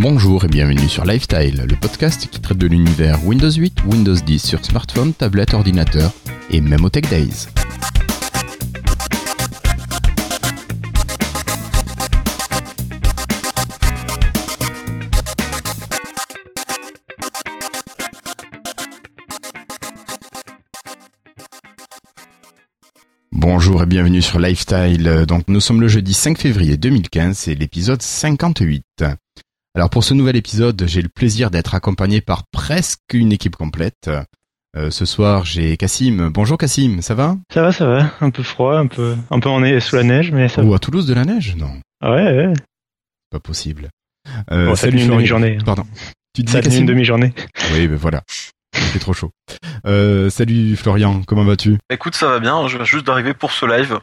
Bonjour 0.00 0.44
et 0.44 0.46
bienvenue 0.46 0.88
sur 0.88 1.04
Lifestyle, 1.04 1.66
le 1.68 1.74
podcast 1.74 2.28
qui 2.30 2.40
traite 2.40 2.56
de 2.56 2.68
l'univers 2.68 3.18
Windows 3.26 3.50
8, 3.50 3.82
Windows 3.84 4.14
10 4.14 4.38
sur 4.38 4.64
smartphone, 4.64 5.12
tablette, 5.12 5.54
ordinateur 5.54 6.12
et 6.50 6.60
même 6.60 6.84
au 6.84 6.88
Tech 6.88 7.02
Days. 7.10 7.48
Bonjour 23.32 23.82
et 23.82 23.86
bienvenue 23.86 24.22
sur 24.22 24.38
Lifestyle. 24.38 25.24
Donc 25.26 25.48
nous 25.48 25.58
sommes 25.58 25.80
le 25.80 25.88
jeudi 25.88 26.14
5 26.14 26.38
février 26.38 26.76
2015, 26.76 27.36
c'est 27.36 27.54
l'épisode 27.56 28.00
58. 28.00 28.84
Alors 29.74 29.90
pour 29.90 30.02
ce 30.04 30.14
nouvel 30.14 30.36
épisode, 30.36 30.82
j'ai 30.86 31.02
le 31.02 31.08
plaisir 31.08 31.50
d'être 31.50 31.74
accompagné 31.74 32.20
par 32.20 32.44
presque 32.50 33.00
une 33.12 33.32
équipe 33.32 33.56
complète. 33.56 34.10
Euh, 34.76 34.90
ce 34.90 35.04
soir, 35.04 35.44
j'ai 35.44 35.76
Cassim. 35.76 36.30
Bonjour 36.32 36.58
Cassim, 36.58 37.00
ça 37.00 37.14
va? 37.14 37.36
Ça 37.52 37.62
va, 37.62 37.72
ça 37.72 37.86
va. 37.86 38.10
Un 38.20 38.30
peu 38.30 38.42
froid, 38.42 38.76
un 38.78 38.86
peu, 38.86 39.16
un 39.30 39.40
peu 39.40 39.48
en 39.48 39.80
sous 39.80 39.96
la 39.96 40.02
neige, 40.02 40.30
mais 40.32 40.48
ça 40.48 40.62
Ou 40.62 40.70
va. 40.70 40.76
à 40.76 40.78
Toulouse 40.78 41.06
de 41.06 41.14
la 41.14 41.24
neige? 41.24 41.54
Non, 41.56 41.70
Ah 42.02 42.12
ouais, 42.12 42.22
ouais. 42.48 42.52
pas 43.30 43.40
possible. 43.40 43.88
Euh, 44.50 44.66
Bon, 44.66 44.74
ça 44.74 44.82
salut 44.82 45.00
une 45.02 45.08
demi-journée. 45.10 45.58
Pardon. 45.64 45.84
Tu 46.34 46.42
Ça 46.42 46.44
disais 46.46 46.58
a 46.58 46.60
tenu 46.60 46.70
Cassim 46.70 46.80
une 46.82 46.86
demi-journée. 46.86 47.32
Oui, 47.72 47.88
ben 47.88 47.96
voilà. 47.96 48.22
Il 48.74 48.80
fait 48.80 48.98
trop 48.98 49.12
chaud. 49.14 49.30
Euh, 49.86 50.28
salut 50.28 50.76
Florian, 50.76 51.22
comment 51.26 51.44
vas-tu? 51.44 51.78
Écoute, 51.90 52.14
ça 52.14 52.28
va 52.28 52.38
bien, 52.40 52.66
je 52.68 52.76
viens 52.76 52.84
juste 52.84 53.06
d'arriver 53.06 53.32
pour 53.34 53.52
ce 53.52 53.64
live. 53.66 53.98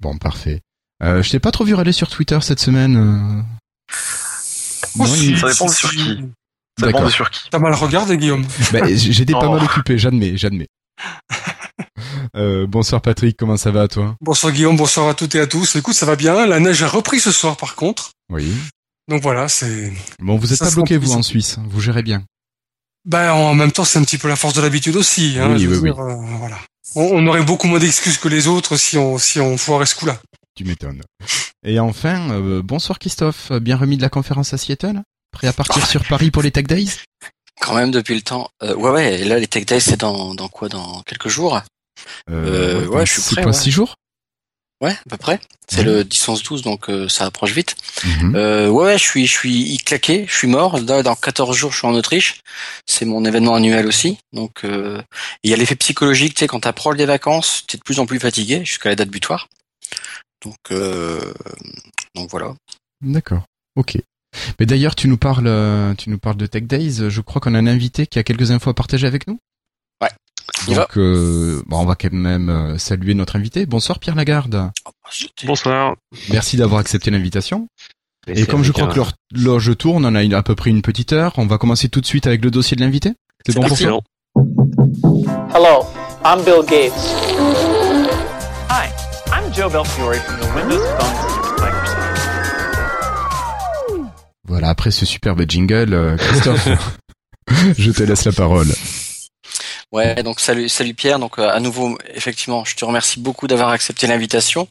Bon, 0.00 0.16
parfait. 0.18 0.60
Euh, 1.02 1.22
je 1.22 1.30
t'ai 1.30 1.38
pas 1.38 1.52
trop 1.52 1.64
vu 1.64 1.74
râler 1.74 1.92
sur 1.92 2.08
Twitter 2.08 2.38
cette 2.40 2.60
semaine. 2.60 3.44
Non, 4.96 5.06
si, 5.06 5.30
il- 5.30 5.38
Ça 5.38 5.48
dépend 5.48 5.68
sur 5.68 5.90
qui. 5.90 5.98
Ça 5.98 6.86
D'accord. 6.86 7.00
dépend 7.00 7.04
de 7.06 7.10
sur 7.12 7.30
qui. 7.30 7.40
T'as 7.50 7.58
mal 7.58 7.74
regardé, 7.74 8.16
Guillaume. 8.16 8.46
Bah, 8.72 8.80
J'étais 8.92 9.32
pas 9.32 9.40
Oh. 9.48 9.54
mal 9.54 9.64
occupé, 9.64 9.98
j'admets, 9.98 10.36
j'admets. 10.36 10.68
Euh, 12.36 12.66
bonsoir 12.66 13.00
Patrick, 13.00 13.36
comment 13.36 13.56
ça 13.56 13.70
va 13.70 13.88
toi? 13.88 14.14
Bonsoir 14.20 14.52
Guillaume, 14.52 14.76
bonsoir 14.76 15.08
à 15.08 15.14
toutes 15.14 15.34
et 15.34 15.40
à 15.40 15.46
tous. 15.46 15.76
Écoute, 15.76 15.94
ça 15.94 16.06
va 16.06 16.14
bien. 16.16 16.46
La 16.46 16.60
neige 16.60 16.82
a 16.82 16.88
repris 16.88 17.20
ce 17.20 17.32
soir, 17.32 17.56
par 17.56 17.74
contre. 17.74 18.10
Oui. 18.30 18.52
Donc 19.08 19.22
voilà, 19.22 19.48
c'est. 19.48 19.92
Bon, 20.20 20.36
vous 20.36 20.52
êtes 20.52 20.58
Ça 20.58 20.66
pas 20.66 20.70
bloqué 20.72 20.96
vous 20.98 21.12
en 21.12 21.22
Suisse, 21.22 21.56
vous 21.68 21.80
gérez 21.80 22.02
bien? 22.02 22.22
Ben, 23.04 23.32
en 23.32 23.54
même 23.54 23.72
temps, 23.72 23.84
c'est 23.84 23.98
un 23.98 24.04
petit 24.04 24.18
peu 24.18 24.28
la 24.28 24.36
force 24.36 24.54
de 24.54 24.60
l'habitude 24.60 24.96
aussi. 24.96 25.36
Hein, 25.40 25.52
Oui, 25.52 25.60
je 25.60 25.68
veux 25.68 25.76
oui, 25.78 25.90
dire, 25.90 25.98
euh, 26.00 26.14
voilà. 26.38 26.58
On, 26.94 27.02
on 27.02 27.26
aurait 27.26 27.42
beaucoup 27.42 27.66
moins 27.66 27.78
d'excuses 27.78 28.18
que 28.18 28.28
les 28.28 28.46
autres 28.48 28.76
si 28.76 28.98
on 28.98 29.18
si 29.18 29.40
on 29.40 29.56
foirait 29.56 29.86
ce 29.86 29.94
coup-là. 29.94 30.18
Tu 30.58 30.64
m'étonnes. 30.64 31.02
Et 31.64 31.78
enfin, 31.78 32.32
euh, 32.32 32.62
bonsoir 32.64 32.98
Christophe, 32.98 33.52
bien 33.52 33.76
remis 33.76 33.96
de 33.96 34.02
la 34.02 34.08
conférence 34.08 34.54
à 34.54 34.58
Seattle 34.58 35.02
Prêt 35.30 35.46
à 35.46 35.52
partir 35.52 35.86
sur 35.86 36.04
Paris 36.04 36.32
pour 36.32 36.42
les 36.42 36.50
Tech 36.50 36.64
Days? 36.64 36.96
Quand 37.60 37.76
même 37.76 37.92
depuis 37.92 38.16
le 38.16 38.22
temps. 38.22 38.50
Euh, 38.64 38.74
ouais 38.74 38.90
ouais, 38.90 39.20
et 39.20 39.24
là 39.24 39.38
les 39.38 39.46
Tech 39.46 39.66
Days 39.66 39.80
c'est 39.80 40.00
dans 40.00 40.34
dans 40.34 40.48
quoi 40.48 40.68
dans 40.68 41.02
quelques 41.02 41.28
jours? 41.28 41.62
Euh, 42.28 42.84
ouais, 42.86 42.98
dans 42.98 43.04
je 43.04 43.20
suis 43.20 43.34
prêt, 43.34 43.42
quoi, 43.42 43.52
ouais. 43.52 43.56
six 43.56 43.70
jours? 43.70 43.94
Ouais, 44.80 44.90
à 44.90 45.10
peu 45.10 45.16
près. 45.16 45.38
C'est 45.68 45.84
le 45.84 46.02
10 46.02 46.28
11 46.28 46.42
12 46.42 46.62
donc 46.62 46.90
euh, 46.90 47.08
ça 47.08 47.26
approche 47.26 47.52
vite. 47.52 47.76
Mhm. 48.02 48.34
Euh, 48.34 48.68
ouais 48.68 48.86
ouais, 48.86 48.98
je 48.98 49.04
suis 49.04 49.28
je 49.28 49.38
suis 49.38 49.76
claqué, 49.76 50.26
je 50.28 50.36
suis 50.36 50.48
mort. 50.48 50.80
Là, 50.80 51.04
dans 51.04 51.14
14 51.14 51.56
jours, 51.56 51.70
je 51.70 51.78
suis 51.78 51.86
en 51.86 51.94
Autriche. 51.94 52.40
C'est 52.84 53.04
mon 53.04 53.24
événement 53.24 53.54
annuel 53.54 53.86
aussi. 53.86 54.18
Donc 54.32 54.64
euh, 54.64 55.00
il 55.44 55.52
y 55.52 55.54
a 55.54 55.56
l'effet 55.56 55.76
psychologique, 55.76 56.34
tu 56.34 56.40
sais 56.40 56.48
quand 56.48 56.58
t'approches 56.58 56.96
des 56.96 57.06
vacances, 57.06 57.62
t'es 57.68 57.78
de 57.78 57.82
plus 57.84 58.00
en 58.00 58.06
plus 58.06 58.18
fatigué 58.18 58.64
jusqu'à 58.64 58.88
la 58.88 58.96
date 58.96 59.10
butoir. 59.10 59.46
Donc 60.44 60.56
euh, 60.70 61.32
donc 62.14 62.30
voilà. 62.30 62.54
D'accord. 63.00 63.42
Ok. 63.76 63.98
Mais 64.60 64.66
d'ailleurs, 64.66 64.94
tu 64.94 65.08
nous 65.08 65.16
parles, 65.16 65.46
euh, 65.46 65.94
tu 65.94 66.10
nous 66.10 66.18
parles 66.18 66.36
de 66.36 66.46
Tech 66.46 66.64
Days. 66.64 67.08
Je 67.10 67.20
crois 67.20 67.40
qu'on 67.40 67.54
a 67.54 67.58
un 67.58 67.66
invité 67.66 68.06
qui 68.06 68.18
a 68.18 68.22
quelques 68.22 68.50
infos 68.50 68.70
à 68.70 68.74
partager 68.74 69.06
avec 69.06 69.26
nous. 69.26 69.38
Ouais. 70.02 70.10
Donc, 70.74 70.96
euh, 70.98 71.62
bon, 71.66 71.78
on 71.80 71.84
va 71.86 71.94
quand 71.94 72.12
même 72.12 72.78
saluer 72.78 73.14
notre 73.14 73.36
invité. 73.36 73.64
Bonsoir 73.66 73.98
Pierre 73.98 74.14
Lagarde. 74.16 74.70
Oh, 74.86 74.90
bah, 75.04 75.10
Bonsoir. 75.46 75.96
Merci 76.30 76.56
d'avoir 76.56 76.80
accepté 76.80 77.10
l'invitation. 77.10 77.66
Et 78.26 78.44
comme 78.44 78.62
je 78.62 78.72
crois 78.72 78.88
que 78.88 79.00
l'horloge 79.32 79.76
tourne, 79.78 80.04
on 80.04 80.14
a 80.14 80.22
une- 80.22 80.34
à 80.34 80.42
peu 80.42 80.54
près 80.54 80.68
une 80.70 80.82
petite 80.82 81.12
heure. 81.14 81.32
On 81.38 81.46
va 81.46 81.56
commencer 81.56 81.88
tout 81.88 82.00
de 82.02 82.06
suite 82.06 82.26
avec 82.26 82.44
le 82.44 82.50
dossier 82.50 82.76
de 82.76 82.82
l'invité. 82.82 83.14
C'est 83.46 83.54
bon 83.54 83.66
pour 83.66 83.78
toi 83.78 84.00
Hello, 85.54 85.86
I'm 86.24 86.44
Bill 86.44 86.62
Gates. 86.68 86.92
Hi, 88.70 88.90
I'm 89.48 89.54
Joe 89.54 89.70
Belfiore 89.70 90.14
from 90.16 90.40
the 90.40 90.54
Windows 90.54 90.84
Phone 90.98 91.56
Microsoft. 91.58 91.98
Voilà, 94.44 94.68
après 94.68 94.90
ce 94.90 95.06
superbe 95.06 95.44
jingle, 95.48 95.94
euh, 95.94 96.16
Christophe, 96.18 96.68
je 97.78 97.90
te 97.90 98.02
laisse 98.02 98.26
la 98.26 98.32
parole. 98.32 98.66
Ouais, 99.90 100.22
donc 100.22 100.40
salut, 100.40 100.68
salut 100.68 100.92
Pierre. 100.92 101.18
Donc 101.18 101.38
euh, 101.38 101.48
à 101.48 101.60
nouveau, 101.60 101.96
effectivement, 102.12 102.66
je 102.66 102.76
te 102.76 102.84
remercie 102.84 103.20
beaucoup 103.20 103.46
d'avoir 103.46 103.70
accepté 103.70 104.06
l'invitation. 104.06 104.68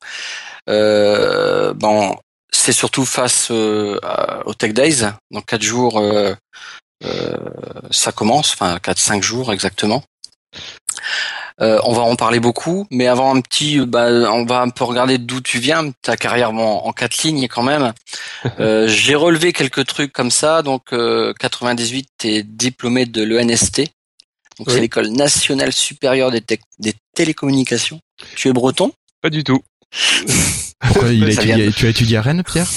Euh, 0.70 1.74
bon, 1.74 2.16
c'est 2.52 2.72
surtout 2.72 3.06
face 3.06 3.48
euh, 3.50 4.00
au 4.46 4.54
Tech 4.54 4.74
Days. 4.74 5.08
Dans 5.32 5.42
quatre 5.42 5.64
jours, 5.64 6.00
euh, 6.00 6.36
euh, 7.04 7.36
ça 7.90 8.12
commence. 8.12 8.54
Enfin, 8.54 8.78
quatre 8.78 9.00
cinq 9.00 9.24
jours 9.24 9.52
exactement. 9.52 10.04
Euh, 11.60 11.80
on 11.86 11.94
va 11.94 12.04
en 12.04 12.16
parler 12.16 12.40
beaucoup, 12.40 12.86
mais 12.92 13.08
avant 13.08 13.36
un 13.36 13.42
petit, 13.42 13.80
bah, 13.80 14.08
on 14.32 14.46
va 14.46 14.62
un 14.62 14.70
peu 14.70 14.84
regarder 14.84 15.18
d'où 15.18 15.42
tu 15.42 15.58
viens, 15.58 15.92
ta 16.04 16.16
carrière 16.16 16.52
en, 16.52 16.86
en 16.86 16.92
quatre 16.94 17.24
lignes 17.24 17.48
quand 17.48 17.64
même. 17.64 17.94
Euh, 18.60 18.88
J'ai 18.88 19.16
relevé 19.16 19.52
quelques 19.52 19.86
trucs 19.86 20.14
comme 20.14 20.32
ça. 20.32 20.62
Donc, 20.62 20.94
euh, 20.94 21.34
98, 21.40 22.08
t'es 22.18 22.44
diplômé 22.44 23.06
de 23.06 23.24
l'ENST. 23.24 23.82
Donc, 24.58 24.70
c'est 24.70 24.80
l'école 24.80 25.10
nationale 25.10 25.74
supérieure 25.74 26.32
des, 26.32 26.94
télécommunications. 27.14 28.00
Tu 28.36 28.48
es 28.48 28.54
breton? 28.54 28.92
Pas 29.22 29.30
du 29.30 29.44
tout. 29.44 29.62
Pourquoi 30.80 31.10
il 31.12 31.24
a 31.26 31.32
Ça 31.32 31.42
étudié, 31.44 31.56
vient. 31.56 31.72
tu 31.72 31.86
as 31.86 31.90
étudié 31.90 32.18
à 32.18 32.22
Rennes, 32.22 32.44
Pierre? 32.44 32.68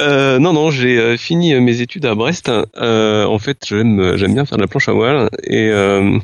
Euh, 0.00 0.38
non, 0.38 0.52
non, 0.52 0.70
j'ai 0.70 0.98
euh, 0.98 1.16
fini 1.16 1.54
euh, 1.54 1.60
mes 1.60 1.80
études 1.80 2.06
à 2.06 2.14
Brest. 2.14 2.50
Euh, 2.76 3.24
en 3.24 3.38
fait, 3.38 3.58
j'aime 3.66 4.00
euh, 4.00 4.16
j'aime 4.16 4.34
bien 4.34 4.44
faire 4.44 4.56
de 4.58 4.62
la 4.62 4.68
planche 4.68 4.88
à 4.88 4.92
voile. 4.92 5.28
Et 5.44 5.68
euh, 5.70 6.18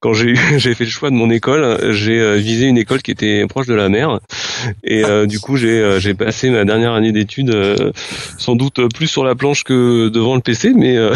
quand 0.00 0.12
j'ai 0.12 0.34
j'ai 0.58 0.74
fait 0.74 0.84
le 0.84 0.90
choix 0.90 1.10
de 1.10 1.14
mon 1.14 1.30
école, 1.30 1.92
j'ai 1.92 2.38
visé 2.38 2.66
une 2.66 2.78
école 2.78 3.02
qui 3.02 3.10
était 3.10 3.46
proche 3.46 3.66
de 3.66 3.74
la 3.74 3.88
mer. 3.88 4.20
Et 4.82 5.04
euh, 5.04 5.26
du 5.26 5.40
coup, 5.40 5.56
j'ai 5.56 5.98
j'ai 6.00 6.14
passé 6.14 6.50
ma 6.50 6.64
dernière 6.64 6.92
année 6.92 7.12
d'études 7.12 7.54
sans 8.38 8.56
doute 8.56 8.80
plus 8.94 9.06
sur 9.06 9.24
la 9.24 9.34
planche 9.34 9.64
que 9.64 10.08
devant 10.08 10.34
le 10.34 10.40
PC, 10.40 10.72
mais 10.74 10.96
euh, 10.96 11.14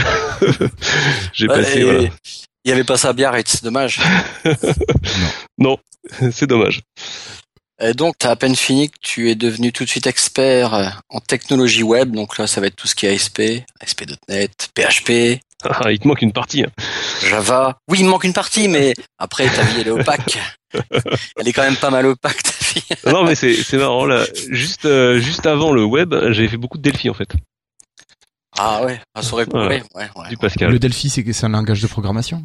j'ai 1.32 1.46
passé. 1.46 1.80
Et 1.80 1.84
voilà. 1.84 2.08
Il 2.64 2.70
y 2.70 2.72
avait 2.72 2.84
pas 2.84 2.96
ça 2.96 3.10
à 3.10 3.12
Biarritz, 3.12 3.62
dommage. 3.62 4.00
Non, 5.58 5.76
c'est 6.30 6.46
dommage. 6.46 6.82
Et 7.80 7.94
donc, 7.94 8.16
tu 8.18 8.26
as 8.26 8.30
à 8.30 8.36
peine 8.36 8.56
fini 8.56 8.90
que 8.90 8.96
tu 9.00 9.30
es 9.30 9.34
devenu 9.34 9.72
tout 9.72 9.84
de 9.84 9.88
suite 9.88 10.06
expert 10.08 10.74
euh, 10.74 10.86
en 11.10 11.20
technologie 11.20 11.82
web. 11.84 12.10
Donc 12.14 12.36
là, 12.38 12.46
ça 12.46 12.60
va 12.60 12.66
être 12.66 12.76
tout 12.76 12.88
ce 12.88 12.94
qui 12.94 13.06
est 13.06 13.14
ASP, 13.14 13.40
ASP.NET, 13.80 14.70
PHP, 14.74 15.40
Ah, 15.64 15.90
il 15.90 15.98
te 15.98 16.06
manque 16.06 16.22
une 16.22 16.32
partie. 16.32 16.62
hein. 16.62 16.70
Java. 17.28 17.78
Oui, 17.88 17.98
il 18.00 18.04
me 18.04 18.10
manque 18.10 18.22
une 18.24 18.32
partie, 18.32 18.68
mais 18.68 18.94
après, 19.18 19.48
ta 19.48 19.62
vie, 19.62 19.80
elle 19.80 19.88
est 19.88 19.90
opaque. 19.90 20.38
Elle 21.36 21.48
est 21.48 21.52
quand 21.54 21.62
même 21.62 21.76
pas 21.76 21.88
mal 21.90 22.04
opaque, 22.06 22.42
ta 22.42 22.50
vie. 22.72 22.84
Non, 23.06 23.24
mais 23.24 23.34
c'est 23.34 23.54
c'est 23.54 23.78
marrant 23.78 24.04
là. 24.04 24.24
Juste 24.50 24.84
euh, 24.84 25.18
juste 25.18 25.46
avant 25.46 25.72
le 25.72 25.82
web, 25.82 26.14
j'ai 26.32 26.46
fait 26.46 26.58
beaucoup 26.58 26.76
de 26.76 26.82
Delphi 26.82 27.08
en 27.08 27.14
fait, 27.14 27.30
Ah 28.58 28.84
ouais, 28.84 29.00
ah, 29.14 29.22
ça 29.22 29.32
aurait 29.32 29.46
pu. 29.46 29.52
Voilà. 29.52 29.68
Ouais, 29.76 29.82
ouais, 29.94 30.08
ouais. 30.14 30.28
du 30.28 30.36
Pascal. 30.36 30.70
Le 30.70 30.78
Delphi, 30.78 31.08
c'est 31.08 31.24
c'est 31.32 31.46
un 31.46 31.48
langage 31.48 31.80
de 31.80 31.86
programmation 31.86 32.44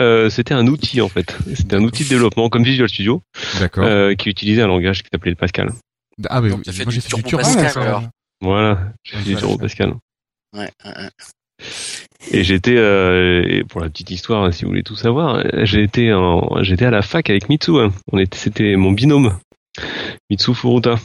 Euh, 0.00 0.30
c'était 0.30 0.54
un 0.54 0.66
outil 0.66 1.00
en 1.00 1.08
fait. 1.08 1.36
C'était 1.54 1.76
un 1.76 1.82
outil 1.84 2.04
de 2.04 2.08
développement 2.08 2.48
comme 2.48 2.62
Visual 2.64 2.88
Studio 2.88 3.22
D'accord. 3.60 3.84
euh, 3.84 4.14
qui 4.14 4.30
utilisait 4.30 4.62
un 4.62 4.66
langage 4.68 5.02
qui 5.02 5.08
s'appelait 5.12 5.30
le 5.32 5.36
Pascal. 5.36 5.70
ah 6.28 6.40
oui, 6.40 6.50
donc 6.50 6.64
fait 6.64 6.84
moi 6.84 6.92
du 6.92 6.94
j'ai 6.94 7.00
fait 7.02 7.16
du 7.16 7.22
Turbo 7.24 7.44
Pascal, 7.44 7.62
Pascal. 7.64 7.82
alors. 7.82 8.02
Voilà, 8.40 8.92
j'ai 9.04 9.16
Ouais, 9.16 9.22
fait 9.22 9.28
du 9.28 9.34
ouais, 9.34 9.40
Turbo. 9.40 9.58
Pascal. 9.58 9.94
Ouais, 10.54 10.70
ouais, 10.84 10.90
ouais. 10.96 11.08
Et 12.30 12.42
j'étais, 12.44 12.76
euh, 12.76 13.42
et 13.46 13.64
pour 13.64 13.80
la 13.80 13.88
petite 13.88 14.10
histoire, 14.10 14.52
si 14.52 14.62
vous 14.64 14.70
voulez 14.70 14.82
tout 14.82 14.96
savoir, 14.96 15.42
j'étais 15.64 16.10
à 16.10 16.90
la 16.90 17.02
fac 17.02 17.28
avec 17.30 17.48
Mitsu. 17.48 17.78
hein. 17.78 17.92
On 18.12 18.18
était, 18.18 18.38
c'était 18.38 18.76
mon 18.76 18.92
binôme, 18.92 19.38
Mitsu 20.30 20.54
Furuta. 20.54 20.96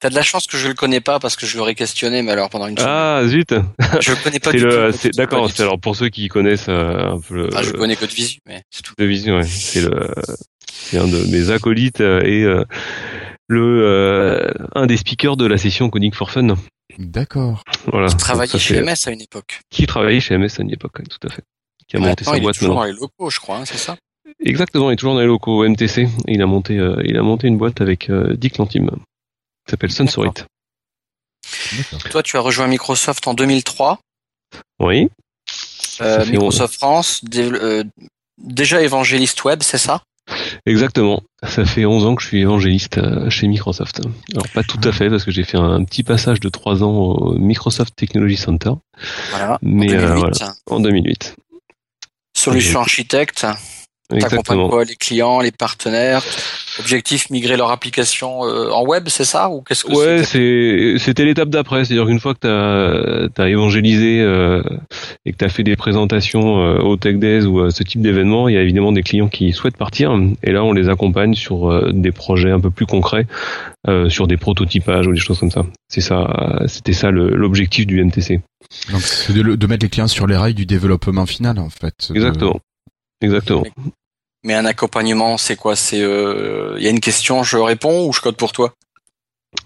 T'as 0.00 0.10
de 0.10 0.14
la 0.14 0.22
chance 0.22 0.46
que 0.46 0.56
je 0.56 0.68
le 0.68 0.74
connais 0.74 1.00
pas 1.00 1.18
parce 1.18 1.36
que 1.36 1.46
je 1.46 1.56
l'aurais 1.58 1.74
questionné, 1.74 2.22
mais 2.22 2.32
alors 2.32 2.50
pendant 2.50 2.66
une 2.66 2.76
semaine. 2.76 2.90
Ah 2.90 3.22
zut, 3.26 3.54
je 4.00 4.10
le 4.10 4.22
connais 4.22 4.40
pas 4.40 4.50
c'est 4.50 4.56
du 4.58 4.64
le, 4.64 4.92
tout. 4.92 5.08
d'accord. 5.14 5.50
C'est 5.50 5.62
alors 5.62 5.78
pour 5.78 5.96
ceux 5.96 6.08
qui 6.08 6.28
connaissent 6.28 6.68
euh, 6.68 7.12
un 7.12 7.20
peu 7.20 7.34
le, 7.34 7.50
Ah, 7.54 7.62
je 7.62 7.70
le 7.72 7.78
connais 7.78 7.96
que 7.96 8.04
de 8.06 8.10
visu, 8.12 8.38
mais 8.46 8.62
c'est 8.70 8.82
tout. 8.82 8.94
de 8.96 9.04
vision, 9.04 9.36
ouais. 9.36 9.42
c'est 9.44 9.82
le, 9.82 10.08
c'est 10.68 10.98
un 10.98 11.06
de 11.06 11.24
mes 11.30 11.50
acolytes 11.50 12.00
euh, 12.00 12.22
et 12.24 12.42
euh, 12.42 12.64
le, 13.48 13.82
euh, 13.84 14.50
un 14.74 14.86
des 14.86 14.96
speakers 14.96 15.36
de 15.36 15.46
la 15.46 15.58
session 15.58 15.90
Coding 15.90 16.12
for 16.12 16.30
Fun. 16.30 16.54
D'accord. 16.98 17.62
Voilà. 17.86 18.08
Qui 18.08 18.16
travaillait 18.16 18.50
ça 18.52 18.58
chez 18.58 18.80
MS 18.80 18.94
à 19.06 19.10
une 19.10 19.20
époque. 19.20 19.60
Qui 19.70 19.86
travaillait 19.86 20.20
chez 20.20 20.36
MS 20.38 20.48
à 20.58 20.62
une 20.62 20.70
époque, 20.72 21.02
tout 21.08 21.26
à 21.26 21.30
fait. 21.30 21.42
Qui 21.88 21.96
a 21.96 22.00
monté 22.00 22.24
sa 22.24 22.36
il 22.36 22.44
est 22.44 22.52
toujours 22.52 22.68
maintenant. 22.68 22.74
dans 22.74 22.84
les 22.84 22.92
locaux, 22.92 23.30
je 23.30 23.40
crois, 23.40 23.58
hein, 23.58 23.64
c'est 23.64 23.76
ça? 23.78 23.96
Exactement, 24.42 24.90
il 24.90 24.94
est 24.94 24.96
toujours 24.96 25.14
dans 25.14 25.20
les 25.20 25.26
locaux 25.26 25.66
MTC. 25.68 26.02
Et 26.02 26.08
il 26.28 26.42
a 26.42 26.46
monté, 26.46 26.78
euh, 26.78 27.00
il 27.04 27.16
a 27.16 27.22
monté 27.22 27.46
une 27.46 27.58
boîte 27.58 27.80
avec 27.80 28.10
euh, 28.10 28.34
Dick 28.36 28.58
Lantim, 28.58 28.86
qui 28.86 28.96
s'appelle. 29.70 29.90
D'accord. 31.76 32.10
Toi, 32.10 32.22
tu 32.22 32.36
as 32.36 32.40
rejoint 32.40 32.66
Microsoft 32.66 33.26
en 33.26 33.34
2003. 33.34 33.98
Oui. 34.80 35.08
Euh, 36.00 36.24
Microsoft 36.26 36.74
France, 36.74 37.20
dé- 37.24 37.42
euh, 37.42 37.84
déjà 38.38 38.82
évangéliste 38.82 39.44
web, 39.44 39.62
c'est 39.62 39.78
ça? 39.78 40.02
Exactement. 40.66 41.22
Ça 41.46 41.64
fait 41.66 41.84
11 41.84 42.06
ans 42.06 42.14
que 42.14 42.22
je 42.22 42.28
suis 42.28 42.40
évangéliste 42.40 42.96
euh, 42.98 43.28
chez 43.28 43.46
Microsoft. 43.46 44.00
Alors 44.32 44.48
pas 44.48 44.62
tout 44.62 44.80
à 44.84 44.90
fait 44.92 45.10
parce 45.10 45.24
que 45.24 45.30
j'ai 45.30 45.44
fait 45.44 45.58
un 45.58 45.84
petit 45.84 46.02
passage 46.02 46.40
de 46.40 46.48
3 46.48 46.82
ans 46.82 46.96
au 46.96 47.34
Microsoft 47.38 47.94
Technology 47.94 48.36
Center 48.38 48.70
Voilà. 49.30 49.58
Mais, 49.60 49.86
en 49.94 49.98
2008. 49.98 50.02
euh, 50.02 50.14
voilà. 50.16 50.54
en 50.70 50.80
2008. 50.80 51.34
Solution 52.36 52.80
architecte, 52.80 53.46
t'accompagnes 54.08 54.68
quoi 54.68 54.84
Les 54.84 54.96
clients, 54.96 55.40
les 55.40 55.52
partenaires? 55.52 56.24
Objectif, 56.80 57.30
migrer 57.30 57.56
leur 57.56 57.70
application 57.70 58.44
euh, 58.44 58.70
en 58.70 58.84
web, 58.84 59.04
c'est 59.08 59.24
ça 59.24 59.48
Ou 59.50 59.62
qu'est-ce 59.62 59.84
que 59.84 59.92
Ouais, 59.92 60.24
c'était 60.24 60.94
c'est 60.98 61.04
c'était 61.04 61.24
l'étape 61.24 61.48
d'après, 61.50 61.84
c'est-à-dire 61.84 62.06
qu'une 62.06 62.18
fois 62.20 62.34
que 62.34 63.28
tu 63.32 63.40
as, 63.40 63.48
évangélisé 63.48 64.20
euh, 64.20 64.62
et 65.24 65.32
que 65.32 65.36
tu 65.38 65.44
as 65.44 65.48
fait 65.48 65.62
des 65.62 65.76
présentations 65.76 66.58
euh, 66.60 66.78
au 66.78 66.96
Tech 66.96 67.16
Days 67.16 67.44
ou 67.44 67.60
à 67.60 67.70
ce 67.70 67.82
type 67.82 68.00
d'événement, 68.02 68.48
il 68.48 68.54
y 68.54 68.58
a 68.58 68.62
évidemment 68.62 68.92
des 68.92 69.02
clients 69.02 69.28
qui 69.28 69.52
souhaitent 69.52 69.76
partir 69.76 70.12
et 70.42 70.50
là 70.52 70.64
on 70.64 70.72
les 70.72 70.88
accompagne 70.88 71.34
sur 71.34 71.70
euh, 71.70 71.90
des 71.92 72.12
projets 72.12 72.50
un 72.50 72.60
peu 72.60 72.70
plus 72.70 72.86
concrets, 72.86 73.26
euh, 73.88 74.08
sur 74.08 74.26
des 74.26 74.36
prototypages 74.36 75.06
ou 75.06 75.12
des 75.12 75.20
choses 75.20 75.38
comme 75.38 75.50
ça. 75.50 75.64
C'est 75.88 76.00
ça, 76.00 76.20
euh, 76.62 76.66
c'était 76.66 76.92
ça 76.92 77.10
le- 77.10 77.30
l'objectif 77.36 77.86
du 77.86 78.02
MTC. 78.04 78.40
Donc 78.90 79.02
c'est 79.02 79.32
de, 79.32 79.42
de 79.54 79.66
mettre 79.66 79.84
les 79.84 79.90
clients 79.90 80.08
sur 80.08 80.26
les 80.26 80.36
rails 80.36 80.54
du 80.54 80.66
développement 80.66 81.26
final 81.26 81.58
en 81.58 81.68
fait. 81.70 81.94
De- 82.10 82.16
Exactement. 82.16 82.58
Exactement. 83.20 83.62
Mais 84.44 84.54
un 84.54 84.64
accompagnement, 84.66 85.38
c'est 85.38 85.56
quoi? 85.56 85.74
C'est 85.74 86.02
euh, 86.02 86.76
il 86.78 86.84
y 86.84 86.86
a 86.86 86.90
une 86.90 87.00
question, 87.00 87.42
je 87.42 87.56
réponds 87.56 88.06
ou 88.06 88.12
je 88.12 88.20
code 88.20 88.36
pour 88.36 88.52
toi? 88.52 88.74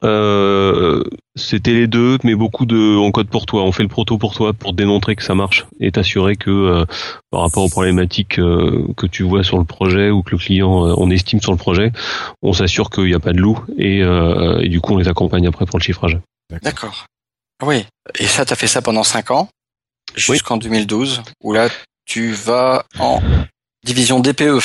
Euh, 0.04 1.02
c'était 1.34 1.72
les 1.72 1.86
deux, 1.86 2.18
mais 2.22 2.34
beaucoup 2.34 2.66
de 2.66 2.96
on 2.96 3.10
code 3.10 3.28
pour 3.28 3.46
toi. 3.46 3.64
On 3.64 3.72
fait 3.72 3.82
le 3.82 3.88
proto 3.88 4.18
pour 4.18 4.34
toi 4.34 4.52
pour 4.52 4.72
démontrer 4.72 5.16
que 5.16 5.22
ça 5.22 5.34
marche 5.34 5.66
et 5.80 5.90
t'assurer 5.90 6.36
que 6.36 6.50
euh, 6.50 6.84
par 7.30 7.40
rapport 7.40 7.64
aux 7.64 7.68
problématiques 7.68 8.38
euh, 8.38 8.86
que 8.96 9.06
tu 9.06 9.22
vois 9.24 9.42
sur 9.42 9.58
le 9.58 9.64
projet 9.64 10.10
ou 10.10 10.22
que 10.22 10.30
le 10.32 10.38
client 10.38 10.86
euh, 10.86 10.94
on 10.96 11.10
estime 11.10 11.40
sur 11.40 11.52
le 11.52 11.58
projet, 11.58 11.90
on 12.42 12.52
s'assure 12.52 12.90
qu'il 12.90 13.04
n'y 13.04 13.14
a 13.14 13.20
pas 13.20 13.32
de 13.32 13.38
loup 13.38 13.64
et, 13.76 14.02
euh, 14.02 14.60
et 14.60 14.68
du 14.68 14.80
coup 14.80 14.92
on 14.92 14.98
les 14.98 15.08
accompagne 15.08 15.46
après 15.46 15.66
pour 15.66 15.78
le 15.78 15.82
chiffrage. 15.82 16.18
D'accord. 16.62 17.06
Ah 17.60 17.66
Oui. 17.66 17.84
Et 18.18 18.26
ça, 18.26 18.44
t'as 18.44 18.54
fait 18.54 18.66
ça 18.66 18.82
pendant 18.82 19.02
5 19.02 19.30
ans, 19.32 19.48
jusqu'en 20.14 20.56
2012, 20.56 21.22
où 21.42 21.52
là, 21.52 21.68
tu 22.04 22.32
vas 22.32 22.84
en 22.98 23.20
division 23.88 24.20
DPE. 24.20 24.60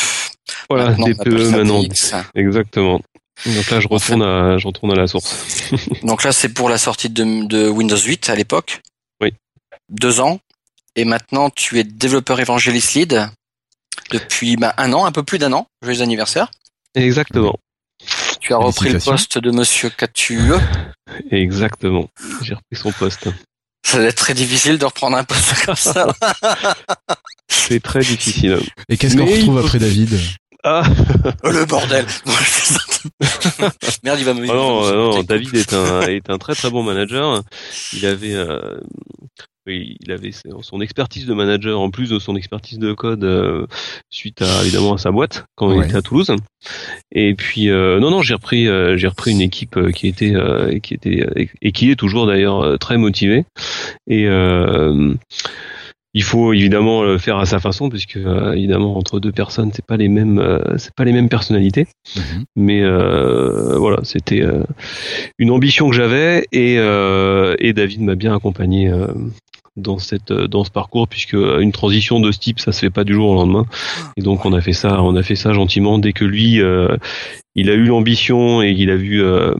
Voilà, 0.69 0.89
Maintenant, 0.89 1.07
DPE 1.07 1.49
maintenant. 1.51 1.83
DX. 1.83 2.13
Exactement. 2.35 3.01
Donc 3.45 3.69
là 3.71 3.79
je 3.79 3.87
retourne 3.87 4.21
à 4.21 4.57
je 4.57 4.67
retourne 4.67 4.91
à 4.91 4.95
la 4.95 5.07
source. 5.07 5.71
Donc 6.03 6.23
là, 6.23 6.31
c'est 6.31 6.49
pour 6.49 6.69
la 6.69 6.77
sortie 6.77 7.09
de, 7.09 7.47
de 7.47 7.67
Windows 7.67 7.97
8 7.97 8.29
à 8.29 8.35
l'époque. 8.35 8.81
Oui. 9.21 9.33
Deux 9.89 10.19
ans. 10.19 10.39
Et 10.95 11.05
maintenant, 11.05 11.49
tu 11.49 11.79
es 11.79 11.83
développeur 11.83 12.39
évangéliste 12.39 12.93
lead 12.93 13.27
depuis 14.11 14.57
bah, 14.57 14.73
un 14.77 14.93
an, 14.93 15.05
un 15.05 15.11
peu 15.11 15.23
plus 15.23 15.39
d'un 15.39 15.53
an. 15.53 15.65
Joyeux 15.81 16.01
anniversaire. 16.01 16.51
Exactement. 16.93 17.57
Tu 18.39 18.53
as 18.53 18.57
repris 18.57 18.89
le 18.89 18.99
poste 18.99 19.37
de 19.39 19.51
Monsieur 19.51 19.89
Catueux. 19.89 20.59
Exactement. 21.31 22.07
J'ai 22.41 22.53
repris 22.53 22.75
son 22.75 22.91
poste. 22.91 23.29
Ça 23.85 23.99
va 23.99 24.05
être 24.05 24.15
très 24.15 24.33
difficile 24.33 24.77
de 24.77 24.85
reprendre 24.85 25.17
un 25.17 25.23
poste 25.23 25.65
comme 25.65 25.75
ça. 25.75 26.07
C'est 27.47 27.81
très 27.81 27.99
difficile. 27.99 28.59
Et 28.89 28.97
qu'est-ce 28.97 29.15
qu'on 29.17 29.25
retrouve 29.25 29.59
après 29.59 29.79
David 29.79 30.19
Ah 30.63 30.83
Oh, 31.43 31.49
le 31.49 31.65
bordel. 31.65 32.05
Merde, 34.03 34.19
il 34.19 34.25
va 34.25 34.33
me. 34.33 34.43
Ah 34.49 34.53
non, 34.53 34.85
euh, 34.85 34.93
non. 34.93 35.23
David 35.23 35.55
est 35.55 35.73
un 35.73 36.01
est 36.01 36.29
un 36.29 36.37
très 36.37 36.55
très 36.55 36.69
bon 36.69 36.83
manager. 36.83 37.43
Il 37.91 38.05
avait 38.05 38.33
euh, 38.33 38.79
oui, 39.65 39.95
il 40.01 40.11
avait 40.11 40.31
son 40.61 40.81
expertise 40.81 41.25
de 41.25 41.33
manager 41.33 41.79
en 41.79 41.89
plus 41.89 42.09
de 42.09 42.19
son 42.19 42.35
expertise 42.35 42.79
de 42.79 42.91
code 42.93 43.23
euh, 43.23 43.65
suite 44.09 44.41
à 44.41 44.61
évidemment 44.63 44.93
à 44.93 44.97
sa 44.97 45.11
boîte 45.11 45.45
quand 45.55 45.71
il 45.73 45.83
était 45.83 45.95
à 45.95 46.01
Toulouse. 46.01 46.31
Et 47.13 47.33
puis 47.33 47.69
euh, 47.69 47.99
non 47.99 48.11
non, 48.11 48.21
j'ai 48.21 48.33
repris 48.33 48.67
euh, 48.67 48.97
j'ai 48.97 49.07
repris 49.07 49.31
une 49.31 49.41
équipe 49.41 49.77
euh, 49.77 49.91
qui 49.91 50.07
était 50.07 50.35
euh, 50.35 50.79
qui 50.79 50.93
était 50.93 51.25
et 51.61 51.71
qui 51.71 51.91
est 51.91 51.95
toujours 51.95 52.27
d'ailleurs 52.27 52.77
très 52.77 52.97
motivée 52.97 53.45
et 54.07 54.27
euh, 54.27 55.13
il 56.13 56.23
faut 56.23 56.53
évidemment 56.53 57.03
le 57.03 57.17
faire 57.17 57.37
à 57.37 57.45
sa 57.45 57.59
façon 57.59 57.89
puisque 57.89 58.17
évidemment 58.17 58.97
entre 58.97 59.19
deux 59.19 59.31
personnes 59.31 59.71
c'est 59.73 59.85
pas 59.85 59.97
les 59.97 60.09
mêmes 60.09 60.59
c'est 60.77 60.93
pas 60.93 61.05
les 61.05 61.13
mêmes 61.13 61.29
personnalités 61.29 61.87
Mhm. 62.15 62.43
mais 62.55 62.81
euh, 62.83 63.77
voilà, 63.77 63.99
c'était 64.03 64.41
euh, 64.41 64.63
une 65.39 65.51
ambition 65.51 65.89
que 65.89 65.95
j'avais 65.95 66.45
et, 66.51 66.77
euh, 66.77 67.55
et 67.59 67.73
David 67.73 68.01
m'a 68.01 68.15
bien 68.15 68.35
accompagné 68.35 68.89
euh, 68.89 69.07
dans 69.75 69.97
cette 69.97 70.31
dans 70.31 70.63
ce 70.63 70.71
parcours 70.71 71.07
puisque 71.07 71.33
une 71.33 71.71
transition 71.71 72.19
de 72.19 72.31
ce 72.31 72.39
type 72.39 72.59
ça 72.59 72.71
se 72.71 72.79
fait 72.79 72.89
pas 72.89 73.03
du 73.03 73.13
jour 73.13 73.29
au 73.29 73.35
lendemain. 73.35 73.65
Et 74.17 74.21
donc 74.21 74.45
on 74.45 74.53
a 74.53 74.61
fait 74.61 74.73
ça 74.73 75.01
on 75.01 75.15
a 75.15 75.23
fait 75.23 75.35
ça 75.35 75.53
gentiment 75.53 75.97
dès 75.97 76.13
que 76.13 76.25
lui 76.25 76.61
euh, 76.61 76.95
il 77.55 77.69
a 77.69 77.73
eu 77.73 77.85
l'ambition 77.85 78.61
et 78.61 78.75
qu'il 78.75 78.89
a 78.89 78.95
vu 78.95 79.21
euh, 79.21 79.53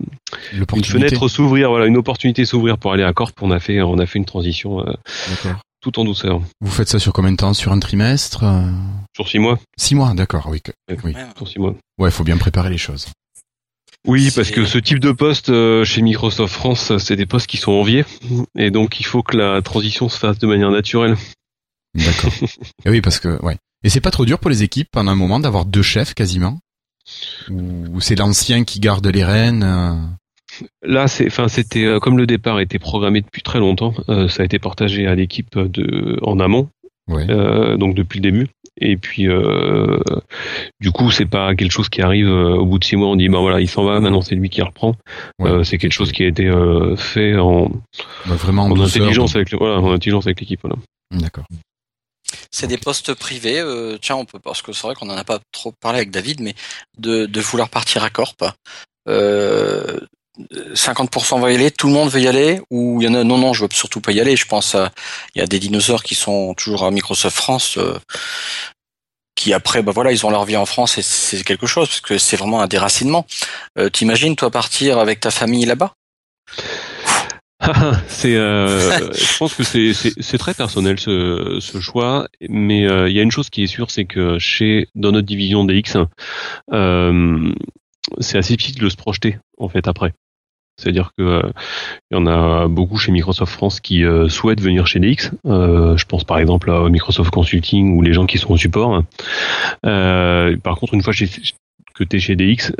une 0.54 0.84
fenêtre 0.84 1.28
s'ouvrir 1.28 1.70
voilà 1.70 1.86
une 1.86 1.98
opportunité 1.98 2.46
s'ouvrir 2.46 2.78
pour 2.78 2.94
aller 2.94 3.04
à 3.04 3.14
Corp 3.14 3.34
on 3.42 3.52
a 3.52 3.60
fait 3.60 3.82
on 3.82 3.98
a 3.98 4.06
fait 4.06 4.20
une 4.20 4.26
transition 4.26 4.86
euh, 4.88 4.94
tout 5.84 6.00
en 6.00 6.06
douceur. 6.06 6.42
Vous 6.62 6.72
faites 6.72 6.88
ça 6.88 6.98
sur 6.98 7.12
combien 7.12 7.34
de 7.34 7.38
temps? 7.38 7.54
Sur 7.54 7.74
un 7.74 7.80
trimestre 7.80 8.44
euh, 8.44 8.72
sur 9.16 9.28
six 9.28 9.38
mois. 9.38 9.60
Six 9.78 9.96
mois, 9.96 10.14
d'accord, 10.14 10.48
oui. 10.50 10.62
Oui. 11.04 11.14
sur 11.38 11.48
six 11.48 11.60
mois. 11.60 11.76
Ouais, 12.00 12.10
faut 12.10 12.24
bien 12.24 12.38
préparer 12.38 12.70
les 12.70 12.78
choses. 12.78 13.08
Oui, 14.06 14.32
parce 14.36 14.52
que 14.52 14.66
ce 14.66 14.78
type 14.78 15.00
de 15.00 15.12
poste 15.12 15.50
euh, 15.50 15.86
chez 15.86 16.02
Microsoft 16.02 16.54
France, 16.54 16.98
c'est 16.98 17.16
des 17.16 17.26
postes 17.26 17.48
qui 17.48 17.58
sont 17.58 17.72
enviés, 17.72 18.04
et 18.58 18.70
donc 18.70 19.00
il 19.00 19.06
faut 19.06 19.24
que 19.24 19.38
la 19.38 19.62
transition 19.62 20.10
se 20.10 20.18
fasse 20.18 20.40
de 20.40 20.48
manière 20.48 20.72
naturelle. 20.72 21.16
D'accord. 21.96 22.32
Et 22.86 22.90
oui, 22.90 23.02
parce 23.02 23.20
que 23.20 23.42
ouais. 23.44 23.58
Et 23.84 23.90
c'est 23.90 24.02
pas 24.02 24.12
trop 24.12 24.26
dur 24.26 24.40
pour 24.40 24.50
les 24.50 24.64
équipes 24.64 24.90
pendant 24.92 25.12
un 25.12 25.16
moment 25.16 25.40
d'avoir 25.40 25.66
deux 25.66 25.82
chefs 25.82 26.14
quasiment? 26.14 26.60
Ou 27.50 28.00
c'est 28.00 28.16
l'ancien 28.16 28.64
qui 28.64 28.80
garde 28.80 29.06
les 29.06 29.26
rênes 29.26 29.64
euh, 29.64 29.96
Là, 30.84 31.08
c'est, 31.08 31.28
enfin, 31.28 31.50
c'était 31.50 31.84
euh, 31.84 32.00
comme 32.00 32.18
le 32.18 32.26
départ 32.26 32.60
était 32.60 32.80
programmé 32.80 33.22
depuis 33.22 33.42
très 33.42 33.60
longtemps, 33.60 33.94
euh, 34.08 34.30
ça 34.30 34.44
a 34.44 34.46
été 34.46 34.60
partagé 34.60 35.08
à 35.08 35.16
l'équipe 35.16 35.58
de 35.58 36.18
en 36.22 36.40
amont, 36.40 36.70
Ouais. 37.10 37.26
euh, 37.30 37.76
donc 37.78 37.96
depuis 37.96 38.20
le 38.20 38.24
début. 38.32 38.48
Et 38.82 38.98
puis, 38.98 39.28
euh, 39.28 40.00
du 40.80 40.92
coup, 40.92 41.12
c'est 41.12 41.28
pas 41.28 41.54
quelque 41.54 41.72
chose 41.72 41.90
qui 41.90 42.02
arrive 42.02 42.28
euh, 42.28 42.56
au 42.56 42.66
bout 42.66 42.80
de 42.80 42.84
six 42.84 42.96
mois. 42.96 43.08
On 43.10 43.16
dit, 43.16 43.30
bah 43.30 43.40
voilà, 43.40 43.60
il 43.62 43.70
s'en 43.70 43.84
va, 43.84 44.00
maintenant 44.00 44.22
c'est 44.22 44.34
lui 44.36 44.50
qui 44.50 44.62
reprend. 44.64 44.96
Ouais. 45.40 45.50
Euh, 45.50 45.64
c'est 45.64 45.78
quelque 45.78 45.92
chose 45.92 46.12
qui 46.12 46.24
a 46.24 46.28
été 46.28 46.48
euh, 46.48 46.96
fait 46.96 47.36
en, 47.38 47.66
Ouais, 47.66 48.36
vraiment 48.36 48.64
en, 48.64 48.72
en 48.72 48.74
douceur, 48.74 49.04
intelligence 49.04 49.32
donc- 49.34 49.36
avec, 49.38 49.52
le- 49.52 49.58
voilà, 49.60 49.80
en 49.80 49.92
intelligence 49.94 50.26
avec 50.26 50.40
l'équipe. 50.40 50.60
Voilà. 50.64 50.78
D'accord. 51.12 51.46
C'est 52.50 52.68
des 52.68 52.78
postes 52.80 53.14
privés. 53.14 53.60
euh, 53.60 53.98
tiens, 54.02 54.16
on 54.16 54.26
peut 54.26 54.40
parce 54.40 54.62
que 54.64 54.74
c'est 54.74 54.88
vrai 54.88 54.96
qu'on 54.96 55.10
en 55.10 55.18
a 55.18 55.24
pas 55.24 55.40
trop 55.52 55.72
parlé 55.80 55.98
avec 56.00 56.10
David, 56.12 56.42
mais 56.42 56.56
de, 56.98 57.26
de 57.28 57.42
vouloir 57.42 57.70
partir 57.70 58.04
à 58.04 58.10
Corp. 58.10 58.44
Euh, 59.08 60.00
50% 60.40 61.40
va 61.40 61.52
y 61.52 61.56
aller, 61.56 61.72
tout 61.72 61.88
le 61.88 61.94
monde 61.94 62.10
veut 62.10 62.22
y 62.22 62.28
aller, 62.28 62.60
ou 62.72 63.02
il 63.02 63.06
y 63.06 63.08
en 63.08 63.14
a 63.14 63.24
non 63.24 63.38
non, 63.38 63.54
je 63.54 63.64
veux 63.64 63.70
surtout 63.72 64.02
pas 64.02 64.12
y 64.12 64.20
aller. 64.20 64.36
Je 64.36 64.46
pense 64.46 64.76
à 64.76 64.92
il 65.36 65.40
y 65.40 65.42
a 65.42 65.48
des 65.48 65.60
dinosaures 65.60 66.04
qui 66.04 66.16
sont 66.16 66.54
toujours 66.56 66.84
à 66.84 66.92
Microsoft 66.92 67.36
France, 67.36 67.78
euh, 67.78 68.00
qui 69.36 69.54
après 69.54 69.82
bah 69.82 69.92
voilà 69.94 70.12
ils 70.12 70.26
ont 70.26 70.30
leur 70.30 70.46
vie 70.46 70.58
en 70.58 70.66
France 70.66 70.98
et 70.98 71.02
c'est 71.02 71.44
quelque 71.44 71.68
chose 71.68 71.88
parce 71.88 72.02
que 72.02 72.18
c'est 72.18 72.38
vraiment 72.38 72.62
un 72.62 72.68
déracinement. 72.68 73.26
Euh, 73.78 73.90
T'imagines 73.90 74.36
toi 74.36 74.52
partir 74.52 75.00
avec 75.00 75.20
ta 75.20 75.32
famille 75.32 75.66
là-bas? 75.66 75.94
C'est, 78.08 78.36
euh, 78.36 79.12
je 79.14 79.38
pense 79.38 79.54
que 79.54 79.64
c'est, 79.64 80.38
très 80.38 80.54
personnel 80.54 81.00
ce, 81.00 81.60
ce 81.62 81.80
choix, 81.80 82.28
mais 82.50 82.88
euh, 82.88 83.10
il 83.10 83.16
y 83.16 83.20
a 83.20 83.24
une 83.24 83.32
chose 83.32 83.50
qui 83.50 83.64
est 83.64 83.68
sûre, 83.68 83.90
c'est 83.90 84.06
que 84.06 84.38
chez 84.40 84.88
dans 84.96 85.12
notre 85.12 85.28
division 85.28 85.64
DX, 85.64 85.98
euh, 86.74 87.54
c'est 88.20 88.38
assez 88.38 88.56
difficile 88.56 88.82
de 88.82 88.90
se 88.90 88.98
projeter 88.98 89.38
en 89.58 89.70
fait 89.70 89.88
après. 89.88 90.14
C'est-à-dire 90.78 91.12
que 91.18 91.24
euh, 91.24 91.52
il 92.12 92.18
y 92.18 92.20
en 92.20 92.26
a 92.26 92.68
beaucoup 92.68 92.98
chez 92.98 93.12
Microsoft 93.12 93.54
France 93.54 93.80
qui 93.80 94.04
euh, 94.04 94.28
souhaitent 94.28 94.62
venir 94.62 94.88
chez 94.88 95.00
DX. 95.00 95.32
Euh, 95.46 95.98
je 95.98 96.06
pense 96.06 96.24
par 96.24 96.40
exemple 96.40 96.72
à 96.72 96.90
Microsoft 96.90 97.30
Consulting 97.30 97.96
ou 97.96 98.02
les 98.02 98.14
gens 98.14 98.26
qui 98.26 98.38
sont 98.38 98.54
au 98.54 98.58
support. 98.58 99.04
Euh, 99.86 100.58
par 100.58 100.78
contre, 100.78 100.96
une 100.96 101.04
fois 101.04 101.14
que 101.14 102.04
tu 102.04 102.16
es 102.16 102.20
chez 102.20 102.36
DX, 102.36 102.74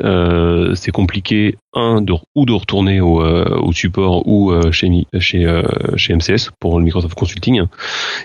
c'est 0.74 0.90
compliqué 0.90 1.56
un 1.72 2.04
ou 2.34 2.46
de 2.46 2.52
retourner 2.52 3.00
au, 3.00 3.72
support 3.72 4.26
ou 4.26 4.52
chez 4.72 5.06
chez 5.18 6.14
MCS 6.14 6.50
pour 6.58 6.78
le 6.78 6.84
Microsoft 6.84 7.14
Consulting. 7.14 7.62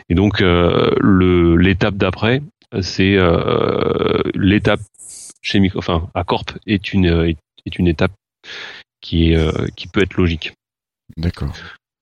Et 0.10 0.16
donc 0.16 0.42
l'étape 0.42 1.96
d'après, 1.96 2.42
c'est 2.82 3.18
l'étape 4.34 4.82
chez 5.42 5.60
Micro, 5.60 5.78
enfin 5.78 6.08
à 6.16 6.24
Corp 6.24 6.58
est 6.66 6.92
une 6.94 7.36
étape 7.88 8.12
qui 9.02 9.32
est 9.32 9.36
euh, 9.36 9.68
qui 9.76 9.88
peut 9.88 10.02
être 10.02 10.16
logique. 10.16 10.54
D'accord. 11.18 11.54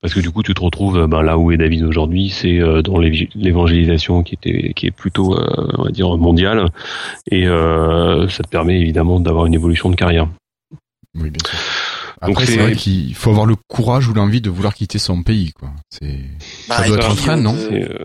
Parce 0.01 0.13
que 0.13 0.19
du 0.19 0.29
coup, 0.29 0.43
tu 0.43 0.53
te 0.53 0.61
retrouves 0.61 0.99
euh, 0.99 1.07
ben, 1.07 1.23
là 1.23 1.37
où 1.37 1.51
est 1.51 1.57
David 1.57 1.83
aujourd'hui, 1.83 2.29
c'est 2.29 2.59
euh, 2.59 2.81
dans 2.81 2.99
l'évangélisation 2.99 4.21
qui 4.21 4.35
était 4.35 4.73
qui 4.73 4.85
est 4.85 4.91
plutôt, 4.91 5.35
euh, 5.35 5.71
on 5.77 5.83
va 5.85 5.89
dire, 5.89 6.15
mondiale, 6.17 6.69
et 7.31 7.47
euh, 7.47 8.27
ça 8.27 8.43
te 8.43 8.49
permet 8.49 8.79
évidemment 8.79 9.19
d'avoir 9.19 9.47
une 9.47 9.55
évolution 9.55 9.89
de 9.89 9.95
carrière. 9.95 10.27
Oui, 11.15 11.31
bien 11.31 11.43
sûr. 11.49 11.57
Après, 12.19 12.33
Donc, 12.33 12.43
c'est 12.45 12.57
vrai 12.57 12.75
qu'il 12.75 13.13
faut 13.15 13.29
avoir 13.29 13.45
le 13.45 13.55
courage 13.67 14.07
ou 14.07 14.13
l'envie 14.13 14.41
de 14.41 14.50
vouloir 14.50 14.74
quitter 14.74 15.00
son 15.00 15.24
pays, 15.24 15.53
quoi. 15.53 15.69
C'est, 15.91 16.19
Bah, 16.67 16.77
ça 16.77 16.88
doit 16.88 16.97
être 16.97 17.12
un 17.12 17.15
frein, 17.15 17.38
non 17.38 17.55
euh, 17.55 17.67
C'est, 17.69 17.91
euh, 17.91 18.03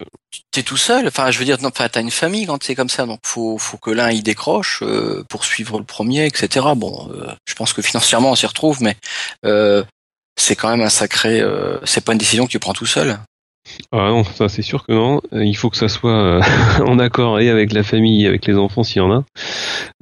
T'es 0.51 0.63
tout 0.63 0.77
seul. 0.77 1.07
Enfin, 1.09 1.31
je 1.31 1.39
veux 1.39 1.45
dire, 1.45 1.59
non, 1.61 1.69
enfin, 1.69 1.89
t'as 1.89 2.01
une 2.01 2.11
famille 2.11 2.47
quand 2.47 2.63
c'est 2.63 2.75
comme 2.75 2.89
ça, 2.89 3.07
donc 3.07 3.21
faut, 3.25 3.59
faut 3.59 3.79
que 3.79 3.91
l'un 3.91 4.11
y 4.11 4.23
décroche 4.23 4.83
euh, 4.83 5.25
pour 5.29 5.45
suivre 5.45 5.79
le 5.79 5.85
premier, 5.85 6.27
etc. 6.27 6.67
Bon, 6.77 7.11
euh, 7.11 7.33
je 7.47 7.55
pense 7.55 7.73
que 7.73 7.83
financièrement 7.83 8.31
on 8.31 8.35
s'y 8.35 8.47
retrouve, 8.47 8.83
mais 8.83 8.97
euh, 9.45 9.83
c'est 10.39 10.57
quand 10.57 10.71
même 10.71 10.81
un 10.81 10.91
sacré. 10.91 11.41
Euh, 11.41 11.79
c'est 11.85 12.05
pas 12.05 12.13
une 12.13 12.19
décision 12.19 12.47
que 12.47 12.51
tu 12.51 12.59
prends 12.59 12.73
tout 12.73 12.87
seul. 12.87 13.19
Ah 13.93 14.09
non, 14.09 14.25
ça 14.25 14.49
c'est 14.49 14.63
sûr 14.63 14.85
que 14.87 14.93
non. 14.93 15.21
Euh, 15.33 15.45
Il 15.45 15.55
faut 15.57 15.71
que 15.71 15.77
ça 15.77 15.89
soit 15.89 16.13
euh, 16.13 16.41
en 16.87 16.99
accord 16.99 17.41
et 17.41 17.51
avec 17.51 17.73
la 17.73 17.83
famille, 17.83 18.27
avec 18.27 18.47
les 18.47 18.55
enfants 18.57 18.83
s'il 18.83 18.99
y 18.99 19.01
en 19.01 19.13
a. 19.13 19.25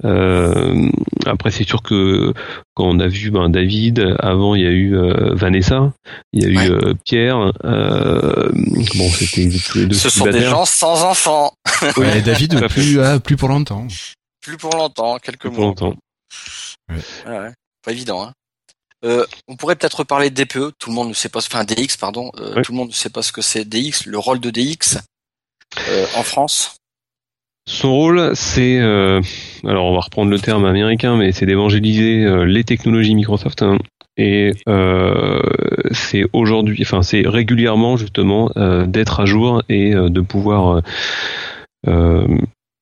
Euh, 0.05 0.89
après, 1.25 1.51
c'est 1.51 1.67
sûr 1.67 1.81
que 1.83 2.33
quand 2.73 2.85
on 2.85 2.99
a 2.99 3.07
vu 3.07 3.31
ben, 3.31 3.49
David, 3.49 4.15
avant 4.19 4.55
il 4.55 4.61
y 4.61 4.65
a 4.67 4.71
eu 4.71 4.95
euh, 4.95 5.33
Vanessa, 5.35 5.91
il 6.33 6.43
y 6.43 6.45
a 6.57 6.65
eu 6.65 6.71
euh, 6.71 6.93
Pierre. 7.05 7.51
euh, 7.65 8.49
bon, 8.95 9.09
c'était 9.09 9.49
tous 9.49 9.77
les 9.77 9.85
deux 9.87 9.95
Ce 9.95 10.09
sont 10.09 10.25
des 10.25 10.41
gens 10.41 10.65
sans 10.65 11.03
enfants. 11.03 11.53
Ouais, 11.97 12.21
David, 12.21 12.67
plus, 12.69 12.99
ah, 12.99 13.19
plus 13.19 13.35
pour 13.35 13.49
longtemps. 13.49 13.87
Plus 14.41 14.57
pour 14.57 14.75
longtemps, 14.75 15.17
quelques 15.19 15.43
Pour 15.43 15.53
mois. 15.53 15.65
longtemps. 15.65 15.95
Ouais, 16.89 16.97
ouais. 17.27 17.51
Pas 17.83 17.91
évident. 17.91 18.23
Hein. 18.23 18.31
Euh, 19.03 19.25
on 19.47 19.55
pourrait 19.55 19.75
peut-être 19.75 19.99
reparler 19.99 20.29
de 20.29 20.43
DPE. 20.43 20.73
Tout 20.77 20.89
le 20.89 20.95
monde 20.95 21.09
ne 21.09 21.13
sait 21.13 21.29
pas, 21.29 21.39
enfin 21.39 21.63
DX, 21.63 21.97
pardon. 21.99 22.31
Euh. 22.39 22.61
Tout 22.61 22.71
le 22.71 22.77
monde 22.77 22.89
ne 22.89 22.93
sait 22.93 23.09
pas 23.09 23.21
ce 23.21 23.31
que 23.31 23.41
c'est 23.41 23.65
DX, 23.65 24.05
le 24.05 24.17
rôle 24.17 24.39
de 24.39 24.49
DX 24.49 24.99
euh, 25.89 26.05
en 26.15 26.23
France. 26.23 26.75
Son 27.67 27.93
rôle, 27.93 28.35
c'est, 28.35 28.79
alors 28.79 29.85
on 29.85 29.93
va 29.93 30.01
reprendre 30.01 30.31
le 30.31 30.39
terme 30.39 30.65
américain, 30.65 31.15
mais 31.15 31.31
c'est 31.31 31.45
d'évangéliser 31.45 32.25
les 32.45 32.63
technologies 32.63 33.13
Microsoft. 33.13 33.61
hein. 33.61 33.77
et 34.17 34.51
c'est 35.91 36.25
aujourd'hui, 36.33 36.79
enfin 36.81 37.03
c'est 37.03 37.21
régulièrement 37.25 37.97
justement 37.97 38.49
d'être 38.87 39.19
à 39.19 39.25
jour 39.25 39.61
et 39.69 39.91
de 39.91 40.21
pouvoir 40.21 40.81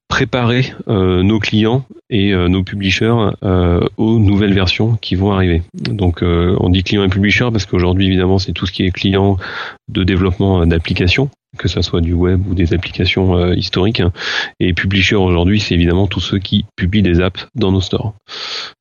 préparer 0.09 0.73
euh, 0.89 1.23
nos 1.23 1.39
clients 1.39 1.85
et 2.09 2.33
euh, 2.33 2.49
nos 2.49 2.63
publishers 2.63 3.29
euh, 3.43 3.79
aux 3.95 4.19
nouvelles 4.19 4.53
versions 4.53 4.97
qui 4.97 5.15
vont 5.15 5.31
arriver. 5.31 5.61
Donc 5.75 6.23
euh, 6.23 6.57
on 6.59 6.69
dit 6.69 6.83
client 6.83 7.03
et 7.03 7.09
publisher 7.09 7.47
parce 7.51 7.65
qu'aujourd'hui 7.65 8.07
évidemment 8.07 8.39
c'est 8.39 8.51
tout 8.51 8.65
ce 8.65 8.73
qui 8.73 8.83
est 8.83 8.91
client 8.91 9.37
de 9.87 10.03
développement 10.03 10.61
euh, 10.61 10.65
d'applications, 10.65 11.29
que 11.57 11.67
ce 11.67 11.81
soit 11.83 12.01
du 12.01 12.13
web 12.13 12.45
ou 12.47 12.55
des 12.55 12.73
applications 12.73 13.37
euh, 13.37 13.53
historiques. 13.53 14.01
Et 14.59 14.73
publisher 14.73 15.15
aujourd'hui 15.15 15.59
c'est 15.59 15.75
évidemment 15.75 16.07
tous 16.07 16.21
ceux 16.21 16.39
qui 16.39 16.65
publient 16.75 17.03
des 17.03 17.21
apps 17.21 17.47
dans 17.55 17.71
nos 17.71 17.81
stores. 17.81 18.15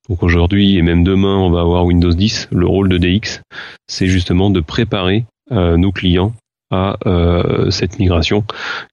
Donc 0.09 0.23
aujourd'hui 0.23 0.77
et 0.77 0.81
même 0.81 1.03
demain 1.03 1.37
on 1.37 1.51
va 1.51 1.61
avoir 1.61 1.85
Windows 1.85 2.11
10. 2.11 2.49
Le 2.51 2.65
rôle 2.65 2.89
de 2.89 2.97
DX 2.97 3.41
c'est 3.87 4.07
justement 4.07 4.49
de 4.49 4.59
préparer 4.59 5.25
nos 5.51 5.91
clients 5.91 6.33
à 6.71 6.97
euh, 7.05 7.71
cette 7.71 7.99
migration, 7.99 8.43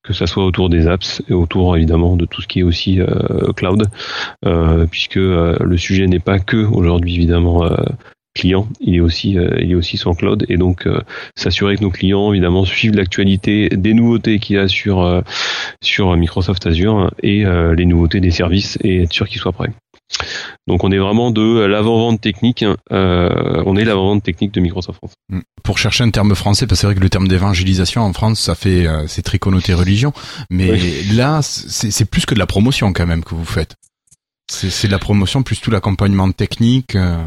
que 0.02 0.12
ça 0.12 0.26
soit 0.26 0.44
autour 0.44 0.68
des 0.68 0.86
apps 0.86 1.22
et 1.28 1.34
autour 1.34 1.76
évidemment 1.76 2.16
de 2.16 2.24
tout 2.24 2.40
ce 2.40 2.48
qui 2.48 2.60
est 2.60 2.62
aussi 2.62 3.00
euh, 3.00 3.52
cloud, 3.54 3.84
euh, 4.44 4.86
puisque 4.90 5.18
euh, 5.18 5.56
le 5.60 5.76
sujet 5.76 6.06
n'est 6.06 6.18
pas 6.20 6.38
que 6.38 6.56
aujourd'hui 6.56 7.14
évidemment 7.14 7.64
euh, 7.64 7.76
client, 8.34 8.68
il 8.80 8.96
est 8.96 9.00
aussi 9.00 9.38
euh, 9.38 9.56
il 9.60 9.72
est 9.72 9.74
aussi 9.74 10.00
le 10.04 10.14
cloud 10.14 10.44
et 10.48 10.56
donc 10.56 10.88
s'assurer 11.36 11.76
que 11.76 11.82
nos 11.82 11.90
clients 11.90 12.32
évidemment 12.32 12.64
suivent 12.64 12.94
l'actualité 12.94 13.70
des 13.70 13.94
nouveautés 13.94 14.38
qu'il 14.38 14.56
y 14.56 14.58
a 14.58 14.68
sur 14.68 15.22
sur 15.82 16.14
Microsoft 16.16 16.66
Azure 16.66 17.10
et 17.22 17.44
les 17.44 17.86
nouveautés 17.86 18.20
des 18.20 18.30
services 18.30 18.78
et 18.82 19.04
être 19.04 19.12
sûr 19.12 19.26
qu'ils 19.26 19.40
soient 19.40 19.52
prêts. 19.52 19.72
Donc 20.66 20.84
on 20.84 20.90
est 20.90 20.98
vraiment 20.98 21.30
de 21.30 21.60
l'avant-vente 21.64 22.20
technique, 22.20 22.64
euh, 22.92 23.62
on 23.66 23.76
est 23.76 23.84
l'avant-vente 23.84 24.22
technique 24.22 24.52
de 24.52 24.60
Microsoft 24.60 24.98
France. 24.98 25.14
Mm. 25.28 25.40
Pour 25.62 25.78
chercher 25.78 26.04
un 26.04 26.10
terme 26.10 26.34
français, 26.34 26.66
parce 26.66 26.78
que 26.78 26.80
c'est 26.82 26.86
vrai 26.86 26.94
que 26.96 27.00
le 27.00 27.10
terme 27.10 27.28
d'évangélisation 27.28 28.02
en 28.02 28.12
France, 28.12 28.40
ça 28.40 28.54
fait, 28.54 28.86
euh, 28.86 29.06
c'est 29.06 29.22
très 29.22 29.38
connoté 29.38 29.74
religion, 29.74 30.12
mais 30.50 31.02
là, 31.12 31.40
c'est 31.42 32.04
plus 32.04 32.26
que 32.26 32.34
de 32.34 32.38
la 32.38 32.46
promotion 32.46 32.92
quand 32.92 33.06
même 33.06 33.24
que 33.24 33.34
vous 33.34 33.44
faites. 33.44 33.74
C'est 34.50 34.70
c'est 34.70 34.86
de 34.86 34.92
la 34.92 35.00
promotion 35.00 35.42
plus 35.42 35.60
tout 35.60 35.70
l'accompagnement 35.70 36.30
technique. 36.30 36.94
euh, 36.94 37.22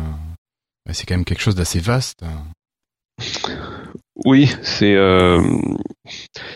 c'est 0.91 1.05
quand 1.05 1.15
même 1.15 1.25
quelque 1.25 1.41
chose 1.41 1.55
d'assez 1.55 1.79
vaste. 1.79 2.24
Oui, 4.25 4.51
c'est 4.63 4.95
euh, 4.95 5.41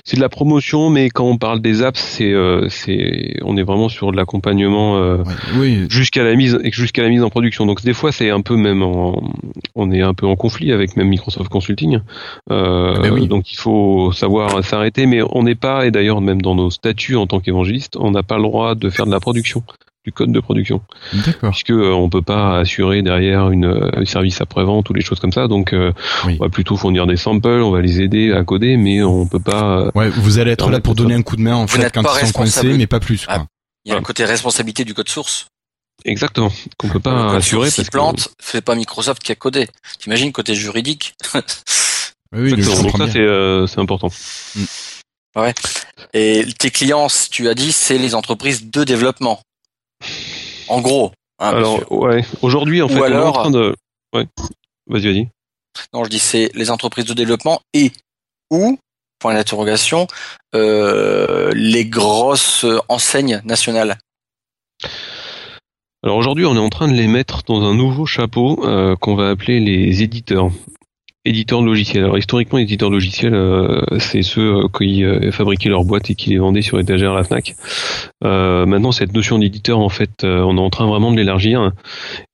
c'est 0.03 0.17
de 0.17 0.21
la 0.21 0.29
promotion, 0.29 0.89
mais 0.89 1.09
quand 1.09 1.25
on 1.25 1.37
parle 1.37 1.61
des 1.61 1.81
apps, 1.81 1.99
c'est 1.99 2.31
euh, 2.31 2.67
c'est 2.69 3.35
on 3.43 3.55
est 3.57 3.63
vraiment 3.63 3.89
sur 3.89 4.11
de 4.11 4.17
l'accompagnement 4.17 4.97
euh, 4.97 5.23
oui, 5.55 5.85
jusqu'à 5.89 6.23
la 6.23 6.35
mise 6.35 6.59
jusqu'à 6.71 7.03
la 7.03 7.09
mise 7.09 7.23
en 7.23 7.29
production. 7.29 7.65
Donc 7.65 7.81
des 7.81 7.93
fois 7.93 8.11
c'est 8.11 8.29
un 8.29 8.41
peu 8.41 8.55
même 8.57 8.81
en, 8.81 9.23
on 9.75 9.91
est 9.91 10.01
un 10.01 10.13
peu 10.13 10.27
en 10.27 10.35
conflit 10.35 10.71
avec 10.71 10.97
même 10.97 11.07
Microsoft 11.07 11.49
Consulting. 11.49 11.99
Euh, 12.51 12.99
Ben 12.99 13.13
oui. 13.13 13.27
Donc 13.27 13.51
il 13.51 13.57
faut 13.57 14.11
savoir 14.11 14.63
s'arrêter, 14.63 15.05
mais 15.05 15.21
on 15.31 15.43
n'est 15.43 15.55
pas 15.55 15.85
et 15.85 15.91
d'ailleurs 15.91 16.21
même 16.21 16.41
dans 16.41 16.55
nos 16.55 16.69
statuts 16.69 17.15
en 17.15 17.27
tant 17.27 17.39
qu'évangéliste, 17.39 17.95
on 17.97 18.11
n'a 18.11 18.23
pas 18.23 18.37
le 18.37 18.43
droit 18.43 18.75
de 18.75 18.89
faire 18.89 19.05
de 19.05 19.11
la 19.11 19.19
production 19.19 19.63
du 20.05 20.11
code 20.11 20.31
de 20.31 20.39
production 20.41 20.81
d'accord. 21.25 21.51
puisque 21.51 21.69
euh, 21.71 21.91
on 21.93 22.09
peut 22.09 22.21
pas 22.21 22.59
assurer 22.59 23.01
derrière 23.01 23.49
une 23.51 23.65
euh, 23.65 23.89
un 23.93 24.05
service 24.05 24.41
après 24.41 24.63
vente 24.63 24.89
ou 24.89 24.93
des 24.93 25.01
choses 25.01 25.19
comme 25.19 25.31
ça 25.31 25.47
donc 25.47 25.71
euh, 25.73 25.93
Oui. 26.25 26.37
on 26.39 26.43
va 26.43 26.49
plutôt 26.49 26.75
fournir 26.75 27.07
des 27.07 27.15
samples 27.15 27.47
on 27.47 27.71
va 27.71 27.81
les 27.81 28.01
aider 28.01 28.33
à 28.33 28.43
coder 28.43 28.75
mais 28.75 29.01
on 29.01 29.25
peut 29.27 29.39
pas 29.39 29.79
euh, 29.79 29.91
Ouais, 29.95 30.09
vous 30.09 30.39
allez 30.39 30.51
être 30.51 30.69
là 30.69 30.79
pour 30.81 30.95
donner 30.95 31.13
ça. 31.13 31.19
un 31.19 31.23
coup 31.23 31.35
de 31.37 31.41
main 31.41 31.55
en 31.55 31.65
Vous 31.65 31.77
fait 31.77 31.89
quand 31.93 32.03
ils 32.21 32.27
sont 32.27 32.33
coincés, 32.33 32.73
mais 32.73 32.87
pas 32.87 32.99
plus. 32.99 33.25
Quoi. 33.25 33.35
Ah, 33.37 33.45
Il 33.85 33.91
y 33.91 33.95
a 33.95 33.97
un 33.97 34.01
côté 34.01 34.25
responsabilité 34.25 34.83
du 34.83 34.93
code 34.93 35.07
source. 35.09 35.47
exactement 36.03 36.51
qu'on 36.77 36.89
peut 36.89 36.99
pas 36.99 37.27
code 37.27 37.35
assurer 37.37 37.61
parce 37.67 37.75
s'il 37.75 37.85
que 37.85 37.91
plante, 37.91 38.29
c'est 38.39 38.61
pas 38.61 38.75
Microsoft 38.75 39.23
qui 39.23 39.31
a 39.31 39.35
codé. 39.35 39.67
T'imagines 39.99 40.31
côté 40.33 40.53
juridique 40.53 41.13
Oui, 42.35 42.51
donc 42.51 42.97
ça 42.97 43.07
c'est 43.09 43.19
euh, 43.19 43.67
c'est 43.67 43.79
important 43.79 44.09
Et 46.13 46.45
tes 46.59 46.69
clients, 46.71 47.07
tu 47.31 47.47
as 47.49 47.55
dit, 47.55 47.71
c'est 47.71 47.97
les 47.97 48.15
entreprises 48.15 48.69
de 48.69 48.83
développement. 48.83 49.39
En 50.67 50.81
gros. 50.81 51.11
hein, 51.39 51.49
alors 51.49 51.91
ouais 51.91 52.23
aujourd'hui 52.41 52.81
en 52.81 52.85
Ou 52.85 52.89
fait 52.89 52.99
on 52.99 53.03
est 53.03 53.05
alors- 53.07 53.27
en 53.37 53.41
train 53.41 53.51
de 53.51 53.75
ouais 54.15 54.25
vas-y 54.87 55.05
vas-y 55.13 55.29
Non, 55.93 56.03
je 56.03 56.09
dis 56.09 56.19
c'est 56.19 56.49
les 56.53 56.69
entreprises 56.71 57.05
de 57.05 57.13
développement 57.13 57.61
et 57.73 57.91
ou 58.51 58.77
point 59.19 59.33
d'interrogation 59.33 60.07
euh, 60.55 61.51
les 61.55 61.85
grosses 61.85 62.65
enseignes 62.89 63.41
nationales. 63.45 63.97
Alors 66.03 66.17
aujourd'hui, 66.17 66.45
on 66.45 66.55
est 66.55 66.59
en 66.59 66.69
train 66.69 66.89
de 66.89 66.93
les 66.93 67.07
mettre 67.07 67.43
dans 67.43 67.61
un 67.63 67.73
nouveau 67.73 68.05
chapeau 68.05 68.65
euh, 68.65 68.95
qu'on 68.97 69.15
va 69.15 69.29
appeler 69.29 69.61
les 69.61 70.03
éditeurs. 70.03 70.49
Éditeurs 71.25 71.61
de 71.61 71.67
logiciels. 71.67 72.03
Alors 72.03 72.17
historiquement, 72.17 72.57
les 72.57 72.65
éditeurs 72.65 72.89
de 72.89 72.95
logiciels, 72.95 73.33
euh, 73.33 73.81
c'est 73.97 74.23
ceux 74.23 74.55
euh, 74.55 74.67
qui 74.77 75.05
euh, 75.05 75.31
fabriquaient 75.31 75.69
leurs 75.69 75.85
boîtes 75.85 76.09
et 76.09 76.15
qui 76.15 76.31
les 76.31 76.37
vendaient 76.37 76.61
sur 76.61 76.77
étagère 76.81 77.13
à 77.13 77.15
la 77.15 77.23
Fnac. 77.23 77.55
Euh, 78.25 78.65
maintenant, 78.65 78.91
cette 78.91 79.13
notion 79.13 79.39
d'éditeur, 79.39 79.79
en 79.79 79.87
fait, 79.87 80.25
on 80.25 80.57
est 80.57 80.61
en 80.61 80.69
train 80.69 80.85
vraiment 80.85 81.13
de 81.13 81.17
l'élargir. 81.17 81.71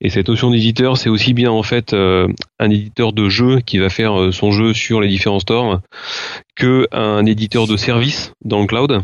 Et 0.02 0.10
cette 0.10 0.28
notion 0.28 0.50
d'éditeur, 0.50 0.98
c'est 0.98 1.10
aussi 1.10 1.34
bien 1.34 1.52
en 1.52 1.62
fait 1.62 1.94
un 1.94 2.70
éditeur 2.70 3.14
de 3.14 3.30
jeu 3.30 3.60
qui 3.60 3.78
va 3.78 3.90
faire 3.90 4.34
son 4.34 4.52
jeu 4.52 4.74
sur 4.74 5.02
les 5.02 5.08
différents 5.08 5.40
stores 5.40 5.82
que 6.56 6.88
un 6.92 7.28
éditeur 7.28 7.68
de 7.68 7.78
service 7.78 8.34
dans 8.44 8.62
le 8.62 8.66
cloud. 8.66 9.02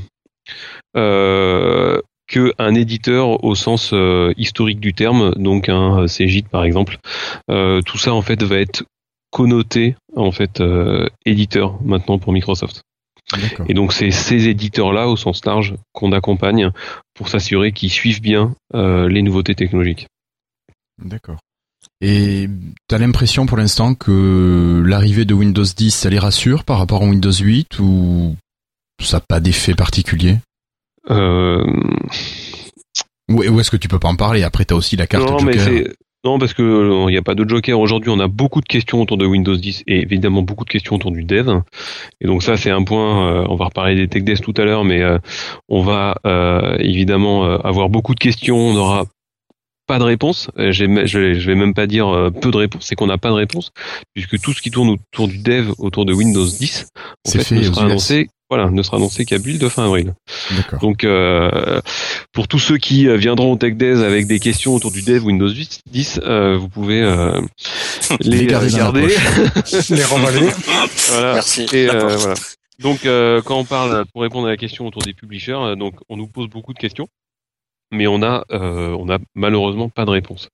Euh, 0.98 2.02
que 2.28 2.54
un 2.58 2.74
éditeur 2.74 3.44
au 3.44 3.54
sens 3.54 3.94
historique 4.36 4.80
du 4.80 4.96
terme, 4.96 5.36
donc 5.36 5.70
un 5.70 6.08
CGIT 6.08 6.46
par 6.50 6.64
exemple. 6.64 6.98
Tout 7.48 7.98
ça 8.00 8.16
en 8.16 8.24
fait 8.24 8.42
va 8.42 8.58
être 8.58 8.84
connoté 9.36 9.98
en 10.16 10.32
fait 10.32 10.62
euh, 10.62 11.10
éditeur 11.26 11.78
maintenant 11.84 12.20
pour 12.20 12.32
Microsoft. 12.32 12.84
Et 13.68 13.74
donc 13.74 13.92
c'est 13.92 14.10
ces 14.10 14.48
éditeurs-là 14.48 15.10
au 15.10 15.18
sens 15.18 15.44
large 15.44 15.76
qu'on 15.92 16.14
accompagne 16.14 16.72
pour 17.14 17.28
s'assurer 17.28 17.74
qu'ils 17.74 17.90
suivent 17.90 18.22
bien 18.22 18.56
euh, 18.76 19.10
les 19.10 19.22
nouveautés 19.22 19.54
technologiques. 19.54 20.08
D'accord. 21.04 21.36
Et 22.00 22.48
t'as 22.88 22.98
l'impression 22.98 23.46
pour 23.46 23.58
l'instant 23.58 23.94
que 23.94 24.82
l'arrivée 24.86 25.26
de 25.26 25.34
Windows 25.34 25.66
10, 25.66 25.92
ça 25.92 26.10
les 26.10 26.20
rassure 26.20 26.64
par 26.64 26.78
rapport 26.78 27.04
à 27.04 27.06
Windows 27.06 27.34
8 27.34 27.80
ou 27.80 28.38
ça 29.04 29.18
n'a 29.18 29.22
pas 29.28 29.42
d'effet 29.42 29.76
particulier? 29.76 30.38
Euh, 31.10 31.66
Ou 33.28 33.60
est-ce 33.60 33.72
que 33.72 33.78
tu 33.78 33.90
peux 33.90 34.00
pas 34.00 34.08
en 34.08 34.16
parler? 34.16 34.44
Après, 34.44 34.64
t'as 34.64 34.76
aussi 34.76 34.96
la 34.96 35.08
carte 35.08 35.30
non, 35.30 35.40
Joker. 35.40 35.90
Non 36.26 36.40
parce 36.40 36.54
que 36.54 36.64
euh, 36.64 37.06
il 37.08 37.12
n'y 37.12 37.18
a 37.18 37.22
pas 37.22 37.36
de 37.36 37.48
Joker 37.48 37.80
aujourd'hui. 37.80 38.10
On 38.10 38.20
a 38.20 38.28
beaucoup 38.28 38.60
de 38.60 38.66
questions 38.66 39.02
autour 39.02 39.18
de 39.18 39.26
Windows 39.26 39.56
10 39.56 39.84
et 39.88 40.02
évidemment 40.02 40.42
beaucoup 40.42 40.66
de 40.66 40.70
questions 40.70 40.96
autour 40.96 41.12
du 41.12 41.24
dev. 41.24 41.62
Et 42.20 42.26
donc 42.26 42.44
ça 42.44 42.58
c'est 42.58 42.72
un 42.72 42.84
point. 42.84 43.28
euh, 43.32 43.46
on 43.48 43.56
va 43.56 43.66
reparler 43.66 43.96
des 43.96 44.08
tech 44.08 44.24
devs 44.24 44.42
tout 44.42 44.54
à 44.58 44.66
l'heure, 44.66 44.84
mais 44.84 45.02
euh, 45.02 45.20
on 45.70 45.82
va 45.82 46.18
euh, 46.26 46.76
évidemment 46.80 47.46
euh, 47.46 47.58
avoir 47.60 47.90
beaucoup 47.90 48.16
de 48.16 48.20
questions. 48.20 48.58
On 48.58 48.74
n'aura 48.74 49.06
pas 49.88 50.00
de 50.00 50.04
réponse. 50.04 50.50
Euh, 50.58 50.72
Je 50.72 50.86
vais, 51.48 51.56
même 51.56 51.74
pas 51.74 51.88
dire 51.88 52.08
euh, 52.08 52.32
peu 52.32 52.52
de 52.52 52.58
réponses, 52.58 52.86
c'est 52.88 52.96
qu'on 52.96 53.08
n'a 53.08 53.18
pas 53.20 53.30
de 53.30 53.36
réponse 53.36 53.72
puisque 54.14 54.40
tout 54.42 54.54
ce 54.54 54.62
qui 54.62 54.72
tourne 54.72 54.90
autour 54.90 55.28
du 55.28 55.38
dev, 55.38 55.72
autour 55.78 56.06
de 56.06 56.14
Windows 56.14 56.46
10, 56.46 56.88
en 57.28 57.32
fait, 57.32 57.44
fait 57.44 57.56
ne 57.56 57.60
aux 57.62 57.64
sera 57.74 57.86
annoncé 57.86 58.30
Voilà, 58.50 58.70
ne 58.70 58.84
sera 58.84 58.98
annoncé 58.98 59.26
qu'à 59.26 59.40
build 59.40 59.68
fin 59.70 59.86
avril. 59.86 60.14
D'accord. 60.56 60.80
Donc, 60.80 61.04
euh, 61.04 61.82
pour 62.32 62.48
tous 62.48 62.60
ceux 62.60 62.78
qui 62.78 63.08
euh, 63.08 63.18
viendront 63.18 63.54
au 63.54 63.56
Tech 63.56 63.76
Days 63.76 64.04
avec 64.04 64.28
des 64.28 64.40
questions 64.40 64.76
autour 64.76 64.92
du 64.92 65.02
dev 65.02 65.26
Windows 65.26 65.50
10, 65.50 66.20
euh, 66.24 66.56
vous 66.56 66.70
pouvez 66.70 67.02
euh, 67.02 67.42
les, 68.20 68.46
Les 68.46 68.46
garder. 68.46 69.08
Les 69.90 70.04
remballer. 70.04 70.50
Voilà. 71.10 71.34
Merci. 71.34 71.66
Et, 71.74 71.90
euh, 71.90 72.16
voilà. 72.18 72.36
Donc, 72.80 73.06
euh, 73.06 73.42
quand 73.42 73.58
on 73.58 73.66
parle, 73.66 74.06
pour 74.14 74.22
répondre 74.22 74.48
à 74.48 74.52
la 74.52 74.58
question 74.58 74.86
autour 74.86 75.02
des 75.02 75.14
publishers, 75.14 75.54
euh, 75.54 75.76
donc 75.76 75.96
on 76.10 76.18
nous 76.18 76.28
pose 76.28 76.48
beaucoup 76.48 76.74
de 76.74 76.80
questions, 76.80 77.08
mais 77.92 78.06
on 78.06 78.22
a, 78.22 78.44
euh, 78.52 78.96
on 79.00 79.10
a 79.10 79.18
malheureusement 79.34 79.90
pas 79.90 80.06
de 80.06 80.12
réponse. 80.12 80.50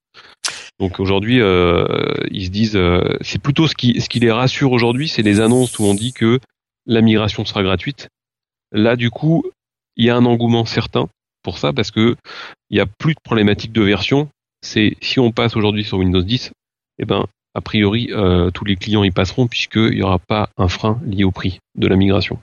Donc 0.80 1.00
aujourd'hui, 1.00 1.42
euh, 1.42 1.86
ils 2.32 2.46
se 2.46 2.52
disent, 2.52 2.76
euh, 2.76 3.18
c'est 3.22 3.42
plutôt 3.42 3.68
ce 3.68 3.76
qui, 3.76 4.00
ce 4.00 4.10
qui 4.10 4.20
les 4.20 4.32
rassure 4.32 4.72
aujourd'hui, 4.72 5.08
c'est 5.08 5.22
les 5.22 5.40
annonces 5.40 5.78
où 5.78 5.84
on 5.84 5.94
dit 5.94 6.14
que 6.14 6.40
la 6.86 7.02
migration 7.02 7.46
sera 7.46 7.64
gratuite. 7.64 8.08
Là, 8.72 8.96
du 8.96 9.10
coup, 9.10 9.44
il 9.98 10.06
y 10.06 10.10
a 10.10 10.16
un 10.16 10.26
engouement 10.26 10.66
certain 10.66 11.08
pour 11.44 11.58
ça 11.58 11.74
parce 11.74 11.92
que 11.92 12.16
il 12.70 12.78
y 12.78 12.82
a 12.82 12.86
plus 12.86 13.14
de 13.14 13.20
problématique 13.24 13.72
de 13.72 13.82
version. 13.82 14.30
C'est 14.62 14.96
si 15.02 15.20
on 15.20 15.32
passe 15.32 15.56
aujourd'hui 15.56 15.84
sur 15.84 15.98
Windows 15.98 16.22
10, 16.22 16.52
eh 17.00 17.06
ben 17.06 17.26
a 17.54 17.62
priori 17.62 18.10
euh, 18.12 18.52
tous 18.52 18.64
les 18.64 18.76
clients 18.76 19.04
y 19.04 19.12
passeront 19.12 19.48
puisqu'il 19.48 19.92
n'y 19.96 20.04
aura 20.04 20.20
pas 20.20 20.50
un 20.58 20.68
frein 20.68 21.00
lié 21.06 21.24
au 21.24 21.32
prix 21.32 21.60
de 21.76 21.88
la 21.88 21.96
migration. 21.96 22.40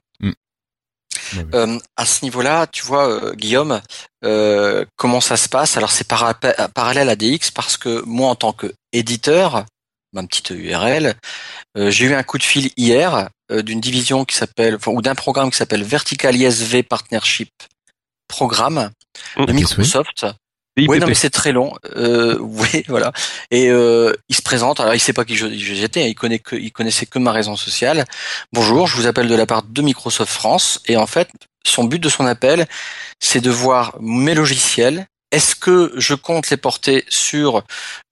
Euh, 1.55 1.79
à 1.97 2.07
ce 2.07 2.25
niveau-là, 2.25 2.67
tu 2.67 2.85
vois, 2.85 3.09
euh, 3.09 3.35
Guillaume, 3.35 3.81
euh, 4.25 4.85
comment 4.97 5.21
ça 5.21 5.37
se 5.37 5.49
passe? 5.49 5.77
Alors 5.77 5.91
c'est 5.91 6.07
para- 6.09 6.35
parallèle 6.75 7.09
à 7.09 7.17
DX 7.17 7.51
parce 7.55 7.77
que 7.77 8.03
moi, 8.07 8.31
en 8.31 8.35
tant 8.35 8.53
que 8.53 8.73
éditeur, 8.93 9.65
ma 10.13 10.23
petite 10.23 10.51
URL, 10.51 11.15
euh, 11.77 11.91
j'ai 11.91 12.07
eu 12.07 12.15
un 12.15 12.23
coup 12.23 12.39
de 12.39 12.43
fil 12.43 12.71
hier 12.77 13.15
euh, 13.15 13.27
d'une 13.51 13.81
division 13.81 14.25
qui 14.25 14.37
s'appelle, 14.37 14.77
enfin, 14.77 14.93
ou 14.93 15.03
d'un 15.03 15.15
programme 15.15 15.51
qui 15.51 15.57
s'appelle 15.57 15.83
Vertical 15.83 16.37
ISV 16.37 16.83
Partnership 16.83 17.51
Programme 18.29 18.91
de 19.37 19.53
Mmh. 19.53 19.55
Microsoft. 19.55 20.27
Oui, 20.87 21.01
non, 21.01 21.09
mais 21.09 21.15
c'est 21.15 21.31
très 21.31 21.53
long. 21.53 21.73
Euh, 21.97 22.39
oui, 22.41 22.85
voilà. 22.89 23.13
Et 23.51 23.69
euh, 23.71 24.13
il 24.29 24.37
se 24.37 24.43
présente. 24.43 24.79
Alors, 24.81 24.95
il 24.95 25.01
sait 25.01 25.13
pas 25.13 25.25
qui 25.25 25.35
j'étais. 25.37 26.09
Il 26.09 26.15
connaît 26.15 26.39
que, 26.39 26.55
il 26.55 26.71
connaissait 26.71 27.07
que 27.07 27.19
ma 27.19 27.33
raison 27.33 27.57
sociale. 27.57 28.05
Bonjour, 28.53 28.87
je 28.87 28.97
vous 28.97 29.07
appelle 29.07 29.29
de 29.29 29.35
la 29.35 29.47
part 29.47 29.63
de 29.63 29.83
Microsoft 29.83 30.33
France. 30.33 30.81
Et 30.87 30.97
en 30.97 31.07
fait, 31.07 31.29
son 31.67 31.85
but 31.85 31.99
de 31.99 32.09
son 32.09 32.27
appel, 32.27 32.67
c'est 33.19 33.41
de 33.41 33.51
voir 33.51 33.97
mes 34.01 34.35
logiciels. 34.35 35.07
Est-ce 35.31 35.55
que 35.55 35.93
je 35.97 36.15
compte 36.15 36.49
les 36.49 36.57
porter 36.57 37.05
sur 37.09 37.63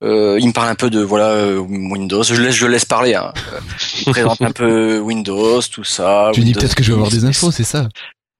euh, 0.05 0.39
Il 0.39 0.49
me 0.49 0.53
parle 0.53 0.69
un 0.69 0.75
peu 0.75 0.91
de 0.91 1.01
voilà 1.01 1.31
euh, 1.31 1.57
Windows. 1.57 2.23
Je 2.23 2.35
laisse, 2.35 2.55
je 2.55 2.67
laisse 2.67 2.85
parler. 2.85 3.15
Hein. 3.15 3.33
Euh, 3.53 3.61
Il 4.01 4.05
présente 4.13 4.43
un 4.43 4.53
peu 4.53 4.99
Windows, 4.99 5.63
tout 5.63 5.85
ça. 5.85 6.31
Tu 6.35 6.43
dis 6.43 6.53
peut-être 6.53 6.75
que 6.75 6.83
je 6.83 6.89
vais 6.89 6.95
avoir 6.95 7.11
10, 7.11 7.21
des 7.21 7.25
infos, 7.27 7.51
c'est 7.51 7.65
ça 7.65 7.89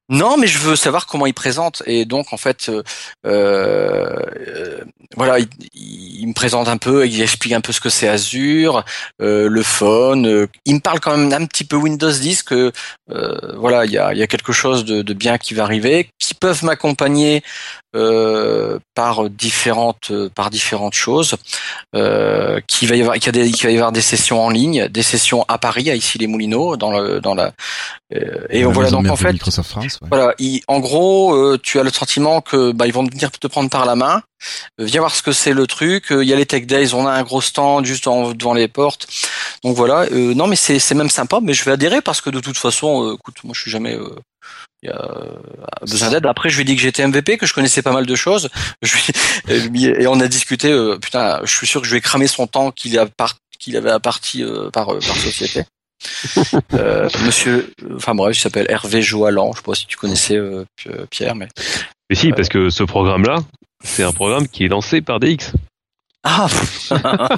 non, 0.09 0.37
mais 0.37 0.47
je 0.47 0.59
veux 0.59 0.77
savoir 0.77 1.07
comment 1.07 1.27
il 1.27 1.35
présente. 1.35 1.83
Et 1.87 2.05
donc, 2.05 2.33
en 2.33 2.37
fait, 2.37 2.69
euh, 2.69 2.83
euh, 3.27 4.85
voilà, 5.17 5.39
il, 5.41 5.49
il 5.75 6.29
me 6.29 6.33
présente 6.35 6.69
un 6.69 6.77
peu, 6.77 7.07
il 7.07 7.21
explique 7.21 7.53
un 7.53 7.61
peu 7.61 7.73
ce 7.73 7.81
que 7.81 7.89
c'est 7.89 8.09
Azure, 8.09 8.85
euh, 9.21 9.49
le 9.49 9.63
phone. 9.63 10.27
euh, 10.27 10.47
il 10.65 10.77
me 10.77 10.81
parle 10.81 11.01
quand 11.01 11.17
même 11.17 11.33
un 11.33 11.47
petit 11.47 11.65
peu 11.65 11.77
Windows 11.77 12.11
10, 12.11 12.43
que 12.43 12.73
euh, 13.11 13.37
voilà, 13.57 13.85
il 13.85 13.93
y 13.93 13.99
a, 13.99 14.13
il 14.13 14.19
y 14.19 14.23
a 14.23 14.27
quelque 14.27 14.53
chose 14.53 14.85
de, 14.85 15.03
de 15.03 15.15
bien 15.15 15.39
qui 15.39 15.55
va 15.55 15.65
arriver, 15.65 16.09
qui 16.19 16.35
peuvent 16.35 16.65
m'accompagner 16.65 17.43
euh, 17.95 18.79
par 18.95 19.31
différentes 19.31 20.13
par 20.35 20.51
différentes 20.51 20.95
choses. 20.95 21.37
Euh, 21.95 22.61
qui 22.67 22.87
va 22.87 22.97
y 22.97 23.01
avoir, 23.01 23.17
a 23.17 23.33
des, 23.33 23.51
va 23.51 23.71
y 23.71 23.75
avoir 23.75 23.93
des 23.93 24.01
sessions 24.01 24.45
en 24.45 24.51
ligne, 24.51 24.89
des 24.89 25.03
sessions 25.03 25.45
à 25.49 25.59
Paris, 25.59 25.91
à 25.91 25.95
ici 25.95 26.19
les 26.19 26.27
Moulineaux, 26.27 26.77
dans 26.77 26.91
le 26.91 27.21
dans 27.21 27.35
la 27.35 27.53
euh, 28.15 28.47
et 28.51 28.63
La 28.63 28.69
voilà 28.69 28.91
donc 28.91 29.09
en 29.09 29.17
fait 29.17 29.33
Microsoft 29.33 29.71
France. 29.71 29.96
Voilà, 30.09 30.35
il- 30.39 30.63
en 30.69 30.79
gros, 30.81 31.35
euh, 31.35 31.59
tu 31.63 31.79
as 31.79 31.83
le 31.83 31.91
sentiment 31.91 32.41
que 32.41 32.73
bah, 32.73 32.87
ils 32.87 32.93
vont 32.93 33.05
venir 33.05 33.31
te 33.31 33.47
prendre 33.47 33.71
par 33.71 33.85
la 33.87 33.97
main, 33.97 34.23
euh, 34.81 34.85
viens 34.85 35.01
voir 35.01 35.15
ce 35.15 35.23
que 35.23 35.33
c'est 35.33 35.53
le 35.53 35.67
truc. 35.67 36.13
euh, 36.13 36.23
Il 36.25 36.29
y 36.29 36.33
a 36.33 36.37
les 36.37 36.47
Tech 36.47 36.67
Days, 36.67 36.95
on 36.95 37.07
a 37.07 37.11
un 37.13 37.23
gros 37.23 37.41
stand 37.41 37.85
juste 37.85 38.07
en- 38.07 38.33
devant 38.33 38.55
les 38.55 38.69
portes. 38.69 39.07
Donc 39.65 39.77
voilà, 39.77 40.03
euh, 40.13 40.35
non 40.35 40.47
mais 40.47 40.57
c'est 40.57 40.95
même 40.95 41.11
sympa, 41.11 41.39
mais 41.43 41.55
je 41.55 41.65
vais 41.65 41.73
adhérer 41.73 42.01
parce 42.03 42.21
que 42.21 42.31
de 42.31 42.41
toute 42.41 42.59
façon, 42.59 43.15
écoute, 43.15 43.37
moi 43.45 43.53
je 43.55 43.61
suis 43.63 43.71
jamais 43.71 43.99
il 44.83 44.89
y 44.91 44.93
a 44.93 45.09
besoin 45.83 46.11
d'aide. 46.11 46.27
Après, 46.27 46.51
je 46.51 46.57
lui 46.57 46.63
ai 46.63 46.65
dit 46.65 46.77
que 46.77 46.83
j'étais 46.83 47.03
MVP, 47.07 47.39
que 47.39 47.47
je 47.47 47.55
connaissais 47.55 47.83
pas 47.83 47.93
mal 47.93 48.07
de 48.07 48.15
choses. 48.15 48.51
Je 48.83 49.69
lui- 49.69 49.87
et 49.87 50.07
on 50.07 50.21
a 50.21 50.29
discuté. 50.29 50.71
euh, 50.71 50.99
putain, 50.99 51.41
je 51.45 51.51
suis 51.57 51.67
sûr 51.67 51.81
que 51.81 51.87
je 51.87 51.93
vais 51.95 52.01
cramer 52.01 52.27
son 52.27 52.47
temps 52.47 52.71
qu'il 52.71 52.99
a 52.99 53.07
qu'il 53.59 53.77
avait 53.77 53.91
à 53.91 53.99
partie 54.01 54.45
euh, 54.45 54.71
par 54.71 54.87
par 54.87 55.17
société. 55.17 55.65
Euh, 56.75 57.09
monsieur, 57.25 57.73
enfin 57.97 58.15
bref, 58.15 58.37
il 58.37 58.41
s'appelle 58.41 58.67
Hervé 58.69 59.03
Joalan. 59.03 59.53
Je 59.53 59.59
sais 59.59 59.63
pas 59.65 59.75
si 59.75 59.87
tu 59.87 59.97
connaissais 59.97 60.37
euh, 60.37 60.65
euh, 60.89 61.07
Pierre, 61.11 61.35
mais 61.35 61.49
Mais 62.11 62.17
si, 62.17 62.31
parce 62.33 62.49
que 62.49 62.71
ce 62.71 62.83
programme-là, 62.85 63.37
c'est 63.85 64.03
un 64.03 64.13
programme 64.13 64.49
qui 64.49 64.65
est 64.65 64.69
lancé 64.69 65.01
par 65.01 65.21
DX. 65.21 65.53
ah, 66.25 66.49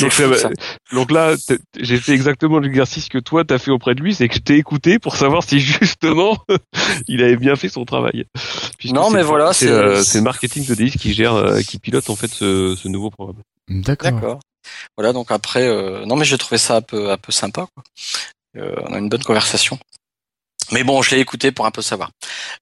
Donc, 0.00 0.10
fou, 0.10 0.22
ça 0.22 0.28
va- 0.28 0.38
ça. 0.38 0.50
Donc 0.92 1.10
là, 1.10 1.34
j'ai 1.78 1.98
fait 1.98 2.12
exactement 2.12 2.58
l'exercice 2.60 3.08
que 3.08 3.18
toi 3.18 3.44
t'as 3.44 3.58
fait 3.58 3.70
auprès 3.72 3.94
de 3.94 4.00
lui, 4.00 4.14
c'est 4.14 4.28
que 4.28 4.34
je 4.34 4.40
t'ai 4.40 4.56
écouté 4.56 4.98
pour 4.98 5.16
savoir 5.16 5.42
si 5.42 5.58
justement 5.60 6.38
il 7.08 7.22
avait 7.22 7.36
bien 7.36 7.56
fait 7.56 7.68
son 7.68 7.84
travail. 7.84 8.24
Puisque 8.78 8.94
Non, 8.94 9.08
c'est- 9.10 9.16
mais 9.16 9.22
voilà, 9.22 9.52
c'est 9.52 9.68
euh, 9.68 10.02
le 10.14 10.20
marketing 10.20 10.66
de 10.66 10.74
DX 10.74 10.98
qui 10.98 11.12
gère, 11.14 11.34
euh, 11.34 11.60
qui 11.62 11.78
pilote 11.78 12.08
en 12.10 12.16
fait 12.16 12.28
ce, 12.30 12.76
ce 12.76 12.88
nouveau 12.88 13.10
programme. 13.10 13.42
D'accord. 13.68 14.38
Voilà, 14.96 15.12
donc 15.12 15.30
après, 15.30 15.66
euh, 15.66 16.04
non 16.06 16.16
mais 16.16 16.24
j'ai 16.24 16.38
trouvé 16.38 16.58
ça 16.58 16.76
un 16.76 16.82
peu 16.82 17.10
un 17.10 17.16
peu 17.16 17.32
sympa. 17.32 17.66
Quoi. 17.74 17.84
Euh, 18.56 18.74
on 18.88 18.94
a 18.94 18.98
une 18.98 19.08
bonne 19.08 19.22
conversation. 19.24 19.78
Mais 20.70 20.84
bon, 20.84 21.02
je 21.02 21.14
l'ai 21.14 21.20
écouté 21.20 21.52
pour 21.52 21.66
un 21.66 21.70
peu 21.70 21.82
savoir. 21.82 22.10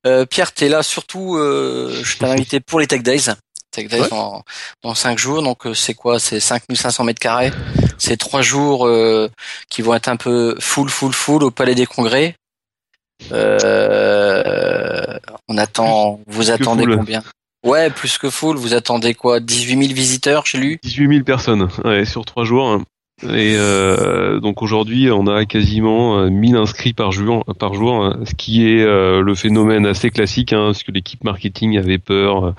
Euh, 0.06 0.26
Pierre, 0.26 0.52
t'es 0.52 0.68
là 0.68 0.82
surtout. 0.82 1.36
Je 1.38 2.16
t'ai 2.18 2.24
invité 2.26 2.58
pour 2.60 2.80
les 2.80 2.86
Tech 2.86 3.02
Days. 3.02 3.26
Tech 3.70 3.86
Days 3.88 4.00
Ouais. 4.00 4.08
dans, 4.08 4.42
dans 4.82 4.94
cinq 4.94 5.18
jours. 5.18 5.42
Donc 5.42 5.62
c'est 5.74 5.94
quoi? 5.94 6.18
C'est 6.18 6.40
5500 6.40 7.04
mètres 7.04 7.20
carrés. 7.20 7.52
C'est 7.98 8.16
trois 8.16 8.42
jours 8.42 8.88
qui 9.68 9.82
vont 9.82 9.94
être 9.94 10.08
un 10.08 10.16
peu 10.16 10.56
full, 10.58 10.88
full, 10.88 11.12
full 11.12 11.44
au 11.44 11.50
Palais 11.52 11.74
des 11.76 11.86
Congrès. 11.86 12.34
On 15.48 15.56
attend. 15.58 16.20
Vous 16.26 16.50
attendez 16.50 16.84
combien? 16.86 17.22
Ouais, 17.64 17.90
plus 17.90 18.18
que 18.18 18.30
full. 18.30 18.56
Vous 18.56 18.74
attendez 18.74 19.14
quoi? 19.14 19.40
18 19.40 19.82
000 19.82 19.94
visiteurs, 19.94 20.44
j'ai 20.46 20.58
lu. 20.58 20.78
18 20.82 21.08
000 21.08 21.24
personnes 21.24 21.68
ouais, 21.84 22.04
sur 22.04 22.24
trois 22.24 22.44
jours. 22.44 22.80
Et 23.22 23.54
euh, 23.58 24.40
donc 24.40 24.62
aujourd'hui, 24.62 25.10
on 25.10 25.26
a 25.26 25.44
quasiment 25.44 26.20
euh, 26.20 26.30
1000 26.30 26.56
inscrits 26.56 26.94
par 26.94 27.12
jour, 27.12 27.44
par 27.58 27.74
jour, 27.74 28.14
ce 28.24 28.34
qui 28.34 28.66
est 28.66 28.80
euh, 28.82 29.20
le 29.20 29.34
phénomène 29.34 29.84
assez 29.84 30.08
classique, 30.08 30.54
hein, 30.54 30.66
parce 30.68 30.82
que 30.82 30.90
l'équipe 30.90 31.22
marketing 31.22 31.76
avait 31.76 31.98
peur. 31.98 32.46
euh, 32.46 32.52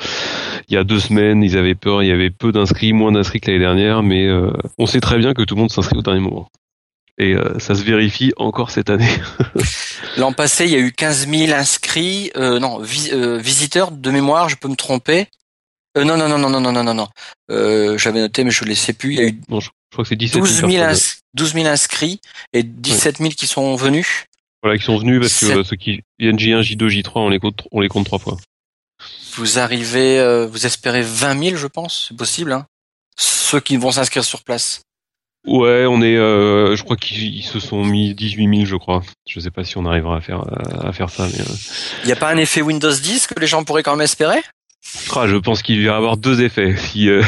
il 0.70 0.76
y 0.76 0.78
a 0.78 0.84
deux 0.84 1.00
semaines, 1.00 1.42
ils 1.42 1.58
avaient 1.58 1.74
peur, 1.74 2.04
il 2.04 2.10
y 2.10 2.12
avait 2.12 2.30
peu 2.30 2.52
d'inscrits, 2.52 2.94
moins 2.94 3.12
d'inscrits 3.12 3.42
que 3.42 3.48
l'année 3.50 3.64
dernière, 3.64 4.04
mais 4.04 4.28
euh, 4.28 4.52
on 4.78 4.86
sait 4.86 5.02
très 5.02 5.18
bien 5.18 5.34
que 5.34 5.42
tout 5.42 5.56
le 5.56 5.62
monde 5.62 5.72
s'inscrit 5.72 5.98
au 5.98 6.04
dernier 6.04 6.20
moment 6.22 6.48
et 7.22 7.36
euh, 7.36 7.60
ça 7.60 7.76
se 7.76 7.84
vérifie 7.84 8.34
encore 8.38 8.72
cette 8.72 8.90
année. 8.90 9.16
L'an 10.18 10.34
passé, 10.34 10.66
il 10.66 10.72
y 10.72 10.76
a 10.76 10.80
eu 10.80 10.92
15 10.92 11.28
000 11.30 11.54
inscrits, 11.54 12.32
euh, 12.36 12.60
non, 12.60 12.80
vis, 12.80 13.12
euh, 13.14 13.38
visiteurs 13.38 13.92
de 13.92 14.12
mémoire, 14.12 14.50
je 14.50 14.56
peux 14.56 14.68
me 14.68 14.76
tromper. 14.76 15.28
Euh, 15.98 16.04
non, 16.04 16.18
non, 16.18 16.28
non, 16.28 16.40
non, 16.40 16.50
non, 16.50 16.72
non, 16.72 16.84
non, 16.84 16.94
non. 16.94 17.08
Euh, 17.52 17.98
j'avais 17.98 18.22
noté, 18.22 18.44
mais 18.44 18.52
je 18.52 18.64
ne 18.64 18.70
les 18.70 18.76
sais 18.76 18.94
plus. 18.94 19.14
Il 19.14 19.18
y 19.18 19.22
a 19.22 19.28
eu 19.28 19.40
non, 19.50 19.60
je, 19.60 19.68
je 19.68 19.96
crois 19.96 20.04
que 20.04 20.16
17 20.16 20.44
000 20.44 20.46
12, 20.46 20.74
000 20.74 20.84
ins, 20.84 21.22
12 21.36 21.54
000 21.54 21.68
inscrits 21.68 22.20
et 22.54 22.64
17 22.64 23.18
000 23.18 23.30
qui 23.32 23.46
sont 23.46 23.76
venus. 23.76 24.26
Voilà, 24.64 24.78
qui 24.78 24.86
sont 24.86 24.98
venus 24.98 25.20
parce 25.22 25.40
que 25.40 25.60
euh, 25.60 25.64
ceux 25.64 25.76
qui 25.76 26.02
viennent 26.18 26.38
J1, 26.38 26.62
J2, 26.62 26.88
J3, 26.88 27.12
on 27.16 27.30
les 27.30 27.40
compte, 27.40 27.68
on 27.72 27.82
les 27.82 27.88
compte 27.88 28.06
trois 28.06 28.20
fois. 28.20 28.38
Vous 29.36 29.60
arrivez, 29.60 30.46
vous 30.52 30.66
espérez 30.66 31.02
20 31.02 31.44
000, 31.44 31.56
je 31.56 31.68
pense, 31.68 32.08
c'est 32.10 32.18
possible. 32.18 32.52
Hein 32.52 32.66
ceux 33.18 33.60
qui 33.60 33.78
vont 33.78 33.92
s'inscrire 33.92 34.24
sur 34.24 34.44
place. 34.44 34.82
Ouais, 35.48 35.86
on 35.88 36.02
est, 36.04 36.18
euh, 36.18 36.76
je 36.76 36.84
crois 36.84 36.98
qu'ils 36.98 37.36
ils 37.36 37.44
se 37.44 37.60
sont 37.60 37.84
mis 37.84 38.14
18 38.14 38.58
000, 38.58 38.66
je 38.66 38.76
crois. 38.76 39.02
Je 39.28 39.40
sais 39.40 39.50
pas 39.50 39.64
si 39.64 39.78
on 39.78 39.86
arrivera 39.86 40.18
à 40.18 40.22
faire 40.22 40.42
euh, 40.42 40.88
à 40.88 40.94
faire 40.94 41.10
ça, 41.10 41.28
mais 41.28 41.40
euh, 41.42 41.56
Il 42.04 42.08
n'y 42.08 42.12
a 42.12 42.16
pas 42.16 42.30
un 42.30 42.38
effet 42.38 42.62
Windows 42.62 42.94
10 42.94 43.28
que 43.28 43.40
les 43.40 43.48
gens 43.48 43.64
pourraient 43.64 43.82
quand 43.82 43.96
même 43.96 44.02
espérer? 44.02 44.42
Ah, 45.16 45.28
je 45.28 45.38
pense 45.38 45.62
qu'il 45.64 45.78
va 45.78 45.94
y 45.94 45.96
avoir 45.96 46.18
deux 46.18 46.42
effets. 46.42 46.76
Si, 46.78 47.10
euh, 47.10 47.24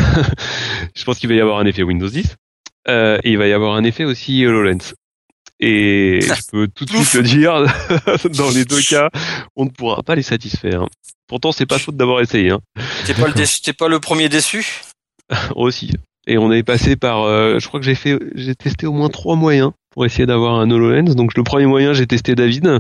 je 0.96 1.04
pense 1.04 1.18
qu'il 1.18 1.30
va 1.30 1.36
y 1.36 1.42
avoir 1.42 1.58
un 1.60 1.66
effet 1.66 1.82
Windows 1.82 2.10
10 2.10 2.36
euh, 2.88 3.18
et 3.24 3.32
il 3.32 3.38
va 3.38 3.48
y 3.48 3.54
avoir 3.54 3.76
un 3.76 3.84
effet 3.84 4.04
aussi 4.04 4.46
HoloLens. 4.46 4.94
Et 5.60 6.20
je 6.22 6.34
peux 6.52 6.68
tout 6.68 6.86
de 6.86 6.92
suite 6.92 7.10
te 7.10 7.18
dire, 7.20 7.66
dans 8.38 8.50
les 8.52 8.66
deux 8.66 8.82
cas, 8.82 9.10
on 9.56 9.66
ne 9.66 9.70
pourra 9.70 10.04
pas 10.04 10.16
les 10.16 10.24
satisfaire. 10.24 10.88
Pourtant, 11.28 11.52
c'est 11.52 11.66
pas 11.66 11.80
faute 11.80 11.96
d'avoir 11.96 12.22
essayé, 12.22 12.52
hein. 12.52 12.60
Pas, 13.18 13.32
t'es 13.32 13.74
pas 13.74 13.88
le 13.88 14.00
premier 14.00 14.30
déçu? 14.30 14.82
Aussi. 15.56 15.94
Et 16.26 16.38
on 16.38 16.52
est 16.52 16.64
passé 16.64 16.96
par, 16.96 17.24
euh, 17.24 17.60
je 17.60 17.68
crois 17.68 17.80
que 17.80 17.86
j'ai 17.86 17.96
fait, 17.96 18.18
j'ai 18.36 18.56
testé 18.56 18.88
au 18.88 18.94
moins 18.94 19.10
trois 19.10 19.36
moyens 19.36 19.72
pour 19.92 20.06
essayer 20.06 20.26
d'avoir 20.26 20.56
un 20.56 20.72
HoloLens. 20.72 21.16
Donc 21.16 21.36
le 21.36 21.44
premier 21.44 21.66
moyen, 21.66 21.94
j'ai 21.94 22.08
testé 22.08 22.34
David. 22.34 22.80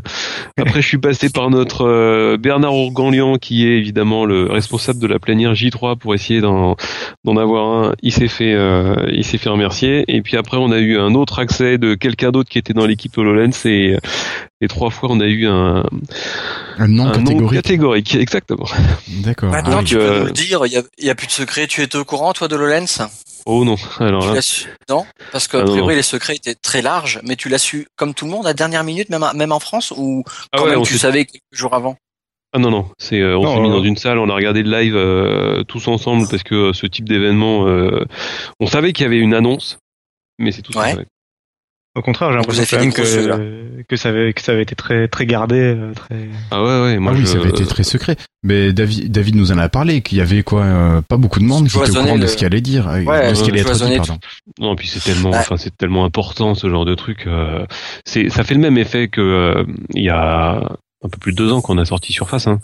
Après, 0.57 0.81
je 0.81 0.87
suis 0.87 0.97
passé 0.97 1.29
par 1.29 1.49
notre 1.49 1.85
euh, 1.85 2.37
Bernard 2.37 2.75
Ourganlian, 2.75 3.37
qui 3.37 3.67
est 3.67 3.77
évidemment 3.77 4.25
le 4.25 4.45
responsable 4.45 4.99
de 4.99 5.07
la 5.07 5.19
plénière 5.19 5.53
J3 5.53 5.97
pour 5.97 6.15
essayer 6.15 6.41
d'en 6.41 6.75
d'en 7.23 7.37
avoir 7.37 7.67
un. 7.67 7.93
Il 8.01 8.11
s'est 8.13 8.29
fait, 8.29 8.53
euh, 8.53 8.95
il 9.11 9.25
s'est 9.25 9.37
fait 9.37 9.49
remercier. 9.49 10.05
Et 10.07 10.21
puis 10.21 10.37
après, 10.37 10.57
on 10.57 10.71
a 10.71 10.79
eu 10.79 10.97
un 10.97 11.13
autre 11.13 11.39
accès 11.39 11.77
de 11.77 11.95
quelqu'un 11.95 12.31
d'autre 12.31 12.49
qui 12.49 12.57
était 12.57 12.73
dans 12.73 12.85
l'équipe 12.85 13.15
HoloLens 13.17 13.65
et 13.65 13.97
les 14.63 14.69
trois 14.69 14.89
fois, 14.89 15.09
on 15.11 15.19
a 15.19 15.25
eu 15.25 15.45
un, 15.45 15.83
Un 16.77 16.87
nom 16.87 17.03
un 17.07 17.17
nom 17.17 17.25
catégorique. 17.25 17.61
catégorique, 17.61 18.15
exactement. 18.15 18.65
D'accord. 19.25 19.51
Maintenant, 19.51 19.79
donc, 19.79 19.85
tu 19.85 19.95
peux 19.95 20.01
euh, 20.01 20.19
nous 20.21 20.25
le 20.27 20.31
dire, 20.31 20.61
il 20.65 21.05
y 21.05 21.09
a, 21.09 21.15
plus 21.15 21.27
de 21.27 21.31
secret. 21.33 21.67
Tu 21.67 21.81
étais 21.81 21.97
au 21.97 22.05
courant, 22.05 22.31
toi, 22.31 22.47
de 22.47 22.55
Lolens 22.55 23.01
Oh 23.45 23.65
non, 23.65 23.75
alors 23.99 24.21
Tu 24.23 24.27
là, 24.29 24.33
l'as 24.35 24.41
su 24.41 24.69
Non 24.89 25.05
Parce 25.31 25.47
que, 25.47 25.57
Ah, 25.57 25.61
a 25.61 25.63
non, 25.65 25.71
priori, 25.71 25.93
non. 25.93 25.97
les 25.97 26.01
secrets 26.03 26.35
étaient 26.35 26.55
très 26.55 26.81
larges, 26.81 27.19
mais 27.23 27.35
tu 27.35 27.49
l'as 27.49 27.57
su 27.57 27.87
comme 27.97 28.13
tout 28.13 28.25
le 28.25 28.31
monde 28.31 28.47
à 28.47 28.53
dernière 28.53 28.83
minute, 28.83 29.09
même, 29.09 29.25
même 29.35 29.51
en 29.51 29.59
France, 29.59 29.91
ou 29.95 30.23
ah 30.27 30.57
quand 30.57 30.63
ouais, 30.63 30.71
même 30.71 30.83
tu 30.83 30.97
savais 30.97 31.25
quelques 31.25 31.41
jours 31.51 31.73
avant? 31.73 31.97
Ah 32.55 32.59
non 32.59 32.69
non, 32.69 32.87
c'est 32.99 33.19
euh, 33.19 33.35
on 33.37 33.53
s'est 33.55 33.59
mis 33.61 33.69
euh, 33.69 33.73
dans 33.73 33.83
une 33.83 33.97
salle, 33.97 34.19
on 34.19 34.29
a 34.29 34.35
regardé 34.35 34.61
le 34.61 34.69
live 34.69 34.95
euh, 34.95 35.63
tous 35.63 35.87
ensemble 35.87 36.27
parce 36.29 36.43
que 36.43 36.53
euh, 36.69 36.73
ce 36.73 36.85
type 36.85 37.09
d'événement, 37.09 37.67
euh, 37.67 38.05
on 38.59 38.67
savait 38.67 38.93
qu'il 38.93 39.03
y 39.03 39.07
avait 39.07 39.17
une 39.17 39.33
annonce, 39.33 39.79
mais 40.37 40.51
c'est 40.51 40.61
tout 40.61 40.71
ce 40.71 40.77
qu'on 40.77 40.83
Ouais. 40.83 41.05
Au 41.95 42.01
contraire, 42.01 42.31
j'ai 42.31 42.37
l'impression 42.37 42.89
que, 42.89 43.83
que, 43.87 43.95
ça 43.95 44.09
avait, 44.09 44.33
que 44.33 44.41
ça 44.41 44.51
avait 44.53 44.63
été 44.63 44.73
très, 44.75 45.07
très 45.07 45.27
gardé. 45.27 45.57
euh, 45.59 45.93
Très... 45.93 46.27
Ah 46.49 46.63
ouais 46.63 46.81
ouais, 46.81 46.97
moi 46.97 47.11
ah 47.13 47.17
oui, 47.17 47.21
je- 47.21 47.27
ça 47.27 47.37
avait 47.37 47.49
été 47.49 47.65
très 47.65 47.83
secret. 47.83 48.15
Mais 48.41 48.73
David, 48.73 49.11
David 49.11 49.35
nous 49.35 49.51
en 49.51 49.59
a 49.59 49.69
parlé, 49.69 50.01
qu'il 50.01 50.17
y 50.17 50.21
avait 50.21 50.41
quoi, 50.41 50.63
euh, 50.63 51.01
pas 51.01 51.17
beaucoup 51.17 51.39
de 51.39 51.45
monde 51.45 51.67
qui 51.67 51.77
était 51.77 51.91
au 51.91 52.01
courant 52.01 52.17
de 52.17 52.25
ce 52.25 52.35
qu'il 52.35 52.47
allait 52.47 52.61
dire, 52.61 52.87
Ouais, 52.87 53.29
de 53.29 53.35
ce 53.35 53.43
qu'il 53.43 53.51
allait 53.53 53.61
être 53.61 53.71
dit, 53.71 53.77
cloisonner 53.77 53.97
pardon. 53.97 54.17
Non, 54.59 54.75
puis 54.75 54.87
c'est 54.87 55.01
tellement, 55.03 55.29
Ouais. 55.29 55.37
enfin 55.37 55.57
c'est 55.57 55.77
tellement 55.77 56.03
important 56.03 56.55
ce 56.55 56.67
genre 56.67 56.85
de 56.85 56.95
truc. 56.95 57.27
euh, 57.27 57.65
c'est, 58.05 58.29
ça 58.29 58.43
fait 58.43 58.55
le 58.55 58.59
même 58.61 58.79
effet 58.79 59.07
que 59.07 59.21
euh, 59.21 59.63
il 59.93 60.03
y 60.03 60.09
a 60.09 60.55
un 61.03 61.09
peu 61.09 61.17
plus 61.19 61.31
de 61.33 61.37
deux 61.37 61.51
ans 61.51 61.61
qu'on 61.61 61.77
a 61.77 61.85
sorti 61.85 62.11
Surface. 62.11 62.47
Hein. 62.47 62.59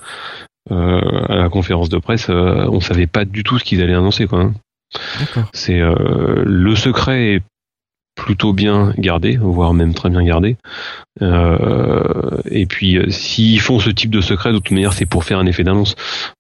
Euh, 0.72 1.02
à 1.30 1.36
la 1.36 1.50
conférence 1.50 1.90
de 1.90 1.98
presse, 2.00 2.30
euh, 2.32 2.66
on 2.72 2.80
savait 2.80 3.08
pas 3.08 3.26
du 3.26 3.44
tout 3.44 3.60
ce 3.60 3.64
qu'ils 3.64 3.82
allaient 3.82 3.94
annoncer 3.94 4.26
quoi. 4.28 4.40
hein. 4.42 4.54
D'accord. 5.20 5.50
C'est 5.54 5.80
euh, 5.80 6.44
le 6.46 6.76
secret 6.76 7.36
est 7.36 7.42
plutôt 8.16 8.54
bien 8.54 8.94
gardé, 8.98 9.38
voire 9.38 9.74
même 9.74 9.94
très 9.94 10.10
bien 10.10 10.24
gardé. 10.24 10.58
Euh, 11.22 12.38
et 12.50 12.66
puis 12.66 12.98
euh, 12.98 13.10
s'ils 13.10 13.60
font 13.62 13.80
ce 13.80 13.90
type 13.90 14.12
de 14.12 14.22
secret, 14.22 14.52
de 14.52 14.58
toute 14.58 14.72
manière, 14.72 14.94
c'est 14.94 15.06
pour 15.06 15.24
faire 15.24 15.40
un 15.40 15.46
effet 15.46 15.64
d'annonce. 15.64 15.96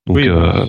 Donc 0.07 0.17
Oui, 0.17 0.27
euh, 0.27 0.65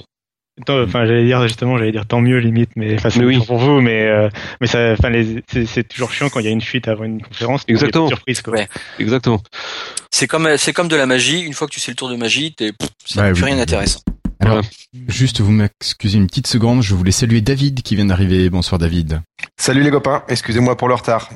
Tant- 0.66 0.82
Enfin, 0.82 1.06
j'allais 1.06 1.24
dire 1.24 1.42
justement, 1.44 1.78
j'allais 1.78 1.92
dire 1.92 2.04
tant 2.06 2.20
mieux 2.20 2.36
limite, 2.38 2.70
mais 2.76 2.94
enfin, 2.96 3.08
c'est 3.08 3.24
oui. 3.24 3.38
pour 3.46 3.56
vous, 3.56 3.80
mais 3.80 4.02
euh, 4.06 4.28
mais 4.60 4.66
ça, 4.66 4.92
enfin, 4.92 5.08
les- 5.08 5.42
c'est 5.50 5.64
c'est 5.64 5.84
toujours 5.84 6.10
chiant 6.12 6.28
quand 6.28 6.40
il 6.40 6.44
y 6.44 6.48
a 6.48 6.52
une 6.52 6.60
fuite 6.60 6.86
avant 6.86 7.04
une 7.04 7.22
conférence. 7.22 7.64
Exactement. 7.66 8.06
être 8.08 8.16
Surprise 8.16 8.42
quoi. 8.42 8.52
Ouais. 8.54 8.68
exactement. 8.98 9.40
C'est 10.10 10.26
comme, 10.26 10.48
c'est 10.58 10.74
comme 10.74 10.88
de 10.88 10.96
la 10.96 11.06
magie. 11.06 11.40
Une 11.40 11.54
fois 11.54 11.66
que 11.66 11.72
tu 11.72 11.80
sais 11.80 11.92
le 11.92 11.96
tour 11.96 12.10
de 12.10 12.16
magie, 12.16 12.52
t'es, 12.52 12.72
pff, 12.72 12.90
ça 13.06 13.22
Ouais, 13.22 13.26
n'a 13.28 13.32
plus 13.32 13.42
oui. 13.44 13.50
rien 13.52 13.56
d'intéressant. 13.56 14.00
Alors, 14.40 14.54
Voilà. 14.54 14.68
juste 15.08 15.40
vous 15.40 15.52
m'excusez 15.52 16.16
une 16.16 16.26
petite 16.26 16.46
seconde, 16.46 16.82
je 16.82 16.94
voulais 16.94 17.12
saluer 17.12 17.40
David 17.42 17.82
qui 17.82 17.94
vient 17.96 18.06
d'arriver. 18.06 18.48
Bonsoir 18.48 18.78
David. 18.78 19.20
Salut 19.58 19.82
les 19.82 19.90
copains, 19.90 20.24
excusez-moi 20.28 20.76
pour 20.76 20.88
le 20.88 20.94
retard. 20.94 21.30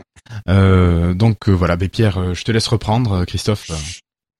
Euh, 0.48 1.12
donc 1.12 1.48
euh, 1.48 1.52
voilà, 1.52 1.76
ben 1.76 1.88
Pierre, 1.88 2.18
euh, 2.18 2.34
je 2.34 2.44
te 2.44 2.52
laisse 2.52 2.66
reprendre, 2.66 3.12
euh, 3.12 3.24
Christophe. 3.24 3.70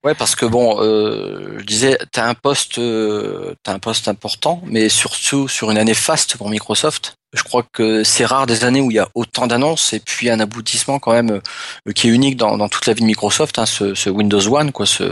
Ouais, 0.03 0.15
parce 0.15 0.35
que 0.35 0.45
bon, 0.45 0.81
euh, 0.81 1.57
je 1.59 1.63
disais, 1.63 1.97
t'as 2.11 2.27
un 2.27 2.33
poste, 2.33 2.77
euh, 2.79 3.53
t'as 3.63 3.73
un 3.73 3.79
poste 3.79 4.07
important, 4.07 4.61
mais 4.65 4.89
surtout 4.89 5.47
sur 5.47 5.69
une 5.71 5.77
année 5.77 5.93
faste 5.95 6.37
pour 6.37 6.49
Microsoft. 6.49 7.15
Je 7.35 7.43
crois 7.43 7.63
que 7.71 8.03
c'est 8.03 8.25
rare 8.25 8.45
des 8.45 8.63
années 8.63 8.81
où 8.81 8.91
il 8.91 8.95
y 8.95 8.99
a 8.99 9.09
autant 9.13 9.47
d'annonces 9.47 9.93
et 9.93 9.99
puis 9.99 10.29
un 10.29 10.39
aboutissement 10.39 10.99
quand 10.99 11.11
même 11.11 11.41
euh, 11.87 11.91
qui 11.91 12.07
est 12.07 12.11
unique 12.11 12.37
dans, 12.37 12.69
toute 12.69 12.85
la 12.85 12.93
vie 12.93 13.01
de 13.01 13.05
Microsoft, 13.05 13.59
hein, 13.59 13.65
ce, 13.65 14.09
Windows 14.09 14.47
One, 14.47 14.71
quoi, 14.71 14.85
ce, 14.85 15.03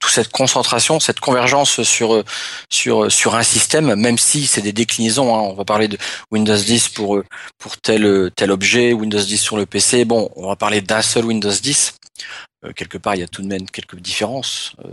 toute 0.00 0.12
cette 0.12 0.30
concentration, 0.30 1.00
cette 1.00 1.20
convergence 1.20 1.82
sur 1.82 2.22
sur 2.70 3.10
sur 3.10 3.34
un 3.34 3.42
système, 3.42 3.94
même 3.94 4.18
si 4.18 4.46
c'est 4.46 4.62
des 4.62 4.72
déclinaisons. 4.72 5.34
Hein, 5.34 5.40
on 5.40 5.54
va 5.54 5.64
parler 5.64 5.88
de 5.88 5.98
Windows 6.30 6.56
10 6.56 6.88
pour 6.90 7.22
pour 7.58 7.76
tel 7.78 8.30
tel 8.36 8.50
objet, 8.50 8.92
Windows 8.92 9.20
10 9.20 9.38
sur 9.38 9.56
le 9.56 9.66
PC. 9.66 10.04
Bon, 10.04 10.30
on 10.36 10.48
va 10.48 10.56
parler 10.56 10.80
d'un 10.80 11.02
seul 11.02 11.24
Windows 11.24 11.50
10. 11.50 11.94
Euh, 12.64 12.72
quelque 12.72 12.96
part, 12.96 13.14
il 13.14 13.20
y 13.20 13.24
a 13.24 13.28
tout 13.28 13.42
de 13.42 13.46
même 13.48 13.68
quelques 13.70 13.96
différences 13.96 14.72
euh, 14.84 14.88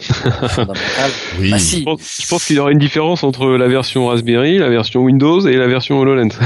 fondamentales. 0.48 1.10
Oui. 1.38 1.50
Bah 1.50 1.58
Je 1.58 1.62
si, 1.64 1.82
pense, 1.84 2.20
je 2.22 2.28
pense 2.28 2.44
qu'il 2.44 2.56
y 2.56 2.58
aura 2.58 2.72
une 2.72 2.78
différence 2.78 3.22
entre 3.24 3.46
la 3.50 3.68
version 3.68 4.08
Raspberry, 4.08 4.58
la 4.58 4.68
version 4.68 5.00
Windows 5.02 5.46
et 5.46 5.56
la 5.56 5.66
version 5.68 5.98
HoloLens. 5.98 6.28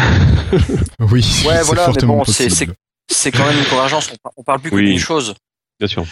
Oui. 1.00 1.20
Ouais, 1.46 1.56
c'est 1.56 1.62
voilà, 1.64 1.88
mais 1.88 2.06
bon, 2.06 2.24
c'est- 2.24 3.30
quand 3.32 3.44
même 3.46 3.58
une 3.58 3.64
convergence. 3.64 4.10
On, 4.24 4.30
on 4.36 4.42
parle 4.44 4.60
plus 4.60 4.70
que 4.70 4.76
Oui. 4.76 4.84
d'une 4.90 4.98
chose. 4.98 5.34
Bien 5.78 5.88
sûr. 5.88 6.04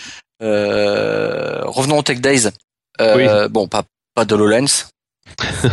Euh, 0.42 1.62
revenons 1.66 1.98
au 1.98 2.02
Tech 2.02 2.20
Days. 2.20 2.48
Euh, 3.00 3.48
Bon, 3.48 3.68
pas 3.68 3.82
pas 4.14 4.24
d'HoloLens. 4.24 4.88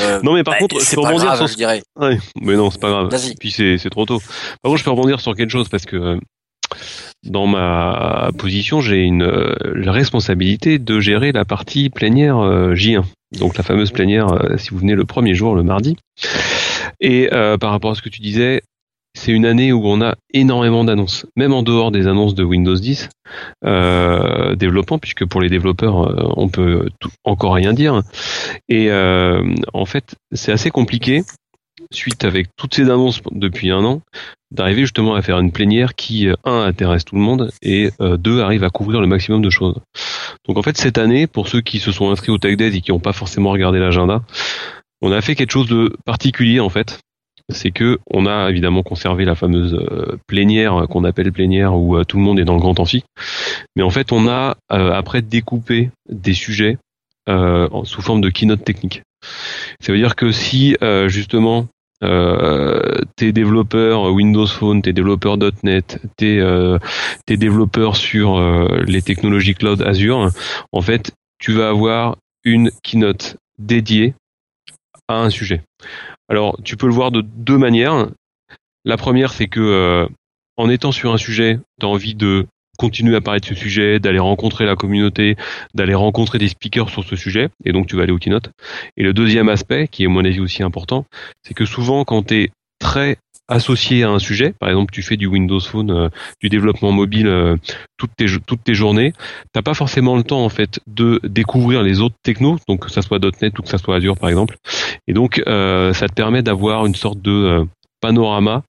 Euh, 0.00 0.20
Non 0.22 0.34
mais 0.34 0.44
par 0.44 0.54
bah, 0.54 0.58
contre, 0.60 0.78
je 0.80 0.84
c'est 0.84 0.96
peux 0.96 1.02
pas 1.02 1.08
rebondir 1.08 1.26
grave, 1.26 1.38
sur 1.38 1.46
je 1.48 1.54
dirais. 1.56 1.82
Ouais, 1.96 2.18
mais 2.40 2.54
non, 2.54 2.70
c'est 2.70 2.80
pas 2.80 2.90
grave. 2.90 3.08
Vas-y. 3.10 3.34
Puis 3.34 3.50
c'est 3.50 3.76
c'est 3.76 3.90
trop 3.90 4.06
tôt. 4.06 4.20
Par 4.62 4.70
contre, 4.70 4.76
je 4.78 4.84
peux 4.84 4.90
rebondir 4.90 5.20
sur 5.20 5.34
quelque 5.34 5.50
chose 5.50 5.68
parce 5.68 5.84
que 5.84 5.96
euh, 5.96 6.18
dans 7.26 7.46
ma 7.46 8.30
position, 8.38 8.80
j'ai 8.80 9.02
une 9.02 9.22
euh, 9.22 9.54
la 9.74 9.92
responsabilité 9.92 10.78
de 10.78 11.00
gérer 11.00 11.32
la 11.32 11.44
partie 11.44 11.90
plénière 11.90 12.38
euh, 12.38 12.74
J1. 12.74 13.04
Donc 13.38 13.56
la 13.56 13.62
fameuse 13.62 13.90
plénière, 13.90 14.28
euh, 14.32 14.56
si 14.56 14.70
vous 14.70 14.78
venez 14.78 14.94
le 14.94 15.04
premier 15.04 15.34
jour, 15.34 15.54
le 15.54 15.62
mardi. 15.62 15.96
Et 17.00 17.28
par 17.60 17.70
rapport 17.70 17.92
à 17.92 17.94
ce 17.94 18.02
que 18.02 18.08
tu 18.10 18.20
disais, 18.20 18.62
c'est 19.14 19.32
une 19.32 19.46
année 19.46 19.72
où 19.72 19.82
on 19.86 20.00
a 20.02 20.14
énormément 20.32 20.84
d'annonces, 20.84 21.26
même 21.36 21.52
en 21.52 21.62
dehors 21.62 21.90
des 21.90 22.06
annonces 22.06 22.34
de 22.34 22.44
Windows 22.44 22.74
10 22.76 23.08
euh, 23.64 24.54
développement, 24.54 24.98
puisque 24.98 25.24
pour 25.24 25.40
les 25.40 25.48
développeurs, 25.48 26.36
on 26.36 26.48
peut 26.48 26.88
tout- 27.00 27.10
encore 27.24 27.54
rien 27.54 27.72
dire. 27.72 28.02
Et 28.68 28.90
euh, 28.90 29.42
en 29.72 29.84
fait, 29.86 30.14
c'est 30.32 30.52
assez 30.52 30.70
compliqué, 30.70 31.22
suite 31.92 32.24
avec 32.24 32.48
toutes 32.56 32.74
ces 32.74 32.84
annonces 32.84 33.20
depuis 33.32 33.70
un 33.70 33.84
an, 33.84 34.02
d'arriver 34.50 34.82
justement 34.82 35.14
à 35.14 35.22
faire 35.22 35.38
une 35.38 35.52
plénière 35.52 35.94
qui, 35.94 36.28
euh, 36.28 36.34
un, 36.44 36.62
intéresse 36.62 37.04
tout 37.04 37.16
le 37.16 37.20
monde, 37.20 37.50
et 37.62 37.90
euh, 38.00 38.16
deux, 38.16 38.40
arrive 38.40 38.64
à 38.64 38.70
couvrir 38.70 39.00
le 39.00 39.06
maximum 39.06 39.42
de 39.42 39.50
choses. 39.50 39.76
Donc 40.46 40.56
en 40.56 40.62
fait, 40.62 40.76
cette 40.76 40.98
année, 40.98 41.26
pour 41.26 41.48
ceux 41.48 41.60
qui 41.60 41.78
se 41.78 41.92
sont 41.92 42.10
inscrits 42.10 42.32
au 42.32 42.38
Tech 42.38 42.56
Days 42.56 42.76
et 42.76 42.80
qui 42.80 42.92
n'ont 42.92 43.00
pas 43.00 43.12
forcément 43.12 43.50
regardé 43.50 43.78
l'agenda, 43.78 44.22
on 45.02 45.12
a 45.12 45.20
fait 45.20 45.34
quelque 45.34 45.52
chose 45.52 45.68
de 45.68 45.96
particulier 46.04 46.60
en 46.60 46.68
fait. 46.68 46.98
C'est 47.52 47.72
que 47.72 47.98
on 48.08 48.26
a 48.26 48.48
évidemment 48.48 48.84
conservé 48.84 49.24
la 49.24 49.34
fameuse 49.34 49.74
euh, 49.74 50.16
plénière 50.28 50.86
qu'on 50.88 51.02
appelle 51.02 51.32
plénière 51.32 51.74
où 51.74 51.96
euh, 51.96 52.04
tout 52.04 52.16
le 52.16 52.22
monde 52.22 52.38
est 52.38 52.44
dans 52.44 52.54
le 52.54 52.60
grand 52.60 52.78
amphi. 52.78 53.02
Mais 53.74 53.82
en 53.82 53.90
fait, 53.90 54.12
on 54.12 54.28
a 54.28 54.56
euh, 54.70 54.92
après 54.92 55.20
découpé 55.20 55.90
des 56.08 56.34
sujets 56.34 56.78
sous 57.84 58.02
forme 58.02 58.20
de 58.20 58.28
keynote 58.28 58.64
technique. 58.64 59.02
Ça 59.80 59.92
veut 59.92 59.98
dire 59.98 60.16
que 60.16 60.32
si 60.32 60.76
euh, 60.82 61.08
justement 61.08 61.66
t'es 62.00 63.32
développeur 63.32 64.12
Windows 64.12 64.46
Phone, 64.46 64.82
t'es 64.82 64.92
développeur 64.92 65.36
.NET, 65.62 66.00
t'es 66.16 66.38
euh, 66.38 66.78
t'es 67.26 67.36
développeur 67.36 67.96
sur 67.96 68.38
euh, 68.38 68.82
les 68.86 69.02
technologies 69.02 69.54
cloud 69.54 69.82
Azure, 69.82 70.30
en 70.72 70.80
fait, 70.80 71.12
tu 71.38 71.52
vas 71.52 71.68
avoir 71.68 72.16
une 72.44 72.70
keynote 72.82 73.36
dédiée 73.58 74.14
à 75.08 75.16
un 75.18 75.30
sujet. 75.30 75.62
Alors, 76.28 76.58
tu 76.64 76.76
peux 76.76 76.86
le 76.86 76.92
voir 76.92 77.10
de 77.10 77.20
deux 77.20 77.58
manières. 77.58 78.08
La 78.84 78.96
première, 78.96 79.32
c'est 79.32 79.48
que 79.48 79.60
euh, 79.60 80.06
en 80.56 80.70
étant 80.70 80.92
sur 80.92 81.12
un 81.12 81.18
sujet, 81.18 81.58
tu 81.80 81.86
as 81.86 81.88
envie 81.88 82.14
de 82.14 82.46
continuer 82.80 83.14
à 83.14 83.20
parler 83.20 83.40
de 83.40 83.44
ce 83.44 83.54
sujet, 83.54 84.00
d'aller 84.00 84.18
rencontrer 84.18 84.64
la 84.64 84.74
communauté, 84.74 85.36
d'aller 85.74 85.92
rencontrer 85.92 86.38
des 86.38 86.48
speakers 86.48 86.88
sur 86.88 87.04
ce 87.04 87.14
sujet, 87.14 87.50
et 87.66 87.72
donc 87.72 87.86
tu 87.86 87.94
vas 87.94 88.04
aller 88.04 88.12
au 88.12 88.16
keynote. 88.16 88.48
Et 88.96 89.02
le 89.02 89.12
deuxième 89.12 89.50
aspect, 89.50 89.86
qui 89.86 90.04
est 90.04 90.06
à 90.06 90.08
mon 90.08 90.24
avis 90.24 90.40
aussi 90.40 90.62
important, 90.62 91.04
c'est 91.42 91.52
que 91.52 91.66
souvent 91.66 92.04
quand 92.04 92.28
tu 92.28 92.36
es 92.36 92.50
très 92.78 93.18
associé 93.48 94.02
à 94.02 94.08
un 94.08 94.18
sujet, 94.18 94.54
par 94.58 94.70
exemple 94.70 94.92
tu 94.94 95.02
fais 95.02 95.18
du 95.18 95.26
Windows 95.26 95.60
Phone, 95.60 95.90
euh, 95.90 96.08
du 96.40 96.48
développement 96.48 96.90
mobile 96.90 97.26
euh, 97.26 97.56
toutes, 97.98 98.16
tes, 98.16 98.24
toutes 98.46 98.64
tes 98.64 98.74
journées, 98.74 99.12
t'as 99.52 99.60
pas 99.60 99.74
forcément 99.74 100.16
le 100.16 100.22
temps 100.22 100.42
en 100.42 100.48
fait 100.48 100.80
de 100.86 101.20
découvrir 101.24 101.82
les 101.82 102.00
autres 102.00 102.16
technos, 102.22 102.56
donc 102.66 102.86
que 102.86 102.90
ça 102.90 103.02
soit 103.02 103.18
.NET 103.42 103.58
ou 103.58 103.62
que 103.62 103.68
ça 103.68 103.76
soit 103.76 103.96
Azure 103.96 104.16
par 104.16 104.30
exemple, 104.30 104.56
et 105.06 105.12
donc 105.12 105.42
euh, 105.46 105.92
ça 105.92 106.08
te 106.08 106.14
permet 106.14 106.42
d'avoir 106.42 106.86
une 106.86 106.94
sorte 106.94 107.20
de 107.20 107.66
panorama 108.00 108.62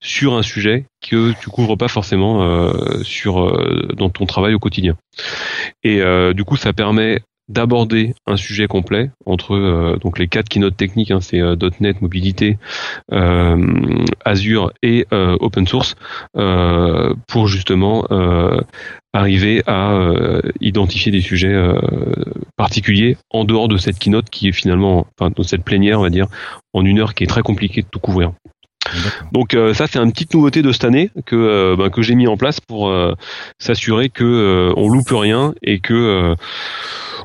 sur 0.00 0.34
un 0.34 0.42
sujet 0.42 0.84
que 1.00 1.32
tu 1.40 1.50
couvres 1.50 1.76
pas 1.76 1.88
forcément 1.88 2.42
euh, 2.42 3.02
sur 3.02 3.40
euh, 3.40 3.88
dans 3.96 4.10
ton 4.10 4.26
travail 4.26 4.54
au 4.54 4.58
quotidien. 4.58 4.96
Et 5.82 6.00
euh, 6.00 6.32
du 6.32 6.44
coup, 6.44 6.56
ça 6.56 6.72
permet 6.72 7.20
d'aborder 7.48 8.14
un 8.26 8.36
sujet 8.36 8.66
complet 8.66 9.10
entre 9.24 9.54
euh, 9.54 9.96
donc 9.96 10.18
les 10.18 10.28
quatre 10.28 10.48
keynotes 10.50 10.76
techniques, 10.76 11.10
hein, 11.10 11.20
c'est 11.20 11.40
.NET, 11.80 12.02
mobilité, 12.02 12.58
Azure 13.10 14.72
et 14.82 15.06
open 15.10 15.66
source, 15.66 15.96
pour 17.26 17.48
justement 17.48 18.06
arriver 19.14 19.62
à 19.66 19.98
identifier 20.60 21.10
des 21.10 21.22
sujets 21.22 21.56
particuliers 22.56 23.16
en 23.30 23.44
dehors 23.46 23.68
de 23.68 23.78
cette 23.78 23.98
keynote 23.98 24.28
qui 24.28 24.48
est 24.48 24.52
finalement, 24.52 25.06
enfin 25.18 25.32
de 25.34 25.42
cette 25.42 25.64
plénière, 25.64 26.00
on 26.00 26.02
va 26.02 26.10
dire, 26.10 26.26
en 26.74 26.84
une 26.84 26.98
heure 26.98 27.14
qui 27.14 27.24
est 27.24 27.28
très 27.28 27.42
compliqué 27.42 27.80
de 27.80 27.88
tout 27.90 28.00
couvrir. 28.00 28.32
Donc 29.32 29.54
euh, 29.54 29.74
ça 29.74 29.86
c'est 29.86 29.98
une 29.98 30.12
petite 30.12 30.34
nouveauté 30.34 30.62
de 30.62 30.72
cette 30.72 30.84
année 30.84 31.10
que 31.26 31.36
euh, 31.36 31.76
ben, 31.76 31.90
que 31.90 32.02
j'ai 32.02 32.14
mis 32.14 32.26
en 32.26 32.36
place 32.36 32.60
pour 32.60 32.88
euh, 32.88 33.14
s'assurer 33.58 34.08
que 34.08 34.72
on 34.76 34.88
loupe 34.88 35.10
rien 35.10 35.54
et 35.62 35.80
que 35.80 36.34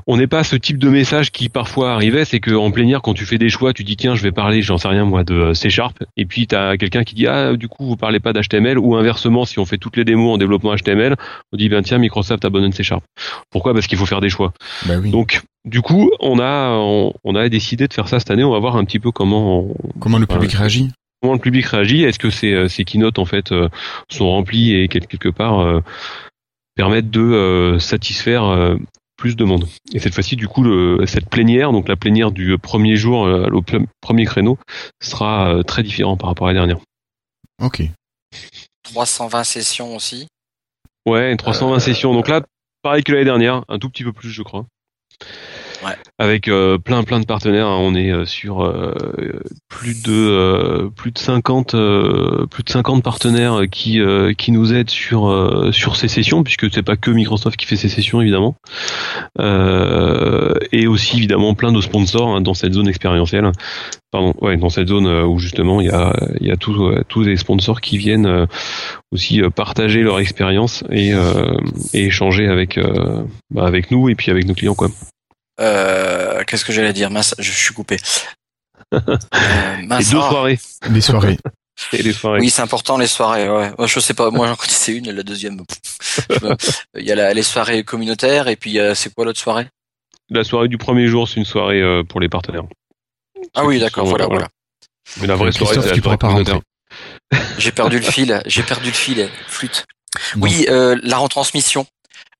on 0.07 0.17
n'est 0.17 0.27
pas 0.27 0.43
ce 0.43 0.55
type 0.55 0.79
de 0.79 0.89
message 0.89 1.31
qui 1.31 1.49
parfois 1.49 1.93
arrivait, 1.93 2.25
c'est 2.25 2.39
qu'en 2.39 2.71
plénière 2.71 3.01
quand 3.01 3.13
tu 3.13 3.25
fais 3.25 3.37
des 3.37 3.49
choix, 3.49 3.73
tu 3.73 3.83
dis 3.83 3.95
tiens 3.95 4.15
je 4.15 4.23
vais 4.23 4.31
parler, 4.31 4.61
j'en 4.61 4.77
sais 4.77 4.87
rien 4.87 5.05
moi 5.05 5.23
de 5.23 5.53
C 5.53 5.69
Sharp 5.69 6.03
et 6.17 6.25
puis 6.25 6.47
tu 6.47 6.55
as 6.55 6.77
quelqu'un 6.77 7.03
qui 7.03 7.15
dit 7.15 7.27
ah 7.27 7.55
du 7.55 7.67
coup 7.67 7.85
vous 7.85 7.95
parlez 7.95 8.19
pas 8.19 8.33
d'HTML 8.33 8.77
ou 8.77 8.95
inversement 8.95 9.45
si 9.45 9.59
on 9.59 9.65
fait 9.65 9.77
toutes 9.77 9.97
les 9.97 10.05
démos 10.05 10.33
en 10.33 10.37
développement 10.37 10.75
HTML, 10.75 11.15
on 11.51 11.57
dit 11.57 11.69
ben 11.69 11.83
tiens 11.83 11.97
Microsoft 11.97 12.43
abandonne 12.45 12.73
C 12.73 12.83
Sharp. 12.83 13.03
Pourquoi? 13.49 13.73
Parce 13.73 13.87
qu'il 13.87 13.97
faut 13.97 14.05
faire 14.05 14.21
des 14.21 14.29
choix. 14.29 14.53
Bah 14.85 14.95
oui. 15.01 15.11
Donc 15.11 15.41
du 15.65 15.81
coup 15.81 16.11
on 16.19 16.39
a 16.39 16.71
on, 16.71 17.13
on 17.23 17.35
a 17.35 17.47
décidé 17.49 17.87
de 17.87 17.93
faire 17.93 18.07
ça 18.07 18.19
cette 18.19 18.31
année, 18.31 18.43
on 18.43 18.51
va 18.51 18.59
voir 18.59 18.75
un 18.75 18.83
petit 18.83 18.99
peu 18.99 19.11
comment 19.11 19.61
on, 19.61 19.75
Comment 19.99 20.17
le 20.17 20.25
public 20.25 20.51
réagit 20.53 20.89
comment 21.23 21.33
le 21.33 21.39
public 21.39 21.65
réagit 21.65 22.03
Est-ce 22.03 22.19
que 22.19 22.29
ces, 22.29 22.51
euh, 22.53 22.67
ces 22.67 22.83
keynotes 22.83 23.17
en 23.17 23.23
fait 23.25 23.53
euh, 23.53 23.69
sont 24.11 24.29
remplis 24.29 24.73
et 24.75 24.89
quel- 24.89 25.07
quelque 25.07 25.29
part 25.29 25.61
euh, 25.61 25.79
permettent 26.75 27.09
de 27.09 27.21
euh, 27.21 27.79
satisfaire 27.79 28.43
euh, 28.43 28.75
plus 29.15 29.37
de 29.37 29.45
monde? 29.45 29.65
Et 29.93 29.99
cette 29.99 30.13
fois-ci, 30.13 30.35
du 30.35 30.49
coup, 30.49 30.63
le, 30.63 31.05
cette 31.07 31.29
plénière, 31.29 31.71
donc 31.71 31.87
la 31.87 31.95
plénière 31.95 32.31
du 32.31 32.57
premier 32.57 32.97
jour, 32.97 33.25
le 33.25 33.61
pl- 33.61 33.85
premier 34.01 34.25
créneau, 34.25 34.57
sera 35.01 35.63
très 35.65 35.81
différent 35.81 36.17
par 36.17 36.27
rapport 36.29 36.47
à 36.47 36.51
la 36.51 36.59
dernière. 36.59 36.79
Ok. 37.61 37.83
320 38.83 39.43
sessions 39.45 39.95
aussi? 39.95 40.27
Ouais, 41.05 41.35
320 41.37 41.79
sessions. 41.79 42.13
Donc 42.13 42.27
là, 42.27 42.41
pareil 42.81 43.03
que 43.03 43.13
l'année 43.13 43.23
dernière, 43.23 43.63
un 43.69 43.79
tout 43.79 43.89
petit 43.89 44.03
peu 44.03 44.11
plus, 44.11 44.29
je 44.29 44.41
crois. 44.43 44.65
Ouais. 45.83 45.95
Avec 46.19 46.47
euh, 46.47 46.77
plein 46.77 47.03
plein 47.03 47.19
de 47.19 47.25
partenaires, 47.25 47.67
hein. 47.67 47.77
on 47.79 47.95
est 47.95 48.11
euh, 48.11 48.25
sur 48.25 48.63
euh, 48.63 48.93
plus 49.69 50.01
de 50.03 50.11
euh, 50.11 50.89
plus 50.95 51.11
de 51.11 51.17
50 51.17 51.73
euh, 51.73 52.45
plus 52.47 52.63
de 52.63 52.69
50 52.69 53.03
partenaires 53.03 53.61
qui 53.71 53.99
qui 54.37 54.51
nous 54.51 54.73
aident 54.73 54.89
sur 54.89 55.69
sur 55.71 55.95
ces 55.95 56.07
sessions 56.07 56.43
puisque 56.43 56.71
c'est 56.73 56.83
pas 56.83 56.95
que 56.95 57.11
Microsoft 57.11 57.57
qui 57.57 57.65
fait 57.65 57.75
ces 57.75 57.89
sessions 57.89 58.21
évidemment. 58.21 58.55
Et 59.39 60.87
aussi 60.87 61.17
évidemment 61.17 61.53
plein 61.53 61.71
de 61.71 61.81
sponsors 61.81 62.29
hein, 62.29 62.41
dans 62.41 62.53
cette 62.53 62.73
zone 62.73 62.87
expérientielle. 62.87 63.51
Pardon, 64.11 64.35
ouais, 64.41 64.57
dans 64.57 64.69
cette 64.69 64.89
zone 64.89 65.07
où 65.07 65.39
justement 65.39 65.81
il 65.81 65.87
y 65.87 65.91
a 65.91 66.13
il 66.39 66.47
y 66.47 66.51
a 66.51 66.57
tous 66.57 66.93
tous 67.07 67.23
les 67.23 67.35
sponsors 67.35 67.81
qui 67.81 67.97
viennent 67.97 68.47
aussi 69.11 69.41
partager 69.55 70.01
leur 70.01 70.19
expérience 70.19 70.83
et, 70.89 71.13
euh, 71.13 71.57
et 71.93 72.05
échanger 72.05 72.47
avec 72.47 72.77
euh, 72.77 73.23
bah, 73.51 73.65
avec 73.65 73.91
nous 73.91 74.09
et 74.09 74.15
puis 74.15 74.31
avec 74.31 74.45
nos 74.45 74.53
clients 74.53 74.75
quoi. 74.75 74.89
Euh, 75.59 76.43
Qu'est-ce 76.45 76.65
que 76.65 76.73
j'allais 76.73 76.93
dire? 76.93 77.09
Mince, 77.09 77.35
je 77.39 77.51
suis 77.51 77.73
coupé. 77.73 77.97
Euh, 78.93 78.99
Et 79.81 79.85
mince, 79.87 80.09
deux 80.11 80.19
ah. 80.21 80.29
soirées 80.29 80.59
Des 80.89 81.01
soirées. 81.01 81.37
et 81.93 82.03
des 82.03 82.13
soirées. 82.13 82.39
Oui, 82.41 82.49
c'est 82.51 82.61
important 82.61 82.97
les 82.97 83.07
soirées. 83.07 83.49
Ouais. 83.49 83.71
Ouais, 83.79 83.87
Je 83.87 83.99
sais 83.99 84.13
pas, 84.13 84.29
moi 84.29 84.45
j'en 84.47 84.55
connaissais 84.55 84.95
une, 84.95 85.07
et 85.07 85.11
la 85.11 85.23
deuxième. 85.23 85.61
Il 86.95 87.03
y 87.03 87.11
a 87.11 87.15
la- 87.15 87.33
les 87.33 87.41
soirées 87.41 87.83
communautaires 87.83 88.47
et 88.49 88.55
puis 88.55 88.79
a- 88.79 88.93
c'est 88.93 89.11
quoi 89.13 89.25
l'autre 89.25 89.39
soirée? 89.39 89.67
La 90.29 90.43
soirée 90.43 90.67
du 90.67 90.77
premier 90.77 91.07
jour 91.07 91.27
c'est 91.27 91.37
une 91.39 91.45
soirée 91.45 91.81
euh, 91.81 92.03
pour 92.03 92.19
les 92.19 92.29
partenaires. 92.29 92.63
Ah 93.55 93.65
oui, 93.65 93.79
d'accord, 93.79 94.05
voilà, 94.05 94.25
euh, 94.25 94.29
voilà. 94.29 94.47
Mais 95.21 95.27
la 95.27 95.35
vraie 95.35 95.51
soirée 95.51 95.79
c'est 95.81 95.89
la 95.95 96.01
soirée 96.01 96.17
communautaire. 96.17 96.59
J'ai 97.57 97.71
perdu 97.71 97.97
le 97.97 98.05
fil. 98.05 98.43
J'ai 98.45 98.63
perdu 98.63 98.87
le 98.87 98.93
fil. 98.93 99.29
Flûte. 99.47 99.85
Oui, 100.37 100.65
euh, 100.69 100.99
la 101.01 101.17
retransmission. 101.17 101.87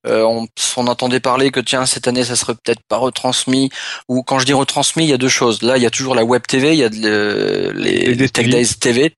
Euh, 0.05 0.23
on, 0.23 0.47
on 0.77 0.87
entendait 0.87 1.19
parler 1.19 1.49
que 1.51 1.59
tiens 1.59 1.85
cette 1.85 2.07
année 2.07 2.23
ça 2.23 2.35
serait 2.35 2.55
peut-être 2.55 2.81
pas 2.87 2.97
retransmis. 2.97 3.69
Ou 4.09 4.23
quand 4.23 4.39
je 4.39 4.45
dis 4.45 4.53
retransmis 4.53 5.03
il 5.05 5.09
y 5.09 5.13
a 5.13 5.17
deux 5.17 5.29
choses. 5.29 5.61
Là 5.61 5.77
il 5.77 5.83
y 5.83 5.85
a 5.85 5.89
toujours 5.89 6.15
la 6.15 6.23
web 6.25 6.41
TV 6.47 6.73
il 6.73 6.79
y 6.79 6.83
a 6.83 6.89
de 6.89 6.97
le- 6.97 7.71
les, 7.73 8.15
Tech 8.17 8.45
TV. 8.45 8.49
Days 8.49 8.67
TV 8.79 9.13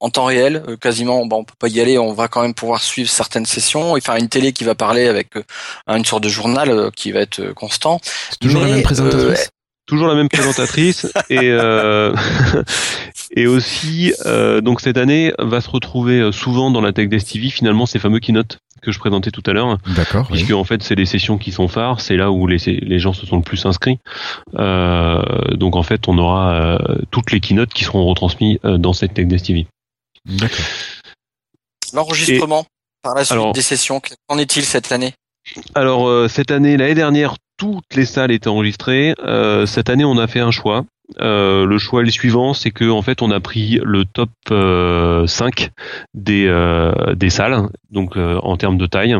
en 0.00 0.10
temps 0.10 0.26
réel 0.26 0.62
euh, 0.68 0.76
quasiment 0.76 1.24
bon, 1.26 1.38
on 1.38 1.44
peut 1.44 1.54
pas 1.58 1.68
y 1.68 1.80
aller. 1.80 1.98
On 1.98 2.12
va 2.12 2.28
quand 2.28 2.42
même 2.42 2.54
pouvoir 2.54 2.80
suivre 2.82 3.10
certaines 3.10 3.46
sessions 3.46 3.96
et 3.96 4.00
faire 4.00 4.16
une 4.16 4.28
télé 4.28 4.52
qui 4.52 4.64
va 4.64 4.74
parler 4.74 5.08
avec 5.08 5.36
euh, 5.36 5.42
une 5.88 6.04
sorte 6.04 6.22
de 6.22 6.28
journal 6.28 6.70
euh, 6.70 6.90
qui 6.94 7.12
va 7.12 7.20
être 7.20 7.52
constant. 7.52 8.00
C'est 8.30 8.38
toujours 8.38 8.62
la 8.62 8.68
même 8.68 8.82
présentatrice. 8.82 9.50
toujours 9.86 10.06
la 10.08 10.14
même 10.14 10.28
présentatrice. 10.28 11.06
Et 11.30 11.50
euh, 11.50 12.14
et 13.36 13.46
aussi 13.46 14.14
euh, 14.26 14.60
donc 14.60 14.80
cette 14.80 14.96
année 14.96 15.32
va 15.38 15.60
se 15.60 15.68
retrouver 15.68 16.30
souvent 16.32 16.70
dans 16.70 16.80
la 16.80 16.92
Tech 16.92 17.08
Desk 17.08 17.26
TV 17.32 17.50
finalement 17.50 17.84
ces 17.86 17.98
fameux 17.98 18.20
keynotes 18.20 18.58
que 18.88 18.94
je 18.94 18.98
présentais 18.98 19.30
tout 19.30 19.42
à 19.46 19.52
l'heure 19.52 19.78
D'accord. 19.96 20.26
oui. 20.30 20.38
puisque 20.38 20.52
en 20.52 20.64
fait 20.64 20.82
c'est 20.82 20.94
les 20.94 21.06
sessions 21.06 21.38
qui 21.38 21.52
sont 21.52 21.68
phares 21.68 22.00
c'est 22.00 22.16
là 22.16 22.30
où 22.30 22.46
les 22.46 22.58
les 22.66 22.98
gens 22.98 23.12
se 23.12 23.26
sont 23.26 23.36
le 23.36 23.42
plus 23.42 23.64
inscrits 23.66 23.98
Euh, 24.58 25.22
donc 25.54 25.76
en 25.76 25.82
fait 25.82 26.08
on 26.08 26.16
aura 26.18 26.52
euh, 26.54 26.78
toutes 27.10 27.30
les 27.32 27.40
keynotes 27.40 27.72
qui 27.72 27.84
seront 27.84 28.04
retransmises 28.06 28.58
euh, 28.64 28.78
dans 28.78 28.92
cette 28.92 29.14
Tech 29.14 29.26
Desk 29.26 29.46
TV 29.46 29.66
D'accord. 30.26 30.64
l'enregistrement 31.92 32.64
par 33.02 33.14
la 33.14 33.24
suite 33.24 33.32
alors- 33.32 33.52
des 33.52 33.62
sessions 33.62 34.00
qu'en 34.26 34.38
est-il 34.38 34.64
cette 34.64 34.90
année? 34.92 35.12
Alors 35.74 36.08
euh, 36.08 36.28
cette 36.28 36.50
année, 36.50 36.76
l'année 36.76 36.94
dernière, 36.94 37.36
toutes 37.56 37.94
les 37.94 38.04
salles 38.04 38.30
étaient 38.32 38.48
enregistrées. 38.48 39.14
Euh, 39.20 39.64
cette 39.64 39.88
année, 39.88 40.04
on 40.04 40.18
a 40.18 40.26
fait 40.26 40.40
un 40.40 40.50
choix. 40.50 40.84
Euh, 41.20 41.64
le 41.64 41.78
choix 41.78 42.02
est 42.02 42.04
le 42.04 42.10
suivant, 42.10 42.52
c'est 42.52 42.70
que 42.70 42.88
en 42.88 43.00
fait, 43.00 43.22
on 43.22 43.30
a 43.30 43.40
pris 43.40 43.80
le 43.82 44.04
top 44.04 44.28
euh, 44.50 45.26
5 45.26 45.70
des 46.12 46.46
euh, 46.46 47.14
des 47.14 47.30
salles, 47.30 47.68
donc 47.90 48.16
euh, 48.16 48.38
en 48.42 48.58
termes 48.58 48.76
de 48.76 48.86
taille, 48.86 49.16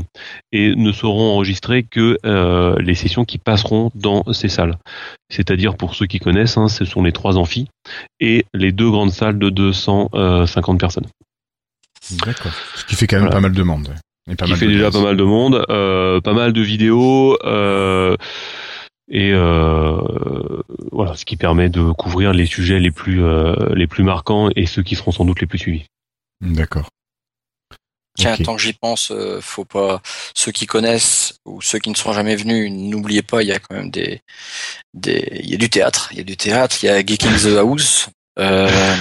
et 0.53 0.74
ne 0.77 0.92
seront 0.92 1.33
enregistrées 1.35 1.85
que 1.85 2.18
les 2.81 2.94
sessions 2.94 3.24
qui 3.24 3.38
passeront 3.38 3.90
dans 3.94 4.22
ces 4.33 4.48
salles. 4.48 4.77
C'est-à-dire 5.31 5.77
pour 5.77 5.94
ceux 5.94 6.07
qui 6.07 6.18
connaissent, 6.18 6.59
hein, 6.59 6.68
ce 6.68 6.85
sont 6.85 7.03
les 7.03 7.12
trois 7.12 7.38
amphis 7.38 7.68
et 8.20 8.44
les 8.53 8.72
deux 8.72 8.90
grandes 8.90 9.12
salles 9.12 9.38
de 9.38 9.48
250 9.48 10.79
personnes. 10.79 11.07
D'accord. 12.24 12.53
Ce 12.74 12.85
qui 12.85 12.94
fait 12.96 13.07
quand 13.07 13.16
même 13.16 13.24
Voilà. 13.24 13.37
pas 13.37 13.40
mal 13.42 13.53
de 13.53 13.62
monde. 13.62 13.94
Et 14.31 14.37
pas 14.37 14.44
qui 14.44 14.51
mal 14.53 14.61
fait 14.61 14.66
de 14.66 14.72
déjà 14.72 14.90
pas 14.90 15.01
mal 15.03 15.16
de 15.16 15.24
monde, 15.24 15.64
pas 15.68 16.33
mal 16.35 16.53
de 16.53 16.61
vidéos 16.61 17.38
euh, 17.44 18.14
et 19.11 19.33
euh, 19.33 19.99
voilà, 20.92 21.16
ce 21.16 21.25
qui 21.25 21.37
permet 21.37 21.68
de 21.68 21.90
couvrir 21.92 22.33
les 22.33 22.47
sujets 22.47 22.79
les 22.79 22.90
plus 22.90 23.23
euh, 23.23 23.55
les 23.75 23.87
plus 23.87 24.05
marquants 24.05 24.51
et 24.55 24.66
ceux 24.66 24.83
qui 24.83 24.97
seront 24.97 25.12
sans 25.12 25.25
doute 25.25 25.40
les 25.40 25.47
plus 25.47 25.59
suivis. 25.59 25.87
D'accord. 26.40 26.88
Tiens, 28.18 28.37
tant 28.37 28.57
que 28.57 28.62
j'y 28.62 28.73
pense, 28.73 29.12
euh, 29.12 29.38
faut 29.40 29.64
pas 29.64 30.03
ceux 30.35 30.51
qui 30.51 30.66
connaissent 30.66 31.38
ou 31.44 31.62
ceux 31.62 31.79
qui 31.79 31.88
ne 31.88 31.94
sont 31.94 32.12
jamais 32.12 32.35
venus, 32.35 32.71
n'oubliez 32.71 33.23
pas, 33.23 33.42
il 33.42 33.49
y 33.49 33.53
a 33.53 33.61
quand 33.61 33.77
même 33.77 33.90
des 33.90 34.21
des 34.92 35.40
il 35.42 35.51
y 35.51 35.55
a 35.55 35.59
du 35.59 35.71
théâtre, 35.71 36.09
il 36.12 36.18
y 36.18 36.21
a 36.21 36.25
du 36.25 36.37
théâtre, 36.37 36.77
il 36.83 36.87
y 36.87 36.88
a 36.88 36.99
Geeking 37.01 37.37
the 37.37 37.57
House. 37.59 38.09
Euh, 38.38 38.97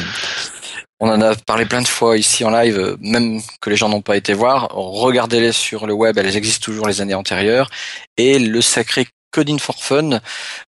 on 0.99 1.09
en 1.09 1.21
a 1.21 1.35
parlé 1.35 1.65
plein 1.65 1.81
de 1.81 1.87
fois 1.87 2.17
ici 2.17 2.43
en 2.43 2.49
live, 2.49 2.97
même 3.01 3.41
que 3.61 3.69
les 3.69 3.75
gens 3.75 3.89
n'ont 3.89 4.01
pas 4.01 4.17
été 4.17 4.33
voir. 4.33 4.69
Regardez-les 4.71 5.51
sur 5.51 5.85
le 5.85 5.93
web, 5.93 6.17
elles 6.17 6.35
existent 6.35 6.63
toujours 6.63 6.87
les 6.87 7.01
années 7.01 7.13
antérieures. 7.13 7.69
Et 8.17 8.39
le 8.39 8.61
sacré 8.61 9.07
Coding 9.31 9.59
for 9.59 9.75
Fun, 9.81 10.19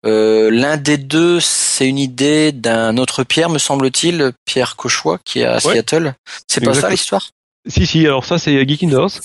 euh, 0.04 0.50
l'un 0.50 0.76
des 0.76 0.96
deux, 0.96 1.40
c'est 1.40 1.88
une 1.88 1.98
idée 1.98 2.52
d'un 2.52 2.96
autre 2.96 3.24
Pierre, 3.24 3.50
me 3.50 3.58
semble-t-il, 3.58 4.32
Pierre 4.44 4.76
Cauchois, 4.76 5.18
qui 5.24 5.40
est 5.40 5.44
à 5.44 5.60
Seattle. 5.60 6.14
C'est 6.48 6.64
pas 6.64 6.74
ça 6.74 6.90
l'histoire? 6.90 7.30
Si 7.68 7.84
si, 7.84 8.06
alors 8.06 8.24
ça 8.24 8.38
c'est 8.38 8.66
Geek 8.66 8.84
in 8.84 8.90
the 8.90 8.94
House. 8.94 9.20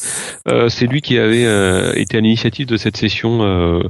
Euh, 0.47 0.67
c'est 0.67 0.87
lui 0.87 1.01
qui 1.01 1.17
avait 1.19 1.45
euh, 1.45 1.93
été 1.93 2.17
à 2.17 2.21
l'initiative 2.21 2.65
de 2.65 2.75
cette 2.75 2.97
session. 2.97 3.43
Euh, 3.43 3.83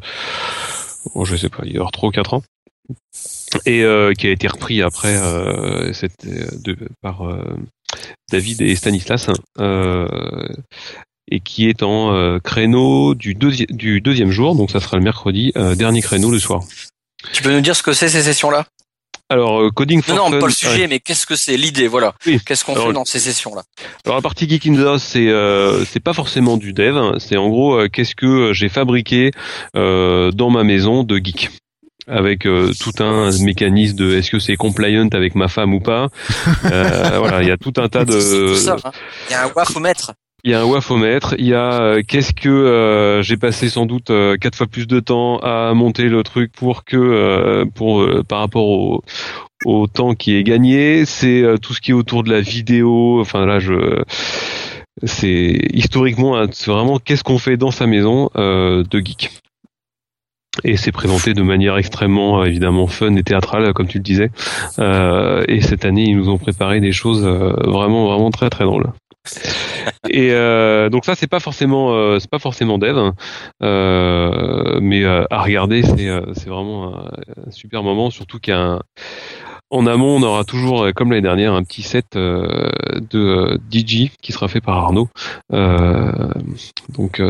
oh, 1.15 1.23
je 1.23 1.37
sais 1.37 1.49
pas, 1.49 1.63
il 1.63 1.73
y 1.73 1.79
a 1.79 1.85
3 1.91 2.09
ou 2.09 2.11
4 2.11 2.33
ans. 2.33 2.43
Et 3.65 3.83
qui 4.17 4.27
a 4.27 4.31
été 4.31 4.47
repris 4.47 4.81
après 4.81 5.17
cette, 5.93 6.25
de, 6.25 6.77
par 7.01 7.23
David 8.31 8.61
et 8.61 8.75
Stanislas. 8.75 9.27
Euh, 9.59 10.07
et 11.31 11.39
qui 11.39 11.67
est 11.69 11.81
en 11.83 12.13
euh, 12.13 12.39
créneau 12.39 13.15
du, 13.15 13.33
deuxi- 13.33 13.71
du 13.73 14.01
deuxième 14.01 14.31
jour, 14.31 14.55
donc 14.55 14.69
ça 14.71 14.79
sera 14.79 14.97
le 14.97 15.03
mercredi, 15.03 15.51
euh, 15.55 15.75
dernier 15.75 16.01
créneau 16.01 16.29
le 16.29 16.39
soir. 16.39 16.61
Tu 17.33 17.41
peux 17.41 17.51
nous 17.51 17.61
dire 17.61 17.75
ce 17.75 17.83
que 17.83 17.93
c'est 17.93 18.09
ces 18.09 18.21
sessions-là? 18.23 18.65
Alors, 19.29 19.61
euh, 19.61 19.69
Coding 19.69 20.01
for 20.01 20.13
Non, 20.15 20.25
non, 20.25 20.31
Fun- 20.31 20.39
pas 20.39 20.45
le 20.47 20.51
sujet, 20.51 20.81
ouais. 20.81 20.87
mais 20.87 20.99
qu'est-ce 20.99 21.25
que 21.25 21.37
c'est 21.37 21.55
l'idée 21.55 21.87
Voilà. 21.87 22.13
Oui. 22.25 22.39
Qu'est-ce 22.45 22.65
qu'on 22.65 22.75
fait 22.75 22.91
dans 22.91 23.05
ces 23.05 23.19
sessions-là? 23.19 23.63
Alors 24.05 24.17
la 24.17 24.21
partie 24.21 24.49
Geek 24.49 24.67
in 24.67 24.75
the 24.75 24.85
House, 24.85 25.03
c'est 25.03 25.29
euh, 25.29 25.85
c'est 25.85 26.01
pas 26.01 26.11
forcément 26.13 26.57
du 26.57 26.73
dev, 26.73 26.97
hein. 26.97 27.13
c'est 27.17 27.37
en 27.37 27.47
gros 27.47 27.75
euh, 27.75 27.87
qu'est-ce 27.87 28.13
que 28.15 28.51
j'ai 28.51 28.67
fabriqué 28.67 29.31
euh, 29.77 30.31
dans 30.31 30.49
ma 30.49 30.65
maison 30.65 31.03
de 31.03 31.15
geek 31.17 31.49
avec 32.07 32.45
euh, 32.45 32.73
tout 32.77 33.01
un 33.01 33.29
mécanisme 33.43 33.95
de 33.95 34.17
est-ce 34.17 34.31
que 34.31 34.39
c'est 34.39 34.57
compliant 34.57 35.07
avec 35.13 35.35
ma 35.35 35.47
femme 35.47 35.73
ou 35.73 35.79
pas. 35.79 36.09
Euh, 36.65 37.17
voilà, 37.19 37.41
il 37.41 37.47
y 37.47 37.51
a 37.51 37.57
tout 37.57 37.73
un 37.77 37.87
tas 37.87 38.03
de 38.05 38.69
hein. 38.69 38.91
Il 39.29 39.31
y 39.31 39.35
a 39.35 39.45
un 39.45 39.51
wafomètre. 39.55 40.11
Il 40.43 40.51
y 40.51 40.53
a 40.55 40.61
un 40.61 40.65
wafomètre, 40.65 41.35
il 41.37 41.45
y 41.45 41.53
a 41.53 41.81
euh, 41.81 42.01
qu'est-ce 42.07 42.33
que 42.33 42.49
euh, 42.49 43.21
j'ai 43.21 43.37
passé 43.37 43.69
sans 43.69 43.85
doute 43.85 44.09
euh, 44.09 44.37
quatre 44.37 44.55
fois 44.55 44.67
plus 44.67 44.87
de 44.87 44.99
temps 44.99 45.37
à 45.39 45.73
monter 45.73 46.09
le 46.09 46.23
truc 46.23 46.51
pour 46.51 46.83
que 46.83 46.97
euh, 46.97 47.65
pour 47.65 48.01
euh, 48.01 48.23
par 48.23 48.39
rapport 48.39 48.67
au 48.67 49.03
au 49.65 49.85
temps 49.85 50.15
qui 50.15 50.35
est 50.35 50.43
gagné, 50.43 51.05
c'est 51.05 51.43
euh, 51.43 51.57
tout 51.57 51.75
ce 51.75 51.81
qui 51.81 51.91
est 51.91 51.93
autour 51.93 52.23
de 52.23 52.31
la 52.31 52.41
vidéo, 52.41 53.19
enfin 53.21 53.45
là 53.45 53.59
je 53.59 54.01
c'est 55.03 55.59
historiquement 55.73 56.43
c'est 56.51 56.71
vraiment 56.71 56.97
qu'est-ce 56.97 57.23
qu'on 57.23 57.37
fait 57.37 57.57
dans 57.57 57.71
sa 57.71 57.85
maison 57.85 58.29
de 58.35 58.99
geek. 58.99 59.31
et 60.63 60.77
c'est 60.77 60.91
présenté 60.91 61.33
de 61.33 61.41
manière 61.43 61.77
extrêmement 61.77 62.43
évidemment 62.43 62.87
fun 62.87 63.15
et 63.15 63.23
théâtrale 63.23 63.73
comme 63.73 63.87
tu 63.87 63.99
le 63.99 64.03
disais. 64.03 64.31
Et 65.47 65.61
cette 65.61 65.85
année 65.85 66.03
ils 66.03 66.17
nous 66.17 66.29
ont 66.29 66.37
préparé 66.37 66.81
des 66.81 66.91
choses 66.91 67.23
vraiment 67.23 68.07
vraiment 68.07 68.31
très 68.31 68.49
très 68.49 68.65
drôles. 68.65 68.91
Et 70.09 70.31
euh, 70.31 70.89
donc 70.89 71.05
ça 71.05 71.15
c'est 71.15 71.27
pas 71.27 71.39
forcément 71.39 71.93
euh, 71.93 72.19
c'est 72.19 72.29
pas 72.29 72.39
forcément 72.39 72.77
dev, 72.77 72.97
hein. 72.97 73.13
Euh, 73.61 74.79
mais 74.81 75.05
à 75.05 75.41
regarder 75.41 75.83
c'est 75.83 76.09
c'est 76.33 76.49
vraiment 76.49 76.97
un, 76.97 77.51
super 77.51 77.83
moment, 77.83 78.09
surtout 78.09 78.39
qu'un 78.39 78.81
en 79.69 79.87
amont 79.87 80.17
on 80.17 80.23
aura 80.23 80.43
toujours 80.43 80.87
comme 80.95 81.11
l'année 81.11 81.21
dernière 81.21 81.53
un 81.53 81.63
petit 81.63 81.83
set 81.83 82.05
de 82.13 83.59
DJ 83.71 84.09
qui 84.21 84.31
sera 84.31 84.47
fait 84.47 84.61
par 84.61 84.77
Arnaud, 84.77 85.07
donc 86.89 87.21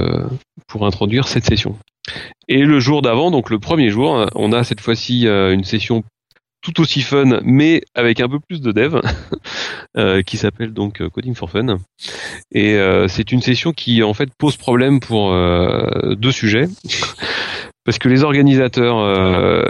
pour 0.68 0.86
introduire 0.86 1.28
cette 1.28 1.46
session. 1.46 1.78
Et 2.48 2.64
le 2.64 2.80
jour 2.80 3.02
d'avant, 3.02 3.30
donc 3.32 3.50
le 3.50 3.60
premier 3.60 3.90
jour, 3.90 4.26
on 4.34 4.54
a 4.54 4.64
cette 4.64 4.82
fois-ci 4.82 5.28
une 5.28 5.64
session 5.64 6.04
tout 6.62 6.80
aussi 6.80 7.02
fun, 7.02 7.40
mais 7.44 7.82
avec 7.96 8.20
un 8.20 8.30
peu 8.30 8.40
plus 8.40 8.62
de 8.62 8.72
dev, 8.72 9.00
euh, 9.98 10.22
qui 10.22 10.38
s'appelle 10.38 10.74
donc 10.74 11.02
euh, 11.02 11.10
Coding 11.10 11.36
for 11.36 11.50
Fun. 11.50 11.78
Et 12.52 12.76
euh, 12.76 13.08
c'est 13.08 13.32
une 13.32 13.42
session 13.42 13.74
qui 13.74 14.04
en 14.04 14.14
fait 14.14 14.30
pose 14.38 14.58
problème 14.58 15.00
pour 15.00 15.34
euh, 15.34 16.16
deux 16.16 16.32
sujets. 16.32 16.68
Parce 17.84 17.98
que 17.98 18.10
les 18.10 18.24
organisateurs, 18.24 19.00
euh, 19.00 19.64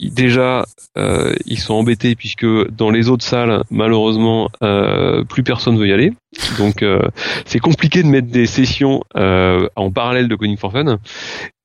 déjà, 0.00 0.64
euh, 0.96 1.34
ils 1.44 1.58
sont 1.58 1.74
embêtés 1.74 2.14
puisque 2.14 2.46
dans 2.70 2.90
les 2.90 3.10
autres 3.10 3.24
salles, 3.24 3.62
malheureusement, 3.70 4.48
euh, 4.62 5.22
plus 5.24 5.42
personne 5.42 5.76
veut 5.78 5.86
y 5.86 5.92
aller. 5.92 6.12
Donc, 6.56 6.82
euh, 6.82 7.00
c'est 7.44 7.58
compliqué 7.58 8.02
de 8.02 8.08
mettre 8.08 8.28
des 8.28 8.46
sessions 8.46 9.02
euh, 9.16 9.68
en 9.76 9.90
parallèle 9.90 10.28
de 10.28 10.34
Coding 10.34 10.56
for 10.56 10.72
Fun. 10.72 10.98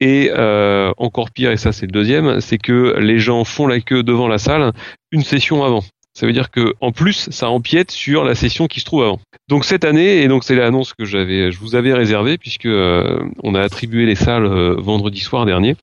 Et 0.02 0.30
euh, 0.36 0.92
encore 0.98 1.32
pire, 1.32 1.52
et 1.52 1.58
ça 1.58 1.72
c'est 1.72 1.86
le 1.86 1.94
deuxième, 1.94 2.42
c'est 2.42 2.58
que 2.58 2.98
les 3.00 3.20
gens 3.20 3.46
font 3.46 3.68
la 3.68 3.80
queue 3.80 4.04
devant 4.04 4.28
la 4.28 4.38
salle 4.38 4.74
une 5.12 5.24
session 5.24 5.64
avant. 5.64 5.84
Ça 6.14 6.28
veut 6.28 6.34
dire 6.34 6.52
que 6.52 6.74
en 6.82 6.92
plus, 6.92 7.30
ça 7.32 7.50
empiète 7.50 7.92
sur 7.92 8.26
la 8.26 8.36
session 8.36 8.68
qui 8.68 8.82
se 8.82 8.86
trouve 8.86 9.04
avant. 9.04 9.20
Donc 9.48 9.64
cette 9.64 9.86
année, 9.86 10.22
et 10.22 10.28
donc 10.28 10.44
c'est 10.44 10.56
l'annonce 10.56 10.94
que 10.94 11.06
j'avais, 11.06 11.52
je 11.52 11.60
vous 11.60 11.76
avais 11.76 11.94
réservée 11.94 12.38
puisque 12.38 12.66
euh, 12.66 13.20
on 13.42 13.56
a 13.56 13.62
attribué 13.62 14.06
les 14.06 14.16
salles 14.16 14.48
vendredi 14.78 15.22
soir 15.22 15.46
dernier. 15.46 15.76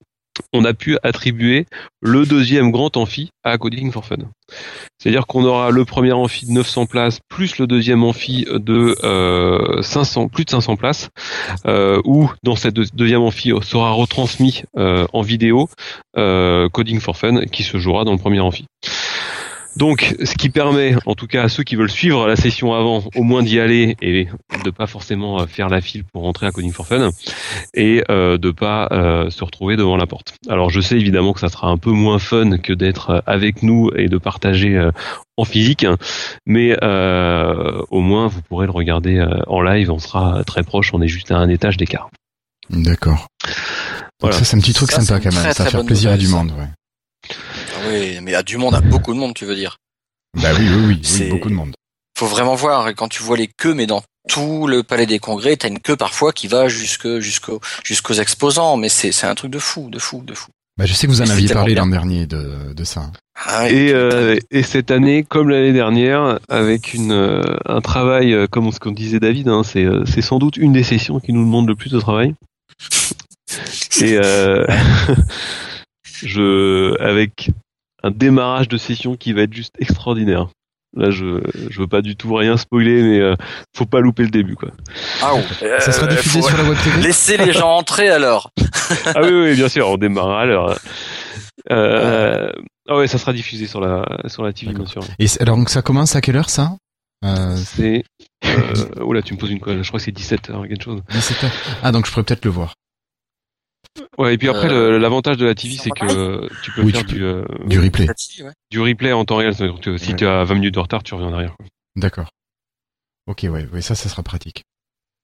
On 0.52 0.64
a 0.64 0.74
pu 0.74 0.98
attribuer 1.02 1.66
le 2.00 2.26
deuxième 2.26 2.70
grand 2.72 2.96
amphi 2.96 3.30
à 3.44 3.56
Coding 3.56 3.92
for 3.92 4.04
Fun. 4.04 4.16
C'est-à-dire 4.98 5.26
qu'on 5.26 5.44
aura 5.44 5.70
le 5.70 5.84
premier 5.84 6.12
amphi 6.12 6.46
de 6.46 6.50
900 6.52 6.86
places 6.86 7.20
plus 7.28 7.58
le 7.58 7.66
deuxième 7.68 8.02
amphi 8.02 8.46
de 8.50 8.96
euh, 9.04 9.80
500, 9.82 10.28
plus 10.28 10.44
de 10.44 10.50
500 10.50 10.74
places, 10.76 11.08
euh, 11.66 12.00
où 12.04 12.28
dans 12.42 12.56
cette 12.56 12.74
deux- 12.74 12.86
deuxième 12.92 13.22
amphi 13.22 13.52
sera 13.62 13.92
retransmis 13.92 14.62
euh, 14.76 15.06
en 15.12 15.22
vidéo 15.22 15.68
euh, 16.16 16.68
Coding 16.68 16.98
for 17.00 17.16
Fun 17.16 17.42
qui 17.46 17.62
se 17.62 17.78
jouera 17.78 18.04
dans 18.04 18.12
le 18.12 18.18
premier 18.18 18.40
amphi. 18.40 18.66
Donc, 19.76 20.14
ce 20.22 20.34
qui 20.34 20.50
permet, 20.50 20.94
en 21.06 21.14
tout 21.14 21.26
cas 21.26 21.44
à 21.44 21.48
ceux 21.48 21.62
qui 21.62 21.76
veulent 21.76 21.90
suivre 21.90 22.26
la 22.26 22.36
session 22.36 22.74
avant, 22.74 23.04
au 23.14 23.22
moins 23.22 23.42
d'y 23.42 23.60
aller 23.60 23.96
et 24.02 24.28
de 24.64 24.70
pas 24.70 24.86
forcément 24.86 25.40
euh, 25.40 25.46
faire 25.46 25.68
la 25.68 25.80
file 25.80 26.04
pour 26.04 26.22
rentrer 26.22 26.46
à 26.46 26.50
Coding 26.50 26.72
for 26.72 26.86
Fun 26.86 27.10
et 27.74 28.02
euh, 28.10 28.36
de 28.36 28.50
pas 28.50 28.88
euh, 28.90 29.30
se 29.30 29.44
retrouver 29.44 29.76
devant 29.76 29.96
la 29.96 30.06
porte. 30.06 30.34
Alors, 30.48 30.70
je 30.70 30.80
sais 30.80 30.96
évidemment 30.96 31.32
que 31.32 31.40
ça 31.40 31.48
sera 31.48 31.68
un 31.68 31.76
peu 31.76 31.90
moins 31.90 32.18
fun 32.18 32.58
que 32.58 32.72
d'être 32.72 33.10
euh, 33.10 33.20
avec 33.26 33.62
nous 33.62 33.90
et 33.96 34.08
de 34.08 34.18
partager 34.18 34.76
euh, 34.76 34.90
en 35.36 35.44
physique, 35.44 35.86
mais 36.46 36.76
euh, 36.82 37.82
au 37.90 38.00
moins 38.00 38.26
vous 38.26 38.42
pourrez 38.42 38.66
le 38.66 38.72
regarder 38.72 39.16
euh, 39.18 39.40
en 39.46 39.62
live. 39.62 39.90
On 39.90 39.98
sera 39.98 40.42
très 40.44 40.62
proche, 40.62 40.92
on 40.92 41.00
est 41.00 41.08
juste 41.08 41.30
à 41.30 41.36
un 41.36 41.48
étage 41.48 41.76
d'écart. 41.76 42.10
D'accord. 42.68 43.26
Voilà. 44.20 44.36
ça 44.36 44.44
c'est 44.44 44.56
un 44.56 44.60
petit 44.60 44.74
truc 44.74 44.90
Ça, 44.90 45.00
sympa 45.00 45.20
quand 45.20 45.34
même, 45.34 45.42
très, 45.42 45.54
ça 45.54 45.64
va 45.64 45.70
faire 45.70 45.84
plaisir 45.84 46.10
à 46.10 46.16
du 46.18 46.28
monde, 46.28 46.52
ouais. 46.58 46.68
Oui, 47.90 48.18
mais 48.22 48.34
à 48.34 48.42
du 48.42 48.56
monde, 48.56 48.74
à 48.74 48.80
beaucoup 48.80 49.12
de 49.12 49.18
monde, 49.18 49.34
tu 49.34 49.44
veux 49.44 49.54
dire. 49.54 49.76
Bah 50.40 50.50
oui, 50.58 50.66
oui, 50.68 51.00
oui, 51.02 51.28
beaucoup 51.28 51.48
de 51.48 51.54
monde. 51.54 51.74
Faut 52.18 52.26
vraiment 52.26 52.54
voir. 52.54 52.88
Et 52.88 52.94
quand 52.94 53.08
tu 53.08 53.22
vois 53.22 53.36
les 53.36 53.48
queues, 53.48 53.74
mais 53.74 53.86
dans 53.86 54.02
tout 54.28 54.66
le 54.66 54.82
palais 54.82 55.06
des 55.06 55.18
congrès, 55.18 55.56
t'as 55.56 55.68
une 55.68 55.80
queue 55.80 55.96
parfois 55.96 56.32
qui 56.32 56.46
va 56.46 56.68
jusque 56.68 57.18
jusqu'au 57.18 57.60
jusqu'aux 57.84 58.14
exposants. 58.14 58.76
Mais 58.76 58.88
c'est 58.88 59.12
c'est 59.12 59.26
un 59.26 59.34
truc 59.34 59.50
de 59.50 59.58
fou, 59.58 59.88
de 59.90 59.98
fou, 59.98 60.22
de 60.24 60.34
fou. 60.34 60.50
Bah, 60.80 60.86
je 60.86 60.94
sais 60.94 61.06
que 61.06 61.12
vous 61.12 61.20
en 61.20 61.26
Mais 61.26 61.32
aviez 61.32 61.48
parlé 61.48 61.74
l'an 61.74 61.86
dernier 61.86 62.26
de, 62.26 62.72
de 62.72 62.84
ça. 62.84 63.10
Ah. 63.34 63.70
Et, 63.70 63.92
euh, 63.92 64.38
et 64.50 64.62
cette 64.62 64.90
année, 64.90 65.24
comme 65.24 65.50
l'année 65.50 65.72
dernière, 65.72 66.38
avec 66.48 66.94
une, 66.94 67.12
euh, 67.12 67.56
un 67.66 67.80
travail, 67.80 68.32
euh, 68.32 68.46
comme 68.46 68.70
ce 68.72 68.78
qu'on 68.78 68.92
disait 68.92 69.20
David, 69.20 69.48
hein, 69.48 69.62
c'est, 69.62 69.84
euh, 69.84 70.04
c'est 70.06 70.22
sans 70.22 70.38
doute 70.38 70.56
une 70.56 70.72
des 70.72 70.82
sessions 70.82 71.20
qui 71.20 71.32
nous 71.32 71.44
demande 71.44 71.68
le 71.68 71.74
plus 71.74 71.90
de 71.90 72.00
travail. 72.00 72.34
Et 74.00 74.16
euh, 74.16 74.66
je, 76.22 76.98
avec 77.02 77.50
un 78.02 78.10
démarrage 78.10 78.68
de 78.68 78.76
session 78.76 79.16
qui 79.16 79.32
va 79.32 79.42
être 79.42 79.52
juste 79.54 79.74
extraordinaire. 79.78 80.48
Là, 80.96 81.10
je, 81.10 81.40
je 81.70 81.78
veux 81.80 81.86
pas 81.86 82.02
du 82.02 82.16
tout 82.16 82.34
rien 82.34 82.56
spoiler, 82.56 83.02
mais 83.02 83.20
euh, 83.20 83.36
faut 83.76 83.86
pas 83.86 84.00
louper 84.00 84.24
le 84.24 84.30
début, 84.30 84.56
quoi. 84.56 84.70
Ah. 85.22 85.32
Ça 85.78 85.92
sera 85.92 86.06
Euh, 86.06 86.10
diffusé 86.10 86.40
faut 86.40 86.48
sur 86.48 86.56
la 86.58 86.64
web 86.64 86.76
TV 86.82 87.00
Laisser 87.00 87.36
les 87.36 87.52
gens 87.52 87.70
entrer 87.70 88.08
alors. 88.08 88.50
Ah 89.14 89.20
oui, 89.22 89.30
oui, 89.30 89.54
bien 89.54 89.68
sûr, 89.68 89.88
on 89.88 89.96
démarre 89.96 90.30
à 90.30 90.46
l'heure. 90.46 90.76
Euh, 91.70 92.50
ah 92.88 92.96
ouais, 92.96 93.06
ça 93.06 93.18
sera 93.18 93.32
diffusé 93.32 93.66
sur 93.68 93.80
la, 93.80 94.04
sur 94.26 94.42
la 94.42 94.52
TV, 94.52 94.72
bien 94.72 94.86
sûr. 94.86 95.02
Et 95.20 95.26
alors 95.40 95.56
donc 95.56 95.70
ça 95.70 95.82
commence 95.82 96.16
à 96.16 96.20
quelle 96.20 96.36
heure 96.36 96.50
ça? 96.50 96.72
Euh, 97.24 97.54
C'est, 97.56 98.02
euh, 98.46 98.74
oh 99.00 99.12
là, 99.12 99.22
tu 99.22 99.34
me 99.34 99.38
poses 99.38 99.50
une 99.50 99.60
colle. 99.60 99.82
Je 99.82 99.88
crois 99.88 100.00
que 100.00 100.04
c'est 100.04 100.10
17h, 100.16 100.66
quelque 100.68 100.82
chose. 100.82 101.02
17 101.10 101.44
heures. 101.44 101.50
Ah 101.82 101.92
donc 101.92 102.06
je 102.06 102.10
pourrais 102.10 102.24
peut-être 102.24 102.44
le 102.44 102.50
voir. 102.50 102.74
Ouais, 104.18 104.34
et 104.34 104.38
puis 104.38 104.48
après, 104.48 104.70
Euh, 104.70 104.98
l'avantage 104.98 105.36
de 105.36 105.46
la 105.46 105.54
TV, 105.54 105.74
c'est 105.76 105.90
que 105.90 106.48
tu 106.62 106.70
peux 106.72 106.82
Oui, 106.82 106.92
faire 106.92 107.00
tu 107.00 107.06
peux- 107.06 107.12
du, 107.14 107.24
euh, 107.24 107.44
Du 107.66 107.80
replay. 107.80 108.06
Ouais. 108.08 108.52
du 108.70 108.80
replay 108.80 109.12
en 109.12 109.24
temps 109.24 109.36
réel. 109.36 109.54
C'est-à-dire 109.54 109.80
que 109.80 109.96
si 109.98 110.10
Ouais. 110.10 110.16
tu 110.16 110.26
as 110.26 110.44
20 110.44 110.54
minutes 110.54 110.74
de 110.74 110.78
retard, 110.80 111.02
tu 111.02 111.14
reviens 111.14 111.28
en 111.28 111.32
arrière. 111.34 111.56
quoi. 111.56 111.66
D'accord. 111.96 112.30
Ok, 113.26 113.40
ouais, 113.44 113.66
ouais, 113.72 113.82
ça, 113.82 113.94
ça 113.94 114.08
sera 114.08 114.22
pratique. 114.22 114.62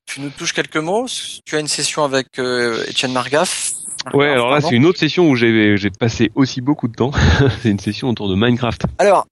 Tu 0.07 0.21
nous 0.21 0.31
touches 0.31 0.53
quelques 0.53 0.77
mots? 0.77 1.07
Tu 1.45 1.57
as 1.57 1.61
une 1.61 1.67
session 1.69 2.05
avec 2.05 2.39
euh, 2.39 2.85
Etienne 2.89 3.13
Margaff? 3.13 3.73
Ouais, 4.15 4.29
alors 4.29 4.51
là, 4.51 4.61
c'est 4.61 4.75
une 4.77 4.87
autre 4.87 4.99
session 5.01 5.29
où 5.29 5.35
j'ai 5.35 5.77
j'ai 5.77 5.91
passé 5.91 6.31
aussi 6.37 6.61
beaucoup 6.61 6.87
de 6.87 6.95
temps. 6.95 7.11
c'est 7.63 7.71
une 7.71 7.79
session 7.81 8.09
autour 8.09 8.29
de 8.29 8.35
Minecraft. 8.37 8.83
Alors, 8.99 9.27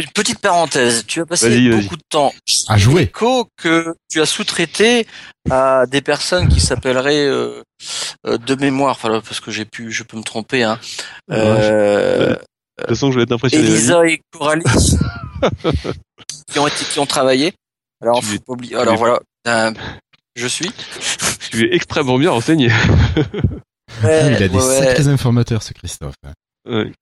une 0.00 0.10
petite 0.10 0.38
parenthèse. 0.40 1.04
Tu 1.06 1.20
as 1.20 1.26
passé 1.26 1.48
Vas-y, 1.48 1.68
vas-y. 1.68 1.82
beaucoup 1.82 1.96
de 1.96 2.02
temps 2.08 2.32
À 2.68 2.76
jouer. 2.78 3.02
écho 3.02 3.48
que 3.56 3.94
tu 4.10 4.20
as 4.20 4.26
sous-traité 4.26 5.06
à 5.50 5.86
des 5.86 6.00
personnes 6.00 6.48
qui 6.48 6.60
s'appelleraient 6.60 7.26
euh, 7.26 7.62
euh, 8.26 8.38
de 8.38 8.54
mémoire, 8.54 8.92
enfin, 8.92 9.08
parce 9.20 9.40
que 9.40 9.50
j'ai 9.50 9.64
pu, 9.64 9.90
je 9.92 10.02
peux 10.02 10.16
me 10.16 10.22
tromper, 10.22 10.62
hein. 10.64 10.78
Euh, 11.30 12.30
De 12.30 12.34
toute 12.80 12.88
façon, 12.88 13.10
je 13.12 13.16
vais 13.18 13.22
être 13.24 13.32
impressionné. 13.32 13.64
vas-y. 13.64 13.74
Elisa 13.76 14.06
et 14.06 14.20
Coralie 14.32 14.64
qui 16.52 16.58
ont 16.58 16.66
été, 16.66 16.84
qui 16.84 16.98
ont 16.98 17.06
travaillé. 17.06 17.52
Alors, 18.02 18.20
Tu 18.20 18.26
faut 18.26 18.34
es- 18.34 18.38
pas 18.38 18.52
oublier. 18.52 18.76
Alors 18.76 18.96
voilà, 18.96 19.20
euh, 19.48 19.72
je 20.36 20.46
suis. 20.46 20.70
Tu 21.50 21.64
es 21.66 21.74
extrêmement 21.74 22.18
bien 22.18 22.30
renseigné. 22.30 22.70
Ouais, 24.04 24.32
il 24.36 24.42
a 24.42 24.48
des 24.48 24.54
ouais, 24.54 24.62
ouais. 24.62 24.78
sacrés 24.78 25.08
informateurs, 25.08 25.62
ce 25.62 25.72
Christophe. 25.72 26.14
Ouais. 26.68 26.92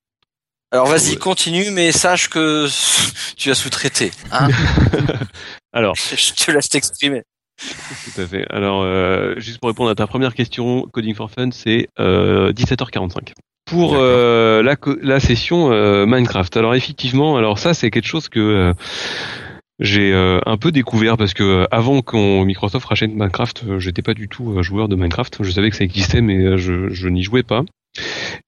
Alors 0.77 0.89
vas-y, 0.89 1.17
continue, 1.17 1.71
mais 1.71 1.91
sache 1.91 2.29
que 2.29 2.67
tu 3.39 3.51
as 3.51 3.55
sous-traité. 3.55 4.11
Hein 4.31 4.49
Alors, 5.73 5.95
je 6.15 6.35
te 6.35 6.51
laisse 6.51 6.69
t'exprimer. 6.69 7.23
tout 8.05 8.21
à 8.21 8.27
fait. 8.27 8.45
Alors, 8.51 8.83
euh, 8.83 9.33
juste 9.39 9.59
pour 9.59 9.71
répondre 9.71 9.89
à 9.89 9.95
ta 9.95 10.07
première 10.07 10.35
question, 10.35 10.83
Coding 10.93 11.15
for 11.15 11.31
Fun, 11.31 11.49
c'est 11.51 11.89
euh, 11.99 12.53
17h45. 12.53 13.33
Pour 13.65 13.93
D'accord. 13.93 14.05
euh, 14.05 14.63
la, 14.63 14.77
la 15.01 15.19
session 15.19 15.73
euh, 15.73 16.05
Minecraft. 16.05 16.55
Alors 16.59 16.75
effectivement, 16.75 17.39
alors 17.39 17.59
ça 17.59 17.73
c'est 17.73 17.91
quelque 17.91 18.07
chose 18.07 18.29
que 18.29 18.39
euh, 18.39 18.73
j'ai 19.79 20.13
euh, 20.13 20.41
un 20.47 20.57
peu 20.57 20.73
découvert 20.73 21.17
parce 21.17 21.35
que 21.35 21.43
euh, 21.43 21.65
avant 21.71 22.01
qu'on 22.01 22.45
Microsoft 22.45 22.87
rachète 22.87 23.11
Minecraft, 23.13 23.65
euh, 23.69 23.79
j'étais 23.79 24.03
pas 24.03 24.15
du 24.15 24.29
tout 24.29 24.53
euh, 24.53 24.63
joueur 24.63 24.89
de 24.89 24.97
Minecraft. 24.97 25.43
Je 25.43 25.51
savais 25.51 25.71
que 25.71 25.77
ça 25.77 25.85
existait, 25.85 26.23
mais 26.23 26.57
je, 26.57 26.89
je 26.91 27.09
n'y 27.09 27.23
jouais 27.23 27.43
pas. 27.43 27.63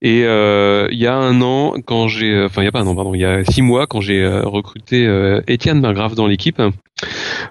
Et 0.01 0.19
il 0.21 0.97
y 0.97 1.07
a 1.07 1.15
un 1.15 1.41
an, 1.41 1.73
quand 1.83 2.07
j'ai, 2.07 2.43
enfin 2.43 2.61
il 2.61 2.65
y 2.65 2.67
a 2.67 2.71
pas 2.71 2.81
un 2.81 2.87
an, 2.87 2.95
pardon, 2.95 3.15
il 3.15 3.21
y 3.21 3.25
a 3.25 3.43
six 3.43 3.63
mois, 3.63 3.87
quand 3.87 3.99
j'ai 3.99 4.27
recruté 4.27 5.07
euh, 5.07 5.41
Étienne 5.47 5.81
Margrave 5.81 6.13
dans 6.13 6.27
l'équipe, 6.27 6.61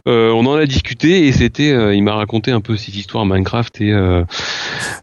euh, 0.07 0.31
on 0.31 0.47
en 0.47 0.55
a 0.55 0.65
discuté 0.65 1.27
et 1.27 1.33
c'était, 1.33 1.97
il 1.97 2.03
m'a 2.03 2.15
raconté 2.15 2.53
un 2.53 2.61
peu 2.61 2.77
cette 2.77 2.95
histoire 2.95 3.27
Minecraft 3.27 3.81
et 3.81 3.93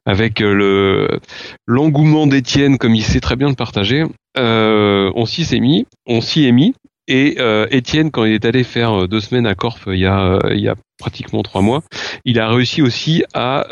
avec 0.05 0.39
le 0.39 1.19
l'engouement 1.67 2.27
d'Étienne, 2.27 2.77
comme 2.77 2.95
il 2.95 3.03
sait 3.03 3.19
très 3.19 3.35
bien 3.35 3.49
le 3.49 3.55
partager, 3.55 4.05
on 4.37 5.25
s'y 5.25 5.43
s'est 5.43 5.59
mis, 5.59 5.85
on 6.07 6.21
s'y 6.21 6.45
est 6.45 6.53
mis. 6.53 6.73
Et 7.07 7.35
euh, 7.39 7.67
Étienne, 7.71 8.11
quand 8.11 8.25
il 8.25 8.33
est 8.33 8.45
allé 8.45 8.63
faire 8.63 9.03
euh, 9.03 9.07
deux 9.07 9.19
semaines 9.19 9.45
à 9.45 9.55
Corp 9.55 9.79
il 9.87 9.99
y 9.99 10.05
a, 10.05 10.19
euh, 10.19 10.53
il 10.53 10.59
y 10.59 10.69
a 10.69 10.75
pratiquement 10.97 11.43
trois 11.43 11.61
mois, 11.61 11.83
il 12.23 12.39
a 12.39 12.49
réussi 12.49 12.81
aussi 12.81 13.23
à 13.33 13.67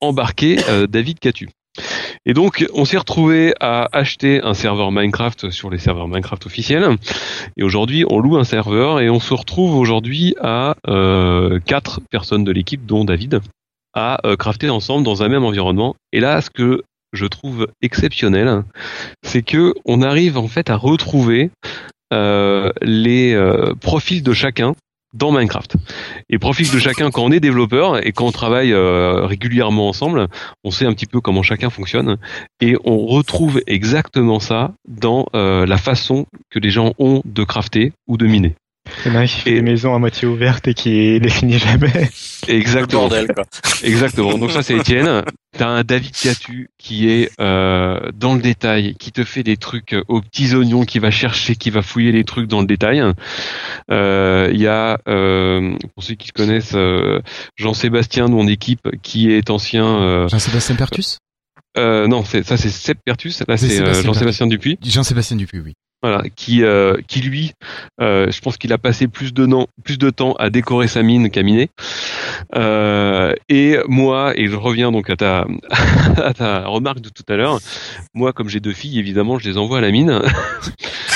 embarquer 0.00 0.56
David 0.88 1.18
Catu. 1.18 1.48
Et 2.24 2.32
donc, 2.34 2.64
on 2.74 2.84
s'est 2.84 2.98
retrouvé 2.98 3.54
à 3.58 3.88
acheter 3.92 4.40
un 4.42 4.54
serveur 4.54 4.92
Minecraft 4.92 5.50
sur 5.50 5.68
les 5.68 5.78
serveurs 5.78 6.06
Minecraft 6.06 6.46
officiels. 6.46 6.96
Et 7.56 7.64
aujourd'hui, 7.64 8.04
on 8.08 8.20
loue 8.20 8.36
un 8.36 8.44
serveur 8.44 9.00
et 9.00 9.10
on 9.10 9.18
se 9.18 9.34
retrouve 9.34 9.74
aujourd'hui 9.74 10.36
à 10.40 10.76
quatre 11.66 12.00
personnes 12.08 12.44
de 12.44 12.52
l'équipe, 12.52 12.86
dont 12.86 13.04
David, 13.04 13.40
à 13.94 14.26
euh, 14.26 14.36
crafter 14.36 14.70
ensemble 14.70 15.04
dans 15.04 15.22
un 15.22 15.28
même 15.28 15.44
environnement. 15.44 15.94
Et 16.12 16.20
là, 16.20 16.40
ce 16.40 16.50
que 16.50 16.82
je 17.12 17.26
trouve 17.26 17.68
exceptionnel, 17.82 18.62
c'est 19.22 19.42
que 19.42 19.74
on 19.84 20.02
arrive 20.02 20.38
en 20.38 20.48
fait 20.48 20.70
à 20.70 20.76
retrouver 20.76 21.50
les 22.12 23.34
euh, 23.34 23.74
profils 23.74 24.22
de 24.22 24.32
chacun 24.32 24.74
dans 25.12 25.30
Minecraft. 25.30 25.76
Et 26.30 26.38
profils 26.38 26.70
de 26.70 26.78
chacun 26.78 27.10
quand 27.10 27.22
on 27.22 27.32
est 27.32 27.40
développeur 27.40 28.04
et 28.06 28.12
quand 28.12 28.26
on 28.26 28.32
travaille 28.32 28.72
euh, 28.72 29.26
régulièrement 29.26 29.88
ensemble, 29.88 30.28
on 30.64 30.70
sait 30.70 30.86
un 30.86 30.92
petit 30.94 31.06
peu 31.06 31.20
comment 31.20 31.42
chacun 31.42 31.70
fonctionne 31.70 32.16
et 32.60 32.76
on 32.84 33.06
retrouve 33.06 33.60
exactement 33.66 34.40
ça 34.40 34.72
dans 34.88 35.26
euh, 35.34 35.66
la 35.66 35.76
façon 35.76 36.26
que 36.50 36.58
les 36.58 36.70
gens 36.70 36.94
ont 36.98 37.22
de 37.24 37.44
crafter 37.44 37.92
ou 38.06 38.16
de 38.16 38.26
miner. 38.26 38.54
Il 39.04 39.12
y 39.12 39.14
en 39.14 39.18
a 39.18 39.22
un 39.22 39.26
qui 39.26 39.40
fait 39.40 39.52
des 39.52 39.62
maisons 39.62 39.94
à 39.94 39.98
moitié 39.98 40.26
ouvertes 40.28 40.68
et 40.68 40.74
qui 40.74 41.18
les 41.18 41.28
finit 41.30 41.58
jamais. 41.58 42.10
Exactement. 42.48 43.02
Bordel, 43.08 43.28
quoi. 43.34 43.44
Exactement. 43.82 44.36
Donc 44.38 44.50
ça 44.50 44.62
c'est 44.62 44.76
Étienne. 44.76 45.22
T'as 45.56 45.66
un 45.68 45.82
David 45.84 46.12
Catu 46.16 46.70
qui 46.78 47.10
est 47.10 47.30
euh, 47.40 48.00
dans 48.14 48.34
le 48.34 48.40
détail, 48.40 48.94
qui 48.98 49.12
te 49.12 49.22
fait 49.24 49.42
des 49.42 49.56
trucs 49.58 49.94
aux 50.08 50.20
petits 50.22 50.54
oignons, 50.54 50.84
qui 50.84 50.98
va 50.98 51.10
chercher, 51.10 51.56
qui 51.56 51.68
va 51.70 51.82
fouiller 51.82 52.10
les 52.12 52.24
trucs 52.24 52.48
dans 52.48 52.60
le 52.60 52.66
détail. 52.66 53.02
Euh, 53.90 54.50
Il 54.52 54.60
y 54.60 54.66
a, 54.66 54.98
euh, 55.08 55.76
pour 55.94 56.02
ceux 56.04 56.14
qui 56.14 56.30
le 56.34 56.36
connaissent, 56.42 56.72
euh, 56.74 57.20
Jean-Sébastien 57.56 58.26
de 58.28 58.34
mon 58.34 58.46
équipe, 58.48 58.88
qui 59.02 59.30
est 59.30 59.50
ancien. 59.50 59.84
euh, 59.86 60.28
Jean-Sébastien 60.28 60.76
Pertus? 60.76 61.18
euh, 61.78 62.06
non, 62.06 62.24
ça 62.24 62.42
c'est 62.56 62.68
Seb 62.70 62.98
Pertus. 63.04 63.42
Là 63.48 63.56
C'est 63.56 63.68
c'est 63.68 63.74
euh, 63.80 63.86
Sébastien 63.86 64.02
Jean-Sébastien 64.12 64.46
Dupuis. 64.46 64.78
Jean-Sébastien 64.84 65.36
Dupuis, 65.36 65.60
oui. 65.60 65.74
Voilà, 66.02 66.24
qui 66.34 66.64
euh, 66.64 66.96
qui 67.06 67.20
lui, 67.20 67.52
euh, 68.00 68.28
je 68.28 68.40
pense 68.40 68.56
qu'il 68.56 68.72
a 68.72 68.78
passé 68.78 69.06
plus 69.06 69.32
de 69.32 69.46
temps, 69.46 69.68
plus 69.84 69.98
de 69.98 70.10
temps 70.10 70.32
à 70.32 70.50
décorer 70.50 70.88
sa 70.88 71.04
mine 71.04 71.30
qu'à 71.30 71.44
miner. 71.44 71.70
Euh, 72.56 73.34
et 73.48 73.76
moi, 73.86 74.32
et 74.36 74.48
je 74.48 74.56
reviens 74.56 74.90
donc 74.90 75.10
à 75.10 75.16
ta 75.16 75.46
à 76.16 76.34
ta 76.34 76.66
remarque 76.66 77.00
de 77.00 77.08
tout 77.08 77.22
à 77.28 77.36
l'heure, 77.36 77.60
moi 78.14 78.32
comme 78.32 78.48
j'ai 78.48 78.58
deux 78.58 78.72
filles, 78.72 78.98
évidemment, 78.98 79.38
je 79.38 79.48
les 79.48 79.58
envoie 79.58 79.78
à 79.78 79.80
la 79.80 79.92
mine 79.92 80.10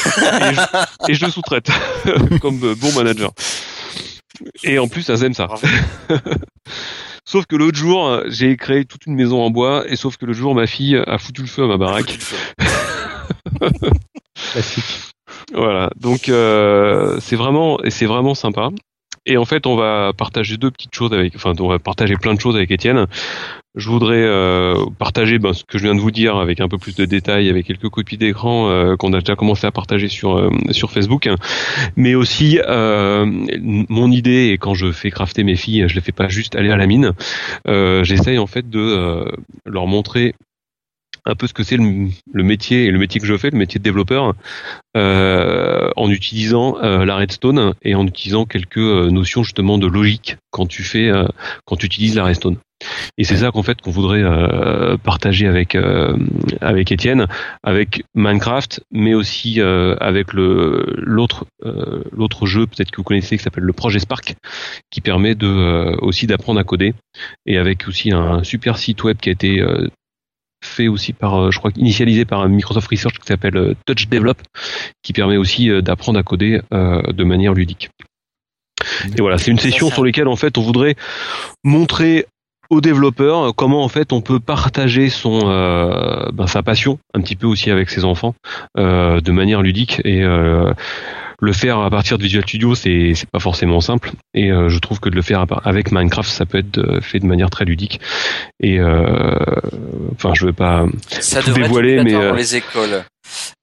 et, 0.05 0.55
je, 0.55 1.11
et 1.11 1.14
je 1.14 1.26
sous-traite 1.26 1.68
comme 2.41 2.61
bon 2.61 2.93
manager. 2.95 3.32
Et 4.62 4.78
en 4.78 4.87
plus, 4.87 5.09
elles 5.09 5.24
aiment 5.24 5.34
ça. 5.34 5.49
Sauf 7.24 7.47
que 7.47 7.57
l'autre 7.57 7.76
jour, 7.76 8.20
j'ai 8.28 8.57
créé 8.57 8.84
toute 8.84 9.07
une 9.07 9.16
maison 9.16 9.43
en 9.43 9.51
bois, 9.51 9.84
et 9.89 9.97
sauf 9.97 10.16
que 10.16 10.26
l'autre 10.26 10.39
jour, 10.39 10.55
ma 10.55 10.68
fille 10.68 10.97
a 11.07 11.18
foutu 11.18 11.41
le 11.41 11.49
feu 11.49 11.64
à 11.64 11.66
ma 11.66 11.76
baraque. 11.76 12.18
Voilà, 15.55 15.91
donc 16.01 16.28
euh, 16.28 17.18
c'est 17.20 17.37
vraiment 17.37 17.78
c'est 17.89 18.07
vraiment 18.07 18.34
sympa. 18.34 18.70
Et 19.28 19.37
en 19.37 19.45
fait, 19.45 19.66
on 19.66 19.74
va 19.74 20.12
partager 20.16 20.57
deux 20.57 20.70
petites 20.70 20.95
choses 20.95 21.12
avec, 21.12 21.34
enfin, 21.34 21.53
on 21.59 21.66
va 21.66 21.80
partager 21.80 22.14
plein 22.14 22.32
de 22.32 22.41
choses 22.41 22.55
avec 22.55 22.70
Étienne. 22.70 23.07
Je 23.74 23.89
voudrais 23.91 24.22
euh, 24.22 24.76
partager 25.01 25.41
ben, 25.41 25.53
ce 25.53 25.64
que 25.64 25.78
je 25.78 25.82
viens 25.82 25.97
de 25.97 26.01
vous 26.01 26.12
dire 26.12 26.37
avec 26.37 26.61
un 26.61 26.68
peu 26.68 26.78
plus 26.78 26.95
de 26.95 27.05
détails, 27.07 27.49
avec 27.49 27.66
quelques 27.66 27.89
copies 27.89 28.18
d'écran 28.18 28.70
euh, 28.70 28.95
qu'on 28.95 29.12
a 29.12 29.18
déjà 29.18 29.34
commencé 29.34 29.66
à 29.66 29.72
partager 29.72 30.07
sur 30.07 30.51
sur 30.70 30.93
Facebook, 30.93 31.28
mais 31.97 32.14
aussi 32.14 32.61
mon 32.68 34.12
idée. 34.12 34.51
Et 34.53 34.59
quand 34.59 34.74
je 34.74 34.93
fais 34.93 35.11
crafter 35.11 35.43
mes 35.43 35.57
filles, 35.57 35.87
je 35.89 35.95
les 35.97 36.01
fais 36.01 36.12
pas 36.12 36.28
juste 36.28 36.55
aller 36.55 36.70
à 36.70 36.76
la 36.76 36.87
mine. 36.87 37.12
J'essaye 37.66 38.39
en 38.39 38.47
fait 38.47 38.70
de 38.70 39.26
leur 39.64 39.89
montrer 39.89 40.34
un 41.26 41.34
peu 41.34 41.46
ce 41.46 41.52
que 41.52 41.62
c'est 41.62 41.76
le, 41.76 42.08
le 42.32 42.42
métier 42.42 42.84
et 42.84 42.90
le 42.90 42.98
métier 42.98 43.20
que 43.20 43.26
je 43.26 43.36
fais, 43.36 43.50
le 43.50 43.58
métier 43.58 43.78
de 43.78 43.84
développeur, 43.84 44.34
euh, 44.96 45.90
en 45.96 46.10
utilisant 46.10 46.78
euh, 46.82 47.04
la 47.04 47.16
redstone 47.16 47.74
et 47.82 47.94
en 47.94 48.06
utilisant 48.06 48.46
quelques 48.46 48.78
euh, 48.78 49.10
notions 49.10 49.42
justement 49.42 49.76
de 49.76 49.86
logique 49.86 50.36
quand 50.50 50.66
tu 50.66 50.82
fais, 50.82 51.08
euh, 51.08 51.26
quand 51.64 51.76
tu 51.76 51.86
utilises 51.86 52.16
la 52.16 52.24
redstone. 52.24 52.56
Et 53.16 53.24
c'est 53.24 53.38
ça 53.38 53.50
qu'en 53.50 53.62
fait 53.62 53.80
qu'on 53.80 53.90
voudrait 53.90 54.22
euh, 54.22 54.98
partager 54.98 55.46
avec 55.46 55.74
euh, 55.74 56.14
avec 56.60 56.92
Étienne, 56.92 57.26
avec 57.62 58.04
Minecraft, 58.14 58.82
mais 58.90 59.14
aussi 59.14 59.62
avec 59.62 60.34
le 60.34 60.84
l'autre 60.98 61.46
l'autre 62.12 62.44
jeu 62.44 62.66
peut-être 62.66 62.90
que 62.90 62.98
vous 62.98 63.02
connaissez 63.02 63.38
qui 63.38 63.42
s'appelle 63.42 63.64
le 63.64 63.72
projet 63.72 63.98
Spark, 63.98 64.34
qui 64.90 65.00
permet 65.00 65.34
de 65.34 65.96
aussi 66.02 66.26
d'apprendre 66.26 66.60
à 66.60 66.64
coder 66.64 66.92
et 67.46 67.56
avec 67.56 67.88
aussi 67.88 68.12
un 68.12 68.44
super 68.44 68.76
site 68.76 69.02
web 69.04 69.16
qui 69.16 69.30
a 69.30 69.32
été 69.32 69.64
fait 70.62 70.88
aussi 70.88 71.12
par, 71.12 71.40
euh, 71.40 71.50
je 71.50 71.59
crois, 71.59 71.70
initialisé 71.76 72.24
par 72.24 72.40
un 72.40 72.48
Microsoft 72.48 72.88
Research 72.90 73.18
qui 73.18 73.26
s'appelle 73.26 73.57
euh, 73.57 73.74
Touch 73.86 74.09
Develop, 74.09 74.36
qui 75.02 75.12
permet 75.12 75.36
aussi 75.36 75.70
euh, 75.70 75.82
d'apprendre 75.82 76.18
à 76.18 76.22
coder 76.22 76.61
de 76.70 77.24
manière 77.24 77.54
ludique. 77.54 77.90
Et 79.16 79.20
voilà, 79.20 79.38
c'est 79.38 79.50
une 79.50 79.59
session 79.59 79.90
sur 79.90 80.04
laquelle 80.04 80.28
en 80.28 80.36
fait 80.36 80.59
on 80.59 80.62
voudrait 80.62 80.96
montrer 81.64 82.26
aux 82.70 82.80
développeurs 82.80 83.54
comment 83.54 83.84
en 83.84 83.88
fait 83.88 84.12
on 84.12 84.20
peut 84.20 84.40
partager 84.40 85.09
son 85.09 85.40
euh, 85.44 86.30
ben, 86.32 86.46
sa 86.46 86.62
passion 86.62 86.98
un 87.14 87.20
petit 87.20 87.36
peu 87.36 87.46
aussi 87.46 87.70
avec 87.70 87.90
ses 87.90 88.04
enfants 88.04 88.34
euh, 88.78 89.20
de 89.20 89.32
manière 89.32 89.62
ludique 89.62 90.00
et 90.04 90.22
euh, 90.22 90.72
le 91.41 91.53
faire 91.53 91.78
à 91.80 91.91
partir 91.91 92.18
de 92.18 92.22
Visual 92.22 92.43
Studio 92.45 92.74
c'est 92.74 93.12
c'est 93.14 93.28
pas 93.30 93.41
forcément 93.41 93.80
simple 93.80 94.12
et 94.34 94.51
euh, 94.51 94.68
je 94.68 94.78
trouve 94.78 95.01
que 95.01 95.09
de 95.09 95.14
le 95.16 95.22
faire 95.22 95.45
avec 95.64 95.93
Minecraft 95.93 96.28
ça 96.30 96.47
peut 96.47 96.59
être 96.59 96.78
euh, 96.78 97.01
fait 97.01 97.18
de 97.18 97.26
manière 97.26 97.51
très 97.51 97.64
ludique 97.64 98.01
et 98.61 98.78
euh, 98.78 99.37
enfin 100.14 100.32
je 100.34 100.47
veux 100.47 100.53
pas 100.53 100.87
Ça 101.20 101.41
tout 101.43 101.49
devrait 101.49 101.62
être 101.62 101.68
dévoiler 101.68 102.03
mais 102.05 102.12
dans 102.12 102.34
les 102.34 102.57
écoles. 102.57 103.05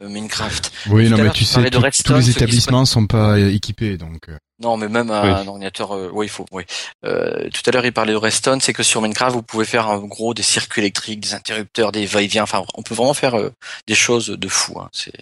Minecraft. 0.04 0.74
Oui, 0.90 1.08
non, 1.10 1.18
mais 1.18 1.30
tu 1.30 1.46
sais, 1.46 1.70
tout- 1.70 1.82
tous 2.04 2.14
les 2.16 2.30
établissements 2.30 2.84
sont 2.84 3.08
pas 3.08 3.40
équipés, 3.40 3.96
donc. 3.98 4.28
Non, 4.62 4.76
mais 4.76 4.90
même 4.90 5.10
un, 5.10 5.24
Oui. 5.24 5.30
un 5.30 5.48
ordinateur, 5.48 5.96
euh, 5.96 6.10
oui, 6.12 6.26
il 6.26 6.30
faut. 6.30 6.46
Oui. 6.52 6.64
Euh, 7.06 7.48
tout 7.50 7.62
à 7.66 7.72
l'heure, 7.72 7.86
il 7.86 7.94
parlait 7.94 8.12
de 8.12 8.18
Redstone, 8.18 8.60
c'est 8.60 8.74
que 8.74 8.84
sur 8.84 9.02
Minecraft, 9.02 9.34
vous 9.34 9.42
pouvez 9.42 9.64
faire 9.64 9.88
en 9.90 10.00
gros 10.00 10.34
des 10.34 10.44
circuits 10.44 10.82
électriques, 10.82 11.22
des 11.22 11.34
interrupteurs, 11.34 11.94
des 11.94 12.06
va-et-vient. 12.06 12.44
Enfin, 12.44 12.64
on 12.76 12.84
peut 12.84 12.94
vraiment 12.94 13.14
faire 13.14 13.36
euh, 13.36 13.52
des 13.88 13.96
choses 13.96 14.28
de 14.28 14.48
fou. 14.50 14.78
Hein. 14.82 14.90
C'est 14.92 15.14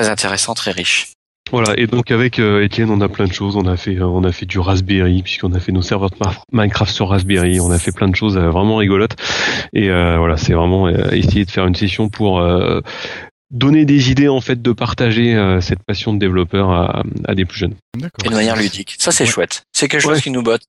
très 0.00 0.08
intéressant, 0.10 0.54
très 0.54 0.70
riche. 0.70 1.08
Voilà, 1.52 1.74
et 1.76 1.86
donc 1.86 2.10
avec 2.12 2.38
euh, 2.38 2.62
Étienne, 2.62 2.90
on 2.90 3.00
a 3.00 3.08
plein 3.08 3.26
de 3.26 3.32
choses. 3.32 3.56
On 3.56 3.66
a 3.66 3.76
fait, 3.76 3.96
euh, 3.96 4.06
on 4.06 4.22
a 4.24 4.30
fait 4.30 4.46
du 4.46 4.58
Raspberry, 4.60 5.22
puisqu'on 5.22 5.52
a 5.52 5.58
fait 5.60 5.72
nos 5.72 5.82
serveurs 5.82 6.10
Minecraft 6.52 6.92
sur 6.94 7.08
Raspberry. 7.08 7.60
On 7.60 7.70
a 7.72 7.78
fait 7.78 7.90
plein 7.92 8.08
de 8.08 8.14
choses 8.14 8.36
euh, 8.36 8.50
vraiment 8.50 8.76
rigolotes. 8.76 9.16
Et 9.74 9.90
euh, 9.90 10.16
voilà, 10.18 10.36
c'est 10.36 10.52
vraiment 10.52 10.86
euh, 10.86 11.10
essayer 11.10 11.44
de 11.44 11.50
faire 11.50 11.66
une 11.66 11.74
session 11.74 12.08
pour 12.08 12.38
euh, 12.40 12.80
donner 13.50 13.84
des 13.84 14.10
idées, 14.12 14.28
en 14.28 14.40
fait, 14.40 14.62
de 14.62 14.72
partager 14.72 15.34
euh, 15.34 15.60
cette 15.60 15.82
passion 15.82 16.14
de 16.14 16.18
développeur 16.20 16.70
à, 16.70 17.02
à 17.26 17.34
des 17.34 17.44
plus 17.44 17.58
jeunes. 17.58 17.74
D'accord. 17.98 18.24
Et 18.24 18.28
de 18.28 18.34
manière 18.34 18.56
ludique. 18.56 18.94
Ça, 18.98 19.10
c'est 19.10 19.24
Ouais. 19.24 19.30
chouette. 19.30 19.64
C'est 19.72 19.88
quelque 19.88 20.02
chose 20.02 20.12
Ouais. 20.18 20.22
qui 20.22 20.30
nous 20.30 20.42
botte. 20.44 20.62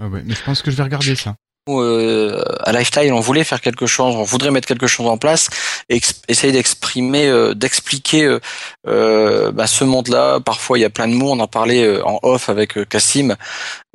Ah 0.00 0.08
ouais, 0.08 0.22
mais 0.24 0.34
je 0.34 0.42
pense 0.42 0.62
que 0.62 0.70
je 0.70 0.76
vais 0.76 0.82
regarder 0.84 1.14
ça. 1.16 1.34
Euh, 1.68 2.42
à 2.60 2.72
Lifestyle, 2.72 3.12
on 3.12 3.20
voulait 3.20 3.42
faire 3.42 3.60
quelque 3.60 3.86
chose, 3.86 4.14
on 4.14 4.22
voudrait 4.22 4.52
mettre 4.52 4.68
quelque 4.68 4.86
chose 4.86 5.06
en 5.08 5.18
place, 5.18 5.48
et 5.88 6.00
essayer 6.28 6.52
d'exprimer, 6.52 7.26
euh, 7.26 7.54
d'expliquer 7.54 8.24
euh, 8.24 8.40
euh, 8.86 9.50
bah, 9.50 9.66
ce 9.66 9.82
monde-là. 9.82 10.38
Parfois, 10.40 10.78
il 10.78 10.82
y 10.82 10.84
a 10.84 10.90
plein 10.90 11.08
de 11.08 11.14
mots. 11.14 11.32
On 11.32 11.40
en 11.40 11.48
parlait 11.48 11.82
euh, 11.82 12.06
en 12.06 12.20
off 12.22 12.48
avec 12.48 12.78
euh, 12.78 12.84
Cassim. 12.84 13.34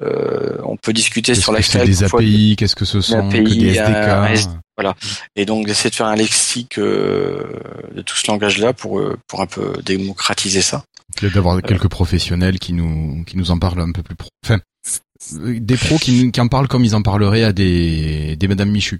Euh, 0.03 0.57
on 0.65 0.75
peut 0.75 0.91
discuter 0.91 1.33
sur 1.33 1.53
que 1.53 1.57
Lifestyle. 1.57 1.85
des 1.85 2.03
API 2.03 2.55
Qu'est-ce 2.57 2.75
que 2.75 2.85
ce 2.85 2.99
sont 2.99 3.29
que 3.29 3.37
API, 3.37 3.57
des 3.57 3.79
un 3.79 4.25
SDK 4.25 4.49
Voilà. 4.75 4.95
Et 5.37 5.45
donc 5.45 5.65
d'essayer 5.65 5.89
de 5.89 5.95
faire 5.95 6.07
un 6.07 6.15
lexique 6.15 6.77
euh, 6.77 7.43
de 7.95 8.01
tout 8.01 8.17
ce 8.17 8.29
langage-là 8.29 8.73
pour 8.73 9.01
pour 9.27 9.41
un 9.41 9.45
peu 9.45 9.73
démocratiser 9.83 10.61
ça. 10.61 10.83
D'avoir 11.21 11.61
quelques 11.61 11.89
professionnels 11.89 12.59
qui 12.59 12.73
nous 12.73 13.23
qui 13.25 13.37
nous 13.37 13.51
en 13.51 13.59
parlent 13.59 13.81
un 13.81 13.91
peu 13.91 14.01
plus 14.01 14.15
pro. 14.15 14.29
Enfin, 14.43 14.59
des 15.39 15.77
pros 15.77 15.97
qui, 15.97 16.31
en 16.37 16.47
parlent 16.47 16.67
comme 16.67 16.83
ils 16.83 16.95
en 16.95 17.01
parleraient 17.01 17.43
à 17.43 17.53
des 17.53 18.35
des 18.35 18.47
Madame 18.47 18.69
Michu. 18.69 18.99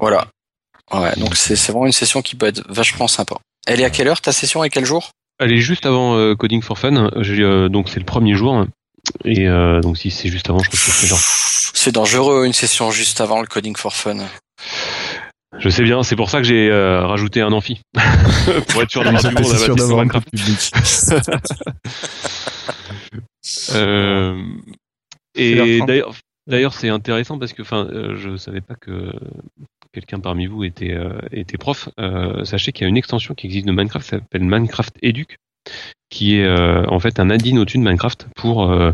Voilà. 0.00 0.28
Ouais. 0.92 1.14
Donc 1.16 1.36
c'est 1.36 1.56
c'est 1.56 1.72
vraiment 1.72 1.86
une 1.86 1.92
session 1.92 2.22
qui 2.22 2.36
peut 2.36 2.46
être 2.46 2.62
vachement 2.68 3.08
sympa. 3.08 3.36
Elle 3.66 3.80
est 3.80 3.84
à 3.84 3.90
quelle 3.90 4.08
heure 4.08 4.20
ta 4.20 4.32
session 4.32 4.64
et 4.64 4.70
quel 4.70 4.84
jour? 4.84 5.10
Elle 5.38 5.52
est 5.52 5.58
juste 5.58 5.86
avant 5.86 6.16
euh, 6.16 6.34
Coding 6.34 6.62
for 6.62 6.78
Fun. 6.78 7.10
Euh, 7.16 7.68
donc 7.68 7.88
c'est 7.88 7.98
le 7.98 8.04
premier 8.04 8.34
jour. 8.34 8.66
Et 9.24 9.48
euh, 9.48 9.80
donc 9.80 9.98
si 9.98 10.10
c'est 10.10 10.28
juste 10.28 10.48
avant, 10.50 10.58
je 10.60 10.68
crois 10.68 10.78
que 10.78 10.90
c'est 10.90 11.06
genre. 11.06 11.20
C'est 11.74 11.92
dangereux 11.92 12.46
une 12.46 12.52
session 12.52 12.90
juste 12.90 13.20
avant 13.20 13.40
le 13.40 13.46
coding 13.46 13.76
for 13.76 13.94
fun. 13.94 14.18
Je 15.58 15.68
sais 15.68 15.82
bien, 15.82 16.02
c'est 16.02 16.16
pour 16.16 16.30
ça 16.30 16.38
que 16.38 16.44
j'ai 16.44 16.68
euh, 16.68 17.06
rajouté 17.06 17.40
un 17.40 17.52
amphi 17.52 17.80
pour 18.68 18.82
être 18.82 18.90
sûr 18.90 19.04
d'avoir 19.04 19.22
du 19.30 19.42
monde 19.42 19.80
à 19.80 19.86
Minecraft. 19.86 20.28
Euh, 23.74 24.42
et 25.34 25.54
leur 25.54 25.86
d'ailleurs, 25.86 26.14
d'ailleurs, 26.46 26.74
c'est 26.74 26.88
intéressant 26.88 27.38
parce 27.38 27.52
que, 27.52 27.62
enfin, 27.62 27.88
euh, 27.90 28.16
je 28.16 28.36
savais 28.36 28.60
pas 28.60 28.74
que 28.74 29.12
quelqu'un 29.92 30.20
parmi 30.20 30.46
vous 30.46 30.64
était 30.64 30.92
euh, 30.92 31.18
était 31.32 31.56
prof. 31.56 31.88
Euh, 31.98 32.44
sachez 32.44 32.72
qu'il 32.72 32.84
y 32.84 32.86
a 32.86 32.88
une 32.88 32.96
extension 32.96 33.34
qui 33.34 33.46
existe 33.46 33.66
de 33.66 33.72
Minecraft, 33.72 34.04
qui 34.04 34.10
s'appelle 34.10 34.42
Minecraft 34.42 34.94
Educ, 35.02 35.36
qui 36.10 36.36
est 36.36 36.44
euh, 36.44 36.84
en 36.88 36.98
fait 36.98 37.18
un 37.20 37.30
add-in 37.30 37.56
au-dessus 37.56 37.78
de 37.78 37.84
Minecraft 37.84 38.28
pour 38.36 38.70
euh, 38.70 38.92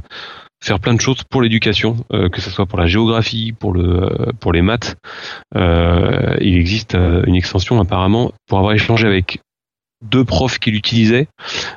faire 0.62 0.78
plein 0.78 0.94
de 0.94 1.00
choses 1.00 1.24
pour 1.24 1.42
l'éducation, 1.42 1.96
euh, 2.12 2.28
que 2.28 2.40
ce 2.40 2.50
soit 2.50 2.66
pour 2.66 2.78
la 2.78 2.86
géographie, 2.86 3.52
pour 3.52 3.72
le 3.72 4.02
euh, 4.02 4.32
pour 4.38 4.52
les 4.52 4.62
maths. 4.62 4.96
Euh, 5.56 6.36
il 6.40 6.56
existe 6.56 6.94
une 6.94 7.34
extension 7.34 7.80
apparemment 7.80 8.32
pour 8.46 8.58
avoir 8.58 8.74
échangé 8.74 9.06
avec 9.06 9.40
deux 10.02 10.24
profs 10.24 10.58
qui 10.58 10.70
l'utilisaient, 10.70 11.28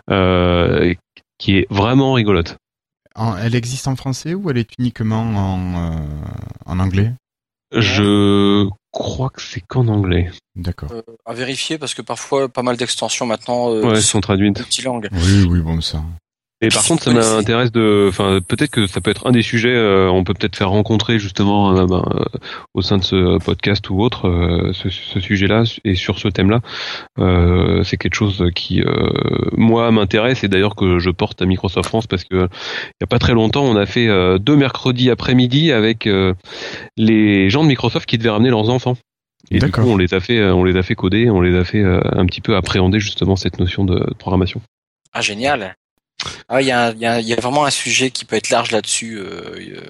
euh, 0.10 0.94
qui 1.38 1.58
est 1.58 1.68
vraiment 1.70 2.14
rigolote. 2.14 2.58
En- 3.16 3.38
elle 3.38 3.56
existe 3.56 3.88
en 3.88 3.96
français 3.96 4.34
ou 4.34 4.50
elle 4.50 4.58
est 4.58 4.70
uniquement 4.80 5.22
en 5.22 5.92
euh, 5.94 6.06
en 6.66 6.80
anglais? 6.80 7.14
Je 7.76 8.68
crois 8.92 9.30
que 9.30 9.42
c'est 9.42 9.62
qu'en 9.62 9.88
anglais. 9.88 10.32
D'accord. 10.56 10.92
Euh, 10.92 11.02
à 11.26 11.34
vérifier 11.34 11.78
parce 11.80 11.94
que 11.96 12.02
parfois 12.04 12.48
pas 12.50 12.62
mal 12.62 12.78
d'extensions 12.78 13.26
maintenant 13.26 13.70
euh, 13.72 13.84
Ouais, 13.84 13.96
sont 13.96 14.02
sont 14.14 14.22
traduites. 14.22 14.58
multilangues. 14.60 15.10
Oui, 15.12 15.44
oui, 15.50 15.60
bon, 15.62 15.82
ça. 15.82 16.04
Et 16.64 16.70
par 16.70 16.84
contre, 16.86 17.04
ça 17.04 17.12
m'intéresse 17.12 17.74
de, 17.74 18.06
enfin, 18.08 18.40
peut-être 18.48 18.72
que 18.72 18.88
ça 18.88 19.02
peut 19.02 19.12
être 19.12 19.28
un 19.28 19.32
des 19.32 19.42
sujets. 19.42 19.76
euh, 19.76 20.10
on 20.10 20.24
peut 20.24 20.34
peut-être 20.34 20.56
faire 20.56 20.70
rencontrer 20.70 21.20
justement 21.20 21.76
euh, 21.76 21.86
ben, 21.86 22.04
euh, 22.16 22.24
au 22.74 22.82
sein 22.82 22.98
de 22.98 23.04
ce 23.04 23.38
podcast 23.44 23.90
ou 23.90 24.02
autre 24.02 24.30
euh, 24.30 24.72
ce, 24.74 24.90
ce 24.90 25.20
sujet-là 25.20 25.64
et 25.84 25.96
sur 25.96 26.20
ce 26.20 26.30
thème-là. 26.30 26.62
Euh, 27.20 27.84
c'est 27.84 27.98
quelque 27.98 28.16
chose 28.16 28.46
qui, 28.56 28.82
euh, 28.82 29.10
moi, 29.58 29.92
m'intéresse 29.92 30.46
et 30.46 30.48
d'ailleurs 30.48 30.76
que 30.78 31.00
je 31.00 31.10
porte 31.10 31.42
à 31.42 31.46
Microsoft 31.46 31.90
France 31.90 32.08
parce 32.08 32.24
que 32.24 32.36
il 32.38 33.02
y 33.02 33.04
a 33.04 33.08
pas 33.08 33.20
très 33.20 33.34
longtemps, 33.34 33.66
on 33.66 33.76
a 33.76 33.86
fait 33.86 34.08
euh, 34.08 34.38
deux 34.38 34.56
mercredis 34.56 35.10
après-midi 35.12 35.74
avec 35.74 36.08
euh, 36.08 36.34
les 36.96 37.50
gens 37.50 37.64
de 37.64 37.68
Microsoft 37.68 38.06
qui 38.08 38.18
devaient 38.18 38.30
ramener 38.30 38.50
leurs 38.52 38.70
enfants. 38.70 38.96
Et 39.52 39.60
du 39.60 39.70
coup, 39.70 39.82
on 39.82 39.98
les 39.98 40.14
a 40.14 40.22
fait, 40.22 40.42
on 40.42 40.64
les 40.64 40.78
a 40.78 40.84
fait 40.84 40.96
coder, 40.96 41.30
on 41.30 41.42
les 41.42 41.58
a 41.58 41.66
fait 41.66 41.82
euh, 41.84 42.00
un 42.14 42.26
petit 42.26 42.40
peu 42.40 42.56
appréhender 42.56 43.02
justement 43.02 43.36
cette 43.36 43.60
notion 43.60 43.84
de 43.84 44.14
programmation. 44.18 44.62
Ah 45.12 45.20
génial. 45.20 45.76
Ah 46.50 46.62
il 46.62 46.68
y 46.68 46.72
a, 46.72 46.88
un- 46.88 46.92
il 46.94 47.00
y, 47.00 47.06
a, 47.06 47.20
il 47.20 47.28
y 47.28 47.34
a 47.34 47.36
vraiment 47.38 47.66
un 47.66 47.70
sujet 47.70 48.12
qui 48.12 48.26
peut 48.26 48.36
être 48.36 48.50
large 48.50 48.72
là-dessus. 48.72 49.18
Euh, 49.18 49.56
euh, 49.58 49.82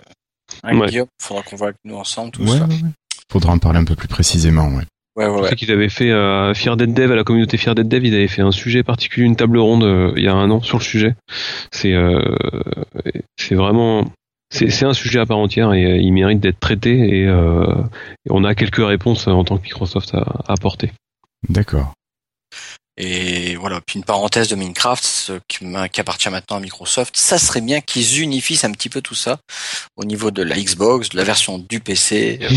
hein, 0.63 0.77
Ouais. 0.77 0.87
Guillaume, 0.87 1.07
faudra 1.21 1.43
qu'on 1.43 1.55
voit 1.55 1.67
avec 1.67 1.77
nous 1.85 1.95
ensemble 1.95 2.31
tout 2.31 2.43
Ouais, 2.43 2.49
ça. 2.57 2.65
ouais, 2.65 2.73
ouais. 2.75 2.89
Faudra 3.31 3.51
en 3.53 3.57
parler 3.59 3.79
un 3.79 3.85
peu 3.85 3.95
plus 3.95 4.07
précisément, 4.07 4.67
ouais. 4.69 4.83
Ouais 5.15 5.27
ouais 5.27 5.37
Je 5.37 5.43
ouais. 5.43 5.49
sais 5.49 5.55
qu'ils 5.55 5.71
avaient 5.71 5.89
fait 5.89 6.09
euh, 6.09 6.53
Fear 6.55 6.75
Dead 6.75 6.91
Dev 6.93 7.11
à 7.11 7.15
la 7.15 7.23
communauté 7.23 7.57
Fear 7.57 7.75
Dead 7.75 7.87
Dev, 7.87 8.03
ils 8.03 8.15
avaient 8.15 8.27
fait 8.27 8.41
un 8.41 8.51
sujet 8.51 8.81
particulier, 8.83 9.25
une 9.27 9.35
table 9.35 9.59
ronde 9.59 9.83
euh, 9.83 10.11
il 10.17 10.23
y 10.23 10.27
a 10.27 10.33
un 10.33 10.49
an 10.49 10.59
sur 10.61 10.79
le 10.79 10.83
sujet. 10.83 11.15
C'est 11.71 11.93
euh, 11.93 12.19
c'est 13.37 13.53
vraiment 13.55 14.05
c'est 14.51 14.69
c'est 14.71 14.85
un 14.85 14.93
sujet 14.93 15.19
à 15.19 15.25
part 15.27 15.37
entière 15.37 15.73
et 15.73 15.85
euh, 15.85 15.97
il 15.97 16.11
mérite 16.13 16.39
d'être 16.39 16.59
traité 16.59 16.91
et, 17.19 17.27
euh, 17.27 17.65
et 18.25 18.31
on 18.31 18.43
a 18.43 18.55
quelques 18.55 18.83
réponses 18.85 19.27
en 19.27 19.43
tant 19.43 19.57
que 19.57 19.63
Microsoft 19.63 20.13
à, 20.15 20.19
à 20.47 20.53
apporter. 20.53 20.91
D'accord. 21.47 21.93
Et 22.97 23.55
voilà, 23.55 23.81
puis 23.81 23.97
une 23.97 24.05
parenthèse 24.05 24.49
de 24.49 24.55
Minecraft 24.55 25.03
ce 25.03 25.33
qui, 25.47 25.65
appartient 25.99 26.29
maintenant 26.29 26.57
à 26.57 26.59
Microsoft. 26.59 27.15
Ça 27.17 27.39
serait 27.39 27.61
bien 27.61 27.81
qu'ils 27.81 28.21
unifient 28.21 28.59
un 28.63 28.71
petit 28.71 28.89
peu 28.89 29.01
tout 29.01 29.15
ça 29.15 29.39
au 29.97 30.05
niveau 30.05 30.29
de 30.29 30.43
la 30.43 30.55
Xbox, 30.55 31.09
de 31.09 31.17
la 31.17 31.23
version 31.23 31.57
du 31.57 31.79
PC. 31.79 32.39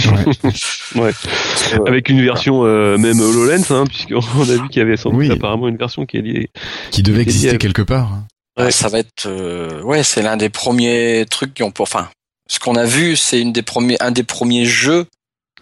Ouais. 0.95 1.03
Ouais. 1.03 1.13
Que, 1.13 1.89
Avec 1.89 2.09
une 2.11 2.23
version 2.23 2.65
euh, 2.65 2.99
même 2.99 3.19
HoloLens, 3.21 3.71
hein, 3.71 3.85
puisqu'on 3.87 4.21
a 4.43 4.45
vu 4.63 4.69
qu'il 4.69 4.79
y 4.79 4.83
avait 4.83 4.97
sans 4.97 5.11
doute 5.11 5.19
Oui. 5.21 5.31
apparemment 5.33 5.69
une 5.69 5.77
version 5.79 6.05
qui 6.07 6.19
est 6.19 6.23
liée. 6.23 6.51
Qui 6.91 7.03
devait 7.03 7.23
exister 7.23 7.57
quelque 7.59 7.83
part. 7.83 8.13
hein. 8.13 8.27
bah, 8.57 8.71
ça 8.71 8.89
va 8.89 8.99
être, 8.99 9.27
euh, 9.27 9.81
ouais, 9.83 10.03
c'est 10.03 10.23
l'un 10.23 10.37
des 10.37 10.49
premiers 10.51 11.25
trucs 11.31 11.55
qui 11.55 11.63
ont, 11.63 11.71
pour- 11.71 11.85
enfin, 11.85 12.09
ce 12.49 12.59
qu'on 12.61 12.77
a 12.77 12.85
vu, 12.85 13.17
c'est 13.17 13.41
une 13.41 13.53
des 13.53 13.63
premiers, 13.63 13.97
un 14.01 14.11
des 14.11 14.23
premiers 14.23 14.67
jeux 14.67 15.07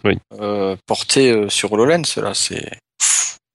Oui. 0.03 0.17
euh, 0.39 0.75
portés 0.85 1.31
euh, 1.31 1.49
sur 1.49 1.71
HoloLens. 1.71 2.03
Là, 2.17 2.33
c'est 2.33 2.69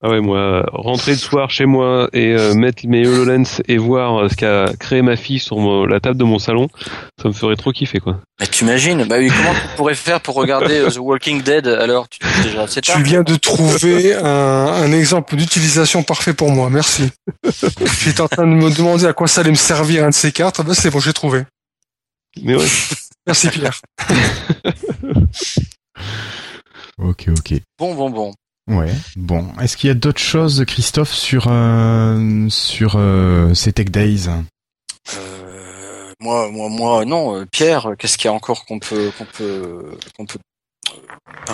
Ah 0.02 0.08
ouais, 0.08 0.20
moi, 0.20 0.64
rentrer 0.72 1.12
le 1.12 1.18
soir 1.18 1.50
chez 1.50 1.66
moi 1.66 2.08
et 2.14 2.32
euh, 2.32 2.54
mettre 2.54 2.86
mes 2.86 3.06
HoloLens 3.06 3.60
et 3.68 3.76
voir 3.76 4.16
euh, 4.24 4.28
ce 4.30 4.34
qu'a 4.34 4.72
créé 4.80 5.02
ma 5.02 5.14
fille 5.16 5.38
sur 5.38 5.58
mon- 5.58 5.84
la 5.84 6.00
table 6.00 6.16
de 6.16 6.24
mon 6.24 6.38
salon, 6.38 6.68
ça 7.20 7.28
me 7.28 7.34
ferait 7.34 7.56
trop 7.56 7.70
kiffer, 7.70 8.00
quoi. 8.00 8.18
Mais 8.40 8.46
t'imagines? 8.46 9.04
Bah 9.04 9.16
oui, 9.18 9.28
comment 9.28 9.52
tu 9.52 9.60
pourrais 9.76 9.94
faire 9.94 10.22
pour 10.22 10.36
regarder 10.36 10.78
euh, 10.78 10.88
The 10.90 10.96
Walking 10.96 11.42
Dead 11.42 11.66
alors? 11.66 12.08
Tu 12.08 12.18
déjà. 12.42 12.66
Tu 12.66 13.02
viens 13.02 13.22
de 13.22 13.36
trouver 13.36 14.14
un, 14.14 14.24
un 14.24 14.90
exemple 14.92 15.36
d'utilisation 15.36 16.02
parfait 16.02 16.32
pour 16.32 16.50
moi. 16.50 16.70
Merci. 16.70 17.10
J'étais 18.02 18.22
en 18.22 18.28
train 18.28 18.46
de 18.46 18.54
me 18.54 18.74
demander 18.74 19.04
à 19.04 19.12
quoi 19.12 19.28
ça 19.28 19.42
allait 19.42 19.50
me 19.50 19.54
servir 19.54 20.04
un 20.04 20.08
de 20.08 20.14
ces 20.14 20.32
quatre. 20.32 20.62
Ben, 20.64 20.72
c'est 20.72 20.88
bon, 20.88 21.00
j'ai 21.00 21.12
trouvé. 21.12 21.42
Mais 22.42 22.54
ouais. 22.56 22.66
Merci 23.26 23.48
Pierre. 23.50 23.78
Ok, 26.98 27.28
ok. 27.30 27.54
Bon, 27.78 27.94
bon, 27.94 28.10
bon. 28.10 28.32
Ouais. 28.70 28.92
Bon, 29.16 29.46
est-ce 29.60 29.76
qu'il 29.76 29.88
y 29.88 29.90
a 29.90 29.94
d'autres 29.94 30.20
choses, 30.20 30.64
Christophe, 30.64 31.12
sur 31.12 31.48
euh, 31.48 32.48
sur 32.48 32.94
euh, 32.96 33.52
ces 33.52 33.72
Tech 33.72 33.86
Days? 33.90 34.28
Euh, 35.16 36.12
moi, 36.20 36.50
moi, 36.50 36.68
moi, 36.68 37.04
non. 37.04 37.36
euh, 37.36 37.46
Pierre, 37.50 37.94
qu'est-ce 37.98 38.16
qu'il 38.16 38.26
y 38.26 38.28
a 38.28 38.32
encore 38.32 38.64
qu'on 38.66 38.78
peut, 38.78 39.10
qu'on 39.18 39.24
peut, 39.24 39.98
qu'on 40.16 40.24
peut 40.24 40.38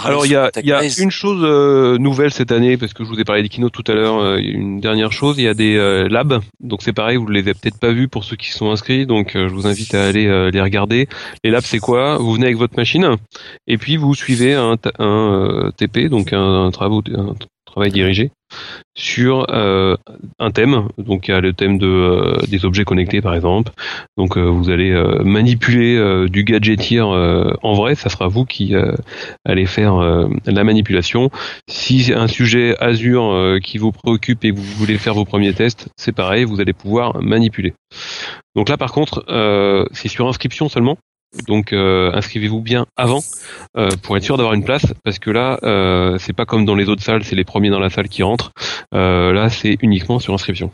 Alors 0.05 0.27
il 0.27 0.33
y 0.33 0.37
a, 0.37 0.51
y 0.63 1.03
une 1.03 1.11
chose 1.11 1.41
euh, 1.43 1.97
nouvelle 1.99 2.31
cette 2.31 2.53
année 2.53 2.77
parce 2.77 2.93
que 2.93 3.05
je 3.05 3.09
vous 3.09 3.19
ai 3.19 3.25
parlé 3.25 3.43
des 3.43 3.49
keynotes 3.49 3.73
tout 3.73 3.85
à 3.87 3.95
l'heure. 3.95 4.19
euh, 4.19 4.37
une 4.39 4.81
dernière 4.81 5.13
chose, 5.13 5.37
il 5.39 5.45
y 5.45 5.49
a 5.49 5.55
des 5.55 5.77
euh, 5.77 6.09
labs. 6.09 6.41
Donc 6.61 6.83
c'est 6.83 6.93
pareil, 6.93 7.17
vous 7.17 7.27
les 7.29 7.41
avez 7.41 7.55
peut-être 7.55 7.79
pas 7.79 7.93
vus 7.93 8.09
pour 8.09 8.25
ceux 8.25 8.37
qui 8.37 8.51
sont 8.51 8.71
inscrits. 8.71 9.07
Donc 9.07 9.31
je 9.35 9.47
vous 9.49 9.67
invite 9.67 9.95
à 9.95 10.07
aller 10.09 10.51
les 10.51 10.61
regarder. 10.61 11.09
Les 11.45 11.51
labs 11.51 11.65
c'est 11.65 11.79
quoi? 11.79 12.19
Vous 12.19 12.33
venez 12.33 12.47
avec 12.47 12.59
votre 12.59 12.77
machine 12.77 13.17
et 13.67 13.79
puis 13.79 13.97
vous 13.97 14.15
suivez 14.15 14.55
un, 14.55 14.77
TP, 14.77 16.09
donc 16.09 16.33
un, 16.33 16.67
un 16.67 16.71
travaux- 16.71 17.03
un 17.15 17.35
travail 17.77 17.93
dirigé 17.93 18.31
sur 18.97 19.47
euh, 19.51 19.97
un 20.39 20.51
thème. 20.51 20.89
Donc 20.97 21.29
il 21.29 21.33
y 21.33 21.35
a 21.35 21.41
le 21.41 21.53
thème 21.53 21.77
de 21.77 21.87
euh, 21.87 22.39
des 22.49 22.65
objets 22.65 22.85
connectés 22.85 23.21
par 23.21 23.35
exemple. 23.35 23.73
Donc 24.17 24.39
euh, 24.39 24.45
vous 24.45 24.71
allez 24.71 24.93
euh, 24.93 25.23
manipuler 25.23 25.95
euh, 25.97 26.27
du 26.27 26.43
gadgeteer 26.43 27.07
euh, 27.07 27.53
en 27.63 27.75
vrai. 27.75 27.95
Ça 27.95 28.09
sera 28.09 28.29
vous 28.29 28.47
qui 28.47 28.75
allez 29.45 29.67
faire 29.67 29.97
la 30.47 30.65
manipulation. 30.65 31.31
Si 31.69 32.05
c'est 32.05 32.15
un 32.15 32.29
sujet 32.29 32.77
Azure 32.81 33.59
qui 33.63 33.77
vous 33.79 33.93
préoccupe 33.93 34.45
et 34.45 34.53
que 34.53 34.57
vous 34.57 34.63
voulez 34.63 34.97
faire 34.97 35.15
vos 35.15 35.25
premiers 35.25 35.53
tests, 35.53 35.89
c'est 35.97 36.13
pareil, 36.13 36.45
vous 36.45 36.61
allez 36.61 36.73
pouvoir 36.73 37.21
manipuler. 37.23 37.75
Donc 38.55 38.69
là 38.71 38.79
par 38.79 38.93
contre, 38.93 39.25
c'est 39.93 40.09
sur 40.09 40.27
inscription 40.27 40.69
seulement. 40.69 40.97
Donc 41.47 41.73
euh, 41.73 42.11
inscrivez-vous 42.15 42.61
bien 42.61 42.87
avant 42.97 43.23
euh, 43.77 43.91
pour 44.03 44.17
être 44.17 44.23
sûr 44.23 44.37
d'avoir 44.37 44.55
une 44.55 44.65
place 44.65 44.87
parce 45.05 45.19
que 45.19 45.31
là 45.31 45.59
euh, 45.65 46.17
c'est 46.19 46.33
pas 46.33 46.47
comme 46.47 46.65
dans 46.65 46.75
les 46.75 46.89
autres 46.89 47.03
salles, 47.03 47.25
c'est 47.25 47.37
les 47.37 47.45
premiers 47.45 47.71
dans 47.71 47.81
la 47.81 47.91
salle 47.91 48.09
qui 48.09 48.23
rentrent. 48.23 48.53
Euh, 48.95 49.33
là 49.33 49.51
c'est 49.51 49.77
uniquement 49.83 50.19
sur 50.19 50.33
inscription. 50.33 50.71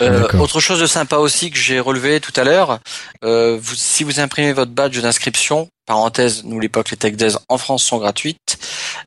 Euh, 0.00 0.28
autre 0.38 0.60
chose 0.60 0.80
de 0.80 0.86
sympa 0.86 1.16
aussi 1.16 1.50
que 1.50 1.58
j'ai 1.58 1.80
relevé 1.80 2.20
tout 2.20 2.32
à 2.36 2.44
l'heure, 2.44 2.78
euh, 3.24 3.60
si 3.74 4.04
vous 4.04 4.20
imprimez 4.20 4.52
votre 4.52 4.70
badge 4.70 5.00
d'inscription, 5.00 5.68
parenthèse, 5.86 6.44
n'oubliez 6.44 6.68
pas 6.68 6.82
que 6.82 6.90
les 6.90 6.96
Tech 6.96 7.14
Days 7.14 7.36
en 7.48 7.58
France 7.58 7.82
sont 7.82 7.98
gratuites, 7.98 8.58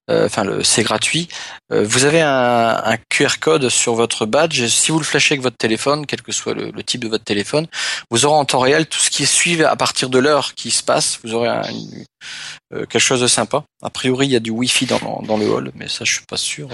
euh, 0.09 0.25
enfin 0.25 0.45
c'est 0.63 0.83
gratuit, 0.83 1.27
euh, 1.71 1.83
vous 1.83 2.05
avez 2.05 2.21
un, 2.21 2.97
QR 3.09 3.39
code 3.39 3.69
sur 3.69 3.95
votre 3.95 4.25
badge, 4.25 4.67
si 4.67 4.91
vous 4.91 4.99
le 4.99 5.05
flashez 5.05 5.33
avec 5.33 5.41
votre 5.41 5.57
téléphone, 5.57 6.05
quel 6.05 6.21
que 6.21 6.31
soit 6.31 6.53
le, 6.53 6.71
type 6.83 7.01
de 7.01 7.07
votre 7.07 7.23
téléphone, 7.23 7.67
vous 8.11 8.25
aurez 8.25 8.35
en 8.35 8.45
temps 8.45 8.59
réel 8.59 8.87
tout 8.87 8.99
ce 8.99 9.09
qui 9.09 9.23
est 9.23 9.25
suivi 9.25 9.63
à 9.63 9.75
partir 9.75 10.09
de 10.09 10.19
l'heure 10.19 10.53
qui 10.53 10.69
se 10.69 10.83
passe, 10.83 11.19
vous 11.23 11.33
aurez 11.33 11.49
euh, 11.49 12.85
quelque 12.85 12.99
chose 12.99 13.21
de 13.21 13.27
sympa. 13.27 13.63
A 13.81 13.89
priori, 13.89 14.27
il 14.27 14.31
y 14.31 14.35
a 14.35 14.39
du 14.39 14.51
Wi-Fi 14.51 14.85
dans, 14.85 15.37
le 15.37 15.49
hall, 15.49 15.71
mais 15.75 15.87
ça 15.87 16.03
je 16.03 16.13
suis 16.13 16.25
pas 16.27 16.37
sûr. 16.37 16.67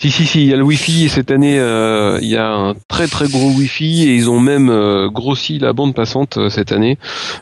Si 0.00 0.10
si 0.10 0.26
si, 0.26 0.42
il 0.42 0.48
y 0.48 0.52
a 0.52 0.56
le 0.56 0.64
Wi-Fi 0.64 1.04
et 1.04 1.08
cette 1.08 1.30
année 1.30 1.56
il 1.56 2.28
y 2.28 2.36
a 2.36 2.48
un 2.48 2.74
très 2.88 3.08
très 3.08 3.28
gros 3.28 3.50
Wi-Fi 3.50 4.08
et 4.08 4.14
ils 4.14 4.28
ont 4.28 4.40
même 4.40 5.08
grossi 5.08 5.58
la 5.58 5.72
bande 5.72 5.94
passante 5.94 6.38
cette 6.50 6.72
année. 6.72 6.98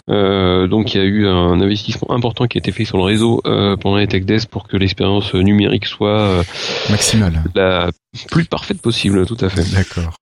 Donc 0.08 0.94
il 0.94 0.98
y 0.98 1.00
a 1.00 1.04
eu 1.04 1.26
un 1.26 1.60
investissement 1.60 2.03
important 2.10 2.46
qui 2.46 2.58
a 2.58 2.60
été 2.60 2.72
fait 2.72 2.84
sur 2.84 2.96
le 2.96 3.04
réseau 3.04 3.40
euh, 3.46 3.76
pendant 3.76 3.96
les 3.96 4.06
Tech 4.06 4.24
Days 4.24 4.46
pour 4.50 4.68
que 4.68 4.76
l'expérience 4.76 5.34
numérique 5.34 5.86
soit 5.86 6.20
euh, 6.20 6.42
Maximal. 6.90 7.42
la 7.54 7.90
plus 8.30 8.44
parfaite 8.44 8.80
possible, 8.80 9.26
tout 9.26 9.38
à 9.40 9.48
fait. 9.48 9.64
D'accord. 9.72 10.14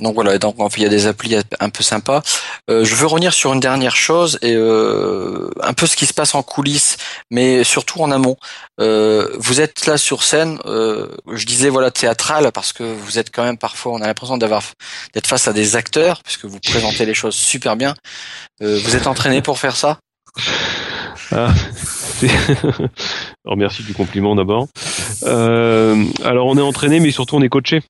Donc 0.00 0.14
voilà, 0.14 0.38
donc 0.38 0.60
en 0.60 0.70
fait, 0.70 0.80
il 0.80 0.84
y 0.84 0.86
a 0.86 0.90
des 0.90 1.08
applis 1.08 1.34
un 1.58 1.70
peu 1.70 1.82
sympas. 1.82 2.22
Euh, 2.70 2.84
je 2.84 2.94
veux 2.94 3.06
revenir 3.06 3.32
sur 3.32 3.52
une 3.52 3.58
dernière 3.58 3.96
chose 3.96 4.38
et 4.42 4.54
euh, 4.54 5.50
un 5.60 5.72
peu 5.72 5.86
ce 5.86 5.96
qui 5.96 6.06
se 6.06 6.14
passe 6.14 6.36
en 6.36 6.42
coulisses, 6.44 6.98
mais 7.32 7.64
surtout 7.64 8.00
en 8.00 8.12
amont. 8.12 8.36
Euh, 8.80 9.28
vous 9.38 9.60
êtes 9.60 9.86
là 9.86 9.98
sur 9.98 10.22
scène, 10.22 10.60
euh, 10.66 11.08
je 11.32 11.44
disais 11.46 11.68
voilà 11.68 11.90
théâtral 11.90 12.52
parce 12.52 12.72
que 12.72 12.84
vous 12.84 13.18
êtes 13.18 13.34
quand 13.34 13.42
même 13.42 13.58
parfois, 13.58 13.92
on 13.92 14.00
a 14.00 14.06
l'impression 14.06 14.38
d'avoir 14.38 14.62
d'être 15.14 15.26
face 15.26 15.48
à 15.48 15.52
des 15.52 15.74
acteurs 15.74 16.22
puisque 16.22 16.44
vous 16.44 16.60
présentez 16.60 17.04
les 17.04 17.14
choses 17.14 17.34
super 17.34 17.74
bien. 17.74 17.94
Euh, 18.62 18.78
vous 18.84 18.94
êtes 18.94 19.08
entraîné 19.08 19.42
pour 19.42 19.58
faire 19.58 19.74
ça? 19.74 19.98
Ah, 21.34 21.52
c'est- 21.76 22.28
alors 23.44 23.56
merci 23.56 23.82
du 23.82 23.92
compliment 23.94 24.34
d'abord. 24.34 24.68
Euh, 25.24 26.04
alors 26.24 26.46
on 26.46 26.56
est 26.56 26.62
entraîné, 26.62 27.00
mais 27.00 27.10
surtout 27.10 27.36
on 27.36 27.42
est 27.42 27.48
coaché. 27.48 27.82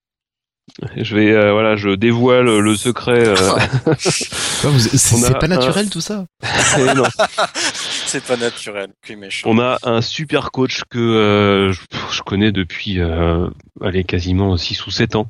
Je 0.97 1.17
vais, 1.17 1.33
euh, 1.33 1.53
voilà, 1.53 1.77
je 1.77 1.89
dévoile 1.91 2.45
le 2.59 2.77
secret. 2.77 3.27
euh, 3.27 3.35
C'est 3.99 5.33
pas 5.39 5.47
un- 5.47 5.49
naturel 5.49 5.89
tout 5.89 6.01
ça. 6.03 6.25
C'est 8.07 8.25
pas 8.25 8.37
naturel, 8.37 8.89
méchant. 9.17 9.49
On 9.51 9.59
a 9.59 9.79
un 9.83 10.03
super 10.03 10.51
coach 10.51 10.83
que 10.91 10.99
euh, 10.99 11.73
je, 11.73 11.81
je 12.13 12.23
connais 12.23 12.53
depuis 12.53 13.01
euh, 13.01 13.49
allez, 13.83 14.05
quasiment 14.05 14.57
6 14.57 14.87
ou 14.87 14.91
7 14.91 15.17
ans, 15.17 15.29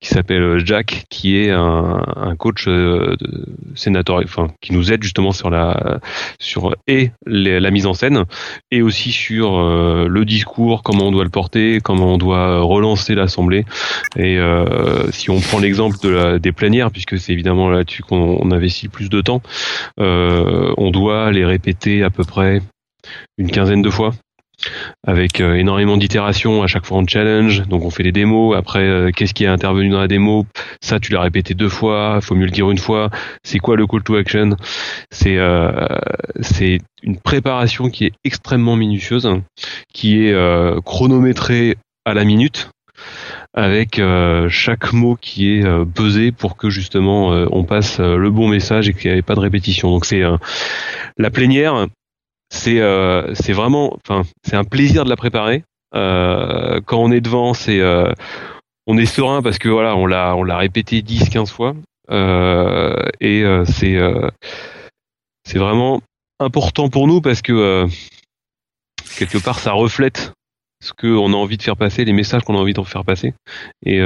qui 0.00 0.08
s'appelle 0.08 0.42
euh, 0.42 0.58
Jack, 0.64 1.04
qui 1.10 1.36
est 1.38 1.50
un, 1.50 2.02
un 2.16 2.36
coach 2.36 2.66
euh, 2.68 3.16
sénateur, 3.74 4.20
enfin 4.24 4.48
qui 4.60 4.72
nous 4.72 4.92
aide 4.92 5.02
justement 5.02 5.32
sur 5.32 5.50
la 5.50 6.00
sur 6.38 6.74
et 6.86 7.10
les- 7.26 7.60
la 7.60 7.70
mise 7.70 7.86
en 7.86 7.94
scène 7.94 8.24
et 8.70 8.82
aussi 8.82 9.12
sur 9.12 9.58
euh, 9.58 10.06
le 10.08 10.24
discours, 10.24 10.82
comment 10.82 11.04
on 11.08 11.12
doit 11.12 11.24
le 11.24 11.30
porter, 11.30 11.80
comment 11.82 12.14
on 12.14 12.18
doit 12.18 12.60
relancer 12.60 13.14
l'assemblée. 13.14 13.64
Et 14.16 14.38
euh, 14.38 15.10
si 15.10 15.30
on 15.30 15.40
prend 15.40 15.58
l'exemple 15.58 15.96
de 16.02 16.08
la, 16.08 16.38
des 16.38 16.52
plénières, 16.52 16.90
puisque 16.90 17.18
c'est 17.18 17.32
évidemment 17.32 17.68
là-dessus 17.70 18.02
qu'on 18.02 18.38
on 18.40 18.50
investit 18.50 18.86
le 18.86 18.90
plus 18.92 19.08
de 19.10 19.20
temps, 19.20 19.42
on 19.98 20.90
doit 20.90 21.30
les 21.32 21.44
répéter 21.44 22.02
à 22.02 22.10
peu 22.10 22.24
près 22.24 22.62
une 23.38 23.50
quinzaine 23.50 23.82
de 23.82 23.90
fois. 23.90 24.12
Avec 25.06 25.40
euh, 25.40 25.54
énormément 25.54 25.96
d'itérations 25.96 26.62
à 26.62 26.66
chaque 26.66 26.86
fois 26.86 26.98
en 26.98 27.06
challenge. 27.06 27.62
Donc 27.68 27.84
on 27.84 27.90
fait 27.90 28.02
les 28.02 28.12
démos. 28.12 28.56
Après, 28.56 28.84
euh, 28.84 29.10
qu'est-ce 29.10 29.34
qui 29.34 29.44
est 29.44 29.48
intervenu 29.48 29.88
dans 29.88 30.00
la 30.00 30.08
démo? 30.08 30.46
Ça, 30.80 30.98
tu 31.00 31.12
l'as 31.12 31.20
répété 31.20 31.54
deux 31.54 31.68
fois. 31.68 32.20
Faut 32.20 32.34
mieux 32.34 32.46
le 32.46 32.50
dire 32.50 32.70
une 32.70 32.78
fois. 32.78 33.10
C'est 33.42 33.58
quoi 33.58 33.76
le 33.76 33.86
call 33.86 34.02
to 34.02 34.16
action? 34.16 34.56
C'est 35.10 35.36
euh, 35.38 35.86
c'est 36.40 36.80
une 37.02 37.18
préparation 37.18 37.90
qui 37.90 38.06
est 38.06 38.12
extrêmement 38.24 38.76
minutieuse, 38.76 39.28
qui 39.92 40.26
est 40.26 40.34
chronométrée 40.84 41.76
à 42.04 42.14
la 42.14 42.24
minute 42.24 42.70
avec 43.54 43.98
euh, 43.98 44.48
chaque 44.48 44.92
mot 44.92 45.16
qui 45.20 45.52
est 45.52 45.64
euh, 45.64 45.84
pesé 45.84 46.32
pour 46.32 46.56
que 46.56 46.70
justement 46.70 47.32
euh, 47.32 47.46
on 47.50 47.64
passe 47.64 47.98
le 47.98 48.30
bon 48.30 48.48
message 48.48 48.88
et 48.88 48.94
qu'il 48.94 49.10
n'y 49.10 49.18
ait 49.18 49.22
pas 49.22 49.34
de 49.34 49.40
répétition. 49.40 49.90
Donc 49.90 50.04
c'est 50.04 50.22
la 51.16 51.30
plénière, 51.30 51.86
c'est 52.50 52.80
euh, 52.80 53.34
c'est 53.34 53.52
vraiment, 53.52 53.96
enfin 54.04 54.22
c'est 54.44 54.56
un 54.56 54.64
plaisir 54.64 55.04
de 55.04 55.10
la 55.10 55.16
préparer. 55.16 55.64
Euh, 55.94 56.80
quand 56.84 56.98
on 56.98 57.10
est 57.10 57.20
devant, 57.20 57.54
c'est 57.54 57.80
euh, 57.80 58.12
on 58.86 58.96
est 58.98 59.06
serein 59.06 59.42
parce 59.42 59.58
que 59.58 59.68
voilà 59.68 59.96
on 59.96 60.06
l'a 60.06 60.34
on 60.34 60.42
l'a 60.42 60.56
répété 60.56 61.02
10 61.02 61.28
15 61.28 61.50
fois 61.50 61.74
et 62.10 63.44
c'est 63.66 63.98
c'est 65.44 65.58
vraiment 65.58 66.00
important 66.40 66.88
pour 66.88 67.06
nous 67.06 67.20
parce 67.20 67.42
que 67.42 67.86
quelque 69.18 69.38
part 69.38 69.58
ça 69.58 69.72
reflète 69.72 70.32
ce 70.82 70.92
qu'on 70.92 71.32
a 71.32 71.36
envie 71.36 71.56
de 71.56 71.62
faire 71.62 71.76
passer, 71.76 72.04
les 72.04 72.12
messages 72.12 72.42
qu'on 72.44 72.54
a 72.54 72.58
envie 72.58 72.72
de 72.72 72.82
faire 72.82 73.04
passer. 73.04 73.34
Et 73.84 74.00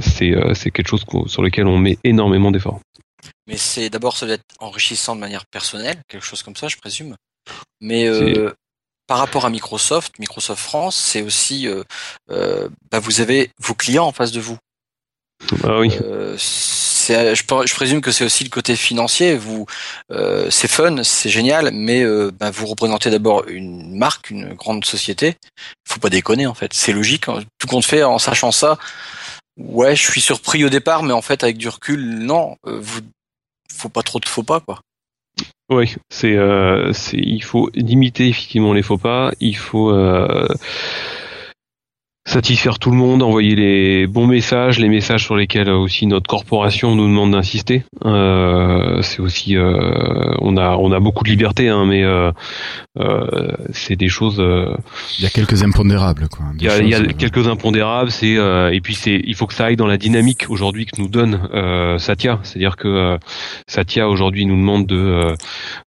c'est 0.00 0.70
quelque 0.70 0.88
chose 0.88 1.04
sur 1.26 1.42
lequel 1.42 1.66
on 1.66 1.78
met 1.78 1.98
énormément 2.04 2.52
d'efforts. 2.52 2.78
Mais 3.48 3.56
c'est 3.56 3.90
d'abord 3.90 4.16
ça 4.16 4.26
doit 4.26 4.36
être 4.36 4.44
enrichissant 4.60 5.16
de 5.16 5.20
manière 5.20 5.46
personnelle, 5.46 5.96
quelque 6.08 6.24
chose 6.24 6.44
comme 6.44 6.56
ça, 6.56 6.68
je 6.68 6.76
présume. 6.76 7.16
Mais 7.80 8.06
euh, 8.06 8.54
par 9.06 9.18
rapport 9.18 9.44
à 9.44 9.50
Microsoft, 9.50 10.18
Microsoft 10.18 10.62
France, 10.62 10.96
c'est 10.96 11.22
aussi 11.22 11.66
euh, 11.66 11.82
euh, 12.30 12.68
bah, 12.90 13.00
vous 13.00 13.20
avez 13.20 13.50
vos 13.58 13.74
clients 13.74 14.06
en 14.06 14.12
face 14.12 14.32
de 14.32 14.40
vous. 14.40 14.56
Ah 15.64 15.80
oui. 15.80 15.90
Je, 16.38 17.74
présume 17.74 18.00
que 18.00 18.12
c'est 18.12 18.24
aussi 18.24 18.44
le 18.44 18.50
côté 18.50 18.76
financier. 18.76 19.36
Vous, 19.36 19.66
c'est 20.50 20.68
fun, 20.68 21.02
c'est 21.02 21.30
génial, 21.30 21.70
mais 21.72 22.04
bah, 22.30 22.52
vous 22.52 22.66
représentez 22.66 23.10
d'abord 23.10 23.48
une 23.48 23.98
marque, 23.98 24.30
une 24.30 24.54
grande 24.54 24.84
société. 24.84 25.34
Faut 25.86 25.98
pas 25.98 26.10
déconner 26.10 26.46
en 26.46 26.54
fait. 26.54 26.72
C'est 26.72 26.92
logique. 26.92 27.28
hein. 27.28 27.40
Tout 27.58 27.66
compte 27.66 27.84
fait, 27.84 28.04
en 28.04 28.20
sachant 28.20 28.52
ça, 28.52 28.78
ouais, 29.58 29.96
je 29.96 30.02
suis 30.08 30.20
surpris 30.20 30.64
au 30.64 30.68
départ, 30.68 31.02
mais 31.02 31.12
en 31.12 31.22
fait, 31.22 31.42
avec 31.42 31.58
du 31.58 31.68
recul, 31.68 32.20
non. 32.20 32.56
vous, 32.62 33.00
faut 33.72 33.88
pas 33.88 34.04
trop 34.04 34.20
de 34.20 34.28
faux 34.28 34.44
pas 34.44 34.60
quoi. 34.60 34.80
Oui, 35.72 35.94
c'est 36.10 36.36
euh, 36.36 36.92
c'est 36.92 37.16
il 37.16 37.42
faut 37.42 37.70
limiter 37.74 38.28
effectivement 38.28 38.72
les 38.72 38.82
faux 38.82 38.98
pas. 38.98 39.32
Il 39.40 39.56
faut 39.56 39.90
euh, 39.90 40.46
satisfaire 42.24 42.78
tout 42.78 42.90
le 42.90 42.96
monde, 42.96 43.22
envoyer 43.22 43.56
les 43.56 44.06
bons 44.06 44.26
messages, 44.28 44.78
les 44.78 44.88
messages 44.88 45.24
sur 45.24 45.34
lesquels 45.36 45.68
euh, 45.68 45.76
aussi 45.76 46.06
notre 46.06 46.28
corporation 46.28 46.94
nous 46.94 47.06
demande 47.08 47.32
d'insister. 47.32 47.82
Euh, 48.04 49.02
c'est 49.02 49.20
aussi 49.20 49.56
euh, 49.56 50.34
on 50.40 50.56
a 50.56 50.76
on 50.76 50.92
a 50.92 51.00
beaucoup 51.00 51.24
de 51.24 51.30
liberté, 51.30 51.68
hein, 51.68 51.84
mais 51.84 52.04
euh, 52.04 52.30
euh, 52.98 53.26
c'est 53.72 53.96
des 53.96 54.08
choses. 54.08 54.38
euh, 54.40 54.74
Il 55.18 55.24
y 55.24 55.26
a 55.26 55.30
quelques 55.30 55.62
impondérables, 55.64 56.28
quoi. 56.28 56.46
il 56.58 56.62
y 56.64 56.68
a, 56.68 56.78
y 56.90 56.94
a 56.94 57.00
quelques 57.12 57.48
impondérables, 57.48 58.10
c'est 58.10 58.36
euh, 58.36 58.70
et 58.72 58.80
puis 58.80 58.94
c'est 58.94 59.20
il 59.24 59.34
faut 59.34 59.46
que 59.46 59.54
ça 59.54 59.66
aille 59.66 59.76
dans 59.76 59.86
la 59.88 59.96
dynamique 59.98 60.46
aujourd'hui 60.48 60.86
que 60.86 61.00
nous 61.00 61.08
donne 61.08 61.48
euh, 61.54 61.98
Satya, 61.98 62.38
c'est-à-dire 62.44 62.76
que 62.76 62.88
euh, 62.88 63.16
Satya 63.66 64.08
aujourd'hui 64.08 64.46
nous 64.46 64.56
demande 64.56 64.86
de 64.86 64.96
euh, 64.96 65.24
de- 65.32 65.36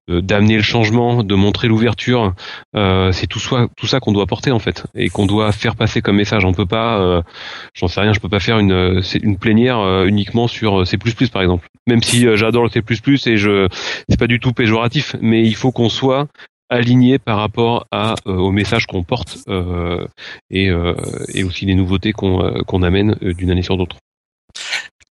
d'amener 0.07 0.55
le 0.55 0.63
changement, 0.63 1.23
de 1.23 1.35
montrer 1.35 1.67
l'ouverture. 1.67 2.33
Euh, 2.75 3.11
c'est 3.11 3.27
tout 3.27 3.39
ça, 3.39 3.67
tout 3.75 3.87
ça 3.87 3.99
qu'on 3.99 4.11
doit 4.11 4.25
porter 4.25 4.51
en 4.51 4.59
fait 4.59 4.85
et 4.95 5.09
qu'on 5.09 5.25
doit 5.25 5.51
faire 5.51 5.75
passer 5.75 6.01
comme 6.01 6.15
message. 6.15 6.45
On 6.45 6.53
peut 6.53 6.65
pas, 6.65 6.99
euh, 6.99 7.21
j'en 7.73 7.87
sais 7.87 8.01
rien, 8.01 8.13
je 8.13 8.19
peux 8.19 8.29
pas 8.29 8.39
faire 8.39 8.59
une 8.59 9.01
une 9.21 9.37
plénière 9.37 9.79
euh, 9.79 10.05
uniquement 10.05 10.47
sur 10.47 10.81
euh, 10.81 10.85
C++ 10.85 10.97
par 11.31 11.41
exemple. 11.41 11.67
Même 11.87 12.01
si 12.03 12.27
euh, 12.27 12.35
j'adore 12.35 12.63
le 12.63 12.69
C++ 12.69 12.81
et 13.29 13.37
je 13.37 13.67
c'est 14.09 14.19
pas 14.19 14.27
du 14.27 14.39
tout 14.39 14.53
péjoratif, 14.53 15.15
mais 15.21 15.43
il 15.43 15.55
faut 15.55 15.71
qu'on 15.71 15.89
soit 15.89 16.27
aligné 16.69 17.17
par 17.17 17.37
rapport 17.37 17.85
à 17.91 18.15
euh, 18.27 18.33
au 18.33 18.51
message 18.51 18.87
qu'on 18.87 19.03
porte 19.03 19.37
euh, 19.47 20.05
et, 20.49 20.69
euh, 20.69 20.95
et 21.33 21.43
aussi 21.43 21.65
les 21.65 21.75
nouveautés 21.75 22.11
qu'on 22.11 22.43
euh, 22.43 22.61
qu'on 22.63 22.83
amène 22.83 23.15
d'une 23.21 23.51
année 23.51 23.61
sur 23.61 23.77
l'autre. 23.77 23.97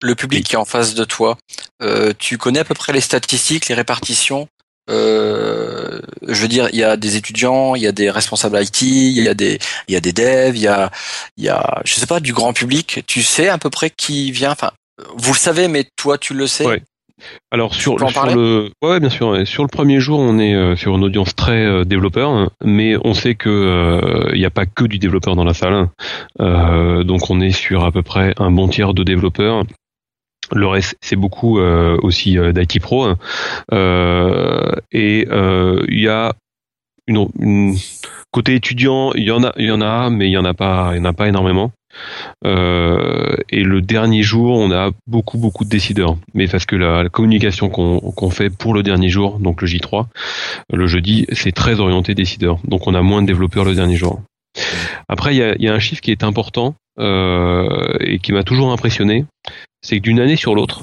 Le 0.02 0.14
public 0.14 0.44
qui 0.44 0.54
est 0.54 0.58
en 0.58 0.66
face 0.66 0.94
de 0.94 1.04
toi, 1.04 1.38
euh, 1.82 2.12
tu 2.18 2.36
connais 2.36 2.58
à 2.58 2.64
peu 2.64 2.74
près 2.74 2.92
les 2.92 3.00
statistiques, 3.00 3.68
les 3.68 3.74
répartitions? 3.74 4.48
Euh, 4.88 6.00
je 6.26 6.42
veux 6.42 6.48
dire, 6.48 6.68
il 6.72 6.78
y 6.78 6.84
a 6.84 6.96
des 6.96 7.16
étudiants, 7.16 7.74
il 7.74 7.82
y 7.82 7.86
a 7.86 7.92
des 7.92 8.10
responsables 8.10 8.60
IT, 8.62 8.82
il 8.82 9.22
y 9.22 9.28
a 9.28 9.34
des, 9.34 9.58
il 9.88 9.94
y 9.94 9.96
a 9.96 10.00
des 10.00 10.12
devs, 10.12 10.56
il 10.56 10.62
y 10.62 10.68
a, 10.68 10.90
il 11.36 11.44
y 11.44 11.48
a, 11.48 11.82
je 11.84 11.94
sais 11.94 12.06
pas, 12.06 12.20
du 12.20 12.32
grand 12.32 12.52
public. 12.52 13.02
Tu 13.06 13.22
sais 13.22 13.48
à 13.48 13.58
peu 13.58 13.70
près 13.70 13.90
qui 13.90 14.30
vient. 14.30 14.52
Enfin, 14.52 14.70
vous 15.16 15.32
le 15.32 15.38
savez, 15.38 15.68
mais 15.68 15.84
toi, 15.96 16.18
tu 16.18 16.34
le 16.34 16.46
sais. 16.46 16.66
Ouais. 16.66 16.82
Alors 17.50 17.74
sur, 17.74 17.96
le 17.96 18.70
ouais 18.82 19.00
bien 19.00 19.08
sûr 19.08 19.46
sur 19.46 19.62
le 19.62 19.68
premier 19.68 20.00
jour 20.00 20.20
on 20.20 20.38
est 20.38 20.54
euh, 20.54 20.76
sur 20.76 20.94
une 20.94 21.02
audience 21.02 21.34
très 21.34 21.64
euh, 21.64 21.84
développeur 21.84 22.50
mais 22.62 22.94
on 23.04 23.14
sait 23.14 23.34
que 23.34 23.48
euh, 23.48 24.30
il 24.34 24.38
n'y 24.38 24.44
a 24.44 24.50
pas 24.50 24.66
que 24.66 24.84
du 24.84 24.98
développeur 24.98 25.34
dans 25.34 25.44
la 25.44 25.54
salle 25.54 25.72
hein. 25.72 25.90
Euh, 26.40 27.04
donc 27.04 27.30
on 27.30 27.40
est 27.40 27.52
sur 27.52 27.84
à 27.84 27.90
peu 27.90 28.02
près 28.02 28.34
un 28.36 28.50
bon 28.50 28.68
tiers 28.68 28.92
de 28.92 29.02
développeurs 29.02 29.64
le 30.54 30.66
reste 30.66 30.96
c'est 31.00 31.16
beaucoup 31.16 31.58
euh, 31.58 31.96
aussi 32.02 32.38
euh, 32.38 32.52
d'IT 32.52 32.80
pro 32.80 33.04
hein. 33.04 33.16
Euh, 33.72 34.72
et 34.92 35.26
euh, 35.30 35.84
il 35.88 36.00
y 36.00 36.08
a 36.08 36.34
une, 37.06 37.28
une- 37.40 37.76
côté 38.32 38.54
étudiant 38.54 39.12
il 39.14 39.24
y 39.24 39.30
en 39.30 39.44
a 39.44 39.52
il 39.56 39.66
y 39.66 39.70
en 39.70 39.80
a 39.80 40.10
mais 40.10 40.28
il 40.28 40.32
y 40.32 40.36
en 40.36 40.44
a 40.44 40.54
pas 40.54 40.90
il 40.92 40.98
y 40.98 41.00
en 41.00 41.04
a 41.04 41.12
pas 41.12 41.28
énormément 41.28 41.72
et 42.44 43.62
le 43.62 43.80
dernier 43.80 44.22
jour, 44.22 44.58
on 44.58 44.70
a 44.70 44.90
beaucoup 45.06 45.38
beaucoup 45.38 45.64
de 45.64 45.70
décideurs. 45.70 46.16
Mais 46.34 46.46
parce 46.46 46.66
que 46.66 46.76
la, 46.76 47.08
communication 47.08 47.68
qu'on 47.70 48.30
fait 48.30 48.50
pour 48.50 48.74
le 48.74 48.82
dernier 48.82 49.08
jour, 49.08 49.38
donc 49.38 49.62
le 49.62 49.68
J3, 49.68 50.06
le 50.72 50.86
jeudi, 50.86 51.26
c'est 51.32 51.52
très 51.52 51.80
orienté 51.80 52.14
décideurs. 52.14 52.58
Donc 52.64 52.86
on 52.86 52.94
a 52.94 53.02
moins 53.02 53.22
de 53.22 53.26
développeurs 53.26 53.64
le 53.64 53.74
dernier 53.74 53.96
jour. 53.96 54.20
Après, 55.08 55.34
il 55.34 55.62
y 55.62 55.68
a, 55.68 55.72
un 55.72 55.78
chiffre 55.78 56.02
qui 56.02 56.10
est 56.10 56.24
important 56.24 56.74
et 56.98 58.18
qui 58.22 58.32
m'a 58.32 58.42
toujours 58.42 58.72
impressionné, 58.72 59.24
c'est 59.86 59.98
que 59.98 60.02
d'une 60.02 60.18
année 60.18 60.36
sur 60.36 60.54
l'autre, 60.54 60.82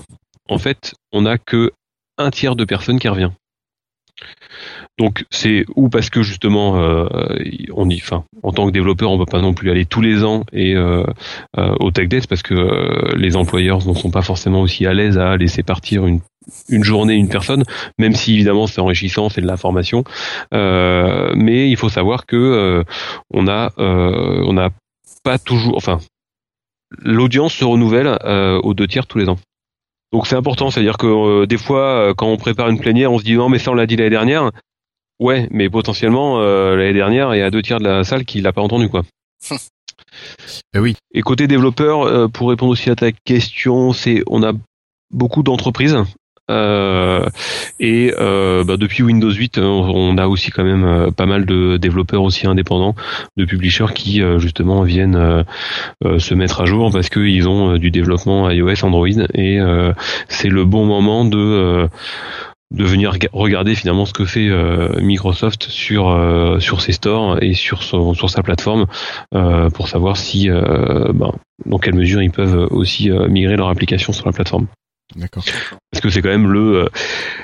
en 0.50 0.58
fait, 0.58 0.96
on 1.12 1.24
n'a 1.24 1.38
que 1.38 1.72
un 2.18 2.32
tiers 2.32 2.56
de 2.56 2.64
personnes 2.64 3.00
qui 3.00 3.10
revient. 3.10 3.32
Donc 4.98 5.26
c'est 5.32 5.66
ou 5.76 5.90
parce 5.90 6.10
que 6.12 6.22
justement 6.22 6.78
euh, 6.78 7.08
on 7.74 7.90
y, 7.90 7.98
enfin 7.98 8.24
en 8.44 8.52
tant 8.52 8.68
que 8.68 8.72
développeur 8.72 9.10
on 9.10 9.18
peut 9.18 9.26
pas 9.26 9.42
non 9.42 9.56
plus 9.56 9.72
aller 9.72 9.86
tous 9.86 10.02
les 10.02 10.24
ans 10.24 10.44
et 10.54 10.76
euh, 10.76 11.04
euh, 11.58 11.74
au 11.80 11.90
Tech 11.90 12.08
Days 12.08 12.28
parce 12.30 12.44
que 12.44 13.16
les 13.18 13.36
employeurs 13.36 13.86
ne 13.88 13.94
sont 13.96 14.12
pas 14.12 14.22
forcément 14.22 14.62
aussi 14.62 14.86
à 14.86 14.94
l'aise 14.94 15.18
à 15.18 15.36
laisser 15.36 15.64
partir 15.64 16.06
une 16.06 16.22
une 16.70 16.84
journée 16.84 17.16
une 17.16 17.30
personne, 17.30 17.64
même 17.98 18.14
si 18.14 18.36
évidemment 18.36 18.68
c'est 18.68 18.82
enrichissant, 18.82 19.30
c'est 19.30 19.42
de 19.42 19.48
l'information, 19.48 20.04
mais 20.52 21.70
il 21.70 21.78
faut 21.78 21.90
savoir 21.90 22.26
que 22.28 22.84
on 23.32 23.48
a 23.48 23.72
on 23.78 24.70
pas 25.24 25.40
toujours, 25.40 25.78
enfin 25.78 26.00
l'audience 27.00 27.54
se 27.54 27.66
renouvelle 27.66 28.18
euh, 28.24 28.60
aux 28.62 28.74
deux 28.74 28.88
tiers 28.88 29.08
tous 29.08 29.18
les 29.18 29.30
ans. 29.30 29.38
Donc 30.12 30.28
c'est 30.28 30.36
important, 30.36 30.70
c'est-à-dire 30.70 30.98
que 30.98 31.08
euh, 31.08 31.46
des 31.46 31.58
fois, 31.58 32.10
euh, 32.10 32.14
quand 32.14 32.28
on 32.28 32.38
prépare 32.38 32.70
une 32.70 32.80
plénière, 32.80 33.12
on 33.12 33.18
se 33.18 33.24
dit 33.24 33.36
non 33.36 33.50
mais 33.50 33.60
ça 33.60 33.72
on 33.72 33.74
l'a 33.74 33.88
dit 33.88 33.96
l'année 33.96 34.12
dernière. 34.12 34.52
Ouais, 35.20 35.48
mais 35.52 35.70
potentiellement 35.70 36.40
euh, 36.40 36.76
l'année 36.76 36.94
dernière, 36.94 37.34
il 37.34 37.40
y 37.40 37.42
a 37.42 37.50
deux 37.50 37.62
tiers 37.62 37.80
de 37.80 37.86
la 37.86 38.04
salle 38.04 38.26
qui 38.26 38.42
l'a 38.42 38.54
pas 38.54 38.62
entendu 38.62 38.90
quoi. 38.90 39.04
Eh 40.76 40.80
oui. 40.80 40.96
Et 41.14 41.22
côté 41.22 41.48
développeur, 41.48 42.04
euh, 42.04 42.28
pour 42.28 42.50
répondre 42.50 42.72
aussi 42.72 42.90
à 42.90 42.96
ta 42.96 43.12
question, 43.12 43.94
c'est 43.94 44.24
on 44.28 44.44
a 44.44 44.54
beaucoup 45.12 45.44
d'entreprises. 45.44 45.98
Euh, 46.54 47.26
et 47.80 48.14
euh, 48.20 48.64
bah, 48.64 48.78
depuis 48.78 49.04
Windows 49.04 49.32
8, 49.32 49.58
euh, 49.58 49.64
on 49.64 50.18
a 50.18 50.28
aussi 50.28 50.52
quand 50.52 50.64
même 50.64 51.12
pas 51.12 51.26
mal 51.26 51.46
de 51.46 51.78
développeurs 51.78 52.24
aussi 52.24 52.48
indépendants, 52.48 52.96
de 53.38 53.46
publishers 53.46 53.94
qui 53.94 54.22
justement 54.38 54.84
viennent 54.84 55.44
se 56.04 56.34
mettre 56.34 56.62
à 56.62 56.66
jour 56.66 56.92
parce 56.92 57.10
qu'ils 57.10 57.48
ont 57.48 57.78
du 57.78 57.92
développement 57.92 58.50
iOS, 58.50 58.86
Android, 58.86 59.08
et 59.34 59.60
c'est 60.28 60.50
le 60.50 60.66
bon 60.66 60.86
moment 60.86 61.26
de 61.26 61.88
de 62.72 62.84
venir 62.86 63.12
rega- 63.12 63.30
regarder 63.34 63.76
finalement 63.76 64.06
ce 64.06 64.14
que 64.14 64.26
fait 64.26 64.50
Microsoft 65.00 65.64
sur 65.70 66.58
sur 66.60 66.82
ses 66.82 66.92
stores 66.92 67.38
et 67.42 67.54
sur 67.54 67.84
sur 67.84 68.30
sa 68.30 68.42
plateforme 68.44 68.86
pour 69.74 69.88
savoir 69.88 70.18
si 70.18 70.50
ben, 70.50 71.32
dans 71.66 71.80
quelle 71.80 71.96
mesure 71.96 72.22
ils 72.22 72.32
peuvent 72.32 72.68
aussi 72.72 73.10
migrer 73.30 73.58
leur 73.58 73.70
application 73.70 74.14
sur 74.14 74.26
la 74.26 74.32
plateforme. 74.32 74.68
D'accord. 75.16 75.44
Que 76.04 76.10
c'est 76.10 76.22
quand 76.22 76.30
même 76.30 76.52
le 76.52 76.84
euh, 76.84 76.90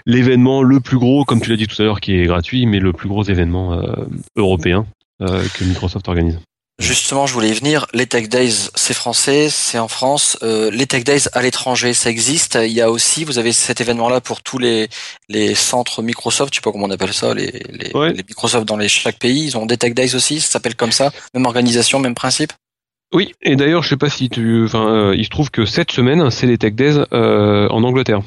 l'événement 0.05 0.61
le 0.63 0.81
plus 0.81 0.97
gros, 0.97 1.23
comme 1.23 1.39
tu 1.39 1.49
l'as 1.49 1.55
dit 1.55 1.65
tout 1.67 1.81
à 1.81 1.85
l'heure, 1.85 2.01
qui 2.01 2.13
est 2.13 2.25
gratuit, 2.25 2.65
mais 2.65 2.79
le 2.79 2.91
plus 2.91 3.07
gros 3.07 3.23
événement 3.23 3.73
euh, 3.73 4.05
européen 4.35 4.85
euh, 5.21 5.41
que 5.53 5.63
Microsoft 5.63 6.07
organise. 6.09 6.39
Justement, 6.79 7.25
je 7.25 7.33
voulais 7.33 7.49
y 7.49 7.53
venir. 7.53 7.85
Les 7.93 8.05
Tech 8.05 8.29
Days, 8.29 8.69
c'est 8.75 8.93
français, 8.93 9.47
c'est 9.49 9.79
en 9.79 9.87
France. 9.89 10.37
Euh, 10.43 10.71
les 10.71 10.87
Tech 10.87 11.03
Days 11.03 11.23
à 11.33 11.41
l'étranger, 11.41 11.93
ça 11.93 12.09
existe. 12.09 12.57
Il 12.61 12.71
y 12.71 12.81
a 12.81 12.89
aussi, 12.89 13.25
vous 13.25 13.37
avez 13.37 13.51
cet 13.51 13.81
événement-là 13.81 14.21
pour 14.21 14.41
tous 14.41 14.57
les 14.59 14.87
les 15.29 15.55
centres 15.55 16.01
Microsoft, 16.01 16.53
je 16.53 16.59
sais 16.59 16.61
pas 16.61 16.71
comment 16.71 16.85
on 16.87 16.91
appelle 16.91 17.13
ça, 17.13 17.33
les 17.33 17.51
les, 17.69 17.91
Ouais. 17.93 18.13
les 18.13 18.23
Microsoft 18.27 18.65
dans 18.65 18.77
les 18.77 18.89
chaque 18.89 19.19
pays, 19.19 19.45
ils 19.45 19.57
ont 19.57 19.65
des 19.65 19.77
Tech 19.77 19.93
Days 19.93 20.15
aussi. 20.15 20.39
Ça 20.41 20.51
s'appelle 20.51 20.75
comme 20.75 20.91
ça, 20.93 21.11
même 21.33 21.45
organisation, 21.45 21.99
même 21.99 22.15
principe. 22.15 22.51
Oui, 23.13 23.33
et 23.41 23.55
d'ailleurs, 23.55 23.81
je 23.83 23.89
sais 23.89 23.97
pas 23.97 24.09
si 24.09 24.29
tu, 24.29 24.63
enfin, 24.65 24.87
euh, 24.87 25.15
il 25.17 25.25
se 25.25 25.29
trouve 25.29 25.49
que 25.49 25.65
cette 25.65 25.91
semaine, 25.91 26.29
c'est 26.29 26.45
les 26.47 26.57
Tech 26.59 26.73
Days 26.75 27.03
euh, 27.11 27.67
en 27.69 27.83
Angleterre. 27.83 28.21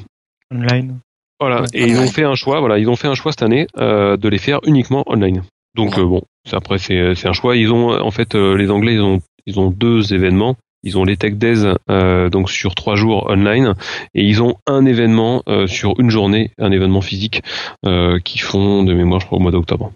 Online. 0.53 0.99
Voilà, 1.39 1.61
Ouais. 1.61 1.67
et 1.73 1.87
ils 1.87 1.99
ont 1.99 2.07
fait 2.07 2.23
un 2.23 2.35
choix. 2.35 2.59
Voilà, 2.59 2.77
ils 2.79 2.89
ont 2.89 2.95
fait 2.95 3.07
un 3.07 3.15
choix 3.15 3.31
cette 3.31 3.43
année 3.43 3.67
euh, 3.77 4.15
de 4.17 4.29
les 4.29 4.37
faire 4.37 4.59
uniquement 4.65 5.03
online. 5.07 5.43
Donc 5.75 5.95
Ouais. 5.97 6.03
euh, 6.03 6.05
bon, 6.05 6.21
c'est- 6.47 6.55
après 6.55 6.77
c'est 6.77 7.15
c'est 7.15 7.27
un 7.27 7.33
choix. 7.33 7.55
Ils 7.57 7.71
ont 7.71 7.89
en 7.99 8.11
fait 8.11 8.35
euh, 8.35 8.55
les 8.55 8.69
Anglais, 8.69 8.93
ils 8.93 9.01
ont 9.01 9.19
ils 9.45 9.59
ont 9.59 9.71
deux 9.71 10.13
événements. 10.13 10.55
Ils 10.85 10.97
ont 10.97 11.05
les 11.05 11.15
Tech 11.15 11.35
Days 11.35 11.63
euh, 11.89 12.29
donc 12.29 12.49
sur 12.51 12.75
trois 12.75 12.95
jours 12.95 13.27
online 13.29 13.73
et 14.13 14.21
ils 14.23 14.43
ont 14.43 14.57
un 14.67 14.85
événement 14.85 15.41
euh, 15.47 15.65
sur 15.65 15.97
une 15.99 16.09
journée, 16.09 16.51
un 16.59 16.71
événement 16.73 16.99
physique 16.99 17.41
euh, 17.85 18.19
qui 18.19 18.37
font 18.39 18.83
de 18.83 18.93
mémoire 18.93 19.21
je 19.21 19.25
crois 19.25 19.37
au 19.37 19.41
mois 19.41 19.51
d'octobre. 19.51 19.93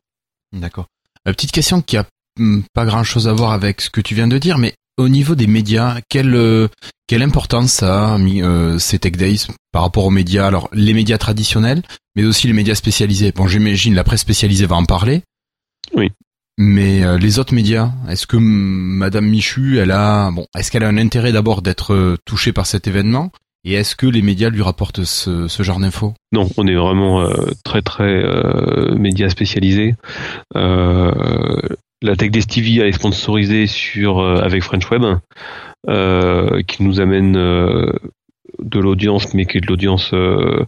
D'accord. 0.53 0.85
Euh, 1.27 1.33
petite 1.33 1.51
question 1.51 1.81
qui 1.81 1.97
a 1.97 2.05
hum, 2.39 2.63
pas 2.73 2.85
grand 2.85 3.03
chose 3.03 3.27
à 3.27 3.33
voir 3.33 3.51
avec 3.51 3.81
ce 3.81 3.89
que 3.89 3.99
tu 3.99 4.15
viens 4.15 4.29
de 4.29 4.37
dire, 4.37 4.57
mais 4.57 4.73
au 4.97 5.09
niveau 5.09 5.35
des 5.35 5.47
médias, 5.47 5.99
quelle, 6.09 6.35
euh, 6.35 6.67
quelle 7.07 7.21
importance 7.21 7.71
ça 7.71 8.13
a 8.13 8.17
mis 8.17 8.41
euh, 8.41 8.79
ces 8.79 8.99
Tech 8.99 9.13
Days 9.13 9.47
par 9.71 9.83
rapport 9.83 10.05
aux 10.05 10.11
médias? 10.11 10.47
Alors, 10.47 10.69
les 10.73 10.93
médias 10.93 11.17
traditionnels, 11.17 11.83
mais 12.15 12.25
aussi 12.25 12.47
les 12.47 12.53
médias 12.53 12.75
spécialisés. 12.75 13.31
Bon, 13.31 13.47
j'imagine 13.47 13.95
la 13.95 14.03
presse 14.03 14.21
spécialisée 14.21 14.65
va 14.65 14.75
en 14.75 14.85
parler. 14.85 15.21
Oui. 15.93 16.11
Mais 16.57 17.03
euh, 17.03 17.19
les 17.19 17.37
autres 17.37 17.53
médias, 17.53 17.91
est-ce 18.09 18.25
que 18.25 18.37
Madame 18.37 19.27
Michu, 19.27 19.77
elle 19.77 19.91
a, 19.91 20.31
bon, 20.31 20.47
est-ce 20.57 20.71
qu'elle 20.71 20.83
a 20.83 20.87
un 20.87 20.97
intérêt 20.97 21.31
d'abord 21.31 21.61
d'être 21.61 21.93
euh, 21.93 22.17
touchée 22.25 22.51
par 22.51 22.65
cet 22.65 22.87
événement? 22.87 23.31
Et 23.63 23.73
est-ce 23.73 23.95
que 23.95 24.07
les 24.07 24.21
médias 24.21 24.49
lui 24.49 24.61
rapportent 24.61 25.03
ce, 25.03 25.47
ce 25.47 25.63
genre 25.63 25.79
d'infos? 25.79 26.13
Non, 26.31 26.49
on 26.57 26.67
est 26.67 26.75
vraiment 26.75 27.21
euh, 27.21 27.51
très 27.63 27.81
très 27.81 28.05
euh, 28.05 28.95
médias 28.95 29.29
spécialisés. 29.29 29.95
Euh, 30.55 31.11
la 32.01 32.15
Tech 32.15 32.31
Days 32.31 32.45
TV 32.45 32.77
elle 32.77 32.87
est 32.87 32.91
sponsorisée 32.91 33.67
sur 33.67 34.19
euh, 34.19 34.41
avec 34.41 34.63
French 34.63 34.89
Web, 34.91 35.03
euh, 35.89 36.61
qui 36.63 36.83
nous 36.83 36.99
amène 36.99 37.37
euh, 37.37 37.91
de 38.59 38.79
l'audience, 38.79 39.33
mais 39.33 39.45
qui 39.45 39.57
est 39.57 39.61
de 39.61 39.67
l'audience 39.67 40.11
de 40.11 40.65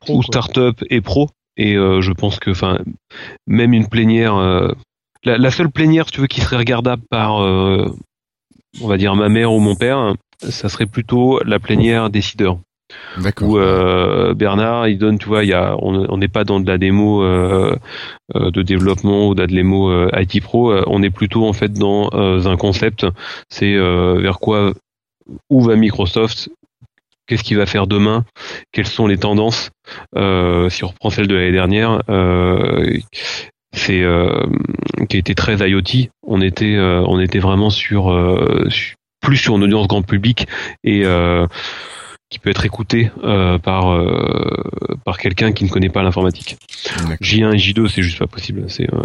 pro. 0.00 0.18
ou 0.18 0.22
start-up 0.22 0.82
et 0.90 1.00
pro. 1.00 1.28
Et 1.58 1.74
je 1.74 2.12
pense 2.12 2.38
que, 2.38 2.50
enfin, 2.50 2.78
même 3.46 3.72
une 3.72 3.88
plénière, 3.88 4.34
la, 5.24 5.38
la 5.38 5.50
seule 5.50 5.70
plénière, 5.70 6.06
si 6.06 6.12
tu 6.12 6.20
veux, 6.20 6.26
qui 6.26 6.42
serait 6.42 6.58
regardable 6.58 7.02
par, 7.08 7.36
on 7.36 8.86
va 8.86 8.98
dire 8.98 9.14
ma 9.14 9.28
mère 9.28 9.52
ou 9.52 9.60
mon 9.60 9.74
père, 9.74 10.14
ça 10.40 10.68
serait 10.68 10.86
plutôt 10.86 11.40
la 11.44 11.58
plénière 11.58 12.10
décideur. 12.10 12.58
Où 13.40 13.58
euh, 13.58 14.34
Bernard 14.34 14.88
il 14.88 14.98
donne 14.98 15.18
tu 15.18 15.26
vois 15.26 15.42
on 15.82 16.16
n'est 16.16 16.28
pas 16.28 16.44
dans 16.44 16.60
de 16.60 16.68
la 16.68 16.78
démo 16.78 17.22
euh, 17.22 17.74
euh, 18.34 18.50
de 18.50 18.62
développement 18.62 19.28
ou 19.28 19.34
de 19.34 19.40
la 19.40 19.46
démo 19.46 20.08
IT 20.16 20.42
pro. 20.42 20.72
On 20.86 21.02
est 21.02 21.10
plutôt 21.10 21.46
en 21.46 21.52
fait 21.52 21.72
dans 21.72 22.10
un 22.12 22.56
concept. 22.56 23.06
C'est 23.48 23.76
vers 23.76 24.38
quoi 24.38 24.72
où 25.50 25.60
va 25.62 25.76
Microsoft? 25.76 26.50
Qu'est-ce 27.26 27.42
qu'il 27.42 27.56
va 27.56 27.66
faire 27.66 27.88
demain? 27.88 28.24
Quelles 28.72 28.86
sont 28.86 29.08
les 29.08 29.18
tendances? 29.18 29.70
Si 30.14 30.84
on 30.84 30.88
reprend 30.88 31.10
celle 31.10 31.26
de 31.26 31.34
l'année 31.34 31.52
dernière 31.52 32.00
c'est 33.72 34.02
qui 35.08 35.16
été 35.18 35.34
très 35.34 35.68
IoT 35.68 36.08
on 36.22 36.40
était 36.40 36.78
on 36.78 37.20
était 37.20 37.40
vraiment 37.40 37.70
sur, 37.70 38.10
su- 38.70 38.94
plus 39.20 39.36
sur 39.36 39.56
une 39.56 39.64
audience 39.64 39.88
grand 39.88 40.02
public 40.02 40.46
et 40.84 41.02
qui 42.30 42.38
peut 42.38 42.50
être 42.50 42.64
écouté 42.64 43.10
euh, 43.22 43.58
par 43.58 43.92
euh, 43.92 44.64
par 45.04 45.18
quelqu'un 45.18 45.52
qui 45.52 45.64
ne 45.64 45.68
connaît 45.68 45.88
pas 45.88 46.02
l'informatique. 46.02 46.56
D'accord. 46.96 47.16
J1 47.20 47.54
et 47.54 47.58
J2, 47.58 47.88
c'est 47.88 48.02
juste 48.02 48.18
pas 48.18 48.26
possible. 48.26 48.64
C'est 48.68 48.92
euh, 48.92 48.98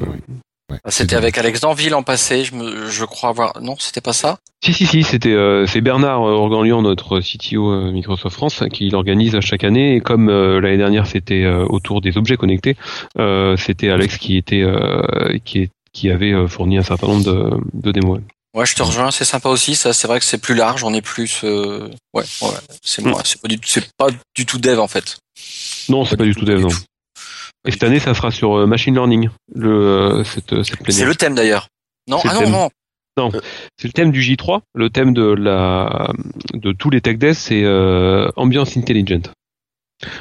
Ouais, 0.71 0.77
Bah, 0.83 0.89
C'était 0.91 1.15
avec 1.17 1.37
Alex 1.37 1.59
Danville 1.61 1.93
en 1.95 2.01
passé, 2.03 2.45
je, 2.45 2.55
me, 2.55 2.89
je 2.89 3.03
crois 3.05 3.29
avoir. 3.29 3.61
Non, 3.61 3.75
c'était 3.77 4.01
pas 4.01 4.13
ça? 4.13 4.37
si 4.63 4.73
si 4.73 4.85
si, 4.85 5.03
c'était 5.03 5.33
euh, 5.33 5.65
c'est 5.65 5.81
Bernard 5.81 6.21
Organlian, 6.21 6.81
notre 6.83 7.19
CTO 7.19 7.91
Microsoft 7.91 8.35
France, 8.35 8.63
qui 8.71 8.89
l'organise 8.89 9.39
chaque 9.41 9.63
année. 9.63 9.95
Et 9.95 10.01
comme 10.01 10.29
euh, 10.29 10.59
l'année 10.61 10.77
dernière 10.77 11.07
c'était 11.07 11.43
euh, 11.43 11.65
autour 11.65 11.99
des 11.99 12.17
objets 12.17 12.37
connectés, 12.37 12.75
euh, 13.19 13.57
c'était 13.57 13.89
Alex 13.89 14.17
qui 14.17 14.37
était 14.37 14.61
euh, 14.61 15.37
qui 15.43 15.59
est 15.63 15.69
qui 15.93 16.09
avait 16.09 16.47
fourni 16.47 16.77
un 16.77 16.83
certain 16.83 17.07
nombre 17.07 17.25
de, 17.25 17.57
de 17.73 17.91
démos. 17.91 18.19
Ouais, 18.53 18.65
je 18.65 18.75
te 18.75 18.83
rejoins, 18.83 19.11
c'est 19.11 19.23
sympa 19.25 19.47
aussi. 19.49 19.75
Ça, 19.75 19.93
c'est 19.93 20.07
vrai 20.07 20.19
que 20.19 20.25
c'est 20.25 20.37
plus 20.37 20.55
large, 20.55 20.83
on 20.83 20.93
est 20.93 21.01
plus. 21.01 21.41
euh, 21.43 21.87
Ouais, 22.13 22.23
ouais, 22.41 22.49
c'est 22.83 23.01
moi. 23.01 23.21
C'est 23.23 23.41
pas 23.41 23.47
du, 23.47 23.57
c'est 23.65 23.89
pas 23.97 24.07
du 24.35 24.45
tout 24.45 24.57
dev 24.59 24.79
en 24.79 24.87
fait. 24.87 25.17
Non, 25.89 26.03
c'est 26.05 26.17
pas 26.17 26.25
du 26.25 26.35
tout 26.35 26.43
dev, 26.45 26.59
non. 26.61 26.69
Et 27.65 27.71
cette 27.71 27.83
année, 27.83 27.99
ça 27.99 28.13
sera 28.13 28.31
sur 28.31 28.57
euh, 28.57 28.65
machine 28.65 28.93
learning, 28.93 29.29
le 29.53 29.69
euh, 29.69 30.23
cette 30.23 30.63
cette 30.63 30.91
C'est 30.91 31.05
le 31.05 31.15
thème 31.15 31.35
d'ailleurs. 31.35 31.67
Non, 32.07 32.19
ah 32.25 32.33
non, 32.33 32.49
non. 32.49 32.69
Non, 33.17 33.29
c'est 33.77 33.87
le 33.87 33.91
thème 33.93 34.11
du 34.11 34.21
J3. 34.21 34.61
Le 34.73 34.89
thème 34.89 35.13
de 35.13 35.23
la 35.23 36.11
de 36.53 36.71
tous 36.71 36.89
les 36.89 37.01
tech 37.01 37.17
days, 37.17 37.35
c'est 37.35 37.63
euh, 37.63 38.29
ambiance 38.35 38.75
intelligent. 38.77 39.21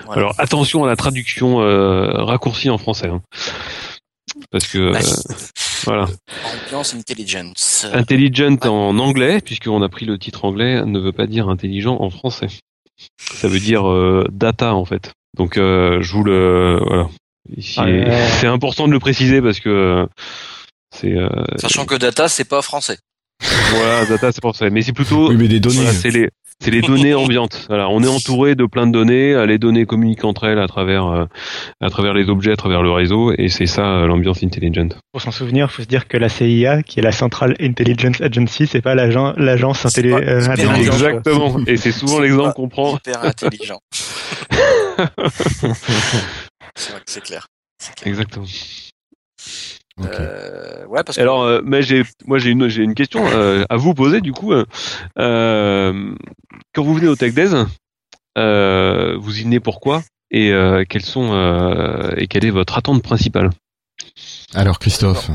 Voilà. 0.07 0.20
Alors 0.22 0.35
attention 0.39 0.85
à 0.85 0.89
la 0.89 0.97
traduction 0.97 1.62
euh, 1.62 2.22
raccourcie 2.24 2.68
en 2.68 2.78
français, 2.78 3.09
hein. 3.09 3.22
parce 4.51 4.66
que 4.68 4.93
Bah, 4.93 4.99
euh, 5.03 5.35
voilà, 5.85 6.07
Ambiance 6.66 6.95
intelligence. 6.95 7.87
intelligent 7.93 8.57
en 8.64 8.99
anglais, 8.99 9.41
puisqu'on 9.41 9.83
a 9.83 9.89
pris 9.89 10.07
le 10.07 10.18
titre 10.18 10.45
anglais, 10.45 10.85
ne 10.85 10.99
veut 10.99 11.12
pas 11.12 11.26
dire 11.26 11.49
intelligent 11.49 11.97
en 12.01 12.11
français. 12.11 12.49
Ça 13.18 13.49
veut 13.49 13.61
dire 13.61 13.89
euh, 13.89 14.26
data 14.31 14.74
en 14.74 14.85
fait. 14.85 15.12
Donc 15.37 15.57
euh, 15.57 16.03
je 16.03 16.12
vous 16.12 16.24
le 16.24 16.78
voilà. 16.87 17.09
Ah, 17.76 17.85
ouais. 17.85 18.28
c'est 18.41 18.47
important 18.47 18.87
de 18.87 18.93
le 18.93 19.01
préciser 19.01 19.41
parce 19.41 19.61
que 19.61 19.68
euh, 19.68 20.07
c'est 20.95 21.16
euh, 21.16 21.28
Sachant 21.57 21.87
que 21.87 21.95
data, 21.95 22.28
c'est 22.28 22.45
pas 22.45 22.62
français. 22.62 22.99
voilà 23.70 24.05
data 24.07 24.33
c'est 24.33 24.41
français, 24.41 24.70
mais 24.70 24.83
c'est 24.83 24.93
plutôt 24.93 25.28
Oui, 25.28 25.37
mais 25.37 25.49
des 25.49 25.61
données. 25.61 25.76
Voilà, 25.76 25.93
c'est 25.93 26.11
les 26.11 26.28
c'est 26.62 26.70
les 26.70 26.82
données 26.82 27.14
ambiantes. 27.14 27.64
Voilà, 27.68 27.88
on 27.88 28.02
est 28.02 28.08
entouré 28.08 28.54
de 28.54 28.66
plein 28.66 28.86
de 28.86 28.92
données. 28.92 29.46
Les 29.46 29.58
données 29.58 29.86
communiquent 29.86 30.24
entre 30.24 30.44
elles 30.44 30.58
à 30.58 30.66
travers 30.68 31.06
euh, 31.06 31.24
à 31.80 31.88
travers 31.90 32.12
les 32.14 32.28
objets, 32.28 32.52
à 32.52 32.56
travers 32.56 32.82
le 32.82 32.90
réseau, 32.90 33.32
et 33.36 33.48
c'est 33.48 33.66
ça 33.66 33.82
euh, 33.86 34.06
l'ambiance 34.06 34.42
intelligent. 34.42 34.88
Pour 35.12 35.22
s'en 35.22 35.30
souvenir, 35.30 35.70
faut 35.70 35.82
se 35.82 35.88
dire 35.88 36.06
que 36.06 36.16
la 36.18 36.28
CIA, 36.28 36.82
qui 36.82 36.98
est 37.00 37.02
la 37.02 37.12
Central 37.12 37.56
Intelligence 37.61 38.20
Agency, 38.20 38.66
c'est 38.66 38.82
pas 38.82 38.94
l'agent- 38.94 39.34
l'agence 39.36 39.86
euh, 39.86 40.40
intelligence. 40.48 40.78
Exactement. 40.78 41.56
Et 41.66 41.76
c'est 41.76 41.92
souvent 41.92 42.20
l'exemple 42.20 42.52
qu'on 42.54 42.68
prend. 42.68 42.96
Hyper 42.96 43.24
intelligent. 43.24 43.78
c'est 46.74 46.92
vrai 46.92 47.00
que 47.00 47.11
c'est 47.11 47.22
clair. 47.22 47.46
C'est 47.78 47.94
clair. 47.94 48.08
Exactement. 48.08 48.44
Euh, 50.07 50.86
ouais, 50.86 51.03
parce 51.05 51.16
que 51.16 51.22
Alors, 51.22 51.42
euh, 51.42 51.61
mais 51.64 51.82
j'ai 51.82 52.03
moi 52.26 52.38
j'ai 52.38 52.51
une 52.51 52.68
j'ai 52.68 52.82
une 52.82 52.94
question 52.94 53.24
euh, 53.26 53.64
à 53.68 53.76
vous 53.76 53.94
poser 53.94 54.20
du 54.20 54.32
coup. 54.32 54.53
quand 56.74 56.82
vous 56.82 56.94
venez 56.94 57.09
au 57.09 57.16
Tech 57.16 57.34
Days, 57.34 57.55
euh, 58.38 59.16
vous 59.18 59.38
y 59.38 59.42
venez 59.42 59.61
pourquoi 59.61 60.03
et 60.30 60.53
euh, 60.53 60.84
quelles 60.88 61.05
sont 61.05 61.32
euh, 61.32 62.12
et 62.16 62.26
quelle 62.26 62.44
est 62.44 62.51
votre 62.51 62.76
attente 62.78 63.03
principale? 63.03 63.51
Alors 64.55 64.78
Christophe, 64.78 65.30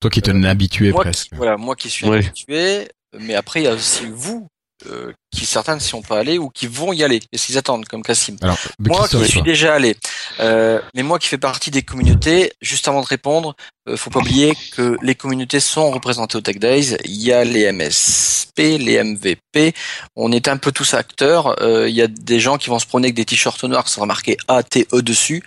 toi 0.00 0.10
qui 0.10 0.20
es 0.20 0.30
un 0.30 0.42
habitué 0.44 0.92
moi, 0.92 1.02
presque. 1.02 1.30
qui, 1.30 1.34
voilà, 1.34 1.56
moi 1.56 1.76
qui 1.76 1.90
suis 1.90 2.08
Ouais. 2.08 2.18
habitué, 2.18 2.88
mais 3.18 3.34
après 3.34 3.60
il 3.60 3.64
y 3.64 3.68
a 3.68 3.74
aussi 3.74 4.06
vous 4.06 4.48
euh, 4.86 5.12
qui 5.30 5.46
certains 5.46 5.74
ne 5.74 5.80
sont 5.80 6.02
pas 6.02 6.18
allés 6.18 6.38
ou 6.38 6.50
qui 6.50 6.66
vont 6.66 6.92
y 6.92 7.02
aller. 7.02 7.20
Qu'est-ce 7.20 7.46
qu'ils 7.46 7.58
attendent 7.58 7.86
comme 7.86 8.02
Cassim 8.02 8.36
Alors, 8.42 8.58
Moi 8.78 9.08
qui 9.08 9.24
suis 9.26 9.42
déjà 9.42 9.74
allé, 9.74 9.96
euh, 10.40 10.80
mais 10.94 11.02
moi 11.02 11.18
qui 11.18 11.28
fais 11.28 11.38
partie 11.38 11.70
des 11.70 11.82
communautés, 11.82 12.52
juste 12.60 12.88
avant 12.88 13.00
de 13.00 13.06
répondre, 13.06 13.54
euh, 13.88 13.96
faut 13.96 14.10
pas 14.10 14.20
oublier 14.20 14.54
que 14.76 14.96
les 15.02 15.14
communautés 15.14 15.60
sont 15.60 15.90
représentées 15.90 16.36
au 16.36 16.40
Tech 16.40 16.58
Days. 16.58 16.96
Il 17.04 17.22
y 17.22 17.32
a 17.32 17.44
les 17.44 17.70
MSP, 17.72 18.58
les 18.78 19.02
MVP. 19.02 19.74
On 20.16 20.32
est 20.32 20.48
un 20.48 20.56
peu 20.56 20.72
tous 20.72 20.94
acteurs. 20.94 21.60
Euh, 21.62 21.88
il 21.88 21.94
y 21.94 22.02
a 22.02 22.06
des 22.06 22.40
gens 22.40 22.58
qui 22.58 22.68
vont 22.68 22.78
se 22.78 22.86
promener 22.86 23.06
avec 23.06 23.14
des 23.14 23.24
t-shirts 23.24 23.64
noirs 23.64 23.84
qui 23.84 23.92
sera 23.92 24.06
marqué 24.06 24.36
ATE 24.48 24.94
dessus. 24.96 25.42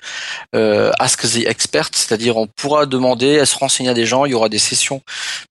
Euh, 0.56 0.92
Ask 1.00 1.22
the 1.24 1.46
Expert, 1.48 1.90
c'est-à-dire 1.94 2.38
on 2.38 2.48
pourra 2.48 2.86
demander 2.86 3.40
à 3.40 3.46
se 3.46 3.58
renseigner 3.58 3.90
à 3.90 3.94
des 3.94 4.06
gens. 4.06 4.26
Il 4.26 4.32
y 4.32 4.36
aura 4.36 4.50
des 4.50 4.60
sessions 4.60 5.02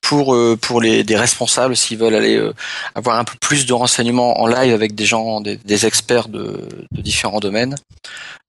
pour 0.01 0.35
euh, 0.35 0.57
pour 0.61 0.81
les 0.81 1.05
des 1.05 1.17
responsables 1.17 1.77
s'ils 1.77 1.99
veulent 1.99 2.15
aller 2.15 2.37
euh, 2.37 2.55
avoir 2.95 3.19
un 3.19 3.25
peu 3.25 3.35
plus 3.41 3.67
de 3.67 3.73
renseignements 3.73 4.22
en 4.23 4.47
live 4.47 4.73
avec 4.73 4.95
des 4.95 5.05
gens, 5.05 5.41
des, 5.41 5.57
des 5.57 5.87
experts 5.87 6.29
de, 6.29 6.69
de 6.91 7.03
différents 7.03 7.41
domaines. 7.41 7.77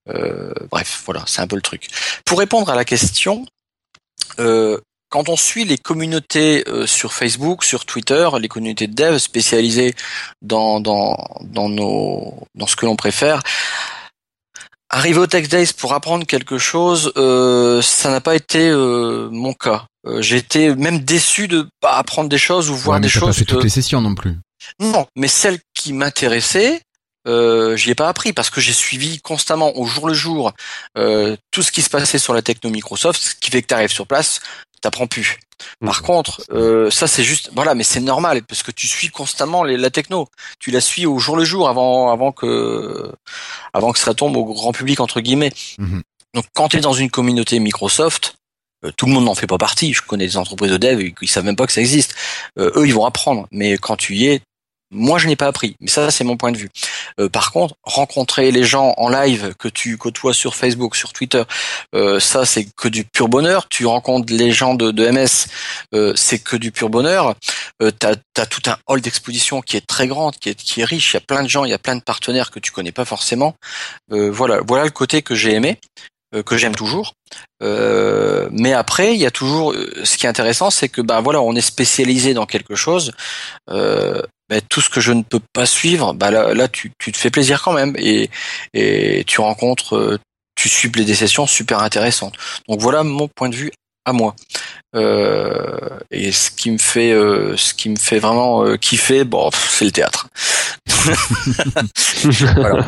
Euh, 0.09 0.53
bref, 0.69 1.01
voilà, 1.05 1.23
c'est 1.27 1.41
un 1.41 1.47
peu 1.47 1.55
le 1.55 1.61
truc. 1.61 1.87
Pour 2.25 2.39
répondre 2.39 2.69
à 2.69 2.75
la 2.75 2.85
question, 2.85 3.45
euh, 4.39 4.77
quand 5.09 5.29
on 5.29 5.37
suit 5.37 5.65
les 5.65 5.77
communautés 5.77 6.63
euh, 6.67 6.85
sur 6.87 7.13
Facebook, 7.13 7.63
sur 7.63 7.85
Twitter, 7.85 8.27
les 8.39 8.47
communautés 8.47 8.87
de 8.87 8.95
dev 8.95 9.17
spécialisées 9.17 9.93
dans 10.41 10.79
dans 10.79 11.17
dans 11.41 11.69
nos 11.69 12.47
dans 12.55 12.67
ce 12.67 12.75
que 12.75 12.85
l'on 12.85 12.95
préfère, 12.95 13.41
Arriver 14.93 15.17
au 15.17 15.25
Tech 15.25 15.49
Days 15.49 15.73
pour 15.75 15.93
apprendre 15.93 16.23
quelque 16.23 16.59
chose, 16.59 17.11
euh, 17.17 17.81
ça 17.81 18.11
n'a 18.11 18.21
pas 18.21 18.35
été 18.35 18.69
euh, 18.69 19.27
mon 19.31 19.53
cas. 19.53 19.85
Été 20.05 20.75
même 20.75 20.99
déçu 20.99 21.47
de 21.47 21.65
pas 21.81 21.93
apprendre 21.93 22.29
des 22.29 22.37
choses 22.37 22.69
ou 22.69 22.75
voir 22.75 22.97
Ouais, 22.97 23.01
mais 23.01 23.07
des 23.07 23.13
t'as 23.13 23.19
pas 23.21 23.25
choses 23.25 23.37
fait 23.37 23.45
que... 23.45 23.49
toutes 23.53 23.63
les 23.63 23.69
sessions 23.69 24.01
non 24.01 24.13
plus. 24.13 24.37
Non, 24.79 25.05
mais 25.15 25.27
celles 25.27 25.59
qui 25.73 25.93
m'intéressaient, 25.93 26.81
euh, 27.27 27.75
j'y 27.77 27.91
ai 27.91 27.95
pas 27.95 28.09
appris 28.09 28.33
parce 28.33 28.49
que 28.49 28.59
j'ai 28.61 28.73
suivi 28.73 29.19
constamment 29.21 29.77
au 29.77 29.85
jour 29.85 30.07
le 30.07 30.13
jour 30.13 30.51
euh, 30.97 31.37
tout 31.51 31.61
ce 31.63 31.71
qui 31.71 31.81
se 31.81 31.89
passait 31.89 32.17
sur 32.19 32.33
la 32.33 32.41
techno 32.41 32.69
Microsoft, 32.69 33.21
ce 33.21 33.35
qui 33.35 33.49
fait 33.49 33.61
que 33.61 33.67
tu 33.67 33.73
arrives 33.73 33.91
sur 33.91 34.05
place, 34.07 34.41
t'apprends 34.81 35.07
plus. 35.07 35.39
Par 35.79 36.01
contre, 36.01 36.41
euh, 36.51 36.91
ça 36.91 37.07
c'est 37.07 37.23
juste, 37.23 37.49
voilà, 37.53 37.73
mais 37.75 37.85
c'est 37.85 38.01
normal 38.01 38.43
parce 38.43 38.63
que 38.63 38.71
tu 38.71 38.87
suis 38.87 39.07
constamment 39.09 39.63
les- 39.63 39.77
la 39.77 39.89
techno. 39.89 40.27
Tu 40.59 40.71
la 40.71 40.81
suis 40.81 41.05
au 41.05 41.19
jour 41.19 41.37
le 41.37 41.45
jour 41.45 41.69
avant, 41.69 42.11
avant 42.11 42.33
que, 42.33 43.13
avant 43.73 43.93
que 43.93 43.99
ça 43.99 44.13
tombe 44.13 44.35
au 44.35 44.43
grand 44.53 44.73
public 44.73 44.99
entre 44.99 45.21
guillemets. 45.21 45.53
Mhm. 45.77 46.01
Donc 46.33 46.45
quand 46.53 46.67
tu 46.69 46.77
es 46.77 46.81
dans 46.81 46.91
une 46.93 47.09
communauté 47.09 47.59
Microsoft, 47.59 48.35
euh, 48.83 48.91
tout 48.97 49.05
le 49.05 49.13
monde 49.13 49.23
n'en 49.23 49.35
fait 49.35 49.47
pas 49.47 49.57
partie. 49.57 49.93
Je 49.93 50.01
connais 50.01 50.25
des 50.27 50.35
entreprises 50.35 50.71
de 50.71 50.77
dev, 50.77 51.01
ils, 51.01 51.13
ils 51.21 51.29
savent 51.29 51.45
même 51.45 51.55
pas 51.55 51.65
que 51.67 51.71
ça 51.73 51.79
existe. 51.79 52.13
Euh, 52.59 52.71
eux, 52.75 52.85
ils 52.85 52.93
vont 52.93 53.05
apprendre, 53.05 53.47
mais 53.51 53.77
quand 53.77 53.95
tu 53.95 54.15
y 54.15 54.27
es, 54.27 54.41
moi, 54.93 55.19
je 55.19 55.27
n'ai 55.27 55.35
pas 55.35 55.47
appris. 55.47 55.75
Mais 55.79 55.89
ça, 55.89 56.11
c'est 56.11 56.23
mon 56.23 56.37
point 56.37 56.51
de 56.51 56.57
vue. 56.57 56.69
Euh, 57.19 57.29
par 57.29 57.51
contre, 57.51 57.75
rencontrer 57.83 58.51
les 58.51 58.63
gens 58.63 58.93
en 58.97 59.09
live 59.09 59.53
que 59.59 59.67
tu 59.67 59.97
côtoies 59.97 60.33
sur 60.33 60.55
Facebook, 60.55 60.95
sur 60.95 61.13
Twitter, 61.13 61.43
euh, 61.95 62.19
ça, 62.19 62.45
c'est 62.45 62.65
que 62.75 62.87
du 62.87 63.03
pur 63.03 63.27
bonheur. 63.27 63.67
Tu 63.69 63.85
rencontres 63.85 64.33
les 64.33 64.51
gens 64.51 64.75
de, 64.75 64.91
de 64.91 65.07
MS, 65.07 65.47
euh, 65.93 66.13
c'est 66.15 66.39
que 66.39 66.55
du 66.55 66.71
pur 66.71 66.89
bonheur. 66.89 67.35
Euh, 67.81 67.91
t'as 67.91 68.15
as 68.37 68.45
tout 68.45 68.61
un 68.67 68.77
hall 68.87 69.01
d'exposition 69.01 69.61
qui 69.61 69.77
est 69.77 69.85
très 69.85 70.07
grand, 70.07 70.31
qui 70.31 70.49
est, 70.49 70.55
qui 70.55 70.81
est 70.81 70.85
riche. 70.85 71.13
Il 71.13 71.15
y 71.15 71.17
a 71.17 71.21
plein 71.21 71.43
de 71.43 71.49
gens, 71.49 71.65
il 71.65 71.71
y 71.71 71.73
a 71.73 71.79
plein 71.79 71.95
de 71.95 72.01
partenaires 72.01 72.51
que 72.51 72.59
tu 72.59 72.71
connais 72.71 72.91
pas 72.91 73.05
forcément. 73.05 73.55
Euh, 74.11 74.31
voilà, 74.31 74.59
voilà 74.65 74.85
le 74.85 74.91
côté 74.91 75.21
que 75.21 75.35
j'ai 75.35 75.53
aimé, 75.53 75.79
euh, 76.35 76.43
que 76.43 76.57
j'aime 76.57 76.75
toujours. 76.75 77.13
Euh, 77.61 78.49
mais 78.51 78.73
après, 78.73 79.13
il 79.13 79.21
y 79.21 79.25
a 79.25 79.31
toujours, 79.31 79.73
ce 80.03 80.17
qui 80.17 80.25
est 80.25 80.29
intéressant, 80.29 80.71
c'est 80.71 80.89
que 80.89 81.01
ben 81.01 81.21
voilà, 81.21 81.41
on 81.41 81.55
est 81.55 81.61
spécialisé 81.61 82.33
dans 82.33 82.45
quelque 82.45 82.75
chose. 82.75 83.11
Euh, 83.69 84.21
ben, 84.53 84.61
tout 84.69 84.81
ce 84.81 84.89
que 84.89 85.01
je 85.01 85.11
ne 85.11 85.23
peux 85.23 85.39
pas 85.51 85.65
suivre, 85.65 86.13
bah 86.13 86.29
là, 86.29 86.53
là 86.53 86.67
tu, 86.67 86.91
tu 86.99 87.11
te 87.11 87.17
fais 87.17 87.31
plaisir 87.31 87.63
quand 87.63 87.73
même 87.73 87.95
et, 87.97 88.29
et 88.75 89.23
tu 89.25 89.41
rencontres, 89.41 89.95
euh, 89.95 90.19
tu 90.53 90.69
suis 90.69 90.91
des 90.91 91.15
sessions 91.15 91.47
super 91.47 91.79
intéressantes. 91.79 92.35
Donc 92.69 92.79
voilà 92.79 93.01
mon 93.01 93.27
point 93.27 93.49
de 93.49 93.55
vue 93.55 93.71
à 94.05 94.13
moi. 94.13 94.35
Euh, 94.95 95.89
et 96.11 96.31
ce 96.31 96.51
qui 96.51 96.69
me 96.69 96.77
fait, 96.77 97.13
euh, 97.13 97.57
ce 97.57 97.73
qui 97.73 97.89
me 97.89 97.95
fait 97.95 98.19
vraiment 98.19 98.63
euh, 98.63 98.77
kiffer, 98.77 99.23
bon, 99.23 99.49
c'est 99.51 99.85
le 99.85 99.91
théâtre. 99.91 100.27
voilà. 102.55 102.85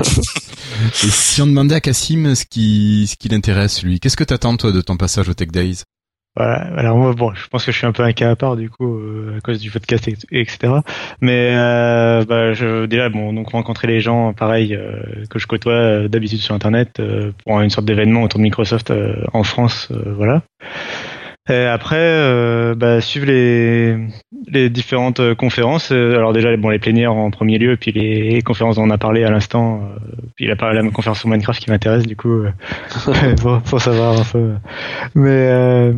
Et 1.04 1.10
si 1.10 1.42
on 1.42 1.48
demandait 1.48 1.74
à 1.74 1.82
Cassim 1.82 2.36
ce 2.36 2.46
qui, 2.46 3.08
ce 3.10 3.16
qui 3.16 3.30
l'intéresse, 3.30 3.82
lui, 3.82 4.00
qu'est-ce 4.00 4.18
que 4.18 4.24
t'attends, 4.24 4.56
toi, 4.56 4.72
de 4.72 4.82
ton 4.82 4.98
passage 4.98 5.30
au 5.30 5.34
Tech 5.34 5.48
Days? 5.48 5.82
Voilà. 6.36 6.56
Alors 6.78 6.98
moi, 6.98 7.14
bon, 7.14 7.34
je 7.34 7.48
pense 7.48 7.66
que 7.66 7.72
je 7.72 7.78
suis 7.78 7.88
un 7.88 7.94
peu 7.94 8.04
un 8.04 8.12
cas 8.12 8.32
à 8.32 8.36
part 8.36 8.58
du 8.58 8.70
coup 8.70 8.98
euh, 8.98 9.38
à 9.38 9.42
cause 9.42 9.60
du 9.60 9.72
podcast 9.72 10.08
et, 10.08 10.16
et 10.32 10.42
etc. 10.42 10.74
Mais 11.22 11.54
euh, 11.56 12.26
bah, 12.26 12.54
je, 12.54 12.86
déjà, 12.86 13.10
bon, 13.10 13.32
donc 13.32 13.50
rencontrer 13.50 13.88
les 13.88 14.02
gens, 14.02 14.34
pareil, 14.34 14.76
euh, 14.76 15.26
que 15.30 15.40
je 15.40 15.48
côtoie 15.48 15.74
euh, 15.74 16.08
d'habitude 16.08 16.40
sur 16.40 16.54
Internet 16.54 17.00
euh, 17.00 17.32
pour 17.46 17.62
une 17.62 17.70
sorte 17.70 17.86
d'événement 17.86 18.24
autour 18.24 18.40
de 18.40 18.44
Microsoft 18.44 18.92
euh, 18.92 19.24
en 19.34 19.44
France, 19.44 19.90
voilà. 19.92 20.42
Et 21.48 21.66
après, 21.66 21.98
euh, 22.00 22.74
bah, 22.74 23.02
suivre 23.02 23.28
les, 23.28 23.96
les 24.48 24.70
différentes 24.72 25.20
euh, 25.20 25.36
conférences. 25.36 25.92
Euh, 25.92 26.16
Alors 26.18 26.34
déjà, 26.34 26.56
bon, 26.58 26.70
les 26.70 26.80
plénières 26.80 27.14
en 27.14 27.30
premier 27.30 27.60
lieu, 27.60 27.78
puis 27.78 27.92
les 27.92 28.42
conférences 28.42 28.78
dont 28.78 28.84
on 28.84 28.90
a 28.90 28.98
parlé 28.98 29.24
à 29.24 29.30
l'instant. 29.30 29.84
euh, 29.84 30.16
puis 30.36 30.46
il 30.46 30.52
a 30.52 30.56
parlé 30.56 30.80
de 30.80 30.84
la 30.84 30.90
conférence 30.92 31.20
sur 31.20 31.30
Minecraft 31.30 31.62
qui 31.62 31.70
m'intéresse 31.70 32.08
du 32.08 32.16
coup, 32.16 32.46
pour, 33.42 33.62
pour 33.62 33.80
savoir 33.80 34.20
un 34.20 34.24
peu. 34.24 34.54
Mais 35.14 35.30
euh, 35.30 35.94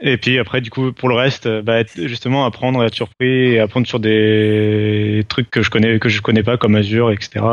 et 0.00 0.18
puis 0.18 0.38
après, 0.38 0.60
du 0.60 0.70
coup, 0.70 0.92
pour 0.92 1.08
le 1.08 1.16
reste, 1.16 1.48
bah, 1.62 1.82
justement, 1.96 2.44
apprendre 2.46 2.80
à 2.80 2.86
être 2.86 2.94
surpris, 2.94 3.54
et 3.54 3.58
apprendre 3.58 3.88
sur 3.88 3.98
des 3.98 5.24
trucs 5.28 5.50
que 5.50 5.62
je 5.62 5.70
connais 5.70 5.98
que 5.98 6.08
je 6.08 6.22
connais 6.22 6.44
pas 6.44 6.56
comme 6.56 6.76
Azure, 6.76 7.10
etc. 7.10 7.44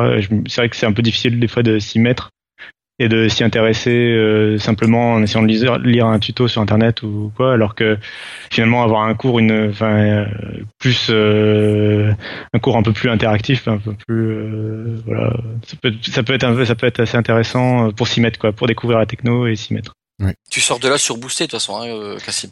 C'est 0.48 0.58
vrai 0.58 0.70
que 0.70 0.76
c'est 0.76 0.86
un 0.86 0.94
peu 0.94 1.02
difficile 1.02 1.40
des 1.40 1.48
fois 1.48 1.64
de 1.64 1.80
s'y 1.80 1.98
mettre 2.00 2.30
et 3.00 3.10
de 3.10 3.28
s'y 3.28 3.44
intéresser 3.44 3.90
euh, 3.92 4.58
simplement 4.60 5.14
en 5.14 5.24
essayant 5.24 5.42
de 5.42 5.48
lire, 5.48 5.78
lire 5.80 6.06
un 6.06 6.20
tuto 6.20 6.48
sur 6.48 6.62
internet 6.62 7.02
ou 7.02 7.32
quoi 7.36 7.54
alors 7.54 7.74
que 7.74 7.98
finalement 8.52 8.84
avoir 8.84 9.04
un 9.04 9.16
cours 9.16 9.40
une 9.40 9.70
enfin 9.72 9.96
euh, 9.98 10.26
plus 10.80 11.08
euh, 11.10 12.14
un 12.54 12.60
cours 12.60 12.78
un 12.78 12.84
peu 12.84 12.94
plus 12.94 13.10
interactif 13.10 13.68
un 13.68 13.78
peu 13.80 13.94
plus 14.08 14.28
euh, 14.28 14.98
voilà 15.08 15.34
ça 15.66 15.76
peut 15.82 15.92
ça 16.04 16.22
peut 16.24 16.34
être 16.34 16.44
un 16.44 16.54
peu 16.54 16.66
ça 16.66 16.76
peut 16.76 16.86
être 16.88 17.00
assez 17.00 17.18
intéressant 17.18 17.92
pour 17.92 18.08
s'y 18.08 18.22
mettre 18.22 18.38
quoi 18.40 18.52
pour 18.52 18.68
découvrir 18.68 19.00
la 19.00 19.06
techno 19.08 19.48
et 19.48 19.56
s'y 19.56 19.74
mettre 19.74 19.94
Tu 20.52 20.62
sors 20.62 20.80
de 20.80 20.88
là 20.88 20.98
surboosté 21.00 21.46
de 21.46 21.50
toute 21.50 21.60
façon, 21.60 21.82
hein, 21.82 22.18
Cassim. 22.24 22.50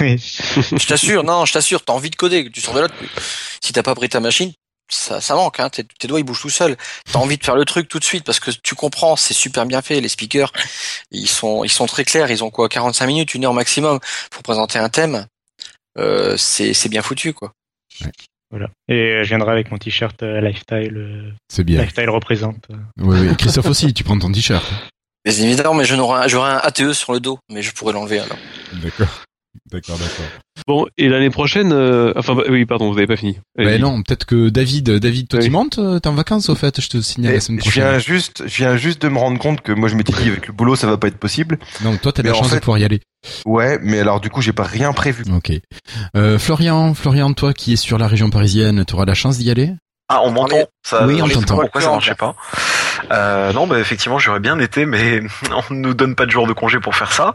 Oui. 0.00 0.16
je 0.16 0.86
t'assure, 0.86 1.24
non, 1.24 1.44
je 1.44 1.52
t'assure, 1.52 1.84
t'as 1.84 1.92
envie 1.92 2.08
de 2.08 2.16
coder. 2.16 2.48
Tu 2.50 2.60
sors 2.62 2.72
de 2.74 2.80
là, 2.80 2.88
tu- 2.88 2.94
si 3.60 3.72
t'as 3.72 3.82
pas 3.82 3.94
pris 3.94 4.08
ta 4.08 4.20
machine, 4.20 4.52
ça, 4.92 5.20
ça 5.20 5.34
manque. 5.34 5.58
Hein, 5.60 5.70
tes, 5.70 5.84
tes 5.84 6.08
doigts 6.08 6.20
ils 6.20 6.24
bougent 6.24 6.40
tout 6.42 6.50
seuls. 6.50 6.76
T'as 7.10 7.18
envie 7.18 7.38
de 7.38 7.44
faire 7.44 7.56
le 7.56 7.64
truc 7.64 7.88
tout 7.88 7.98
de 7.98 8.04
suite 8.04 8.24
parce 8.24 8.40
que 8.40 8.50
tu 8.50 8.74
comprends, 8.74 9.16
c'est 9.16 9.34
super 9.34 9.66
bien 9.66 9.82
fait. 9.82 10.00
Les 10.00 10.08
speakers, 10.08 10.52
ils 11.10 11.28
sont, 11.28 11.64
ils 11.64 11.70
sont 11.70 11.86
très 11.86 12.04
clairs. 12.04 12.30
Ils 12.30 12.44
ont 12.44 12.50
quoi, 12.50 12.68
45 12.68 13.06
minutes, 13.06 13.34
une 13.34 13.44
heure 13.44 13.54
maximum 13.54 13.98
pour 14.30 14.42
présenter 14.42 14.78
un 14.78 14.88
thème. 14.88 15.26
Euh, 15.98 16.36
c'est, 16.38 16.72
c'est 16.72 16.88
bien 16.88 17.02
foutu 17.02 17.34
quoi. 17.34 17.52
voilà 18.50 18.68
et 18.88 18.94
euh, 18.94 19.24
je 19.24 19.28
viendrai 19.28 19.52
avec 19.52 19.70
mon 19.70 19.76
t-shirt 19.76 20.22
euh, 20.22 20.40
lifestyle 20.40 20.96
euh, 20.96 21.30
C'est 21.50 21.64
bien. 21.64 21.80
lifestyle 21.82 22.08
représente. 22.08 22.66
Oui, 22.98 23.18
oui. 23.20 23.36
Christophe 23.36 23.66
aussi, 23.66 23.92
tu 23.92 24.02
prends 24.02 24.18
ton 24.18 24.32
t-shirt. 24.32 24.64
Bien 25.26 25.34
évidemment, 25.44 25.74
mais 25.74 25.84
je 25.84 25.94
n'aurai 25.94 26.24
un, 26.24 26.28
j'aurai 26.28 26.50
un 26.50 26.56
ATE 26.56 26.94
sur 26.94 27.12
le 27.12 27.20
dos, 27.20 27.38
mais 27.50 27.60
je 27.62 27.72
pourrais 27.72 27.92
l'enlever 27.92 28.20
alors. 28.20 28.38
D'accord. 28.72 29.22
D'accord, 29.72 29.98
d'accord. 29.98 30.26
Bon, 30.68 30.86
et 30.98 31.08
l'année 31.08 31.30
prochaine, 31.30 31.72
euh, 31.72 32.12
enfin, 32.16 32.34
bah, 32.34 32.42
oui, 32.48 32.64
pardon, 32.66 32.90
vous 32.92 32.98
avez 32.98 33.06
pas 33.06 33.16
fini. 33.16 33.38
Ben 33.56 33.66
Allez-y. 33.66 33.80
non, 33.80 34.02
peut-être 34.02 34.26
que 34.26 34.48
David, 34.50 34.90
David, 34.98 35.28
toi 35.28 35.38
Oui. 35.40 35.46
tu 35.46 35.50
montes, 35.50 35.78
euh, 35.78 35.98
t'es 35.98 36.08
en 36.08 36.14
vacances 36.14 36.48
au 36.50 36.54
fait, 36.54 36.80
je 36.80 36.88
te 36.88 37.00
signale 37.00 37.32
Et 37.32 37.34
la 37.36 37.40
semaine 37.40 37.60
je 37.64 37.70
viens 37.70 37.84
prochaine. 37.92 38.00
juste, 38.00 38.42
je 38.46 38.56
viens 38.58 38.76
juste 38.76 39.00
de 39.02 39.08
me 39.08 39.18
rendre 39.18 39.38
compte 39.38 39.62
que 39.62 39.72
moi 39.72 39.88
je 39.88 39.96
m'étais 39.96 40.12
dit 40.12 40.28
avec 40.28 40.46
le 40.46 40.52
boulot 40.52 40.76
ça 40.76 40.86
va 40.86 40.98
pas 40.98 41.08
être 41.08 41.18
possible. 41.18 41.58
Non, 41.82 41.96
toi 41.96 42.12
t'as 42.12 42.22
de 42.22 42.28
la 42.28 42.34
chance 42.34 42.50
de 42.50 42.54
fait- 42.54 42.60
pouvoir 42.60 42.78
y 42.78 42.84
aller. 42.84 43.00
Ouais, 43.46 43.78
mais 43.82 43.98
alors 44.00 44.20
du 44.20 44.28
coup 44.30 44.42
j'ai 44.42 44.52
pas 44.52 44.64
rien 44.64 44.92
prévu. 44.92 45.24
Ok. 45.34 45.52
Euh, 46.16 46.38
Florian, 46.38 46.92
Florian, 46.94 47.32
toi 47.32 47.52
qui 47.54 47.72
es 47.72 47.76
sur 47.76 47.96
la 47.98 48.06
région 48.06 48.28
parisienne, 48.30 48.84
tu 48.86 48.94
auras 48.94 49.04
la 49.06 49.14
chance 49.14 49.38
d'y 49.38 49.50
aller? 49.50 49.72
Ah, 50.08 50.20
on 50.24 50.30
m'entend 50.32 50.56
Oui, 51.06 51.22
on 51.22 51.26
je 51.26 51.32
sais 51.32 51.40
pas 51.40 51.46
t'entend. 51.46 51.60
Pourquoi 51.62 51.80
ça 51.80 51.88
marchait 51.90 52.14
pas 52.14 52.36
euh, 53.10 53.52
Non, 53.52 53.66
bah 53.66 53.78
effectivement, 53.78 54.18
j'aurais 54.18 54.40
bien 54.40 54.58
été, 54.58 54.86
mais 54.86 55.22
on 55.70 55.74
nous 55.74 55.94
donne 55.94 56.14
pas 56.14 56.26
de 56.26 56.30
jour 56.30 56.46
de 56.46 56.52
congé 56.52 56.80
pour 56.80 56.94
faire 56.94 57.12
ça. 57.12 57.34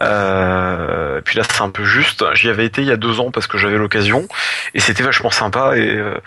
Euh, 0.00 1.20
puis 1.24 1.36
là, 1.36 1.44
c'est 1.50 1.62
un 1.62 1.70
peu 1.70 1.84
juste. 1.84 2.24
J'y 2.34 2.48
avais 2.48 2.66
été 2.66 2.82
il 2.82 2.88
y 2.88 2.92
a 2.92 2.96
deux 2.96 3.20
ans 3.20 3.30
parce 3.30 3.46
que 3.46 3.58
j'avais 3.58 3.78
l'occasion, 3.78 4.28
et 4.74 4.80
c'était 4.80 5.02
vachement 5.02 5.30
sympa. 5.30 5.76
Et 5.76 5.96
euh, 5.96 6.18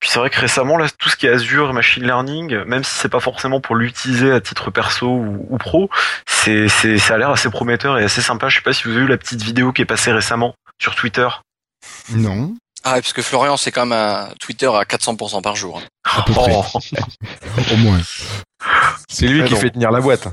puis 0.00 0.10
c'est 0.10 0.18
vrai 0.18 0.30
que 0.30 0.40
récemment, 0.40 0.76
là, 0.76 0.86
tout 0.98 1.08
ce 1.08 1.16
qui 1.16 1.26
est 1.26 1.30
Azure 1.30 1.70
et 1.70 1.72
machine 1.72 2.04
learning, 2.04 2.64
même 2.64 2.84
si 2.84 2.94
c'est 2.94 3.08
pas 3.08 3.20
forcément 3.20 3.60
pour 3.60 3.76
l'utiliser 3.76 4.32
à 4.32 4.40
titre 4.40 4.70
perso 4.70 5.06
ou, 5.06 5.46
ou 5.48 5.58
pro, 5.58 5.90
c'est, 6.26 6.68
c'est, 6.68 6.98
ça 6.98 7.14
a 7.14 7.18
l'air 7.18 7.30
assez 7.30 7.50
prometteur 7.50 7.98
et 7.98 8.04
assez 8.04 8.22
sympa. 8.22 8.48
Je 8.48 8.56
sais 8.56 8.62
pas 8.62 8.72
si 8.72 8.84
vous 8.84 8.90
avez 8.90 9.02
vu 9.02 9.08
la 9.08 9.18
petite 9.18 9.42
vidéo 9.42 9.72
qui 9.72 9.82
est 9.82 9.86
passée 9.86 10.12
récemment 10.12 10.54
sur 10.78 10.94
Twitter. 10.94 11.28
Non. 12.10 12.54
Ah, 12.84 12.94
parce 12.94 13.12
que 13.12 13.22
Florian, 13.22 13.56
c'est 13.56 13.70
quand 13.70 13.86
même 13.86 13.98
un 13.98 14.28
Twitter 14.40 14.66
à 14.66 14.82
400% 14.84 15.40
par 15.42 15.54
jour. 15.56 15.78
hein. 15.78 15.86
À 16.18 16.22
peu 16.22 16.32
près. 16.32 16.52
Oh. 16.54 16.64
Au 17.72 17.76
moins. 17.76 18.00
C'est 19.08 19.26
lui 19.28 19.44
qui 19.44 19.54
non. 19.54 19.60
fait 19.60 19.70
tenir 19.70 19.90
la 19.90 20.00
boîte. 20.00 20.26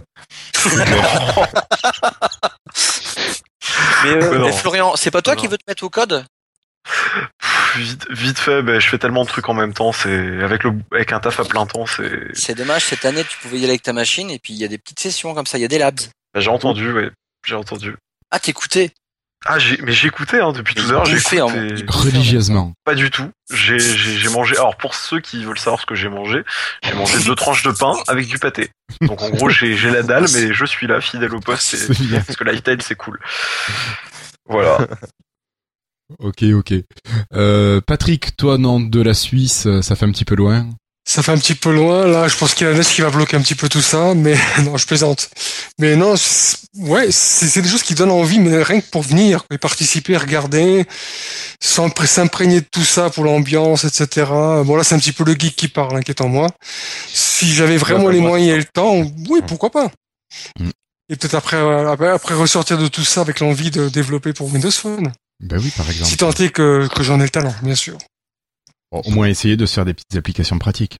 Mais, 4.03 4.11
euh, 4.11 4.31
Mais 4.31 4.37
non. 4.37 4.45
mais 4.45 4.51
Florian, 4.51 4.95
c'est 4.95 5.11
pas 5.11 5.21
toi 5.21 5.35
Non. 5.35 5.41
qui 5.41 5.47
veux 5.47 5.57
te 5.57 5.63
mettre 5.67 5.83
au 5.83 5.89
code? 5.89 6.25
Vite, 7.75 8.07
vite 8.09 8.39
fait, 8.39 8.61
ben, 8.63 8.79
je 8.79 8.87
fais 8.89 8.97
tellement 8.97 9.23
de 9.23 9.29
trucs 9.29 9.47
en 9.49 9.53
même 9.53 9.73
temps. 9.73 9.91
C'est 9.91 10.41
avec 10.41 10.63
le 10.63 10.73
avec 10.91 11.11
un 11.11 11.19
taf 11.19 11.39
à 11.39 11.43
plein 11.45 11.65
temps, 11.67 11.85
c'est. 11.85 12.33
C'est 12.33 12.55
dommage, 12.55 12.85
cette 12.85 13.05
année, 13.05 13.23
tu 13.23 13.37
pouvais 13.37 13.57
y 13.57 13.63
aller 13.63 13.71
avec 13.73 13.83
ta 13.83 13.93
machine 13.93 14.29
et 14.31 14.39
puis 14.39 14.53
il 14.53 14.59
y 14.59 14.65
a 14.65 14.67
des 14.67 14.77
petites 14.77 14.99
sessions 14.99 15.33
comme 15.35 15.45
ça, 15.45 15.57
il 15.57 15.61
y 15.61 15.65
a 15.65 15.67
des 15.67 15.77
labs. 15.77 15.99
Ben, 16.33 16.39
j'ai 16.41 16.49
entendu, 16.49 16.91
ouais, 16.93 17.11
j'ai 17.45 17.55
entendu. 17.55 17.95
Ah, 18.31 18.39
t'écoutais? 18.39 18.91
Ah, 19.45 19.57
j'ai, 19.57 19.77
mais 19.81 19.93
j'écoutais 19.93 20.41
hein, 20.41 20.51
depuis 20.51 20.75
tout 20.75 20.83
à 20.89 20.91
l'heure. 20.91 21.05
J'écoute 21.05 21.33
hein, 21.33 21.75
Religieusement. 21.87 22.73
Pas 22.83 22.93
du 22.93 23.09
tout. 23.09 23.29
J'ai, 23.53 23.79
j'ai, 23.79 24.17
j'ai 24.17 24.29
mangé. 24.29 24.57
Alors 24.57 24.75
pour 24.75 24.93
ceux 24.95 25.21
qui 25.21 25.43
veulent 25.45 25.57
savoir 25.57 25.79
ce 25.81 25.85
que 25.85 25.95
j'ai 25.95 26.09
mangé, 26.09 26.43
j'ai 26.83 26.93
mangé 26.93 27.23
deux 27.23 27.35
tranches 27.35 27.63
de 27.63 27.71
pain 27.71 27.93
avec 28.07 28.27
du 28.27 28.37
pâté. 28.37 28.69
Donc 29.01 29.21
en 29.21 29.29
gros, 29.29 29.49
j'ai, 29.49 29.77
j'ai 29.77 29.91
la 29.91 30.03
dalle, 30.03 30.25
mais 30.33 30.53
je 30.53 30.65
suis 30.65 30.87
là, 30.87 30.99
fidèle 30.99 31.33
au 31.33 31.39
poste, 31.39 31.73
et- 31.73 31.87
parce 32.25 32.35
que 32.35 32.43
lifestyle 32.43 32.81
c'est 32.81 32.95
cool. 32.95 33.19
Voilà. 34.47 34.79
Ok, 36.17 36.41
ok. 36.41 36.73
Euh, 37.35 37.81
Patrick, 37.85 38.35
toi, 38.35 38.57
non, 38.57 38.79
de 38.79 38.99
la 38.99 39.13
Suisse, 39.13 39.67
ça 39.81 39.95
fait 39.95 40.05
un 40.07 40.11
petit 40.11 40.25
peu 40.25 40.33
loin. 40.33 40.67
Ça 41.09 41.23
fait 41.23 41.31
un 41.31 41.39
petit 41.39 41.55
peu 41.55 41.73
loin, 41.73 42.05
là, 42.05 42.27
je 42.27 42.37
pense 42.37 42.53
qu'il 42.53 42.67
y 42.67 42.69
a 42.69 42.71
la 42.73 42.77
NES 42.77 42.85
qui 42.85 43.01
va 43.01 43.09
bloquer 43.09 43.35
un 43.35 43.41
petit 43.41 43.55
peu 43.55 43.67
tout 43.67 43.81
ça, 43.81 44.13
mais 44.13 44.35
non, 44.63 44.77
je 44.77 44.85
plaisante. 44.85 45.31
Mais 45.79 45.95
non, 45.95 46.15
c'est- 46.15 46.57
ouais, 46.77 47.07
c'est 47.09 47.63
des 47.63 47.67
choses 47.67 47.81
qui 47.81 47.95
donnent 47.95 48.11
envie, 48.11 48.37
mais 48.37 48.61
rien 48.61 48.79
que 48.79 48.85
pour 48.91 49.01
venir, 49.01 49.43
et 49.51 49.57
participer, 49.57 50.15
regarder, 50.17 50.85
s'imprégner 51.59 52.61
de 52.61 52.67
tout 52.71 52.83
ça 52.83 53.09
pour 53.09 53.23
l'ambiance, 53.23 53.85
etc. 53.85 54.27
Bon, 54.65 54.75
là, 54.75 54.83
c'est 54.83 54.93
un 54.93 54.99
petit 54.99 55.11
peu 55.11 55.23
le 55.23 55.33
geek 55.33 55.55
qui 55.55 55.67
parle, 55.67 55.97
inquiète 55.97 56.21
en 56.21 56.27
moi. 56.27 56.47
Si 57.11 57.55
j'avais 57.55 57.77
vraiment 57.77 58.09
les 58.09 58.19
moyens 58.21 58.53
et 58.53 58.57
le 58.57 58.65
temps, 58.65 58.97
oui, 59.29 59.39
pourquoi 59.47 59.71
pas. 59.71 59.91
Mm. 60.59 60.69
Et 61.11 61.15
peut-être 61.15 61.33
après, 61.33 61.57
euh, 61.57 61.91
après, 61.91 62.09
après 62.09 62.35
ressortir 62.35 62.77
de 62.77 62.87
tout 62.87 63.03
ça 63.03 63.21
avec 63.21 63.39
l'envie 63.39 63.71
de 63.71 63.89
développer 63.89 64.31
pour 64.33 64.53
Windows 64.53 64.69
Phone. 64.69 65.11
Ben 65.39 65.57
oui, 65.59 65.71
par 65.75 65.89
exemple. 65.89 66.07
Si 66.07 66.17
tant 66.17 66.29
est 66.33 66.49
que, 66.49 66.87
que 66.93 67.01
j'en 67.01 67.19
ai 67.19 67.23
le 67.23 67.29
talent, 67.29 67.55
bien 67.63 67.73
sûr. 67.73 67.97
Bon, 68.91 69.01
au 69.05 69.11
moins 69.11 69.27
essayer 69.27 69.55
de 69.57 69.65
se 69.65 69.73
faire 69.73 69.85
des 69.85 69.93
petites 69.93 70.15
applications 70.15 70.57
pratiques. 70.59 70.97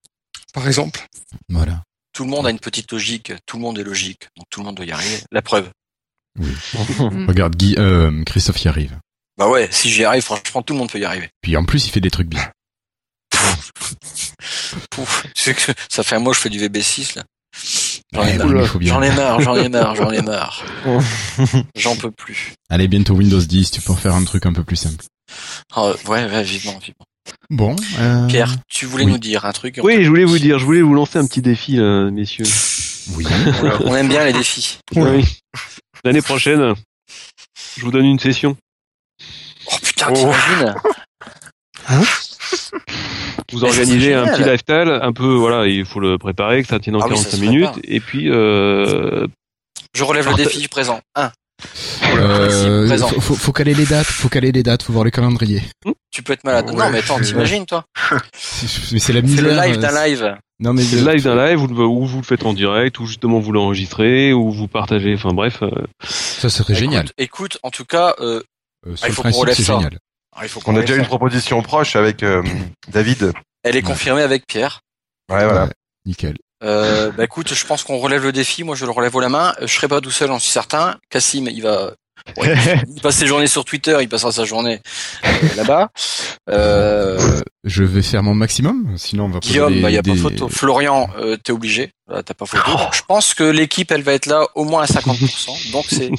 Par 0.53 0.67
exemple. 0.67 1.07
Voilà. 1.49 1.83
Tout 2.13 2.23
le 2.23 2.29
monde 2.29 2.47
a 2.47 2.49
une 2.49 2.59
petite 2.59 2.91
logique, 2.91 3.31
tout 3.45 3.57
le 3.57 3.61
monde 3.63 3.77
est 3.79 3.83
logique, 3.83 4.27
donc 4.35 4.45
tout 4.49 4.59
le 4.61 4.65
monde 4.65 4.75
doit 4.75 4.85
y 4.85 4.91
arriver. 4.91 5.19
La 5.31 5.41
preuve. 5.41 5.69
Regarde, 6.39 7.55
Guy, 7.55 7.75
euh, 7.77 8.23
Christophe 8.23 8.63
y 8.63 8.67
arrive. 8.67 8.97
Bah 9.37 9.47
ouais, 9.47 9.69
si 9.71 9.89
j'y 9.89 10.03
arrive, 10.03 10.23
franchement, 10.23 10.61
tout 10.61 10.73
le 10.73 10.79
monde 10.79 10.91
peut 10.91 10.99
y 10.99 11.05
arriver. 11.05 11.29
Puis 11.41 11.55
en 11.55 11.63
plus, 11.65 11.87
il 11.87 11.91
fait 11.91 12.01
des 12.01 12.11
trucs 12.11 12.27
bien. 12.27 12.51
Pouf. 14.89 15.25
Que 15.33 15.73
ça 15.89 16.03
fait 16.03 16.15
un 16.15 16.19
mois 16.19 16.31
que 16.33 16.37
je 16.37 16.41
fais 16.43 16.49
du 16.49 16.59
VB6 16.59 17.15
là. 17.17 17.23
J'en 18.13 18.23
ai 18.25 18.37
Ouais, 18.37 18.37
marre. 18.37 18.61
il 18.63 18.67
faut 18.67 18.79
bien. 18.79 18.93
J'en 18.93 19.01
ai 19.01 19.11
marre, 19.15 19.41
j'en 19.41 19.55
ai 19.55 19.69
marre, 19.69 19.95
j'en 19.95 20.11
ai 20.11 20.21
marre. 20.21 20.63
J'en 21.75 21.95
peux 21.95 22.11
plus. 22.11 22.53
Allez, 22.69 22.87
bientôt 22.87 23.15
Windows 23.15 23.39
10, 23.41 23.71
tu 23.71 23.81
peux 23.81 23.91
en 23.93 23.95
faire 23.95 24.13
un 24.13 24.23
truc 24.23 24.45
un 24.45 24.53
peu 24.53 24.63
plus 24.63 24.75
simple. 24.75 25.03
Ah, 25.73 25.91
ouais, 26.07 26.25
ouais, 26.25 26.43
vivement, 26.43 26.77
vivement. 26.79 27.05
Bon, 27.49 27.75
euh, 27.99 28.27
Pierre, 28.27 28.55
tu 28.67 28.85
voulais 28.85 29.05
oui. 29.05 29.11
nous 29.13 29.17
dire 29.17 29.45
un 29.45 29.51
truc 29.51 29.79
Oui, 29.83 30.03
je 30.03 30.09
voulais 30.09 30.25
vous 30.25 30.37
dire, 30.39 30.59
je 30.59 30.65
voulais 30.65 30.81
vous 30.81 30.93
lancer 30.93 31.17
un 31.17 31.25
petit 31.25 31.41
défi, 31.41 31.77
là, 31.77 32.09
messieurs. 32.11 32.45
Oui. 33.15 33.25
On 33.85 33.95
aime 33.95 34.07
bien 34.07 34.23
les 34.25 34.33
défis. 34.33 34.79
Oui. 34.95 35.41
L'année 36.03 36.21
prochaine, 36.21 36.73
je 37.77 37.81
vous 37.83 37.91
donne 37.91 38.05
une 38.05 38.19
session. 38.19 38.55
Oh 39.71 39.75
putain, 39.81 40.11
t'imagines 40.13 40.75
Vous 43.51 43.59
Mais 43.61 43.67
organisez 43.67 44.09
c'est 44.09 44.13
un 44.13 44.27
petit 44.27 44.43
lifestyle, 44.43 44.99
un 45.01 45.11
peu, 45.13 45.33
voilà, 45.33 45.67
il 45.67 45.85
faut 45.85 45.99
le 45.99 46.17
préparer, 46.17 46.61
que 46.61 46.67
ça 46.67 46.79
tienne 46.79 46.95
en 46.95 47.01
Ah 47.01 47.07
oui, 47.09 47.17
ça 47.17 47.23
45 47.23 47.37
se 47.37 47.41
minutes, 47.41 47.79
et 47.83 47.99
puis, 47.99 48.29
euh, 48.29 49.27
Je 49.95 50.03
relève 50.03 50.29
le 50.29 50.35
défi 50.35 50.67
présent. 50.67 51.01
Un. 51.15 51.31
Euh, 52.17 52.97
faut, 52.97 53.19
faut, 53.21 53.35
faut 53.35 53.51
caler 53.51 53.73
les 53.73 53.85
dates, 53.85 54.05
faut 54.05 54.29
caler 54.29 54.51
les 54.51 54.63
dates, 54.63 54.83
faut 54.83 54.93
voir 54.93 55.05
le 55.05 55.11
calendrier. 55.11 55.61
Tu 56.11 56.23
peux 56.23 56.33
être 56.33 56.43
malade. 56.43 56.69
Ouais, 56.69 56.75
non, 56.75 56.89
mais 56.89 56.99
attends, 56.99 57.17
c'est- 57.17 57.25
t'imagines, 57.25 57.65
toi 57.65 57.85
Mais 58.91 58.99
c'est 58.99 59.13
la 59.13 59.19
C'est 59.21 59.21
misère. 59.27 59.43
le 59.43 59.51
live 59.51 59.77
euh, 59.77 59.81
d'un 59.81 60.05
live. 60.05 60.35
Non 60.61 60.73
mais 60.73 60.81
c'est 60.83 60.99
le 61.01 61.11
live 61.11 61.23
d'un 61.23 61.35
live, 61.45 61.61
ou 61.61 62.05
vous 62.05 62.17
le 62.17 62.23
faites 62.23 62.43
en 62.45 62.53
direct, 62.53 62.99
ou 62.99 63.05
justement 63.05 63.39
vous 63.39 63.51
l'enregistrez, 63.53 64.33
ou 64.33 64.51
vous 64.51 64.67
partagez, 64.67 65.13
enfin 65.15 65.33
bref. 65.33 65.59
euh, 65.61 65.69
Ça 66.03 66.49
serait 66.49 66.75
génial. 66.75 67.07
Écoute, 67.17 67.57
en 67.63 67.69
tout 67.71 67.85
cas, 67.85 68.13
euh, 68.19 68.41
Euh, 68.87 68.93
Ah, 68.93 68.97
sur 68.97 69.07
il 69.07 69.13
faut 69.13 69.15
qu'on 69.17 69.21
principe, 69.23 69.41
relève 69.41 69.55
c'est 69.55 69.63
ça. 69.63 69.73
génial. 69.75 69.97
il 70.41 70.47
faut 70.49 70.59
qu'on 70.61 70.73
On 70.73 70.77
a 70.77 70.81
déjà 70.81 70.93
ça. 70.95 70.99
une 70.99 71.05
proposition 71.05 71.61
proche 71.61 71.95
avec 71.95 72.23
euh, 72.23 72.41
David. 72.89 73.31
Elle 73.63 73.75
est 73.75 73.81
confirmée 73.81 74.21
avec 74.21 74.47
Pierre. 74.47 74.81
Ouais, 75.29 75.43
voilà. 75.43 75.65
Ouais, 75.65 75.71
nickel. 76.05 76.35
Euh, 76.63 77.11
bah 77.11 77.23
écoute, 77.23 77.53
je 77.53 77.65
pense 77.65 77.83
qu'on 77.83 77.97
relève 77.97 78.23
le 78.23 78.31
défi. 78.31 78.63
Moi, 78.63 78.75
je 78.75 78.85
le 78.85 78.91
relève 78.91 79.15
au 79.15 79.19
la 79.19 79.29
main. 79.29 79.53
Euh, 79.61 79.67
Je 79.67 79.73
serai 79.73 79.87
pas 79.87 80.01
tout 80.01 80.11
seul, 80.11 80.27
j'en 80.27 80.39
suis 80.39 80.51
certain. 80.51 80.97
Cassim, 81.09 81.47
il 81.47 81.61
va, 81.61 81.93
il 82.37 83.01
passe 83.01 83.15
ses 83.15 83.27
journées 83.27 83.47
sur 83.47 83.63
Twitter, 83.65 83.97
il 84.01 84.09
passera 84.09 84.31
sa 84.31 84.43
journée 84.45 84.81
euh, 85.25 85.29
là-bas. 85.55 85.89
Euh, 86.49 87.41
je 87.63 87.83
vais 87.83 88.01
faire 88.01 88.23
mon 88.23 88.33
maximum, 88.33 88.93
sinon 88.97 89.25
on 89.25 89.29
va 89.29 89.39
Guillaume, 89.39 89.73
des- 89.73 89.81
bah, 89.81 89.89
y 89.91 89.97
a 89.97 90.03
pas 90.03 90.15
photo. 90.15 90.49
Florian, 90.49 91.09
euh, 91.17 91.37
t'es 91.37 91.51
obligé. 91.51 91.91
Là, 92.09 92.23
t'as 92.23 92.33
pas 92.33 92.45
photo. 92.45 92.69
Donc, 92.77 92.93
je 92.93 93.01
pense 93.07 93.33
que 93.33 93.43
l'équipe, 93.43 93.91
elle 93.91 94.03
va 94.03 94.13
être 94.13 94.25
là 94.25 94.45
au 94.55 94.63
moins 94.65 94.83
à 94.83 94.85
50%. 94.85 95.71
Donc 95.71 95.85
c'est, 95.89 96.09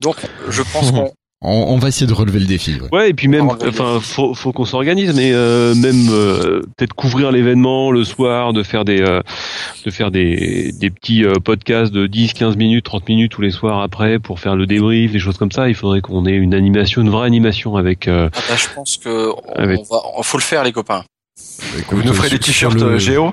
donc 0.00 0.16
je 0.48 0.62
pense 0.62 0.90
qu'on, 0.92 1.12
On, 1.44 1.74
on 1.74 1.78
va 1.78 1.88
essayer 1.88 2.06
de 2.06 2.12
relever 2.14 2.38
le 2.40 2.46
défi. 2.46 2.74
ouais. 2.80 2.88
Ouais, 2.90 3.10
et 3.10 3.14
puis 3.14 3.28
même, 3.28 3.48
enfin, 3.50 3.98
faut, 4.00 4.32
faut 4.34 4.52
qu'on 4.52 4.64
s'organise, 4.64 5.14
mais 5.14 5.30
euh, 5.32 5.74
même 5.74 6.08
euh, 6.10 6.62
peut-être 6.76 6.94
couvrir 6.94 7.30
l'événement 7.30 7.90
le 7.90 8.02
soir, 8.04 8.52
de 8.52 8.62
faire 8.62 8.84
des, 8.84 9.00
euh, 9.02 9.20
de 9.84 9.90
faire 9.90 10.10
des, 10.10 10.72
des 10.72 10.90
petits 10.90 11.24
euh, 11.24 11.34
podcasts 11.34 11.92
de 11.92 12.06
10, 12.06 12.32
15 12.32 12.56
minutes, 12.56 12.84
30 12.86 13.08
minutes 13.08 13.32
tous 13.32 13.42
les 13.42 13.50
soirs 13.50 13.80
après 13.82 14.18
pour 14.18 14.40
faire 14.40 14.56
le 14.56 14.66
débrief, 14.66 15.12
des 15.12 15.18
choses 15.18 15.36
comme 15.36 15.52
ça. 15.52 15.68
Il 15.68 15.74
faudrait 15.74 16.00
qu'on 16.00 16.24
ait 16.26 16.32
une 16.36 16.54
animation, 16.54 17.02
une 17.02 17.10
vraie 17.10 17.26
animation 17.26 17.76
avec. 17.76 18.08
euh, 18.08 18.28
ah 18.34 18.40
bah, 18.48 18.54
je 18.56 18.66
pense 18.74 18.96
que 18.96 19.30
on, 19.30 19.52
Avec- 19.54 19.80
on 19.80 19.94
va, 19.94 20.02
on- 20.16 20.22
faut 20.22 20.38
le 20.38 20.42
faire, 20.42 20.64
les 20.64 20.72
copains. 20.72 21.04
Écoute, 21.78 21.98
Vous 21.98 22.04
nous 22.04 22.14
ferez 22.14 22.30
des 22.30 22.38
t-shirts 22.38 22.74
le- 22.74 22.82
euh, 22.82 22.98
Géo 22.98 23.32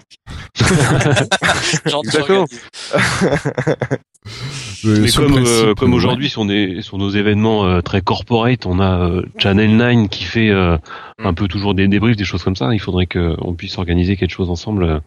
euh, 0.61 2.45
mais 4.83 5.07
le 5.07 5.11
comme, 5.15 5.37
euh, 5.45 5.73
comme 5.75 5.93
aujourd'hui 5.93 6.29
sur, 6.29 6.45
des- 6.45 6.81
sur 6.81 6.97
nos 6.97 7.09
événements 7.09 7.65
euh, 7.65 7.81
très 7.81 8.01
corporate, 8.01 8.65
on 8.65 8.79
a 8.79 9.07
euh, 9.07 9.21
Channel 9.37 9.75
9 9.75 10.09
qui 10.09 10.23
fait 10.23 10.49
euh, 10.49 10.77
un 11.23 11.33
peu 11.33 11.47
toujours 11.47 11.75
des 11.75 11.87
débriefs, 11.87 12.17
des 12.17 12.23
choses 12.25 12.43
comme 12.43 12.55
ça. 12.55 12.73
Il 12.73 12.79
faudrait 12.79 13.05
qu'on 13.05 13.53
puisse 13.53 13.77
organiser 13.77 14.17
quelque 14.17 14.31
chose 14.33 14.49
ensemble 14.49 14.83
euh, 14.83 14.99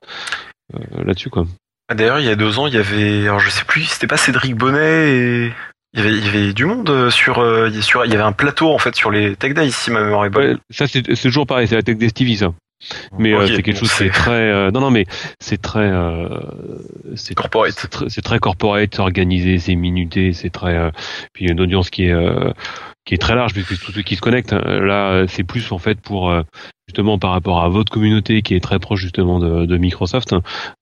euh, 0.74 1.04
là-dessus, 1.04 1.30
quoi. 1.30 1.46
Ah, 1.88 1.94
D'ailleurs, 1.94 2.20
il 2.20 2.26
y 2.26 2.30
a 2.30 2.36
deux 2.36 2.58
ans, 2.58 2.66
il 2.66 2.74
y 2.74 2.78
avait, 2.78 3.22
alors 3.22 3.40
je 3.40 3.50
sais 3.50 3.64
plus, 3.64 3.84
c'était 3.84 4.06
pas 4.06 4.16
Cédric 4.16 4.54
Bonnet 4.54 5.10
et 5.10 5.52
il 5.92 6.00
y 6.00 6.02
avait, 6.02 6.12
il 6.16 6.24
y 6.24 6.28
avait 6.28 6.52
du 6.52 6.64
monde 6.64 6.88
euh, 6.90 7.10
sur, 7.10 7.38
euh, 7.40 7.68
il 7.68 7.76
y 7.76 7.78
a- 7.78 7.82
sur, 7.82 8.04
il 8.04 8.10
y 8.10 8.14
avait 8.14 8.22
un 8.22 8.32
plateau 8.32 8.72
en 8.72 8.78
fait 8.78 8.94
sur 8.94 9.10
les 9.10 9.36
Tech 9.36 9.52
Days, 9.54 9.72
si 9.72 9.90
ma 9.90 10.02
mémoire 10.02 10.24
est 10.24 10.30
bonne. 10.30 10.52
Ouais, 10.52 10.56
ça 10.70 10.86
c'est 10.86 11.02
toujours 11.02 11.46
pareil, 11.46 11.68
c'est 11.68 11.74
la 11.76 11.82
tech 11.82 11.96
des 11.98 12.08
Stevie 12.08 12.36
ça. 12.36 12.52
Mais 13.18 13.32
euh, 13.32 13.38
Ok, 13.44 13.46
c'est 13.48 13.62
quelque 13.62 13.74
bon, 13.76 13.80
chose 13.80 13.90
qui 13.90 13.96
c'est- 13.96 14.06
est 14.06 14.10
très 14.10 14.30
euh, 14.50 14.70
non 14.70 14.80
non 14.80 14.90
mais 14.90 15.06
c'est 15.40 15.60
très 15.60 15.90
euh, 15.90 16.28
c'est 17.14 17.34
Corporate. 17.34 17.72
c'est 17.76 17.88
très, 17.88 18.08
c'est 18.08 18.22
très 18.22 18.38
corporate, 18.38 18.90
c'est 18.94 19.00
organisé, 19.00 19.58
c'est 19.58 19.74
minuté, 19.74 20.32
c'est 20.32 20.50
très 20.50 20.76
euh, 20.76 20.90
puis 21.32 21.44
il 21.44 21.48
y 21.48 21.50
a 21.50 21.52
une 21.52 21.60
audience 21.60 21.90
qui 21.90 22.04
est 22.06 22.12
euh, 22.12 22.50
qui 23.04 23.14
est 23.14 23.18
très 23.18 23.34
large 23.34 23.52
puisque 23.52 23.78
tous 23.84 23.92
ceux 23.92 24.02
qui 24.02 24.16
se 24.16 24.20
connectent 24.20 24.52
hein, 24.54 24.62
là 24.64 25.24
c'est 25.28 25.44
plus 25.44 25.70
en 25.72 25.78
fait 25.78 26.00
pour 26.00 26.30
euh, 26.30 26.42
justement 26.88 27.18
par 27.18 27.32
rapport 27.32 27.62
à 27.62 27.68
votre 27.68 27.92
communauté 27.92 28.40
qui 28.42 28.54
est 28.54 28.60
très 28.60 28.78
proche 28.78 29.00
justement 29.00 29.38
de, 29.38 29.66
de 29.66 29.76
Microsoft, 29.78 30.34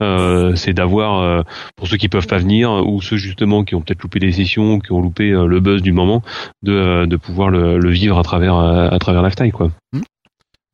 euh, 0.02 0.54
c'est 0.56 0.72
d'avoir 0.72 1.20
euh, 1.20 1.42
pour 1.76 1.86
ceux 1.88 1.96
qui 1.96 2.08
peuvent 2.08 2.26
pas 2.26 2.38
venir 2.38 2.70
ou 2.86 3.00
ceux 3.02 3.16
justement 3.16 3.64
qui 3.64 3.74
ont 3.74 3.80
peut-être 3.80 4.02
loupé 4.02 4.18
des 4.18 4.32
sessions, 4.32 4.78
qui 4.80 4.92
ont 4.92 5.00
loupé 5.00 5.30
euh, 5.30 5.46
le 5.46 5.60
buzz 5.60 5.80
du 5.82 5.92
moment, 5.92 6.22
de, 6.62 6.72
euh, 6.72 7.06
de 7.06 7.16
pouvoir 7.16 7.50
le, 7.50 7.78
le 7.78 7.90
vivre 7.90 8.18
à 8.18 8.22
travers 8.24 8.54
à 8.56 8.98
travers 8.98 9.22
Lifetime 9.22 9.52
quoi. 9.52 9.70
Bah, 9.92 10.00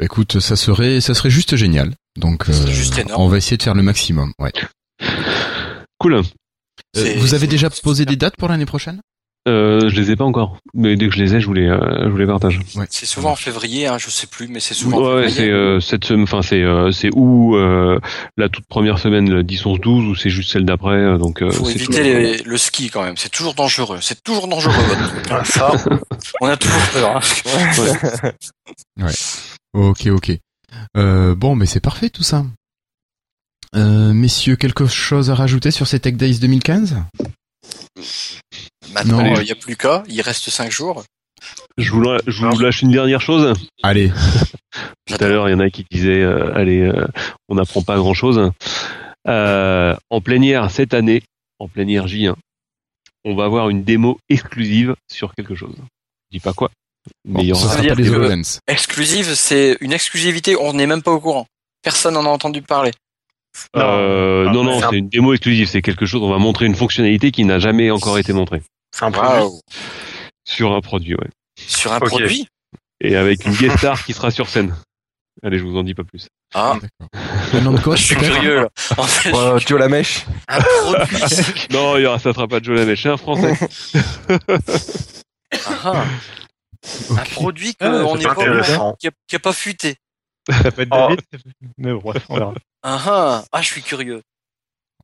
écoute, 0.01 0.41
ça 0.41 0.57
serait, 0.57 1.01
ça 1.01 1.15
serait 1.15 1.31
juste 1.31 1.57
génial. 1.57 1.93
Donc, 2.17 2.49
euh, 2.49 2.67
juste 2.69 2.99
énorme. 2.99 3.23
on 3.23 3.29
va 3.29 3.37
essayer 3.37 3.57
de 3.57 3.63
faire 3.63 3.75
le 3.75 3.83
maximum. 3.83 4.33
Ouais. 4.39 4.53
Cool. 5.99 6.23
Euh, 6.97 7.15
vous 7.19 7.35
avez 7.35 7.47
déjà 7.47 7.69
posé 7.71 8.05
des 8.05 8.17
dates 8.17 8.37
pour 8.37 8.49
l'année 8.49 8.67
prochaine? 8.67 9.01
Euh, 9.49 9.89
je 9.89 9.99
les 9.99 10.11
ai 10.11 10.17
pas 10.17 10.25
encore, 10.25 10.59
mais 10.75 10.95
dès 10.97 11.09
que 11.09 11.15
je 11.15 11.23
les 11.23 11.35
ai, 11.35 11.41
je 11.41 11.47
vous 11.47 11.55
les, 11.55 11.67
euh, 11.69 12.05
je 12.05 12.09
vous 12.11 12.19
les 12.19 12.27
partage. 12.27 12.61
Ouais. 12.75 12.85
C'est 12.91 13.07
souvent 13.07 13.31
en 13.31 13.37
février, 13.37 13.87
hein, 13.87 13.97
je 13.97 14.11
sais 14.11 14.27
plus, 14.27 14.47
mais 14.47 14.61
c'est 14.61 14.75
souvent 14.75 14.99
Ouais, 14.99 15.07
en 15.07 15.15
ouais, 15.15 15.29
février. 15.29 15.37
c'est 15.47 15.51
euh, 15.51 15.81
cette 15.81 16.05
semaine, 16.05 16.25
enfin 16.25 16.43
c'est 16.43 16.61
euh, 16.63 16.91
c'est 16.93 17.09
ou 17.15 17.57
euh, 17.57 17.99
la 18.37 18.51
toute 18.51 18.67
première 18.67 18.99
semaine, 18.99 19.31
le 19.31 19.43
10, 19.43 19.65
11, 19.65 19.81
12, 19.81 20.05
ou 20.07 20.15
c'est 20.15 20.29
juste 20.29 20.51
celle 20.53 20.67
d'après. 20.67 20.97
euh, 20.97 21.17
Donc 21.17 21.41
euh, 21.41 21.51
faut 21.51 21.65
c'est 21.65 21.77
éviter 21.77 22.03
les- 22.03 22.43
le 22.43 22.59
ski 22.59 22.91
quand 22.91 23.03
même. 23.03 23.17
C'est 23.17 23.31
toujours 23.31 23.55
dangereux. 23.55 24.01
C'est 24.03 24.23
toujours 24.23 24.49
dangereux. 24.49 24.75
votre 24.75 25.33
hein. 25.33 25.39
Ah, 25.41 25.45
ça, 25.45 25.73
On 26.43 26.47
a 26.49 26.57
toujours 26.59 26.83
peur. 26.93 27.17
hein. 27.17 28.33
Ok, 29.75 30.07
ok. 30.07 30.33
Euh, 30.97 31.35
bon, 31.35 31.55
mais 31.57 31.67
c'est 31.67 31.81
parfait 31.81 32.11
tout 32.11 32.23
ça. 32.23 32.45
Euh, 33.75 34.13
messieurs, 34.13 34.57
quelque 34.57 34.87
chose 34.87 35.31
à 35.31 35.35
rajouter 35.35 35.71
sur 35.71 35.87
ces 35.87 36.01
Tech 36.01 36.15
Days 36.15 36.39
2015 36.39 36.97
Maintenant, 38.93 39.23
Non. 39.23 39.35
il 39.37 39.45
n'y 39.45 39.51
a 39.53 39.55
plus 39.55 39.77
qu'à. 39.77 40.03
Il 40.09 40.21
reste 40.23 40.49
cinq 40.51 40.71
jours. 40.71 41.05
Je 41.77 41.91
vous, 41.93 42.01
la- 42.01 42.19
je 42.27 42.45
vous 42.45 42.59
lâche 42.59 42.83
une 42.83 42.91
dernière 42.91 43.21
chose. 43.21 43.53
Allez, 43.83 44.11
Tout 45.07 45.17
à 45.21 45.29
l'heure, 45.29 45.49
il 45.49 45.53
y 45.53 45.55
en 45.55 45.61
a 45.61 45.71
qui 45.71 45.85
disaient, 45.91 46.23
euh, 46.23 46.53
allez, 46.55 46.81
euh, 46.81 47.07
on 47.49 47.55
n'apprend 47.57 47.83
pas 47.83 47.97
grand 47.97 48.15
chose. 48.15 48.51
en 49.27 50.21
plénière 50.23 50.71
cette 50.71 50.95
année, 50.95 51.23
en 51.59 51.69
plénière 51.69 52.07
J1, 52.07 52.35
on 53.25 53.35
va 53.37 53.45
avoir 53.45 53.69
une 53.69 53.85
démo 53.85 54.19
exclusive 54.31 54.95
sur 55.11 55.35
quelque 55.35 55.55
chose. 55.55 55.75
Je 55.77 56.39
dis 56.39 56.41
pas 56.41 56.55
quoi, 56.55 56.71
mais 57.27 57.43
il 57.43 57.49
y 57.49 57.53
bon, 57.53 57.59
ça 57.59 57.69
sera 57.69 57.77
pas 57.83 57.95
les 57.95 58.05
que- 58.05 58.09
HoloLens. 58.11 58.59
Exclusive, 58.69 59.35
c'est 59.35 59.77
une 59.81 59.93
exclusivité. 59.93 60.57
On 60.57 60.73
n'est 60.73 60.87
même 60.87 61.03
pas 61.03 61.13
au 61.13 61.21
courant. 61.21 61.47
Personne 61.83 62.15
n'en 62.15 62.25
a 62.25 62.29
entendu 62.29 62.63
parler. 62.63 62.91
Euh, 63.77 64.45
Non, 64.47 64.53
non, 64.53 64.65
non, 64.65 64.79
c'est 64.81 64.85
un- 64.87 64.91
c'est 64.91 64.97
une 64.99 65.09
démo 65.09 65.33
exclusive. 65.33 65.69
C'est 65.69 65.83
quelque 65.83 66.07
chose. 66.07 66.23
On 66.23 66.31
va 66.31 66.39
montrer 66.39 66.67
une 66.67 66.75
fonctionnalité 66.77 67.31
qui 67.31 67.45
n'a 67.45 67.59
jamais 67.59 67.91
encore 67.91 68.19
été 68.19 68.33
montrée 68.33 68.63
c'est 68.95 69.05
un 69.05 69.11
produit. 69.11 69.61
Sur 70.45 70.73
un 70.73 70.81
produit, 70.81 71.15
ouais. 71.15 71.29
Sur 71.59 71.93
un 71.93 72.01
produit. 72.01 72.49
Et 73.01 73.15
avec 73.17 73.45
une 73.45 73.53
guest 73.55 73.77
star 73.79 74.05
qui 74.05 74.13
sera 74.15 74.31
sur 74.31 74.49
scène. 74.49 74.75
Allez, 75.45 75.59
je 75.59 75.65
vous 75.65 75.77
en 75.77 75.85
dis 75.85 75.95
pas 75.95 76.03
plus. 76.05 76.27
Ah, 76.55 76.79
D'accord. 76.81 77.09
Un 77.55 77.61
nom 77.61 77.73
de 77.73 77.79
code, 77.81 77.97
je 77.97 78.03
suis 78.03 78.17
curieux. 78.17 78.63
Là. 78.63 78.69
En 78.97 79.03
fait, 79.05 79.33
Euh, 79.33 79.59
Joe 79.61 79.79
la 79.79 79.89
mèche. 79.89 80.25
un 80.49 80.61
produit. 80.61 81.17
Non, 81.71 81.97
il 81.97 82.03
y 82.03 82.07
aura, 82.07 82.19
ça 82.19 82.33
sera 82.33 82.49
pas 82.49 82.61
Joe 82.63 82.77
Lamech, 82.77 82.99
c'est 83.03 83.09
un 83.11 83.17
français. 83.19 83.55
Ah, 85.85 86.05
ah. 86.85 87.21
Un 87.21 87.25
produit 87.25 87.75
Ah, 87.81 87.89
qu'on 87.91 88.17
être 88.19 88.31
intéressant. 88.31 88.97
qui 89.01 89.09
a, 89.09 89.11
qui 89.27 89.37
a 89.37 89.39
pas 89.39 89.53
fuité. 89.53 89.97
Ça 90.51 90.71
peut 90.71 90.83
être 90.83 90.89
Oh. 90.93 91.09
David. 91.09 91.21
Mais 91.77 91.93
bon, 91.93 91.99
bref, 92.01 92.25
on 92.29 92.37
verra. 92.39 92.55
Ah, 92.83 93.01
ah, 93.07 93.45
ah, 93.53 93.63
je 93.63 93.67
suis 93.67 93.83
curieux. 93.83 94.23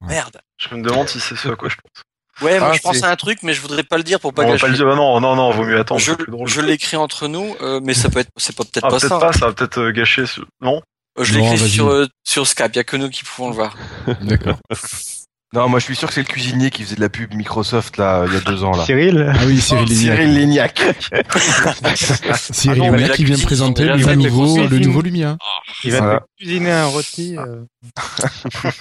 Ouais. 0.00 0.08
Merde. 0.08 0.40
Je 0.58 0.74
me 0.74 0.82
demande 0.82 1.08
si 1.08 1.20
c'est 1.20 1.36
ce 1.36 1.48
à 1.48 1.56
quoi 1.56 1.68
je 1.68 1.76
pense. 1.76 2.04
Ouais, 2.42 2.58
moi 2.58 2.70
Ah, 2.72 2.74
je 2.74 2.80
pense 2.80 3.02
à 3.02 3.10
un 3.10 3.16
truc, 3.16 3.38
mais 3.42 3.52
je 3.54 3.60
voudrais 3.60 3.84
pas 3.84 3.96
le 3.96 4.02
dire 4.02 4.18
pour 4.18 4.32
pas 4.34 4.42
on 4.42 4.46
va 4.46 4.52
gâcher. 4.52 4.62
pas 4.62 4.68
le 4.68 4.74
dire. 4.76 4.88
Ah 4.88 4.96
non, 4.96 5.20
non, 5.20 5.36
non, 5.36 5.50
vaut 5.52 5.64
mieux 5.64 5.78
attendre. 5.78 6.00
je 6.00 6.60
l'écris 6.60 6.96
entre 6.96 7.28
nous, 7.28 7.54
euh, 7.60 7.80
mais 7.82 7.94
ça 7.94 8.08
peut 8.10 8.20
être, 8.20 8.30
c'est 8.36 8.56
pas 8.56 8.64
peut-être 8.64 8.84
Ah, 8.86 8.88
pas 8.90 8.98
peut-être 8.98 9.08
ça. 9.08 9.18
pas, 9.18 9.32
ça 9.32 9.46
va 9.46 9.52
peut-être 9.52 9.78
euh, 9.78 9.92
gâcher 9.92 10.26
ce... 10.26 10.40
Non? 10.60 10.82
Euh, 11.18 11.22
Je 11.24 11.34
l'ai 11.34 11.40
Non, 11.40 11.46
écrit 11.52 11.58
vas-y. 11.58 11.70
sur, 11.70 11.88
euh, 11.88 12.06
sur 12.24 12.44
Skype, 12.46 12.70
il 12.72 12.76
y 12.76 12.80
a 12.80 12.84
que 12.84 12.96
nous 12.96 13.08
qui 13.08 13.22
pouvons 13.22 13.50
le 13.50 13.54
voir. 13.54 13.76
D'accord. 14.22 14.58
Non, 15.54 15.68
moi 15.68 15.78
je 15.78 15.84
suis 15.84 15.94
sûr 15.94 16.08
que 16.08 16.14
c'est 16.14 16.20
le 16.22 16.26
cuisinier 16.26 16.70
qui 16.70 16.82
faisait 16.82 16.96
de 16.96 17.00
la 17.00 17.08
pub 17.08 17.32
Microsoft 17.34 17.96
là 17.96 18.24
il 18.26 18.34
y 18.34 18.36
a 18.36 18.40
deux 18.40 18.64
ans 18.64 18.72
là. 18.76 18.84
Cyril 18.84 19.32
Ah 19.32 19.44
oui, 19.46 19.60
Cyril 19.60 19.86
Lignac. 19.88 19.94
Cyril 20.18 20.34
Lignac. 20.34 20.84
Cyril 22.36 22.82
Ah 22.84 22.90
non, 22.90 22.96
Lignac 22.96 23.12
qui 23.12 23.24
vient 23.24 23.34
cuisine, 23.34 23.46
présenter 23.46 23.84
le 23.84 24.14
nouveau, 24.16 24.56
le 24.66 24.78
nouveau 24.80 25.00
Lumia. 25.00 25.36
Il 25.84 25.92
va 25.92 26.00
Voilà. 26.00 26.20
te 26.20 26.24
cuisiner 26.42 26.72
un 26.72 26.86
rôti. 26.86 27.36
euh, 27.38 27.62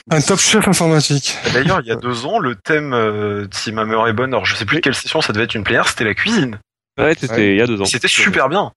Un 0.09 0.21
top 0.21 0.39
chef 0.39 0.67
informatique. 0.67 1.38
D'ailleurs, 1.53 1.82
il 1.82 1.88
y 1.88 1.91
a 1.91 1.95
deux 1.95 2.26
ans, 2.26 2.39
le 2.39 2.55
thème, 2.55 2.93
euh, 2.93 3.45
si 3.53 3.71
ma 3.71 3.86
mémoire 3.86 4.07
est 4.07 4.13
bonne, 4.13 4.32
alors 4.34 4.45
je 4.45 4.55
sais 4.55 4.65
plus 4.65 4.82
quelle 4.82 4.95
session 4.95 5.21
ça 5.21 5.32
devait 5.34 5.45
être 5.45 5.55
une 5.55 5.63
plénière, 5.63 5.88
c'était 5.88 6.05
la 6.05 6.13
cuisine. 6.15 6.59
Ouais, 6.99 7.15
c'était 7.19 7.34
Ouais. 7.36 7.51
il 7.51 7.57
y 7.57 7.61
a 7.61 7.67
deux 7.67 7.82
ans. 7.82 7.86
C'était 7.86 8.07
super 8.07 8.49
bien. 8.49 8.71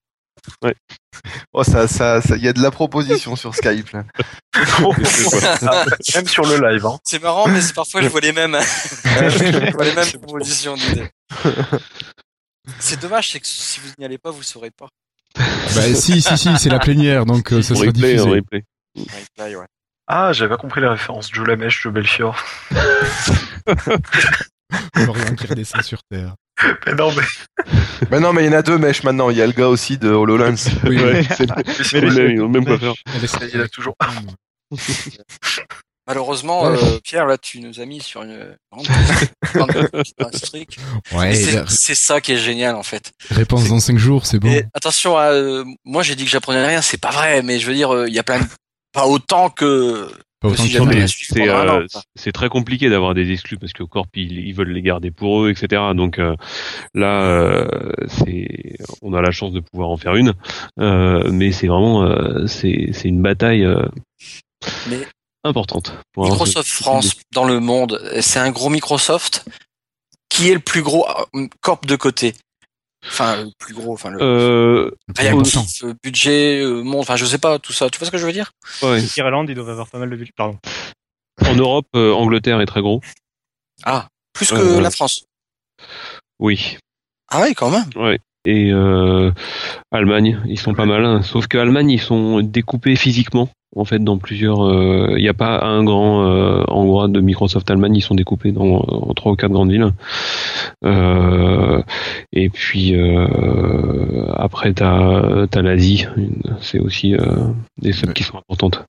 Oh 1.53 1.65
ça 1.65 1.89
ça 1.89 2.21
ça 2.21 2.37
il 2.37 2.43
y 2.45 2.49
a 2.49 2.53
de 2.53 2.61
la 2.63 2.71
proposition 2.71 3.37
sur 3.37 3.55
Skype 3.55 3.91
là. 3.91 4.05
Même 6.15 6.27
sur 6.27 6.45
le 6.45 6.59
live. 6.71 6.85
Hein. 6.87 6.99
C'est 7.05 7.23
marrant, 7.23 7.49
mais 7.49 7.61
c'est- 7.61 7.73
parfois 7.75 8.03
je 8.03 8.09
vois 8.09 8.21
les 8.21 8.33
mêmes. 8.33 8.57
je 9.05 9.71
vois 9.73 9.85
les 9.85 9.95
mêmes 9.95 10.13
propositions 10.23 10.75
d'idées. 10.77 11.09
C'est 12.79 13.01
dommage, 13.01 13.31
c'est 13.33 13.41
que 13.41 13.47
si 13.47 13.81
vous 13.81 13.89
n'y 13.99 14.05
allez 14.05 14.19
pas, 14.19 14.31
vous 14.31 14.43
saurez 14.43 14.71
pas. 14.71 14.89
Bah 15.37 15.95
si, 15.95 16.21
si, 16.23 16.37
si, 16.39 16.59
c'est 16.59 16.69
la 16.71 16.79
plénière, 16.79 17.27
donc 17.27 17.53
euh, 17.53 17.63
ça 17.63 17.75
sera 17.75 17.87
replay, 17.87 18.15
diffusé. 18.15 18.29
replay. 18.31 18.65
Replay, 18.97 19.57
ouais. 19.57 19.67
Ah, 20.09 20.33
j'avais 20.33 20.49
pas 20.51 20.57
compris 20.57 20.81
la 20.81 20.91
référence. 20.93 21.31
Joe 21.33 21.47
Lamèche, 21.47 21.83
Joe 21.83 21.93
Belfior. 21.93 22.37
Florian 24.95 25.35
qui 25.39 25.47
redescend 25.47 25.83
sur 25.83 26.03
Terre. 26.11 26.35
Mais 26.87 26.95
non, 26.95 27.13
mais 27.13 27.23
Mais 28.11 28.21
non 28.21 28.33
mais 28.33 28.45
il 28.45 28.47
y 28.47 28.55
en 28.55 28.59
a 28.59 28.63
deux 28.63 28.79
mèches 28.79 29.03
maintenant, 29.03 29.31
il 29.31 29.37
y 29.37 29.43
a 29.43 29.47
le 29.47 29.53
gars 29.53 29.69
aussi 29.69 29.99
de 29.99 30.11
HoloLens. 30.11 30.55
Oui, 30.85 30.97
Ouais, 31.03 31.23
c'est 31.37 31.47
c'est 31.85 32.01
le 32.01 32.11
même, 32.13 32.31
ils 32.31 32.41
ont 32.41 32.47
le 32.47 32.53
même 32.61 32.65
coiffeur. 32.65 32.95
Il 33.53 33.61
a 33.61 33.69
toujours. 33.69 33.95
Malheureusement, 36.09 36.63
Ouais. 36.63 36.79
euh, 36.81 37.01
Pierre, 37.03 37.27
là, 37.27 37.37
tu 37.37 37.59
nous 37.61 37.81
as 37.81 37.85
mis 37.85 38.01
sur 38.01 38.23
une. 38.23 38.57
Ouais, 41.13 41.35
c'est 41.69 41.95
ça 41.97 42.21
qui 42.21 42.33
est 42.33 42.37
génial, 42.39 42.77
en 42.77 42.83
fait. 42.85 43.11
réponse 43.31 43.69
dans 43.69 43.81
5 43.81 43.99
jours, 43.99 44.25
c'est 44.25 44.39
bon. 44.39 44.49
Et 44.49 44.65
attention, 44.73 45.17
à, 45.17 45.33
euh, 45.33 45.65
moi 45.85 46.03
j'ai 46.05 46.15
dit 46.15 46.25
que 46.25 46.31
j'apprenais 46.31 46.65
rien, 46.65 46.81
c'est 46.81 47.01
pas 47.01 47.11
vrai, 47.11 47.43
mais 47.43 47.59
je 47.59 47.67
veux 47.67 47.75
dire, 47.75 47.93
euh, 47.93 48.09
il 48.09 48.15
y 48.15 48.19
a 48.19 48.23
plein 48.23 48.39
de... 48.39 48.45
Pas 48.93 49.07
autant 49.07 49.51
que... 49.51 50.09
Si 50.57 50.71
C'est 51.35 51.41
euh, 51.75 51.87
c'est 52.15 52.33
très 52.33 52.49
compliqué 52.49 52.89
d'avoir 52.89 53.15
des 53.15 53.31
exclus 53.33 53.59
parce 53.59 53.73
que 53.73 53.83
Corp 53.83 54.09
ils, 54.15 54.39
ils 54.47 54.53
veulent 54.55 54.71
les 54.73 54.83
garder 54.83 55.11
pour 55.11 55.43
eux, 55.45 55.51
etc. 55.51 55.83
Donc 55.95 56.19
euh, 56.19 56.35
là, 56.95 57.23
euh, 57.23 57.67
c'est 58.09 58.77
on 59.03 59.15
a 59.15 59.21
la 59.21 59.31
chance 59.31 59.53
de 59.53 59.61
pouvoir 59.61 59.91
en 59.91 59.97
faire 59.97 60.15
une, 60.15 60.33
euh, 60.81 61.31
mais 61.33 61.53
c'est 61.53 61.67
vraiment 61.67 62.05
euh, 62.05 62.47
c'est 62.47 62.91
une 63.05 63.23
bataille 63.23 63.65
euh, 63.65 63.87
Mais 64.89 65.07
importante. 65.45 65.93
pour 66.13 66.25
Microsoft 66.25 66.67
ce- 66.69 66.75
ce 66.77 66.83
France 66.83 67.13
dans 67.33 67.45
le 67.45 67.61
monde, 67.61 68.01
c'est 68.21 68.39
un 68.39 68.51
gros 68.51 68.69
Microsoft 68.69 69.45
qui 70.29 70.51
est 70.51 70.55
le 70.55 70.61
plus 70.61 70.83
gros 70.83 71.07
corp 71.61 71.87
de 71.87 71.97
côté. 71.97 72.35
Enfin, 73.09 73.45
le 73.45 73.51
plus 73.59 73.75
gros, 73.75 73.93
enfin 73.93 74.11
le 74.11 74.19
de- 74.19 74.25
Euh, 74.25 74.91
euh, 75.85 75.95
budget, 76.03 76.61
euh, 76.61 76.83
monde, 76.83 77.01
enfin 77.01 77.17
je 77.17 77.25
sais 77.25 77.39
pas 77.39 77.59
tout 77.59 77.73
ça. 77.73 77.89
Tu 77.91 77.99
vois 77.99 78.07
ce 78.07 78.11
que 78.11 78.19
je 78.19 78.27
veux 78.27 78.33
dire? 78.33 78.51
Ouais. 78.83 79.01
Irlande, 79.17 79.49
ils 79.49 79.55
doivent 79.55 79.71
avoir 79.71 79.89
pas 79.89 79.99
mal 79.99 80.11
de 80.11 80.17
budget. 80.17 80.33
Pardon. 80.37 80.59
En 81.45 81.55
Europe, 81.55 81.87
euh, 81.95 82.13
Angleterre 82.13 82.61
est 82.61 82.67
très 82.67 82.81
gros. 82.81 83.01
Ah, 83.85 84.09
plus 84.33 84.51
que 84.51 84.79
la 84.81 84.91
France. 84.91 85.25
Oui. 86.39 86.77
Ah 87.31 87.43
oui, 87.43 87.55
quand 87.55 87.71
même. 87.71 87.85
Ouais. 87.97 88.19
Et 88.45 88.71
euh, 88.73 89.31
Allemagne, 89.91 90.41
ils 90.47 90.59
sont 90.59 90.75
pas 90.75 90.87
mal. 90.87 91.05
hein. 91.05 91.23
Sauf 91.23 91.47
que 91.49 91.59
Allemagne, 91.59 91.91
ils 91.91 92.01
sont 92.01 92.41
découpés 92.41 92.97
physiquement. 92.97 93.49
En 93.77 93.85
fait, 93.85 94.03
dans 94.03 94.17
plusieurs, 94.17 94.59
il 95.17 95.23
n'y 95.23 95.29
a 95.29 95.35
pas 95.35 95.63
un 95.63 95.85
grand 95.85 96.25
euh, 96.27 96.65
endroit 96.69 97.09
de 97.09 97.21
Microsoft 97.21 97.71
Allemagne. 97.71 97.95
Ils 97.95 98.01
sont 98.01 98.15
découpés 98.15 98.51
dans 98.51 98.81
en 98.81 99.13
trois 99.15 99.33
ou 99.33 99.37
quatre 99.37 99.53
grandes 99.53 99.71
villes. 99.71 99.93
Euh, 100.85 101.83
et 102.33 102.49
puis 102.49 102.95
euh, 102.95 104.27
après, 104.35 104.73
t'as 104.73 105.47
as, 105.53 105.63
l'Asie. 105.63 106.07
C'est 106.61 106.79
aussi 106.79 107.15
euh, 107.15 107.49
des 107.81 107.93
subs 107.93 108.15
qui 108.15 108.23
sont 108.23 108.39
importantes. 108.39 108.83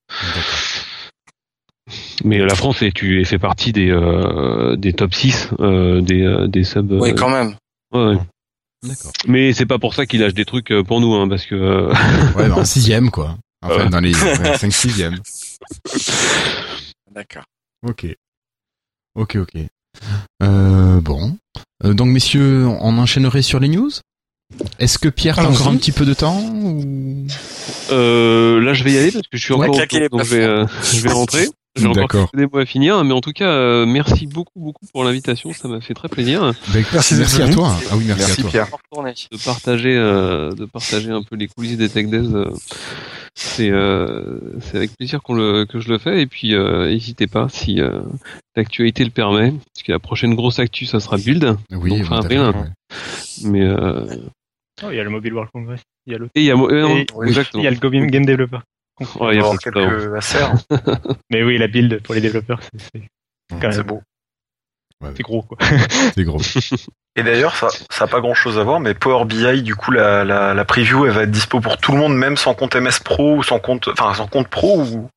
Mais 2.24 2.40
la 2.40 2.56
France 2.56 2.82
est, 2.82 2.94
tu, 2.94 3.24
fait 3.26 3.40
partie 3.40 3.72
des, 3.72 3.90
euh, 3.92 4.76
des 4.76 4.94
top 4.94 5.14
6 5.14 5.52
euh, 5.60 6.02
des, 6.02 6.24
euh, 6.24 6.48
des 6.48 6.64
subs. 6.64 6.92
Oui, 6.92 7.12
euh, 7.12 7.14
quand 7.14 7.30
même. 7.30 7.56
ouais, 7.94 8.06
ouais. 8.06 8.18
D'accord. 8.84 9.12
Mais 9.28 9.54
c'est 9.54 9.66
pas 9.66 9.80
pour 9.80 9.94
ça 9.96 10.06
qu'il 10.06 10.22
lâche 10.22 10.34
des 10.36 10.46
trucs 10.46 10.72
euh, 10.72 10.84
pour 10.84 11.02
nous, 11.02 11.14
hein, 11.16 11.28
parce 11.28 11.46
que 11.46 11.56
euh, 11.56 11.90
Ouais, 12.36 12.48
bah, 12.48 12.60
en 12.60 12.64
sixième, 12.66 13.10
quoi. 13.10 13.38
Enfin, 13.62 13.84
Ouais. 13.86 13.89
dans 13.89 13.99
les 13.99 14.14
5 14.58 14.72
sixièmes. 14.72 15.20
D'accord. 17.12 17.43
Ok. 17.88 18.05
Ok, 19.16 19.36
ok. 19.38 19.53
Euh, 20.43 21.01
bon. 21.01 21.38
Euh, 21.84 21.93
donc, 21.93 22.10
messieurs, 22.10 22.68
on 22.68 22.97
enchaînerait 22.97 23.41
sur 23.41 23.60
les 23.60 23.68
news? 23.68 23.89
Est-ce 24.80 24.97
que 24.97 25.10
Pierre, 25.10 25.36
t'as 25.36 25.47
encore 25.47 25.68
un 25.68 25.76
petit 25.78 25.91
peu 25.91 26.05
de 26.05 26.14
temps 26.14 26.39
ou... 26.41 27.28
euh, 27.91 28.62
là 28.62 28.74
je 28.74 28.84
vais 28.86 28.93
y 28.93 28.97
aller 28.97 29.12
parce 29.12 29.28
que 29.28 29.36
je 29.38 29.43
suis 29.43 29.53
Ouais, 29.53 29.68
encore 29.68 29.86
donc 30.10 30.24
je 30.24 30.36
vais, 30.36 30.43
euh, 30.43 30.66
je 30.93 31.01
vais 31.01 31.12
rentrer. 31.12 31.49
J'ai 31.78 31.88
encore 31.88 32.10
quelques 32.32 32.36
démos 32.36 32.62
à 32.64 32.66
finir, 32.66 33.04
mais 33.04 33.14
en 33.14 33.22
tout 33.22 33.32
cas, 33.34 33.50
euh, 33.50 33.86
merci 33.86 34.28
beaucoup, 34.28 34.60
beaucoup 34.60 34.86
pour 34.94 35.04
l'invitation, 35.04 35.54
ça 35.54 35.68
m'a 35.68 35.82
fait 35.82 35.94
très 35.94 36.10
plaisir 36.10 36.54
Ben, 36.74 36.84
Merci 36.94 37.42
à 37.42 37.50
toi. 37.50 37.76
Ah 37.92 37.96
oui, 37.98 38.04
merci, 38.08 38.24
Merci 38.26 38.40
à 38.40 38.44
toi. 38.44 38.52
Pierre. 38.52 38.68
De 39.32 39.44
partager, 39.44 39.96
euh, 39.96 40.52
de 40.52 40.66
partager 40.66 41.12
un 41.12 41.24
peu 41.24 41.36
les 41.36 41.48
coulisses 41.48 41.78
des 41.78 41.90
Tech 41.90 42.08
Days. 42.08 42.30
euh, 42.34 42.46
c'est, 43.36 43.70
euh, 43.70 44.40
c'est 44.62 44.78
avec 44.78 44.96
plaisir 44.98 45.22
qu'on 45.22 45.36
le, 45.36 45.66
que 45.66 45.80
je 45.80 45.90
le 45.90 46.00
fais, 46.00 46.22
et 46.22 46.26
puis 46.28 46.56
euh, 46.56 46.88
n'hésitez 46.90 47.28
pas 47.28 47.48
si 47.50 47.80
euh, 47.80 48.00
l'actualité 48.56 49.04
le 49.06 49.12
permet, 49.12 49.52
parce 49.52 49.84
que 49.86 49.92
la 49.92 50.00
prochaine 50.00 50.34
grosse 50.34 50.58
actu, 50.58 50.86
ça 50.88 51.00
sera 51.00 51.18
Build, 51.18 51.56
Oui, 51.72 51.90
Donc, 51.92 52.04
fin 52.06 52.18
avril, 52.18 52.40
ouais. 52.40 52.54
mais 53.44 53.64
euh, 53.64 54.06
Oh, 54.84 54.88
il 54.92 54.96
y 54.98 55.00
a 55.00 55.04
le 55.04 55.10
Mobile 55.10 55.34
World 55.34 55.50
Congress. 55.52 55.82
Il 56.06 56.14
y 56.14 56.16
a 56.16 56.20
le, 56.20 56.26
et 56.36 56.42
il 56.42 56.44
y 56.46 56.52
a, 56.52 56.56
euh, 56.56 56.82
non, 56.82 56.98
Et- 56.98 57.06
exactement. 57.28 57.62
il 57.62 57.66
y 57.66 57.68
a 57.68 57.72
le 57.72 58.10
Game 58.10 58.26
Developer. 58.26 58.60
Ouais, 59.20 59.36
il 59.36 59.38
y 59.38 59.41
a 59.41 59.45
avoir 59.45 59.58
quelques. 59.60 59.78
Mais 61.30 61.43
oui, 61.43 61.58
la 61.58 61.68
build 61.68 62.02
pour 62.04 62.16
les 62.16 62.22
développeurs, 62.22 62.60
c'est- 62.64 62.89
c'est 62.93 63.10
quand 63.62 63.72
C'est 63.72 63.78
même 63.78 63.88
beau. 63.88 64.02
c'est 65.16 65.22
gros 65.24 65.43
quoi. 65.43 65.58
C'est 66.16 66.24
gros. 66.24 66.39
Et 67.16 67.24
d'ailleurs, 67.24 67.56
ça, 67.56 67.68
ça 67.89 68.06
a 68.06 68.08
pas 68.08 68.20
grand 68.22 68.34
chose 68.34 68.58
à 68.60 68.64
voir, 68.64 68.80
mais 68.80 68.93
Power 68.93 69.26
BI, 69.26 69.62
du 69.64 69.76
coup, 69.76 69.91
la, 69.91 70.24
la, 70.26 70.54
la 70.54 70.66
preview, 70.66 71.06
elle 71.06 71.12
va 71.14 71.24
être 71.24 71.32
dispo 71.32 71.60
pour 71.62 71.78
tout 71.78 71.91
le 71.91 71.98
monde, 72.00 72.16
même 72.16 72.38
sans 72.38 72.54
compte 72.56 72.76
MS 72.76 73.00
Pro 73.04 73.36
ou 73.38 73.43
sans 73.43 73.60
compte, 73.60 73.88
enfin, 73.88 74.14
sans 74.14 74.28
compte 74.28 74.48
Pro 74.50 74.82
ou 74.82 75.10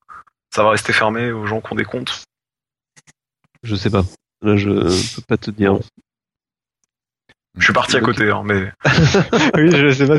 ça 0.53 0.63
va 0.63 0.69
rester 0.71 0.93
fermé 0.93 1.31
aux 1.31 1.45
gens 1.47 1.61
qui 1.61 1.73
ont 1.73 1.75
des 1.75 1.83
comptes? 1.85 2.23
Je 3.63 3.75
sais 3.75 3.89
pas. 3.89 4.03
Là, 4.43 4.55
je 4.57 4.69
peux 5.15 5.21
pas 5.27 5.37
te 5.37 5.51
dire. 5.51 5.77
Je 7.57 7.63
suis 7.65 7.73
parti 7.73 7.97
à 7.97 8.01
côté, 8.01 8.29
hein, 8.31 8.41
mais 8.45 8.71
oui, 9.55 9.71
je 9.75 9.91
sais 9.91 10.07
pas. 10.07 10.15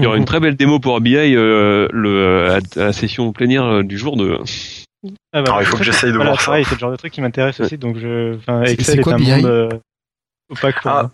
Il 0.00 0.04
y 0.04 0.06
aura 0.06 0.16
une 0.16 0.24
très 0.24 0.40
belle 0.40 0.56
démo 0.56 0.80
pour 0.80 1.00
BI 1.00 1.16
euh, 1.16 1.88
le, 1.92 2.50
à, 2.50 2.80
à 2.80 2.84
la 2.86 2.92
session 2.92 3.32
plénière 3.32 3.64
euh, 3.64 3.82
du 3.82 3.98
jour 3.98 4.16
de. 4.16 4.38
Ah, 5.04 5.08
bah, 5.32 5.42
Alors, 5.46 5.62
il 5.62 5.66
faut 5.66 5.76
que 5.76 5.84
j'essaye 5.84 6.10
de 6.10 6.16
voilà, 6.16 6.30
voir 6.32 6.40
ça. 6.42 6.52
C'est 6.64 6.74
le 6.74 6.78
genre 6.78 6.90
de 6.90 6.96
truc 6.96 7.12
qui 7.12 7.20
m'intéresse 7.20 7.60
aussi, 7.60 7.78
donc 7.78 7.98
je. 7.98 8.36
Enfin, 8.36 8.62
C'est- 8.64 8.72
Excel 8.74 8.94
c'est 8.94 9.00
est, 9.00 9.02
quoi, 9.02 9.14
un 9.14 9.16
BI? 9.18 9.30
monde 9.30 9.44
euh, 9.46 9.68
opaque 10.50 10.80
pour 10.82 10.90
Ah. 10.90 11.10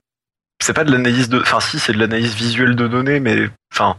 c'est 0.62 0.72
pas 0.72 0.84
de 0.84 0.91
l'analyse 0.93 1.28
de, 1.28 1.41
enfin, 1.41 1.61
si, 1.61 1.78
c'est 1.78 1.93
de 1.93 1.99
l'analyse 1.99 2.34
visuelle 2.34 2.74
de 2.76 2.89
données, 2.89 3.20
mais, 3.20 3.49
enfin, 3.72 3.97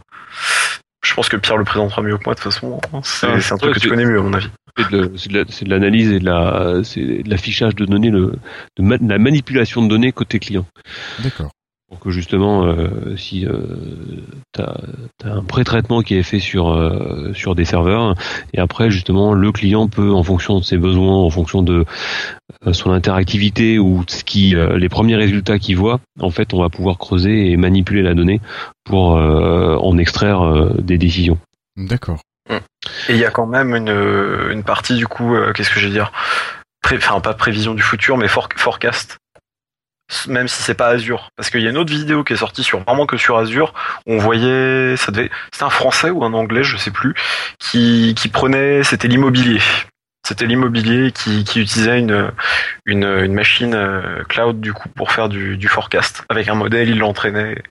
je 1.06 1.14
pense 1.14 1.30
que 1.30 1.38
Pierre 1.38 1.58
le 1.58 1.64
présentera 1.64 2.02
mieux 2.02 2.18
que 2.18 2.24
moi, 2.26 2.34
de 2.36 2.40
toute 2.42 2.52
façon. 2.52 2.80
hein. 2.94 3.00
C'est 3.04 3.28
Ah, 3.28 3.40
c'est 3.40 3.54
un 3.54 3.58
truc 3.58 3.76
que 3.76 3.80
tu 3.80 3.90
connais 3.90 4.06
mieux, 4.06 4.20
à 4.20 4.24
mon 4.24 4.34
avis. 4.34 4.50
C'est 4.78 4.92
de, 4.92 5.12
c'est 5.18 5.30
de 5.32 5.38
la- 5.40 5.46
c'est 5.50 5.66
de 5.66 5.70
l'analyse 5.70 6.12
et 6.12 6.20
de 6.20 6.26
la, 6.26 6.82
c'est 6.84 7.02
de 7.24 7.30
l'affichage 7.30 7.74
de 7.76 7.86
données, 7.86 8.10
le, 8.12 8.34
de, 8.78 8.84
ma- 8.84 8.98
de 8.98 9.10
la 9.10 9.18
manipulation 9.18 9.82
de 9.82 9.88
données 9.88 10.12
côté 10.12 10.38
client. 10.40 10.66
D'accord. 11.20 11.50
Pour 11.90 12.00
que 12.02 12.10
justement, 12.12 12.66
euh, 12.66 13.16
si 13.16 13.46
euh, 13.46 13.60
tu 14.54 14.62
as, 14.62 14.76
un 15.24 15.42
pré-traitement 15.42 16.02
qui 16.02 16.16
est 16.16 16.24
fait 16.24 16.40
sur, 16.40 16.70
euh, 16.70 17.32
sur 17.34 17.56
des 17.56 17.64
serveurs, 17.64 18.14
et 18.54 18.60
après 18.60 18.92
justement 18.92 19.34
le 19.34 19.54
client 19.54 19.88
peut, 19.88 20.12
en 20.12 20.22
fonction 20.22 20.60
de 20.60 20.64
ses 20.66 20.78
besoins, 20.78 21.16
en 21.16 21.30
fonction 21.30 21.62
de 21.62 21.86
euh, 22.66 22.74
son 22.74 22.92
interactivité 22.92 23.80
ou 23.80 24.04
ce 24.10 24.26
qui, 24.26 24.54
euh, 24.54 24.78
les 24.78 24.90
premiers 24.90 25.16
résultats 25.16 25.60
qu'il 25.60 25.78
voit, 25.78 26.02
en 26.20 26.30
fait, 26.30 26.54
on 26.54 26.60
va 26.62 26.68
pouvoir 26.70 26.98
creuser 26.98 27.52
et 27.52 27.56
manipuler 27.58 28.02
la 28.02 28.16
donnée 28.16 28.42
pour 28.84 29.16
euh, 29.16 29.78
en 29.78 29.98
extraire 29.98 30.42
euh, 30.42 30.74
des 30.80 30.98
décisions. 30.98 31.38
D'accord. 31.78 32.20
Et 32.50 33.14
il 33.14 33.18
y 33.18 33.26
a 33.26 33.32
quand 33.32 33.48
même 33.48 33.76
une, 33.76 33.90
une 34.52 34.64
partie, 34.64 34.96
du 34.96 35.08
coup, 35.08 35.36
euh, 35.36 35.54
qu'est-ce 35.54 35.70
que 35.70 35.80
je 35.80 35.88
vais 35.88 35.94
dire? 35.94 36.12
Pré- 36.82 36.98
Enfin, 36.98 37.20
pas 37.22 37.34
prévision 37.34 37.74
du 37.74 37.82
futur, 37.82 38.18
mais 38.18 38.28
for- 38.28 38.50
forecast. 38.56 39.18
Même 40.28 40.48
si 40.48 40.62
c'est 40.64 40.74
pas 40.74 40.88
Azure. 40.88 41.32
Parce 41.36 41.50
qu'il 41.50 41.62
y 41.62 41.68
a 41.68 41.70
une 41.70 41.78
autre 41.78 41.92
vidéo 41.92 42.24
qui 42.24 42.34
est 42.34 42.38
sortie 42.38 42.64
sur 42.64 42.80
vraiment 42.84 43.06
que 43.06 43.18
sur 43.18 43.38
Azure. 43.38 43.74
où 44.06 44.14
On 44.14 44.18
voyait, 44.20 44.96
ça 44.98 45.12
devait, 45.12 45.30
c'était 45.52 45.66
un 45.66 45.70
français 45.70 46.10
ou 46.10 46.24
un 46.24 46.34
anglais, 46.34 46.64
je 46.64 46.78
sais 46.78 46.92
plus, 46.92 47.14
qui, 47.60 48.16
qui 48.18 48.30
prenait, 48.30 48.84
c'était 48.84 49.08
l'immobilier. 49.10 49.60
C'était 50.26 50.46
l'immobilier 50.46 51.12
qui, 51.14 51.44
qui 51.46 51.62
utilisait 51.62 52.00
une, 52.00 52.32
une, 52.86 53.04
une 53.06 53.34
machine 53.34 53.74
euh, 53.74 54.24
cloud 54.26 54.60
du 54.60 54.74
coup 54.74 54.90
pour 54.90 55.12
faire 55.12 55.30
du, 55.30 55.56
du 55.58 55.68
forecast. 55.70 56.24
Avec 56.30 56.48
un 56.50 56.56
modèle, 56.56 56.90
il 56.90 56.98
l'entraînait. 57.00 57.62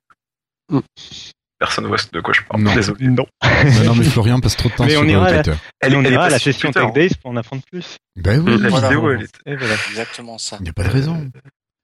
Personne 1.59 1.87
voit 1.87 1.97
de 2.13 2.21
quoi 2.21 2.35
je 2.35 2.43
parle. 2.43 2.63
Non. 2.63 2.75
Désolé. 2.75 3.07
Non. 3.09 3.27
Bah 3.43 3.85
non, 3.85 3.95
mais 3.95 4.05
Florian 4.05 4.41
passe 4.41 4.57
trop 4.57 4.69
de 4.69 4.75
temps 4.75 4.85
Mais 4.85 4.91
sur 4.93 5.01
on 5.01 5.05
ira 5.05 5.27
à 5.27 5.33
la- 5.33 5.43
Twitter. 5.43 5.59
Elle, 5.81 5.97
on 5.97 6.01
elle 6.01 6.09
est 6.09 6.15
ira 6.15 6.25
à 6.27 6.29
la 6.31 6.39
session 6.39 6.71
Twitter, 6.71 6.87
Tech 6.87 6.95
Days 6.95 7.15
pour 7.23 7.31
en 7.31 7.37
apprendre 7.37 7.63
plus. 7.71 7.97
Ben 8.17 8.41
oui, 8.45 8.61
La 8.61 8.69
Voilà. 8.69 8.89
vidéo, 8.89 9.11
elle 9.11 9.23
est. 9.23 9.31
Et 9.47 9.57
voilà. 9.57 9.75
Exactement 9.91 10.37
ça. 10.39 10.57
il 10.61 10.65
n'y 10.65 10.69
a 10.69 10.73
pas 10.75 10.85
de 10.85 10.91
raison. 10.91 11.27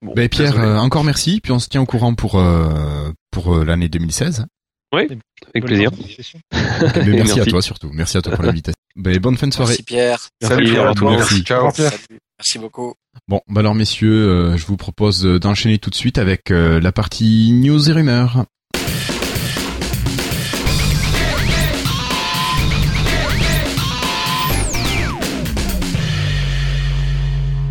Bon, 0.03 0.13
Ben 0.15 0.29
Pierre, 0.29 0.59
euh, 0.59 0.77
encore 0.79 1.05
merci, 1.05 1.41
puis 1.41 1.53
on 1.53 1.59
se 1.59 1.69
tient 1.69 1.81
au 1.81 1.87
courant 1.87 2.15
pour 2.15 2.39
euh, 2.39 3.11
pour 3.31 3.55
euh, 3.55 3.65
l'année 3.65 3.89
2016. 3.89 4.47
Avec 4.93 5.65
plaisir. 5.65 5.91
Ben, 6.51 7.15
merci, 7.15 7.41
à 7.41 7.47
toi 7.47 7.63
surtout. 7.63 7.91
Merci 7.93 8.19
à 8.19 8.23
toi 8.23 8.35
pour 8.35 8.45
l'invitation. 8.45 8.79
Ben, 8.97 9.17
bonne 9.19 9.37
fin 9.37 9.49
de 9.49 9.55
soirée. 9.55 9.71
Merci 9.71 9.83
Pierre. 9.85 10.29
Salut 10.43 10.71
Pierre, 10.71 10.89
à 10.89 10.95
toi. 10.95 11.13
Merci. 11.13 11.43
Ciao. 11.43 11.71
Pierre. 11.73 11.93
Salut. 11.93 12.21
Merci 12.39 12.59
beaucoup. 12.59 12.95
Bon, 13.29 13.41
bah 13.49 13.61
alors 13.61 13.75
messieurs, 13.75 14.29
euh, 14.29 14.57
je 14.57 14.67
vous 14.67 14.77
propose 14.77 15.23
d'enchaîner 15.23 15.79
tout 15.79 15.91
de 15.91 15.95
suite 15.95 16.19
avec 16.19 16.51
euh, 16.51 16.81
la 16.81 16.93
partie 16.93 17.53
news 17.53 17.89
et 17.89 17.93
rumeurs. 17.93 18.45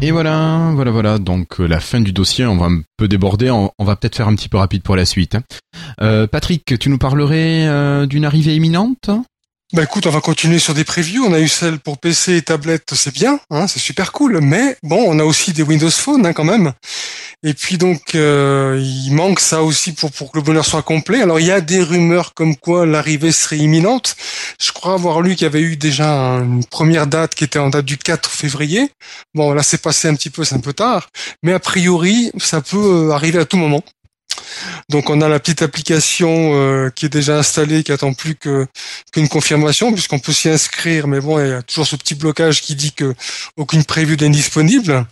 Et 0.04 0.10
voilà, 0.10 0.72
voilà, 0.74 0.90
voilà. 0.90 1.20
Donc 1.20 1.60
euh, 1.62 1.68
la 1.68 1.80
fin 1.80 2.02
du 2.02 2.12
dossier, 2.12 2.44
on 2.48 2.58
va 2.58 2.66
un 2.66 2.82
peu 2.98 3.08
déborder. 3.08 3.52
On, 3.52 3.72
va 3.80 3.96
peut-être 3.96 4.16
faire 4.16 4.28
un 4.28 4.34
petit 4.34 4.50
peu 4.50 4.58
rapide 4.58 4.82
pour 4.82 4.96
la 4.96 5.06
suite. 5.06 5.36
hein. 5.36 5.44
Euh, 6.02 6.26
Patrick, 6.26 6.80
tu 6.80 6.90
nous 6.90 6.98
parlerais 6.98 7.68
euh, 7.68 8.08
d'une 8.08 8.26
arrivée 8.26 8.56
imminente? 8.56 9.12
Bah 9.74 9.84
écoute, 9.84 10.06
on 10.06 10.10
va 10.10 10.20
continuer 10.20 10.60
sur 10.60 10.74
des 10.74 10.84
previews. 10.84 11.24
On 11.26 11.32
a 11.32 11.40
eu 11.40 11.48
celle 11.48 11.80
pour 11.80 11.98
PC 11.98 12.36
et 12.36 12.42
tablette, 12.42 12.94
c'est 12.94 13.14
bien, 13.14 13.40
hein, 13.50 13.68
c'est 13.68 13.80
super 13.80 14.12
cool. 14.12 14.42
Mais 14.42 14.76
bon, 14.84 15.02
on 15.08 15.18
a 15.18 15.24
aussi 15.24 15.54
des 15.54 15.64
Windows 15.64 15.90
Phone 15.90 16.26
hein, 16.26 16.34
quand 16.34 16.44
même. 16.44 16.74
Et 17.42 17.54
puis 17.54 17.78
donc, 17.78 18.14
euh, 18.14 18.78
il 18.84 19.14
manque 19.14 19.40
ça 19.40 19.64
aussi 19.64 19.94
pour 19.94 20.12
pour 20.12 20.34
que 20.34 20.40
le 20.40 20.44
bonheur 20.44 20.66
soit 20.66 20.82
complet. 20.82 21.22
Alors 21.22 21.40
il 21.40 21.46
y 21.46 21.52
a 21.52 21.62
des 21.62 21.82
rumeurs 21.82 22.34
comme 22.34 22.58
quoi 22.58 22.86
l'arrivée 22.86 23.32
serait 23.32 23.60
imminente. 23.60 24.18
Je 24.62 24.74
crois 24.74 24.94
avoir 24.96 25.22
lu 25.22 25.36
qu'il 25.36 25.44
y 25.44 25.46
avait 25.46 25.62
eu 25.62 25.78
déjà 25.78 26.06
une 26.06 26.66
première 26.66 27.08
date 27.08 27.34
qui 27.34 27.46
était 27.46 27.60
en 27.60 27.70
date 27.70 27.86
du 27.86 27.98
4 27.98 28.30
février. 28.30 28.92
Bon, 29.36 29.54
là 29.54 29.64
c'est 29.64 29.82
passé 29.82 30.10
un 30.10 30.16
petit 30.16 30.30
peu, 30.30 30.44
c'est 30.44 30.56
un 30.56 30.60
peu 30.60 30.74
tard. 30.74 31.08
Mais 31.44 31.54
a 31.54 31.60
priori, 31.60 32.32
ça 32.40 32.60
peut 32.60 33.08
euh, 33.08 33.12
arriver 33.12 33.40
à 33.40 33.46
tout 33.46 33.58
moment. 33.58 33.84
Donc 34.90 35.10
on 35.10 35.22
a 35.22 35.30
la 35.30 35.40
petite 35.40 35.62
application 35.62 36.52
euh, 36.54 36.90
qui 36.90 37.06
est 37.06 37.10
déjà 37.10 37.38
installée, 37.38 37.84
qui 37.84 37.92
attend 37.92 38.14
plus 38.14 38.36
qu'une 38.36 39.30
confirmation, 39.30 39.94
puisqu'on 39.94 40.20
peut 40.20 40.34
s'y 40.34 40.50
inscrire, 40.50 41.08
mais 41.08 41.20
bon, 41.20 41.40
il 41.40 41.50
y 41.50 41.54
a 41.54 41.62
toujours 41.62 41.88
ce 41.88 41.96
petit 41.96 42.16
blocage 42.16 42.62
qui 42.62 42.76
dit 42.76 42.92
que 42.92 43.14
aucune 43.58 43.84
preview 43.84 44.16
n'est 44.16 44.30
disponible. 44.30 45.06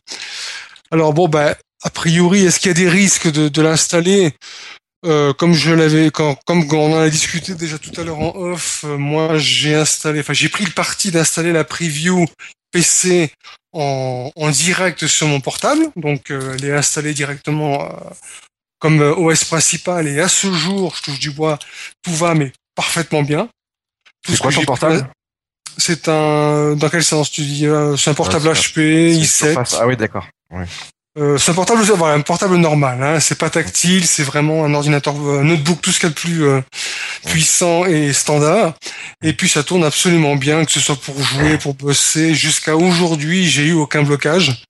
Alors 0.91 1.14
bon, 1.14 1.28
ben, 1.28 1.56
a 1.84 1.90
priori, 1.90 2.45
est-ce 2.45 2.60
qu'il 2.60 2.70
y 2.70 2.72
a 2.72 2.74
des 2.74 2.90
risques 2.90 3.32
de, 3.32 3.61
l'installer? 3.61 4.34
Euh, 5.06 5.34
Comme 5.34 5.53
je 5.53 5.72
l'avais, 5.72 6.11
comme 6.11 6.36
on 6.48 6.94
en 6.94 6.99
a 6.99 7.10
discuté 7.10 7.56
déjà 7.56 7.78
tout 7.78 7.91
à 7.99 8.03
l'heure 8.03 8.20
en 8.20 8.36
off, 8.36 8.84
euh, 8.84 8.98
moi 8.98 9.38
j'ai 9.38 9.76
installé, 9.76 10.20
enfin 10.20 10.34
j'ai 10.34 10.49
pris 10.49 10.66
le 10.66 10.72
parti 10.72 11.10
d'installer 11.10 11.53
la 11.53 11.64
preview 11.64 12.26
PC 12.72 13.32
en, 13.72 14.32
en 14.36 14.49
direct 14.49 15.07
sur 15.07 15.28
mon 15.28 15.40
portable, 15.40 15.88
donc 15.95 16.32
euh, 16.32 16.56
elle 16.56 16.66
est 16.66 16.74
installée 16.74 17.14
directement 17.14 17.86
euh, 17.86 17.94
comme 18.80 19.01
euh, 19.01 19.14
OS 19.15 19.43
principal 19.45 20.07
et 20.07 20.19
à 20.19 20.27
ce 20.27 20.51
jour, 20.51 20.95
je 20.95 21.03
touche 21.03 21.19
du 21.19 21.31
bois, 21.31 21.60
tout 22.01 22.14
va 22.14 22.34
mais 22.34 22.51
parfaitement 22.76 23.23
bien. 23.23 23.49
C'est 24.26 24.35
ce 24.35 24.41
quoi 24.41 24.51
ton 24.51 24.64
portable 24.64 25.10
C'est 25.77 26.07
un 26.07 26.76
dans 26.76 26.89
quel 26.89 27.03
sens 27.03 27.31
tu 27.31 27.41
dis 27.41 27.68
euh, 27.68 27.95
C'est 27.97 28.10
un 28.10 28.14
portable 28.14 28.47
Ah, 28.49 28.53
HP 28.53 28.73
C'est 28.73 29.11
i7. 29.22 29.26
Surface. 29.53 29.77
Ah 29.80 29.88
oui, 29.88 29.95
d'accord. 29.95 30.27
Euh, 31.18 31.38
c'est 31.38 31.52
un 31.52 31.53
portable, 31.56 31.81
voilà, 31.81 32.14
un 32.14 32.22
portable 32.22 32.56
normal. 32.57 33.02
Hein, 33.02 33.19
c'est 33.19 33.38
pas 33.38 33.49
tactile, 33.49 34.06
c'est 34.06 34.23
vraiment 34.23 34.64
un 34.64 34.73
ordinateur 34.73 35.15
euh, 35.15 35.44
notebook, 35.44 35.81
tout 35.81 35.91
ce 35.91 35.99
qu'il 35.99 36.07
y 36.07 36.11
a 36.11 36.14
de 36.14 36.19
plus 36.19 36.44
euh, 36.44 36.61
puissant 37.26 37.86
et 37.86 38.14
standard. 38.14 38.73
Et 39.23 39.34
puis 39.34 39.49
ça 39.49 39.64
tourne 39.64 39.84
absolument 39.84 40.36
bien, 40.36 40.65
que 40.65 40.72
ce 40.72 40.80
soit 40.80 40.95
pour 40.95 41.22
jouer, 41.22 41.57
pour 41.57 41.73
bosser. 41.73 42.36
Jusqu'à 42.36 42.76
aujourd'hui, 42.76 43.49
j'ai 43.49 43.65
eu 43.65 43.73
aucun 43.73 44.03
blocage. 44.03 44.64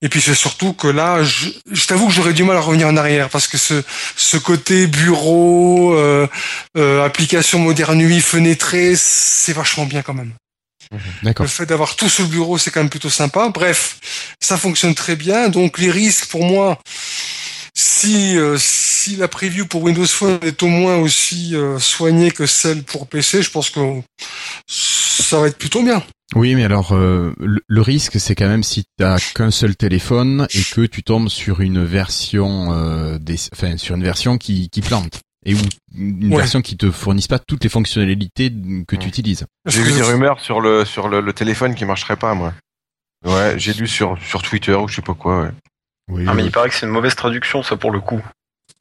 Et 0.00 0.08
puis 0.08 0.20
c'est 0.20 0.34
surtout 0.34 0.74
que 0.74 0.86
là, 0.86 1.24
je, 1.24 1.86
t'avoue 1.86 2.06
que 2.06 2.12
j'aurais 2.12 2.32
du 2.32 2.44
mal 2.44 2.56
à 2.56 2.60
revenir 2.60 2.86
en 2.86 2.96
arrière 2.96 3.28
parce 3.30 3.48
que 3.48 3.58
ce, 3.58 3.82
ce 4.16 4.36
côté 4.36 4.86
bureau, 4.86 5.92
euh, 5.94 6.28
euh, 6.76 7.04
application 7.04 7.58
moderne 7.58 7.98
nuit 7.98 8.20
fenêtrée, 8.20 8.94
c'est 8.96 9.52
vachement 9.52 9.86
bien 9.86 10.02
quand 10.02 10.14
même. 10.14 10.32
D'accord. 11.22 11.44
Le 11.44 11.50
fait 11.50 11.66
d'avoir 11.66 11.96
tout 11.96 12.08
sur 12.08 12.24
le 12.24 12.30
bureau, 12.30 12.58
c'est 12.58 12.70
quand 12.70 12.80
même 12.80 12.90
plutôt 12.90 13.10
sympa. 13.10 13.50
Bref, 13.50 13.98
ça 14.40 14.56
fonctionne 14.56 14.94
très 14.94 15.16
bien. 15.16 15.48
Donc 15.48 15.78
les 15.78 15.90
risques 15.90 16.26
pour 16.26 16.44
moi, 16.44 16.78
si 17.74 18.36
euh, 18.36 18.56
si 18.58 19.16
la 19.16 19.28
preview 19.28 19.66
pour 19.66 19.82
Windows 19.82 20.06
Phone 20.06 20.38
est 20.42 20.62
au 20.62 20.68
moins 20.68 20.96
aussi 20.96 21.54
euh, 21.54 21.78
soignée 21.78 22.30
que 22.30 22.46
celle 22.46 22.82
pour 22.82 23.06
PC, 23.06 23.42
je 23.42 23.50
pense 23.50 23.70
que 23.70 23.80
ça 24.66 25.40
va 25.40 25.48
être 25.48 25.58
plutôt 25.58 25.82
bien. 25.82 26.02
Oui, 26.34 26.54
mais 26.54 26.64
alors 26.64 26.92
euh, 26.92 27.34
le, 27.38 27.60
le 27.66 27.80
risque, 27.80 28.20
c'est 28.20 28.34
quand 28.34 28.48
même 28.48 28.62
si 28.62 28.84
t'as 28.98 29.18
qu'un 29.34 29.50
seul 29.50 29.76
téléphone 29.76 30.46
et 30.52 30.62
que 30.62 30.82
tu 30.84 31.02
tombes 31.02 31.30
sur 31.30 31.60
une 31.60 31.84
version, 31.84 32.72
euh, 32.72 33.18
des, 33.18 33.36
enfin 33.52 33.78
sur 33.78 33.94
une 33.94 34.02
version 34.02 34.36
qui, 34.36 34.68
qui 34.68 34.82
plante 34.82 35.20
et 35.46 35.54
ou 35.54 35.58
une 35.96 36.32
Ouais. 36.32 36.38
version 36.38 36.60
qui 36.62 36.76
te 36.76 36.90
fournisse 36.90 37.28
pas 37.28 37.38
toutes 37.38 37.62
les 37.64 37.70
fonctionnalités 37.70 38.50
que 38.86 38.96
tu 38.96 39.02
Ouais. 39.02 39.08
utilises. 39.08 39.46
J'ai 39.66 39.82
vu 39.82 39.92
des 39.92 40.02
rumeurs 40.02 40.40
sur 40.40 40.60
le 40.60 40.84
sur 40.84 41.08
le, 41.08 41.20
le 41.20 41.32
téléphone 41.32 41.74
qui 41.74 41.84
marcherait 41.84 42.16
pas, 42.16 42.34
moi. 42.34 42.52
Ouais, 43.24 43.54
j'ai 43.58 43.72
lu 43.72 43.86
sur 43.88 44.16
sur 44.22 44.42
Twitter 44.42 44.74
ou 44.74 44.88
je 44.88 44.96
sais 44.96 45.02
pas 45.02 45.14
quoi. 45.14 45.42
Ouais. 45.42 45.50
Oui, 46.10 46.24
Ah, 46.26 46.34
mais 46.34 46.42
euh, 46.42 46.46
il 46.46 46.52
paraît 46.52 46.68
que 46.70 46.74
c'est 46.74 46.86
une 46.86 46.92
mauvaise 46.92 47.14
traduction, 47.14 47.62
ça, 47.62 47.76
pour 47.76 47.90
le 47.90 48.00
coup. 48.00 48.22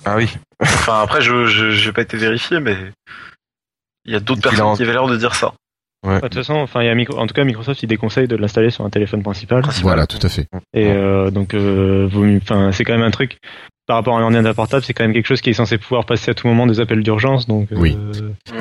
Ah 0.05 0.15
oui. 0.15 0.29
Enfin, 0.61 1.01
après, 1.01 1.21
je 1.21 1.45
j'ai 1.71 1.91
pas 1.91 2.01
été 2.01 2.15
vérifié, 2.17 2.59
mais 2.59 2.77
il 4.05 4.13
y 4.13 4.15
a 4.15 4.19
d'autres 4.19 4.41
personnes 4.41 4.61
en- 4.65 4.75
qui 4.75 4.83
avaient 4.83 4.93
l'air 4.93 5.07
de 5.07 5.17
dire 5.17 5.35
ça. 5.35 5.53
Ouais. 6.05 6.13
Bah, 6.21 6.21
De 6.21 6.27
toute 6.27 6.35
façon, 6.35 6.53
enfin, 6.55 6.81
il 6.83 6.85
y 6.85 6.89
a 6.89 6.95
micro... 6.95 7.17
en 7.17 7.25
tout 7.27 7.33
cas, 7.33 7.43
Microsoft, 7.43 7.81
il 7.83 7.87
déconseille 7.87 8.27
de 8.27 8.35
l'installer 8.35 8.69
sur 8.69 8.85
un 8.85 8.89
téléphone 8.89 9.23
principal. 9.23 9.63
voilà, 9.81 10.05
tout 10.07 10.19
à 10.21 10.29
fait. 10.29 10.47
Et 10.73 10.87
euh, 10.87 11.31
donc, 11.31 11.53
euh, 11.53 12.07
enfin, 12.41 12.71
c'est 12.71 12.83
quand 12.83 12.93
même 12.93 13.01
un 13.03 13.11
truc 13.11 13.37
par 13.87 13.95
rapport 13.95 14.17
à 14.17 14.19
un 14.19 14.23
ordinateur 14.23 14.53
portable, 14.53 14.83
c'est 14.83 14.93
quand 14.93 15.05
même 15.05 15.13
quelque 15.13 15.25
chose 15.27 15.39
qui 15.39 15.49
est 15.49 15.53
censé 15.53 15.77
pouvoir 15.77 16.05
passer 16.05 16.29
à 16.29 16.33
tout 16.33 16.45
moment 16.47 16.67
des 16.67 16.81
appels 16.81 17.01
d'urgence. 17.03 17.47
Donc, 17.47 17.71
euh, 17.71 17.75
Oui. 17.77 17.97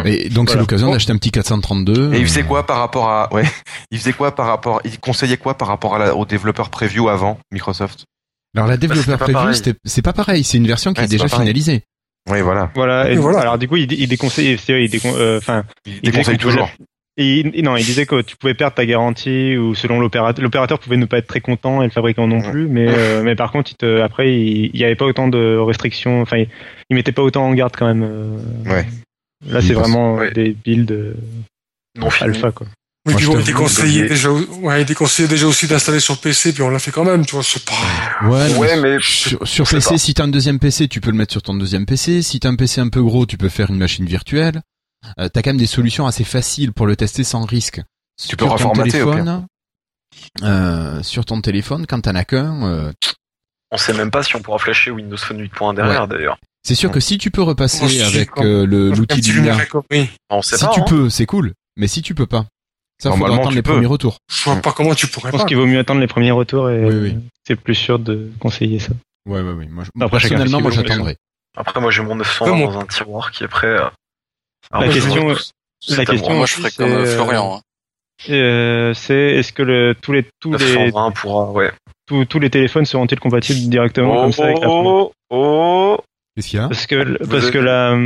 Et 0.04 0.28
donc 0.28 0.50
c'est 0.50 0.56
l'occasion 0.58 0.92
d'acheter 0.92 1.10
un 1.12 1.16
petit 1.18 1.32
432. 1.32 2.14
Et 2.14 2.20
il 2.20 2.26
faisait 2.26 2.42
euh, 2.42 2.44
quoi 2.44 2.64
par 2.64 2.78
rapport 2.78 3.08
à 3.08 3.32
ouais 3.34 3.42
Il 3.90 3.98
faisait 3.98 4.12
quoi 4.12 4.34
par 4.36 4.46
rapport 4.46 4.80
Il 4.84 5.00
conseillait 5.00 5.36
quoi 5.36 5.58
par 5.58 5.66
rapport 5.66 5.96
à 5.96 5.98
la, 5.98 6.14
au 6.14 6.24
développeur 6.26 6.70
preview 6.70 7.08
avant 7.08 7.38
Microsoft? 7.52 8.04
Alors 8.56 8.68
la 8.68 8.76
développeur 8.76 9.18
pas 9.18 9.24
preview, 9.26 9.74
c'est 9.84 10.02
pas 10.02 10.12
pareil, 10.12 10.44
c'est 10.44 10.58
une 10.58 10.66
version 10.68 10.92
qui 10.94 11.00
Ouais, 11.00 11.06
est 11.06 11.10
déjà 11.10 11.26
finalisée. 11.28 11.82
Oui, 12.30 12.40
voilà. 12.40 12.70
Voilà. 12.76 13.10
Et 13.10 13.14
Et 13.14 13.16
voilà. 13.16 13.40
Alors 13.40 13.58
du 13.58 13.66
coup, 13.66 13.76
il, 13.76 13.92
il 13.92 14.08
déconseille, 14.08 14.54
vrai, 14.54 14.84
il 14.84 14.90
décon- 14.90 15.14
euh, 15.16 15.38
enfin, 15.38 15.64
Il 15.86 16.00
déconseille 16.02 16.38
toujours. 16.38 16.70
Et 17.18 17.40
il- 17.40 17.64
non, 17.64 17.76
il 17.76 17.84
disait 17.84 18.04
que 18.04 18.20
tu 18.20 18.36
pouvais 18.36 18.52
perdre 18.54 18.74
ta 18.74 18.84
garantie 18.84 19.56
ou 19.56 19.74
selon 19.74 20.00
l'opérateur, 20.00 20.42
l'opérateur 20.42 20.78
pouvait 20.78 20.98
ne 20.98 21.06
pas 21.06 21.18
être 21.18 21.26
très 21.26 21.40
content 21.40 21.80
et 21.80 21.86
le 21.86 21.90
fabricant 21.90 22.26
non 22.26 22.42
plus. 22.42 22.68
Mais 22.68 22.86
euh, 22.88 23.22
mais 23.24 23.34
par 23.34 23.52
contre, 23.52 23.70
il 23.72 23.76
te, 23.76 24.00
après, 24.02 24.34
il 24.38 24.70
il 24.74 24.80
y 24.80 24.84
avait 24.84 24.96
pas 24.96 25.06
autant 25.06 25.28
de 25.28 25.56
restrictions. 25.56 26.20
Enfin, 26.20 26.38
il, 26.38 26.48
il 26.90 26.94
mettait 26.94 27.12
pas 27.12 27.22
autant 27.22 27.46
en 27.46 27.54
garde 27.54 27.74
quand 27.76 27.86
même. 27.86 28.02
euh. 28.04 28.36
Ouais. 28.66 28.86
Là, 29.48 29.60
c'est 29.62 29.74
vraiment 29.74 30.14
ouais. 30.16 30.30
des 30.32 30.52
builds 30.52 30.92
euh, 30.92 31.14
Non 31.98 32.08
alpha 32.20 32.52
quoi. 32.52 32.66
Oui, 33.06 33.12
Moi, 33.12 33.18
puis 33.20 33.26
bon, 33.28 33.38
il 33.38 33.44
déconseillait 33.44 34.08
déjà, 34.08 34.32
ouais, 34.32 34.82
il 34.82 35.28
déjà 35.28 35.46
aussi 35.46 35.68
d'installer 35.68 36.00
sur 36.00 36.18
PC, 36.18 36.52
puis 36.52 36.62
on 36.62 36.70
l'a 36.70 36.80
fait 36.80 36.90
quand 36.90 37.04
même, 37.04 37.24
tu 37.24 37.36
vois, 37.36 37.44
c'est 37.44 37.64
pas. 37.64 37.72
Ouais, 38.28 38.76
mais 38.80 38.96
Sur, 39.00 39.46
sur 39.46 39.68
PC, 39.68 39.90
pas. 39.90 39.98
si 39.98 40.12
t'as 40.12 40.24
un 40.24 40.28
deuxième 40.28 40.58
PC, 40.58 40.88
tu 40.88 41.00
peux 41.00 41.10
le 41.12 41.16
mettre 41.16 41.30
sur 41.30 41.40
ton 41.42 41.54
deuxième 41.54 41.86
PC. 41.86 42.22
Si 42.22 42.40
t'as 42.40 42.48
un 42.48 42.56
PC 42.56 42.80
un 42.80 42.88
peu 42.88 43.00
gros, 43.02 43.24
tu 43.24 43.36
peux 43.36 43.48
faire 43.48 43.70
une 43.70 43.78
machine 43.78 44.06
virtuelle. 44.06 44.60
Euh, 45.18 45.28
t'as 45.28 45.42
quand 45.42 45.50
même 45.50 45.56
des 45.58 45.66
solutions 45.66 46.06
assez 46.06 46.24
faciles 46.24 46.72
pour 46.72 46.86
le 46.86 46.96
tester 46.96 47.24
sans 47.24 47.44
risque. 47.44 47.80
Tu 48.20 48.28
Sur 48.28 48.36
peux 48.38 48.44
ton 48.46 48.52
reformater, 48.52 49.02
au 49.02 49.12
téléphone, 49.12 49.46
euh, 50.42 51.02
sur 51.02 51.24
ton 51.24 51.40
téléphone, 51.40 51.86
quand 51.86 52.00
t'en 52.00 52.14
as 52.14 52.24
qu'un, 52.24 52.62
euh, 52.64 52.92
on 53.70 53.76
sait 53.76 53.92
même 53.92 54.10
pas 54.10 54.22
si 54.22 54.36
on 54.36 54.40
pourra 54.42 54.58
flasher 54.58 54.90
Windows 54.90 55.16
Phone 55.16 55.40
8.1 55.42 55.74
derrière, 55.74 56.08
d'ailleurs. 56.08 56.38
c'est 56.64 56.74
sûr 56.74 56.90
que 56.90 57.00
si 57.00 57.18
tu 57.18 57.30
peux 57.30 57.42
repasser 57.42 57.84
Moi, 57.84 58.06
avec 58.06 58.30
euh, 58.38 58.64
l'outil 58.66 59.20
Lumia 59.32 59.56
Recovery. 59.56 60.08
On 60.30 60.42
sait 60.42 60.56
si 60.56 60.64
pas. 60.64 60.70
tu 60.72 60.80
hein. 60.80 60.84
peux, 60.88 61.10
c'est 61.10 61.26
cool. 61.26 61.52
Mais 61.76 61.88
si 61.88 62.00
tu 62.02 62.14
peux 62.14 62.26
pas, 62.26 62.46
ça 63.02 63.10
Normalement, 63.10 63.36
attendre 63.36 63.54
les 63.54 63.62
peux. 63.62 63.72
premiers 63.72 63.86
retours. 63.86 64.18
Je 64.30 64.44
vois 64.44 64.56
pas 64.56 64.72
comment 64.72 64.94
tu 64.94 65.06
pourrais 65.08 65.28
Je 65.28 65.32
pense 65.32 65.42
pas. 65.42 65.46
qu'il 65.48 65.56
vaut 65.58 65.66
mieux 65.66 65.78
attendre 65.78 66.00
les 66.00 66.06
premiers 66.06 66.30
retours 66.30 66.70
et 66.70 66.84
Oui, 66.84 66.94
oui. 67.12 67.16
c'est 67.46 67.56
plus 67.56 67.74
sûr 67.74 67.98
de 67.98 68.30
conseiller 68.40 68.78
ça. 68.78 68.92
Ouais, 69.28 69.42
ouais, 69.42 69.52
ouais. 69.52 69.66
Moi, 69.66 69.84
je- 69.84 69.90
Après, 70.02 70.20
chacun 70.20 70.36
personnellement, 70.36 70.60
moi, 70.62 70.70
j'attendrai. 70.70 71.16
Après, 71.56 71.80
moi, 71.80 71.90
j'ai 71.90 72.02
mon 72.02 72.14
900 72.14 72.46
Ouais, 72.46 72.52
moi- 72.56 72.72
dans 72.72 72.80
un 72.80 72.86
tiroir 72.86 73.30
qui 73.32 73.44
est 73.44 73.48
prêt 73.48 73.76
à. 73.76 73.92
La 74.72 74.88
question- 74.88 75.28
la 75.88 76.04
question- 76.04 76.28
moi. 76.30 76.36
Moi, 76.38 76.46
je 76.46 76.52
ferais 76.54 76.70
c'est, 76.70 76.76
comme 76.76 76.92
euh, 76.92 77.04
euh, 77.06 77.14
Florian. 77.14 77.56
hein. 77.56 77.60
Euh, 78.30 78.94
c'est 78.94 79.14
est-ce 79.36 79.52
que 79.52 79.62
le, 79.62 79.94
tous 80.00 80.12
les 80.12 80.24
tous 80.40 80.52
les 80.52 80.58
920 80.58 81.10
pourra, 81.12 81.50
ouais. 81.52 81.70
tous, 82.06 82.24
tous 82.24 82.38
les 82.38 82.48
téléphones 82.50 82.86
seront-ils 82.86 83.20
compatibles 83.20 83.68
directement 83.70 84.16
Oh, 84.16 84.22
comme 84.22 84.32
ça 84.32 84.44
avec 84.44 84.58
la 84.60 84.68
oh, 84.70 85.12
oh, 85.30 85.98
Qu'est-ce 86.34 86.48
qu'il 86.48 86.58
y 86.58 86.62
a? 86.62 86.68
Parce 86.68 86.86
que 86.86 87.18
Vous 87.22 87.30
parce 87.30 87.42
avez- 87.44 87.52
que 87.52 87.58
la 87.58 87.96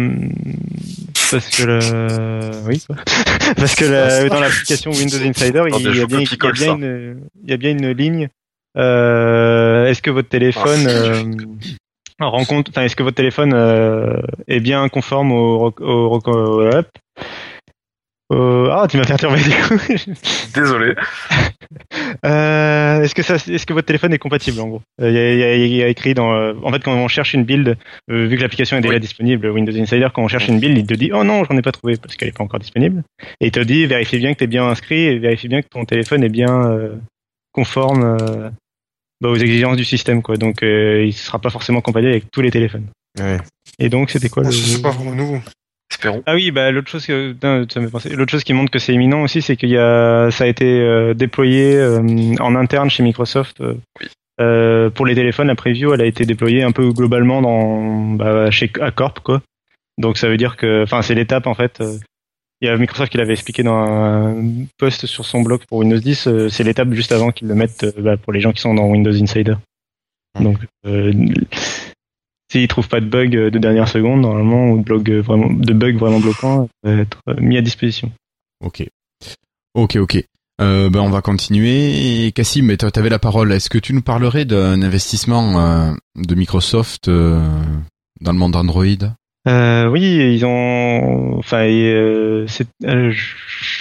parce 1.30 1.48
que 1.48 1.62
le 1.62 2.50
oui 2.66 2.82
quoi. 2.86 2.96
parce 3.56 3.74
que 3.76 3.84
la- 3.84 4.28
dans 4.28 4.40
l'application 4.40 4.90
Windows 4.90 5.22
Insider 5.24 5.62
il 5.68 5.72
y 5.72 5.76
a 5.76 5.78
bien 5.78 5.92
il 5.92 5.96
y 5.96 6.02
a 6.02 6.52
bien 6.52 6.74
une 6.74 7.20
il 7.44 7.50
y 7.50 7.52
a 7.52 7.56
bien 7.56 7.70
une 7.70 7.90
ligne 7.92 8.28
euh, 8.76 9.86
est-ce 9.86 10.02
que 10.02 10.10
votre 10.10 10.28
téléphone 10.28 10.86
Ah, 10.86 10.90
euh, 10.90 11.24
rend 12.28 12.44
compte, 12.44 12.68
enfin, 12.68 12.82
est-ce 12.82 12.96
que 12.96 13.02
votre 13.02 13.16
téléphone 13.16 13.52
euh, 13.54 14.20
est 14.48 14.60
bien 14.60 14.88
conforme 14.88 15.32
au, 15.32 15.72
au, 15.80 16.20
au- 16.24 16.62
hop. 16.66 16.86
Euh, 18.32 18.68
ah, 18.70 18.86
tu 18.88 18.96
m'as 18.96 19.04
perturbé 19.04 19.40
du 19.42 19.50
coup. 19.50 19.74
Désolé. 20.54 20.94
Euh, 22.24 23.02
est-ce 23.02 23.14
que 23.14 23.22
ça, 23.22 23.34
est-ce 23.36 23.66
que 23.66 23.72
votre 23.72 23.86
téléphone 23.86 24.12
est 24.12 24.18
compatible 24.18 24.60
en 24.60 24.68
gros? 24.68 24.82
Euh, 25.00 25.08
Il 25.10 25.14
y, 25.14 25.18
a, 25.18 25.32
il 25.32 25.38
y 25.38 25.42
a- 25.42 25.56
il 25.56 25.74
y 25.74 25.82
a 25.82 25.88
écrit 25.88 26.14
dans, 26.14 26.32
euh, 26.32 26.52
en 26.62 26.70
fait, 26.72 26.80
quand 26.82 26.92
on 26.94 27.08
cherche 27.08 27.34
une 27.34 27.42
build, 27.44 27.76
euh, 28.10 28.26
vu 28.26 28.36
que 28.36 28.42
l'application 28.42 28.76
est 28.76 28.82
déjà 28.82 28.94
Oui. 28.94 29.00
disponible, 29.00 29.48
Windows 29.48 29.76
Insider, 29.76 30.08
quand 30.14 30.22
on 30.22 30.28
cherche 30.28 30.46
une 30.48 30.60
build, 30.60 30.78
il 30.78 30.86
te 30.86 30.94
dit 30.94 31.10
oh 31.12 31.24
non, 31.24 31.42
j'en 31.44 31.56
ai 31.56 31.62
pas 31.62 31.72
trouvé 31.72 31.96
parce 31.96 32.14
qu'elle 32.16 32.28
est 32.28 32.36
pas 32.36 32.44
encore 32.44 32.60
disponible, 32.60 33.02
et 33.40 33.46
il 33.46 33.50
te 33.50 33.60
dit 33.60 33.86
vérifie 33.86 34.18
bien 34.18 34.32
que 34.32 34.38
t'es 34.38 34.46
bien 34.46 34.64
inscrit 34.64 35.00
et 35.06 35.18
vérifie 35.18 35.48
bien 35.48 35.62
que 35.62 35.68
ton 35.68 35.84
téléphone 35.84 36.22
est 36.22 36.28
bien 36.28 36.70
euh, 36.70 36.94
conforme 37.52 38.04
euh, 38.20 38.50
bah, 39.20 39.28
aux 39.28 39.36
exigences 39.36 39.76
du 39.76 39.84
système 39.84 40.22
quoi. 40.22 40.36
Donc 40.36 40.62
euh, 40.62 41.04
il 41.04 41.12
sera 41.12 41.38
pas 41.38 41.50
forcément 41.50 41.80
compatible 41.80 42.10
avec 42.12 42.30
tous 42.30 42.40
les 42.42 42.50
téléphones. 42.50 42.86
Ouais. 43.18 43.38
Et 43.78 43.88
donc 43.88 44.10
c'était 44.10 44.28
quoi 44.28 44.42
Bon, 44.42 44.48
le 44.48 44.54
c'est 44.54 44.82
pas 44.82 44.90
vraiment 44.90 45.14
nouveau. 45.14 45.38
Espérons. 45.90 46.22
ah 46.26 46.34
oui, 46.34 46.52
bah 46.52 46.70
l'autre 46.70 46.88
chose 46.88 47.04
que 47.04 47.34
non, 47.42 47.66
ça 47.68 47.80
m'est 47.80 47.88
pensé. 47.90 48.10
L'autre 48.10 48.30
chose 48.30 48.44
qui 48.44 48.52
montre 48.52 48.70
que 48.70 48.78
c'est 48.78 48.94
imminent 48.94 49.22
aussi, 49.22 49.42
c'est 49.42 49.56
qu'il 49.56 49.70
y 49.70 49.76
a 49.78 50.30
ça 50.30 50.44
a 50.44 50.46
été 50.46 50.64
euh, 50.80 51.14
déployé 51.14 51.74
euh, 51.76 52.00
en 52.38 52.54
interne 52.54 52.88
chez 52.90 53.02
Microsoft. 53.02 53.60
euh, 53.60 53.74
euh, 54.40 54.88
pour 54.88 55.04
les 55.04 55.14
téléphones, 55.14 55.48
la 55.48 55.54
preview, 55.54 55.92
elle 55.92 56.00
a 56.00 56.06
été 56.06 56.24
déployée 56.24 56.62
un 56.62 56.72
peu 56.72 56.92
globalement 56.92 57.42
dans 57.42 58.14
bah, 58.14 58.50
chez 58.50 58.70
Accorp 58.80 59.20
quoi. 59.22 59.42
Donc 59.98 60.16
ça 60.16 60.28
veut 60.28 60.38
dire 60.38 60.56
que, 60.56 60.84
enfin, 60.84 61.02
c'est 61.02 61.14
l'étape 61.14 61.46
en 61.46 61.54
fait. 61.54 61.82
Il 62.60 62.66
y 62.66 62.68
a 62.68 62.76
Microsoft 62.76 63.10
qui 63.10 63.18
l'avait 63.18 63.32
expliqué 63.32 63.62
dans 63.62 63.74
un 63.74 64.34
post 64.78 65.06
sur 65.06 65.24
son 65.24 65.42
blog 65.42 65.62
pour 65.68 65.78
Windows 65.78 65.98
10. 65.98 66.26
euh, 66.26 66.48
c'est 66.48 66.64
l'étape 66.64 66.92
juste 66.92 67.12
avant 67.12 67.30
qu'ils 67.30 67.48
le 67.48 67.54
mettent 67.54 67.84
euh, 67.84 67.92
bah, 67.98 68.16
pour 68.16 68.32
les 68.32 68.40
gens 68.40 68.52
qui 68.52 68.60
sont 68.60 68.74
dans 68.74 68.86
Windows 68.86 69.14
Insider. 69.14 69.54
Donc, 70.38 70.58
euh, 70.86 71.12
s'ils 72.50 72.68
trouvent 72.68 72.88
pas 72.88 73.00
de 73.00 73.06
bug 73.06 73.36
euh, 73.36 73.50
de 73.50 73.58
dernière 73.58 73.88
seconde, 73.88 74.20
normalement, 74.20 74.70
ou 74.70 74.78
de, 74.78 74.82
blog 74.82 75.10
euh, 75.10 75.20
vraiment, 75.20 75.50
de 75.50 75.72
bug 75.72 75.96
vraiment 75.96 76.20
bloquant, 76.20 76.68
ça 76.84 76.94
va 76.94 77.02
être 77.02 77.18
mis 77.38 77.56
à 77.56 77.62
disposition. 77.62 78.12
Ok. 78.64 78.84
Ok, 79.74 79.96
ok. 79.96 80.24
Euh, 80.60 80.90
ben 80.90 81.00
on 81.00 81.10
va 81.10 81.22
continuer. 81.22 82.26
Et 82.26 82.32
Cassim, 82.32 82.76
tu 82.76 82.86
avais 82.98 83.08
la 83.08 83.18
parole. 83.18 83.52
Est-ce 83.52 83.70
que 83.70 83.78
tu 83.78 83.94
nous 83.94 84.02
parlerais 84.02 84.44
d'un 84.44 84.82
investissement 84.82 85.58
euh, 85.58 85.92
de 86.16 86.34
Microsoft 86.34 87.08
euh, 87.08 87.42
dans 88.20 88.32
le 88.32 88.38
monde 88.38 88.56
Android 88.56 88.84
Euh, 89.48 89.86
oui, 89.86 90.34
ils 90.34 90.44
ont, 90.44 91.38
enfin, 91.38 91.64
euh, 91.66 92.46
euh, 92.84 93.12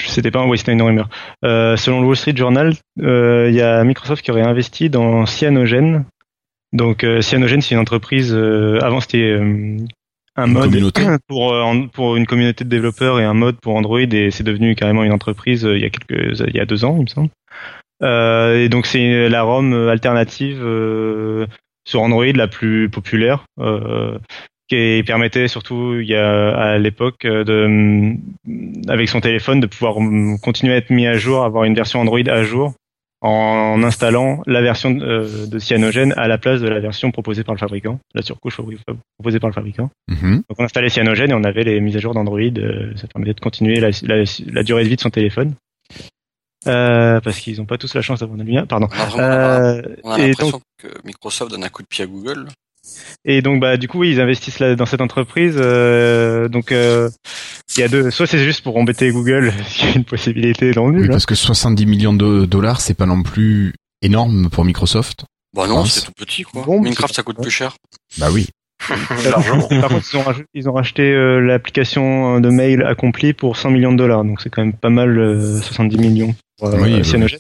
c'était 0.08 0.32
pas, 0.32 0.46
oui, 0.46 0.58
c'était 0.58 0.72
une 0.72 0.82
rumeur. 0.82 1.10
Euh, 1.44 1.76
selon 1.76 2.00
le 2.00 2.08
Wall 2.08 2.16
Street 2.16 2.36
Journal, 2.36 2.74
euh, 3.02 3.48
il 3.50 3.56
y 3.56 3.62
a 3.62 3.84
Microsoft 3.84 4.24
qui 4.24 4.32
aurait 4.32 4.42
investi 4.42 4.90
dans 4.90 5.26
Cyanogen. 5.26 6.06
Donc, 6.72 7.04
euh, 7.04 7.22
Cyanogen, 7.22 7.62
c'est 7.62 7.76
une 7.76 7.82
entreprise. 7.82 8.34
euh, 8.34 8.80
avant, 8.82 9.02
c'était 9.02 9.32
euh, 9.32 9.78
un 10.38 10.48
Une 10.48 10.54
mode 10.54 10.92
pour 11.28 11.54
euh, 11.54 11.88
pour 11.92 12.16
une 12.16 12.26
communauté 12.26 12.64
de 12.64 12.70
développeurs 12.70 13.20
et 13.20 13.26
un 13.26 13.34
mode 13.34 13.58
pour 13.60 13.76
Android, 13.76 14.00
et 14.00 14.32
c'est 14.32 14.44
devenu 14.44 14.76
carrément 14.76 15.04
une 15.04 15.12
entreprise 15.12 15.64
il 15.64 15.82
y 15.82 15.86
a 15.86 15.90
quelques, 15.90 16.40
il 16.48 16.56
y 16.56 16.60
a 16.62 16.66
deux 16.66 16.86
ans, 16.86 16.96
il 16.98 17.04
me 17.04 17.08
semble. 17.08 17.30
Euh, 18.02 18.64
et 18.64 18.70
donc, 18.70 18.86
c'est 18.86 19.28
la 19.28 19.42
ROM 19.44 19.74
alternative 19.90 20.62
euh, 20.64 21.48
sur 21.86 22.02
Android 22.02 22.32
la 22.34 22.48
plus 22.48 22.90
populaire. 22.90 23.44
Euh, 23.60 24.18
qui 24.70 25.04
permettait 25.06 25.48
surtout 25.48 25.96
il 26.00 26.08
y 26.08 26.16
a 26.16 26.52
à 26.56 26.78
l'époque 26.78 27.26
euh, 27.26 27.44
de 27.44 27.68
mm, 27.68 28.18
avec 28.88 29.10
son 29.10 29.20
téléphone 29.20 29.60
de 29.60 29.68
pouvoir 29.68 30.00
mm, 30.00 30.38
continuer 30.40 30.74
à 30.74 30.78
être 30.78 30.90
mis 30.92 31.08
à 31.08 31.18
jour, 31.18 31.44
avoir 31.44 31.64
une 31.66 31.76
version 31.76 32.00
Android 32.00 32.20
à 32.28 32.44
jour 32.44 32.74
en 33.22 33.84
installant 33.84 34.42
la 34.48 34.62
version 34.62 34.98
euh, 35.02 35.46
de 35.46 35.60
Cyanogen 35.60 36.14
à 36.16 36.30
la 36.30 36.38
place 36.38 36.62
de 36.62 36.70
la 36.70 36.80
version 36.80 37.12
proposée 37.12 37.44
par 37.44 37.54
le 37.54 37.60
fabricant, 37.60 38.00
la 38.16 38.22
surcouche 38.22 38.56
proposée 39.18 39.40
par 39.40 39.50
le 39.50 39.54
fabricant. 39.54 39.90
Mhm. 40.08 40.36
Donc 40.48 40.58
on 40.58 40.64
installait 40.64 40.88
Cyanogen 40.90 41.30
et 41.30 41.34
on 41.34 41.44
avait 41.44 41.64
les 41.64 41.82
mises 41.82 41.98
à 41.98 42.00
jour 42.00 42.14
d'Android, 42.14 42.40
euh, 42.40 42.94
ça 42.96 43.08
permettait 43.08 43.34
de 43.34 43.42
continuer 43.42 43.82
la, 43.82 43.90
la, 44.04 44.24
la 44.54 44.64
durée 44.64 44.84
de 44.86 44.90
vie 44.90 44.96
de 44.96 45.02
son 45.02 45.10
téléphone. 45.10 45.54
Euh, 46.68 47.20
parce 47.22 47.40
qu'ils 47.40 47.58
n'ont 47.58 47.66
pas 47.66 47.78
tous 47.78 47.94
la 47.96 48.02
chance 48.02 48.20
d'avoir 48.20 48.38
une 48.38 48.46
lumière, 48.46 48.68
pardon. 48.68 48.88
On 49.16 49.20
a 49.20 49.78
Euh, 49.78 49.82
l'impression 50.04 50.50
donc, 50.52 50.62
que 50.78 50.88
Microsoft 51.06 51.52
donne 51.52 51.64
un 51.64 51.70
coup 51.70 51.82
de 51.82 51.88
pied 51.88 52.04
à 52.04 52.08
Google. 52.08 52.48
Et 53.26 53.42
donc 53.42 53.60
bah 53.62 53.78
du 53.78 53.88
coup 53.88 54.00
oui, 54.00 54.12
ils 54.12 54.22
investissent 54.22 54.60
là, 54.60 54.76
dans 54.76 54.86
cette 54.86 55.02
entreprise. 55.02 55.56
euh, 55.58 56.48
donc 56.48 56.72
euh, 56.72 57.10
il 57.76 57.82
y 57.82 57.84
a 57.84 57.88
deux. 57.88 58.10
Soit 58.12 58.28
c'est 58.28 58.40
juste 58.40 58.62
pour 58.64 58.78
embêter 58.78 59.12
Google, 59.12 59.52
s'il 59.68 59.90
y 59.90 59.92
a 59.92 59.96
une 59.96 60.06
possibilité 60.06 60.72
dans 60.72 60.88
le 60.88 60.94
Oui, 60.96 61.02
nul. 61.02 61.06
hein. 61.10 61.14
parce 61.14 61.26
que 61.26 61.36
70 61.36 61.86
millions 61.86 62.14
de 62.14 62.46
dollars, 62.46 62.82
c'est 62.82 62.94
pas 62.94 63.06
non 63.06 63.24
plus 63.24 63.74
énorme 64.02 64.50
pour 64.50 64.66
Microsoft. 64.66 65.26
Bah 65.56 65.68
non, 65.68 65.76
pense. 65.78 65.92
c'est 65.94 66.06
tout 66.06 66.12
petit 66.16 66.44
quoi. 66.44 66.64
Bon, 66.66 66.80
Minecraft 66.82 67.14
ça 67.14 67.24
coûte 67.24 67.38
plus 67.42 67.52
cher. 67.52 67.76
Bah 68.18 68.28
oui. 68.32 68.48
Largement. 69.30 69.68
Par 69.68 69.90
contre, 69.90 70.06
ils 70.14 70.18
ont, 70.18 70.22
raj- 70.24 70.44
ils 70.54 70.70
ont 70.70 70.74
racheté 70.74 71.02
euh, 71.12 71.40
l'application 71.42 72.40
de 72.40 72.50
mail 72.50 72.84
accompli 72.84 73.34
pour 73.34 73.58
100 73.58 73.72
millions 73.72 73.92
de 73.92 73.98
dollars. 73.98 74.24
Donc 74.24 74.40
c'est 74.42 74.50
quand 74.50 74.62
même 74.64 74.74
pas 74.74 74.90
mal, 74.90 75.18
euh, 75.18 75.60
70 75.60 75.98
millions 75.98 76.34
pour 76.58 76.70
euh, 76.70 76.78
Oui, 76.80 76.94
oui. 76.96 77.04
Cyanogen. 77.06 77.40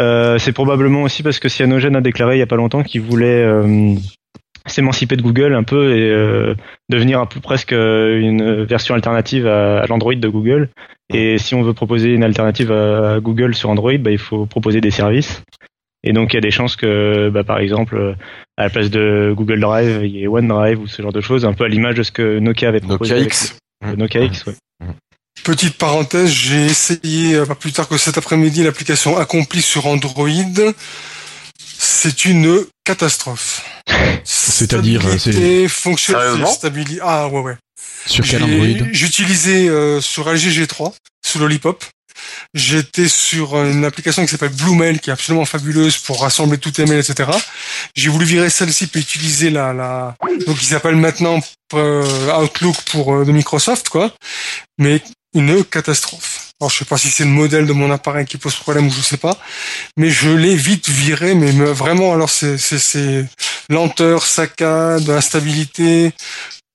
Euh, 0.00 0.38
c'est 0.38 0.52
probablement 0.52 1.02
aussi 1.02 1.22
parce 1.22 1.40
que 1.40 1.48
Cyanogen 1.48 1.94
a 1.96 2.00
déclaré 2.00 2.36
il 2.36 2.38
y 2.38 2.42
a 2.42 2.46
pas 2.46 2.56
longtemps 2.56 2.82
qu'il 2.84 3.00
voulait 3.02 3.42
euh, 3.42 3.94
s'émanciper 4.68 5.16
de 5.16 5.22
Google 5.22 5.54
un 5.54 5.62
peu 5.62 5.96
et 5.96 6.10
euh, 6.10 6.54
devenir 6.88 7.20
un 7.20 7.26
peu 7.26 7.40
presque 7.40 7.72
euh, 7.72 8.18
une 8.18 8.64
version 8.64 8.94
alternative 8.94 9.46
à, 9.46 9.80
à 9.80 9.86
l'Android 9.86 10.14
de 10.14 10.28
Google. 10.28 10.68
Et 11.12 11.38
si 11.38 11.54
on 11.54 11.62
veut 11.62 11.72
proposer 11.72 12.10
une 12.10 12.24
alternative 12.24 12.70
à, 12.70 13.18
Google 13.20 13.54
sur 13.54 13.70
Android, 13.70 13.96
bah, 13.98 14.10
il 14.10 14.18
faut 14.18 14.46
proposer 14.46 14.80
des 14.80 14.90
services. 14.90 15.42
Et 16.04 16.12
donc 16.12 16.32
il 16.32 16.36
y 16.36 16.38
a 16.38 16.42
des 16.42 16.50
chances 16.50 16.76
que, 16.76 17.28
bah, 17.30 17.44
par 17.44 17.58
exemple, 17.58 18.14
à 18.56 18.64
la 18.64 18.70
place 18.70 18.90
de 18.90 19.32
Google 19.36 19.60
Drive, 19.60 20.00
il 20.04 20.10
y 20.10 20.22
ait 20.22 20.28
OneDrive 20.28 20.80
ou 20.80 20.86
ce 20.86 21.02
genre 21.02 21.12
de 21.12 21.20
choses, 21.20 21.44
un 21.44 21.54
peu 21.54 21.64
à 21.64 21.68
l'image 21.68 21.96
de 21.96 22.02
ce 22.02 22.12
que 22.12 22.38
Nokia 22.38 22.68
avait 22.68 22.80
proposé. 22.80 23.14
Nokia 23.14 23.26
X. 23.26 23.58
le 23.82 23.96
Nokia 23.96 24.24
X, 24.24 24.46
ouais. 24.46 24.54
Petite 25.44 25.78
parenthèse, 25.78 26.30
j'ai 26.30 26.66
essayé 26.66 27.36
euh, 27.36 27.46
pas 27.46 27.54
plus 27.54 27.72
tard 27.72 27.88
que 27.88 27.96
cet 27.96 28.18
après-midi 28.18 28.62
l'application 28.64 29.16
accomplie 29.16 29.62
sur 29.62 29.86
Android. 29.86 30.28
C'est 31.78 32.24
une 32.24 32.64
catastrophe. 32.84 33.62
C'est-à-dire, 34.24 35.00
Stabilité, 35.02 35.68
fonction, 35.68 36.14
Sérieusement 36.14 36.52
stabilité. 36.52 37.00
Ah 37.02 37.28
ouais 37.28 37.40
ouais. 37.40 37.56
Sur 38.06 38.24
quel 38.24 38.42
Android 38.42 38.88
J'utilisais 38.92 39.68
euh, 39.68 40.00
sur 40.00 40.28
LG 40.28 40.48
G3 40.48 40.92
sous 41.24 41.38
Lollipop. 41.38 41.84
J'étais 42.52 43.06
sur 43.06 43.56
une 43.62 43.84
application 43.84 44.24
qui 44.24 44.28
s'appelle 44.28 44.48
Bluemail 44.48 44.98
qui 44.98 45.10
est 45.10 45.12
absolument 45.12 45.44
fabuleuse 45.44 45.98
pour 45.98 46.20
rassembler 46.22 46.58
tous 46.58 46.72
tes 46.72 46.84
mails, 46.84 46.98
etc. 46.98 47.30
J'ai 47.94 48.08
voulu 48.08 48.24
virer 48.24 48.50
celle-ci 48.50 48.88
pour 48.88 49.00
utiliser 49.00 49.50
la, 49.50 49.72
la 49.72 50.16
donc 50.46 50.60
ils 50.60 50.66
s'appelle 50.66 50.96
maintenant 50.96 51.38
euh, 51.74 52.42
Outlook 52.42 52.76
pour 52.90 53.14
euh, 53.14 53.24
de 53.24 53.30
Microsoft 53.30 53.88
quoi, 53.88 54.12
mais 54.78 55.00
une 55.38 55.64
catastrophe. 55.64 56.50
Alors 56.60 56.70
je 56.70 56.78
sais 56.78 56.84
pas 56.84 56.98
si 56.98 57.08
c'est 57.08 57.24
le 57.24 57.30
modèle 57.30 57.66
de 57.66 57.72
mon 57.72 57.90
appareil 57.90 58.26
qui 58.26 58.36
pose 58.36 58.56
problème 58.56 58.88
ou 58.88 58.90
je 58.90 59.00
sais 59.00 59.16
pas, 59.16 59.38
mais 59.96 60.10
je 60.10 60.28
l'ai 60.30 60.56
vite 60.56 60.88
viré, 60.88 61.34
mais 61.34 61.52
me- 61.52 61.70
vraiment 61.70 62.12
alors 62.12 62.30
c'est 62.30 62.58
c'est 62.58 62.78
c'est 62.80 63.24
lenteur, 63.70 64.26
saccade, 64.26 65.08
instabilité, 65.08 66.12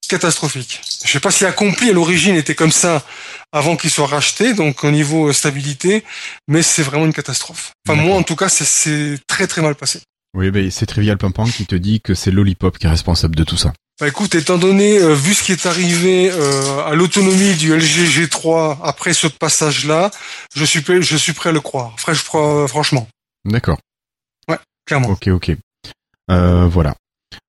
catastrophique. 0.07 0.81
Je 1.05 1.11
sais 1.11 1.19
pas 1.19 1.31
si 1.31 1.45
accompli 1.45 1.89
à 1.89 1.93
l'origine 1.93 2.35
était 2.35 2.55
comme 2.55 2.71
ça 2.71 3.03
avant 3.51 3.75
qu'il 3.75 3.89
soit 3.91 4.07
racheté, 4.07 4.53
donc 4.53 4.83
au 4.83 4.91
niveau 4.91 5.27
euh, 5.29 5.33
stabilité, 5.33 6.03
mais 6.47 6.63
c'est 6.63 6.83
vraiment 6.83 7.05
une 7.05 7.13
catastrophe. 7.13 7.71
Enfin 7.87 7.99
moi 8.01 8.15
en 8.17 8.23
tout 8.23 8.35
cas 8.37 8.49
c'est- 8.49 8.65
c'est 8.65 9.17
très 9.27 9.47
très 9.47 9.61
mal 9.61 9.75
passé. 9.75 9.99
Oui, 10.35 10.49
ben 10.51 10.69
c'est 10.71 10.85
Trivial 10.85 11.17
Pimpant 11.17 11.45
qui 11.45 11.65
te 11.65 11.75
dit 11.75 12.01
que 12.01 12.13
c'est 12.15 12.31
Lollipop 12.31 12.77
qui 12.79 12.87
est 12.87 12.89
responsable 12.89 13.35
de 13.35 13.43
tout 13.43 13.57
ça. 13.57 13.73
Bah 13.99 14.07
écoute, 14.07 14.33
étant 14.33 14.57
donné, 14.57 14.97
euh, 14.97 15.13
vu 15.13 15.35
ce 15.35 15.43
qui 15.43 15.51
est 15.51 15.67
arrivé 15.67 16.31
euh, 16.31 16.83
à 16.85 16.95
l'autonomie 16.95 17.53
du 17.55 17.71
LG 17.75 18.07
G3 18.09 18.79
après 18.83 19.13
ce 19.13 19.27
passage-là, 19.27 20.09
je 20.55 20.65
suis 20.65 20.81
prêt, 20.81 21.01
je 21.03 21.15
suis 21.15 21.33
prêt 21.33 21.49
à 21.49 21.53
le 21.53 21.61
croire. 21.61 21.93
Fraîche, 21.99 22.23
fro- 22.23 22.67
franchement, 22.67 23.07
D'accord. 23.45 23.77
clairement. 24.87 25.09
Ok, 25.09 25.27
ok. 25.27 25.51
Euh, 26.31 26.65
voilà. 26.67 26.95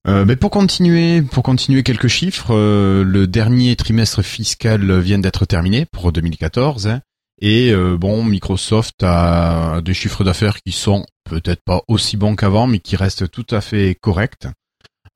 Euh, 0.07 0.27
ben 0.27 0.37
pour 0.37 0.51
continuer, 0.51 1.23
pour 1.23 1.43
continuer 1.43 1.83
quelques 1.83 2.09
chiffres, 2.09 2.55
euh, 2.55 3.03
le 3.05 3.27
dernier 3.27 3.75
trimestre 3.77 4.23
fiscal 4.23 5.01
vient 5.01 5.19
d'être 5.19 5.47
terminé 5.47 5.87
pour 5.91 6.13
2014, 6.13 6.87
hein, 6.89 7.01
et 7.47 7.73
euh, 7.73 7.99
bon, 7.99 8.25
Microsoft 8.25 9.03
a 9.03 9.83
des 9.83 9.93
chiffres 9.93 10.25
d'affaires 10.25 10.63
qui 10.63 10.73
sont 10.73 11.05
peut-être 11.25 11.63
pas 11.63 11.83
aussi 11.89 12.17
bons 12.17 12.37
qu'avant, 12.37 12.67
mais 12.67 12.79
qui 12.79 12.97
restent 12.97 13.31
tout 13.31 13.45
à 13.51 13.61
fait 13.61 13.99
corrects. 14.01 14.47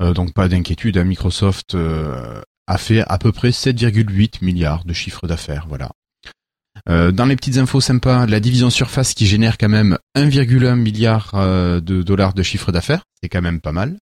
Euh, 0.02 0.12
donc 0.12 0.34
pas 0.34 0.46
d'inquiétude, 0.46 0.98
hein, 0.98 1.04
Microsoft 1.04 1.74
euh, 1.74 2.42
a 2.66 2.76
fait 2.76 3.00
à 3.08 3.16
peu 3.16 3.32
près 3.32 3.48
7,8 3.48 4.44
milliards 4.44 4.84
de 4.84 4.92
chiffre 4.92 5.26
d'affaires, 5.26 5.64
voilà. 5.68 5.90
Dans 6.86 7.26
les 7.26 7.36
petites 7.36 7.58
infos 7.58 7.80
sympas, 7.80 8.24
la 8.26 8.40
division 8.40 8.70
Surface 8.70 9.12
qui 9.12 9.26
génère 9.26 9.58
quand 9.58 9.68
même 9.68 9.98
1,1 10.16 10.74
milliard 10.76 11.32
de 11.34 12.02
dollars 12.02 12.32
de 12.32 12.42
chiffre 12.42 12.72
d'affaires, 12.72 13.02
c'est 13.20 13.28
quand 13.28 13.42
même 13.42 13.60
pas 13.60 13.72
mal. 13.72 13.98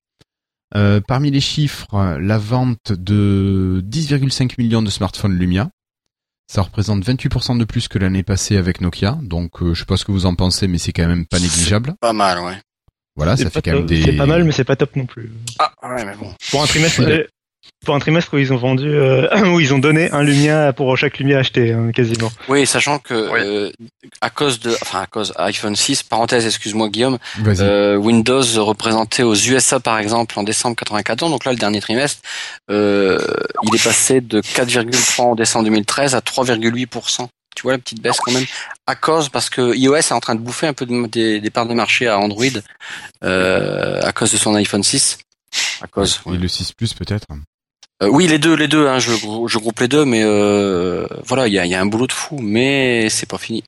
Parmi 1.05 1.29
les 1.29 1.41
chiffres, 1.41 2.17
la 2.19 2.37
vente 2.39 2.91
de 2.93 3.83
10,5 3.85 4.53
millions 4.57 4.81
de 4.81 4.89
smartphones 4.89 5.37
Lumia, 5.37 5.69
ça 6.51 6.63
représente 6.63 7.05
28% 7.05 7.57
de 7.57 7.63
plus 7.63 7.87
que 7.87 7.97
l'année 7.97 8.23
passée 8.23 8.57
avec 8.57 8.81
Nokia, 8.81 9.17
donc 9.21 9.61
euh, 9.61 9.73
je 9.73 9.79
sais 9.79 9.85
pas 9.85 9.95
ce 9.95 10.03
que 10.03 10.11
vous 10.11 10.25
en 10.25 10.35
pensez, 10.35 10.67
mais 10.67 10.79
c'est 10.79 10.91
quand 10.91 11.07
même 11.07 11.25
pas 11.25 11.39
négligeable. 11.39 11.93
Pas 12.01 12.11
mal, 12.11 12.39
ouais. 12.39 12.57
Voilà, 13.15 13.37
ça 13.37 13.49
fait 13.49 13.61
quand 13.61 13.71
même 13.71 13.85
des. 13.85 14.03
C'est 14.03 14.17
pas 14.17 14.25
mal, 14.25 14.43
mais 14.43 14.51
c'est 14.51 14.65
pas 14.65 14.75
top 14.75 14.97
non 14.97 15.05
plus. 15.05 15.31
Ah 15.59 15.71
ouais, 15.83 16.03
mais 16.03 16.15
bon. 16.17 16.29
Pour 16.49 16.61
un 16.61 16.65
trimestre, 16.65 17.03
pour 17.85 17.95
un 17.95 17.99
trimestre 17.99 18.33
où 18.33 18.37
ils 18.37 18.53
ont 18.53 18.57
vendu, 18.57 18.87
euh, 18.87 19.27
où 19.53 19.59
ils 19.59 19.73
ont 19.73 19.79
donné 19.79 20.11
un 20.11 20.21
Lumia 20.21 20.71
pour 20.73 20.95
chaque 20.97 21.17
Lumia 21.17 21.39
acheté, 21.39 21.73
hein, 21.73 21.91
quasiment. 21.91 22.31
Oui, 22.47 22.67
sachant 22.67 22.99
que 22.99 23.31
Oui. 23.31 23.39
euh, 23.41 23.71
à 24.21 24.29
cause 24.29 24.59
de, 24.59 24.71
enfin 24.83 25.01
à 25.01 25.07
cause 25.07 25.33
iPhone 25.37 25.75
6, 25.75 26.03
parenthèse, 26.03 26.45
excuse-moi 26.45 26.89
Guillaume, 26.89 27.17
euh, 27.65 27.95
Windows 27.95 28.43
représentait 28.63 29.23
aux 29.23 29.33
USA 29.35 29.79
par 29.79 29.97
exemple 29.97 30.37
en 30.37 30.43
décembre 30.43 30.75
94, 30.75 31.31
donc 31.31 31.43
là 31.45 31.51
le 31.53 31.57
dernier 31.57 31.81
trimestre, 31.81 32.21
euh, 32.69 33.17
il 33.63 33.75
est 33.75 33.83
passé 33.83 34.21
de 34.21 34.41
4,3 34.41 35.21
en 35.21 35.35
décembre 35.35 35.65
2013 35.65 36.13
à 36.15 36.19
3,8%. 36.21 37.27
Tu 37.55 37.63
vois 37.63 37.73
la 37.73 37.79
petite 37.79 38.01
baisse 38.01 38.17
quand 38.19 38.31
même 38.31 38.45
à 38.87 38.95
cause 38.95 39.27
parce 39.29 39.49
que 39.49 39.75
iOS 39.75 39.95
est 39.95 40.11
en 40.13 40.19
train 40.21 40.35
de 40.35 40.39
bouffer 40.39 40.67
un 40.67 40.73
peu 40.73 40.85
de- 40.85 41.07
des, 41.07 41.41
des 41.41 41.49
parts 41.49 41.65
de 41.65 41.73
marché 41.73 42.07
à 42.07 42.17
Android 42.17 42.45
euh, 43.23 43.99
à 44.03 44.11
cause 44.13 44.31
de 44.31 44.37
son 44.37 44.55
iPhone 44.55 44.83
6. 44.83 45.17
À 45.81 45.87
cause. 45.87 46.21
Et 46.27 46.37
le 46.37 46.47
6 46.47 46.71
Plus 46.71 46.93
peut-être. 46.93 47.25
Euh, 48.01 48.07
oui, 48.09 48.27
les 48.27 48.39
deux, 48.39 48.55
les 48.55 48.67
deux. 48.67 48.87
Hein, 48.87 48.99
je, 48.99 49.11
grou- 49.15 49.47
je 49.47 49.57
groupe 49.59 49.79
les 49.79 49.87
deux, 49.87 50.05
mais 50.05 50.21
euh, 50.23 51.05
voilà, 51.25 51.47
il 51.47 51.53
y 51.53 51.59
a, 51.59 51.65
il 51.65 51.71
y 51.71 51.75
a 51.75 51.81
un 51.81 51.85
boulot 51.85 52.07
de 52.07 52.11
fou, 52.11 52.39
mais 52.41 53.09
c'est 53.09 53.27
pas 53.29 53.37
fini. 53.37 53.63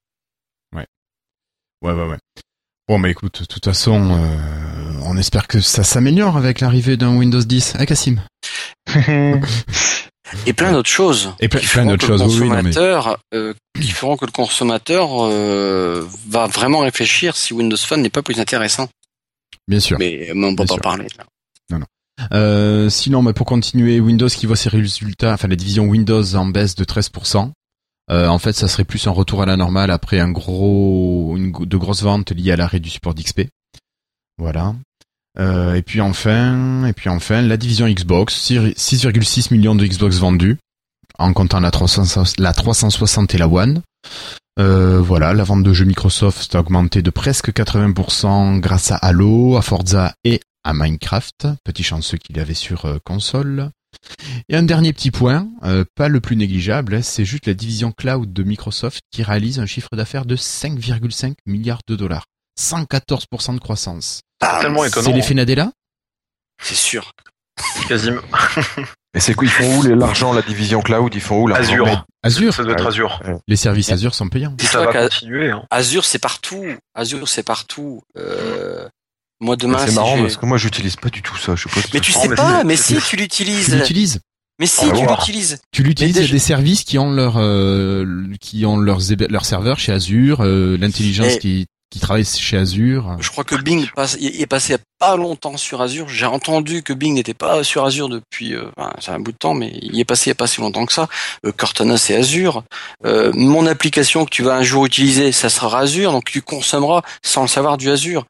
Ouais, 0.73 0.85
ouais, 1.91 2.05
ouais. 2.05 2.18
Bon, 2.88 2.97
bah 2.99 3.10
écoute, 3.10 3.41
de 3.41 3.45
toute 3.45 3.65
façon, 3.65 4.11
euh, 4.18 4.99
on 5.05 5.18
espère 5.18 5.47
que 5.47 5.60
ça 5.60 5.84
s'améliore 5.84 6.38
avec 6.38 6.61
l'arrivée 6.61 6.95
d'un 6.95 7.14
Windows 7.18 7.41
10. 7.43 7.73
Ah, 7.77 7.85
Cassim. 7.85 8.22
Et 10.47 10.53
plein 10.53 10.72
d'autres 10.72 10.89
choses. 10.89 11.34
Et 11.41 11.47
plein- 11.49 11.85
d'autres 11.85 12.07
choses, 12.07 12.22
oui, 12.23 12.47
oui, 12.47 12.49
non, 12.49 12.64
mais- 12.64 12.77
euh, 13.34 13.53
qui 13.80 13.89
feront 13.91 14.15
que 14.18 14.26
le 14.26 14.31
consommateur 14.31 15.10
euh, 15.26 16.07
va 16.27 16.47
vraiment 16.47 16.80
réfléchir 16.80 17.35
si 17.35 17.53
Windows 17.53 17.77
Phone 17.77 18.01
n'est 18.01 18.10
pas 18.10 18.23
plus 18.23 18.39
intéressant. 18.39 18.88
Bien 19.68 19.80
sûr. 19.80 19.97
Mais, 19.99 20.31
mais 20.34 20.47
on 20.47 20.55
peut 20.55 20.64
Bien 20.64 20.65
pas 20.65 20.73
sûr. 20.73 20.81
parler. 20.81 21.07
Là. 21.18 21.26
Euh, 22.32 22.90
sinon, 22.90 23.24
bah, 23.24 23.34
pour 23.34 23.45
continuer, 23.45 24.00
Windows 24.00 24.28
qui 24.28 24.45
voit 24.45 24.56
ses 24.56 24.70
résultats, 24.70 25.34
enfin 25.34 25.48
la 25.48 25.56
division 25.56 25.86
Windows 25.86 26.36
en 26.36 26.45
baisse 26.45 26.76
de 26.76 26.84
13%. 26.84 27.52
Euh, 28.12 28.28
en 28.28 28.38
fait, 28.38 28.54
ça 28.54 28.68
serait 28.68 28.84
plus 28.84 29.08
un 29.08 29.12
retour 29.12 29.41
à 29.41 29.45
la 29.45 29.56
normale 29.56 29.91
après 29.91 30.20
un 30.20 30.30
gros, 30.30 31.36
une, 31.38 31.52
de 31.52 31.78
grosses 31.78 32.04
ventes 32.04 32.32
liées 32.32 32.52
à 32.52 32.56
l'arrêt 32.56 32.80
du 32.80 32.90
support 32.90 33.14
d'XP. 33.14 33.44
Voilà. 34.38 34.76
Euh, 35.40 35.74
et 35.74 35.82
puis 35.82 36.02
enfin, 36.02 36.86
et 36.86 36.94
puis 36.94 37.10
enfin, 37.10 37.41
la 37.41 37.58
division 37.58 37.88
Xbox, 37.88 38.36
6,6 38.36 39.54
millions 39.54 39.76
de 39.76 39.86
Xbox 39.86 40.18
vendus, 40.18 40.58
en 41.18 41.34
comptant 41.34 41.60
la 41.60 41.72
360, 41.72 42.40
la 42.40 42.54
360 42.54 43.34
et 43.34 43.38
la 43.38 43.48
One. 43.48 43.82
Euh, 44.60 45.02
voilà, 45.02 45.34
la 45.34 45.44
vente 45.44 45.64
de 45.64 45.74
jeux 45.74 45.86
Microsoft 45.86 46.54
a 46.54 46.60
augmenté 46.60 47.02
de 47.02 47.10
presque 47.10 47.52
80% 47.52 48.60
grâce 48.60 48.91
à 48.91 48.98
Halo, 48.98 49.58
à 49.58 49.64
Forza 49.64 50.14
et 50.24 50.41
à 50.64 50.73
Minecraft, 50.73 51.48
petit 51.64 51.84
chanceux 51.84 52.18
qu'il 52.18 52.38
y 52.38 52.40
avait 52.40 52.53
sur 52.53 52.85
euh, 52.85 52.98
console. 53.03 53.69
Et 54.49 54.56
un 54.56 54.64
dernier 54.64 54.91
petit 54.94 55.11
point, 55.11 55.48
euh, 55.64 55.85
pas 55.95 56.07
le 56.07 56.19
plus 56.19 56.35
négligeable, 56.35 57.03
c'est 57.03 57.26
juste 57.26 57.45
la 57.48 57.53
division 57.53 57.91
cloud 57.91 58.34
de 58.34 58.44
Microsoft 58.44 59.02
qui 59.11 59.23
réalise 59.23 59.60
un 59.60 59.65
chiffre 59.65 59.95
d'affaires 59.95 60.26
de 60.26 60.35
5,5 60.35 61.35
milliards 61.45 61.81
de 61.88 61.95
dollars. 61.95 62.26
114% 62.60 63.56
de 63.56 63.60
croissance. 63.60 64.22
Tellement 64.40 64.84
étonnant. 64.85 65.06
C'est 65.07 65.14
l'effet 65.14 65.34
Nadella? 65.34 65.72
C'est 66.61 66.76
sûr. 66.76 67.11
Quasiment. 67.88 68.22
Et 69.15 69.19
c'est 69.19 69.35
quoi 69.35 69.45
Ils 69.45 69.52
font 69.52 69.80
où 69.80 69.84
les- 69.84 69.95
l'argent, 69.95 70.34
la 70.34 70.41
division 70.41 70.81
cloud 70.81 71.14
Ils 71.14 71.22
font 71.22 71.41
où 71.44 71.48
l'argent 71.48 71.72
Azure. 71.73 72.06
Azure, 72.23 72.53
Ça 72.53 72.64
doit 72.64 72.73
être. 72.73 72.88
Azure. 72.88 73.22
les 73.48 73.56
services 73.56 73.91
Azure 73.91 74.15
sont 74.15 74.27
payants. 74.27 74.56
Ça 74.60 74.84
va 74.85 74.91
continuer. 74.91 75.52
Hein. 75.52 75.64
Azure, 75.69 76.03
c'est 76.03 76.18
partout. 76.19 76.65
Azure, 76.95 77.27
c'est 77.27 77.44
partout. 77.44 78.02
Euh, 78.18 78.88
moi 79.44 79.56
demain, 79.56 79.78
C'est 79.86 79.94
marrant 79.94 80.18
parce 80.18 80.38
que 80.38 80.45
moi 80.45 80.57
j'utilise 80.57 80.95
pas 80.95 81.10
du 81.10 81.22
tout 81.22 81.38
ça. 81.38 81.56
Je 81.56 81.64
sais 81.64 81.70
pas 81.70 81.88
Mais 81.94 81.99
tu 81.99 82.11
sais 82.11 82.30
pas, 82.30 82.61
si. 82.61 82.65
mais 82.65 82.76
si 82.76 82.95
tu 82.95 83.02
Tu 83.02 83.15
l'utilises. 83.18 83.76
l'utilises 83.76 84.20
Mais 84.60 84.65
si 84.68 84.86
tu 84.91 85.06
l'utilises. 85.06 85.61
Tu 85.72 85.84
l'utilises, 85.84 86.15
il 86.18 86.22
y 86.26 86.30
a 86.30 86.32
des 86.32 86.40
services 86.40 86.84
qui 86.84 86.98
ont 86.98 87.11
leur 87.11 87.36
euh, 87.38 88.06
qui 88.40 88.65
ont 88.65 88.78
leurs 88.78 89.02
leurs 89.30 89.45
serveurs 89.45 89.80
chez 89.80 89.91
Azure, 89.91 90.41
euh, 90.41 90.78
l'intelligence 90.78 91.38
qui 91.38 91.65
qui 91.94 91.99
travaille 91.99 92.26
chez 92.26 92.57
Azure. 92.57 93.15
Je 93.20 93.30
crois 93.30 93.44
que 93.44 93.53
Bing 93.56 93.88
passe, 93.95 94.18
il 94.20 94.41
est 94.41 94.48
passé 94.48 94.70
il 94.70 94.72
y 94.72 94.80
a 94.80 94.84
pas 94.99 95.15
longtemps 95.15 95.57
sur 95.57 95.80
Azure. 95.80 96.10
J'ai 96.10 96.26
entendu 96.26 96.82
que 96.82 96.91
Bing 96.91 97.14
n'était 97.14 97.36
pas 97.36 97.64
sur 97.64 97.86
Azure 97.86 98.10
depuis, 98.10 98.56
euh, 98.56 98.65
enfin, 98.78 98.91
c'est 98.99 99.11
un 99.11 99.20
bout 99.20 99.32
de 99.32 99.38
temps, 99.38 99.53
mais 99.53 99.72
il 99.82 99.99
est 99.99 100.06
passé 100.06 100.28
il 100.28 100.30
y 100.30 100.32
a 100.32 100.36
pas 100.36 100.48
si 100.48 100.60
longtemps 100.60 100.88
que 100.88 100.94
ça. 100.94 101.07
Euh, 101.45 101.52
Cortana 101.56 101.98
c'est 101.98 102.15
Azure. 102.15 102.64
Euh, 103.06 103.32
mon 103.36 103.68
application 103.68 104.26
que 104.26 104.32
tu 104.32 104.41
vas 104.41 104.56
un 104.56 104.64
jour 104.64 104.88
utiliser, 104.88 105.32
ça 105.32 105.49
sera 105.49 105.80
Azure, 105.82 106.11
donc 106.11 106.26
tu 106.26 106.41
consommeras 106.41 107.03
sans 107.22 107.44
le 107.44 107.48
savoir 107.48 107.78
du 107.78 107.91
Azure. 107.91 108.26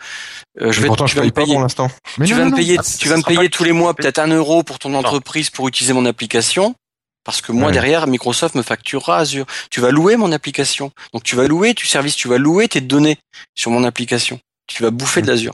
Euh, 0.61 0.73
je 0.73 0.81
vais, 0.81 0.87
pourtant, 0.87 1.05
tu 1.05 1.11
je 1.11 1.15
vas 1.15 1.21
paye 1.21 1.29
me 1.29 1.33
pas 1.33 1.45
pour 1.45 1.61
l'instant. 1.61 1.89
Tu 2.15 2.21
non, 2.21 2.27
vas 2.27 2.35
non, 2.39 2.45
me 2.45 2.49
non. 2.51 2.57
payer, 2.57 2.75
Ah, 2.77 2.83
tu 2.83 3.07
ça 3.07 3.09
vas 3.11 3.17
me 3.17 3.21
sera 3.21 3.29
payer 3.29 3.49
pas 3.49 3.55
tous 3.57 3.63
les 3.63 3.71
mois 3.71 3.93
peut-être 3.93 4.19
un 4.19 4.27
euro 4.27 4.63
pour 4.63 4.77
ton 4.79 4.93
entreprise 4.93 5.49
pour 5.49 5.69
utiliser 5.69 5.93
mon 5.93 6.05
application. 6.05 6.75
Parce 7.23 7.41
que 7.41 7.51
moi 7.51 7.67
Ouais. 7.67 7.71
derrière 7.73 8.05
Microsoft 8.07 8.55
me 8.55 8.61
facturera 8.63 9.19
Azure. 9.19 9.45
Tu 9.71 9.79
vas 9.81 9.91
louer 9.91 10.17
mon 10.17 10.31
application. 10.31 10.91
Donc 11.13 11.23
tu 11.23 11.35
vas 11.35 11.47
louer 11.47 11.73
tu 11.73 11.87
service, 11.87 12.15
tu 12.15 12.27
vas 12.27 12.37
louer 12.37 12.67
tes 12.67 12.81
données 12.81 13.17
sur 13.55 13.71
mon 13.71 13.83
application. 13.83 14.39
Tu 14.67 14.83
vas 14.83 14.91
bouffer 14.91 15.21
de 15.21 15.27
l'Azure. 15.27 15.53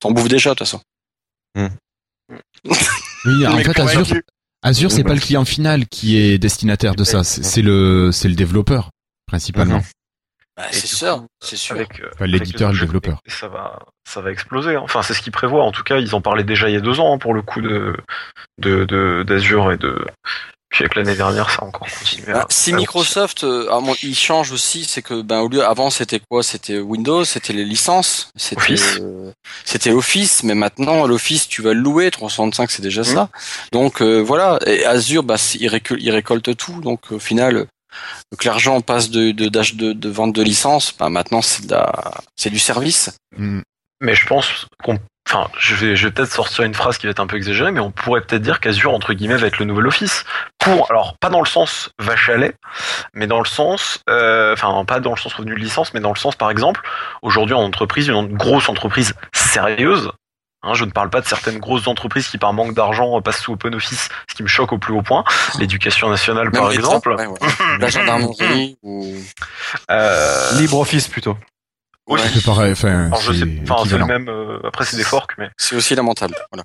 T'en 0.00 0.10
bouffes 0.12 0.28
déjà 0.28 0.50
de 0.50 0.54
toute 0.54 0.66
façon. 0.66 0.80
Oui, 3.24 3.46
en 3.46 3.58
fait 3.58 3.80
Azure. 3.80 4.06
Azure 4.62 4.92
c'est 4.92 5.04
pas 5.04 5.14
le 5.14 5.20
client 5.20 5.44
final 5.44 5.86
qui 5.86 6.16
est 6.18 6.38
destinataire 6.38 6.94
de 6.94 7.04
ça, 7.04 7.24
c'est 7.24 7.62
le 7.62 8.10
c'est 8.12 8.28
le 8.28 8.34
développeur 8.34 8.90
principalement. 9.26 9.78
Mhm. 9.78 9.84
Bah, 10.56 10.64
c'est 10.72 10.88
sûr, 10.88 11.24
c'est 11.40 11.56
sûr. 11.56 11.76
Avec, 11.76 12.00
euh, 12.00 12.10
Enfin, 12.14 12.26
l'éditeur 12.26 12.70
et 12.70 12.72
le 12.74 12.80
développeur. 12.80 13.20
Ça 13.28 13.46
va, 13.46 13.78
ça 14.08 14.20
va 14.20 14.32
exploser. 14.32 14.74
hein. 14.74 14.80
Enfin, 14.82 15.02
c'est 15.02 15.14
ce 15.14 15.22
qu'ils 15.22 15.30
prévoient. 15.32 15.62
En 15.64 15.70
tout 15.70 15.84
cas, 15.84 15.98
ils 15.98 16.16
en 16.16 16.20
parlaient 16.20 16.42
déjà 16.42 16.68
il 16.68 16.72
y 16.72 16.76
a 16.76 16.80
deux 16.80 16.98
ans 16.98 17.14
hein, 17.14 17.18
pour 17.18 17.32
le 17.32 17.42
coup 17.42 17.60
de 17.60 17.96
de 18.58 18.84
de- 18.84 19.22
d'Azure 19.26 19.70
et 19.72 19.76
de. 19.76 20.04
Puis 20.70 20.84
avec 20.84 20.96
l'année 20.96 21.14
dernière, 21.16 21.48
ça 21.50 21.62
a 21.62 21.64
encore 21.64 21.88
continué. 21.88 22.26
Bah, 22.32 22.42
à- 22.42 22.46
si 22.50 22.72
à 22.72 22.76
Microsoft, 22.76 23.42
euh, 23.44 23.80
mon- 23.80 23.94
il 24.02 24.14
change 24.14 24.52
aussi, 24.52 24.84
c'est 24.84 25.00
que 25.00 25.22
ben 25.22 25.40
au 25.40 25.48
lieu 25.48 25.64
avant 25.64 25.88
c'était 25.88 26.20
quoi? 26.30 26.42
C'était 26.42 26.78
Windous, 26.78 27.24
c'était 27.24 27.54
les 27.54 27.64
licences, 27.64 28.30
c'était 28.36 28.60
Office. 28.60 28.98
euh, 29.00 29.32
c'était 29.64 29.90
Office, 29.92 30.42
mais 30.42 30.54
maintenant 30.54 31.06
l'Office 31.06 31.48
tu 31.48 31.62
vas 31.62 31.72
le 31.72 31.80
louer, 31.80 32.10
365 32.10 32.70
c'est 32.70 32.82
déjà 32.82 33.02
ça. 33.02 33.30
Donc 33.72 34.02
euh, 34.02 34.18
voilà, 34.20 34.58
et 34.66 34.84
Azure, 34.84 35.22
bah 35.22 35.36
il 35.58 35.68
récolte, 35.68 36.00
il 36.02 36.10
récolte 36.10 36.54
tout, 36.56 36.80
donc 36.82 37.12
au 37.12 37.18
final, 37.18 37.56
euh, 37.56 37.66
que 38.38 38.46
l'argent 38.46 38.80
passe 38.82 39.08
de 39.08 39.30
de, 39.30 39.48
d'ach- 39.48 39.74
de 39.74 39.94
de 39.94 40.08
vente 40.10 40.34
de 40.34 40.42
licences, 40.42 40.92
bah 40.98 41.08
maintenant 41.08 41.40
c'est 41.40 42.50
du 42.50 42.58
service. 42.58 43.10
Mm. 43.38 43.60
Mais 44.02 44.14
je 44.14 44.26
pense 44.26 44.66
qu'on. 44.84 44.98
Enfin, 45.30 45.46
je 45.58 45.74
vais, 45.74 45.94
je 45.94 46.06
vais 46.06 46.12
peut-être 46.12 46.32
sortir 46.32 46.64
une 46.64 46.72
phrase 46.72 46.96
qui 46.96 47.04
va 47.06 47.10
être 47.10 47.20
un 47.20 47.26
peu 47.26 47.36
exagérée, 47.36 47.70
mais 47.70 47.80
on 47.80 47.90
pourrait 47.90 48.22
peut-être 48.22 48.40
dire 48.40 48.60
qu'Azure, 48.60 48.94
entre 48.94 49.12
guillemets, 49.12 49.36
va 49.36 49.46
être 49.46 49.58
le 49.58 49.66
nouvel 49.66 49.86
Office. 49.86 50.24
Pour, 50.58 50.90
alors, 50.90 51.18
pas 51.18 51.28
dans 51.28 51.40
le 51.40 51.46
sens 51.46 51.90
vache 51.98 52.30
à 52.30 52.38
lait, 52.38 52.54
mais 53.12 53.26
dans 53.26 53.38
le 53.40 53.44
sens, 53.44 54.02
euh, 54.08 54.54
enfin, 54.54 54.84
pas 54.86 55.00
dans 55.00 55.10
le 55.10 55.18
sens 55.18 55.34
revenu 55.34 55.54
de 55.54 55.60
licence, 55.60 55.92
mais 55.92 56.00
dans 56.00 56.12
le 56.14 56.18
sens, 56.18 56.34
par 56.34 56.50
exemple, 56.50 56.80
aujourd'hui, 57.20 57.54
en 57.54 57.60
entreprise, 57.62 58.08
une 58.08 58.38
grosse 58.38 58.70
entreprise 58.70 59.12
sérieuse, 59.34 60.10
hein, 60.62 60.72
je 60.72 60.86
ne 60.86 60.90
parle 60.90 61.10
pas 61.10 61.20
de 61.20 61.26
certaines 61.26 61.58
grosses 61.58 61.88
entreprises 61.88 62.28
qui, 62.28 62.38
par 62.38 62.54
manque 62.54 62.72
d'argent, 62.72 63.20
passent 63.20 63.40
sous 63.42 63.52
Open 63.52 63.74
Office, 63.74 64.08
ce 64.30 64.34
qui 64.34 64.42
me 64.42 64.48
choque 64.48 64.72
au 64.72 64.78
plus 64.78 64.94
haut 64.94 65.02
point, 65.02 65.24
l'éducation 65.58 66.08
nationale, 66.08 66.44
Même 66.44 66.62
par 66.62 66.72
exemple. 66.72 67.10
ouais, 67.12 67.26
ouais. 67.26 67.38
la 67.78 67.88
gendarmerie 67.88 68.78
ou 68.82 69.14
Euh, 69.90 70.52
LibreOffice 70.54 71.08
plutôt. 71.08 71.36
Aussi. 72.08 72.28
C'est 72.40 72.44
pareil, 72.44 72.72
enfin 72.72 73.10
c'est 73.16 73.34
sais, 73.34 73.60
enfin, 73.68 73.84
c'est 73.88 73.98
le 73.98 74.04
même, 74.06 74.28
euh, 74.28 74.58
après, 74.64 74.84
c'est 74.84 74.96
des 74.96 75.04
forks, 75.04 75.34
mais. 75.38 75.50
c'est 75.56 75.76
aussi 75.76 75.94
lamentable. 75.94 76.34
Voilà. 76.52 76.64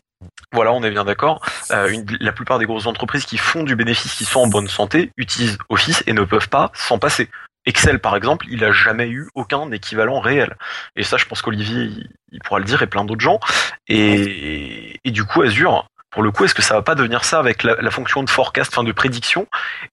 Voilà, 0.52 0.72
on 0.74 0.84
est 0.84 0.92
bien 0.92 1.04
d'accord. 1.06 1.42
Euh, 1.72 1.88
une- 1.90 2.06
la 2.20 2.32
plupart 2.32 2.60
des 2.60 2.66
grosses 2.66 2.86
entreprises 2.88 3.26
qui 3.26 3.38
font 3.38 3.64
du 3.64 3.76
bénéfice, 3.76 4.14
qui 4.16 4.26
sont 4.26 4.40
en 4.40 4.48
bonne 4.48 4.68
santé, 4.68 5.12
utilisent 5.18 5.58
Office 5.70 6.04
et 6.08 6.14
ne 6.14 6.24
peuvent 6.24 6.50
pas 6.50 6.72
s'en 6.74 6.98
passer. 7.00 7.30
Excel, 7.66 8.00
par 8.00 8.16
exemple, 8.16 8.46
il 8.50 8.64
a 8.66 8.72
jamais 8.74 9.08
eu 9.08 9.30
aucun 9.36 9.72
équivalent 9.72 10.20
réel. 10.20 10.56
Et 10.96 11.04
ça, 11.04 11.16
je 11.18 11.26
pense 11.26 11.42
qu'Olivier, 11.42 11.84
il, 11.84 12.10
il 12.34 12.40
pourra 12.42 12.60
le 12.60 12.66
dire, 12.66 12.82
et 12.82 12.88
plein 12.88 13.06
d'autres 13.06 13.22
gens. 13.22 13.40
Et, 13.88 15.00
et 15.04 15.12
du 15.12 15.24
coup, 15.24 15.42
Azure, 15.42 15.88
pour 16.12 16.24
le 16.24 16.32
coup, 16.32 16.46
est-ce 16.46 16.54
que 16.56 16.62
ça 16.62 16.74
va 16.76 16.82
pas 16.82 16.96
devenir 16.96 17.24
ça 17.24 17.40
avec 17.40 17.64
la, 17.64 17.76
la 17.82 17.92
fonction 17.92 18.22
de 18.24 18.30
forecast, 18.30 18.72
enfin 18.74 18.84
de 18.84 18.92
prédiction, 18.92 19.48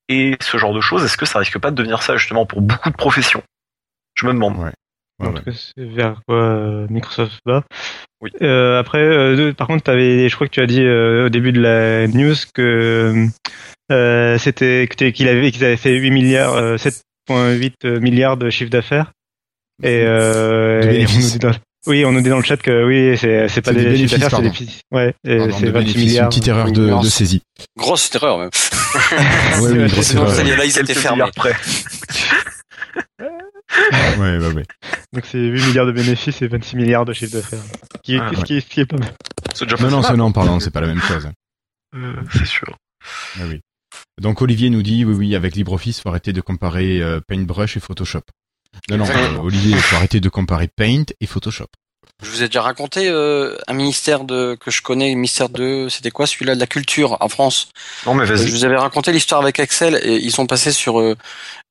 et 0.08 0.36
ce 0.40 0.56
genre 0.58 0.74
de 0.74 0.80
choses? 0.80 1.04
Est-ce 1.04 1.16
que 1.16 1.26
ça 1.26 1.38
risque 1.38 1.58
pas 1.58 1.70
de 1.70 1.76
devenir 1.76 2.02
ça 2.02 2.16
justement 2.16 2.44
pour 2.44 2.60
beaucoup 2.60 2.90
de 2.90 2.96
professions? 2.96 3.42
Je 4.14 4.26
me 4.26 4.32
demande. 4.32 4.56
Ouais, 4.58 4.72
En 5.20 5.26
ouais. 5.26 5.34
tout 5.34 5.44
cas, 5.44 5.50
c'est 5.52 5.84
vers 5.84 6.20
quoi 6.26 6.36
euh, 6.36 6.86
Microsoft 6.90 7.38
va. 7.46 7.62
Oui. 8.22 8.30
Euh, 8.42 8.78
après, 8.78 8.98
euh, 9.02 9.52
par 9.52 9.66
contre, 9.66 9.90
avais, 9.90 10.28
je 10.28 10.34
crois 10.34 10.46
que 10.46 10.52
tu 10.52 10.60
as 10.60 10.66
dit 10.66 10.82
euh, 10.82 11.26
au 11.26 11.28
début 11.28 11.52
de 11.52 11.60
la 11.60 12.06
news 12.08 12.34
que 12.54 13.26
euh, 13.92 14.38
c'était 14.38 14.86
que 14.90 14.94
t'es- 14.96 15.12
qu'il 15.12 15.28
avait 15.28 15.50
qu'ils 15.50 15.64
avaient 15.64 15.76
fait 15.76 15.94
8 15.96 16.10
milliards, 16.10 16.54
euh, 16.54 16.76
7,8 16.76 17.98
milliards 18.00 18.36
de 18.36 18.50
chiffre 18.50 18.70
d'affaires. 18.70 19.12
Et, 19.82 20.02
euh, 20.04 20.82
on 20.82 20.86
nous 21.14 21.20
dit 21.30 21.38
dans, 21.38 21.52
oui, 21.86 22.04
on 22.04 22.12
nous 22.12 22.20
dit 22.20 22.28
dans 22.28 22.36
le 22.36 22.42
chat 22.44 22.58
que 22.58 22.84
oui, 22.84 23.16
c'est 23.16 23.62
pas 23.62 23.72
des 23.72 23.84
des 23.84 23.96
chiffres 23.96 24.16
bénéfices, 24.16 24.18
d'affaires, 24.18 24.38
c'est 24.54 24.64
des. 24.64 24.96
Ouais, 24.96 25.14
c'est 25.24 25.36
de 25.38 25.70
26 25.70 25.72
bénéfices, 25.72 25.96
milliards. 25.96 26.24
une 26.24 26.28
petite 26.30 26.48
erreur 26.48 26.70
de, 26.72 27.02
de 27.02 27.08
saisie. 27.08 27.40
Grosse 27.78 28.14
erreur 28.14 28.38
même. 28.38 28.50
Ouais, 29.62 29.70
oui, 29.70 29.88
grosse 29.90 30.04
c'est- 30.06 30.16
erreur. 30.16 30.56
là 30.58 30.64
ils 30.66 30.78
étaient 30.78 30.92
fermés. 30.94 31.24
Ouais, 34.18 34.38
ouais, 34.38 34.52
ouais. 34.52 34.64
Donc 35.12 35.24
c'est 35.26 35.38
8 35.38 35.66
milliards 35.66 35.86
de 35.86 35.92
bénéfices 35.92 36.42
et 36.42 36.48
26 36.48 36.76
milliards 36.76 37.04
de 37.04 37.12
chiffre 37.12 37.32
d'affaires. 37.34 37.62
Qui 38.02 38.12
qui 38.12 38.14
est, 38.16 38.20
Ah, 38.20 38.30
ce 38.36 38.44
qui 38.44 38.56
est, 38.56 38.60
ce 38.60 38.66
qui 38.68 38.80
est 38.80 38.86
pas 38.86 38.96
mal. 38.98 39.14
Non, 39.80 39.90
non, 39.90 40.16
non, 40.16 40.32
pardon, 40.32 40.60
c'est 40.60 40.70
pas 40.70 40.80
la 40.80 40.86
même 40.88 41.00
chose. 41.00 41.28
Euh, 41.94 42.14
c'est 42.32 42.46
sûr. 42.46 42.76
Ah 43.36 43.44
oui. 43.48 43.60
Donc 44.20 44.42
Olivier 44.42 44.70
nous 44.70 44.82
dit 44.82 45.04
oui 45.04 45.14
oui 45.14 45.34
avec 45.34 45.54
LibreOffice 45.56 46.00
faut 46.00 46.08
arrêter 46.10 46.32
de 46.32 46.40
comparer 46.40 47.00
euh, 47.02 47.20
Paintbrush 47.26 47.76
et 47.76 47.80
Photoshop. 47.80 48.22
Non 48.90 48.98
non 48.98 49.06
euh, 49.08 49.38
Olivier 49.38 49.74
faut 49.76 49.96
arrêter 49.96 50.20
de 50.20 50.28
comparer 50.28 50.68
Paint 50.68 51.04
et 51.20 51.26
Photoshop. 51.26 51.66
Je 52.22 52.30
vous 52.30 52.42
ai 52.42 52.46
déjà 52.46 52.62
raconté 52.62 53.08
euh, 53.08 53.56
un 53.66 53.72
ministère 53.74 54.24
de 54.24 54.56
que 54.60 54.70
je 54.70 54.82
connais, 54.82 55.14
ministère 55.14 55.48
de 55.48 55.88
c'était 55.88 56.10
quoi 56.10 56.26
celui-là 56.26 56.54
de 56.54 56.60
la 56.60 56.66
culture 56.66 57.16
en 57.20 57.28
France. 57.28 57.68
Non, 58.06 58.14
mais 58.14 58.24
Euh, 58.24 58.26
Je 58.26 58.34
vas-y. 58.34 58.50
vous 58.50 58.64
avais 58.64 58.76
raconté 58.76 59.12
l'histoire 59.12 59.40
avec 59.40 59.58
Excel 59.58 59.98
et 60.02 60.16
ils 60.16 60.32
sont 60.32 60.46
passés 60.46 60.72
sur 60.72 61.00
euh, 61.00 61.16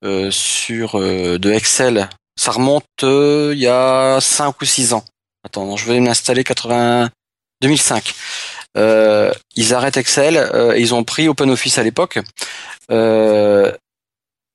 euh, 0.03 0.31
sur 0.31 0.99
euh, 0.99 1.37
de 1.37 1.51
Excel. 1.51 2.09
Ça 2.39 2.51
remonte 2.51 2.85
euh, 3.03 3.51
il 3.53 3.59
y 3.59 3.67
a 3.67 4.19
5 4.21 4.61
ou 4.61 4.65
6 4.65 4.93
ans. 4.93 5.03
Attends, 5.45 5.65
non, 5.65 5.77
je 5.77 5.85
vais 5.91 5.99
m'installer 5.99 6.43
80 6.43 7.09
2005. 7.61 8.13
Euh, 8.77 9.31
ils 9.55 9.73
arrêtent 9.73 9.97
Excel 9.97 10.37
euh, 10.37 10.73
et 10.75 10.79
ils 10.81 10.93
ont 10.93 11.03
pris 11.03 11.27
OpenOffice 11.27 11.77
à 11.77 11.83
l'époque. 11.83 12.19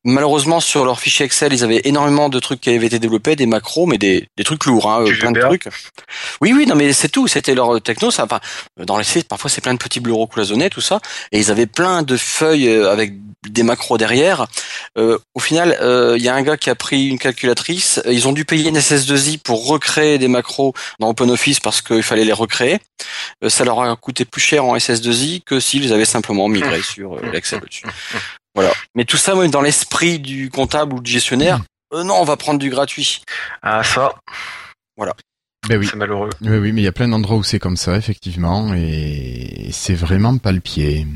Malheureusement 0.04 0.60
sur 0.60 0.84
leur 0.84 1.00
fichier 1.00 1.26
Excel, 1.26 1.52
ils 1.52 1.64
avaient 1.64 1.82
énormément 1.84 2.28
de 2.28 2.38
trucs 2.38 2.60
qui 2.60 2.70
avaient 2.70 2.86
été 2.86 2.98
développés, 2.98 3.36
des 3.36 3.46
macros, 3.46 3.86
mais 3.86 3.98
des, 3.98 4.28
des 4.36 4.44
trucs 4.44 4.64
lourds, 4.66 4.90
hein, 4.90 5.02
euh, 5.02 5.18
plein 5.18 5.32
de 5.32 5.40
trucs. 5.40 5.68
Oui, 6.40 6.52
oui, 6.52 6.66
non, 6.66 6.74
mais 6.74 6.92
c'est 6.92 7.08
tout. 7.08 7.26
C'était 7.26 7.54
leur 7.54 7.80
techno. 7.80 8.10
Ça, 8.10 8.24
enfin, 8.24 8.40
dans 8.76 8.98
les 8.98 9.04
sites, 9.04 9.28
parfois 9.28 9.50
c'est 9.50 9.60
plein 9.60 9.74
de 9.74 9.78
petits 9.78 10.00
bureaux 10.00 10.26
cloisonnés, 10.26 10.70
tout 10.70 10.80
ça, 10.80 11.00
et 11.32 11.38
ils 11.38 11.50
avaient 11.50 11.66
plein 11.66 12.02
de 12.02 12.16
feuilles 12.16 12.68
euh, 12.68 12.92
avec 12.92 13.14
des 13.48 13.62
macros 13.62 13.98
derrière. 13.98 14.46
Euh, 14.96 15.18
au 15.34 15.40
final, 15.40 15.76
euh, 15.80 16.14
il 16.16 16.24
y 16.24 16.28
a 16.28 16.34
un 16.34 16.42
gars 16.42 16.56
qui 16.56 16.70
a 16.70 16.74
pris 16.74 17.08
une 17.08 17.18
calculatrice. 17.18 18.00
Ils 18.06 18.28
ont 18.28 18.32
dû 18.32 18.44
payer 18.44 18.70
une 18.70 18.78
SS2I 18.78 19.38
pour 19.38 19.66
recréer 19.66 20.18
des 20.18 20.28
macros 20.28 20.74
dans 21.00 21.08
OpenOffice 21.08 21.60
parce 21.60 21.82
qu'il 21.82 22.02
fallait 22.02 22.24
les 22.24 22.32
recréer. 22.32 22.78
Euh, 23.42 23.48
ça 23.48 23.64
leur 23.64 23.82
a 23.82 23.96
coûté 23.96 24.24
plus 24.24 24.40
cher 24.40 24.64
en 24.64 24.76
SS2I 24.76 25.42
que 25.42 25.60
s'ils 25.60 25.92
avaient 25.92 26.04
simplement 26.04 26.48
migré 26.48 26.82
sur 26.94 27.20
l'Excel 27.20 27.60
dessus. 27.60 27.84
Voilà. 28.54 28.72
Mais 28.94 29.04
tout 29.04 29.16
ça, 29.16 29.34
même 29.34 29.50
dans 29.50 29.60
l'esprit 29.62 30.18
du 30.18 30.50
comptable 30.50 30.94
ou 30.94 31.00
du 31.00 31.10
gestionnaire, 31.10 31.60
euh, 31.92 32.04
non, 32.04 32.14
on 32.20 32.24
va 32.24 32.36
prendre 32.36 32.58
du 32.58 32.70
gratuit. 32.70 33.22
Ah, 33.62 33.82
ça, 33.82 34.14
Ben 35.68 35.78
oui. 35.78 35.86
c'est 35.90 35.96
malheureux. 35.96 36.30
Oui 36.42 36.58
oui 36.58 36.72
mais 36.72 36.82
il 36.82 36.84
y 36.84 36.88
a 36.88 36.92
plein 36.92 37.08
d'endroits 37.08 37.36
où 37.38 37.42
c'est 37.42 37.58
comme 37.58 37.76
ça 37.78 37.96
effectivement 37.96 38.74
et 38.74 39.70
c'est 39.72 39.94
vraiment 39.94 40.36
pas 40.38 40.52
le 40.52 40.60
pied. 40.60 41.06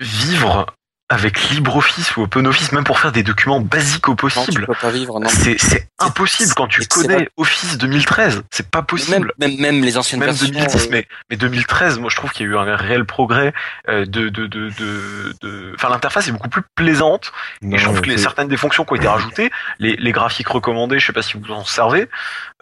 Vivre 0.00 0.66
avec 1.10 1.40
LibreOffice 1.48 2.16
ou 2.18 2.22
OpenOffice, 2.24 2.72
même 2.72 2.84
pour 2.84 2.98
faire 2.98 3.12
des 3.12 3.22
documents 3.22 3.60
basiques 3.60 4.08
au 4.08 4.12
Non, 4.12 4.16
tu 4.16 4.20
possible, 4.20 4.66
peux 4.66 4.74
pas 4.74 4.90
vivre. 4.90 5.18
Non. 5.18 5.28
c'est 5.30 5.56
c'est 5.58 5.88
impossible 5.98 6.52
quand 6.54 6.66
tu 6.66 6.86
connais. 6.86 7.30
Office 7.38 7.78
2013. 7.78 8.42
C'est 8.50 8.68
pas 8.70 8.82
possible. 8.82 9.32
même, 9.38 9.56
même 9.56 9.82
les 9.82 9.96
anciennes 9.96 10.20
Même 10.20 10.28
versions. 10.30 10.48
2010, 10.48 10.76
euh, 10.76 10.88
mais, 10.90 11.08
mais 11.30 11.36
2013, 11.38 11.98
moi 11.98 12.10
je 12.10 12.16
trouve 12.16 12.30
qu'il 12.32 12.44
y 12.46 12.48
a 12.50 12.52
eu 12.52 12.56
un 12.58 12.76
réel 12.76 13.06
progrès 13.06 13.54
euh, 13.88 14.04
de, 14.04 14.28
de, 14.28 14.46
de, 14.46 14.68
de, 14.68 15.34
de- 15.40 15.72
Enfin, 15.76 15.88
l'interface 15.88 16.28
est 16.28 16.32
beaucoup 16.32 16.50
plus 16.50 16.62
plaisante. 16.74 17.32
Non, 17.62 17.76
et 17.76 17.78
je 17.78 17.84
trouve 17.84 18.00
que 18.02 18.08
les, 18.10 18.18
certaines 18.18 18.48
des 18.48 18.58
fonctions 18.58 18.84
qui 18.84 18.92
ont 18.92 18.96
été 18.96 19.08
rajoutées, 19.08 19.50
les, 19.78 19.96
les 19.96 20.12
graphiques 20.12 20.48
recommandés, 20.48 20.98
je 20.98 21.06
sais 21.06 21.12
pas 21.14 21.22
si 21.22 21.38
vous 21.38 21.50
en 21.52 21.64
servez, 21.64 22.08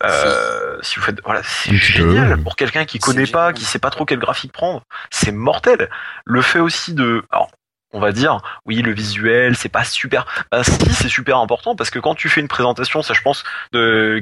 euh, 0.05 0.79
si 0.83 0.97
vous 0.97 1.03
faites, 1.05 1.21
voilà, 1.25 1.43
c'est 1.43 1.75
génial 1.75 2.41
pour 2.43 2.55
quelqu'un 2.57 2.85
qui 2.85 2.99
C'est 2.99 3.05
connaît 3.05 3.27
pas, 3.27 3.49
génial. 3.49 3.55
qui 3.55 3.65
sait 3.65 3.79
pas 3.79 3.91
trop 3.91 4.05
quel 4.05 4.19
graphique 4.19 4.53
prendre, 4.53 4.83
c'est 5.11 5.33
mortel. 5.33 5.89
Le 6.25 6.43
fait 6.43 6.61
aussi 6.61 6.95
de, 6.95 7.25
alors, 7.33 7.51
on 7.93 8.01
va 8.01 8.13
dire, 8.13 8.41
oui, 8.67 8.83
le 8.83 8.93
visuel, 8.93 9.57
c'est 9.57 9.69
pas 9.69 9.85
super. 9.85 10.27
Bah, 10.51 10.63
si, 10.65 10.73
c'est 10.95 11.09
super 11.09 11.39
important 11.39 11.77
parce 11.77 11.91
que 11.91 11.99
quand 11.99 12.15
tu 12.15 12.29
fais 12.29 12.41
une 12.41 12.49
présentation, 12.49 13.03
ça, 13.03 13.15
je 13.15 13.23
pense, 13.23 13.45
de 13.73 14.21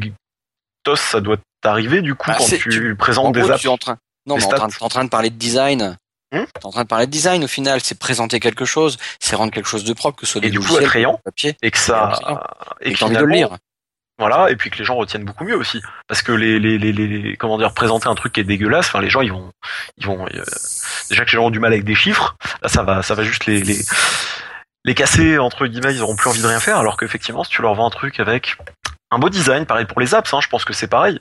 TOS, 0.85 0.97
ça 0.97 1.21
doit 1.21 1.39
t'arriver 1.63 2.03
du 2.03 2.15
coup 2.15 2.31
Bah, 2.31 2.37
quand 2.39 2.45
tu, 2.47 2.59
tu- 2.69 2.95
présentes 2.97 3.27
en 3.27 3.31
des 3.31 3.41
gros, 3.41 3.51
apps. 3.53 3.61
tu 3.61 3.67
es 3.67 3.71
en 3.71 3.79
train. 3.79 3.97
Non, 4.27 4.37
mais 4.37 4.45
en 4.45 4.49
train, 4.49 4.69
en 4.81 4.89
train 4.89 5.05
de 5.05 5.11
parler 5.11 5.31
de 5.31 5.37
design. 5.37 5.97
Hum 6.35 6.47
T'es 6.53 6.67
en 6.67 6.71
train 6.71 6.83
de 6.83 6.89
parler 6.89 7.07
de 7.07 7.11
design 7.13 7.45
au 7.45 7.49
final. 7.49 7.81
C'est 7.83 7.99
présenter 7.99 8.41
quelque 8.41 8.65
chose, 8.65 8.99
c'est 9.21 9.37
rendre 9.37 9.53
quelque 9.53 9.69
chose 9.69 9.85
de 9.85 9.93
propre, 9.93 10.19
que 10.19 10.27
ce 10.27 10.33
soit 10.33 10.39
Et 10.41 10.47
des 10.47 10.51
du 10.51 10.59
coup, 10.61 10.77
attrayant. 10.77 11.21
papier, 11.25 11.57
et 11.63 11.71
que 11.71 11.79
ça 11.79 12.19
et 12.81 12.91
et 12.91 12.95
que 12.95 13.05
envie 13.05 13.17
de 13.17 13.23
le 13.25 13.33
lire. 13.35 13.51
Voilà 14.19 14.51
et 14.51 14.57
puis 14.57 14.71
que 14.71 14.79
les 14.79 14.85
gens 14.85 14.95
retiennent 14.95 15.25
beaucoup 15.25 15.45
mieux 15.45 15.57
aussi. 15.57 15.83
Parce 16.07 16.23
que 16.23 16.33
les 16.33 16.59
les 16.61 16.79
les, 16.79 17.37
comment 17.37 17.59
dire 17.59 17.75
présenter 17.75 18.09
un 18.09 18.15
truc 18.15 18.33
qui 18.33 18.41
est 18.41 18.45
dégueulasse 18.45 18.87
enfin 18.87 19.01
les 19.01 19.11
gens 19.11 19.23
ils 19.23 19.33
vont 19.33 19.51
ils 19.97 20.07
vont 20.07 20.27
euh, 20.27 20.45
déjà 21.11 21.25
que 21.25 21.31
les 21.31 21.37
gens 21.37 21.47
ont 21.47 21.51
du 21.51 21.61
mal 21.61 21.73
avec 21.73 21.85
des 21.85 21.95
chiffres 21.95 22.37
là 22.63 22.69
ça 22.69 22.83
va 22.83 23.03
ça 23.03 23.15
va 23.15 23.25
juste 23.25 23.47
les 23.47 23.61
les 23.61 23.79
les 24.85 24.95
casser 24.95 25.39
entre 25.39 25.67
guillemets 25.67 25.95
ils 25.95 26.03
auront 26.03 26.17
plus 26.17 26.31
envie 26.31 26.43
de 26.43 26.47
rien 26.47 26.61
faire. 26.61 26.79
Alors 26.79 26.97
qu'effectivement 26.97 27.45
si 27.45 27.51
tu 27.51 27.63
leur 27.63 27.75
vends 27.75 27.87
un 27.87 27.91
truc 27.91 28.21
avec 28.21 28.57
un 29.11 29.19
beau 29.19 29.31
design 29.31 29.67
pareil 29.67 29.87
pour 29.87 30.01
les 30.01 30.15
apps 30.15 30.33
hein, 30.33 30.41
je 30.41 30.49
pense 30.49 30.65
que 30.65 30.73
c'est 30.73 30.89
pareil. 30.89 31.21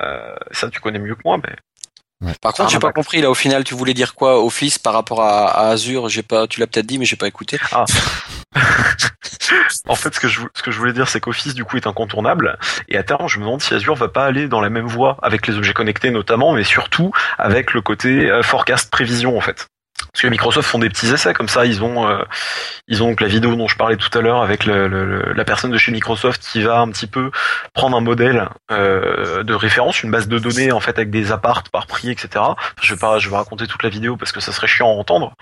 Euh, 0.00 0.36
ça 0.50 0.68
tu 0.70 0.80
connais 0.80 0.98
mieux 0.98 1.14
que 1.14 1.22
moi 1.24 1.38
mais 1.42 1.54
Par 2.40 2.52
contre, 2.52 2.68
Ah, 2.68 2.72
j'ai 2.72 2.78
pas 2.80 2.92
compris 2.92 3.20
là. 3.20 3.30
Au 3.30 3.34
final, 3.34 3.62
tu 3.64 3.74
voulais 3.74 3.94
dire 3.94 4.14
quoi, 4.14 4.42
Office, 4.44 4.78
par 4.78 4.92
rapport 4.92 5.22
à, 5.22 5.48
à 5.48 5.68
Azure 5.68 6.08
J'ai 6.08 6.22
pas. 6.22 6.46
Tu 6.48 6.58
l'as 6.60 6.66
peut-être 6.66 6.86
dit, 6.86 6.98
mais 6.98 7.04
j'ai 7.04 7.16
pas 7.16 7.28
écouté. 7.28 7.58
En 9.86 9.94
fait, 9.94 10.14
ce 10.14 10.20
que 10.20 10.28
je, 10.28 10.40
ce 10.54 10.62
que 10.62 10.70
je 10.70 10.78
voulais 10.78 10.92
dire, 10.92 11.08
c'est 11.08 11.20
qu'Office, 11.20 11.54
du 11.54 11.64
coup, 11.64 11.76
est 11.76 11.86
incontournable. 11.86 12.58
Et 12.88 12.96
à 12.96 13.02
terme, 13.02 13.28
je 13.28 13.38
me 13.38 13.44
demande 13.44 13.62
si 13.62 13.72
Azure 13.74 13.94
va 13.94 14.08
pas 14.08 14.24
aller 14.26 14.48
dans 14.48 14.60
la 14.60 14.68
même 14.70 14.86
voie, 14.86 15.16
avec 15.22 15.46
les 15.46 15.56
objets 15.56 15.72
connectés 15.72 16.10
notamment, 16.10 16.52
mais 16.52 16.64
surtout 16.64 17.12
avec 17.38 17.72
le 17.72 17.80
côté 17.80 18.30
euh, 18.30 18.42
forecast 18.42 18.90
prévision, 18.90 19.36
en 19.36 19.40
fait. 19.40 19.66
Parce 20.12 20.22
que 20.22 20.28
Microsoft 20.28 20.68
font 20.68 20.78
des 20.78 20.88
petits 20.88 21.08
essais 21.12 21.34
comme 21.34 21.48
ça. 21.48 21.64
Ils 21.66 21.82
ont, 21.82 22.08
euh, 22.08 22.22
ils 22.88 23.02
ont 23.02 23.08
donc 23.08 23.20
la 23.20 23.28
vidéo 23.28 23.54
dont 23.56 23.68
je 23.68 23.76
parlais 23.76 23.96
tout 23.96 24.16
à 24.16 24.20
l'heure 24.22 24.42
avec 24.42 24.64
le, 24.64 24.88
le- 24.88 25.04
le- 25.04 25.32
la 25.32 25.44
personne 25.44 25.70
de 25.70 25.78
chez 25.78 25.92
Microsoft 25.92 26.42
qui 26.42 26.62
va 26.62 26.78
un 26.80 26.88
petit 26.90 27.06
peu 27.06 27.30
prendre 27.74 27.96
un 27.96 28.00
modèle 28.00 28.48
euh, 28.70 29.42
de 29.42 29.54
référence, 29.54 30.02
une 30.02 30.10
base 30.10 30.26
de 30.28 30.38
données 30.38 30.72
en 30.72 30.80
fait 30.80 30.90
avec 30.98 31.10
des 31.10 31.30
appartes 31.32 31.68
par 31.70 31.86
prix, 31.86 32.10
etc. 32.10 32.28
Enfin, 32.36 32.56
je 32.80 32.94
vais 32.94 32.98
pas, 33.00 33.18
je 33.18 33.28
vais 33.28 33.36
raconter 33.36 33.66
toute 33.66 33.82
la 33.82 33.88
vidéo 33.90 34.16
parce 34.16 34.32
que 34.32 34.40
ça 34.40 34.52
serait 34.52 34.66
chiant 34.66 34.88
à 34.88 34.92
entendre. 34.94 35.34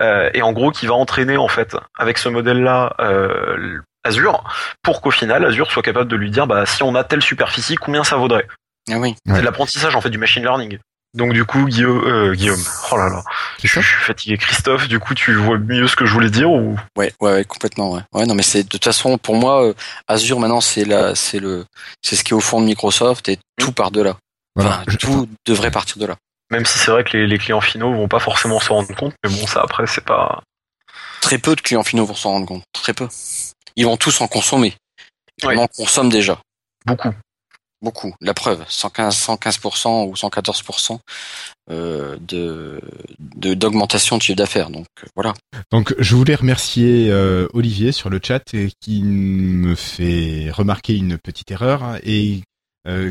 Euh, 0.00 0.30
et 0.34 0.42
en 0.42 0.52
gros, 0.52 0.70
qui 0.70 0.86
va 0.86 0.94
entraîner 0.94 1.36
en 1.36 1.48
fait 1.48 1.76
avec 1.98 2.18
ce 2.18 2.28
modèle-là 2.28 2.94
euh, 3.00 3.78
Azure 4.04 4.44
pour 4.82 5.00
qu'au 5.00 5.10
final 5.10 5.44
Azure 5.44 5.70
soit 5.70 5.82
capable 5.82 6.08
de 6.10 6.16
lui 6.16 6.30
dire 6.30 6.46
bah 6.46 6.64
si 6.66 6.82
on 6.82 6.94
a 6.94 7.02
telle 7.04 7.22
superficie, 7.22 7.74
combien 7.76 8.04
ça 8.04 8.16
vaudrait? 8.16 8.46
Ah 8.90 8.98
oui. 8.98 9.08
Ouais. 9.26 9.34
C'est 9.34 9.40
de 9.40 9.44
l'apprentissage 9.44 9.96
en 9.96 10.00
fait 10.00 10.10
du 10.10 10.18
machine 10.18 10.42
learning. 10.44 10.78
Donc 11.16 11.32
du 11.32 11.46
coup, 11.46 11.64
Guillaume, 11.64 12.04
euh, 12.06 12.34
Guillaume, 12.34 12.62
oh 12.92 12.96
là 12.98 13.08
là, 13.08 13.24
je, 13.62 13.66
suis 13.68 13.80
fatigué. 13.80 14.36
Christophe, 14.36 14.86
du 14.86 15.00
coup, 15.00 15.14
tu 15.14 15.34
vois 15.34 15.56
mieux 15.56 15.88
ce 15.88 15.96
que 15.96 16.04
je 16.04 16.12
voulais 16.12 16.28
dire 16.28 16.50
ou? 16.50 16.78
Ouais, 16.96 17.10
ouais, 17.20 17.32
ouais, 17.32 17.44
complètement. 17.44 17.92
Ouais. 17.92 18.02
Ouais, 18.12 18.26
non, 18.26 18.34
mais 18.34 18.42
c'est 18.42 18.64
de 18.64 18.68
toute 18.68 18.84
façon 18.84 19.16
pour 19.16 19.34
moi, 19.34 19.64
euh, 19.66 19.74
Azure 20.08 20.38
maintenant 20.38 20.60
c'est 20.60 20.84
la, 20.84 21.14
c'est 21.14 21.40
le, 21.40 21.64
c'est 22.02 22.16
ce 22.16 22.22
qui 22.22 22.32
est 22.32 22.36
au 22.36 22.40
fond 22.40 22.60
de 22.60 22.66
Microsoft 22.66 23.30
et 23.30 23.38
tout 23.58 23.72
part 23.72 23.90
de 23.90 24.02
là. 24.02 24.16
Voilà. 24.54 24.74
Enfin, 24.74 24.84
Je- 24.88 24.96
tout 24.98 25.28
devrait 25.46 25.70
partir 25.70 25.96
de 25.96 26.04
là. 26.04 26.16
même 26.50 26.66
si 26.66 26.78
c'est 26.78 26.90
vrai 26.90 27.02
que 27.02 27.16
les, 27.16 27.26
les 27.26 27.38
clients 27.38 27.62
finaux 27.62 27.94
vont 27.94 28.08
pas 28.08 28.20
forcément 28.20 28.60
s'en 28.60 28.74
rendre 28.74 28.94
compte, 28.94 29.14
mais 29.24 29.30
bon, 29.30 29.46
ça 29.46 29.62
après 29.62 29.86
c'est 29.86 30.04
pas. 30.04 30.42
Très 31.22 31.38
peu 31.38 31.56
de 31.56 31.62
clients 31.62 31.82
finaux 31.82 32.04
vont 32.04 32.14
s'en 32.14 32.32
rendre 32.32 32.46
compte. 32.46 32.62
Très 32.74 32.92
peu. 32.92 33.08
Ils 33.74 33.86
vont 33.86 33.96
tous 33.96 34.20
en 34.20 34.28
consommer. 34.28 34.74
Ouais. 35.42 35.56
On 35.56 35.62
en 35.62 35.66
consomme 35.66 36.10
déjà. 36.10 36.38
Beaucoup. 36.84 37.10
Beaucoup. 37.82 38.14
La 38.22 38.32
preuve, 38.32 38.64
115, 38.68 39.14
115% 39.14 40.08
ou 40.08 40.14
114% 40.14 40.98
euh, 41.70 42.16
de 42.20 42.80
d'augmentation 43.54 44.16
de 44.16 44.22
chiffre 44.22 44.36
d'affaires. 44.36 44.70
Donc 44.70 44.86
euh, 45.02 45.06
voilà. 45.14 45.34
Donc 45.70 45.94
je 45.98 46.16
voulais 46.16 46.36
remercier 46.36 47.10
euh, 47.10 47.48
Olivier 47.52 47.92
sur 47.92 48.08
le 48.08 48.18
chat 48.22 48.42
qui 48.80 49.02
me 49.02 49.74
fait 49.74 50.50
remarquer 50.50 50.96
une 50.96 51.18
petite 51.18 51.50
erreur 51.50 51.98
et 52.02 52.42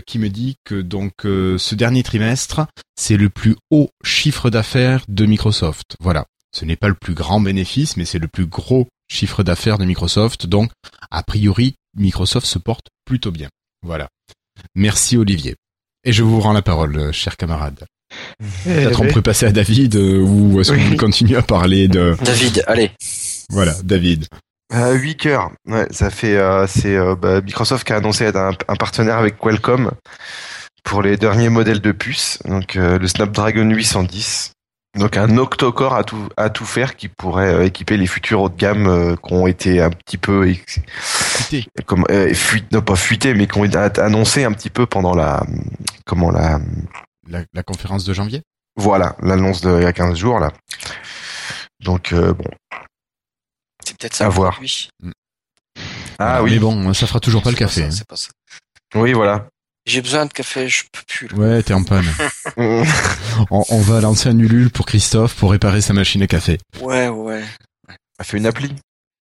qui 0.07 0.19
me 0.19 0.29
dit 0.29 0.55
que 0.63 0.75
donc 0.75 1.11
ce 1.23 1.75
dernier 1.75 2.01
trimestre 2.01 2.61
c'est 2.95 3.17
le 3.17 3.29
plus 3.29 3.57
haut 3.71 3.89
chiffre 4.05 4.49
d'affaires 4.49 5.03
de 5.09 5.25
Microsoft. 5.25 5.97
Voilà, 5.99 6.27
ce 6.53 6.63
n'est 6.63 6.77
pas 6.77 6.87
le 6.87 6.93
plus 6.93 7.13
grand 7.13 7.41
bénéfice 7.41 7.97
mais 7.97 8.05
c'est 8.05 8.19
le 8.19 8.29
plus 8.29 8.45
gros 8.45 8.87
chiffre 9.09 9.43
d'affaires 9.43 9.77
de 9.77 9.83
Microsoft. 9.83 10.45
Donc 10.47 10.71
a 11.11 11.23
priori 11.23 11.75
Microsoft 11.97 12.47
se 12.47 12.57
porte 12.57 12.87
plutôt 13.03 13.31
bien. 13.31 13.49
Voilà. 13.81 14.07
Merci 14.75 15.17
Olivier. 15.17 15.55
Et 16.03 16.13
je 16.13 16.23
vous 16.23 16.39
rends 16.39 16.53
la 16.53 16.61
parole, 16.61 16.97
euh, 16.97 17.11
cher 17.11 17.35
camarade. 17.37 17.85
Peut-être 18.63 19.01
on 19.01 19.07
peut 19.11 19.21
passer 19.21 19.45
à 19.47 19.51
David 19.51 19.95
euh, 19.95 20.19
ou 20.21 20.61
est-ce 20.61 20.71
Oui. 20.71 20.83
vous 20.89 20.95
continuez 20.95 21.35
à 21.37 21.41
parler 21.41 21.87
de 21.87 22.15
David, 22.23 22.63
allez. 22.67 22.91
voilà 23.49 23.73
David. 23.83 24.27
À 24.73 24.91
8 24.93 25.17
cœurs. 25.17 25.51
Ouais, 25.67 25.87
ça 25.91 26.09
fait 26.09 26.35
euh, 26.37 26.65
c'est 26.67 26.95
euh, 26.95 27.15
bah, 27.15 27.41
Microsoft 27.41 27.85
qui 27.85 27.93
a 27.93 27.97
annoncé 27.97 28.23
être 28.25 28.37
un, 28.37 28.51
un 28.67 28.75
partenaire 28.75 29.17
avec 29.17 29.37
Qualcomm 29.37 29.91
pour 30.83 31.01
les 31.01 31.17
derniers 31.17 31.49
modèles 31.49 31.81
de 31.81 31.91
puces. 31.91 32.39
Donc 32.45 32.75
euh, 32.75 32.97
le 32.99 33.07
Snapdragon 33.07 33.69
810. 33.69 34.51
Donc 34.95 35.17
un 35.17 35.37
octocore 35.37 35.93
à 35.95 36.03
tout 36.03 36.29
à 36.37 36.49
tout 36.49 36.65
faire 36.65 36.95
qui 36.95 37.09
pourrait 37.09 37.53
euh, 37.53 37.65
équiper 37.65 37.97
les 37.97 38.07
futurs 38.07 38.41
haut 38.41 38.49
de 38.49 38.55
gamme 38.55 38.87
euh, 38.87 39.15
qui 39.15 39.33
ont 39.33 39.45
été 39.45 39.81
un 39.81 39.89
petit 39.89 40.17
peu 40.17 40.47
Écoutez, 40.47 41.67
comme 41.85 42.05
euh, 42.09 42.33
fuite 42.33 42.71
non 42.71 42.81
pas 42.81 42.95
fuité 42.95 43.33
mais 43.33 43.45
qui 43.47 43.57
ont 43.57 43.65
été 43.65 43.77
annoncés 43.77 44.45
un 44.45 44.53
petit 44.53 44.69
peu 44.69 44.85
pendant 44.85 45.13
la 45.13 45.45
comment 46.05 46.31
la 46.31 46.59
la, 47.27 47.41
la 47.53 47.63
conférence 47.63 48.05
de 48.05 48.13
janvier 48.13 48.41
voilà 48.77 49.15
l'annonce 49.21 49.61
de 49.61 49.77
il 49.77 49.83
y 49.83 49.85
a 49.85 49.93
15 49.93 50.17
jours 50.17 50.39
là. 50.39 50.51
Donc 51.83 52.13
euh, 52.13 52.33
bon 52.33 52.49
C'est 53.85 53.97
peut-être 53.97 54.15
ça. 54.15 54.25
À 54.25 54.29
voir. 54.29 54.59
ah 56.19 56.41
Mais 56.41 56.51
oui 56.51 56.59
bon, 56.59 56.93
ça 56.93 57.07
fera 57.07 57.19
toujours 57.19 57.41
pas 57.43 57.51
le 57.51 57.57
café. 57.57 57.81
ça, 57.81 57.87
hein. 57.87 57.91
C'est 57.91 58.07
pas 58.07 58.15
ça. 58.15 58.29
oui 58.95 59.13
voilà 59.13 59.47
J'ai 59.85 60.01
besoin 60.01 60.25
de 60.25 60.33
café, 60.33 60.67
je 60.67 60.83
peux 60.91 61.01
plus. 61.07 61.27
là. 61.27 61.35
Ouais, 61.37 61.63
t'es 61.63 61.73
en 61.73 61.83
panne. 61.83 62.05
on, 62.57 62.83
on 63.49 63.81
va 63.81 64.01
lancer 64.01 64.29
un 64.29 64.39
Ulule 64.39 64.71
pour 64.71 64.85
Christophe 64.85 65.35
pour 65.35 65.51
réparer 65.51 65.81
sa 65.81 65.93
machine 65.93 66.23
à 66.23 66.27
café. 66.27 66.57
Ouais, 66.81 67.07
ouais. 67.07 67.43
Elle 68.17 68.25
fait 68.25 68.37
une 68.37 68.45
appli? 68.47 68.73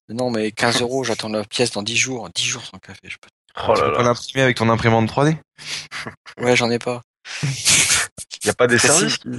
Non, 0.10 0.30
mais 0.30 0.52
15 0.52 0.82
euros, 0.82 1.04
j'attends 1.06 1.30
la 1.30 1.44
pièce 1.46 1.72
dans 1.72 1.84
10 1.84 1.96
jours. 1.96 2.30
10 2.36 2.44
jours 2.44 2.64
sans 2.66 2.78
café, 2.80 3.00
je 3.04 3.16
peux. 3.22 3.30
Oh 3.68 3.74
tu 3.76 3.82
là 3.82 3.88
peux 3.88 3.94
pas 3.94 3.98
là. 4.00 4.04
l'imprimer 4.10 4.42
avec 4.44 4.58
ton 4.58 4.70
imprimante 4.70 5.10
3D 5.10 5.38
Ouais, 6.42 6.56
j'en 6.56 6.70
ai 6.70 6.80
pas. 6.80 7.02
Y 8.44 8.50
a 8.50 8.54
pas 8.54 8.66
des 8.66 8.80
services 8.80 9.18
qui... 9.18 9.30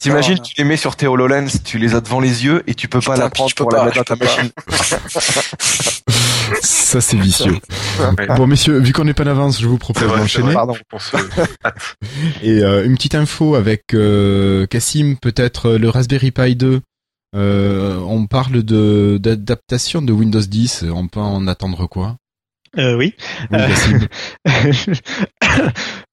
T'imagines, 0.00 0.40
tu 0.40 0.54
les 0.58 0.64
mets 0.64 0.76
sur 0.76 0.96
tes 0.96 1.06
HoloLens, 1.06 1.62
tu 1.64 1.78
les 1.78 1.94
as 1.94 2.00
devant 2.00 2.18
les 2.18 2.44
yeux 2.44 2.64
et 2.66 2.74
tu 2.74 2.88
peux 2.88 3.00
pas 3.00 3.16
la 3.16 3.30
prendre 3.30 3.54
pour 3.54 3.68
pas, 3.68 3.78
la 3.78 3.84
mettre 3.84 3.96
dans 3.98 4.02
ta 4.02 4.16
machine. 4.16 4.50
Ça, 6.60 7.00
c'est 7.00 7.16
vicieux. 7.16 7.56
Ouais. 8.00 8.26
Bon, 8.36 8.46
messieurs, 8.46 8.78
vu 8.78 8.92
qu'on 8.92 9.04
n'est 9.04 9.14
pas 9.14 9.24
d'avance, 9.24 9.60
je 9.60 9.68
vous 9.68 9.78
propose 9.78 10.08
d'enchaîner. 10.08 10.52
Et 12.42 12.62
euh, 12.62 12.84
une 12.84 12.96
petite 12.96 13.14
info 13.14 13.54
avec 13.54 13.94
euh, 13.94 14.66
Cassim, 14.66 15.14
peut-être 15.20 15.70
euh, 15.70 15.78
le 15.78 15.88
Raspberry 15.88 16.32
Pi 16.32 16.56
2. 16.56 16.80
Euh, 17.36 17.98
on 18.06 18.26
parle 18.26 18.62
de 18.62 19.18
d'adaptation 19.20 20.02
de 20.02 20.12
Windows 20.12 20.40
10. 20.40 20.84
On 20.92 21.08
peut 21.08 21.20
en 21.20 21.46
attendre 21.46 21.86
quoi? 21.86 22.16
Euh, 22.78 22.96
oui. 22.96 23.14
Oui, 23.50 23.58
Euh. 23.58 23.68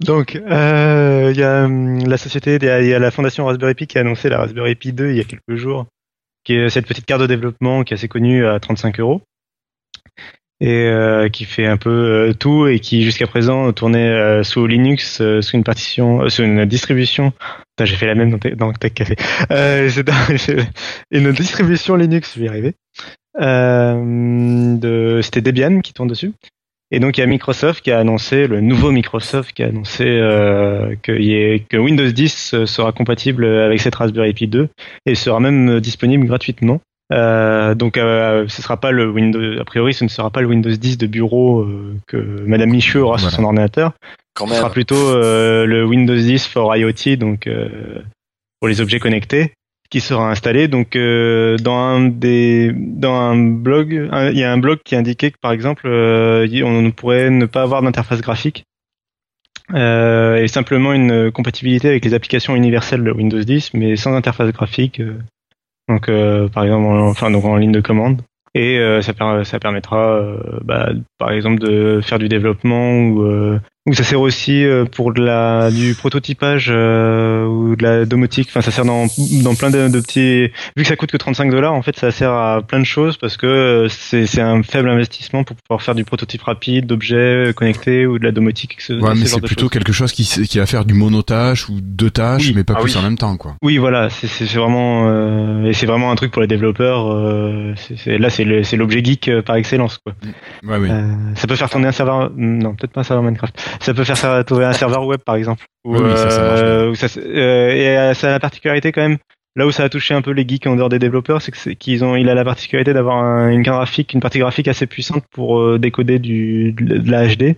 Donc, 0.05 0.35
euh, 0.35 1.31
il 1.33 1.39
y 1.39 1.43
a 1.43 1.65
hum, 1.65 2.07
la 2.07 2.17
société, 2.17 2.55
il 2.55 2.63
y 2.63 2.69
a, 2.69 2.81
il 2.81 2.87
y 2.87 2.93
a 2.93 2.99
la 2.99 3.11
fondation 3.11 3.45
Raspberry 3.45 3.75
Pi 3.75 3.87
qui 3.87 3.97
a 3.97 4.01
annoncé 4.01 4.29
la 4.29 4.37
Raspberry 4.37 4.75
Pi 4.75 4.93
2 4.93 5.11
il 5.11 5.17
y 5.17 5.19
a 5.19 5.23
quelques 5.23 5.55
jours, 5.55 5.85
qui 6.43 6.53
est 6.55 6.69
cette 6.69 6.87
petite 6.87 7.05
carte 7.05 7.21
de 7.21 7.27
développement 7.27 7.83
qui 7.83 7.93
est 7.93 7.97
assez 7.97 8.07
connue 8.07 8.45
à 8.45 8.59
35 8.59 8.99
euros 8.99 9.21
et 10.59 10.85
euh, 10.89 11.27
qui 11.29 11.45
fait 11.45 11.65
un 11.65 11.77
peu 11.77 12.35
tout 12.39 12.67
et 12.67 12.79
qui 12.79 13.03
jusqu'à 13.03 13.25
présent 13.25 13.71
tournait 13.73 14.43
sous 14.43 14.67
Linux, 14.67 15.17
sous 15.41 15.51
une 15.55 15.63
partition, 15.63 16.21
euh, 16.23 16.29
sous 16.29 16.43
une 16.43 16.65
distribution. 16.65 17.31
Putain, 17.31 17.85
j'ai 17.85 17.95
fait 17.95 18.05
la 18.05 18.13
même 18.15 18.29
dans, 18.29 18.37
Te- 18.37 18.53
dans 18.53 18.71
Tech 18.73 18.93
Café. 18.93 19.15
Euh, 19.49 19.89
c'est 19.93 20.03
dans- 20.03 20.13
une 21.09 21.31
distribution 21.31 21.95
Linux, 21.95 22.33
je 22.35 22.39
vais 22.41 22.45
y 22.45 22.49
arriver. 22.49 22.75
Euh, 23.39 24.75
de, 24.77 25.19
c'était 25.21 25.41
Debian 25.41 25.81
qui 25.81 25.93
tourne 25.93 26.09
dessus. 26.09 26.33
Et 26.93 26.99
donc 26.99 27.17
il 27.17 27.21
y 27.21 27.23
a 27.23 27.27
Microsoft 27.27 27.81
qui 27.83 27.91
a 27.91 27.99
annoncé, 27.99 28.47
le 28.47 28.59
nouveau 28.59 28.91
Microsoft 28.91 29.53
qui 29.53 29.63
a 29.63 29.67
annoncé 29.67 30.03
euh, 30.05 30.95
que, 31.01 31.13
y 31.13 31.33
ait- 31.33 31.63
que 31.69 31.77
Windows 31.77 32.11
10 32.11 32.53
euh, 32.53 32.65
sera 32.65 32.91
compatible 32.91 33.45
avec 33.45 33.79
cette 33.79 33.95
Raspberry 33.95 34.33
Pi 34.33 34.47
2 34.47 34.67
et 35.05 35.15
sera 35.15 35.39
même 35.39 35.79
disponible 35.79 36.25
gratuitement. 36.27 36.81
Euh, 37.13 37.75
donc 37.75 37.97
euh, 37.97 38.45
ce 38.49 38.61
sera 38.61 38.77
pas 38.77 38.91
le 38.91 39.09
Windows, 39.09 39.59
a 39.59 39.63
priori 39.63 39.93
ce 39.93 40.03
ne 40.03 40.09
sera 40.09 40.29
pas 40.29 40.41
le 40.41 40.47
Windows 40.47 40.69
10 40.69 40.97
de 40.97 41.07
bureau 41.07 41.61
euh, 41.61 41.95
que 42.07 42.17
Madame 42.17 42.69
Michaud 42.71 42.99
aura 43.03 43.17
sur 43.17 43.29
son 43.31 43.43
ordinateur. 43.45 43.93
Quand 44.33 44.47
Ce 44.47 44.53
sera 44.59 44.69
plutôt 44.69 44.95
euh, 45.09 45.65
le 45.65 45.85
Windows 45.85 46.15
10 46.15 46.45
for 46.47 46.75
IoT, 46.75 47.15
donc 47.17 47.47
euh, 47.47 48.01
pour 48.59 48.67
les 48.67 48.79
objets 48.81 48.99
connectés, 48.99 49.53
qui 49.91 49.99
sera 49.99 50.31
installé. 50.31 50.67
Donc 50.67 50.95
euh, 50.95 51.57
dans 51.57 51.77
un 51.77 52.07
des 52.07 52.71
dans 52.73 53.13
un 53.13 53.37
blog, 53.37 54.09
il 54.31 54.37
y 54.37 54.43
a 54.43 54.51
un 54.51 54.57
blog 54.57 54.79
qui 54.83 54.95
indiquait 54.95 55.29
que 55.29 55.37
par 55.39 55.51
exemple 55.51 55.85
euh, 55.85 56.47
on 56.63 56.89
pourrait 56.91 57.29
ne 57.29 57.45
pas 57.45 57.61
avoir 57.61 57.83
d'interface 57.83 58.21
graphique 58.21 58.65
euh, 59.75 60.37
et 60.37 60.47
simplement 60.47 60.93
une 60.93 61.31
compatibilité 61.31 61.89
avec 61.89 62.03
les 62.03 62.13
applications 62.15 62.55
universelles 62.55 63.03
de 63.03 63.11
Windows 63.11 63.39
10, 63.39 63.73
mais 63.75 63.95
sans 63.95 64.15
interface 64.15 64.51
graphique. 64.51 64.99
euh. 64.99 65.19
donc 65.87 66.07
par 66.51 66.63
exemple, 66.63 66.85
en, 66.87 67.09
enfin 67.09 67.29
donc 67.29 67.45
en 67.45 67.57
ligne 67.57 67.71
de 67.71 67.81
commande. 67.81 68.21
Et 68.53 68.81
ça, 69.01 69.13
ça 69.45 69.59
permettra, 69.59 70.21
bah, 70.65 70.89
par 71.17 71.31
exemple, 71.31 71.59
de 71.59 72.01
faire 72.01 72.19
du 72.19 72.27
développement 72.27 72.97
ou, 72.97 73.59
ou 73.87 73.93
ça 73.95 74.03
sert 74.03 74.21
aussi 74.21 74.63
euh, 74.63 74.85
pour 74.85 75.11
de 75.11 75.23
la, 75.23 75.71
du 75.71 75.95
prototypage 75.95 76.67
euh, 76.69 77.45
ou 77.47 77.75
de 77.75 77.81
la 77.83 78.05
domotique. 78.05 78.47
Enfin, 78.49 78.61
ça 78.61 78.69
sert 78.69 78.85
dans, 78.85 79.07
dans 79.43 79.55
plein 79.55 79.71
de, 79.71 79.87
de 79.87 79.99
petits. 79.99 80.51
Vu 80.77 80.83
que 80.83 80.87
ça 80.87 80.95
coûte 80.95 81.11
que 81.11 81.17
35 81.17 81.49
dollars, 81.49 81.73
en 81.73 81.81
fait, 81.81 81.97
ça 81.97 82.11
sert 82.11 82.31
à 82.31 82.61
plein 82.61 82.79
de 82.79 82.85
choses 82.85 83.17
parce 83.17 83.37
que 83.37 83.47
euh, 83.47 83.87
c'est 83.89 84.39
un 84.41 84.61
faible 84.61 84.87
investissement 84.89 85.43
pour 85.43 85.55
pouvoir 85.55 85.81
faire 85.81 85.95
du 85.95 86.03
prototype 86.05 86.43
rapide, 86.43 86.85
d'objets 86.85 87.53
connectés 87.55 88.05
ou 88.05 88.19
de 88.19 88.23
la 88.23 88.31
domotique. 88.31 88.79
Ce, 88.81 88.93
Ouais, 88.93 89.15
mais 89.15 89.25
c'est 89.25 89.41
plutôt 89.41 89.61
choses. 89.63 89.69
quelque 89.71 89.91
chose 89.93 90.11
qui, 90.11 90.25
qui 90.25 90.59
va 90.59 90.67
faire 90.67 90.85
du 90.85 90.93
monotâche 90.93 91.67
ou 91.67 91.79
deux 91.81 92.11
tâches, 92.11 92.47
Oui. 92.49 92.53
mais 92.55 92.63
pas 92.63 92.75
Ah 92.77 92.81
plus 92.81 92.93
oui. 92.93 92.99
en 92.99 93.03
même 93.03 93.17
temps, 93.17 93.35
quoi. 93.37 93.55
Oui, 93.63 93.77
voilà, 93.79 94.09
c'est 94.11 94.27
vraiment 94.55 95.07
euh, 95.09 95.65
et 95.65 95.73
c'est 95.73 95.87
vraiment 95.87 96.11
un 96.11 96.15
truc 96.15 96.31
pour 96.31 96.41
les 96.43 96.47
développeurs. 96.47 97.11
euh, 97.11 97.73
c'est 97.77 97.97
c'est- 97.97 98.17
là, 98.19 98.29
c'est 98.29 98.77
l'objet 98.77 99.03
geek 99.03 99.27
euh, 99.27 99.41
par 99.41 99.55
excellence, 99.55 99.97
quoi. 99.97 100.13
Ouais, 100.63 100.77
oui. 100.79 100.87
Euh, 100.91 101.13
ça 101.35 101.47
peut 101.47 101.55
faire 101.55 101.69
tourner 101.69 101.87
un 101.87 101.91
serveur, 101.91 102.31
non, 102.35 102.75
peut-être 102.75 102.91
pas 102.91 103.01
un 103.01 103.03
serveur 103.03 103.23
Minecraft. 103.23 103.55
Ça 103.79 103.93
peut 103.93 104.03
faire 104.03 104.17
faire 104.17 104.43
tourner 104.45 104.65
un 104.65 104.73
serveur 104.73 105.05
web, 105.05 105.19
par 105.25 105.35
exemple. 105.35 105.65
Ou, 105.85 105.95
Oui, 105.95 106.01
oui, 106.03 106.17
ça, 106.17 106.29
ça 106.29 106.41
marche 106.41 106.59
euh, 106.63 106.89
où 106.91 106.95
ça 106.95 107.07
euh, 107.17 107.69
et 107.69 107.97
euh, 107.97 108.13
ça 108.13 108.27
a 108.29 108.31
la 108.31 108.39
particularité 108.39 108.91
quand 108.91 109.01
même. 109.01 109.17
Là 109.55 109.67
où 109.67 109.71
ça 109.71 109.83
a 109.83 109.89
touché 109.89 110.13
un 110.13 110.21
peu 110.21 110.31
les 110.31 110.47
geeks 110.47 110.65
en 110.67 110.75
dehors 110.77 110.87
des 110.89 110.99
développeurs, 110.99 111.41
c'est 111.41 111.75
qu'ils 111.75 112.03
ont, 112.05 112.15
il 112.15 112.29
a 112.29 112.33
la 112.35 112.45
particularité 112.45 112.93
d'avoir 112.93 113.17
un- 113.17 113.49
une 113.49 113.63
graphique, 113.63 114.13
une 114.13 114.21
partie 114.21 114.39
graphique 114.39 114.67
assez 114.69 114.87
puissante 114.87 115.23
pour 115.31 115.77
décoder 115.77 116.19
du 116.19 116.71
de 116.71 117.09
la 117.11 117.27
HD. 117.27 117.55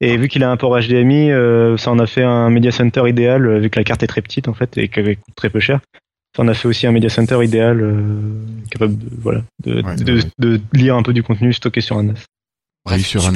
Et 0.00 0.16
vu 0.18 0.28
qu'il 0.28 0.44
a 0.44 0.50
un 0.50 0.56
port 0.56 0.78
HDMI, 0.78 1.30
euh, 1.32 1.76
ça 1.78 1.90
en 1.90 1.98
a 1.98 2.06
fait 2.06 2.22
un 2.22 2.50
media 2.50 2.70
center 2.70 3.02
idéal, 3.08 3.46
euh, 3.46 3.58
vu 3.58 3.70
que 3.70 3.78
la 3.78 3.84
carte 3.84 4.02
est 4.02 4.06
très 4.06 4.20
petite 4.22 4.46
en 4.48 4.54
fait 4.54 4.76
et 4.78 4.88
qu'elle 4.88 5.16
coûte 5.16 5.34
très 5.34 5.48
peu 5.50 5.60
cher. 5.60 5.80
Ça 6.36 6.42
en 6.42 6.48
a 6.48 6.54
fait 6.54 6.68
aussi 6.68 6.86
un 6.86 6.92
media 6.92 7.08
center 7.08 7.42
idéal, 7.42 7.80
euh, 7.80 7.94
capable 8.70 8.98
de, 8.98 9.06
voilà, 9.20 9.40
de, 9.64 9.76
Ouais, 9.82 9.96
de, 9.96 10.14
ouais. 10.16 10.22
de 10.38 10.60
lire 10.74 10.96
un 10.96 11.02
peu 11.02 11.14
du 11.14 11.22
contenu 11.22 11.52
stocké 11.54 11.80
sur 11.80 11.96
un 11.96 12.02
NAS. 12.04 12.24
Bref, 12.86 13.04
sur 13.04 13.26
un-. 13.26 13.34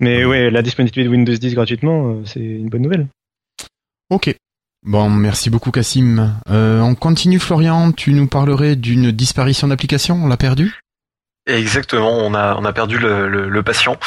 Mais 0.00 0.24
ouais, 0.24 0.50
la 0.50 0.62
disponibilité 0.62 1.04
de 1.04 1.08
Windows 1.10 1.34
10 1.34 1.54
gratuitement, 1.54 2.10
euh, 2.10 2.22
c'est 2.24 2.40
une 2.40 2.70
bonne 2.70 2.82
nouvelle. 2.82 3.06
Ok. 4.10 4.34
Bon, 4.82 5.10
merci 5.10 5.50
beaucoup, 5.50 5.70
Cassim. 5.70 6.34
Euh, 6.48 6.80
on 6.80 6.94
continue, 6.94 7.38
Florian. 7.38 7.92
Tu 7.92 8.12
nous 8.12 8.26
parlerais 8.26 8.74
d'une 8.74 9.10
disparition 9.12 9.68
d'application. 9.68 10.22
On 10.22 10.28
l'a 10.28 10.36
perdu? 10.36 10.80
Exactement, 11.46 12.10
on 12.10 12.32
a 12.34 12.54
on 12.56 12.64
a 12.64 12.72
perdu 12.72 12.98
le, 12.98 13.28
le, 13.28 13.50
le 13.50 13.62
patient. 13.62 13.98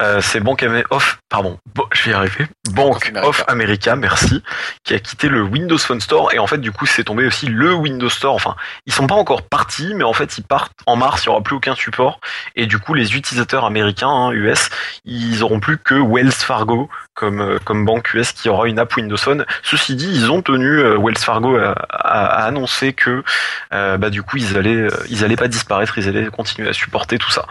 Euh, 0.00 0.20
c'est 0.20 0.38
Bank 0.38 0.62
Am- 0.62 0.82
of 0.90 1.18
pardon, 1.28 1.58
bon, 1.74 1.84
je 1.92 2.04
vais 2.04 2.10
y 2.12 2.14
arriver. 2.14 2.46
Bank 2.70 3.08
America. 3.08 3.28
of 3.28 3.44
America, 3.48 3.96
merci, 3.96 4.42
qui 4.84 4.94
a 4.94 5.00
quitté 5.00 5.28
le 5.28 5.42
Windows 5.42 5.76
Phone 5.78 6.00
Store 6.00 6.32
et 6.32 6.38
en 6.38 6.46
fait 6.46 6.58
du 6.58 6.70
coup 6.70 6.86
c'est 6.86 7.02
tombé 7.04 7.26
aussi 7.26 7.46
le 7.46 7.74
Windows 7.74 8.08
Store. 8.08 8.34
Enfin, 8.34 8.54
ils 8.86 8.92
sont 8.92 9.08
pas 9.08 9.16
encore 9.16 9.42
partis, 9.42 9.92
mais 9.94 10.04
en 10.04 10.12
fait 10.12 10.38
ils 10.38 10.44
partent 10.44 10.72
en 10.86 10.94
mars, 10.94 11.24
il 11.24 11.26
y 11.26 11.28
aura 11.30 11.42
plus 11.42 11.56
aucun 11.56 11.74
support 11.74 12.20
et 12.54 12.66
du 12.66 12.78
coup 12.78 12.94
les 12.94 13.16
utilisateurs 13.16 13.64
américains, 13.64 14.08
hein, 14.08 14.30
US, 14.30 14.68
ils 15.04 15.42
auront 15.42 15.58
plus 15.58 15.78
que 15.78 15.94
Wells 15.96 16.30
Fargo 16.30 16.88
comme 17.14 17.40
euh, 17.40 17.58
comme 17.64 17.84
banque 17.84 18.14
US 18.14 18.30
qui 18.32 18.48
aura 18.48 18.68
une 18.68 18.78
app 18.78 18.94
Windows 18.96 19.16
Phone. 19.16 19.44
Ceci 19.64 19.96
dit, 19.96 20.10
ils 20.12 20.30
ont 20.30 20.42
tenu 20.42 20.78
euh, 20.80 20.96
Wells 20.98 21.18
Fargo 21.18 21.56
à, 21.56 21.72
à- 21.90 22.24
à 22.42 22.44
annoncer 22.46 22.92
que 22.92 23.24
euh, 23.72 23.96
bah 23.98 24.10
du 24.10 24.22
coup 24.22 24.36
ils 24.36 24.56
allaient 24.56 24.74
euh, 24.76 24.90
ils 25.08 25.24
allaient 25.24 25.36
pas 25.36 25.48
disparaître, 25.48 25.98
ils 25.98 26.08
allaient 26.08 26.26
continuer 26.26 26.68
à 26.68 26.72
supporter 26.84 27.18
tout 27.18 27.30
ça. 27.30 27.46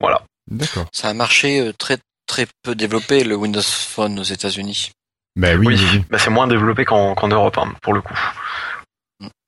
Voilà. 0.00 0.22
D'accord. 0.50 0.86
Ça 0.92 1.08
a 1.08 1.14
marché 1.14 1.60
euh, 1.60 1.72
très 1.72 1.98
très 2.26 2.46
peu 2.62 2.74
développé 2.74 3.24
le 3.24 3.36
Windows 3.36 3.62
Phone 3.62 4.18
aux 4.18 4.22
États-Unis. 4.24 4.90
Ben 5.36 5.58
oui, 5.58 5.66
Oui, 5.68 5.74
oui, 5.76 5.88
oui. 5.98 6.04
Bah, 6.10 6.18
c'est 6.18 6.30
moins 6.30 6.46
développé 6.46 6.84
qu'en 6.84 7.28
Europe 7.28 7.58
hein, 7.58 7.72
pour 7.82 7.94
le 7.94 8.00
coup. 8.00 8.18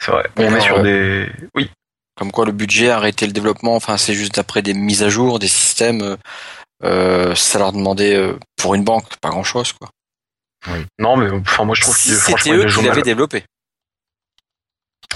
C'est 0.00 0.10
vrai. 0.12 0.26
Mais 0.36 0.46
On 0.48 0.54
est 0.56 0.60
sur 0.60 0.82
des 0.82 1.28
oui. 1.54 1.70
Comme 2.16 2.30
quoi 2.30 2.46
le 2.46 2.52
budget 2.52 2.90
a 2.90 2.96
arrêté 2.96 3.26
le 3.26 3.32
développement. 3.32 3.74
Enfin, 3.74 3.96
c'est 3.96 4.14
juste 4.14 4.38
après 4.38 4.62
des 4.62 4.72
mises 4.74 5.02
à 5.02 5.08
jour 5.08 5.38
des 5.40 5.48
systèmes. 5.48 6.00
euh, 6.02 6.16
euh, 6.84 7.34
ça 7.34 7.58
leur 7.58 7.72
demandait 7.72 8.14
euh, 8.14 8.38
pour 8.56 8.74
une 8.74 8.84
banque 8.84 9.16
pas 9.20 9.30
grand 9.30 9.44
chose 9.44 9.72
quoi. 9.72 9.88
Non 10.98 11.16
mais 11.16 11.30
enfin 11.30 11.64
moi 11.64 11.74
je 11.74 11.82
trouve 11.82 11.96
Si 11.96 12.10
franchement 12.12 12.36
c'était 12.38 12.56
eux 12.56 12.66
qui 12.66 12.82
l'avaient 12.82 13.02
développé. 13.02 13.44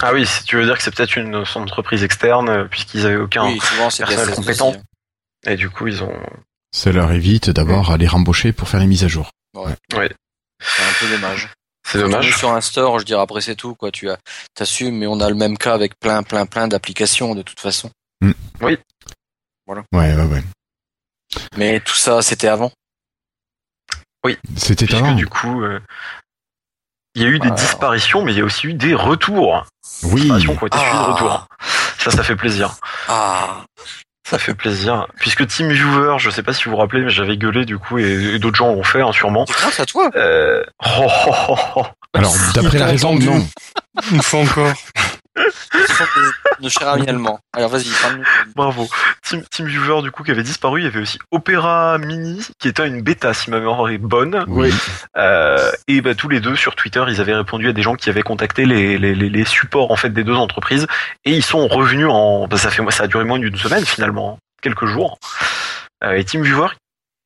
Ah 0.01 0.13
oui, 0.13 0.25
si 0.25 0.43
tu 0.45 0.55
veux 0.55 0.65
dire 0.65 0.77
que 0.77 0.83
c'est 0.83 0.95
peut-être 0.95 1.17
une 1.17 1.35
entreprise 1.55 2.03
externe 2.03 2.49
euh, 2.49 2.65
puisqu'ils 2.65 3.05
avaient 3.05 3.15
aucun 3.17 3.45
Oui, 3.45 3.59
souvent 3.59 3.89
personnel 3.89 4.35
compétent. 4.35 4.69
aussi, 4.69 4.79
et 5.45 5.55
du 5.55 5.69
coup 5.69 5.87
ils 5.87 6.03
ont 6.03 6.13
Ça 6.73 6.91
leur 6.91 7.11
évite 7.11 7.49
d'abord 7.49 7.91
à 7.91 7.97
les 7.97 8.07
rembaucher 8.07 8.53
pour 8.53 8.67
faire 8.69 8.79
les 8.79 8.87
mises 8.87 9.03
à 9.03 9.07
jour. 9.07 9.29
hein. 9.55 9.75
C'est 9.91 9.97
un 10.83 10.93
peu 10.99 11.09
dommage. 11.09 11.49
c'est 11.87 11.99
dommage. 11.99 12.37
Sur 12.37 12.51
un 12.51 12.61
store, 12.61 12.99
je 12.99 13.05
dirais 13.05 13.21
après 13.21 13.41
c'est 13.41 13.55
tout 13.55 13.75
quoi. 13.75 13.91
Tu 13.91 14.09
as, 14.09 14.17
t'assumes, 14.53 14.97
mais 14.97 15.07
on 15.07 15.19
a 15.21 15.29
le 15.29 15.35
même 15.35 15.57
cas 15.57 15.73
avec 15.73 15.97
plein, 15.99 16.21
plein, 16.23 16.45
plein 16.45 16.67
d'applications 16.67 17.33
de 17.35 17.41
toute 17.41 17.59
façon. 17.59 17.89
Ouais, 18.61 18.77
ouais, 19.67 20.15
ouais. 20.15 20.43
Mais 21.57 21.79
tout 21.79 21.93
ça, 21.95 22.21
c'était 22.21 22.47
avant. 22.47 22.71
C'était 24.57 24.85
Puisque 24.85 25.01
avant. 25.01 25.13
du 25.13 25.27
coup 25.27 25.61
euh, 25.63 25.79
il 27.19 27.23
y 27.23 27.25
a 27.25 27.29
eu 27.29 27.39
des 27.39 27.47
Voilà. 27.49 27.61
disparitions 27.61 28.23
mais 28.23 28.31
il 28.33 28.37
y 28.37 28.41
a 28.41 28.45
aussi 28.45 28.67
eu 28.67 28.73
des 28.73 28.93
retours. 28.95 29.65
Oui. 30.03 30.21
Disparitions 30.21 30.55
qui 30.55 30.63
ont 30.63 30.67
été 30.67 30.77
suivies 30.77 30.91
de 30.93 30.97
Ah. 31.03 31.11
retours. 31.13 31.47
Ça 31.99 32.11
ça 32.11 32.23
fait 32.23 32.35
plaisir. 32.35 32.71
Ah, 33.07 33.63
Ça 34.27 34.37
fait 34.37 34.53
plaisir. 34.53 35.07
Puisque 35.17 35.45
TeamViewer, 35.47 36.15
je 36.19 36.29
sais 36.29 36.43
pas 36.43 36.53
si 36.53 36.65
vous 36.65 36.71
vous 36.71 36.77
rappelez, 36.77 37.01
mais 37.01 37.09
j'avais 37.09 37.35
gueulé 37.35 37.65
du 37.65 37.77
coup 37.79 37.97
et, 37.97 38.35
et 38.35 38.39
d'autres 38.39 38.57
gens 38.57 38.67
l'ont 38.73 38.83
fait 38.83 39.01
hein, 39.01 39.11
sûrement. 39.11 39.45
c'est 39.47 39.57
grâce 39.57 39.79
à 39.79 39.85
toi. 39.85 40.09
Euh... 40.15 40.63
oh, 40.85 41.07
oh, 41.27 41.33
oh, 41.49 41.55
oh. 41.77 41.85
Alors, 42.13 42.33
d'après 42.55 42.77
la 42.79 42.85
raison, 42.87 43.15
non. 43.17 43.45
Une 44.11 44.21
fois 44.21 44.39
encore. 44.41 44.73
De, 46.61 46.69
chers 46.69 46.87
amis 46.87 47.07
allemands. 47.07 47.39
Alors 47.55 47.69
vas-y, 47.69 47.89
parle-nous. 48.01 48.23
Bravo. 48.55 48.87
Team, 49.23 49.43
TeamViewer 49.43 50.01
du 50.01 50.11
coup 50.11 50.23
qui 50.23 50.31
avait 50.31 50.43
disparu, 50.43 50.81
il 50.81 50.83
y 50.83 50.87
avait 50.87 50.99
aussi 50.99 51.19
Opera 51.31 51.97
Mini 51.97 52.45
qui 52.59 52.67
était 52.67 52.87
une 52.87 53.01
bêta 53.01 53.33
si 53.33 53.49
ma 53.49 53.59
mémoire 53.59 53.89
est 53.89 53.97
bonne. 53.97 54.43
Oui. 54.47 54.73
Euh, 55.17 55.71
et 55.87 56.01
bah, 56.01 56.15
tous 56.15 56.29
les 56.29 56.39
deux 56.39 56.55
sur 56.55 56.75
Twitter, 56.75 57.03
ils 57.07 57.21
avaient 57.21 57.35
répondu 57.35 57.69
à 57.69 57.73
des 57.73 57.81
gens 57.81 57.95
qui 57.95 58.09
avaient 58.09 58.21
contacté 58.21 58.65
les, 58.65 58.97
les, 58.97 59.15
les, 59.15 59.29
les 59.29 59.45
supports 59.45 59.91
en 59.91 59.95
fait 59.95 60.09
des 60.09 60.23
deux 60.23 60.35
entreprises 60.35 60.87
et 61.25 61.33
ils 61.33 61.43
sont 61.43 61.67
revenus 61.67 62.07
en 62.09 62.47
bah, 62.47 62.57
ça 62.57 62.69
fait 62.69 62.83
ça 62.91 63.03
a 63.03 63.07
duré 63.07 63.23
moins 63.23 63.39
d'une 63.39 63.57
semaine 63.57 63.85
finalement, 63.85 64.39
quelques 64.61 64.85
jours. 64.85 65.19
Euh, 66.03 66.13
et 66.13 66.23
TeamViewer, 66.23 66.69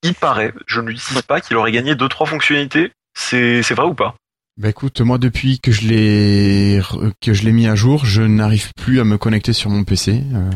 il 0.01 0.15
paraît, 0.15 0.53
je 0.67 0.81
ne 0.81 0.89
l'utilise 0.89 1.21
pas, 1.21 1.41
qu'il 1.41 1.55
aurait 1.57 1.71
gagné 1.71 1.95
deux 1.95 2.09
trois 2.09 2.27
fonctionnalités. 2.27 2.91
C'est 3.15 3.61
c'est 3.63 3.75
vrai 3.75 3.85
ou 3.85 3.93
pas? 3.93 4.15
Bah 4.57 4.69
écoute, 4.69 5.01
moi 5.01 5.17
depuis 5.17 5.59
que 5.59 5.71
je 5.71 5.87
l'ai 5.87 6.81
que 7.21 7.33
je 7.33 7.43
l'ai 7.43 7.51
mis 7.51 7.67
à 7.67 7.75
jour, 7.75 8.05
je 8.05 8.21
n'arrive 8.21 8.71
plus 8.75 8.99
à 8.99 9.03
me 9.03 9.17
connecter 9.17 9.51
sur 9.53 9.69
mon 9.71 9.83
PC. 9.83 10.23
euh. 10.33 10.51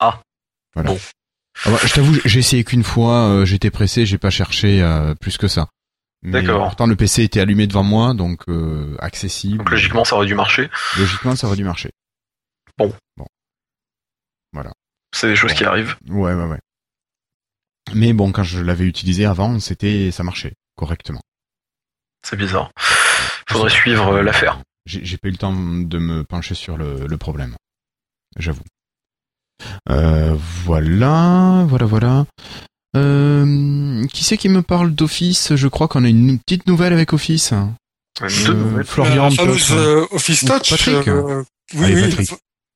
Ah. 0.00 0.20
Voilà. 0.74 0.90
Bon. 0.90 0.98
Ah 1.64 1.70
bah, 1.70 1.78
je 1.84 1.92
t'avoue, 1.92 2.14
j'ai 2.24 2.38
essayé 2.40 2.62
qu'une 2.62 2.84
fois, 2.84 3.28
euh, 3.28 3.44
j'étais 3.44 3.70
pressé, 3.70 4.06
j'ai 4.06 4.18
pas 4.18 4.30
cherché 4.30 4.82
euh, 4.82 5.14
plus 5.14 5.38
que 5.38 5.48
ça. 5.48 5.68
D'accord. 6.22 6.66
Pourtant 6.66 6.86
le 6.86 6.94
PC 6.94 7.22
était 7.22 7.40
allumé 7.40 7.66
devant 7.66 7.82
moi, 7.84 8.12
donc 8.12 8.44
accessible. 8.98 9.58
Donc 9.58 9.70
logiquement, 9.70 10.04
ça 10.04 10.16
aurait 10.16 10.26
dû 10.26 10.34
marcher. 10.34 10.68
Logiquement, 10.98 11.34
ça 11.34 11.46
aurait 11.46 11.56
dû 11.56 11.64
marcher. 11.64 11.90
C'est 15.14 15.28
des 15.28 15.36
choses 15.36 15.50
Bon. 15.52 15.56
qui 15.56 15.64
arrivent. 15.64 15.96
Ouais, 16.08 16.34
ouais, 16.34 16.44
ouais. 16.44 16.58
Mais 17.94 18.12
bon, 18.12 18.30
quand 18.30 18.42
je 18.42 18.60
l'avais 18.60 18.84
utilisé 18.84 19.24
avant, 19.24 19.58
c'était, 19.58 20.10
ça 20.10 20.22
marchait 20.22 20.52
correctement. 20.76 21.20
C'est 22.22 22.36
bizarre. 22.36 22.70
Faudrait 23.48 23.70
suivre 23.70 24.08
euh, 24.12 24.22
l'affaire. 24.22 24.60
J'ai 24.86 25.04
j'ai 25.04 25.16
pas 25.18 25.28
eu 25.28 25.32
le 25.32 25.36
temps 25.38 25.52
de 25.54 25.98
me 25.98 26.24
pencher 26.24 26.54
sur 26.54 26.76
le, 26.76 27.06
le 27.06 27.16
problème. 27.16 27.54
J'avoue. 28.38 28.62
Euh, 29.90 30.34
voilà, 30.64 31.64
voilà, 31.68 31.86
voilà. 31.86 32.26
Euh, 32.96 34.06
qui 34.12 34.24
c'est 34.24 34.36
qui 34.38 34.48
me 34.48 34.62
parle 34.62 34.94
d'Office? 34.94 35.54
Je 35.56 35.68
crois 35.68 35.88
qu'on 35.88 36.04
a 36.04 36.08
une 36.08 36.38
petite 36.38 36.66
nouvelle 36.66 36.92
avec 36.92 37.12
Office. 37.12 37.52
Deux 38.20 38.26
Euh, 38.50 38.54
nouvelles. 38.54 38.84
Florian, 38.86 39.28
vois, 39.28 39.76
euh, 39.76 40.06
Office 40.10 40.42
Ou 40.42 40.46
Touch. 40.46 40.70
Patrick. 40.70 41.08
euh, 41.08 41.44
oui, 41.74 41.84
Allez, 41.84 41.94
oui. 41.94 42.02
Patrick. 42.10 42.30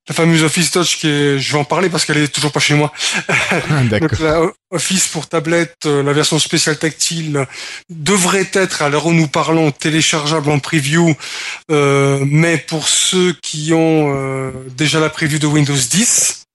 La, 0.07 0.15
fameuse 0.15 0.43
Office 0.43 0.71
Touch 0.71 0.97
qui 0.97 1.07
est, 1.07 1.39
je 1.39 1.51
vais 1.53 1.57
en 1.57 1.63
parler 1.63 1.89
parce 1.89 2.05
qu'elle 2.05 2.17
est 2.17 2.27
toujours 2.27 2.51
pas 2.51 2.59
chez 2.59 2.73
moi. 2.73 2.91
Ah. 3.27 3.83
Donc 3.89 4.19
la 4.19 4.41
Office 4.71 5.07
pour 5.07 5.27
tablette, 5.27 5.75
euh, 5.85 6.01
la 6.01 6.13
version 6.13 6.39
spéciale 6.39 6.77
tactile 6.77 7.45
devrait 7.89 8.49
être 8.53 8.81
à 8.81 8.89
l'heure 8.89 9.05
où 9.05 9.13
nous 9.13 9.27
parlons 9.27 9.71
téléchargeable 9.71 10.49
en 10.49 10.59
preview, 10.59 11.15
euh, 11.71 12.23
mais 12.25 12.57
pour 12.57 12.87
ceux 12.87 13.33
qui 13.33 13.71
ont 13.73 14.13
euh, 14.15 14.51
déjà 14.75 14.99
la 14.99 15.09
preview 15.09 15.37
de 15.37 15.47
Windows 15.47 15.75
10. 15.75 16.45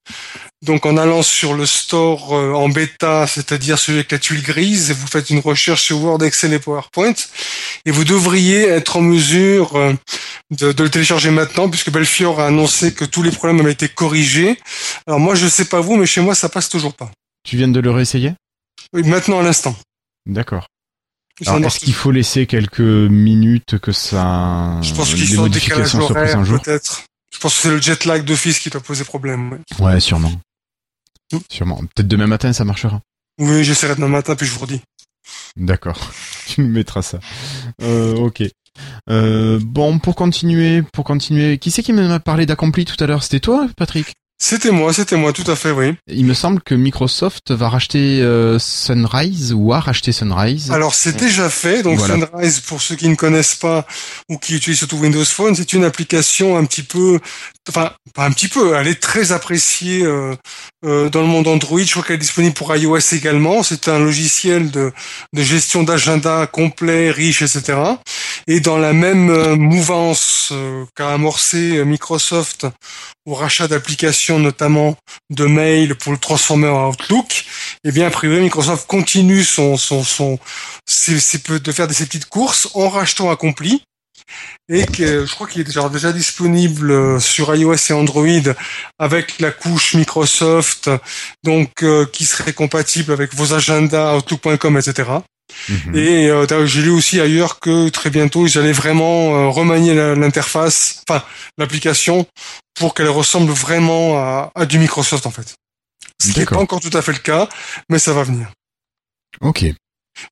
Donc 0.66 0.86
en 0.86 0.96
allant 0.96 1.22
sur 1.22 1.54
le 1.54 1.66
store 1.66 2.34
euh, 2.36 2.52
en 2.52 2.68
bêta, 2.68 3.28
c'est-à-dire 3.28 3.78
celui 3.78 3.98
avec 4.00 4.10
la 4.10 4.18
tuile 4.18 4.42
grise, 4.42 4.90
vous 4.92 5.06
faites 5.06 5.30
une 5.30 5.38
recherche 5.38 5.82
sur 5.82 6.02
Word, 6.02 6.22
Excel 6.24 6.52
et 6.52 6.58
PowerPoint, 6.58 7.12
et 7.84 7.90
vous 7.92 8.04
devriez 8.04 8.66
être 8.66 8.96
en 8.96 9.00
mesure 9.00 9.76
euh, 9.76 9.94
de, 10.50 10.72
de 10.72 10.82
le 10.82 10.90
télécharger 10.90 11.30
maintenant, 11.30 11.68
puisque 11.70 11.90
Belfior 11.90 12.40
a 12.40 12.46
annoncé 12.48 12.92
que 12.92 13.04
tous 13.04 13.22
les 13.22 13.30
problèmes 13.30 13.60
avaient 13.60 13.70
été 13.72 13.88
corrigés. 13.88 14.58
Alors 15.06 15.20
moi 15.20 15.36
je 15.36 15.46
sais 15.46 15.66
pas 15.66 15.80
vous, 15.80 15.96
mais 15.96 16.06
chez 16.06 16.20
moi 16.20 16.34
ça 16.34 16.48
passe 16.48 16.68
toujours 16.68 16.94
pas. 16.94 17.10
Tu 17.44 17.56
viens 17.56 17.68
de 17.68 17.78
le 17.78 17.92
réessayer? 17.92 18.32
Oui, 18.92 19.02
maintenant 19.04 19.38
à 19.38 19.42
l'instant. 19.44 19.76
D'accord. 20.26 20.66
Alors, 21.46 21.64
est-ce 21.64 21.78
qu'il 21.78 21.94
faut 21.94 22.10
laisser 22.10 22.46
quelques 22.46 22.80
minutes 22.80 23.78
que 23.78 23.92
ça, 23.92 24.80
Je 24.82 24.92
pense 24.92 25.14
qu'ils 25.14 25.28
sont 25.28 25.42
en 25.42 25.48
décalage 25.48 25.94
horaire, 25.94 26.36
un 26.36 26.42
jour? 26.42 26.60
peut-être. 26.60 27.04
Je 27.32 27.38
pense 27.38 27.54
que 27.54 27.62
c'est 27.62 27.70
le 27.70 27.80
jet 27.80 28.04
lag 28.06 28.24
d'office 28.24 28.58
qui 28.58 28.70
doit 28.70 28.80
poser 28.80 29.04
problème. 29.04 29.52
ouais. 29.78 29.84
Ouais, 29.86 30.00
sûrement. 30.00 30.32
Sûrement. 31.48 31.78
Peut-être 31.94 32.08
demain 32.08 32.26
matin, 32.26 32.52
ça 32.52 32.64
marchera. 32.64 33.00
Oui, 33.38 33.64
j'essaierai 33.64 33.94
demain 33.94 34.08
matin, 34.08 34.34
puis 34.34 34.46
je 34.46 34.52
vous 34.52 34.60
redis. 34.60 34.80
D'accord. 35.56 35.98
tu 36.46 36.62
me 36.62 36.68
mettras 36.68 37.02
ça. 37.02 37.20
Euh, 37.82 38.14
ok. 38.16 38.42
Euh, 39.10 39.58
bon, 39.62 39.98
pour 39.98 40.14
continuer, 40.14 40.82
pour 40.82 41.04
continuer, 41.04 41.58
qui 41.58 41.70
c'est 41.70 41.82
qui 41.82 41.92
m'a 41.92 42.20
parlé 42.20 42.46
d'accompli 42.46 42.84
tout 42.84 43.02
à 43.02 43.06
l'heure? 43.06 43.22
C'était 43.22 43.40
toi, 43.40 43.68
Patrick? 43.76 44.14
C'était 44.40 44.70
moi, 44.70 44.92
c'était 44.92 45.16
moi, 45.16 45.32
tout 45.32 45.48
à 45.50 45.56
fait, 45.56 45.72
oui. 45.72 45.96
Il 46.06 46.24
me 46.24 46.32
semble 46.32 46.62
que 46.62 46.76
Microsoft 46.76 47.50
va 47.50 47.68
racheter 47.68 48.20
euh, 48.22 48.60
Sunrise 48.60 49.52
ou 49.52 49.72
a 49.72 49.80
racheté 49.80 50.12
Sunrise. 50.12 50.70
Alors 50.70 50.94
c'est 50.94 51.16
déjà 51.16 51.50
fait. 51.50 51.82
Donc 51.82 51.98
Voilà. 51.98 52.26
Sunrise, 52.28 52.60
pour 52.60 52.80
ceux 52.80 52.94
qui 52.94 53.08
ne 53.08 53.16
connaissent 53.16 53.56
pas 53.56 53.84
ou 54.28 54.38
qui 54.38 54.54
utilisent 54.54 54.78
surtout 54.78 54.98
Windows 54.98 55.24
Phone, 55.24 55.56
c'est 55.56 55.72
une 55.72 55.82
application 55.82 56.56
un 56.56 56.64
petit 56.66 56.84
peu, 56.84 57.18
enfin 57.68 57.90
pas 58.14 58.26
un 58.26 58.30
petit 58.30 58.46
peu, 58.46 58.76
elle 58.76 58.86
est 58.86 59.00
très 59.02 59.32
appréciée 59.32 60.04
euh, 60.04 60.36
euh, 60.84 61.10
dans 61.10 61.20
le 61.20 61.26
monde 61.26 61.48
Android. 61.48 61.80
Je 61.80 61.90
crois 61.90 62.04
qu'elle 62.04 62.16
est 62.16 62.18
disponible 62.18 62.54
pour 62.54 62.74
iOS 62.76 63.12
également. 63.12 63.64
C'est 63.64 63.88
un 63.88 63.98
logiciel 63.98 64.70
de, 64.70 64.92
de 65.32 65.42
gestion 65.42 65.82
d'agenda 65.82 66.46
complet, 66.46 67.10
riche, 67.10 67.42
etc. 67.42 67.76
Et 68.46 68.60
dans 68.60 68.78
la 68.78 68.92
même 68.92 69.56
mouvance 69.56 70.52
qu'a 70.94 71.12
amorcé 71.12 71.84
Microsoft 71.84 72.66
au 73.26 73.34
rachat 73.34 73.68
d'applications, 73.68 74.27
notamment 74.36 74.96
de 75.30 75.44
mail 75.44 75.94
pour 75.94 76.12
le 76.12 76.18
transformer 76.18 76.68
en 76.68 76.90
Outlook, 76.90 77.44
eh 77.84 77.92
bien, 77.92 78.06
a 78.06 78.10
priori, 78.10 78.40
Microsoft 78.40 78.86
continue 78.86 79.44
son, 79.44 79.76
son, 79.76 80.02
son, 80.02 80.38
de 80.86 81.72
faire 81.72 81.86
des, 81.86 81.94
ses 81.94 82.06
petites 82.06 82.28
courses 82.28 82.68
en 82.74 82.88
rachetant 82.88 83.30
Accompli. 83.30 83.82
Et 84.68 84.84
que 84.84 85.24
je 85.24 85.34
crois 85.34 85.46
qu'il 85.46 85.60
est 85.62 85.64
déjà, 85.64 85.88
déjà 85.88 86.12
disponible 86.12 86.90
euh, 86.90 87.20
sur 87.20 87.54
iOS 87.54 87.76
et 87.90 87.92
Android 87.92 88.52
avec 88.98 89.38
la 89.38 89.50
couche 89.50 89.94
Microsoft, 89.94 90.90
donc 91.44 91.82
euh, 91.82 92.04
qui 92.04 92.26
serait 92.26 92.52
compatible 92.52 93.12
avec 93.12 93.34
vos 93.34 93.54
agendas, 93.54 94.16
Outlook.com, 94.16 94.76
etc. 94.76 95.10
Mhm. 95.68 95.96
Et 95.96 96.28
euh, 96.28 96.66
j'ai 96.66 96.82
lu 96.82 96.90
aussi 96.90 97.20
ailleurs 97.20 97.58
que 97.60 97.88
très 97.88 98.10
bientôt 98.10 98.46
ils 98.46 98.58
allaient 98.58 98.72
vraiment 98.72 99.34
euh, 99.34 99.48
remanier 99.48 99.94
l'interface, 100.14 101.02
enfin 101.08 101.24
l'application, 101.56 102.26
pour 102.74 102.94
qu'elle 102.94 103.08
ressemble 103.08 103.50
vraiment 103.52 104.18
à, 104.18 104.52
à 104.54 104.66
du 104.66 104.78
Microsoft 104.78 105.26
en 105.26 105.30
fait. 105.30 105.54
Ce 106.20 106.32
qui 106.32 106.40
n'est 106.40 106.46
pas 106.46 106.58
encore 106.58 106.80
tout 106.80 106.96
à 106.96 107.02
fait 107.02 107.12
le 107.12 107.18
cas, 107.18 107.48
mais 107.88 107.98
ça 107.98 108.12
va 108.12 108.24
venir. 108.24 108.50
Ok. 109.40 109.64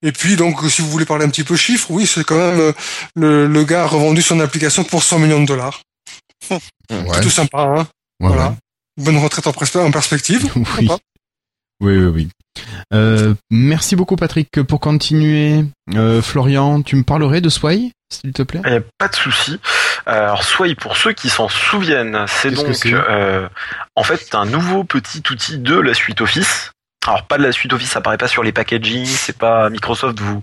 Et 0.03 0.13
puis 0.13 0.37
donc, 0.37 0.59
si 0.69 0.83
vous 0.83 0.91
voulez 0.91 1.05
parler 1.05 1.25
un 1.25 1.31
petit 1.31 1.45
peu 1.45 1.57
chiffres, 1.57 1.91
oui, 1.91 2.07
c'est 2.07 2.25
quand 2.25 2.39
même 2.39 2.61
euh, 2.61 2.73
le, 3.15 3.47
le 3.47 3.65
gars 3.65 3.85
a 3.85 3.87
revendu 3.87 4.21
son 4.21 4.41
application 4.41 4.83
pour 4.85 5.03
100 5.03 5.21
millions 5.21 5.41
de 5.41 5.47
dollars. 5.47 5.83
Ouais. 6.91 7.21
Tout 7.23 7.31
sympa, 7.31 7.63
hein. 7.63 7.89
Ouais, 8.21 8.29
voilà. 8.29 8.57
Bonne 8.97 9.19
retraite 9.19 9.47
en, 9.47 9.51
en 9.51 9.91
perspective. 9.91 10.45
ouais. 10.57 10.63
Oui. 10.79 10.89
Oui, 11.81 11.97
oui, 11.99 12.07
oui. 12.07 12.29
Euh, 12.93 13.35
merci 13.51 13.97
beaucoup, 13.97 14.17
Patrick. 14.17 14.63
Pour 14.63 14.81
continuer, 14.81 15.65
euh, 15.95 16.23
Florian, 16.23 16.83
tu 16.83 16.97
me 16.97 17.03
parlerais 17.03 17.41
de 17.41 17.49
Sway, 17.49 17.93
s'il 18.11 18.33
te 18.33 18.43
plaît? 18.43 18.61
A 18.65 18.81
pas 18.99 19.09
de 19.09 19.15
souci. 19.15 19.59
Euh, 20.09 20.13
Alors, 20.13 20.45
Sway, 20.45 20.75
pour 20.75 20.97
ceux 20.97 21.13
qui 21.13 21.29
s'en 21.29 21.49
souviennent, 21.49 22.25
c'est 22.29 22.51
donc 22.51 22.87
euh, 22.87 23.49
en 23.95 24.03
fait 24.03 24.35
un 24.35 24.47
nouveau 24.47 24.85
petit 24.85 25.23
outil 25.31 25.59
de 25.59 25.79
la 25.79 25.95
suite 25.95 26.21
Office. 26.21 26.73
Alors 27.07 27.23
pas 27.23 27.39
de 27.39 27.43
la 27.43 27.53
suite 27.53 27.73
Office, 27.73 27.91
ça 27.91 28.01
apparaît 28.01 28.19
pas 28.19 28.29
sur 28.29 28.43
les 28.43 28.53
packaging, 28.53 29.07
c'est 29.07 29.39
pas 29.39 29.71
Microsoft 29.71 30.19
vous 30.19 30.43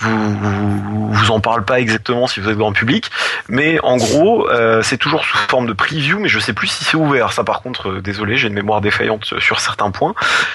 vous, 0.00 0.38
vous 0.38 1.12
vous 1.12 1.30
en 1.30 1.40
parle 1.40 1.64
pas 1.64 1.78
exactement 1.80 2.26
si 2.26 2.40
vous 2.40 2.48
êtes 2.48 2.56
grand 2.56 2.72
public, 2.72 3.10
mais 3.48 3.78
en 3.80 3.96
gros 3.96 4.48
euh, 4.50 4.82
c'est 4.82 4.96
toujours 4.96 5.24
sous 5.24 5.36
forme 5.48 5.66
de 5.66 5.72
preview, 5.72 6.18
mais 6.18 6.28
je 6.28 6.40
sais 6.40 6.52
plus 6.52 6.66
si 6.66 6.84
c'est 6.84 6.96
ouvert. 6.96 7.32
Ça 7.32 7.44
par 7.44 7.62
contre, 7.62 7.90
euh, 7.90 8.00
désolé, 8.02 8.36
j'ai 8.36 8.48
une 8.48 8.54
mémoire 8.54 8.80
défaillante 8.80 9.38
sur 9.38 9.60
certains 9.60 9.90
points. 9.90 10.14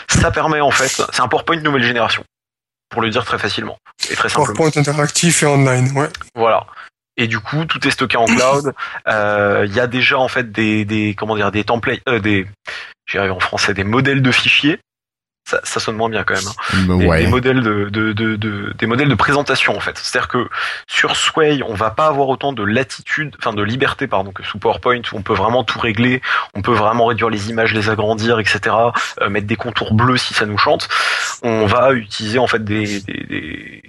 Ça 0.09 0.31
permet 0.31 0.59
en 0.59 0.71
fait, 0.71 1.01
c'est 1.11 1.21
un 1.21 1.27
PowerPoint 1.27 1.61
nouvelle 1.61 1.83
génération, 1.83 2.23
pour 2.89 3.01
le 3.01 3.09
dire 3.09 3.23
très 3.23 3.39
facilement 3.39 3.77
et 4.09 4.15
très 4.15 4.29
simplement. 4.29 4.55
PowerPoint 4.55 4.81
interactif 4.81 5.43
et 5.43 5.45
online, 5.45 5.91
ouais. 5.95 6.09
Voilà. 6.35 6.65
Et 7.19 7.27
du 7.27 7.39
coup, 7.39 7.65
tout 7.65 7.85
est 7.87 7.91
stocké 7.91 8.15
en 8.15 8.25
cloud. 8.25 8.73
Euh, 9.07 9.65
Il 9.67 9.73
y 9.73 9.79
a 9.79 9.87
déjà 9.87 10.19
en 10.19 10.27
fait 10.27 10.51
des, 10.51 10.85
des 10.85 11.15
comment 11.17 11.35
dire 11.35 11.51
des 11.51 11.63
templates, 11.63 12.01
euh, 12.07 12.19
des 12.19 12.45
j'y 13.09 13.17
arrive 13.17 13.31
en 13.31 13.39
français, 13.39 13.73
des 13.73 13.83
modèles 13.83 14.21
de 14.21 14.31
fichiers. 14.31 14.79
Ça, 15.49 15.61
ça 15.63 15.79
sonne 15.79 15.95
moins 15.95 16.09
bien 16.09 16.25
quand 16.25 16.33
même. 16.33 16.43
hein. 16.45 16.83
Bah, 16.87 16.95
Des, 16.97 17.05
Ouais. 17.05 17.21
des 17.23 17.27
modèles 17.27 17.61
de, 17.61 17.85
de, 17.89 18.11
de, 18.11 18.35
de- 18.35 18.73
des 18.77 18.85
modèles 18.85 19.07
de 19.07 19.15
présentation 19.15 19.77
en 19.77 19.79
fait. 19.79 19.97
C'est-à-dire 19.97 20.27
que 20.27 20.49
sur 20.87 21.15
Sway, 21.15 21.61
on 21.65 21.73
va 21.73 21.89
pas 21.89 22.07
avoir 22.07 22.27
autant 22.27 22.51
de 22.51 22.63
latitude, 22.63 23.33
enfin 23.39 23.53
de 23.53 23.63
liberté 23.63 24.07
pardon 24.07 24.33
que 24.33 24.43
sous 24.43 24.57
PowerPoint 24.59 24.97
où 25.13 25.15
on 25.17 25.21
peut 25.21 25.33
vraiment 25.33 25.63
tout 25.63 25.79
régler, 25.79 26.21
on 26.53 26.61
peut 26.61 26.73
vraiment 26.73 27.05
réduire 27.05 27.29
les 27.29 27.49
images, 27.49 27.73
les 27.73 27.89
agrandir, 27.89 28.39
etc. 28.39 28.75
euh, 29.21 29.29
mettre 29.29 29.47
des 29.47 29.55
contours 29.55 29.93
bleus 29.93 30.17
si 30.17 30.33
ça 30.33 30.45
nous 30.45 30.57
chante. 30.57 30.89
On 31.43 31.65
va 31.65 31.93
utiliser 31.93 32.39
en 32.39 32.47
fait 32.47 32.65
des, 32.65 32.99
des, 32.99 33.23
des, 33.29 33.83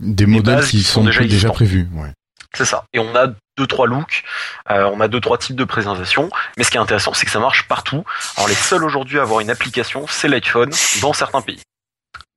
Des 0.00 0.26
modèles 0.26 0.64
qui 0.64 0.82
sont, 0.82 1.00
sont 1.00 1.04
déjà 1.06 1.20
déjà 1.20 1.50
prévus. 1.50 1.86
Ouais. 1.94 2.08
C'est 2.54 2.64
ça. 2.64 2.84
Et 2.92 2.98
on 2.98 3.14
a 3.14 3.28
deux 3.56 3.66
trois 3.66 3.86
looks, 3.86 4.24
euh, 4.70 4.90
on 4.92 5.00
a 5.00 5.08
deux 5.08 5.20
trois 5.20 5.38
types 5.38 5.56
de 5.56 5.64
présentation. 5.64 6.30
Mais 6.56 6.64
ce 6.64 6.70
qui 6.70 6.76
est 6.76 6.80
intéressant, 6.80 7.14
c'est 7.14 7.26
que 7.26 7.32
ça 7.32 7.40
marche 7.40 7.68
partout. 7.68 8.04
Alors 8.36 8.48
les 8.48 8.54
seuls 8.54 8.84
aujourd'hui 8.84 9.18
à 9.18 9.22
avoir 9.22 9.40
une 9.40 9.50
application, 9.50 10.06
c'est 10.08 10.28
l'iPhone 10.28 10.70
dans 11.00 11.12
certains 11.12 11.40
pays. 11.40 11.60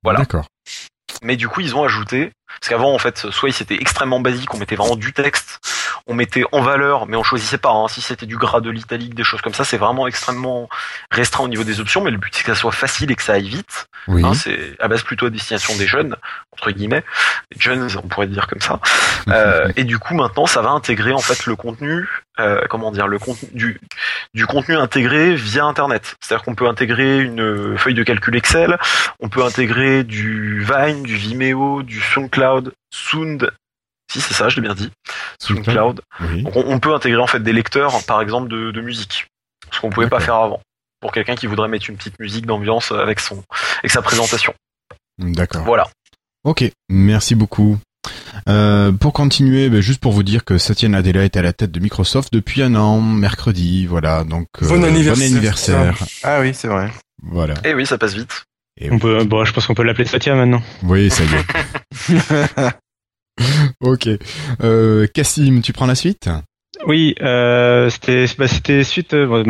Voilà. 0.03 0.19
D'accord. 0.19 0.45
Mais 1.23 1.35
du 1.35 1.48
coup, 1.48 1.61
ils 1.61 1.76
ont 1.76 1.84
ajouté, 1.84 2.31
parce 2.60 2.69
qu'avant 2.69 2.94
en 2.94 2.99
fait, 2.99 3.31
soit 3.31 3.52
c'était 3.52 3.76
extrêmement 3.76 4.19
basique, 4.19 4.53
on 4.53 4.57
mettait 4.57 4.76
vraiment 4.76 4.95
du 4.95 5.14
texte, 5.14 5.60
on 6.06 6.14
mettait 6.14 6.44
en 6.52 6.61
valeur, 6.61 7.07
mais 7.07 7.18
on 7.18 7.24
choisissait 7.24 7.57
pas. 7.57 7.72
Hein. 7.72 7.88
Si 7.88 8.02
c'était 8.02 8.26
du 8.26 8.38
gras 8.38 8.61
de 8.61 8.69
l'italique, 8.69 9.15
des 9.15 9.24
choses 9.24 9.41
comme 9.41 9.53
ça, 9.53 9.64
c'est 9.64 9.78
vraiment 9.78 10.07
extrêmement 10.07 10.69
restreint 11.11 11.44
au 11.44 11.48
niveau 11.48 11.64
des 11.64 11.80
options. 11.80 12.02
Mais 12.02 12.11
le 12.11 12.18
but 12.18 12.34
c'est 12.36 12.44
que 12.44 12.53
ça 12.53 12.60
soit 12.60 12.72
facile 12.72 13.11
et 13.11 13.15
que 13.15 13.24
ça 13.24 13.34
aille 13.34 13.49
vite. 13.49 13.88
Oui. 14.07 14.24
Hein, 14.26 14.34
c'est 14.34 14.76
à 14.80 14.88
base 14.88 15.03
plutôt 15.03 15.26
à 15.26 15.30
destination 15.30 15.76
des 15.76 15.88
jeunes 15.88 16.15
entre 16.57 16.72
guillemets, 16.72 17.03
les 17.53 17.61
jeunes, 17.61 17.88
on 18.03 18.07
pourrait 18.07 18.28
dire 18.28 18.48
comme 18.48 18.61
ça. 18.61 18.80
Euh, 19.30 19.69
et 19.76 19.84
du 19.84 19.99
coup, 19.99 20.14
maintenant, 20.14 20.45
ça 20.45 20.61
va 20.61 20.69
intégrer 20.69 21.11
en 21.11 21.19
fait 21.19 21.48
le 21.48 21.57
contenu, 21.57 22.07
euh, 22.40 22.61
comment 22.69 22.91
dire, 22.91 23.07
le 23.07 23.19
contenu 23.19 23.49
du, 23.52 23.82
du 24.34 24.45
contenu 24.45 24.78
intégré 24.78 25.36
via 25.36 25.65
Internet. 25.65 26.15
C'est-à-dire 26.22 26.45
qu'on 26.45 26.56
peut 26.56 26.68
intégrer 26.68 27.19
une 27.19 27.78
feuille 27.78 27.94
de 27.94 28.03
calcul 28.03 28.38
Excel, 28.38 28.78
on 29.19 29.28
peut 29.28 29.44
intégrer 29.44 30.06
du 30.06 30.64
Vine, 30.64 31.03
du 31.03 31.18
Vimeo, 31.18 31.84
du 31.84 31.99
SoundCloud, 31.99 32.72
Sound. 32.90 33.52
Si 34.09 34.21
c'est 34.21 34.34
ça, 34.34 34.49
je 34.49 34.55
l'ai 34.55 34.61
bien 34.61 34.75
dit. 34.75 34.89
SoundCloud. 35.39 36.01
Oui. 36.21 36.43
Donc, 36.43 36.55
on, 36.55 36.79
peut 36.79 36.93
intégrer 36.93 37.21
en 37.21 37.27
fait 37.27 37.41
des 37.41 37.53
lecteurs, 37.53 38.03
par 38.05 38.21
exemple, 38.21 38.47
de, 38.49 38.71
de 38.71 38.81
musique, 38.81 39.27
ce 39.71 39.79
qu'on 39.79 39.89
pouvait 39.89 40.07
pas 40.07 40.19
faire 40.19 40.35
avant. 40.35 40.61
Pour 41.01 41.11
quelqu'un 41.11 41.35
qui 41.35 41.45
voudrait 41.45 41.67
mettre 41.67 41.89
une 41.89 41.97
petite 41.97 42.19
musique 42.19 42.45
d'ambiance 42.45 42.91
avec 42.91 43.19
son, 43.19 43.43
avec 43.79 43.91
sa 43.91 44.01
présentation. 44.01 44.53
D'accord. 45.19 45.63
Voilà. 45.63 45.88
Ok, 46.43 46.63
merci 46.89 47.35
beaucoup. 47.35 47.77
Euh, 48.47 48.91
pour 48.91 49.13
continuer, 49.13 49.69
ben, 49.69 49.81
juste 49.81 49.99
pour 49.99 50.13
vous 50.13 50.23
dire 50.23 50.45
que 50.45 50.57
Satya 50.57 50.89
Nadella 50.89 51.23
est 51.23 51.35
à 51.35 51.41
la 51.41 51.53
tête 51.53 51.71
de 51.71 51.79
Microsoft 51.79 52.31
depuis 52.31 52.61
un 52.61 52.75
an, 52.75 53.01
mercredi, 53.01 53.85
voilà, 53.85 54.23
donc 54.23 54.47
euh, 54.61 54.67
Bon 54.67 54.84
anniversaire. 54.84 55.27
anniversaire. 55.27 55.97
Ah 56.23 56.39
oui, 56.39 56.53
c'est 56.53 56.67
vrai. 56.67 56.89
Voilà. 57.21 57.55
Et 57.65 57.73
oui, 57.73 57.85
ça 57.85 57.97
passe 57.97 58.13
vite. 58.13 58.45
Et 58.79 58.91
On 58.91 58.99
peut, 58.99 59.23
bon, 59.23 59.43
je 59.43 59.51
pense 59.51 59.65
qu'on 59.67 59.73
peut 59.73 59.84
l'appeler 59.84 60.05
Satya 60.05 60.35
maintenant. 60.35 60.61
Oui, 60.84 61.09
ça 61.09 61.23
y 61.23 61.27
est. 61.34 62.71
ok. 63.81 64.09
Euh, 64.64 65.07
Cassim, 65.14 65.61
tu 65.61 65.73
prends 65.73 65.85
la 65.85 65.95
suite? 65.95 66.30
Oui, 66.85 67.15
euh, 67.22 67.89
c'était 67.89 68.26
bah, 68.38 68.47
c'était 68.47 68.84
suite. 68.84 69.14
euh, 69.14 69.26
bon, 69.26 69.43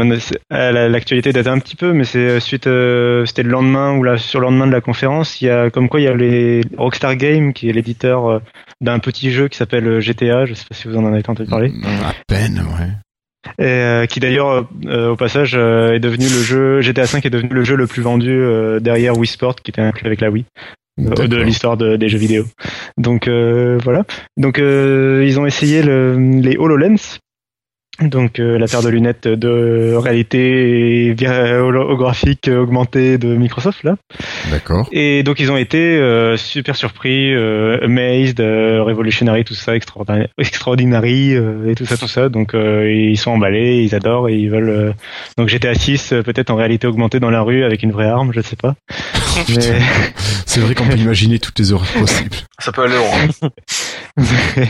L'actualité 0.50 1.34
date 1.34 1.48
un 1.48 1.60
petit 1.60 1.76
peu, 1.76 1.92
mais 1.92 2.06
c'est 2.06 2.40
suite. 2.40 2.68
euh, 2.68 3.26
c'était 3.26 3.44
le 3.44 3.50
lendemain 3.50 3.98
ou 3.98 4.04
là 4.04 4.18
sur 4.18 4.40
le 4.40 4.46
lendemain 4.46 4.68
de 4.68 4.72
la 4.72 4.82
conférence. 4.82 5.42
Il 5.42 5.46
y 5.46 5.50
a 5.50 5.70
comme 5.70 5.90
quoi 5.90 6.00
il 6.00 6.04
y 6.04 6.08
a 6.08 6.14
les 6.16 6.62
Rockstar 6.78 7.16
Games 7.16 7.54
qui 7.54 7.70
est 7.70 7.74
l'éditeur 7.74 8.28
euh, 8.28 8.40
d'un 8.82 9.00
petit 9.00 9.32
jeu 9.32 9.48
qui 9.50 9.58
s'appelle 9.58 10.00
GTA. 10.00 10.46
Je 10.46 10.54
sais 10.54 10.66
pas 10.70 10.76
si 10.76 10.88
vous 10.88 10.96
en 10.96 11.06
avez 11.06 11.18
entendu 11.18 11.46
parler. 11.46 11.72
À 12.06 12.14
peine, 12.28 12.60
ouais. 12.80 12.88
Et, 13.60 13.66
euh, 13.66 14.06
qui 14.06 14.20
d'ailleurs, 14.20 14.68
euh, 14.86 15.12
au 15.12 15.16
passage, 15.16 15.54
euh, 15.56 15.94
est 15.94 16.00
devenu 16.00 16.26
le 16.26 16.42
jeu 16.44 16.82
GTA 16.82 17.04
V 17.04 17.20
est 17.24 17.30
devenu 17.30 17.50
le 17.50 17.64
jeu 17.64 17.76
le 17.76 17.88
plus 17.88 18.02
vendu 18.02 18.42
derrière 18.82 19.18
Wii 19.18 19.28
Sport, 19.28 19.56
qui 19.56 19.72
était 19.72 19.82
inclus 19.82 20.06
avec 20.08 20.22
la 20.22 20.30
Wii 20.30 20.46
de 20.98 21.10
D'accord. 21.14 21.40
l'histoire 21.46 21.78
de- 21.78 21.96
des 21.96 22.10
jeux 22.10 22.18
vidéo. 22.18 22.46
Donc 22.98 23.28
euh, 23.28 23.78
voilà. 23.84 24.04
Donc 24.38 24.60
euh, 24.60 25.24
ils 25.28 25.40
ont 25.40 25.46
essayé 25.46 25.82
le, 25.84 26.16
les 26.42 26.58
Hololens. 26.58 27.20
Donc 28.00 28.40
euh, 28.40 28.60
la 28.60 28.68
paire 28.68 28.84
de 28.84 28.90
lunettes 28.90 29.28
de 29.28 29.96
réalité 29.96 31.16
holographique 31.60 32.48
augmentée 32.48 33.18
de 33.18 33.36
Microsoft 33.36 33.84
là. 33.84 33.96
D'accord. 34.52 34.88
Et 34.92 35.24
donc 35.24 35.40
ils 35.40 35.52
ont 35.52 35.58
été 35.58 35.80
euh, 35.98 36.38
super 36.38 36.76
surpris, 36.76 37.34
euh, 37.34 37.80
amazed, 37.84 38.40
euh, 38.40 38.84
revolutionary, 38.84 39.46
tout 39.46 39.56
ça, 39.56 39.76
extraordinary, 39.76 40.28
extraordinary 40.38 41.36
euh, 41.36 41.72
et 41.72 41.74
tout 41.76 41.88
ça, 41.88 41.98
tout 41.98 42.08
ça. 42.08 42.30
Donc 42.30 42.54
euh, 42.54 42.92
ils 42.92 43.18
sont 43.18 43.32
emballés, 43.32 43.82
ils 43.84 43.96
adorent 43.96 44.30
et 44.30 44.36
ils 44.36 44.52
veulent. 44.52 44.70
euh, 44.70 44.92
donc 45.40 45.48
j'étais 45.50 45.68
à 45.68 45.74
6 45.74 46.14
peut-être 46.24 46.52
en 46.52 46.56
réalité 46.56 46.86
augmentée 46.86 47.20
dans 47.20 47.32
la 47.32 47.42
rue 47.42 47.64
avec 47.64 47.82
une 47.82 47.92
vraie 47.92 48.06
arme, 48.08 48.32
je 48.32 48.42
sais 48.42 48.56
pas. 48.58 48.76
Mais- 49.50 49.82
C'est 50.46 50.60
vrai 50.62 50.76
qu'on 50.76 50.88
peut 50.88 50.98
imaginer 50.98 51.40
toutes 51.40 51.60
les 51.60 51.72
horreurs 51.72 51.92
possibles. 51.94 52.36
Ça 52.60 52.72
peut 52.72 52.84
aller 52.84 52.96
loin. 52.96 53.50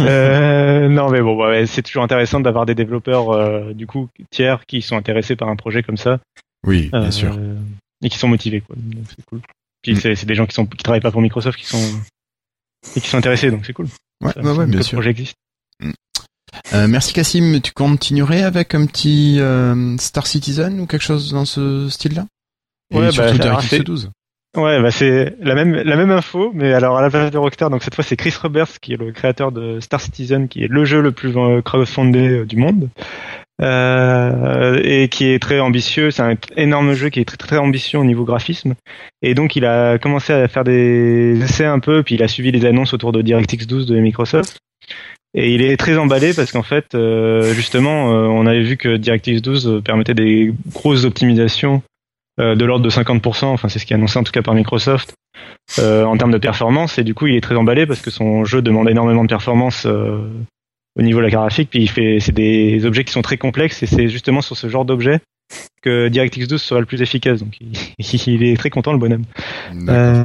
Euh, 0.00 0.88
non 0.88 1.10
mais 1.10 1.20
bon, 1.20 1.36
bah, 1.36 1.50
ouais, 1.50 1.66
c'est 1.66 1.82
toujours 1.82 2.02
intéressant 2.02 2.40
d'avoir 2.40 2.64
des 2.64 2.74
développeurs 2.74 3.30
euh, 3.30 3.74
du 3.74 3.86
coup 3.86 4.08
tiers 4.30 4.64
qui 4.66 4.80
sont 4.80 4.96
intéressés 4.96 5.36
par 5.36 5.48
un 5.48 5.56
projet 5.56 5.82
comme 5.82 5.98
ça. 5.98 6.18
Oui, 6.66 6.88
bien 6.90 7.02
euh, 7.02 7.10
sûr. 7.10 7.36
Et 8.02 8.08
qui 8.08 8.16
sont 8.16 8.28
motivés, 8.28 8.62
quoi. 8.62 8.74
Donc 8.78 9.04
c'est 9.10 9.24
cool. 9.26 9.40
Puis 9.82 9.92
Mm. 9.94 10.14
c'est 10.16 10.24
des 10.24 10.34
gens 10.34 10.46
qui 10.46 10.54
sont 10.54 10.64
qui 10.64 10.82
travaillent 10.82 11.02
pas 11.02 11.10
pour 11.10 11.20
Microsoft, 11.20 11.58
qui 11.58 11.66
sont 11.66 12.00
et 12.96 13.00
qui 13.02 13.08
sont 13.08 13.18
intéressés, 13.18 13.50
donc 13.50 13.66
c'est 13.66 13.74
cool. 13.74 13.88
Ouais, 14.24 14.32
Ça, 14.32 14.40
ouais, 14.40 14.56
que 14.64 14.70
bien 14.70 14.78
le 14.78 14.82
sûr. 14.82 14.96
projet 14.96 15.10
existe. 15.10 15.34
Euh, 16.72 16.88
merci 16.88 17.12
Cassim. 17.12 17.60
Tu 17.60 17.72
continuerais 17.72 18.42
avec 18.42 18.74
un 18.74 18.86
petit 18.86 19.36
euh, 19.40 19.96
Star 19.98 20.26
Citizen 20.26 20.80
ou 20.80 20.86
quelque 20.86 21.02
chose 21.02 21.32
dans 21.32 21.44
ce 21.44 21.88
style-là? 21.90 22.24
Et 22.92 22.96
Ouais, 22.96 23.06
bah, 23.06 23.10
surtout 23.12 23.28
alors, 23.42 23.58
DirectX 23.58 23.68
c'est- 23.68 23.82
12. 23.84 24.10
Ouais, 24.56 24.82
bah 24.82 24.90
c'est 24.90 25.36
la 25.40 25.54
même 25.54 25.74
la 25.76 25.94
même 25.94 26.10
info, 26.10 26.50
mais 26.52 26.72
alors 26.72 26.98
à 26.98 27.02
la 27.02 27.08
place 27.08 27.30
de 27.30 27.38
Rockstar, 27.38 27.70
donc 27.70 27.84
cette 27.84 27.94
fois 27.94 28.02
c'est 28.02 28.16
Chris 28.16 28.34
Roberts 28.42 28.80
qui 28.82 28.92
est 28.94 28.96
le 28.96 29.12
créateur 29.12 29.52
de 29.52 29.78
Star 29.78 30.00
Citizen, 30.00 30.48
qui 30.48 30.64
est 30.64 30.68
le 30.68 30.84
jeu 30.84 31.00
le 31.00 31.12
plus 31.12 31.32
euh, 31.36 31.62
crowdfundé 31.62 32.28
euh, 32.40 32.44
du 32.46 32.56
monde, 32.56 32.88
euh, 33.62 34.80
et 34.82 35.08
qui 35.08 35.26
est 35.28 35.38
très 35.40 35.60
ambitieux. 35.60 36.10
C'est 36.10 36.22
un 36.22 36.34
énorme 36.56 36.94
jeu 36.94 37.10
qui 37.10 37.20
est 37.20 37.24
très 37.24 37.36
très 37.36 37.58
ambitieux 37.58 38.00
au 38.00 38.04
niveau 38.04 38.24
graphisme, 38.24 38.74
et 39.22 39.34
donc 39.34 39.54
il 39.54 39.64
a 39.64 39.98
commencé 39.98 40.32
à 40.32 40.48
faire 40.48 40.64
des 40.64 41.38
essais 41.42 41.64
un 41.66 41.78
peu, 41.78 42.02
puis 42.02 42.16
il 42.16 42.22
a 42.24 42.26
suivi 42.28 42.50
les 42.50 42.64
annonces 42.66 42.92
autour 42.92 43.12
de 43.12 43.22
DirectX 43.22 43.66
12 43.68 43.86
de 43.86 44.00
Microsoft. 44.00 44.58
Et 45.32 45.54
il 45.54 45.62
est 45.62 45.76
très 45.76 45.96
emballé 45.96 46.34
parce 46.34 46.50
qu'en 46.50 46.64
fait, 46.64 46.96
euh, 46.96 47.54
justement, 47.54 48.12
euh, 48.12 48.26
on 48.26 48.46
avait 48.46 48.62
vu 48.64 48.76
que 48.76 48.96
DirectX 48.96 49.40
12 49.40 49.80
permettait 49.84 50.14
des 50.14 50.52
grosses 50.72 51.04
optimisations 51.04 51.82
de 52.40 52.64
l'ordre 52.64 52.84
de 52.84 52.90
50%, 52.90 53.46
enfin 53.46 53.68
c'est 53.68 53.78
ce 53.78 53.86
qui 53.86 53.92
est 53.92 53.96
annoncé 53.96 54.18
en 54.18 54.24
tout 54.24 54.32
cas 54.32 54.42
par 54.42 54.54
Microsoft, 54.54 55.14
euh, 55.78 56.04
en 56.04 56.16
termes 56.16 56.32
de 56.32 56.38
performance, 56.38 56.98
et 56.98 57.04
du 57.04 57.14
coup 57.14 57.26
il 57.26 57.36
est 57.36 57.40
très 57.40 57.56
emballé 57.56 57.86
parce 57.86 58.00
que 58.00 58.10
son 58.10 58.44
jeu 58.44 58.62
demande 58.62 58.88
énormément 58.88 59.22
de 59.22 59.28
performance 59.28 59.86
euh, 59.86 60.28
au 60.98 61.02
niveau 61.02 61.18
de 61.18 61.24
la 61.24 61.30
graphique, 61.30 61.70
puis 61.70 61.82
il 61.82 61.88
fait, 61.88 62.18
c'est 62.20 62.32
des 62.32 62.84
objets 62.84 63.04
qui 63.04 63.12
sont 63.12 63.22
très 63.22 63.36
complexes, 63.36 63.82
et 63.82 63.86
c'est 63.86 64.08
justement 64.08 64.40
sur 64.40 64.56
ce 64.56 64.68
genre 64.68 64.84
d'objet 64.84 65.20
que 65.82 66.08
DirectX 66.08 66.46
12 66.46 66.60
sera 66.60 66.80
le 66.80 66.86
plus 66.86 67.02
efficace, 67.02 67.40
donc 67.40 67.58
il, 67.98 68.42
est 68.42 68.56
très 68.56 68.70
content 68.70 68.92
le 68.92 68.98
bonhomme. 68.98 69.24
Euh, 69.88 70.24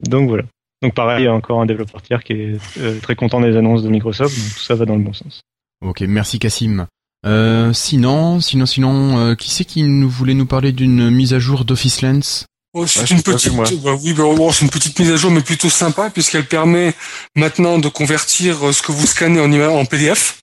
donc 0.00 0.28
voilà. 0.28 0.44
Donc 0.82 0.94
pareil, 0.94 1.22
il 1.22 1.24
y 1.26 1.28
a 1.28 1.34
encore 1.34 1.60
un 1.60 1.66
développeur 1.66 2.00
tiers 2.02 2.24
qui 2.24 2.32
est 2.32 2.78
euh, 2.78 2.98
très 3.00 3.14
content 3.14 3.40
des 3.40 3.56
annonces 3.56 3.82
de 3.82 3.88
Microsoft, 3.88 4.34
donc 4.36 4.54
tout 4.54 4.62
ça 4.62 4.74
va 4.74 4.86
dans 4.86 4.96
le 4.96 5.02
bon 5.02 5.12
sens. 5.12 5.42
Ok, 5.82 6.02
merci 6.02 6.38
Cassim. 6.38 6.86
Euh, 7.26 7.72
sinon, 7.72 8.40
sinon, 8.40 8.66
sinon, 8.66 9.18
euh, 9.18 9.34
qui 9.34 9.50
c'est 9.50 9.64
qui 9.64 9.82
nous 9.82 10.08
voulait 10.08 10.34
nous 10.34 10.46
parler 10.46 10.72
d'une 10.72 11.10
mise 11.10 11.34
à 11.34 11.38
jour 11.38 11.64
d'Office 11.64 12.02
Lens? 12.02 12.46
Oh, 12.72 12.86
c'est 12.86 13.00
Ouais, 13.00 13.06
je 13.06 13.12
une 13.14 13.18
vu, 13.18 13.22
petite, 13.24 13.52
moi. 13.52 13.64
bah 13.82 13.98
oui, 14.00 14.12
bah, 14.12 14.22
bon, 14.36 14.50
c'est 14.52 14.64
une 14.64 14.70
petite 14.70 14.98
mise 14.98 15.10
à 15.10 15.16
jour, 15.16 15.30
mais 15.30 15.40
plutôt 15.40 15.68
sympa 15.70 16.08
puisqu'elle 16.08 16.46
permet 16.46 16.94
maintenant 17.36 17.78
de 17.78 17.88
convertir 17.88 18.68
euh, 18.68 18.72
ce 18.72 18.80
que 18.82 18.92
vous 18.92 19.06
scannez 19.06 19.40
en, 19.40 19.52
en 19.52 19.84
PDF. 19.84 20.38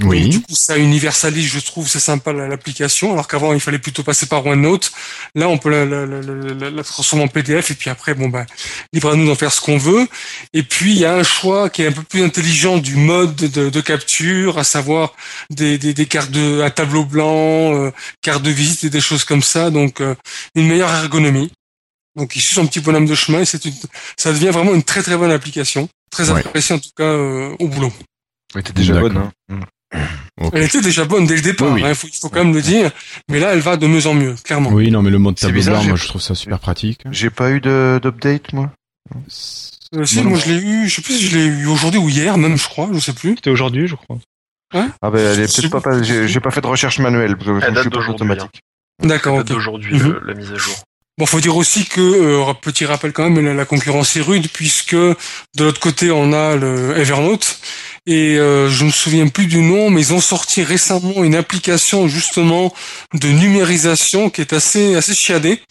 Donc, 0.00 0.10
Oui. 0.10 0.28
du 0.28 0.40
coup, 0.40 0.56
ça 0.56 0.76
universalise, 0.76 1.46
je 1.46 1.60
trouve, 1.60 1.88
c'est 1.88 2.00
sympa 2.00 2.32
la- 2.32 2.48
l'application, 2.48 3.12
alors 3.12 3.28
qu'avant 3.28 3.52
il 3.52 3.60
fallait 3.60 3.78
plutôt 3.78 4.02
passer 4.02 4.26
par 4.26 4.44
OneNote. 4.44 4.90
Là, 5.36 5.48
on 5.48 5.56
peut 5.56 5.70
la, 5.70 5.84
la, 5.84 6.04
la, 6.04 6.20
la- 6.20 6.70
la 6.70 6.82
transformer 6.82 7.24
en 7.24 7.28
PDF 7.28 7.70
et 7.70 7.74
puis 7.74 7.90
après, 7.90 8.12
bon 8.14 8.28
ben, 8.28 8.44
libre 8.92 9.10
à 9.12 9.14
nous 9.14 9.24
d'en 9.24 9.36
faire 9.36 9.52
ce 9.52 9.60
qu'on 9.60 9.78
veut. 9.78 10.08
Et 10.52 10.64
puis 10.64 10.90
il 10.94 10.98
y 10.98 11.04
a 11.04 11.14
un 11.14 11.22
choix 11.22 11.70
qui 11.70 11.82
est 11.82 11.86
un 11.86 11.92
peu 11.92 12.02
plus 12.02 12.24
intelligent 12.24 12.78
du 12.78 12.96
mode 12.96 13.36
de, 13.36 13.70
de 13.70 13.80
capture, 13.80 14.58
à 14.58 14.64
savoir 14.64 15.14
des, 15.50 15.78
des, 15.78 15.94
des 15.94 16.06
cartes 16.06 16.32
de, 16.32 16.60
un 16.62 16.70
tableau 16.70 17.04
blanc, 17.04 17.74
euh, 17.76 17.92
cartes 18.20 18.42
de 18.42 18.50
visite 18.50 18.82
et 18.82 18.90
des 18.90 19.00
choses 19.00 19.22
comme 19.22 19.42
ça. 19.44 19.70
Donc 19.70 20.00
euh, 20.00 20.16
une 20.56 20.66
meilleure 20.66 20.90
ergonomie. 20.92 21.52
Donc 22.16 22.34
il 22.34 22.40
suit 22.40 22.56
son 22.56 22.66
petit 22.66 22.80
bonhomme 22.80 23.06
de 23.06 23.14
chemin 23.14 23.42
et 23.42 23.44
c'est 23.44 23.64
une, 23.64 23.74
ça 24.16 24.32
devient 24.32 24.48
vraiment 24.50 24.74
une 24.74 24.82
très 24.82 25.04
très 25.04 25.16
bonne 25.16 25.30
application, 25.30 25.88
très 26.10 26.30
Ouais. 26.30 26.40
appréciée 26.40 26.74
en 26.74 26.80
tout 26.80 26.90
cas 26.96 27.04
euh, 27.04 27.54
au 27.60 27.68
boulot. 27.68 27.92
Elle 28.56 28.60
était 28.60 28.72
déjà 28.72 28.94
bonne. 29.00 29.16
Hein. 29.50 29.60
Elle 30.52 30.62
était 30.64 30.80
déjà 30.80 31.04
bonne 31.04 31.26
dès 31.26 31.36
le 31.36 31.42
départ, 31.42 31.68
Oui, 31.72 31.82
oui. 31.82 31.88
hein, 31.88 31.92
il 32.04 32.10
faut, 32.20 32.28
quand 32.28 32.44
même 32.44 32.54
le 32.54 32.60
dire. 32.62 32.90
Mais 33.30 33.38
là, 33.40 33.52
elle 33.54 33.60
va 33.60 33.76
de 33.76 33.86
mieux 33.86 34.06
en 34.06 34.14
mieux, 34.14 34.34
clairement. 34.44 34.70
Oui, 34.70 34.90
non, 34.90 35.00
mais 35.02 35.10
le 35.10 35.18
mode 35.18 35.38
C'est 35.38 35.46
tableau 35.46 35.58
bizarre, 35.60 35.80
blanc, 35.80 35.88
moi 35.90 35.96
je 35.96 36.06
trouve 36.08 36.20
ça 36.20 36.34
super 36.34 36.58
pratique. 36.58 37.00
J'ai 37.10 37.30
pas 37.30 37.50
eu 37.50 37.60
de- 37.60 38.00
d'update, 38.02 38.52
moi. 38.52 38.70
Euh, 39.14 39.18
si, 39.28 39.70
Moi, 39.92 40.04
moi 40.24 40.32
non. 40.32 40.36
je 40.44 40.50
l'ai 40.52 40.60
eu, 40.60 40.88
je 40.88 40.94
sais 40.96 41.02
plus 41.02 41.14
si 41.18 41.26
je 41.28 41.36
l'ai 41.38 41.44
eu 41.46 41.66
aujourd'hui 41.66 42.00
ou 42.00 42.08
hier, 42.08 42.36
même 42.36 42.56
je 42.58 42.64
crois, 42.68 42.88
je 42.92 42.98
sais 42.98 43.12
plus. 43.12 43.36
C'était 43.36 43.50
aujourd'hui, 43.50 43.86
je 43.86 43.94
crois. 43.94 44.18
Ah 44.74 45.10
ben, 45.10 45.18
elle 45.18 45.40
est 45.40 45.56
peut-être 45.60 45.70
pas, 45.70 45.80
pas 45.80 46.02
j'ai 46.02 46.40
pas 46.40 46.50
fait 46.50 46.60
de 46.60 46.66
recherche 46.66 46.98
manuelle, 46.98 47.36
parce 47.36 47.46
que 47.48 47.60
je 47.60 47.66
Elle 47.66 47.74
date 47.74 47.82
suis 47.82 47.90
pas 47.90 47.96
d'aujourd'hui. 47.98 48.28
D'accord. 49.02 49.44
d'aujourd'hui, 49.44 49.94
Mhm. 49.94 50.12
le- 50.12 50.22
la 50.26 50.34
mise 50.34 50.50
à 50.50 50.56
jour. 50.56 50.74
Bon, 51.16 51.26
faut 51.26 51.40
dire 51.40 51.56
aussi 51.56 51.84
que 51.84 52.00
euh, 52.00 52.52
petit 52.54 52.84
rappel 52.86 53.12
quand 53.12 53.28
même, 53.30 53.44
la, 53.44 53.54
la 53.54 53.64
concurrence 53.64 54.16
est 54.16 54.20
rude 54.20 54.48
puisque 54.52 54.96
de 54.96 55.14
l'autre 55.58 55.78
côté 55.80 56.10
on 56.10 56.32
a 56.32 56.56
le 56.56 56.96
Evernote 56.98 57.58
et 58.06 58.36
euh, 58.36 58.68
je 58.68 58.84
me 58.84 58.90
souviens 58.90 59.28
plus 59.28 59.46
du 59.46 59.58
nom, 59.60 59.90
mais 59.90 60.00
ils 60.00 60.12
ont 60.12 60.20
sorti 60.20 60.64
récemment 60.64 61.22
une 61.22 61.36
application 61.36 62.08
justement 62.08 62.74
de 63.14 63.28
numérisation 63.28 64.28
qui 64.28 64.40
est 64.40 64.52
assez 64.52 64.96
assez 64.96 65.14
chiadée. 65.14 65.62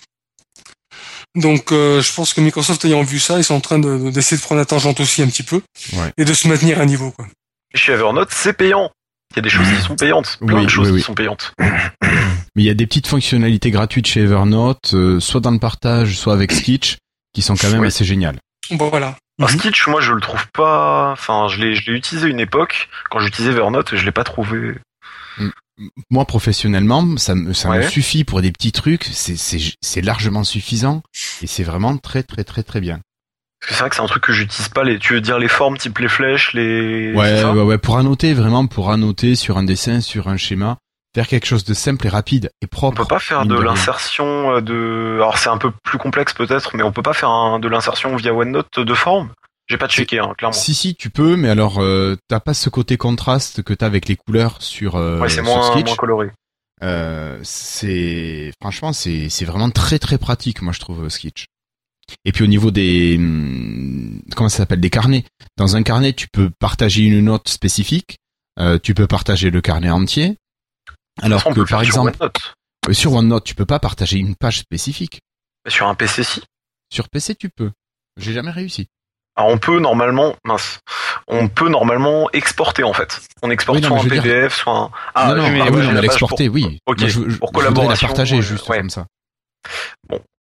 Donc, 1.35 1.71
euh, 1.71 1.99
je 2.01 2.13
pense 2.13 2.33
que 2.33 2.41
Microsoft 2.41 2.85
ayant 2.85 3.01
vu 3.03 3.19
ça, 3.19 3.37
ils 3.39 3.43
sont 3.43 3.55
en 3.55 3.59
train 3.59 3.79
de- 3.79 3.97
de- 3.97 4.09
d'essayer 4.11 4.37
de, 4.37 4.41
prendre 4.43 4.59
la 4.59 4.65
tangente 4.65 4.99
aussi 4.99 5.23
un 5.23 5.27
petit 5.27 5.41
peu 5.43 5.61
Ouais. 5.93 6.11
et 6.17 6.25
de 6.25 6.33
se 6.33 6.47
maintenir 6.47 6.79
à 6.79 6.85
niveau. 6.85 7.09
Quoi. 7.11 7.25
Et 7.73 7.77
chez 7.77 7.91
Evernote, 7.93 8.29
c'est 8.31 8.53
payant. 8.53 8.91
Il 9.31 9.37
y 9.37 9.39
a 9.39 9.41
des 9.41 9.49
choses 9.49 9.65
qui 9.67 9.81
sont 9.83 9.95
payantes, 9.95 10.37
plein 10.45 10.59
Oui, 10.59 10.65
de 10.65 10.69
choses 10.69 10.87
oui, 10.89 10.93
oui. 10.93 10.99
qui 11.01 11.05
sont 11.07 11.15
payantes. 11.15 11.53
Mais 12.55 12.63
il 12.63 12.65
y 12.65 12.69
a 12.69 12.73
des 12.75 12.85
petites 12.85 13.07
fonctionnalités 13.07 13.71
gratuites 13.71 14.07
chez 14.07 14.21
Evernote, 14.21 14.93
euh, 14.93 15.19
soit 15.19 15.41
dans 15.41 15.51
le 15.51 15.59
partage, 15.59 16.17
soit 16.17 16.33
avec 16.33 16.51
Sketch, 16.51 16.97
qui 17.33 17.41
sont 17.41 17.55
quand 17.55 17.69
même 17.71 17.81
Oui. 17.81 17.87
assez 17.87 18.05
géniales. 18.05 18.37
Bon, 18.71 18.89
voilà. 18.89 19.17
Un 19.41 19.45
Mhm. 19.45 19.59
Skitch, 19.59 19.87
moi, 19.87 19.99
je 20.01 20.11
le 20.13 20.21
trouve 20.21 20.45
pas. 20.53 21.11
Enfin, 21.13 21.47
je 21.49 21.59
l'ai, 21.59 21.73
je 21.73 21.89
l'ai 21.89 21.97
utilisé 21.97 22.27
une 22.29 22.39
époque 22.39 22.87
quand 23.09 23.19
j'utilisais 23.19 23.51
Evernote, 23.53 23.91
et 23.93 23.97
je 23.97 24.05
l'ai 24.05 24.11
pas 24.11 24.23
trouvé. 24.23 24.75
Moi, 26.11 26.25
professionnellement, 26.25 27.17
ça 27.17 27.33
me, 27.33 27.51
ça 27.53 27.69
me 27.69 27.81
suffit 27.81 28.23
pour 28.23 28.41
des 28.43 28.51
petits 28.51 28.71
trucs. 28.71 29.05
C'est, 29.05 29.35
c'est, 29.35 29.57
c'est 29.81 30.01
largement 30.01 30.43
suffisant 30.43 31.01
et 31.41 31.47
c'est 31.47 31.63
vraiment 31.63 31.97
très, 31.97 32.21
très, 32.21 32.43
très, 32.43 32.61
très 32.61 32.79
bien. 32.79 32.99
Parce 33.59 33.69
que 33.69 33.73
c'est 33.75 33.79
vrai 33.79 33.89
que 33.89 33.95
c'est 33.95 34.01
un 34.03 34.05
truc 34.07 34.23
que 34.23 34.33
j'utilise 34.33 34.69
pas. 34.69 34.83
Les, 34.83 34.99
tu 34.99 35.13
veux 35.13 35.21
dire 35.21 35.39
les 35.39 35.47
formes 35.47 35.77
type 35.79 35.97
les 35.97 36.07
flèches, 36.09 36.53
les. 36.53 37.11
Ouais, 37.15 37.43
ouais, 37.43 37.61
ouais, 37.63 37.77
pour 37.79 37.97
annoter, 37.97 38.35
vraiment, 38.35 38.67
pour 38.67 38.91
annoter 38.91 39.33
sur 39.33 39.57
un 39.57 39.63
dessin, 39.63 39.99
sur 39.99 40.27
un 40.27 40.37
schéma, 40.37 40.77
faire 41.15 41.27
quelque 41.27 41.45
chose 41.45 41.63
de 41.63 41.73
simple 41.73 42.07
et 42.07 42.09
rapide 42.09 42.49
et 42.61 42.65
On 42.65 42.67
propre. 42.67 43.01
peut 43.03 43.07
pas 43.07 43.19
faire 43.19 43.45
de 43.45 43.55
l'insertion 43.59 44.55
euh, 44.57 44.61
de. 44.61 45.13
Alors 45.15 45.37
c'est 45.37 45.49
un 45.49 45.57
peu 45.57 45.71
plus 45.83 45.97
complexe 45.97 46.33
peut-être, 46.33 46.75
mais 46.75 46.83
on 46.83 46.91
peut 46.91 47.01
pas 47.03 47.13
faire 47.13 47.29
un- 47.29 47.59
de 47.59 47.67
l'insertion 47.67 48.15
via 48.15 48.33
OneNote 48.33 48.79
de 48.79 48.93
forme. 48.93 49.29
J'ai 49.67 49.77
pas 49.77 49.87
checké, 49.87 50.19
hein, 50.19 50.33
clairement. 50.37 50.51
Si, 50.53 50.73
si, 50.73 50.93
tu 50.93 51.09
peux, 51.09 51.37
mais 51.37 51.47
alors, 51.49 51.81
euh, 51.81 52.17
t'as 52.27 52.41
pas 52.41 52.53
ce 52.53 52.69
côté 52.69 52.97
contraste 52.97 53.63
que 53.63 53.73
t'as 53.73 53.85
avec 53.85 54.09
les 54.09 54.17
couleurs 54.17 54.61
sur, 54.61 54.97
euh, 54.97 55.19
ouais, 55.19 55.29
c'est 55.29 55.41
moins, 55.41 55.71
Sketch. 55.71 55.85
moins 55.87 55.95
coloré. 55.95 56.31
Euh, 56.83 57.39
c'est 57.43 58.51
franchement 58.61 58.91
c'est 58.91 59.29
c'est 59.29 59.45
vraiment 59.45 59.69
très 59.69 59.99
très 59.99 60.17
pratique 60.17 60.61
moi 60.61 60.73
je 60.73 60.79
trouve 60.81 61.07
Sketch. 61.07 61.45
Et 62.25 62.33
puis 62.33 62.43
au 62.43 62.47
niveau 62.47 62.71
des 62.71 63.15
hum, 63.17 64.19
comment 64.35 64.49
ça 64.49 64.57
s'appelle 64.57 64.81
des 64.81 64.89
carnets. 64.89 65.23
Dans 65.57 65.77
un 65.77 65.83
carnet 65.83 66.11
tu 66.11 66.27
peux 66.33 66.49
partager 66.59 67.03
une 67.03 67.21
note 67.21 67.47
spécifique, 67.47 68.17
euh, 68.59 68.79
tu 68.83 68.93
peux 68.93 69.07
partager 69.07 69.49
le 69.49 69.61
carnet 69.61 69.91
entier. 69.91 70.35
Alors 71.21 71.43
on 71.45 71.53
que 71.53 71.59
par 71.61 71.67
sur 71.67 71.81
exemple 71.81 72.15
OneNote. 72.19 72.53
euh, 72.89 72.93
sur 72.93 73.13
OneNote 73.13 73.43
tu 73.43 73.55
peux 73.55 73.65
pas 73.65 73.79
partager 73.79 74.17
une 74.17 74.35
page 74.35 74.59
spécifique. 74.59 75.21
Mais 75.65 75.71
Sur 75.71 75.87
un 75.87 75.95
PC, 75.95 76.23
si. 76.23 76.43
Sur 76.91 77.09
PC 77.09 77.35
tu 77.35 77.49
peux. 77.49 77.71
J'ai 78.17 78.33
jamais 78.33 78.51
réussi. 78.51 78.87
Alors 79.35 79.49
on 79.51 79.57
peut 79.57 79.79
normalement, 79.79 80.35
mince, 80.45 80.79
on 81.27 81.47
peut 81.47 81.69
normalement 81.69 82.29
exporter 82.33 82.83
en 82.83 82.93
fait. 82.93 83.21
On 83.41 83.49
exporte 83.49 83.77
Oui, 83.77 83.81
non, 83.81 83.89
soit 83.89 83.99
un 83.99 84.03
dire- 84.03 84.21
PDF, 84.21 84.53
soit 84.55 84.77
un. 84.77 84.91
Ah, 85.15 85.29
non 85.29 85.35
non, 85.41 85.47
je 85.47 85.51
mais 85.53 85.59
parle 85.59 85.71
oui, 85.75 85.81
page 85.87 86.01
l'exporter 86.01 86.45
pour- 86.47 86.55
oui. 86.55 86.79
Ok, 86.85 86.99
Moi, 86.99 87.07
je, 87.09 87.29
je- 87.29 87.37
pour 87.37 87.49
je 87.61 87.67
voudrais 87.67 87.87
la 87.87 87.95
partager 87.97 88.41
juste 88.43 88.69
ouais. 88.69 88.77
comme 88.77 88.89
ça. 88.91 89.07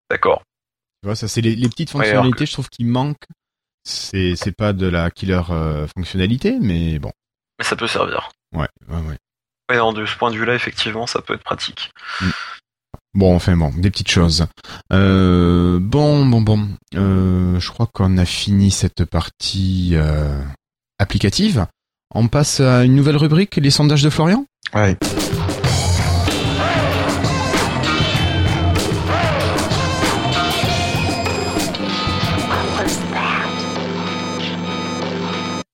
D'accord. 0.10 0.41
Tu 1.02 1.07
vois 1.07 1.15
ça 1.15 1.27
c'est 1.27 1.41
les, 1.41 1.56
les 1.56 1.69
petites 1.69 1.93
Ouais, 1.93 2.03
fonctionnalités 2.06 2.45
je 2.45 2.52
trouve 2.53 2.69
qui 2.69 2.84
manquent. 2.84 3.26
C'est 3.84 4.35
c'est 4.35 4.52
pas 4.52 4.73
de 4.73 4.88
la 4.88 5.10
killer 5.10 5.41
euh, 5.49 5.88
fonctionnalité 5.95 6.57
mais 6.60 6.99
bon. 6.99 7.11
Mais 7.60 7.65
ça 7.65 7.76
peut 7.76 7.88
servir. 7.88 8.30
Ouais 8.53 8.68
ouais 8.89 9.02
ouais. 9.07 9.18
Ouais, 9.72 9.77
non, 9.77 9.93
de 9.93 10.06
ce 10.06 10.18
point 10.18 10.31
de 10.31 10.35
vue-là, 10.35 10.53
effectivement, 10.53 11.07
ça 11.07 11.22
peut 11.22 11.34
être 11.34 11.45
pratique. 11.45 11.91
Bon, 13.14 13.34
enfin 13.34 13.56
bon, 13.56 13.72
des 13.77 13.89
petites 13.89 14.11
choses. 14.11 14.45
Euh, 14.91 15.80
bon, 15.81 16.26
bon, 16.26 16.41
bon. 16.41 16.68
Euh, 16.95 17.57
je 17.57 17.72
crois 17.72 17.88
qu'on 17.88 18.18
a 18.18 18.26
fini 18.26 18.69
cette 18.69 19.06
partie 19.06 19.91
euh, 19.93 20.43
applicative. 20.99 21.68
On 22.14 22.27
passe 22.27 22.60
à 22.60 22.84
une 22.84 22.95
nouvelle 22.95 23.15
rubrique, 23.15 23.56
les 23.56 23.72
sondages 23.72 24.03
de 24.03 24.10
Florian? 24.10 24.45
Ouais. 24.73 24.98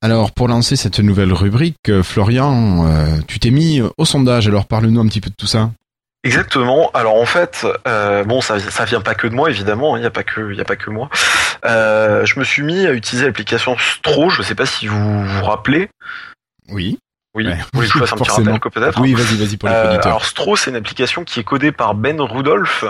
Alors, 0.07 0.31
pour 0.31 0.47
lancer 0.47 0.77
cette 0.77 0.99
nouvelle 1.01 1.33
rubrique, 1.33 1.89
euh, 1.89 2.01
Florian, 2.01 2.87
euh, 2.87 3.17
tu 3.27 3.39
t'es 3.39 3.49
mis 3.51 3.81
au 3.97 4.05
sondage. 4.05 4.47
Alors, 4.47 4.65
parle-nous 4.65 5.01
un 5.01 5.05
petit 5.05 5.19
peu 5.19 5.29
de 5.29 5.35
tout 5.35 5.47
ça. 5.47 5.71
Exactement. 6.23 6.89
Alors 6.93 7.15
en 7.15 7.25
fait, 7.25 7.67
euh, 7.89 8.23
bon, 8.23 8.39
ça, 8.39 8.57
ça 8.57 8.85
vient 8.85 9.01
pas 9.01 9.15
que 9.15 9.27
de 9.27 9.35
moi 9.35 9.49
évidemment. 9.49 9.95
hein, 9.95 9.97
Il 9.97 10.01
n'y 10.01 10.07
a 10.07 10.11
pas 10.11 10.23
que, 10.23 10.53
il 10.53 10.61
a 10.61 10.63
pas 10.63 10.77
que 10.77 10.89
moi. 10.89 11.09
Euh, 11.65 12.25
je 12.25 12.39
me 12.39 12.45
suis 12.45 12.63
mis 12.63 12.85
à 12.85 12.93
utiliser 12.93 13.25
l'application 13.25 13.75
Stro. 13.77 14.29
Je 14.29 14.41
sais 14.43 14.55
pas 14.55 14.65
si 14.65 14.87
vous 14.87 15.25
vous 15.25 15.43
rappelez. 15.43 15.89
Oui. 16.69 16.97
Oui. 17.35 17.45
Ouais. 17.45 17.55
Vous 17.55 17.65
voulez 17.73 17.87
que 17.89 17.93
je 17.95 17.99
fasse 17.99 18.13
un 18.13 18.17
petit 18.17 18.31
rappel, 18.31 18.59
peut-être. 18.73 19.01
Oui, 19.01 19.13
vas-y, 19.13 19.35
vas-y 19.35 19.57
pour 19.57 19.67
les 19.67 19.75
Euh, 19.75 19.99
alors 20.03 20.23
Stro, 20.23 20.55
c'est 20.55 20.69
une 20.69 20.77
application 20.77 21.25
qui 21.25 21.41
est 21.41 21.43
codée 21.43 21.73
par 21.73 21.95
Ben 21.95 22.19
Rudolph. 22.21 22.85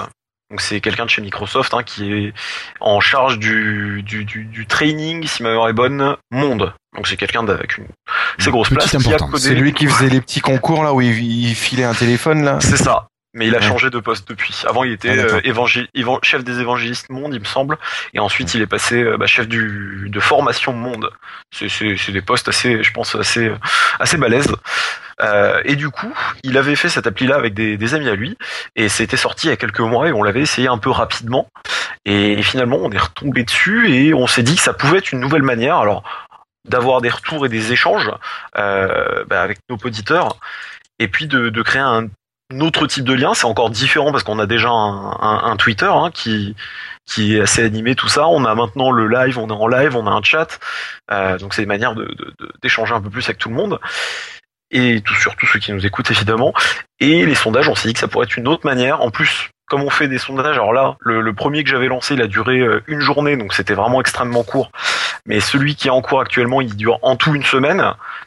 Donc 0.50 0.62
c'est 0.62 0.80
quelqu'un 0.80 1.06
de 1.06 1.10
chez 1.10 1.22
Microsoft 1.22 1.74
hein, 1.74 1.84
qui 1.84 2.12
est 2.12 2.34
en 2.80 3.02
charge 3.02 3.38
du, 3.38 4.02
du, 4.04 4.24
du, 4.24 4.46
du 4.46 4.66
training, 4.66 5.28
si 5.28 5.44
ma 5.44 5.50
mémoire 5.50 5.68
est 5.68 5.74
bonne, 5.74 6.16
monde. 6.32 6.74
Donc 6.96 7.08
c'est 7.08 7.18
quelqu'un 7.18 7.46
avec 7.48 7.78
une 7.78 7.88
assez 8.40 8.50
grosse 8.50 8.70
Petite 8.70 9.04
place. 9.04 9.30
C'est 9.36 9.56
lui 9.56 9.74
qui 9.74 9.88
faisait 9.88 10.10
les 10.10 10.22
petits 10.22 10.40
concours 10.40 10.84
là 10.84 10.94
où 10.94 11.02
il, 11.02 11.22
il 11.22 11.54
filait 11.54 11.84
un 11.84 11.94
téléphone 11.94 12.44
là. 12.44 12.60
C'est 12.62 12.78
ça. 12.78 13.08
Mais 13.34 13.48
il 13.48 13.56
a 13.56 13.60
Ouais. 13.60 13.64
changé 13.68 13.90
de 13.90 14.00
poste 14.00 14.28
depuis. 14.30 14.56
Avant, 14.68 14.84
il 14.84 14.94
était 14.94 15.10
Ah, 15.20 15.24
euh, 15.36 15.42
évangé- 15.44 15.88
chef 16.24 16.44
des 16.44 16.60
évangélistes 16.60 17.10
monde, 17.10 17.34
il 17.34 17.40
me 17.40 17.46
semble. 17.46 17.78
Et 18.14 18.20
ensuite, 18.20 18.54
il 18.56 18.62
est 18.62 18.68
passé 18.68 19.04
euh, 19.04 19.18
bah, 19.18 19.28
chef 19.28 19.48
du, 19.48 20.08
de 20.10 20.20
formation 20.20 20.74
monde. 20.74 21.12
C'est 21.52 22.12
des 22.12 22.22
postes 22.22 22.48
assez, 22.48 22.82
je 22.84 22.92
pense, 22.92 23.16
assez, 23.16 23.52
assez 24.00 24.18
balèzes. 24.18 24.52
Euh, 25.22 25.62
et 25.66 25.76
du 25.76 25.90
coup, 25.90 26.14
il 26.44 26.58
avait 26.58 26.76
fait 26.76 26.90
cette 26.90 27.06
appli-là 27.08 27.36
avec 27.36 27.54
des, 27.54 27.76
des 27.78 27.94
amis 27.94 28.10
à 28.10 28.16
lui. 28.16 28.38
Et 28.76 28.88
c'était 28.90 29.18
sorti 29.18 29.48
il 29.48 29.50
y 29.50 29.54
a 29.54 29.58
quelques 29.58 29.80
mois 29.82 30.08
et 30.08 30.12
on 30.14 30.24
l'avait 30.24 30.42
essayé 30.42 30.68
un 30.68 30.78
peu 30.78 30.90
rapidement. 30.90 31.48
Et 32.06 32.42
finalement, 32.44 32.78
on 32.82 32.92
est 32.92 32.98
retombé 32.98 33.44
dessus 33.44 33.92
et 33.92 34.14
on 34.14 34.26
s'est 34.28 34.44
dit 34.44 34.56
que 34.56 34.62
ça 34.62 34.74
pouvait 34.74 35.00
être 35.00 35.12
une 35.12 35.20
nouvelle 35.20 35.44
manière. 35.44 35.78
Alors, 35.78 36.04
d'avoir 36.68 37.02
des 37.02 37.10
retours 37.10 37.46
et 37.46 37.50
des 37.50 37.72
échanges 37.72 38.10
euh, 38.58 39.24
bah, 39.26 39.42
avec 39.42 39.60
nos 39.70 39.78
auditeurs 39.78 40.38
et 41.00 41.08
puis 41.08 41.28
de, 41.28 41.50
de 41.50 41.62
créer 41.62 41.82
un 41.82 42.08
autre 42.54 42.88
type 42.88 43.04
de 43.04 43.14
lien. 43.14 43.34
C'est 43.34 43.46
encore 43.46 43.70
différent 43.70 44.12
parce 44.12 44.24
qu'on 44.24 44.40
a 44.40 44.46
déjà 44.46 44.70
un, 44.70 45.12
un- 45.20 45.42
un 45.52 45.56
Twitter 45.58 45.90
hein, 45.92 46.12
qui 46.14 46.56
qui 47.06 47.38
est 47.38 47.42
assez 47.42 47.64
animé 47.64 47.96
tout 47.96 48.10
ça. 48.10 48.28
On 48.28 48.44
a 48.44 48.54
maintenant 48.54 48.92
le 48.92 49.08
live, 49.08 49.40
on 49.40 49.48
est 49.48 49.54
en 49.54 49.68
live, 49.68 49.96
on 49.96 50.08
a 50.08 50.12
un 50.12 50.22
chat. 50.22 50.60
Euh, 51.12 51.38
donc 51.38 51.54
c'est 51.54 51.62
une 51.64 51.70
manière 51.70 51.96
de- 51.96 52.06
de- 52.06 52.52
d'échanger 52.62 52.94
un 52.94 53.02
peu 53.02 53.10
plus 53.10 53.24
avec 53.26 53.38
tout 53.38 53.48
le 53.50 53.56
monde 53.56 53.80
et 54.72 55.00
tout, 55.02 55.14
surtout 55.16 55.46
ceux 55.48 55.60
qui 55.60 55.72
nous 55.72 55.86
écoutent 55.86 56.12
évidemment. 56.12 56.54
Et 57.00 57.26
les 57.26 57.36
sondages, 57.36 57.70
on 57.70 57.76
s'est 57.76 57.88
dit 57.88 57.94
que 57.94 58.00
ça 58.02 58.10
pourrait 58.10 58.26
être 58.26 58.36
une 58.38 58.48
autre 58.50 58.66
manière. 58.66 59.02
En 59.02 59.10
plus, 59.10 59.50
comme 59.68 59.82
on 59.84 59.90
fait 59.90 60.10
des 60.10 60.18
sondages, 60.18 60.56
alors 60.58 60.74
là, 60.74 60.98
le, 61.00 61.22
le 61.22 61.34
premier 61.34 61.64
que 61.64 61.70
j'avais 61.70 61.88
lancé, 61.88 62.16
il 62.16 62.22
a 62.22 62.28
duré 62.28 62.60
euh, 62.60 62.84
une 62.88 63.00
journée, 63.00 63.38
donc 63.38 63.54
c'était 63.54 63.74
vraiment 63.74 64.02
extrêmement 64.02 64.44
court. 64.44 64.72
Mais 65.26 65.40
celui 65.40 65.76
qui 65.76 65.88
est 65.88 65.92
en 65.92 66.02
cours 66.02 66.20
actuellement, 66.20 66.60
il 66.60 66.76
dure 66.76 67.00
en 67.02 67.16
tout 67.16 67.34
une 67.36 67.44
semaine. 67.46 67.80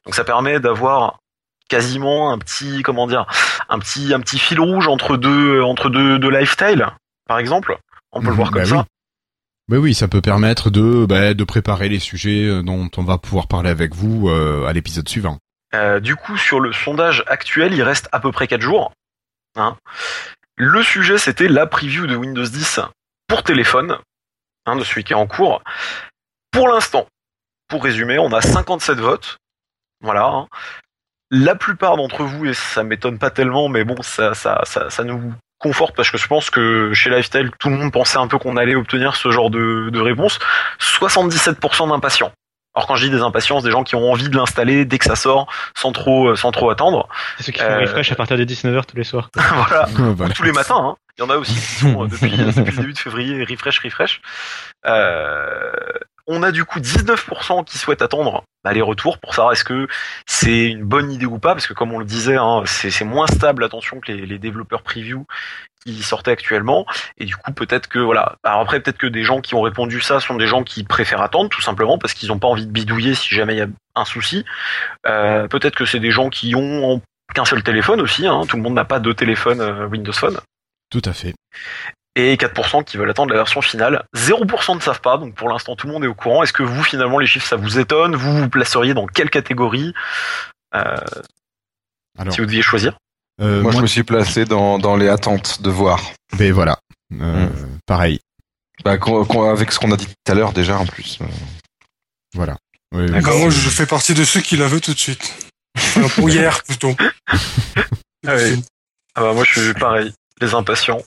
Donc 0.06 0.14
ça 0.14 0.24
permet 0.24 0.58
d'avoir 0.60 1.18
quasiment 1.70 2.32
un 2.32 2.38
petit, 2.38 2.82
comment 2.82 3.06
dire, 3.06 3.24
un 3.70 3.78
petit, 3.78 4.12
un 4.12 4.20
petit 4.20 4.38
fil 4.38 4.60
rouge 4.60 4.88
entre 4.88 5.16
deux, 5.16 5.62
entre 5.62 5.88
deux, 5.88 6.18
deux 6.18 6.30
lifestyles, 6.30 6.86
par 7.26 7.38
exemple. 7.38 7.78
On 8.12 8.20
peut 8.20 8.26
le 8.26 8.32
Mhm, 8.32 8.36
voir 8.36 8.50
comme 8.50 8.62
bah 8.62 8.68
ça. 8.68 8.76
oui. 8.76 8.82
Bah 9.68 9.76
oui, 9.78 9.94
ça 9.94 10.08
peut 10.08 10.20
permettre 10.20 10.68
de, 10.68 11.06
bah, 11.06 11.32
de 11.32 11.44
préparer 11.44 11.88
les 11.88 12.00
sujets 12.00 12.44
euh, 12.44 12.60
dont 12.62 12.90
on 12.96 13.04
va 13.04 13.18
pouvoir 13.18 13.46
parler 13.46 13.70
avec 13.70 13.94
vous 13.94 14.28
euh, 14.28 14.66
à 14.66 14.72
l'épisode 14.72 15.08
suivant. 15.08 15.38
Euh, 15.74 16.00
du 16.00 16.16
coup, 16.16 16.36
sur 16.36 16.58
le 16.58 16.72
sondage 16.72 17.22
actuel, 17.28 17.72
il 17.72 17.82
reste 17.84 18.08
à 18.10 18.18
peu 18.18 18.32
près 18.32 18.48
4 18.48 18.60
jours. 18.60 18.92
Hein. 19.54 19.76
Le 20.56 20.82
sujet, 20.82 21.18
c'était 21.18 21.46
la 21.46 21.66
preview 21.68 22.08
de 22.08 22.16
Windows 22.16 22.42
10 22.44 22.80
pour 23.28 23.44
téléphone, 23.44 23.96
hein, 24.66 24.74
de 24.74 24.82
celui 24.82 25.04
qui 25.04 25.12
est 25.12 25.16
en 25.16 25.28
cours. 25.28 25.62
Pour 26.50 26.66
l'instant, 26.66 27.06
pour 27.68 27.84
résumer, 27.84 28.18
on 28.18 28.32
a 28.32 28.40
57 28.40 28.98
votes. 28.98 29.36
Voilà. 30.00 30.24
hein. 30.26 30.48
La 31.30 31.54
plupart 31.54 31.96
d'entre 31.96 32.24
vous, 32.24 32.46
et 32.46 32.54
ça 32.54 32.82
m'étonne 32.82 33.18
pas 33.18 33.30
tellement, 33.30 33.68
mais 33.68 33.84
bon, 33.84 34.00
ça, 34.02 34.34
ça, 34.34 34.62
ça, 34.64 34.90
ça 34.90 35.04
nous 35.04 35.32
conforte 35.58 35.94
parce 35.94 36.10
que 36.10 36.18
je 36.18 36.26
pense 36.26 36.50
que 36.50 36.92
chez 36.94 37.10
Lifestyle, 37.10 37.50
tout 37.58 37.68
le 37.68 37.76
monde 37.76 37.92
pensait 37.92 38.18
un 38.18 38.26
peu 38.26 38.38
qu'on 38.38 38.56
allait 38.56 38.74
obtenir 38.74 39.14
ce 39.14 39.30
genre 39.30 39.50
de, 39.50 39.90
de 39.90 40.00
réponse. 40.00 40.38
77% 40.80 41.88
d'impatients. 41.88 42.32
Alors 42.74 42.86
quand 42.86 42.94
je 42.94 43.04
dis 43.04 43.10
des 43.10 43.20
impatiences, 43.20 43.64
des 43.64 43.70
gens 43.72 43.82
qui 43.82 43.96
ont 43.96 44.10
envie 44.10 44.28
de 44.28 44.36
l'installer 44.36 44.84
dès 44.84 44.98
que 44.98 45.04
ça 45.04 45.16
sort, 45.16 45.52
sans 45.76 45.90
trop, 45.92 46.28
euh, 46.28 46.36
sans 46.36 46.52
trop 46.52 46.70
attendre. 46.70 47.08
C'est 47.36 47.44
ceux 47.44 47.52
qui 47.52 47.58
font 47.58 47.66
Euh, 47.66 47.80
refresh 47.80 48.12
à 48.12 48.14
partir 48.14 48.36
de 48.38 48.44
19h 48.44 48.86
tous 48.86 48.96
les 48.96 49.04
soirs. 49.04 49.28
voilà. 49.34 49.86
Voilà. 49.92 50.34
Tous 50.34 50.44
les 50.44 50.52
matins, 50.52 50.78
hein. 50.80 50.94
Il 51.18 51.22
y 51.22 51.24
en 51.26 51.30
a 51.30 51.36
aussi 51.36 51.52
qui 51.52 51.60
sont 51.60 52.04
euh, 52.04 52.06
depuis, 52.06 52.30
depuis 52.56 52.76
le 52.76 52.80
début 52.82 52.92
de 52.92 52.98
février, 52.98 53.44
refresh, 53.44 53.80
refresh. 53.80 54.20
Euh, 54.86 55.72
on 56.26 56.42
a 56.42 56.52
du 56.52 56.64
coup 56.64 56.80
19% 56.80 57.64
qui 57.64 57.78
souhaitent 57.78 58.02
attendre 58.02 58.44
les 58.70 58.82
retours 58.82 59.18
pour 59.18 59.34
savoir 59.34 59.52
est-ce 59.52 59.64
que 59.64 59.88
c'est 60.26 60.66
une 60.66 60.84
bonne 60.84 61.10
idée 61.10 61.26
ou 61.26 61.38
pas, 61.38 61.54
parce 61.54 61.66
que 61.66 61.72
comme 61.72 61.92
on 61.92 61.98
le 61.98 62.04
disait, 62.04 62.36
hein, 62.36 62.62
c'est 62.66 63.04
moins 63.04 63.26
stable, 63.26 63.64
attention, 63.64 64.00
que 64.00 64.12
les, 64.12 64.26
les 64.26 64.38
développeurs 64.38 64.82
preview 64.82 65.26
qui 65.84 66.02
sortaient 66.02 66.30
actuellement. 66.30 66.86
Et 67.18 67.24
du 67.24 67.36
coup, 67.36 67.52
peut-être 67.52 67.88
que 67.88 67.98
voilà. 67.98 68.36
Alors 68.44 68.60
après, 68.60 68.80
peut-être 68.80 68.98
que 68.98 69.06
des 69.06 69.22
gens 69.22 69.40
qui 69.40 69.54
ont 69.54 69.62
répondu 69.62 70.00
ça 70.00 70.20
sont 70.20 70.36
des 70.36 70.46
gens 70.46 70.62
qui 70.62 70.84
préfèrent 70.84 71.22
attendre, 71.22 71.48
tout 71.48 71.62
simplement 71.62 71.98
parce 71.98 72.14
qu'ils 72.14 72.28
n'ont 72.28 72.38
pas 72.38 72.48
envie 72.48 72.66
de 72.66 72.70
bidouiller 72.70 73.14
si 73.14 73.34
jamais 73.34 73.54
il 73.54 73.58
y 73.58 73.62
a 73.62 73.68
un 73.94 74.04
souci. 74.04 74.44
Euh, 75.06 75.48
peut-être 75.48 75.76
que 75.76 75.86
c'est 75.86 76.00
des 76.00 76.10
gens 76.10 76.28
qui 76.28 76.54
ont 76.54 77.00
qu'un 77.34 77.44
seul 77.44 77.62
téléphone 77.62 78.00
aussi. 78.00 78.26
Hein. 78.26 78.42
Tout 78.48 78.56
le 78.56 78.62
monde 78.62 78.74
n'a 78.74 78.84
pas 78.84 79.00
deux 79.00 79.14
téléphones 79.14 79.60
euh, 79.60 79.86
Windows 79.86 80.12
Phone. 80.12 80.38
Tout 80.90 81.02
à 81.04 81.12
fait. 81.12 81.34
Et 82.16 82.34
4% 82.36 82.84
qui 82.84 82.96
veulent 82.96 83.10
attendre 83.10 83.30
la 83.30 83.36
version 83.36 83.62
finale. 83.62 84.04
0% 84.16 84.74
ne 84.74 84.80
savent 84.80 85.00
pas, 85.00 85.16
donc 85.16 85.34
pour 85.34 85.48
l'instant 85.48 85.76
tout 85.76 85.86
le 85.86 85.92
monde 85.92 86.04
est 86.04 86.08
au 86.08 86.14
courant. 86.14 86.42
Est-ce 86.42 86.52
que 86.52 86.64
vous, 86.64 86.82
finalement, 86.82 87.18
les 87.18 87.26
chiffres, 87.26 87.46
ça 87.46 87.56
vous 87.56 87.78
étonne? 87.78 88.16
Vous 88.16 88.36
vous 88.36 88.48
placeriez 88.48 88.94
dans 88.94 89.06
quelle 89.06 89.30
catégorie? 89.30 89.94
Euh, 90.74 90.96
Alors, 92.18 92.34
si 92.34 92.40
vous 92.40 92.46
deviez 92.46 92.62
choisir 92.62 92.96
euh, 93.40 93.62
moi, 93.62 93.70
moi, 93.70 93.72
je 93.72 93.82
me 93.82 93.86
suis 93.86 94.02
placé 94.02 94.44
dans, 94.44 94.78
dans 94.78 94.96
les 94.96 95.08
attentes 95.08 95.62
de 95.62 95.70
voir. 95.70 96.00
ben 96.36 96.52
voilà. 96.52 96.78
Euh, 97.12 97.46
Mm. 97.46 97.78
Pareil. 97.86 98.20
Bah, 98.84 98.92
avec 98.92 99.72
ce 99.72 99.78
qu'on 99.78 99.92
a 99.92 99.96
dit 99.96 100.06
tout 100.06 100.32
à 100.32 100.34
l'heure 100.34 100.52
déjà 100.52 100.78
en 100.78 100.86
plus. 100.86 101.18
Voilà. 102.34 102.56
Oui. 102.92 103.10
Bah, 103.10 103.20
moi, 103.20 103.50
je 103.50 103.68
fais 103.68 103.86
partie 103.86 104.14
de 104.14 104.24
ceux 104.24 104.40
qui 104.40 104.56
la 104.56 104.66
veulent 104.66 104.80
tout 104.80 104.94
de 104.94 104.98
suite. 104.98 105.50
Enfin, 105.76 106.08
pour 106.08 106.28
hier, 106.28 106.62
plutôt. 106.64 106.94
Ah 108.26 108.34
oui. 108.36 108.62
Ah 109.14 109.22
bah, 109.22 109.32
moi, 109.32 109.44
je 109.44 109.60
suis 109.60 109.72
pareil. 109.72 110.12
Les 110.42 110.52
impatients. 110.52 111.00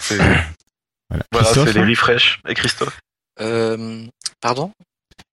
C'est, 0.00 0.18
Voilà. 1.32 1.46
c'est 1.52 1.72
les 1.72 1.84
refresh. 1.84 2.40
Et 2.48 2.54
Christophe? 2.54 2.98
Euh, 3.40 4.04
pardon? 4.40 4.72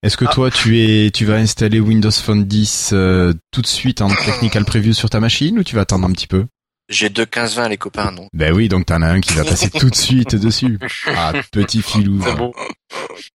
Est-ce 0.03 0.17
que 0.17 0.25
Ah. 0.27 0.31
toi 0.33 0.51
tu 0.51 0.79
es 0.79 1.11
tu 1.11 1.25
vas 1.25 1.35
installer 1.35 1.79
Windows 1.79 2.11
Phone 2.11 2.45
10 2.45 2.91
euh, 2.93 3.33
tout 3.51 3.61
de 3.61 3.67
suite 3.67 4.01
en 4.01 4.07
technical 4.09 4.63
preview 4.65 4.93
sur 4.93 5.09
ta 5.09 5.19
machine 5.19 5.59
ou 5.59 5.63
tu 5.63 5.75
vas 5.75 5.81
attendre 5.81 6.05
un 6.07 6.11
petit 6.11 6.27
peu? 6.27 6.45
J'ai 6.87 7.09
2.15.20 7.09 7.69
les 7.69 7.77
copains, 7.77 8.11
donc. 8.11 8.29
Ben 8.33 8.53
oui, 8.53 8.69
donc 8.69 8.85
t'en 8.85 9.01
as 9.01 9.07
un 9.07 9.19
qui 9.19 9.33
va 9.33 9.43
passer 9.43 9.69
tout 9.79 9.89
de 9.89 9.95
suite 9.95 10.35
dessus. 10.35 10.77
Ah, 11.07 11.33
petit 11.51 11.81
filou. 11.81 12.21
C'est 12.23 12.35
beau. 12.35 12.53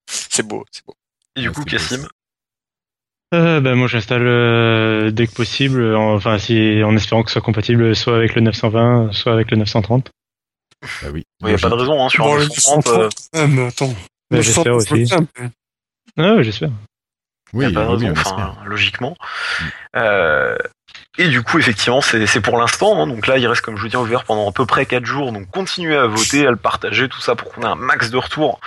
C'est 0.07 0.47
beau, 0.47 0.65
c'est 0.70 0.85
beau. 0.86 0.94
Et 1.36 1.40
du 1.43 1.48
Ouais, 1.48 1.55
coup, 1.55 1.65
Cassim? 1.65 2.07
Euh, 3.32 3.61
ben 3.61 3.77
moi 3.77 3.86
j'installe 3.86 4.27
euh, 4.27 5.11
dès 5.12 5.28
que 5.28 5.32
possible, 5.32 5.94
en- 5.94 6.15
enfin 6.15 6.36
si 6.39 6.82
en 6.82 6.97
espérant 6.97 7.23
que 7.23 7.31
ce 7.31 7.35
soit 7.35 7.43
compatible 7.43 7.94
soit 7.94 8.16
avec 8.16 8.35
le 8.35 8.40
920, 8.40 9.12
soit 9.12 9.32
avec 9.32 9.52
le 9.52 9.57
930. 9.59 10.11
Bah 10.82 11.09
oui. 11.12 11.24
Il 11.40 11.47
n'y 11.48 11.55
a 11.55 11.59
pas 11.59 11.69
de 11.69 11.74
raison, 11.74 12.05
hein, 12.05 12.09
sur 12.09 12.24
Bon, 12.24 12.35
un 12.36 12.39
930, 12.39 12.86
euh, 12.89 12.90
930, 13.05 13.28
quand 13.32 13.39
même, 13.40 13.66
attends. 13.66 13.94
930, 14.31 14.43
j'espère 14.43 14.74
aussi. 14.74 15.15
mais- 15.39 15.51
Ah 16.16 16.35
ouais, 16.35 16.44
j'espère. 16.44 16.70
Oui, 17.52 17.65
y 17.65 17.69
a 17.69 17.73
pas 17.73 17.85
de 17.85 17.90
raison, 17.90 18.09
on 18.09 18.12
enfin, 18.12 18.57
logiquement. 18.65 19.16
Euh, 19.97 20.57
et 21.19 21.28
du 21.28 21.43
coup, 21.43 21.59
effectivement, 21.59 22.01
c'est 22.01 22.41
pour 22.41 22.59
l'instant. 22.59 23.03
hein. 23.03 23.07
donc 23.07 23.27
là, 23.27 23.37
il 23.37 23.47
reste, 23.47 23.62
comme 23.62 23.77
je 23.77 23.82
vous 23.82 23.89
dis, 23.89 23.97
ouvert 23.97 24.24
pendant 24.24 24.49
à 24.49 24.53
peu 24.53 24.65
près 24.65 24.87
4 24.87 25.05
jours. 25.05 25.32
Donc 25.32 25.51
continuez 25.51 25.97
à 25.97 26.07
voter, 26.07 26.47
à 26.47 26.51
le 26.51 26.57
partager, 26.57 27.09
tout 27.09 27.20
ça 27.20 27.35
pour 27.35 27.51
qu'on 27.53 27.62
ait 27.62 27.66
un 27.66 27.74
max 27.74 28.11
de 28.11 28.16
retours. 28.16 28.61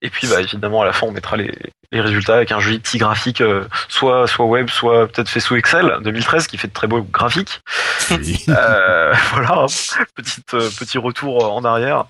Et 0.00 0.10
puis, 0.10 0.26
bah, 0.28 0.40
évidemment, 0.40 0.82
à 0.82 0.84
la 0.86 0.92
fin, 0.92 1.08
on 1.08 1.12
mettra 1.12 1.36
les, 1.36 1.52
les 1.90 2.00
résultats 2.00 2.36
avec 2.36 2.52
un 2.52 2.60
joli 2.60 2.78
petit 2.78 2.98
graphique, 2.98 3.40
euh, 3.40 3.66
soit 3.88 4.28
soit 4.28 4.46
web, 4.46 4.70
soit 4.70 5.08
peut-être 5.08 5.28
fait 5.28 5.40
sous 5.40 5.56
Excel 5.56 5.98
2013, 6.02 6.46
qui 6.46 6.56
fait 6.56 6.68
de 6.68 6.72
très 6.72 6.86
beaux 6.86 7.02
graphiques. 7.02 7.60
Oui. 8.10 8.42
Euh, 8.48 9.12
voilà, 9.32 9.66
petite, 10.14 10.54
euh, 10.54 10.70
petit 10.78 10.96
retour 10.98 11.52
en 11.52 11.64
arrière. 11.64 12.04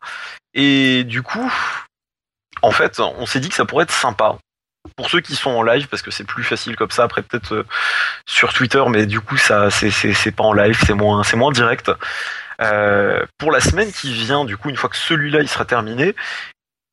Et 0.55 1.03
du 1.05 1.23
coup, 1.23 1.51
en 2.63 2.71
fait, 2.71 3.01
on 3.01 3.27
s'est 3.27 3.41
dit 3.41 3.49
que 3.49 3.55
ça 3.55 3.65
pourrait 3.65 3.85
être 3.85 3.91
sympa. 3.93 4.37
Pour 4.99 5.09
ceux 5.09 5.21
qui 5.21 5.37
sont 5.37 5.51
en 5.51 5.63
live, 5.63 5.87
parce 5.87 6.03
que 6.03 6.11
c'est 6.11 6.25
plus 6.25 6.43
facile 6.43 6.75
comme 6.75 6.91
ça, 6.91 7.05
après 7.05 7.23
peut-être 7.23 7.55
euh, 7.55 7.67
sur 8.27 8.53
Twitter, 8.53 8.83
mais 8.89 9.07
du 9.07 9.21
coup 9.21 9.37
ça 9.37 9.71
c'est 9.71 10.33
pas 10.33 10.43
en 10.43 10.53
live, 10.53 10.77
c'est 10.85 10.93
moins 10.93 11.23
moins 11.37 11.53
direct. 11.53 11.93
Euh, 12.61 13.25
pour 13.39 13.53
la 13.53 13.61
semaine 13.61 13.93
qui 13.93 14.13
vient, 14.13 14.45
du 14.45 14.57
coup, 14.57 14.69
une 14.71 14.77
fois 14.77 14.91
que 14.91 14.97
celui-là 14.97 15.39
il 15.41 15.49
sera 15.49 15.65
terminé, 15.65 16.17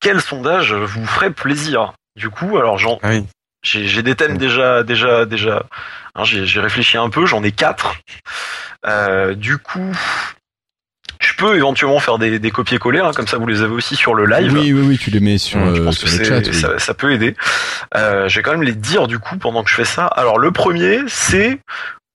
quel 0.00 0.20
sondage 0.20 0.72
vous 0.72 1.04
ferait 1.04 1.32
plaisir? 1.32 1.94
Du 2.14 2.30
coup, 2.30 2.56
alors 2.58 2.78
j'en 2.78 3.00
Ah 3.02 3.08
oui. 3.08 3.26
j'ai 3.64 4.02
des 4.02 4.14
thèmes 4.14 4.38
déjà 4.38 4.84
déjà 4.84 5.26
déjà. 5.26 5.64
hein, 6.14 6.22
j'ai 6.22 6.46
j'ai 6.46 6.60
réfléchi 6.60 6.96
un 6.98 7.10
peu, 7.10 7.26
j'en 7.26 7.42
ai 7.42 7.50
quatre. 7.50 7.96
Euh, 8.86 9.34
du 9.34 9.58
coup, 9.58 9.90
je 11.26 11.34
peux 11.36 11.56
éventuellement 11.56 12.00
faire 12.00 12.18
des, 12.18 12.38
des 12.38 12.50
copier-coller, 12.50 13.00
hein, 13.00 13.10
comme 13.14 13.26
ça 13.26 13.36
vous 13.36 13.46
les 13.46 13.62
avez 13.62 13.72
aussi 13.72 13.96
sur 13.96 14.14
le 14.14 14.26
live. 14.26 14.52
Oui, 14.52 14.72
oui, 14.72 14.80
oui, 14.86 14.98
tu 14.98 15.10
les 15.10 15.20
mets 15.20 15.38
sur, 15.38 15.58
je 15.74 15.80
euh, 15.80 15.84
pense 15.84 15.98
sur 15.98 16.08
que 16.08 16.16
le 16.18 16.24
chat. 16.24 16.38
oui. 16.48 16.54
ça, 16.54 16.78
ça 16.78 16.94
peut 16.94 17.12
aider. 17.12 17.34
Euh, 17.96 18.28
je 18.28 18.36
vais 18.36 18.42
quand 18.42 18.52
même 18.52 18.62
les 18.62 18.74
dire 18.74 19.06
du 19.08 19.18
coup 19.18 19.36
pendant 19.36 19.62
que 19.64 19.70
je 19.70 19.74
fais 19.74 19.84
ça. 19.84 20.06
Alors 20.06 20.38
le 20.38 20.50
premier, 20.52 21.00
c'est 21.08 21.58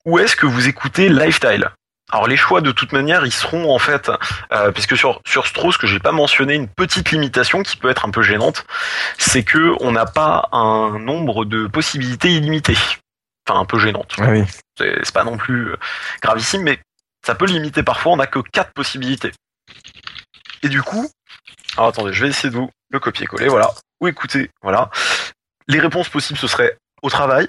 où 0.05 0.17
est-ce 0.19 0.35
que 0.35 0.45
vous 0.45 0.67
écoutez 0.67 1.09
Lifestyle 1.09 1.69
alors 2.13 2.27
les 2.27 2.35
choix 2.35 2.59
de 2.59 2.71
toute 2.71 2.91
manière 2.91 3.25
ils 3.25 3.31
seront 3.31 3.73
en 3.73 3.79
fait 3.79 4.11
euh, 4.51 4.71
puisque 4.71 4.97
sur 4.97 5.21
sur 5.25 5.47
Strauss 5.47 5.77
que 5.77 5.87
j'ai 5.87 5.99
pas 5.99 6.11
mentionné 6.11 6.55
une 6.55 6.67
petite 6.67 7.11
limitation 7.11 7.63
qui 7.63 7.77
peut 7.77 7.89
être 7.89 8.05
un 8.05 8.11
peu 8.11 8.21
gênante 8.21 8.65
c'est 9.17 9.43
que 9.43 9.75
on 9.79 9.93
n'a 9.93 10.05
pas 10.05 10.49
un 10.51 10.99
nombre 10.99 11.45
de 11.45 11.67
possibilités 11.67 12.29
illimitées 12.33 12.75
enfin 13.47 13.61
un 13.61 13.65
peu 13.65 13.79
gênante 13.79 14.13
Ah 14.19 14.25
oui. 14.29 14.43
c'est 14.77 14.93
c'est 15.03 15.13
pas 15.13 15.23
non 15.23 15.37
plus 15.37 15.69
euh, 15.69 15.77
gravissime, 16.21 16.63
mais 16.63 16.79
ça 17.25 17.35
peut 17.35 17.45
limiter 17.45 17.83
parfois. 17.83 18.13
On 18.13 18.17
n'a 18.17 18.27
que 18.27 18.39
quatre 18.39 18.73
possibilités. 18.73 19.31
Et 20.63 20.69
du 20.69 20.81
coup, 20.81 21.09
alors 21.77 21.89
attendez, 21.89 22.13
je 22.13 22.23
vais 22.23 22.29
essayer 22.29 22.49
de 22.49 22.55
vous 22.55 22.69
le 22.89 22.99
copier-coller. 22.99 23.47
Voilà. 23.47 23.69
Ou 24.01 24.07
écoutez, 24.07 24.49
voilà. 24.61 24.89
Les 25.67 25.79
réponses 25.79 26.09
possibles, 26.09 26.39
ce 26.39 26.47
serait 26.47 26.77
au 27.01 27.09
travail. 27.09 27.47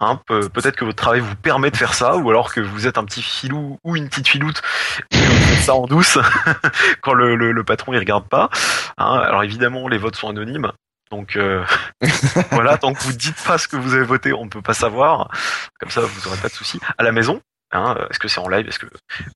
Hein, 0.00 0.20
pe- 0.26 0.48
Peut-être 0.48 0.76
que 0.76 0.84
votre 0.84 0.96
travail 1.02 1.18
vous 1.20 1.34
permet 1.34 1.72
de 1.72 1.76
faire 1.76 1.92
ça, 1.94 2.16
ou 2.16 2.30
alors 2.30 2.52
que 2.54 2.60
vous 2.60 2.86
êtes 2.86 2.98
un 2.98 3.04
petit 3.04 3.20
filou 3.22 3.78
ou 3.82 3.96
une 3.96 4.08
petite 4.08 4.28
filoute 4.28 4.62
et 5.10 5.16
que 5.18 5.24
vous 5.24 5.42
faites 5.54 5.64
ça 5.64 5.74
en 5.74 5.86
douce 5.86 6.18
quand 7.02 7.14
le, 7.14 7.34
le, 7.34 7.50
le 7.50 7.64
patron 7.64 7.92
il 7.92 7.98
regarde 7.98 8.28
pas. 8.28 8.48
Hein, 8.96 9.18
alors 9.18 9.42
évidemment, 9.42 9.88
les 9.88 9.98
votes 9.98 10.14
sont 10.16 10.28
anonymes. 10.28 10.70
Donc 11.10 11.34
euh, 11.36 11.64
voilà, 12.52 12.78
tant 12.78 12.92
que 12.92 13.02
vous 13.02 13.12
dites 13.12 13.42
pas 13.44 13.58
ce 13.58 13.66
que 13.66 13.76
vous 13.76 13.94
avez 13.94 14.04
voté, 14.04 14.32
on 14.32 14.44
ne 14.44 14.50
peut 14.50 14.62
pas 14.62 14.74
savoir. 14.74 15.30
Comme 15.80 15.90
ça, 15.90 16.02
vous 16.02 16.28
aurez 16.28 16.38
pas 16.38 16.48
de 16.48 16.52
soucis. 16.54 16.78
À 16.96 17.02
la 17.02 17.10
maison, 17.10 17.40
hein, 17.72 17.96
est-ce 18.10 18.18
que 18.18 18.28
c'est 18.28 18.40
en 18.40 18.48
live, 18.48 18.66
est-ce 18.68 18.78
que 18.78 18.86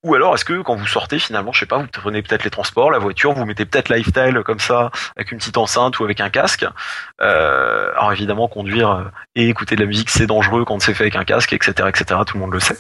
ou 0.02 0.14
alors 0.14 0.34
est-ce 0.34 0.44
que 0.44 0.60
quand 0.62 0.74
vous 0.74 0.86
sortez 0.86 1.18
finalement, 1.18 1.52
je 1.52 1.60
sais 1.60 1.66
pas, 1.66 1.78
vous 1.78 1.86
prenez 1.86 2.22
peut-être 2.22 2.44
les 2.44 2.50
transports, 2.50 2.90
la 2.90 2.98
voiture, 2.98 3.32
vous 3.32 3.44
mettez 3.44 3.64
peut-être 3.66 3.88
lifestyle 3.88 4.40
comme 4.44 4.59
ça 4.60 4.90
avec 5.16 5.32
une 5.32 5.38
petite 5.38 5.56
enceinte 5.56 5.98
ou 6.00 6.04
avec 6.04 6.20
un 6.20 6.30
casque. 6.30 6.64
Euh, 7.20 7.90
alors 7.92 8.12
évidemment, 8.12 8.48
conduire 8.48 8.90
euh, 8.90 9.04
et 9.34 9.48
écouter 9.48 9.76
de 9.76 9.80
la 9.80 9.86
musique, 9.86 10.10
c'est 10.10 10.26
dangereux 10.26 10.64
quand 10.64 10.80
c'est 10.80 10.94
fait 10.94 11.04
avec 11.04 11.16
un 11.16 11.24
casque, 11.24 11.52
etc., 11.52 11.88
etc. 11.88 12.20
Tout 12.26 12.36
le 12.36 12.40
monde 12.40 12.52
le 12.52 12.60
sait. 12.60 12.76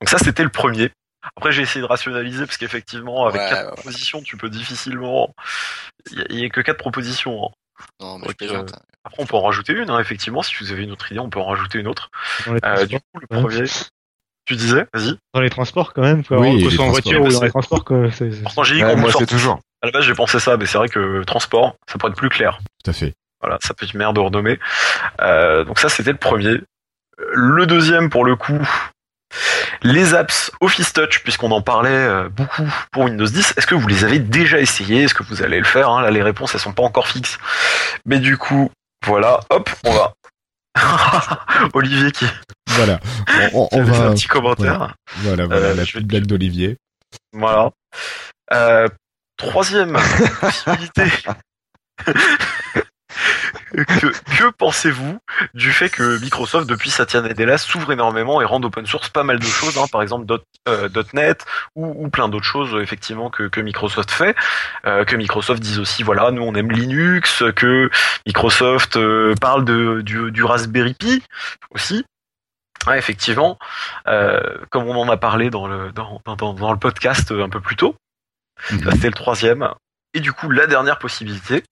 Donc 0.00 0.08
ça, 0.08 0.18
c'était 0.18 0.42
le 0.44 0.48
premier. 0.50 0.90
Après, 1.36 1.52
j'ai 1.52 1.62
essayé 1.62 1.80
de 1.80 1.86
rationaliser 1.86 2.44
parce 2.46 2.56
qu'effectivement, 2.56 3.26
avec 3.26 3.40
Ouais, 3.40 3.48
quatre 3.48 3.68
ouais, 3.68 3.74
propositions, 3.76 4.20
tu 4.22 4.36
peux 4.36 4.48
difficilement. 4.50 5.32
Il 6.10 6.18
y 6.18 6.20
a- 6.22 6.26
il 6.30 6.38
y, 6.40 6.44
a 6.44 6.48
que 6.48 6.60
quatre 6.60 6.78
propositions. 6.78 7.46
hein. 7.46 7.48
Non, 8.00 8.18
mais 8.18 8.22
Donc, 8.26 8.30
je 8.32 8.36
plaisante. 8.36 8.72
Après, 9.04 9.22
on 9.22 9.26
peut 9.26 9.36
en 9.36 9.42
rajouter 9.42 9.72
une, 9.72 9.88
hein, 9.90 9.98
effectivement. 10.00 10.42
Si 10.42 10.54
vous 10.60 10.72
avez 10.72 10.82
une 10.82 10.90
autre 10.92 11.10
idée, 11.12 11.20
on 11.20 11.30
peut 11.30 11.38
en 11.40 11.44
rajouter 11.46 11.78
une 11.78 11.86
autre. 11.88 12.10
Euh, 12.64 12.86
du 12.86 12.98
coup, 12.98 13.20
le 13.20 13.26
premier, 13.28 13.64
tu 14.44 14.54
disais, 14.56 14.86
vas-y. 14.92 15.16
dans 15.34 15.40
les 15.40 15.50
transports 15.50 15.92
quand 15.92 16.02
même, 16.02 16.24
quoi. 16.24 16.38
Oui, 16.38 16.62
que 16.64 16.70
soit 16.70 16.84
en 16.84 16.88
voiture 16.90 17.20
ou 17.22 17.28
dans 17.28 17.40
les 17.42 17.50
transports, 17.50 17.84
quoi. 17.84 18.10
c'est- 18.10 18.32
c'est- 18.32 18.42
Pourtant, 18.42 18.62
j'ai 18.64 18.74
dit 18.76 18.84
Ouais, 18.84 18.92
qu'on 18.94 18.98
moi, 19.00 19.10
c'est 19.16 19.26
toujours. 19.26 19.60
À 19.82 19.86
la 19.86 19.92
base, 19.92 20.04
j'ai 20.04 20.14
pensé 20.14 20.38
ça, 20.38 20.56
mais 20.56 20.66
c'est 20.66 20.78
vrai 20.78 20.88
que 20.88 21.22
transport, 21.24 21.76
ça 21.88 21.98
pourrait 21.98 22.10
être 22.12 22.18
plus 22.18 22.28
clair. 22.28 22.58
Tout 22.84 22.90
à 22.90 22.94
fait. 22.94 23.14
Voilà, 23.40 23.58
sa 23.62 23.74
petite 23.74 23.94
mère 23.94 24.12
de 24.12 24.20
renommer. 24.20 24.58
Euh, 25.20 25.64
donc 25.64 25.78
ça, 25.80 25.88
c'était 25.88 26.12
le 26.12 26.18
premier. 26.18 26.60
Le 27.32 27.66
deuxième, 27.66 28.08
pour 28.10 28.24
le 28.24 28.36
coup, 28.36 28.58
les 29.82 30.14
apps 30.14 30.52
Office 30.60 30.92
Touch, 30.92 31.22
puisqu'on 31.22 31.50
en 31.50 31.60
parlait 31.62 31.90
euh, 31.90 32.28
beaucoup 32.28 32.68
pour 32.92 33.04
Windows 33.04 33.26
10. 33.26 33.54
Est-ce 33.56 33.66
que 33.66 33.74
vous 33.74 33.88
les 33.88 34.04
avez 34.04 34.18
déjà 34.18 34.58
essayés 34.60 35.04
Est-ce 35.04 35.14
que 35.14 35.22
vous 35.24 35.42
allez 35.42 35.58
le 35.58 35.64
faire? 35.64 35.88
Hein 35.88 36.02
Là, 36.02 36.10
les 36.10 36.22
réponses, 36.22 36.54
elles 36.54 36.60
sont 36.60 36.72
pas 36.72 36.82
encore 36.82 37.06
fixes. 37.08 37.38
Mais 38.06 38.18
du 38.18 38.36
coup, 38.36 38.70
voilà, 39.04 39.40
hop, 39.50 39.68
on 39.84 39.92
va. 39.92 40.12
Olivier 41.74 42.10
qui, 42.12 42.24
Voilà. 42.68 43.00
On, 43.52 43.82
va. 43.82 44.06
un 44.06 44.14
petit 44.14 44.26
commentaire. 44.26 44.94
Voilà, 45.18 45.46
voilà, 45.46 45.66
Euh, 45.68 45.74
la 45.74 45.82
petite 45.84 46.06
blague 46.06 46.26
d'Olivier. 46.26 46.76
Voilà. 47.32 47.70
Euh, 48.52 48.88
troisième 49.36 49.92
possibilité. 50.40 51.04
Que 53.72 54.06
que 54.38 54.50
pensez-vous 54.50 55.18
du 55.54 55.72
fait 55.72 55.88
que 55.88 56.18
Microsoft, 56.20 56.68
depuis 56.68 56.90
Satya 56.90 57.20
Nadella, 57.22 57.58
s'ouvre 57.58 57.92
énormément 57.92 58.40
et 58.40 58.44
rend 58.44 58.62
open 58.62 58.86
source 58.86 59.08
pas 59.08 59.22
mal 59.24 59.38
de 59.38 59.44
choses, 59.44 59.78
hein, 59.78 59.86
par 59.90 60.02
exemple 60.02 60.26
dot, 60.26 60.44
euh, 60.68 60.88
.NET 61.14 61.44
ou, 61.74 62.04
ou 62.04 62.08
plein 62.10 62.28
d'autres 62.28 62.46
choses 62.46 62.80
effectivement 62.82 63.30
que, 63.30 63.44
que 63.44 63.60
Microsoft 63.60 64.10
fait, 64.10 64.36
euh, 64.86 65.04
que 65.04 65.16
Microsoft 65.16 65.60
dise 65.62 65.78
aussi 65.78 66.02
voilà 66.02 66.30
nous 66.30 66.42
on 66.42 66.54
aime 66.54 66.70
Linux, 66.70 67.42
que 67.56 67.90
Microsoft 68.26 68.96
euh, 68.96 69.34
parle 69.40 69.64
de 69.64 70.00
du, 70.02 70.30
du 70.30 70.44
Raspberry 70.44 70.94
Pi 70.94 71.22
aussi. 71.70 72.04
Ouais, 72.86 72.98
effectivement, 72.98 73.58
euh, 74.08 74.40
comme 74.70 74.88
on 74.88 74.96
en 75.00 75.08
a 75.08 75.16
parlé 75.16 75.50
dans 75.50 75.68
le 75.68 75.92
dans, 75.92 76.20
dans, 76.24 76.52
dans 76.54 76.72
le 76.72 76.78
podcast 76.78 77.30
un 77.30 77.48
peu 77.48 77.60
plus 77.60 77.76
tôt, 77.76 77.94
Mhm. 78.70 78.90
c'était 78.92 79.08
le 79.08 79.14
troisième. 79.14 79.68
Et 80.14 80.20
du 80.20 80.32
coup, 80.32 80.50
la 80.50 80.66
dernière 80.66 80.98
possibilité, 80.98 81.64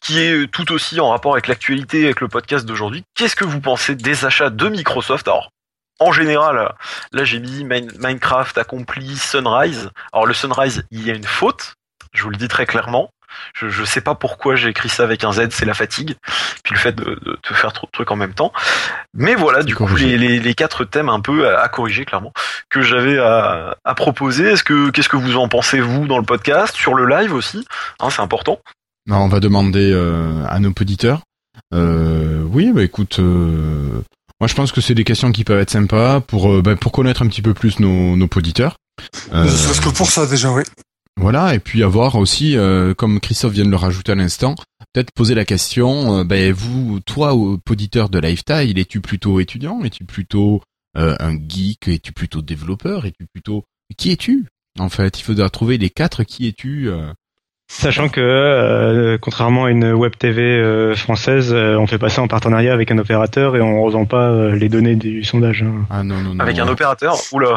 qui 0.00 0.20
est 0.20 0.46
tout 0.50 0.72
aussi 0.72 1.00
en 1.00 1.10
rapport 1.10 1.32
avec 1.32 1.46
l'actualité, 1.48 2.04
avec 2.04 2.20
le 2.20 2.28
podcast 2.28 2.66
d'aujourd'hui. 2.66 3.04
Qu'est-ce 3.14 3.36
que 3.36 3.44
vous 3.44 3.60
pensez 3.60 3.94
des 3.94 4.24
achats 4.24 4.50
de 4.50 4.68
Microsoft? 4.68 5.26
Alors, 5.28 5.50
en 5.98 6.12
général, 6.12 6.74
là 7.12 7.24
j'ai 7.24 7.40
mis 7.40 7.64
Min- 7.64 7.88
Minecraft 7.98 8.58
accompli 8.58 9.16
Sunrise. 9.16 9.90
Alors 10.12 10.26
le 10.26 10.34
Sunrise, 10.34 10.84
il 10.90 11.06
y 11.06 11.10
a 11.10 11.14
une 11.14 11.24
faute, 11.24 11.74
je 12.12 12.22
vous 12.22 12.30
le 12.30 12.36
dis 12.36 12.48
très 12.48 12.66
clairement. 12.66 13.10
Je, 13.54 13.68
je 13.68 13.84
sais 13.84 14.00
pas 14.00 14.14
pourquoi 14.14 14.56
j'ai 14.56 14.70
écrit 14.70 14.88
ça 14.88 15.02
avec 15.02 15.22
un 15.22 15.32
Z, 15.32 15.48
c'est 15.50 15.66
la 15.66 15.74
fatigue, 15.74 16.16
puis 16.62 16.72
le 16.74 16.78
fait 16.80 16.92
de, 16.92 17.04
de, 17.04 17.38
de 17.42 17.54
faire 17.54 17.72
trop 17.74 17.86
de 17.86 17.90
trucs 17.90 18.10
en 18.10 18.16
même 18.16 18.32
temps. 18.32 18.50
Mais 19.12 19.34
voilà, 19.34 19.62
du 19.62 19.74
coup, 19.74 19.86
les, 19.96 20.16
les, 20.16 20.38
les 20.38 20.54
quatre 20.54 20.84
thèmes 20.84 21.10
un 21.10 21.20
peu 21.20 21.46
à, 21.46 21.60
à 21.60 21.68
corriger 21.68 22.06
clairement 22.06 22.32
que 22.70 22.80
j'avais 22.80 23.18
à, 23.18 23.76
à 23.84 23.94
proposer. 23.94 24.52
Est-ce 24.52 24.64
que 24.64 24.88
qu'est-ce 24.90 25.10
que 25.10 25.16
vous 25.16 25.36
en 25.36 25.48
pensez 25.48 25.80
vous 25.80 26.06
dans 26.06 26.18
le 26.18 26.24
podcast, 26.24 26.74
sur 26.76 26.94
le 26.94 27.06
live 27.06 27.34
aussi 27.34 27.66
hein, 28.00 28.08
C'est 28.08 28.22
important. 28.22 28.58
Non, 29.06 29.18
on 29.18 29.28
va 29.28 29.40
demander 29.40 29.90
euh, 29.92 30.44
à 30.48 30.58
nos 30.58 30.70
auditeurs. 30.70 31.22
Euh, 31.74 32.42
oui, 32.50 32.72
bah 32.72 32.82
écoute, 32.82 33.18
euh, 33.18 34.00
moi 34.40 34.48
je 34.48 34.54
pense 34.54 34.72
que 34.72 34.80
c'est 34.80 34.94
des 34.94 35.04
questions 35.04 35.32
qui 35.32 35.44
peuvent 35.44 35.60
être 35.60 35.70
sympas 35.70 36.20
pour 36.20 36.62
bah, 36.62 36.76
pour 36.76 36.92
connaître 36.92 37.22
un 37.22 37.28
petit 37.28 37.42
peu 37.42 37.54
plus 37.54 37.78
nos, 37.80 38.16
nos 38.16 38.28
auditeurs. 38.34 38.76
Euh, 39.32 39.44
Ne 39.44 39.48
serait-ce 39.48 39.80
que 39.80 39.88
pour 39.90 40.10
ça, 40.10 40.26
déjà, 40.26 40.52
oui. 40.52 40.62
Voilà, 41.18 41.54
et 41.54 41.60
puis 41.60 41.82
avoir 41.82 42.16
aussi, 42.16 42.56
euh, 42.58 42.92
comme 42.92 43.20
Christophe 43.20 43.52
vient 43.54 43.64
de 43.64 43.70
le 43.70 43.76
rajouter 43.76 44.12
à 44.12 44.14
l'instant, 44.16 44.54
peut-être 44.92 45.10
poser 45.14 45.34
la 45.34 45.46
question, 45.46 46.24
ben 46.26 46.52
vous, 46.52 47.00
toi, 47.00 47.34
au- 47.34 47.58
auditeur 47.70 48.10
de 48.10 48.18
Lifestyle, 48.18 48.78
es-tu 48.78 49.00
plutôt 49.00 49.40
étudiant 49.40 49.82
Es-tu 49.82 50.04
plutôt 50.04 50.60
euh, 50.98 51.16
un 51.18 51.32
geek 51.36 51.88
Es-tu 51.88 52.12
plutôt 52.12 52.42
développeur 52.42 53.06
Es-tu 53.06 53.26
plutôt... 53.32 53.64
Qui 53.96 54.10
es-tu 54.10 54.46
En 54.78 54.90
fait, 54.90 55.18
il 55.18 55.22
faudra 55.22 55.48
trouver 55.48 55.78
les 55.78 55.88
quatre 55.90 56.22
qui 56.24 56.48
es-tu 56.48 56.90
euh. 56.90 57.10
Sachant 57.68 58.08
que, 58.08 58.20
euh, 58.20 59.18
contrairement 59.20 59.64
à 59.64 59.70
une 59.70 59.92
web 59.92 60.16
TV 60.16 60.40
euh, 60.42 60.94
française, 60.94 61.52
euh, 61.52 61.76
on 61.76 61.86
fait 61.86 61.98
passer 61.98 62.20
en 62.20 62.28
partenariat 62.28 62.72
avec 62.72 62.90
un 62.92 62.98
opérateur 62.98 63.56
et 63.56 63.60
on 63.60 63.82
revend 63.82 64.04
pas 64.06 64.28
euh, 64.30 64.54
les 64.54 64.68
données 64.68 64.94
du 64.94 65.24
sondage. 65.24 65.62
hein. 65.62 65.84
Ah 65.90 66.02
non, 66.04 66.20
non, 66.20 66.34
non. 66.34 66.40
Avec 66.40 66.58
un 66.58 66.68
opérateur? 66.68 67.16
Oula, 67.32 67.56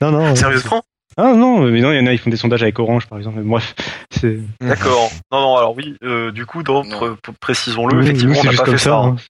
Non, 0.00 0.10
non. 0.10 0.26
euh, 0.26 0.34
sérieusement 0.34 0.82
Ah 1.16 1.32
non, 1.34 1.60
mais 1.62 1.80
non, 1.80 1.92
il 1.92 1.98
y 1.98 2.00
en 2.00 2.06
a, 2.06 2.12
ils 2.12 2.18
font 2.18 2.28
des 2.30 2.36
sondages 2.36 2.62
avec 2.62 2.78
Orange, 2.80 3.06
par 3.06 3.18
exemple. 3.18 3.38
Mais 3.38 3.48
Bref, 3.48 3.74
c'est. 4.10 4.40
D'accord. 4.60 5.10
Non, 5.30 5.40
non, 5.40 5.56
alors 5.56 5.76
oui, 5.76 5.96
euh, 6.02 6.32
du 6.32 6.44
coup, 6.44 6.64
donc, 6.64 6.86
Non. 6.86 6.98
pr- 7.00 7.16
pr- 7.20 7.34
précisons-le, 7.40 7.94
Nous, 7.96 8.02
effectivement, 8.02 8.32
nous, 8.34 8.38
on 8.38 8.42
c'est 8.42 8.46
n'a 8.46 8.50
juste 8.52 8.58
pas 8.60 8.64
fait 8.66 8.70
comme 8.72 8.78
ça. 8.78 8.96
hein. 8.96 9.16
hein. 9.16 9.22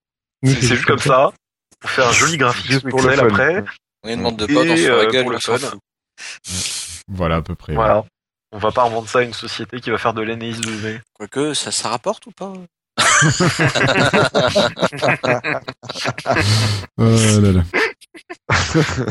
Nous, 0.44 0.50
C'est 0.50 0.60
c'est 0.62 0.74
juste 0.76 0.86
comme 0.86 0.98
ça. 0.98 1.30
Pour 1.80 1.90
faire 1.90 2.08
un 2.08 2.12
joli 2.12 2.36
graphique 2.38 2.70
Juste 2.72 2.88
pour 2.88 3.00
le 3.02 3.10
Excel 3.10 3.18
fun. 3.20 3.26
après. 3.34 3.64
On 4.02 4.08
est 4.08 4.14
une 4.14 4.22
bande 4.22 4.36
de 4.36 4.46
potes, 4.46 4.66
on 4.70 4.76
se 4.76 4.88
euh, 4.90 5.04
la 5.04 5.10
gueule, 5.10 5.22
pour 5.24 5.30
le 5.32 5.36
on 5.36 5.40
s'en 5.40 5.58
fun. 5.58 5.66
fout. 5.68 7.00
Voilà, 7.08 7.36
à 7.36 7.42
peu 7.42 7.54
près. 7.54 7.74
Voilà. 7.74 8.04
On 8.52 8.58
va 8.58 8.70
pas 8.72 8.84
revendre 8.84 9.08
ça 9.08 9.18
à 9.20 9.22
une 9.22 9.34
société 9.34 9.80
qui 9.80 9.90
va 9.90 9.98
faire 9.98 10.14
de 10.14 10.22
l'analyse 10.22 10.60
de 10.60 10.70
données. 10.70 11.00
Quoique, 11.14 11.54
ça, 11.54 11.70
ça 11.70 11.88
rapporte 11.90 12.26
ou 12.26 12.30
pas 12.32 12.52
Oh 16.98 17.40
là 17.40 17.52
là. 17.52 17.62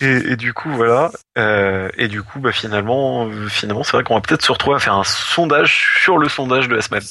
Et, 0.00 0.06
et 0.32 0.36
du 0.36 0.52
coup, 0.52 0.70
voilà. 0.70 1.10
Euh, 1.38 1.88
et 1.96 2.06
du 2.06 2.22
coup, 2.22 2.38
bah, 2.38 2.52
finalement, 2.52 3.26
euh, 3.26 3.48
finalement, 3.48 3.82
c'est 3.82 3.92
vrai 3.92 4.04
qu'on 4.04 4.14
va 4.14 4.20
peut-être 4.20 4.44
se 4.44 4.52
retrouver 4.52 4.76
à 4.76 4.78
faire 4.78 4.94
un 4.94 5.02
sondage 5.02 5.98
sur 6.04 6.18
le 6.18 6.28
sondage 6.28 6.68
de 6.68 6.76
la 6.76 6.82
semaine. 6.82 7.02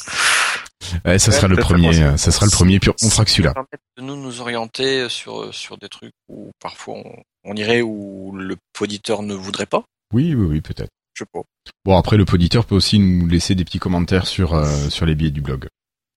Ouais, 1.04 1.20
ça 1.20 1.32
Ouais, 1.32 1.36
sera 1.38 1.48
le 1.50 1.58
premier. 1.58 1.92
ça. 1.94 2.02
euh, 2.04 2.18
Ça 2.18 2.32
sera 2.32 2.46
le 2.46 2.52
premier. 2.52 2.80
Puis 2.80 2.90
on 3.04 3.10
fera 3.10 3.26
que 3.26 3.32
celui-là. 3.32 3.50
Ça 3.50 3.54
permet 3.56 3.68
de 3.98 4.04
nous 4.04 4.16
nous 4.16 4.40
orienter 4.40 5.10
sur 5.10 5.54
sur 5.54 5.78
des 5.78 5.90
trucs 5.90 6.14
où 6.30 6.52
parfois 6.62 6.94
on, 6.96 7.24
on 7.44 7.56
irait 7.58 7.82
où 7.82 8.32
le 8.38 8.56
poditeur 8.72 9.22
ne 9.22 9.34
voudrait 9.34 9.66
pas. 9.66 9.84
Oui, 10.14 10.34
oui, 10.34 10.46
oui, 10.48 10.62
peut-être. 10.62 10.92
Je 11.18 11.24
sais 11.24 11.30
pas. 11.34 11.42
Bon, 11.84 11.98
après, 11.98 12.16
le 12.18 12.26
poditeur 12.26 12.66
peut 12.66 12.76
aussi 12.76 13.00
nous 13.00 13.28
laisser 13.28 13.56
des 13.56 13.66
petits 13.66 13.80
commentaires 13.80 14.28
sur 14.28 14.54
euh, 14.54 14.90
sur 14.90 15.06
les 15.08 15.16
billets 15.16 15.32
du 15.32 15.42
blog. 15.42 15.68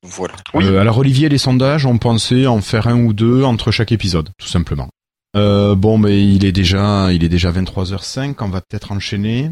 Voilà. 0.03 0.35
Oui. 0.55 0.65
Euh, 0.67 0.79
alors 0.81 0.99
Olivier, 0.99 1.29
les 1.29 1.39
sondages, 1.39 1.87
on 1.87 1.97
pensait 1.99 2.47
en 2.47 2.61
faire 2.61 2.87
un 2.87 2.97
ou 3.03 3.13
deux 3.13 3.43
entre 3.45 3.71
chaque 3.71 3.93
épisode, 3.93 4.29
tout 4.39 4.49
simplement. 4.49 4.89
Euh, 5.37 5.75
bon, 5.75 5.97
mais 5.97 6.23
il 6.27 6.45
est 6.45 6.53
déjà, 6.53 7.13
il 7.13 7.23
est 7.25 7.29
déjà 7.29 7.51
23h05, 7.53 8.35
on 8.41 8.49
va 8.49 8.61
peut-être 8.61 8.93
enchaîner. 8.93 9.51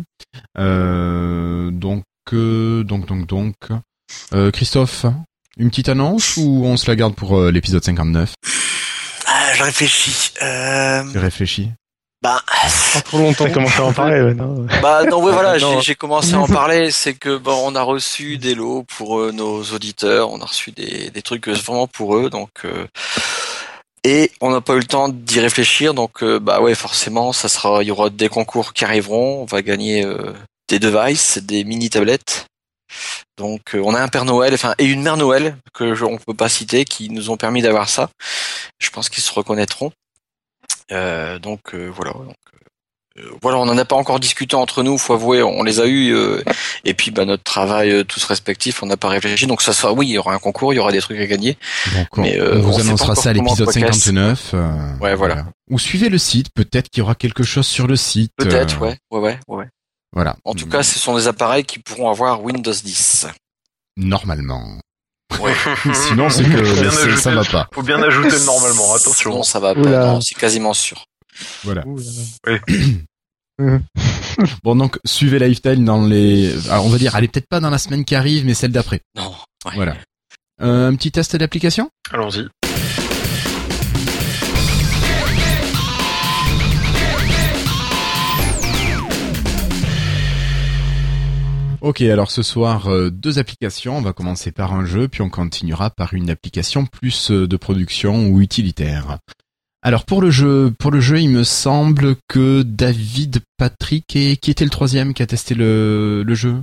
Euh, 0.59 1.71
donc, 1.71 2.03
euh, 2.33 2.83
donc, 2.85 3.07
donc, 3.07 3.27
donc, 3.27 3.55
Euh, 4.33 4.51
Christophe, 4.51 5.07
une 5.59 5.69
petite 5.71 5.89
annonce 5.89 6.37
ou 6.37 6.63
on 6.65 6.77
se 6.77 6.91
la 6.91 6.97
garde 6.97 7.15
pour 7.15 7.39
euh, 7.39 7.51
l'épisode 7.51 7.85
59 7.85 8.35
Ah, 9.27 9.55
je 9.55 9.63
réfléchis. 9.65 10.33
Euh, 10.43 11.05
Tu 11.13 11.19
réfléchis? 11.19 11.71
Bah, 12.23 12.43
Pas 12.95 13.01
trop 13.03 13.19
longtemps. 13.19 13.47
On 13.47 13.53
commence 13.53 13.79
à 13.79 13.85
en 13.85 13.93
parler, 13.93 14.35
bah 14.83 15.05
non, 15.05 15.23
ouais, 15.23 15.33
voilà, 15.33 15.59
j'ai- 15.59 15.95
commencé 15.95 16.35
à 16.35 16.41
en 16.41 16.47
parler. 16.49 16.91
C'est 16.91 17.15
que 17.15 17.37
bon, 17.37 17.57
on 17.65 17.75
a 17.77 17.83
reçu 17.83 18.39
des 18.39 18.55
lots 18.55 18.85
pour 18.97 19.19
euh, 19.21 19.33
nos 19.33 19.63
auditeurs, 19.63 20.31
on 20.31 20.41
a 20.41 20.45
reçu 20.45 20.73
des, 20.73 21.11
des 21.11 21.23
trucs 21.23 21.49
euh, 21.49 21.53
vraiment 21.55 21.87
pour 21.87 22.17
eux, 22.17 22.29
donc 22.31 22.51
euh, 22.65 22.87
et 24.05 24.31
on 24.41 24.51
n'a 24.51 24.61
pas 24.61 24.75
eu 24.75 24.79
le 24.79 24.85
temps 24.85 25.09
d'y 25.09 25.41
réfléchir, 25.41 25.95
donc 25.95 26.23
euh, 26.23 26.39
bah 26.39 26.61
ouais, 26.61 26.75
forcément, 26.75 27.33
ça 27.33 27.49
sera, 27.49 27.83
il 27.83 27.87
y 27.87 27.91
aura 27.91 28.11
des 28.11 28.29
concours 28.29 28.73
qui 28.73 28.85
arriveront, 28.85 29.43
on 29.43 29.45
va 29.45 29.63
gagner 29.63 30.05
euh, 30.05 30.33
des 30.69 30.79
devices, 30.79 31.39
des 31.39 31.65
mini 31.65 31.91
tablettes. 31.91 32.47
Donc 33.37 33.75
euh, 33.75 33.83
on 33.85 33.95
a 33.95 34.01
un 34.01 34.09
père 34.09 34.25
Noël, 34.25 34.55
enfin 34.55 34.75
et 34.79 34.85
une 34.87 35.03
mère 35.03 35.17
Noël 35.17 35.57
que 35.75 35.95
je, 35.95 36.05
on 36.05 36.17
peut 36.19 36.35
pas 36.35 36.49
citer, 36.49 36.85
qui 36.85 37.11
nous 37.11 37.31
ont 37.31 37.37
permis 37.37 37.63
d'avoir 37.63 37.89
ça. 37.89 38.09
Je 38.81 38.91
pense 38.91 39.09
qu'ils 39.09 39.23
se 39.23 39.33
reconnaîtront. 39.33 39.93
Euh, 40.93 41.39
donc 41.39 41.75
euh, 41.75 41.91
voilà. 41.95 42.13
Donc, 42.13 42.37
euh, 43.19 43.23
voilà, 43.43 43.59
on 43.59 43.67
n'en 43.67 43.77
a 43.77 43.85
pas 43.85 43.97
encore 43.97 44.21
discuté 44.21 44.55
entre 44.55 44.85
nous, 44.85 44.97
faut 44.97 45.13
avouer, 45.13 45.43
on 45.43 45.65
les 45.65 45.81
a 45.81 45.87
eus, 45.89 46.15
et 46.85 46.95
puis 46.95 47.11
bah, 47.11 47.25
notre 47.25 47.43
travail 47.43 48.05
tous 48.05 48.23
respectifs, 48.25 48.81
on 48.83 48.87
n'a 48.87 48.97
pas 48.97 49.09
réfléchi, 49.09 49.49
donc 49.49 49.61
ça 49.61 49.73
sera, 49.73 49.93
oui, 49.93 50.07
il 50.07 50.13
y 50.13 50.19
aura 50.19 50.35
un 50.35 50.39
concours, 50.39 50.73
il 50.73 50.77
y 50.77 50.79
aura 50.79 50.93
des 50.93 51.01
trucs 51.01 51.19
à 51.19 51.27
gagner. 51.27 51.59
On, 52.13 52.23
Mais, 52.23 52.41
on 52.41 52.61
vous 52.61 52.75
on 52.75 52.81
annoncera 52.81 53.17
ça 53.17 53.31
à 53.31 53.33
l'épisode 53.33 53.67
podcast. 53.67 54.01
59. 54.05 54.51
euh, 54.55 54.97
Ouais, 55.01 55.17
voilà. 55.17 55.47
Ou 55.69 55.81
suivez 55.81 56.11
le 56.11 56.19
site, 56.19 56.51
peut-être 56.55 56.91
qu'il 56.91 57.01
y 57.01 57.03
aura 57.03 57.17
quelque 57.17 57.43
chose 57.43 57.67
sur 57.67 57.89
le 57.89 57.97
site. 57.97 58.31
Peut-être, 58.37 58.81
ouais, 58.81 58.97
ouais, 59.11 59.19
ouais, 59.21 59.39
ouais. 59.49 59.67
Voilà. 60.13 60.37
En 60.45 60.55
tout 60.55 60.69
cas, 60.69 60.85
ce 60.85 60.99
sont 61.01 61.17
des 61.17 61.27
appareils 61.27 61.65
qui 61.65 61.81
pourront 61.81 62.11
avoir 62.11 62.43
Windows 62.43 62.73
10. 62.73 63.27
Normalement. 63.97 64.79
Ouais. 65.41 65.53
Sinon, 65.95 66.31
c'est 66.31 66.45
que 66.45 66.59
ajouter 66.59 67.17
ça 67.17 67.35
va 67.35 67.45
pas. 67.45 67.69
Faut 67.73 67.83
bien 67.83 68.03
ajouter 68.03 68.31
le 68.31 68.45
normalement, 68.45 68.95
attention. 68.97 69.31
Sinon, 69.31 69.43
ça 69.43 69.61
va 69.61 69.75
pas, 69.75 69.81
Oula. 69.81 70.07
non, 70.07 70.21
c'est 70.21 70.35
quasiment 70.35 70.75
sûr. 70.75 71.05
Voilà. 71.65 71.85
Bon, 74.63 74.77
donc, 74.77 74.99
suivez 75.05 75.41
Lifestyle 75.41 75.85
dans 75.85 76.07
les, 76.07 76.53
alors, 76.69 76.87
on 76.87 76.89
va 76.89 76.99
dire, 76.99 77.17
allez, 77.17 77.27
peut-être 77.27 77.49
pas 77.49 77.59
dans 77.59 77.71
la 77.71 77.79
semaine 77.79 78.05
qui 78.05 78.15
arrive, 78.15 78.45
mais 78.47 78.55
celle 78.55 78.71
d'après. 78.71 79.01
Non. 79.17 79.35
ouais. 79.65 79.73
Voilà. 79.75 79.97
Euh, 80.61 80.89
un 80.89 80.95
petit 80.95 81.11
test 81.11 81.37
d'application? 81.37 81.91
Allons-y. 82.13 82.49
Ok, 91.81 92.01
alors 92.01 92.31
ce 92.33 92.43
soir, 92.43 92.89
euh, 92.89 93.11
deux 93.11 93.39
applications. 93.39 93.97
On 93.97 94.03
va 94.03 94.13
commencer 94.13 94.51
par 94.51 94.73
un 94.73 94.85
jeu, 94.85 95.07
puis 95.07 95.23
on 95.23 95.31
continuera 95.31 95.91
par 95.91 96.13
une 96.13 96.29
application 96.29 96.87
plus 96.87 97.31
euh, 97.31 97.47
de 97.47 97.57
production 97.57 98.29
ou 98.29 98.41
utilitaire. 98.41 99.19
Alors 99.81 100.05
pour 100.05 100.21
le 100.21 100.31
jeu, 100.31 100.73
pour 100.77 100.91
le 100.91 101.01
jeu, 101.01 101.21
il 101.21 101.31
me 101.31 101.45
semble 101.45 102.17
que 102.27 102.63
David 102.63 103.43
Patrick 103.57 104.17
et 104.17 104.37
qui 104.37 104.51
était 104.51 104.65
le 104.65 104.71
troisième 104.71 105.15
qui 105.15 105.23
a 105.23 105.27
testé 105.27 105.55
le, 105.55 106.25
le 106.27 106.35
jeu? 106.35 106.63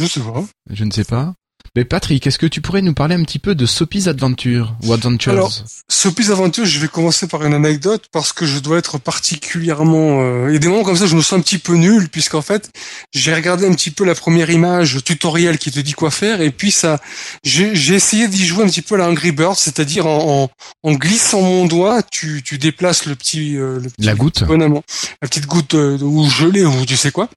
Je 0.00 0.06
sais 0.06 0.20
pas. 0.20 0.44
Je 0.68 0.84
ne 0.84 0.90
sais 0.90 1.04
pas. 1.04 1.32
Mais 1.76 1.84
Patrick, 1.84 2.26
est-ce 2.26 2.38
que 2.38 2.46
tu 2.46 2.62
pourrais 2.62 2.80
nous 2.80 2.94
parler 2.94 3.16
un 3.16 3.22
petit 3.22 3.38
peu 3.38 3.54
de 3.54 3.66
Sophie's 3.66 4.06
Adventure 4.06 4.74
ou 4.82 4.94
Adventures 4.94 5.32
Alors, 5.32 5.52
Sophie's 5.90 6.30
Aventure, 6.30 6.64
je 6.64 6.78
vais 6.78 6.88
commencer 6.88 7.26
par 7.26 7.44
une 7.44 7.52
anecdote 7.52 8.06
parce 8.12 8.32
que 8.32 8.46
je 8.46 8.60
dois 8.60 8.78
être 8.78 8.96
particulièrement... 8.96 10.22
Euh... 10.22 10.46
Il 10.48 10.54
y 10.54 10.56
a 10.56 10.58
des 10.58 10.68
moments 10.68 10.84
comme 10.84 10.96
ça, 10.96 11.06
je 11.06 11.14
me 11.14 11.20
sens 11.20 11.38
un 11.38 11.42
petit 11.42 11.58
peu 11.58 11.74
nul 11.74 12.08
puisqu'en 12.08 12.40
fait, 12.40 12.70
j'ai 13.12 13.34
regardé 13.34 13.66
un 13.66 13.74
petit 13.74 13.90
peu 13.90 14.06
la 14.06 14.14
première 14.14 14.48
image 14.48 15.04
tutoriel 15.04 15.58
qui 15.58 15.70
te 15.70 15.78
dit 15.78 15.92
quoi 15.92 16.10
faire 16.10 16.40
et 16.40 16.50
puis 16.50 16.70
ça, 16.70 16.98
j'ai 17.44 17.94
essayé 17.94 18.26
d'y 18.28 18.46
jouer 18.46 18.64
un 18.64 18.68
petit 18.68 18.80
peu 18.80 18.94
à 18.94 18.98
la 18.98 19.10
Angry 19.10 19.32
Birds, 19.32 19.58
c'est-à-dire 19.58 20.06
en, 20.06 20.44
en, 20.44 20.90
en 20.90 20.92
glissant 20.94 21.42
mon 21.42 21.66
doigt, 21.66 22.02
tu, 22.10 22.42
tu 22.42 22.56
déplaces 22.56 23.04
le 23.04 23.14
petit, 23.16 23.58
euh, 23.58 23.80
le 23.80 23.90
petit 23.90 24.06
La 24.06 24.14
goutte 24.14 24.44
bonhomme, 24.44 24.80
la 25.20 25.28
petite 25.28 25.46
goutte 25.46 25.74
euh, 25.74 25.98
ou 25.98 26.26
gelée 26.30 26.64
ou 26.64 26.86
tu 26.86 26.96
sais 26.96 27.10
quoi. 27.10 27.28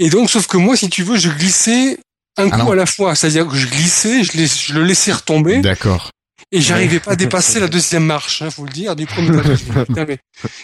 Et 0.00 0.08
donc, 0.08 0.30
sauf 0.30 0.46
que 0.46 0.56
moi, 0.56 0.76
si 0.76 0.88
tu 0.88 1.02
veux, 1.02 1.18
je 1.18 1.28
glissais 1.28 1.98
un 2.36 2.48
Ah 2.50 2.58
coup 2.58 2.66
non. 2.66 2.72
à 2.72 2.76
la 2.76 2.86
fois, 2.86 3.14
c'est-à-dire 3.14 3.46
que 3.46 3.56
je 3.56 3.66
glissais, 3.66 4.24
je, 4.24 4.72
le 4.74 4.84
laissais 4.84 5.12
retomber. 5.12 5.60
D'accord. 5.60 6.10
Et 6.52 6.60
j'arrivais 6.60 6.98
pas 6.98 7.12
à 7.12 7.16
dépasser 7.16 7.60
la 7.60 7.68
deuxième 7.68 8.04
marche, 8.04 8.42
hein, 8.42 8.50
faut 8.50 8.64
le 8.64 8.72
dire, 8.72 8.96
du 8.96 9.06
premier 9.06 9.38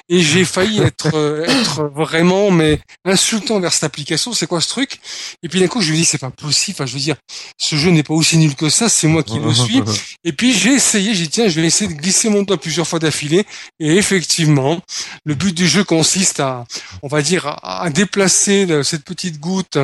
Et 0.08 0.20
j'ai 0.20 0.44
failli 0.44 0.80
être, 0.80 1.14
euh, 1.14 1.44
être 1.44 1.84
vraiment, 1.84 2.50
mais 2.50 2.80
insultant 3.04 3.60
vers 3.60 3.72
cette 3.72 3.84
application. 3.84 4.32
C'est 4.32 4.48
quoi 4.48 4.60
ce 4.60 4.68
truc? 4.68 4.98
Et 5.44 5.48
puis 5.48 5.60
d'un 5.60 5.68
coup, 5.68 5.80
je 5.80 5.92
me 5.92 5.96
dis, 5.96 6.04
c'est 6.04 6.18
pas 6.18 6.30
possible. 6.30 6.74
Enfin, 6.76 6.86
je 6.86 6.94
veux 6.94 7.00
dire, 7.00 7.14
ce 7.56 7.76
jeu 7.76 7.90
n'est 7.90 8.02
pas 8.02 8.14
aussi 8.14 8.36
nul 8.36 8.56
que 8.56 8.68
ça. 8.68 8.88
C'est 8.88 9.06
moi 9.06 9.22
qui 9.22 9.38
le 9.38 9.54
suis. 9.54 9.80
Et 10.24 10.32
puis 10.32 10.52
j'ai 10.52 10.72
essayé, 10.72 11.14
j'ai 11.14 11.24
dit 11.24 11.30
tiens, 11.30 11.48
je 11.48 11.60
vais 11.60 11.66
essayer 11.66 11.92
de 11.92 11.96
glisser 11.96 12.30
mon 12.30 12.42
doigt 12.42 12.56
plusieurs 12.56 12.88
fois 12.88 12.98
d'affilée. 12.98 13.46
Et 13.78 13.96
effectivement, 13.96 14.80
le 15.24 15.34
but 15.34 15.54
du 15.54 15.68
jeu 15.68 15.84
consiste 15.84 16.40
à, 16.40 16.64
on 17.02 17.08
va 17.08 17.22
dire, 17.22 17.58
à, 17.62 17.88
déplacer 17.90 18.82
cette 18.82 19.04
petite 19.04 19.38
goutte 19.38 19.78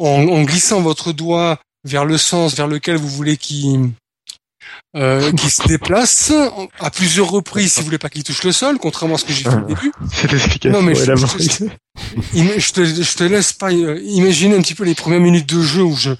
en, 0.00 0.28
en 0.28 0.42
glissant 0.42 0.80
votre 0.80 1.12
doigt 1.12 1.58
vers 1.84 2.04
le 2.04 2.18
sens 2.18 2.54
vers 2.56 2.66
lequel 2.66 2.96
vous 2.96 3.08
voulez 3.08 3.36
qu'il 3.36 3.90
euh, 4.96 5.30
se 5.48 5.66
déplace 5.68 6.32
à 6.80 6.90
plusieurs 6.90 7.30
reprises 7.30 7.72
si 7.74 7.80
vous 7.80 7.86
voulez 7.86 7.98
pas 7.98 8.08
qu'il 8.08 8.24
touche 8.24 8.42
le 8.44 8.52
sol, 8.52 8.78
contrairement 8.78 9.14
à 9.14 9.18
ce 9.18 9.24
que 9.24 9.32
j'ai 9.32 9.44
fait 9.44 9.54
au 9.56 9.60
début. 9.66 9.92
Cette 10.12 10.32
explication 10.32 10.78
Non, 10.78 10.82
mais 10.82 10.94
je- 10.94 11.04
te, 12.72 12.84
je 12.84 13.16
te 13.16 13.24
laisse 13.24 13.52
pas 13.52 13.70
euh, 13.72 14.00
imaginer 14.04 14.56
un 14.56 14.62
petit 14.62 14.74
peu 14.74 14.84
les 14.84 14.94
premières 14.94 15.20
minutes 15.20 15.48
de 15.48 15.62
jeu 15.62 15.82
où 15.82 15.96
je, 15.96 16.10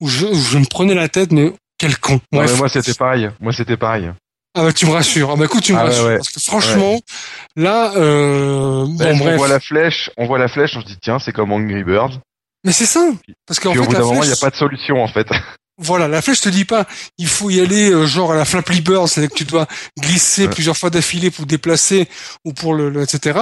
où 0.00 0.08
je, 0.08 0.26
où 0.26 0.34
je 0.34 0.58
me 0.58 0.64
prenais 0.66 0.94
la 0.94 1.08
tête, 1.08 1.32
mais 1.32 1.52
quel 1.78 1.98
con. 1.98 2.14
Non, 2.32 2.40
Bref. 2.40 2.52
mais 2.52 2.58
moi 2.58 2.68
c'était 2.68 2.94
pareil. 2.94 3.30
Moi 3.40 3.52
c'était 3.52 3.76
pareil. 3.76 4.10
Ah 4.56 4.62
bah 4.64 4.72
tu 4.72 4.84
me 4.86 4.90
rassures. 4.92 5.30
Ah 5.32 5.36
bah 5.36 5.44
écoute, 5.44 5.62
tu 5.62 5.72
me 5.72 5.78
Ah 5.78 5.84
rassures. 5.84 6.04
ouais. 6.06 6.16
Parce 6.16 6.30
que 6.30 6.40
franchement, 6.40 7.00
là, 7.56 7.92
euh, 7.96 8.84
Ben, 8.98 9.16
bon 9.16 9.22
on 9.22 9.24
bref. 9.24 9.36
voit 9.36 9.48
la 9.48 9.60
flèche, 9.60 10.10
on 10.16 10.26
voit 10.26 10.38
la 10.38 10.48
flèche, 10.48 10.76
on 10.76 10.80
se 10.80 10.86
dit 10.86 10.96
tiens 11.00 11.18
c'est 11.20 11.32
comme 11.32 11.52
Angry 11.52 11.84
Birds. 11.84 12.18
Mais 12.64 12.72
c'est 12.72 12.86
ça. 12.86 13.10
Parce 13.46 13.58
qu'en 13.60 13.72
fait, 13.72 13.78
au 13.78 13.84
bout 13.86 13.92
d'un 13.92 14.00
moment 14.00 14.22
il 14.22 14.26
n'y 14.28 14.32
a 14.32 14.36
pas 14.36 14.50
de 14.50 14.56
solution 14.56 15.02
en 15.02 15.08
fait. 15.08 15.26
voilà, 15.78 16.08
la 16.08 16.20
flèche 16.20 16.40
te 16.42 16.48
dit 16.50 16.64
pas, 16.66 16.86
il 17.18 17.26
faut 17.26 17.48
y 17.50 17.60
aller 17.60 17.90
euh, 17.90 18.06
genre 18.06 18.32
à 18.32 18.36
la 18.36 18.44
Flappy 18.44 18.80
Bird, 18.82 19.08
c'est-à-dire 19.08 19.30
que 19.30 19.36
tu 19.38 19.44
dois 19.44 19.66
glisser 19.98 20.42
Ouais. 20.46 20.48
plusieurs 20.50 20.76
fois 20.76 20.90
d'affilée 20.90 21.30
pour 21.30 21.46
déplacer 21.46 22.08
ou 22.44 22.52
pour 22.52 22.74
le, 22.74 22.90
le- 22.90 23.02
etc. 23.02 23.38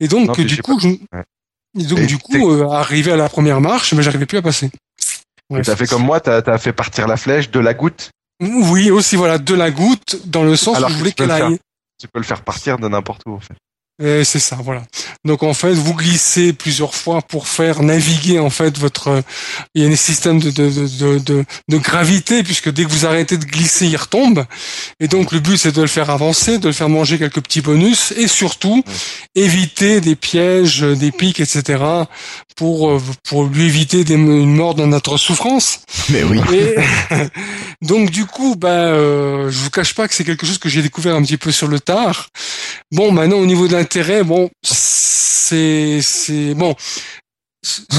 Et 0.00 0.08
donc 0.08 0.26
Non, 0.36 0.44
du 0.44 0.60
coup, 0.62 0.80
je, 0.80 0.88
Ouais. 0.88 1.22
et 1.78 1.84
donc 1.84 1.98
Et 2.00 2.06
du 2.06 2.18
coup, 2.18 2.50
euh, 2.52 2.68
arrivé 2.70 3.12
à 3.12 3.16
la 3.16 3.28
première 3.28 3.60
marche, 3.60 3.92
mais 3.94 4.02
j'arrivais 4.02 4.26
plus 4.26 4.38
à 4.38 4.42
passer. 4.42 4.70
Ouais, 5.48 5.62
t'as 5.62 5.76
fait 5.76 5.86
comme 5.86 6.02
moi, 6.02 6.18
t'as 6.18 6.38
as 6.44 6.58
fait 6.58 6.72
partir 6.72 7.06
la 7.06 7.16
flèche 7.16 7.50
de 7.52 7.60
la 7.60 7.72
goutte. 7.72 8.10
Oui, 8.40 8.90
aussi, 8.90 9.14
voilà, 9.14 9.38
de 9.38 9.54
la 9.54 9.70
goutte, 9.70 10.16
dans 10.26 10.42
le 10.42 10.56
sens 10.56 10.76
Alors 10.76 10.90
où 10.90 10.92
je 10.92 10.98
voulais 10.98 11.12
qu'elle 11.12 11.30
aille. 11.30 11.58
Tu 12.00 12.08
peux 12.08 12.18
le 12.18 12.24
faire 12.24 12.42
partir 12.42 12.78
de 12.78 12.88
n'importe 12.88 13.22
où 13.26 13.32
en 13.34 13.40
fait. 13.40 13.54
Et 14.02 14.24
c'est 14.24 14.40
ça, 14.40 14.58
voilà. 14.62 14.82
Donc 15.24 15.42
en 15.42 15.54
fait, 15.54 15.72
vous 15.72 15.94
glissez 15.94 16.52
plusieurs 16.52 16.94
fois 16.94 17.22
pour 17.22 17.48
faire 17.48 17.82
naviguer 17.82 18.38
en 18.38 18.50
fait 18.50 18.76
votre. 18.76 19.22
Il 19.74 19.82
y 19.82 19.86
a 19.86 19.88
un 19.88 19.96
système 19.96 20.38
de 20.38 20.50
de, 20.50 20.68
de, 20.68 21.18
de, 21.18 21.44
de, 21.68 21.78
gravité 21.78 22.42
puisque 22.42 22.70
dès 22.70 22.84
que 22.84 22.90
vous 22.90 23.06
arrêtez 23.06 23.38
de 23.38 23.46
glisser, 23.46 23.86
il 23.86 23.96
retombe. 23.96 24.44
Et 25.00 25.08
donc 25.08 25.32
le 25.32 25.40
but 25.40 25.56
c'est 25.56 25.74
de 25.74 25.80
le 25.80 25.86
faire 25.86 26.10
avancer, 26.10 26.58
de 26.58 26.66
le 26.66 26.74
faire 26.74 26.90
manger 26.90 27.18
quelques 27.18 27.40
petits 27.40 27.62
bonus 27.62 28.12
et 28.12 28.28
surtout 28.28 28.84
éviter 29.34 30.02
des 30.02 30.14
pièges, 30.14 30.82
des 30.82 31.10
pics, 31.10 31.40
etc. 31.40 31.82
pour 32.54 33.00
pour 33.26 33.44
lui 33.44 33.64
éviter 33.64 34.04
des, 34.04 34.14
une 34.14 34.56
mort 34.56 34.74
dans 34.74 34.86
notre 34.86 35.16
souffrance. 35.16 35.80
Mais 36.10 36.22
oui. 36.22 36.38
Et 36.52 36.74
donc 37.82 38.10
du 38.10 38.26
coup, 38.26 38.56
ben, 38.56 38.68
euh, 38.68 39.50
je 39.50 39.58
vous 39.58 39.70
cache 39.70 39.94
pas 39.94 40.06
que 40.06 40.14
c'est 40.14 40.24
quelque 40.24 40.44
chose 40.44 40.58
que 40.58 40.68
j'ai 40.68 40.82
découvert 40.82 41.14
un 41.14 41.22
petit 41.22 41.38
peu 41.38 41.50
sur 41.50 41.66
le 41.66 41.80
tard. 41.80 42.28
Bon, 42.92 43.10
maintenant 43.10 43.38
au 43.38 43.46
niveau 43.46 43.66
de 43.68 43.72
l'intérêt, 43.86 44.24
bon, 44.24 44.50
c'est 44.62 46.00
c'est 46.02 46.54
bon. 46.54 46.74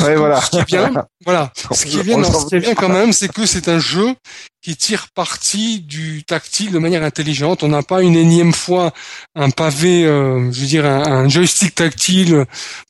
Ouais, 0.03 0.15
voilà. 0.17 0.41
Ce 0.41 0.49
qui 0.49 0.57
est 0.57 0.65
bien, 0.65 0.91
voilà. 1.23 1.51
Ce 1.71 1.85
qui 1.85 1.97
est 1.99 2.03
bien, 2.03 2.15
On 2.15 2.19
le 2.19 2.23
non, 2.23 2.33
sent 2.33 2.39
ce 2.39 2.45
qui 2.47 2.55
est 2.55 2.59
bien 2.59 2.75
quand 2.75 2.89
même, 2.89 3.13
c'est 3.13 3.31
que 3.31 3.45
c'est 3.45 3.69
un 3.69 3.79
jeu 3.79 4.15
qui 4.61 4.75
tire 4.75 5.07
parti 5.15 5.79
du 5.79 6.25
tactile 6.25 6.71
de 6.71 6.79
manière 6.79 7.03
intelligente. 7.03 7.63
On 7.63 7.69
n'a 7.69 7.83
pas 7.83 8.01
une 8.01 8.17
énième 8.17 8.51
fois 8.51 8.91
un 9.33 9.49
pavé, 9.49 10.03
euh, 10.05 10.51
je 10.51 10.59
veux 10.59 10.67
dire, 10.67 10.85
un, 10.85 11.03
un 11.03 11.29
joystick 11.29 11.73
tactile, 11.75 12.45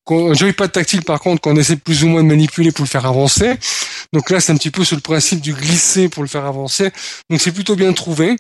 un 0.10 0.34
joypad 0.34 0.72
tactile 0.72 1.04
par 1.04 1.20
contre 1.20 1.42
qu'on 1.42 1.56
essaie 1.56 1.76
plus 1.76 2.04
ou 2.04 2.08
moins 2.08 2.24
de 2.24 2.28
manipuler 2.28 2.72
pour 2.72 2.84
le 2.84 2.90
faire 2.90 3.06
avancer. 3.06 3.58
Donc 4.12 4.32
là, 4.32 4.40
c'est 4.40 4.52
un 4.52 4.58
petit 4.58 4.72
peu 4.72 4.84
sur 4.84 4.96
le 4.96 5.04
principe 5.04 5.40
du 5.40 5.54
glisser 5.54 6.10
pour 6.10 6.24
le 6.24 6.30
faire 6.30 6.46
avancer. 6.46 6.90
Donc 7.30 7.42
c'est 7.42 7.52
plutôt 7.52 7.76
bien 7.76 7.94
trouvé. 7.94 8.38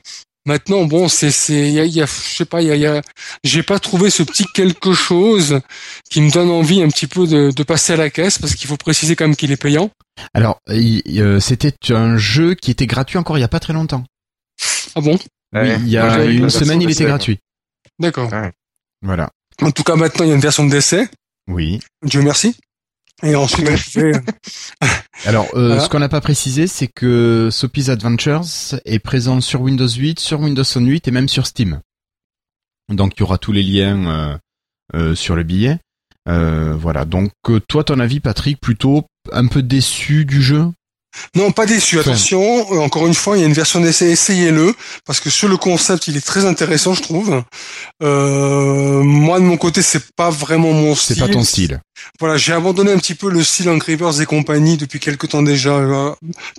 Maintenant, 0.48 0.86
bon, 0.86 1.10
c'est, 1.10 1.30
c'est, 1.30 1.68
il 1.68 1.74
y 1.74 1.80
a, 1.82 1.84
il 1.86 1.91
y 1.94 2.02
a- 2.02 2.06
je 2.06 2.11
sais 2.38 2.45
pas, 2.45 2.61
il 2.61 2.69
y 2.69 2.72
a, 2.72 2.76
il 2.76 2.82
y 2.82 2.86
a- 2.88 3.02
j'ai 3.44 3.64
pas 3.64 3.80
trouvé 3.80 4.10
ce 4.10 4.24
petit 4.24 4.45
quelque 4.53 4.94
chose 4.94 5.60
qui 6.10 6.22
me 6.22 6.32
donne 6.32 6.49
envie 6.49 6.82
un 6.82 6.88
petit 6.88 7.06
peu 7.06 7.28
de, 7.28 7.52
de 7.52 7.64
passer 7.64 7.91
à 7.94 7.98
la 7.98 8.10
caisse 8.10 8.40
parce 8.40 8.56
qu'il 8.56 8.68
faut 8.69 8.78
préciser 8.78 9.18
quand 9.18 9.26
même 9.26 9.36
qu'il 9.36 9.52
est 9.52 9.61
payant. 9.61 9.91
Alors, 10.34 10.60
il- 10.69 11.03
euh, 11.22 11.41
c'était 11.41 11.74
un 11.94 12.15
jeu 12.18 12.56
qui 12.56 12.72
était 12.72 12.88
gratuit 12.88 13.18
encore 13.18 13.38
il 13.38 13.41
y 13.41 13.44
a 13.44 13.49
pas 13.49 13.60
très 13.60 13.74
longtemps. 13.74 14.06
Ah 14.95 15.02
bon? 15.02 15.19
Oui, 15.53 15.69
il 15.82 15.90
y 15.90 15.98
a 15.98 16.24
une 16.32 16.49
semaine, 16.49 16.82
il 16.82 16.90
était 16.91 17.03
gratuit. 17.10 17.40
D'accord. 17.99 18.32
Voilà. 19.02 19.30
En 19.61 19.72
tout 19.72 19.84
cas, 19.84 19.95
maintenant, 19.95 20.24
il 20.24 20.30
y 20.30 20.32
a 20.32 20.36
une 20.36 20.41
version 20.41 20.65
d'essai. 20.65 21.10
Oui. 21.49 21.82
Dieu 22.03 22.22
merci. 22.22 22.56
Et 23.23 23.35
ensuite, 23.35 23.68
on 23.68 23.76
pouvait- 23.76 24.22
Alors, 25.26 25.48
euh, 25.56 25.68
Voilà. 25.68 25.80
ce 25.81 25.89
qu'on 25.89 25.99
n'a 25.99 26.10
pas 26.10 26.22
précisé, 26.22 26.68
c'est 26.68 26.88
que 26.88 27.49
Sophie's 27.52 27.89
Adventures 27.89 28.45
est 28.85 28.99
présent 28.99 29.41
sur 29.41 29.61
Windows 29.61 29.88
8, 29.88 30.19
sur 30.19 30.39
Windows 30.39 30.64
Phone 30.64 30.88
8 30.88 31.07
et 31.07 31.11
même 31.11 31.27
sur 31.27 31.48
Steam. 31.48 31.81
Donc, 32.89 33.14
il 33.18 33.22
y 33.22 33.23
aura 33.23 33.38
tous 33.38 33.52
les 33.52 33.64
liens 33.64 34.07
euh, 34.07 34.38
euh, 34.95 35.15
sur 35.15 35.35
le 35.35 35.44
billet. 35.44 35.80
Euh, 36.30 36.76
voilà. 36.77 37.06
Donc, 37.06 37.31
euh, 37.49 37.60
toi, 37.68 37.84
ton 37.84 37.99
avis, 37.99 38.19
Patrick, 38.19 38.60
plutôt 38.61 39.06
un 39.31 39.48
peu 39.48 39.64
déçu 39.64 40.23
du 40.26 40.41
jeu? 40.41 40.65
Non, 41.35 41.52
pas 41.52 41.65
déçu. 41.65 41.99
Attention, 41.99 42.73
euh, 42.73 42.80
encore 42.80 43.07
une 43.07 43.14
fois, 43.14 43.38
il 43.38 43.41
y 43.41 43.44
a 43.44 43.48
une 43.48 43.53
version 43.53 43.80
d'essai. 43.80 44.10
Essayez-le 44.10 44.73
parce 45.06 45.19
que 45.19 45.30
sur 45.30 45.48
le 45.48 45.57
concept, 45.57 46.07
il 46.07 46.18
est 46.18 46.26
très 46.26 46.45
intéressant, 46.45 46.94
je 46.94 47.02
trouve. 47.02 47.44
Euh, 48.03 49.02
moi, 49.03 49.39
de 49.39 49.45
mon 49.45 49.57
côté, 49.57 49.81
c'est 49.81 50.11
pas 50.15 50.30
vraiment 50.30 50.73
mon 50.73 50.95
style. 50.95 51.18
C'est 51.18 51.27
pas 51.27 51.31
ton 51.31 51.44
style. 51.44 51.81
Voilà, 52.19 52.38
j'ai 52.38 52.53
abandonné 52.53 52.91
un 52.91 52.98
petit 52.98 53.15
peu 53.15 53.30
le 53.30 53.44
style 53.44 53.69
Angry 53.69 53.95
Birds 53.95 54.22
et 54.22 54.26
compagnie 54.26 54.77
depuis 54.77 54.99
quelque 54.99 55.27
temps 55.27 55.41
déjà, 55.41 55.72
euh, 55.72 56.11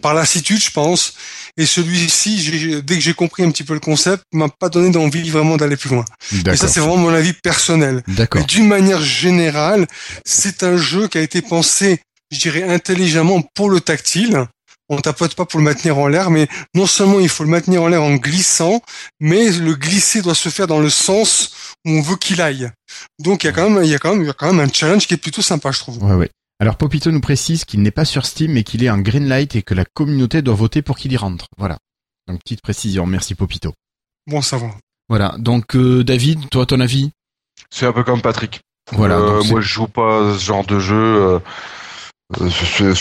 par 0.03 0.15
lassitude, 0.15 0.63
je 0.63 0.71
pense. 0.71 1.15
Et 1.57 1.67
celui-ci, 1.67 2.83
dès 2.85 2.95
que 2.97 3.01
j'ai 3.01 3.15
compris 3.15 3.45
un 3.45 3.51
petit 3.51 3.65
peu 3.65 3.75
le 3.75 3.81
concept, 3.81 4.23
m'a 4.33 4.49
pas 4.49 4.69
donné 4.69 4.91
d'envie 4.91 5.29
vraiment 5.31 5.57
d'aller 5.57 5.77
plus 5.77 5.91
loin. 5.91 6.05
Et 6.47 6.57
ça, 6.57 6.69
c'est 6.69 6.81
vraiment 6.81 6.97
mon 6.97 7.15
avis 7.15 7.33
personnel. 7.33 8.03
D'accord. 8.09 8.45
D'une 8.47 8.67
manière 8.67 9.03
générale, 9.03 9.87
c'est 10.25 10.63
un 10.63 10.77
jeu 10.77 11.09
qui 11.09 11.19
a 11.19 11.21
été 11.21 11.43
pensé, 11.43 12.01
je 12.31 12.39
dirais, 12.39 12.63
intelligemment 12.63 13.43
pour 13.55 13.71
le 13.71 13.81
tactile. 13.81 14.47
On 14.91 15.01
tapote 15.01 15.35
pas 15.35 15.45
pour 15.45 15.61
le 15.61 15.65
maintenir 15.65 15.99
en 15.99 16.07
l'air, 16.07 16.31
mais 16.31 16.49
non 16.75 16.87
seulement 16.87 17.21
il 17.21 17.29
faut 17.29 17.45
le 17.45 17.51
maintenir 17.51 17.83
en 17.83 17.89
l'air 17.89 18.03
en 18.03 18.15
glissant, 18.15 18.81
mais 19.21 19.51
le 19.51 19.75
glisser 19.75 20.23
doit 20.23 20.35
se 20.35 20.49
faire 20.49 20.67
dans 20.67 20.81
le 20.81 20.89
sens 20.89 21.75
où 21.85 21.91
on 21.91 22.01
veut 22.01 22.17
qu'il 22.17 22.41
aille. 22.41 22.71
Donc 23.19 23.45
il 23.45 23.49
y 23.49 23.51
a 23.51 23.53
quand 23.53 23.69
même, 23.69 23.85
il 23.85 23.91
y 23.91 23.95
a 23.95 23.99
quand 23.99 24.13
même, 24.13 24.23
il 24.23 24.27
y 24.27 24.31
a 24.31 24.35
quand 24.35 24.51
même 24.53 24.67
un 24.67 24.73
challenge 24.73 25.07
qui 25.07 25.13
est 25.13 25.19
plutôt 25.19 25.43
sympa, 25.43 25.73
je 25.73 25.81
trouve. 25.81 26.03
Ouais, 26.03 26.15
ouais. 26.15 26.31
Alors, 26.61 26.77
Popito 26.77 27.13
nous 27.13 27.21
précise 27.21 27.65
qu'il 27.65 27.83
n'est 27.83 27.93
pas 27.93 28.05
sur 28.05 28.27
Steam, 28.27 28.53
mais 28.53 28.65
qu'il 28.65 28.83
est 28.83 28.91
en 28.91 28.99
green 28.99 29.29
light 29.29 29.55
et 29.55 29.63
que 29.63 29.75
la 29.75 29.85
communauté 29.85 30.43
doit 30.43 30.57
voter 30.57 30.83
pour 30.83 30.97
qu'il 30.97 31.13
y 31.13 31.17
rentre. 31.17 31.47
Voilà. 31.57 31.79
Donc, 32.27 32.41
petite 32.41 32.63
précision. 32.63 33.07
Merci, 33.07 33.37
Popito. 33.37 33.75
Bon, 34.27 34.43
ça 34.43 34.57
va. 34.57 34.71
Voilà. 35.09 35.37
Donc, 35.39 35.77
euh, 35.77 36.03
David, 36.03 36.51
toi, 36.51 36.67
ton 36.67 36.81
avis? 36.81 37.11
C'est 37.71 37.87
un 37.87 37.93
peu 37.93 38.03
comme 38.03 38.23
Patrick. 38.23 38.61
Voilà. 38.91 39.19
Euh, 39.19 39.45
moi, 39.45 39.61
je 39.61 39.69
joue 39.69 39.87
pas 39.87 40.31
à 40.31 40.35
ce 40.35 40.45
genre 40.45 40.67
de 40.67 40.81
jeu. 40.81 40.97
euh, 40.97 41.39
euh, 42.41 42.95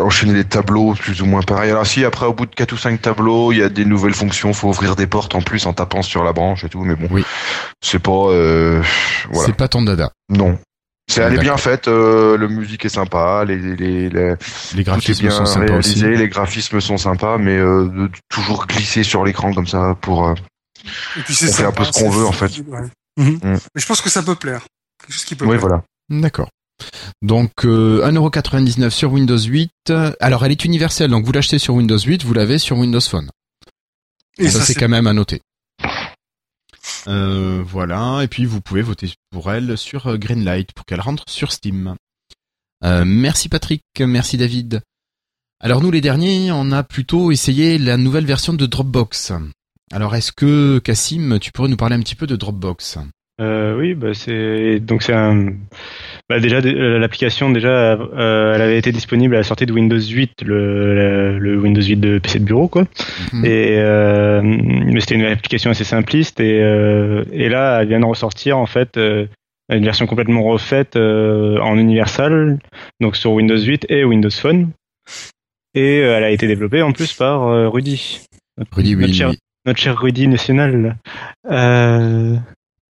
enchaîner 0.00 0.34
les 0.34 0.44
tableaux, 0.44 0.94
plus 0.94 1.22
ou 1.22 1.26
moins 1.26 1.42
pareil. 1.42 1.70
Alors 1.70 1.86
si 1.86 2.04
après 2.04 2.26
au 2.26 2.34
bout 2.34 2.46
de 2.46 2.54
quatre 2.54 2.72
ou 2.72 2.76
cinq 2.76 3.00
tableaux, 3.00 3.52
il 3.52 3.58
y 3.58 3.62
a 3.62 3.68
des 3.68 3.84
nouvelles 3.84 4.14
fonctions, 4.14 4.52
faut 4.52 4.68
ouvrir 4.68 4.94
des 4.96 5.06
portes 5.06 5.34
en 5.34 5.40
plus 5.42 5.66
en 5.66 5.72
tapant 5.72 6.02
sur 6.02 6.22
la 6.24 6.32
branche 6.32 6.64
et 6.64 6.68
tout. 6.68 6.84
Mais 6.84 6.94
bon, 6.94 7.08
Oui. 7.10 7.24
c'est 7.82 7.98
pas, 7.98 8.12
euh, 8.12 8.82
voilà, 9.30 9.46
c'est 9.46 9.56
pas 9.56 9.68
ton 9.68 9.82
dada. 9.82 10.10
non. 10.28 10.58
C'est 11.06 11.20
elle 11.20 11.34
est 11.34 11.38
bien 11.38 11.58
faite, 11.58 11.86
euh, 11.86 12.38
le 12.38 12.48
musique 12.48 12.86
est 12.86 12.88
sympa, 12.88 13.44
les, 13.46 13.58
les, 13.58 13.76
les, 13.76 14.08
les- 14.08 14.08
Les 14.08 14.36
tout 14.36 14.78
est 14.78 14.82
graphismes 14.84 15.20
bien 15.26 15.30
sont 15.36 15.44
sympas 15.44 15.66
réalisé, 15.66 16.08
aussi. 16.08 16.16
les 16.18 16.28
graphismes 16.30 16.80
sont 16.80 16.96
sympas, 16.96 17.36
mais 17.36 17.58
euh, 17.58 17.84
de 17.88 18.10
toujours 18.30 18.66
glisser 18.66 19.02
sur 19.02 19.22
l'écran 19.22 19.52
comme 19.52 19.66
ça 19.66 19.94
pour. 20.00 20.26
euh, 20.28 20.34
Et 21.18 21.20
puis 21.20 21.34
c'est 21.34 21.52
fait 21.52 21.64
un 21.66 21.72
peu 21.72 21.84
ce 21.84 21.92
qu'on 21.92 22.08
veut, 22.08 22.24
en 22.26 22.30
ouais. 22.32 22.48
Mhm. 23.18 23.32
Mm. 23.34 23.38
Mais 23.74 23.80
je 23.82 23.86
pense 23.86 24.00
que 24.00 24.08
ça 24.08 24.22
peut 24.22 24.34
plaire. 24.34 24.62
Quelque 24.98 25.12
chose 25.12 25.24
qui 25.26 25.34
peut 25.34 25.44
Oui, 25.44 25.58
plaire. 25.58 25.60
voilà. 25.60 25.82
D'accord. 26.08 26.48
Donc, 27.22 27.64
euh, 27.64 28.06
1,99€ 28.06 28.90
sur 28.90 29.12
Windows 29.12 29.38
8. 29.38 29.92
Alors, 30.20 30.44
elle 30.44 30.52
est 30.52 30.64
universelle, 30.64 31.10
donc 31.10 31.24
vous 31.24 31.32
l'achetez 31.32 31.58
sur 31.58 31.74
Windows 31.74 31.98
8, 31.98 32.24
vous 32.24 32.34
l'avez 32.34 32.58
sur 32.58 32.78
Windows 32.78 33.00
Phone. 33.00 33.30
Et 34.38 34.48
ça, 34.48 34.58
ça, 34.58 34.64
c'est 34.64 34.74
quand 34.74 34.88
même 34.88 35.06
à 35.06 35.12
noter. 35.12 35.40
Euh, 37.06 37.62
voilà, 37.66 38.20
et 38.22 38.28
puis 38.28 38.44
vous 38.44 38.60
pouvez 38.60 38.82
voter 38.82 39.12
pour 39.30 39.52
elle 39.52 39.76
sur 39.76 40.06
euh, 40.06 40.16
Greenlight 40.16 40.72
pour 40.72 40.84
qu'elle 40.86 41.00
rentre 41.00 41.24
sur 41.28 41.52
Steam. 41.52 41.96
Euh, 42.82 43.04
merci 43.06 43.48
Patrick, 43.48 43.82
merci 44.00 44.36
David. 44.36 44.82
Alors 45.60 45.80
nous 45.80 45.90
les 45.90 46.00
derniers, 46.00 46.50
on 46.52 46.72
a 46.72 46.82
plutôt 46.82 47.30
essayé 47.30 47.78
la 47.78 47.96
nouvelle 47.96 48.26
version 48.26 48.52
de 48.52 48.66
Dropbox. 48.66 49.32
Alors 49.92 50.14
est-ce 50.14 50.32
que 50.32 50.78
Cassim, 50.78 51.38
tu 51.38 51.52
pourrais 51.52 51.68
nous 51.68 51.76
parler 51.76 51.96
un 51.96 52.00
petit 52.00 52.16
peu 52.16 52.26
de 52.26 52.36
Dropbox? 52.36 52.98
Euh, 53.40 53.76
oui, 53.76 53.94
bah 53.94 54.14
c'est 54.14 54.80
donc 54.80 55.02
c'est 55.02 55.14
un. 55.14 55.54
Bah 56.30 56.40
déjà 56.40 56.62
dé- 56.62 56.74
euh, 56.74 56.98
l'application 56.98 57.50
déjà 57.50 57.92
euh, 57.92 58.54
elle 58.54 58.62
avait 58.62 58.78
été 58.78 58.92
disponible 58.92 59.34
à 59.34 59.38
la 59.38 59.44
sortie 59.44 59.66
de 59.66 59.72
Windows 59.72 60.00
8, 60.00 60.42
le, 60.42 61.58
Windows 61.60 61.82
8 61.82 61.96
de 61.96 62.18
PC 62.18 62.38
de 62.38 62.44
bureau 62.44 62.66
quoi. 62.66 62.84
Mhm. 63.34 63.44
Et 63.44 63.76
euh, 63.78 64.40
mais 64.42 65.00
c'était 65.00 65.16
une 65.16 65.26
application 65.26 65.70
assez 65.70 65.84
simpliste 65.84 66.40
et 66.40 66.62
euh, 66.62 67.24
et 67.30 67.50
là 67.50 67.80
elle 67.82 67.88
vient 67.88 68.00
de 68.00 68.06
ressortir 68.06 68.56
en 68.56 68.64
fait 68.64 68.96
une 68.96 69.84
version 69.84 70.06
complètement 70.06 70.42
refaite 70.44 70.96
en 70.96 71.76
universal 71.76 72.58
donc 73.00 73.16
sur 73.16 73.32
Windows 73.32 73.58
8 73.58 73.86
et 73.90 74.04
Windows 74.04 74.30
Phone. 74.30 74.70
Et 75.74 75.98
elle 75.98 76.24
a 76.24 76.30
été 76.30 76.46
développée 76.46 76.80
en 76.82 76.92
plus 76.92 77.12
par 77.12 77.70
Rudy. 77.70 78.20
Oui, 78.76 78.94
notre 78.96 79.12
cher, 79.12 79.30
oui. 79.30 79.38
notre 79.66 79.80
cher 79.80 79.98
Rudy 80.00 80.28
national. 80.28 80.96
Euh, 81.50 82.36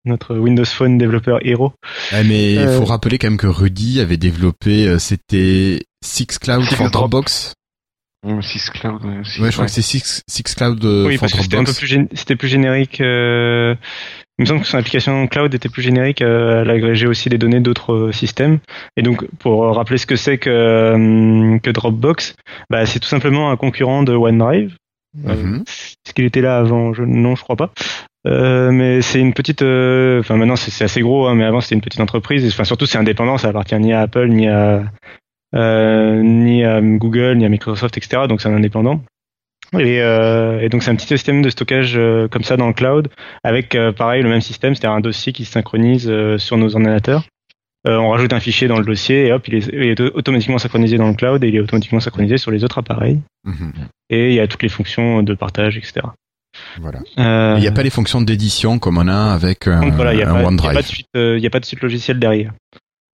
notre 0.05 0.37
Windows 0.37 0.65
Phone 0.65 0.99
développeur 0.99 1.39
héros. 1.43 1.73
Ouais, 2.13 2.25
mais 2.25 2.53
il 2.55 2.59
Euh, 2.59 2.79
faut 2.79 2.85
rappeler 2.85 3.19
quand 3.19 3.29
même 3.29 3.37
que 3.39 3.47
Rudy 3.47 4.01
avait 4.01 4.17
développé, 4.17 4.87
euh, 4.87 4.99
c'était 4.99 5.83
Sixcloud 6.05 6.65
for 6.65 6.77
Drop. 6.91 6.93
Dropbox. 6.93 7.55
Ouais, 8.27 8.35
aussi. 8.39 8.59
Ouais, 9.41 9.51
je 9.51 9.53
crois 9.53 9.67
que 9.67 9.71
c'est 9.71 9.83
Six, 9.83 10.23
Sixcloud 10.29 10.83
euh, 10.85 11.07
oui, 11.07 11.15
for 11.17 11.23
parce 11.23 11.33
que 11.35 11.43
c'était 11.43 11.57
un 11.57 11.65
peu 11.65 11.73
Dropbox. 11.73 11.79
plus 11.79 11.87
gén- 11.87 12.09
c'était 12.15 12.37
plus 12.37 12.49
générique. 12.49 13.01
euh, 13.03 13.75
Il 14.39 14.43
me 14.43 14.47
semble 14.47 14.63
que 14.63 14.67
son 14.67 14.79
application 14.79 15.27
cloud 15.29 15.55
était 15.55 15.69
plus 15.69 15.83
générique. 15.83 16.23
euh, 16.23 16.63
Elle 16.63 16.71
agrégeait 16.71 17.07
aussi 17.07 17.29
des 17.29 17.39
données 17.39 17.61
d'autres 17.61 17.93
euh, 17.93 18.13
systèmes. 18.13 18.59
Et 18.97 19.03
donc, 19.03 19.25
pour 19.39 19.63
rappeler 19.77 19.99
ce 19.99 20.07
que 20.07 20.17
c'est 20.17 20.39
que 20.39 20.51
euh, 20.51 21.59
que 21.59 21.71
Dropbox, 21.71 22.35
bah, 22.71 22.85
c'est 22.87 22.99
tout 22.99 23.09
simplement 23.09 23.51
un 23.51 23.57
concurrent 23.57 24.03
de 24.03 24.13
OneDrive. 24.15 24.75
Euh, 25.27 25.35
Mhm. 25.37 25.63
Est-ce 25.69 26.13
qu'il 26.15 26.25
était 26.25 26.41
là 26.41 26.59
avant? 26.59 26.93
Je... 26.95 27.03
Non, 27.05 27.37
je 27.37 27.43
crois 27.43 27.55
pas. 27.57 27.73
Euh, 28.27 28.71
mais 28.71 29.03
c'est 29.03 29.21
une 29.21 29.35
petite. 29.35 29.63
euh, 29.63 30.21
Enfin, 30.21 30.37
maintenant 30.37 30.57
c'est 30.57 30.85
assez 30.85 31.01
gros, 31.03 31.27
hein, 31.27 31.35
mais 31.35 31.45
avant 31.45 31.61
c'était 31.61 31.75
une 31.75 31.81
petite 31.81 32.01
entreprise. 32.01 32.45
Et, 32.45 32.49
Enfin, 32.49 32.65
surtout 32.65 32.87
c'est 32.87 32.99
indépendant, 32.99 33.37
ça 33.39 33.49
appartient 33.49 33.79
ni 33.79 33.93
à 33.93 34.01
Apple, 34.01 34.29
ni 34.29 34.49
à 34.49 34.85
euh, 35.55 36.23
ni 36.23 36.65
à 36.65 36.81
Google, 36.81 37.37
ni 37.37 37.45
à 37.45 37.49
Microsoft, 37.49 37.97
etc. 37.97 38.23
Donc 38.29 38.41
c'est 38.41 38.49
un 38.49 38.55
indépendant. 38.55 39.01
Et, 39.79 40.01
euh, 40.03 40.61
et 40.61 40.69
donc 40.69 40.83
c'est 40.83 40.91
un 40.91 40.95
petit 40.95 41.07
système 41.07 41.43
de 41.43 41.51
stockage 41.51 41.95
euh, 41.97 42.29
comme 42.29 42.45
ça 42.45 42.57
dans 42.57 42.69
le 42.69 42.75
cloud, 42.75 43.09
avec 43.43 43.75
euh, 43.75 43.93
pareil 43.93 44.23
le 44.23 44.29
même 44.29 44.41
système, 44.41 44.75
c'est-à-dire 44.75 44.97
un 44.97 45.01
dossier 45.01 45.33
qui 45.33 45.45
se 45.45 45.53
synchronise 45.53 46.09
euh, 46.09 46.39
sur 46.39 46.57
nos 46.57 46.75
ordinateurs. 46.77 47.25
Euh, 47.87 47.97
on 47.99 48.11
rajoute 48.11 48.33
un 48.33 48.41
fichier 48.41 48.69
dans 48.69 48.79
le 48.79 48.85
dossier 48.85 49.27
et 49.27 49.33
hop, 49.33 49.47
il 49.49 49.57
est, 49.57 49.67
il 49.73 49.83
est 49.83 50.01
automatiquement 50.01 50.59
synchronisé 50.59 50.97
dans 50.97 51.09
le 51.09 51.15
cloud 51.15 51.43
et 51.45 51.49
il 51.49 51.57
est 51.57 51.61
automatiquement 51.61 52.01
synchronisé 52.01 52.39
sur 52.39 52.51
les 52.51 52.65
autres 52.65 52.79
appareils. 52.79 53.21
Mhm. 53.45 53.73
Et 54.11 54.29
il 54.29 54.35
y 54.35 54.41
a 54.41 54.47
toutes 54.47 54.63
les 54.63 54.69
fonctions 54.71 55.23
de 55.23 55.35
partage, 55.35 55.77
etc. 55.77 56.07
Voilà. 56.81 57.01
Euh, 57.19 57.55
Il 57.59 57.61
n'y 57.61 57.67
a 57.69 57.73
pas 57.73 57.83
les 57.83 57.91
fonctions 57.91 58.21
d'édition 58.21 58.79
comme 58.79 58.99
on 58.99 59.09
a 59.09 59.33
avec 59.33 59.67
un, 59.69 59.81
donc 59.81 59.95
voilà, 59.95 60.13
il 60.15 60.17
n'y 60.19 60.23
a, 60.23 60.31
un 60.31 60.35
pas- 60.43 60.45
OneDrive. 60.49 60.77
de 60.77 60.83
suite, 60.83 61.07
il 61.15 61.39
y 61.39 61.47
a 61.47 61.51
pas 61.51 61.61
de 61.61 61.65
suite 61.65 61.81
logicielle 61.83 62.19
derrière. 62.19 62.53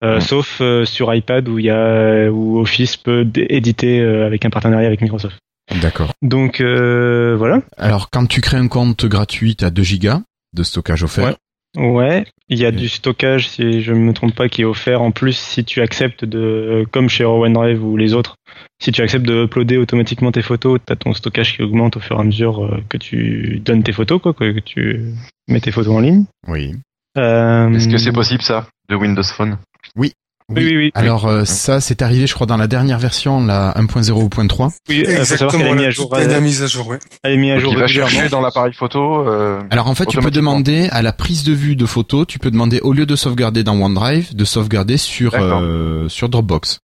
Euh, 0.03 0.15
Ouais. 0.15 0.21
Sauf 0.21 0.61
euh, 0.63 0.87
sur 0.87 1.13
iPad 1.15 1.47
où 1.49 1.59
y 1.59 1.69
a 1.69 2.31
où 2.31 2.59
Office 2.59 2.97
peut 2.97 3.29
éditer 3.35 4.01
avec 4.03 4.45
un 4.47 4.51
partenariat 4.51 4.87
avec 4.87 5.03
Microsoft. 5.03 5.37
D'accord. 5.83 6.13
Donc 6.23 6.61
voilà. 6.61 7.61
Alors, 7.77 8.09
quand 8.11 8.27
tu 8.27 8.41
crées 8.41 8.57
un 8.57 8.69
compte 8.69 9.05
gratuit, 9.07 9.57
tu 9.57 9.65
as 9.65 9.71
2 9.71 9.83
gigas 9.83 10.23
de 10.55 10.63
stockage 10.63 11.03
offert. 11.05 11.25
Ouais, 11.27 11.37
il 11.77 12.59
y 12.59 12.67
a 12.67 12.73
du 12.73 12.89
stockage, 12.89 13.49
si 13.49 13.83
je 13.83 13.93
ne 13.93 13.99
me 13.99 14.13
trompe 14.13 14.35
pas, 14.35 14.49
qui 14.49 14.63
est 14.63 14.65
offert 14.65 15.03
en 15.03 15.13
plus 15.13 15.37
si 15.37 15.65
tu 15.65 15.81
acceptes 15.81 16.25
de, 16.25 16.87
comme 16.91 17.09
chez 17.09 17.25
OneDrive 17.25 17.85
ou 17.85 17.97
les 17.97 18.15
autres, 18.15 18.37
si 18.83 18.91
tu 18.93 19.03
acceptes 19.03 19.27
de 19.27 19.45
uploader 19.45 19.77
automatiquement 19.77 20.33
tes 20.33 20.43
photos, 20.43 20.81
tu 20.85 20.93
as 20.93 20.97
ton 20.97 21.15
stockage 21.15 21.57
qui 21.57 21.63
augmente 21.63 21.97
au 21.97 22.01
fur 22.01 22.17
et 22.17 22.21
à 22.21 22.25
mesure 22.25 22.65
euh, 22.65 22.83
que 22.89 22.97
tu 22.97 23.61
donnes 23.65 23.83
tes 23.83 23.93
photos, 23.93 24.21
quoi, 24.21 24.33
que 24.33 24.59
tu 24.61 25.15
mets 25.49 25.61
tes 25.61 25.71
photos 25.71 25.95
en 25.95 26.01
ligne. 26.01 26.25
Oui. 26.49 26.75
Euh, 27.17 27.71
Est-ce 27.73 27.89
que 27.89 27.99
c'est 27.99 28.13
possible 28.13 28.43
ça 28.43 28.67
de 28.89 28.97
Windows 28.97 29.23
Phone? 29.23 29.59
Oui, 29.97 30.13
oui, 30.51 30.77
oui. 30.77 30.91
Alors, 30.95 31.27
euh, 31.27 31.45
ça, 31.45 31.81
c'est 31.81 32.03
arrivé, 32.03 32.27
je 32.27 32.35
crois, 32.35 32.47
dans 32.47 32.57
la 32.57 32.67
dernière 32.67 32.99
version, 32.99 33.45
la 33.45 33.73
1.0 33.77 34.11
ou 34.13 34.29
0.3. 34.29 34.71
Oui, 34.89 35.05
euh, 35.07 35.25
savoir 35.25 35.53
qu'elle 35.53 35.67
est 35.67 35.75
mise 35.75 35.87
à 35.87 35.91
jour. 35.91 36.17
Elle 36.19 36.31
est 36.31 36.41
mise 36.41 36.63
à 36.63 36.67
jour, 36.67 36.89
ouais. 36.89 36.99
Elle 37.23 37.33
est 37.33 37.37
mise 37.37 37.51
à 37.53 37.55
Donc, 37.55 37.63
jour 37.63 37.73
il 37.75 37.79
va 37.79 37.87
chercher 37.87 38.29
dans 38.29 38.41
l'appareil 38.41 38.73
photo. 38.73 39.27
euh, 39.29 39.63
Alors 39.71 39.89
en 39.89 39.95
fait, 39.95 40.07
tu 40.07 40.19
peux 40.19 40.31
demander 40.31 40.89
à 40.91 41.03
la 41.03 41.13
prise 41.13 41.45
de 41.45 41.53
vue 41.53 41.77
de 41.77 41.87
photo, 41.87 42.25
tu 42.25 42.39
peux 42.39 42.51
demander 42.51 42.81
au 42.81 42.93
lieu 42.93 43.07
de 43.07 43.17
sauvegarder 43.17 43.65
dans 43.65 43.81
OneDrive, 43.81 44.35
de 44.35 44.45
sauvegarder 44.45 44.97
sur 44.97 45.35
euh, 45.35 46.09
sur 46.09 46.29
Dropbox. 46.29 46.81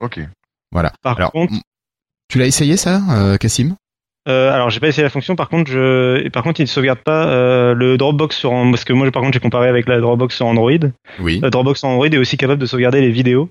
Ok. 0.00 0.20
Voilà. 0.72 0.92
Par 1.02 1.16
Alors, 1.18 1.32
contre, 1.32 1.52
tu 2.28 2.38
l'as 2.38 2.46
essayé 2.46 2.76
ça, 2.76 3.02
euh, 3.10 3.36
Cassim? 3.36 3.74
Euh, 4.28 4.52
alors 4.52 4.70
j'ai 4.70 4.78
pas 4.78 4.88
essayé 4.88 5.02
la 5.02 5.10
fonction. 5.10 5.34
Par 5.34 5.48
contre, 5.48 5.70
je, 5.70 6.28
par 6.28 6.42
contre, 6.44 6.60
il 6.60 6.64
ne 6.64 6.68
sauvegarde 6.68 7.00
pas 7.00 7.26
euh, 7.28 7.74
le 7.74 7.96
Dropbox 7.98 8.36
sur 8.36 8.52
un- 8.52 8.70
parce 8.70 8.84
que 8.84 8.92
moi, 8.92 9.10
par 9.10 9.22
contre, 9.22 9.34
j'ai 9.34 9.40
comparé 9.40 9.68
avec 9.68 9.88
la 9.88 10.00
Dropbox 10.00 10.36
sur 10.36 10.46
Android. 10.46 10.70
Oui. 11.20 11.40
La 11.40 11.50
Dropbox 11.50 11.80
sur 11.80 11.88
Android 11.88 12.06
est 12.06 12.18
aussi 12.18 12.36
capable 12.36 12.60
de 12.60 12.66
sauvegarder 12.66 13.00
les 13.00 13.10
vidéos. 13.10 13.50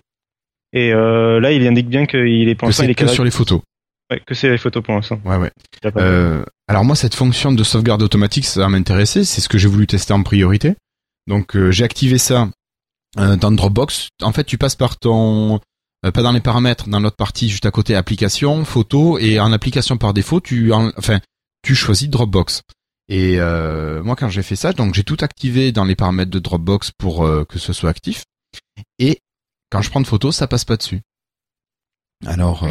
Et 0.73 0.93
euh, 0.93 1.41
là, 1.41 1.52
il 1.52 1.68
indique 1.68 1.89
bien 1.89 2.06
qu'il 2.06 2.48
est 2.48 2.56
pour 2.56 2.68
Que 2.68 2.69
l'instant, 2.72 2.84
il 2.85 2.89
est 2.91 2.93
que 2.93 2.99
capable- 2.99 3.15
sur 3.15 3.23
les 3.26 3.31
photos. 3.31 3.60
ouais, 4.10 4.22
que 4.26 4.34
c'est 4.34 4.49
les 4.49 4.57
photos 4.57 4.81
pour 4.81 4.93
l'instant. 4.95 5.19
Ouais, 5.26 5.35
ouais. 5.35 5.52
Euh, 5.98 6.43
alors 6.69 6.85
moi, 6.85 6.95
cette 6.95 7.15
fonction 7.15 7.52
de 7.52 7.64
sauvegarde 7.64 8.02
automatique, 8.02 8.45
ça 8.45 8.69
m'intéressait. 8.69 9.26
C'est 9.26 9.41
ce 9.41 9.49
que 9.49 9.57
j'ai 9.57 9.68
voulu 9.68 9.88
tester 9.88 10.14
en 10.14 10.23
priorité. 10.23 10.76
Donc 11.27 11.57
euh, 11.57 11.72
j'ai 11.72 11.84
activé 11.84 12.18
ça 12.18 12.48
euh, 13.19 13.35
dans 13.35 13.52
Dropbox. 13.52 14.07
En 14.22 14.31
fait, 14.31 14.45
tu 14.45 14.57
passes 14.57 14.77
par 14.77 14.98
ton 14.98 15.60
euh, 16.06 16.11
pas 16.11 16.22
dans 16.23 16.32
les 16.32 16.40
paramètres, 16.41 16.88
dans 16.90 16.99
l'autre 16.99 17.15
partie 17.18 17.49
juste 17.49 17.65
à 17.65 17.72
côté, 17.72 17.95
application, 17.95 18.64
photo, 18.65 19.18
et 19.19 19.40
en 19.40 19.52
application 19.52 19.98
par 19.98 20.14
défaut, 20.14 20.40
tu 20.41 20.72
en- 20.73 20.91
enfin 20.98 21.19
tu 21.64 21.76
choisis 21.76 22.10
Dropbox. 22.10 22.61
Et 23.10 23.40
euh, 23.40 24.02
moi, 24.03 24.15
quand 24.15 24.30
j'ai 24.30 24.41
fait 24.44 24.56
ça, 24.56 24.73
donc 24.73 24.94
j'ai 24.95 25.03
tout 25.03 25.18
activé 25.22 25.72
dans 25.72 25.84
les 25.86 25.95
paramètres 25.95 26.32
de 26.32 26.40
Dropbox 26.40 26.91
pour 26.98 27.26
euh, 27.26 27.44
que 27.45 27.60
ce 27.60 27.73
soit 27.73 27.90
actif. 27.90 28.23
Et 28.99 29.19
quand 29.69 29.82
je 29.82 29.90
prends 29.90 30.02
de 30.02 30.07
photos, 30.07 30.36
ça 30.36 30.48
passe 30.48 30.65
pas 30.65 30.78
dessus. 30.78 31.02
Alors, 32.26 32.68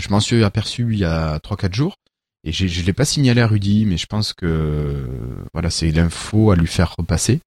je 0.00 0.08
m'en 0.08 0.20
suis 0.20 0.42
aperçu 0.44 0.88
il 0.92 0.98
y 0.98 1.04
a 1.04 1.38
3-4 1.38 1.74
jours. 1.74 1.96
Et 2.46 2.52
je 2.52 2.82
l'ai 2.84 2.92
pas 2.92 3.04
signalé 3.06 3.40
à 3.40 3.46
Rudy, 3.46 3.86
mais 3.86 3.96
je 3.96 4.06
pense 4.06 4.32
que 4.34 5.08
voilà, 5.54 5.70
c'est 5.70 5.90
l'info 5.90 6.50
à 6.50 6.56
lui 6.56 6.66
faire 6.66 6.94
repasser. 6.98 7.40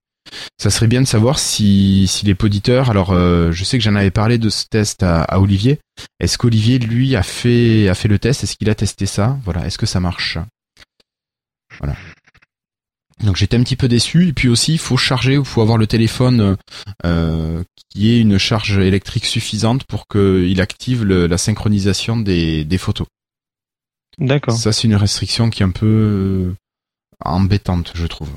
Ça 0.57 0.69
serait 0.69 0.87
bien 0.87 1.01
de 1.01 1.07
savoir 1.07 1.39
si, 1.39 2.07
si 2.07 2.25
les 2.25 2.35
poditeurs. 2.35 2.89
Alors, 2.89 3.11
euh, 3.11 3.51
je 3.51 3.63
sais 3.63 3.77
que 3.77 3.83
j'en 3.83 3.95
avais 3.95 4.11
parlé 4.11 4.37
de 4.37 4.49
ce 4.49 4.65
test 4.69 5.03
à, 5.03 5.23
à 5.23 5.39
Olivier. 5.39 5.79
Est-ce 6.19 6.37
qu'Olivier 6.37 6.79
lui 6.79 7.15
a 7.15 7.23
fait 7.23 7.87
a 7.89 7.95
fait 7.95 8.07
le 8.07 8.19
test? 8.19 8.43
Est-ce 8.43 8.55
qu'il 8.55 8.69
a 8.69 8.75
testé 8.75 9.05
ça? 9.05 9.37
Voilà. 9.43 9.65
Est-ce 9.65 9.77
que 9.77 9.85
ça 9.85 9.99
marche? 9.99 10.37
Voilà. 11.79 11.95
Donc 13.23 13.35
j'étais 13.35 13.57
un 13.57 13.63
petit 13.63 13.75
peu 13.75 13.87
déçu. 13.87 14.27
Et 14.27 14.33
puis 14.33 14.47
aussi, 14.47 14.73
il 14.73 14.79
faut 14.79 14.97
charger, 14.97 15.33
il 15.35 15.45
faut 15.45 15.61
avoir 15.61 15.77
le 15.77 15.87
téléphone 15.87 16.55
euh, 17.05 17.63
qui 17.89 18.09
ait 18.09 18.19
une 18.21 18.37
charge 18.37 18.77
électrique 18.77 19.25
suffisante 19.25 19.83
pour 19.85 20.07
qu'il 20.07 20.61
active 20.61 21.03
le- 21.03 21.27
la 21.27 21.37
synchronisation 21.37 22.17
des, 22.17 22.63
des 22.63 22.77
photos. 22.77 23.07
D'accord. 24.19 24.55
Ça, 24.55 24.71
c'est 24.71 24.87
une 24.87 24.95
restriction 24.95 25.49
qui 25.49 25.61
est 25.61 25.65
un 25.65 25.71
peu 25.71 25.85
euh, 25.85 26.55
embêtante, 27.23 27.91
je 27.95 28.07
trouve. 28.07 28.29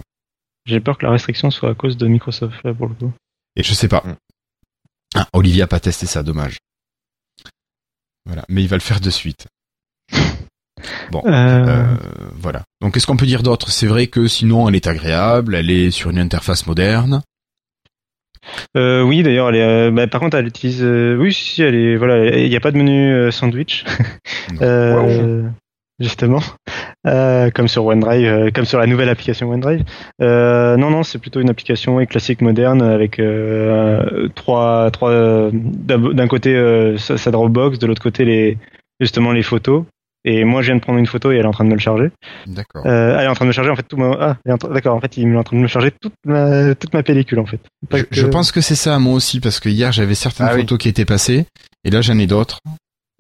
J'ai 0.67 0.81
peur 0.81 0.99
que 0.99 1.07
la 1.07 1.13
restriction 1.13 1.51
soit 1.51 1.71
à 1.71 1.75
cause 1.75 1.97
de 1.97 2.07
Microsoft 2.07 2.63
là 2.65 2.75
pour 2.75 2.89
le 2.89 2.95
coup. 2.95 3.13
Et 3.57 3.63
je 3.63 3.75
sais 3.75 3.89
pas. 3.89 4.03
Mm. 4.05 4.17
Ah, 5.17 5.27
Olivier 5.33 5.63
a 5.63 5.67
pas 5.67 5.81
testé 5.81 6.07
ça, 6.07 6.23
dommage. 6.23 6.59
Voilà, 8.27 8.45
mais 8.49 8.63
il 8.63 8.69
va 8.69 8.77
le 8.77 8.81
faire 8.83 9.01
de 9.01 9.11
suite. 9.11 9.47
Bon, 11.11 11.23
Euh, 11.27 11.31
euh, 11.31 11.97
voilà. 12.37 12.63
Donc, 12.81 12.95
qu'est-ce 12.95 13.07
qu'on 13.07 13.17
peut 13.19 13.27
dire 13.27 13.43
d'autre? 13.43 13.71
C'est 13.71 13.87
vrai 13.87 14.07
que 14.07 14.27
sinon, 14.29 14.67
elle 14.69 14.77
est 14.77 14.87
agréable, 14.87 15.55
elle 15.55 15.71
est 15.71 15.91
sur 15.91 16.09
une 16.09 16.19
interface 16.19 16.67
moderne. 16.67 17.21
euh, 18.79 19.03
oui, 19.03 19.23
d'ailleurs, 19.23 19.51
elle 19.51 19.57
est. 19.57 19.63
euh, 19.63 19.91
bah, 19.91 20.07
par 20.07 20.21
contre, 20.21 20.37
elle 20.39 20.47
utilise. 20.47 20.83
euh, 20.83 21.17
oui, 21.19 21.35
si, 21.35 21.45
si, 21.45 21.63
elle 21.63 21.75
est. 21.75 21.97
Voilà, 21.97 22.35
il 22.39 22.49
n'y 22.49 22.57
a 22.57 22.61
pas 22.61 22.71
de 22.71 22.79
menu 22.79 23.13
euh, 23.13 23.31
sandwich. 23.31 23.85
Euh, 24.63 25.49
Justement, 26.01 26.41
Euh, 27.07 27.51
comme 27.51 27.69
sur 27.69 27.85
OneDrive, 27.87 28.27
euh, 28.27 28.51
comme 28.55 28.65
sur 28.67 28.79
la 28.79 28.87
nouvelle 28.87 29.09
application 29.09 29.49
OneDrive. 29.51 29.85
Euh, 30.23 30.77
non, 30.77 30.91
non, 30.91 31.03
c'est 31.03 31.19
plutôt 31.19 31.41
une 31.41 31.49
application 31.51 31.97
ouais, 31.97 32.07
classique 32.07 32.41
moderne 32.43 32.83
avec 32.83 33.19
euh, 33.19 34.29
trois, 34.35 34.91
trois. 34.91 35.51
D'un 35.53 36.29
côté, 36.29 36.55
euh, 36.55 36.99
sa, 36.99 37.17
sa 37.17 37.31
Dropbox, 37.31 37.79
de 37.79 37.87
l'autre 37.87 38.03
côté, 38.03 38.25
les 38.25 38.59
justement 39.01 39.33
les 39.33 39.43
photos. 39.43 39.85
Et 40.27 40.45
moi, 40.45 40.61
je 40.61 40.67
viens 40.67 40.77
de 40.77 40.83
prendre 40.83 40.99
une 40.99 41.07
photo 41.07 41.33
et 41.33 41.37
elle 41.37 41.45
est 41.47 41.49
en 41.49 41.53
train 41.53 41.65
de 41.65 41.71
me 41.71 41.75
le 41.75 41.81
charger. 41.81 42.11
D'accord. 42.47 42.83
Euh, 42.85 43.17
elle 43.19 43.25
est 43.25 43.29
en 43.29 43.33
train 43.35 43.47
de 43.47 43.49
me 43.49 43.53
charger 43.55 43.71
en 43.71 43.77
fait 43.77 43.85
tout 43.89 43.97
ma. 43.97 44.11
Ah, 44.21 44.37
d'accord. 44.71 44.95
En 44.95 45.01
fait, 45.01 45.17
il 45.17 45.27
est 45.27 45.37
en 45.37 45.43
train 45.43 45.57
de 45.57 45.63
me 45.63 45.67
charger 45.69 45.91
toute 45.99 46.13
ma 46.27 46.75
toute 46.75 46.93
ma 46.93 47.03
pellicule 47.03 47.39
en 47.39 47.47
fait. 47.47 47.61
Je, 47.91 48.03
que- 48.03 48.09
je 48.11 48.27
pense 48.27 48.53
que 48.53 48.61
c'est 48.61 48.75
ça, 48.75 48.99
moi 48.99 49.15
aussi, 49.15 49.41
parce 49.41 49.59
que 49.61 49.71
hier, 49.71 49.91
j'avais 49.93 50.15
certaines 50.15 50.47
Ah 50.51 50.55
oui. 50.55 50.61
photos 50.61 50.77
qui 50.79 50.91
étaient 50.91 51.07
passées, 51.07 51.47
et 51.85 51.91
là, 51.91 52.03
j'en 52.03 52.19
ai 52.19 52.27
d'autres. 52.27 52.59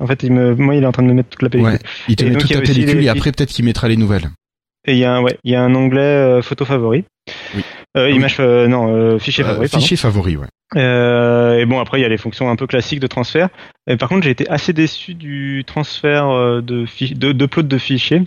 En 0.01 0.07
fait, 0.07 0.23
il 0.23 0.33
me, 0.33 0.55
moi, 0.55 0.75
il 0.75 0.83
est 0.83 0.87
en 0.87 0.93
train 0.93 1.03
de 1.03 1.09
me 1.09 1.15
mettre 1.15 1.29
toute 1.29 1.43
la 1.43 1.51
pellicule. 1.51 1.75
Ouais. 1.75 1.79
Il 2.09 2.17
te 2.17 2.23
Et 2.25 2.27
met 2.27 2.33
donc, 2.33 2.41
toute 2.43 2.51
il 2.51 2.55
y 2.55 2.57
a 2.57 2.61
ta 2.61 2.63
aussi 2.65 2.73
pellicule, 2.73 2.99
les- 3.01 3.05
et 3.07 3.09
après, 3.11 3.33
peut-être 3.33 3.51
qu'il 3.51 3.65
mettra 3.65 3.87
les 3.89 3.97
nouvelles. 3.97 4.31
Et 4.87 4.93
il 4.93 4.99
y 4.99 5.05
a 5.05 5.13
un, 5.15 5.21
ouais, 5.23 5.37
il 5.45 5.53
y 5.53 5.55
a 5.55 5.63
un 5.63 5.75
onglet 5.75 6.01
euh, 6.01 6.43
photo 6.43 6.65
favori. 6.65 7.05
Oui. 7.55 7.63
Euh, 7.97 8.07
Oui. 8.09 8.17
image, 8.17 8.37
euh, 8.41 8.67
non, 8.67 9.19
fichier 9.19 9.45
favori. 9.45 9.69
pardon. 9.69 9.83
fichier 9.83 9.97
favori, 9.97 10.37
ouais. 10.37 10.47
Et 10.77 11.67
bon, 11.67 11.81
après, 11.81 11.99
il 11.99 12.03
y 12.03 12.05
a 12.05 12.09
les 12.09 12.17
fonctions 12.17 12.49
un 12.49 12.57
peu 12.57 12.67
classiques 12.67 13.01
de 13.01 13.07
transfert. 13.09 13.49
Et 13.89 13.97
par 13.97 14.09
contre, 14.09 14.23
j'ai 14.25 14.31
été 14.31 14.49
assez 14.49 14.73
déçu 14.73 15.15
du 15.15 15.65
transfert 15.67 16.29
de, 16.63 16.87
de 17.15 17.33
d'upload 17.33 17.67
de 17.69 17.79
fichiers 17.79 18.23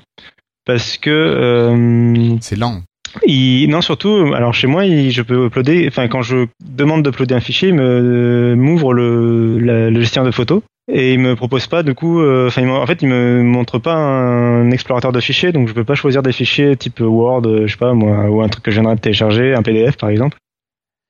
parce 0.66 0.98
que 0.98 2.36
C'est 2.42 2.58
lent. 2.58 2.82
il, 3.26 3.68
non, 3.70 3.82
surtout, 3.82 4.34
alors 4.36 4.54
chez 4.54 4.68
moi, 4.68 4.86
il- 4.86 5.12
je 5.12 5.22
peux 5.22 5.46
uploader. 5.48 5.86
Enfin, 5.88 6.08
quand 6.10 6.22
je 6.22 6.48
demande 6.64 7.04
d'uploader 7.04 7.34
un 7.36 7.40
fichier, 7.40 7.70
il 7.70 7.76
me 7.76 8.56
m'ouvre 8.56 8.94
le, 8.94 9.58
la- 9.60 9.90
le 9.90 10.00
gestionnaire 10.02 10.30
de 10.30 10.36
photos 10.36 10.62
et 10.92 11.14
il 11.14 11.20
me 11.20 11.36
propose 11.36 11.68
pas 11.68 11.84
du 11.84 11.94
coup. 11.96 12.20
euh, 12.22 12.48
Enfin, 12.48 12.62
me- 12.64 12.72
en 12.72 12.86
fait, 12.86 13.02
il 13.02 13.08
me 13.08 13.42
montre 13.44 13.80
pas 13.80 13.96
un 13.96 14.70
explorateur 14.72 15.12
de 15.12 15.20
fichiers, 15.20 15.52
donc 15.52 15.68
je 15.68 15.74
peux 15.74 15.84
pas 15.86 15.96
choisir 15.96 16.22
des 16.24 16.32
fichiers 16.34 16.76
type 16.78 17.00
Word, 17.00 17.44
euh, 17.46 17.68
je 17.68 17.72
sais 17.74 17.78
pas 17.78 17.94
moi, 17.94 18.30
ou 18.30 18.42
un 18.42 18.50
truc 18.50 18.64
que 18.64 18.72
je 18.72 18.76
viendrai 18.76 18.96
de 18.96 19.02
télécharger, 19.02 19.54
un 19.54 19.62
PDF 19.64 19.98
par 19.98 20.10
exemple. 20.10 20.38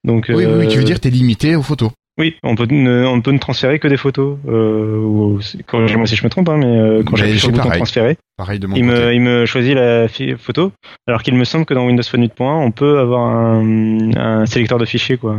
Donc, 0.06 0.26
Oui, 0.30 0.36
oui, 0.46 0.46
oui, 0.60 0.68
tu 0.68 0.76
veux 0.78 0.84
euh, 0.84 0.86
dire, 0.86 1.00
t'es 1.00 1.10
limité 1.10 1.56
aux 1.56 1.62
photos. 1.64 1.92
oui, 2.20 2.36
on 2.44 2.56
peut 2.56 2.68
ne, 2.70 3.06
on 3.06 3.22
peut 3.22 3.32
ne 3.32 3.38
transférer 3.40 3.80
que 3.80 3.88
des 3.88 3.96
photos. 3.98 4.38
Euh, 4.48 4.98
ou, 4.98 5.40
corrigez-moi 5.66 6.06
si 6.08 6.16
je 6.18 6.24
me 6.26 6.30
trompe, 6.30 6.50
hein, 6.50 6.58
mais 6.58 6.66
euh, 6.78 7.04
quand 7.04 7.16
j'appuie 7.16 7.40
sur 7.40 7.48
le 7.50 7.56
bouton 7.56 7.70
transférer, 7.72 8.18
Pareil 8.38 8.60
de 8.60 8.68
mon 8.68 8.76
il 8.76 8.86
côté. 8.86 9.00
me, 9.00 9.14
il 9.14 9.22
me 9.22 9.46
choisit 9.46 9.74
la 9.76 10.08
photo, 10.38 10.72
alors 11.08 11.24
qu'il 11.24 11.36
me 11.36 11.44
semble 11.46 11.66
que 11.66 11.74
dans 11.74 11.86
Windows 11.86 12.04
Phone 12.04 12.26
8.1, 12.26 12.44
on 12.66 12.72
peut 12.72 13.00
avoir 13.00 13.22
un, 13.28 14.12
un 14.16 14.46
sélecteur 14.46 14.78
de 14.78 14.86
fichiers 14.86 15.18
quoi, 15.18 15.38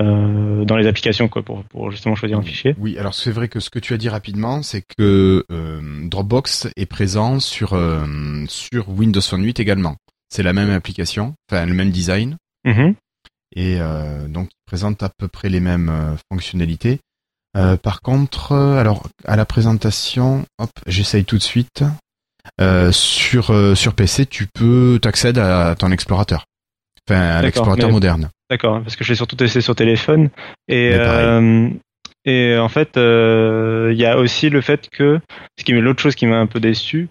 euh, 0.00 0.64
dans 0.64 0.76
les 0.76 0.86
applications 0.86 1.28
quoi, 1.28 1.42
pour, 1.42 1.62
pour 1.64 1.90
justement 1.90 2.14
choisir 2.16 2.38
un 2.38 2.42
fichier. 2.42 2.74
Oui, 2.78 2.98
alors 2.98 3.14
c'est 3.14 3.30
vrai 3.30 3.48
que 3.48 3.60
ce 3.60 3.70
que 3.70 3.78
tu 3.78 3.94
as 3.94 3.96
dit 3.96 4.08
rapidement, 4.08 4.62
c'est 4.62 4.82
que 4.98 5.44
euh, 5.50 6.08
Dropbox 6.08 6.68
est 6.76 6.86
présent 6.86 7.38
sur 7.40 7.74
euh, 7.74 8.04
sur 8.48 8.88
Windows 8.88 9.20
Phone 9.20 9.44
8 9.44 9.60
également. 9.60 9.96
C'est 10.30 10.42
la 10.42 10.52
même 10.52 10.70
application, 10.70 11.34
enfin 11.50 11.64
le 11.66 11.74
même 11.74 11.90
design, 11.90 12.36
Mhm. 12.66 12.94
et 13.54 13.76
euh, 13.80 14.26
donc 14.26 14.48
il 14.50 14.64
présente 14.66 15.02
à 15.02 15.10
peu 15.16 15.28
près 15.28 15.48
les 15.48 15.60
mêmes 15.60 15.88
euh, 15.90 16.16
fonctionnalités. 16.32 16.98
Euh, 17.56 17.76
par 17.76 18.00
contre, 18.00 18.50
euh, 18.52 18.78
alors 18.80 19.06
à 19.26 19.36
la 19.36 19.44
présentation, 19.44 20.44
hop, 20.58 20.70
j'essaye 20.88 21.24
tout 21.24 21.38
de 21.38 21.42
suite. 21.42 21.84
Euh, 22.60 22.90
sur 22.92 23.50
euh, 23.52 23.74
sur 23.74 23.94
PC, 23.94 24.26
tu 24.26 24.46
peux 24.46 24.98
t'accèder 25.00 25.40
à 25.40 25.74
ton 25.78 25.90
explorateur, 25.92 26.44
enfin 27.08 27.20
à 27.20 27.42
l'explorateur 27.42 27.90
moderne. 27.90 28.28
D'accord, 28.50 28.80
parce 28.82 28.96
que 28.96 29.04
je 29.04 29.10
l'ai 29.10 29.16
surtout 29.16 29.36
testé 29.36 29.60
sur 29.60 29.74
téléphone. 29.74 30.30
Et, 30.68 30.90
euh, 30.94 31.68
et 32.24 32.56
en 32.58 32.68
fait, 32.68 32.96
euh, 32.96 33.90
il 33.92 33.98
y 33.98 34.06
a 34.06 34.18
aussi 34.18 34.48
le 34.50 34.60
fait 34.60 34.88
que, 34.90 35.18
ce 35.58 35.64
qui 35.64 35.72
l'autre 35.72 36.00
chose 36.02 36.14
qui 36.14 36.26
m'a 36.26 36.38
un 36.38 36.46
peu 36.46 36.60
déçu, 36.60 37.08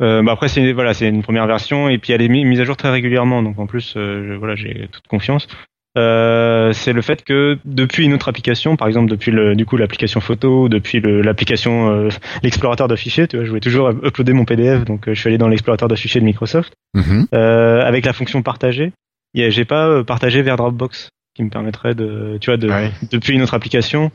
euh, 0.00 0.22
bah 0.22 0.32
après 0.32 0.48
c'est 0.48 0.72
voilà, 0.72 0.94
c'est 0.94 1.08
une 1.08 1.22
première 1.22 1.46
version 1.46 1.88
et 1.88 1.98
puis 1.98 2.12
elle 2.12 2.22
est 2.22 2.28
mi- 2.28 2.44
mise 2.44 2.60
à 2.60 2.64
jour 2.64 2.76
très 2.76 2.90
régulièrement, 2.90 3.42
donc 3.42 3.58
en 3.58 3.66
plus, 3.66 3.92
je- 3.94 4.34
voilà, 4.34 4.56
j'ai 4.56 4.88
toute 4.90 5.06
confiance. 5.08 5.46
C'est 5.94 6.92
le 6.92 7.02
fait 7.02 7.22
que 7.22 7.58
depuis 7.64 8.04
une 8.06 8.14
autre 8.14 8.28
application, 8.28 8.76
par 8.76 8.88
exemple 8.88 9.10
depuis 9.10 9.30
le, 9.30 9.54
du 9.54 9.66
coup 9.66 9.76
l'application 9.76 10.20
photo, 10.20 10.68
depuis 10.68 11.00
l'application 11.00 12.08
l'explorateur 12.42 12.88
de 12.88 12.96
fichiers, 12.96 13.28
tu 13.28 13.36
vois, 13.36 13.44
je 13.44 13.50
voulais 13.50 13.60
toujours 13.60 13.90
uploader 13.90 14.32
mon 14.32 14.44
PDF, 14.44 14.84
donc 14.84 15.04
je 15.06 15.14
suis 15.14 15.28
allé 15.28 15.38
dans 15.38 15.48
l'explorateur 15.48 15.88
de 15.88 15.94
fichiers 15.94 16.20
de 16.20 16.24
Microsoft. 16.26 16.72
Mhm. 16.94 17.26
Avec 17.32 18.04
la 18.06 18.12
fonction 18.12 18.42
a- 18.42 18.90
j'ai 19.34 19.64
pas 19.64 19.86
euh, 19.88 20.04
partagé 20.04 20.42
vers 20.42 20.56
Dropbox, 20.56 21.08
qui 21.34 21.42
me 21.42 21.50
permettrait 21.50 21.94
de, 21.94 22.38
tu 22.40 22.50
vois, 22.50 22.56
de, 22.56 22.68
Ouais. 22.68 22.92
depuis 23.10 23.34
une 23.34 23.42
autre 23.42 23.54
application, 23.54 24.10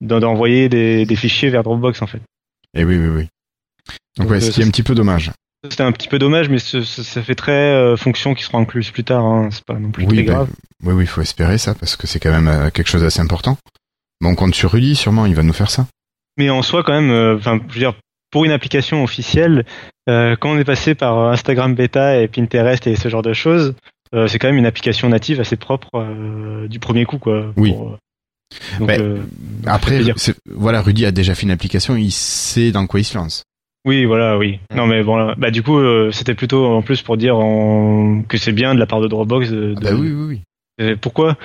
d'en- 0.00 0.20
d'envoyer 0.20 0.68
des, 0.68 1.06
des 1.06 1.16
fichiers 1.16 1.50
vers 1.50 1.62
Dropbox 1.62 2.02
en 2.02 2.06
fait. 2.06 2.18
Et 2.74 2.80
Eh 2.80 2.84
oui, 2.84 2.96
oui, 2.98 3.08
oui. 3.08 3.28
Donc, 4.16 4.26
Donc, 4.26 4.30
ouais, 4.30 4.36
euh, 4.36 4.40
ce 4.40 4.50
qui 4.50 4.60
est 4.60 4.64
un 4.64 4.70
petit 4.70 4.82
peu 4.82 4.94
dommage. 4.94 5.30
C'était 5.68 5.82
un 5.82 5.90
petit 5.92 6.08
peu 6.08 6.18
dommage, 6.18 6.48
mais 6.48 6.58
ce- 6.58 6.82
ce- 6.82 7.02
ça 7.02 7.22
fait 7.22 7.34
très 7.34 7.52
euh, 7.52 7.96
fonction 7.96 8.34
qui 8.34 8.44
sera 8.44 8.58
incluse 8.58 8.90
plus 8.90 9.02
tard. 9.04 9.24
Hein. 9.24 9.48
C'est 9.50 9.64
pas 9.64 9.74
non 9.78 9.90
plus 9.90 10.04
Oui, 10.04 10.16
très 10.16 10.22
ben, 10.24 10.32
grave. 10.34 10.48
oui, 10.84 10.92
oui, 10.94 11.04
il 11.04 11.08
faut 11.08 11.20
espérer 11.20 11.58
ça 11.58 11.74
parce 11.74 11.96
que 11.96 12.06
c'est 12.06 12.20
quand 12.20 12.30
même 12.30 12.46
euh, 12.48 12.70
quelque 12.70 12.88
chose 12.88 13.02
d'assez 13.02 13.20
important. 13.20 13.56
Mais 14.20 14.28
on 14.28 14.34
compte 14.34 14.54
sur 14.54 14.72
Rudy, 14.72 14.94
sûrement, 14.94 15.26
il 15.26 15.34
va 15.34 15.42
nous 15.42 15.52
faire 15.52 15.70
ça. 15.70 15.86
Mais 16.36 16.50
en 16.50 16.62
soi, 16.62 16.82
quand 16.84 16.92
même, 16.92 17.10
euh, 17.10 17.36
enfin, 17.36 17.58
je 17.68 17.72
veux 17.74 17.80
dire, 17.80 17.94
pour 18.30 18.44
une 18.44 18.50
application 18.52 19.02
officielle, 19.02 19.64
quand 20.06 20.50
on 20.50 20.58
est 20.58 20.64
passé 20.64 20.94
par 20.94 21.18
Instagram 21.30 21.74
bêta 21.74 22.20
et 22.20 22.28
Pinterest 22.28 22.86
et 22.86 22.96
ce 22.96 23.08
genre 23.08 23.22
de 23.22 23.32
choses, 23.32 23.74
c'est 24.26 24.38
quand 24.38 24.48
même 24.48 24.56
une 24.58 24.66
application 24.66 25.08
native 25.08 25.40
assez 25.40 25.56
propre 25.56 25.88
euh, 25.94 26.68
du 26.68 26.78
premier 26.78 27.04
coup, 27.04 27.18
quoi. 27.18 27.52
Oui. 27.56 27.70
Pour, 27.72 27.88
euh, 27.90 27.98
donc, 28.78 28.88
Ben, 28.88 29.00
euh, 29.00 29.18
Après, 29.66 30.00
voilà, 30.46 30.80
Rudy 30.80 31.04
a 31.06 31.10
déjà 31.12 31.34
fait 31.34 31.42
une 31.42 31.50
application, 31.50 31.96
il 31.96 32.10
sait 32.10 32.70
dans 32.72 32.86
quoi 32.86 33.00
il 33.00 33.04
se 33.04 33.16
lance. 33.18 33.42
oui, 33.84 34.04
voilà, 34.06 34.38
oui. 34.38 34.58
Non, 34.74 34.86
mais 34.86 35.02
bon, 35.02 35.16
là, 35.16 35.34
bah 35.36 35.50
du 35.50 35.62
coup, 35.62 35.78
euh, 35.78 36.10
c'était 36.12 36.34
plutôt 36.34 36.66
en 36.66 36.82
plus 36.82 37.02
pour 37.02 37.16
dire 37.16 37.36
en- 37.38 38.22
que 38.22 38.36
c'est 38.38 38.52
bien 38.52 38.74
de 38.74 38.78
la 38.80 38.86
part 38.86 39.00
de 39.00 39.08
Dropbox 39.08 39.50
de, 39.50 39.74
Ah 39.76 39.80
bah 39.80 39.90
oui, 39.94 40.10
oui, 40.12 40.24
oui. 40.28 40.40
Euh, 40.80 40.96
pourquoi? 41.00 41.36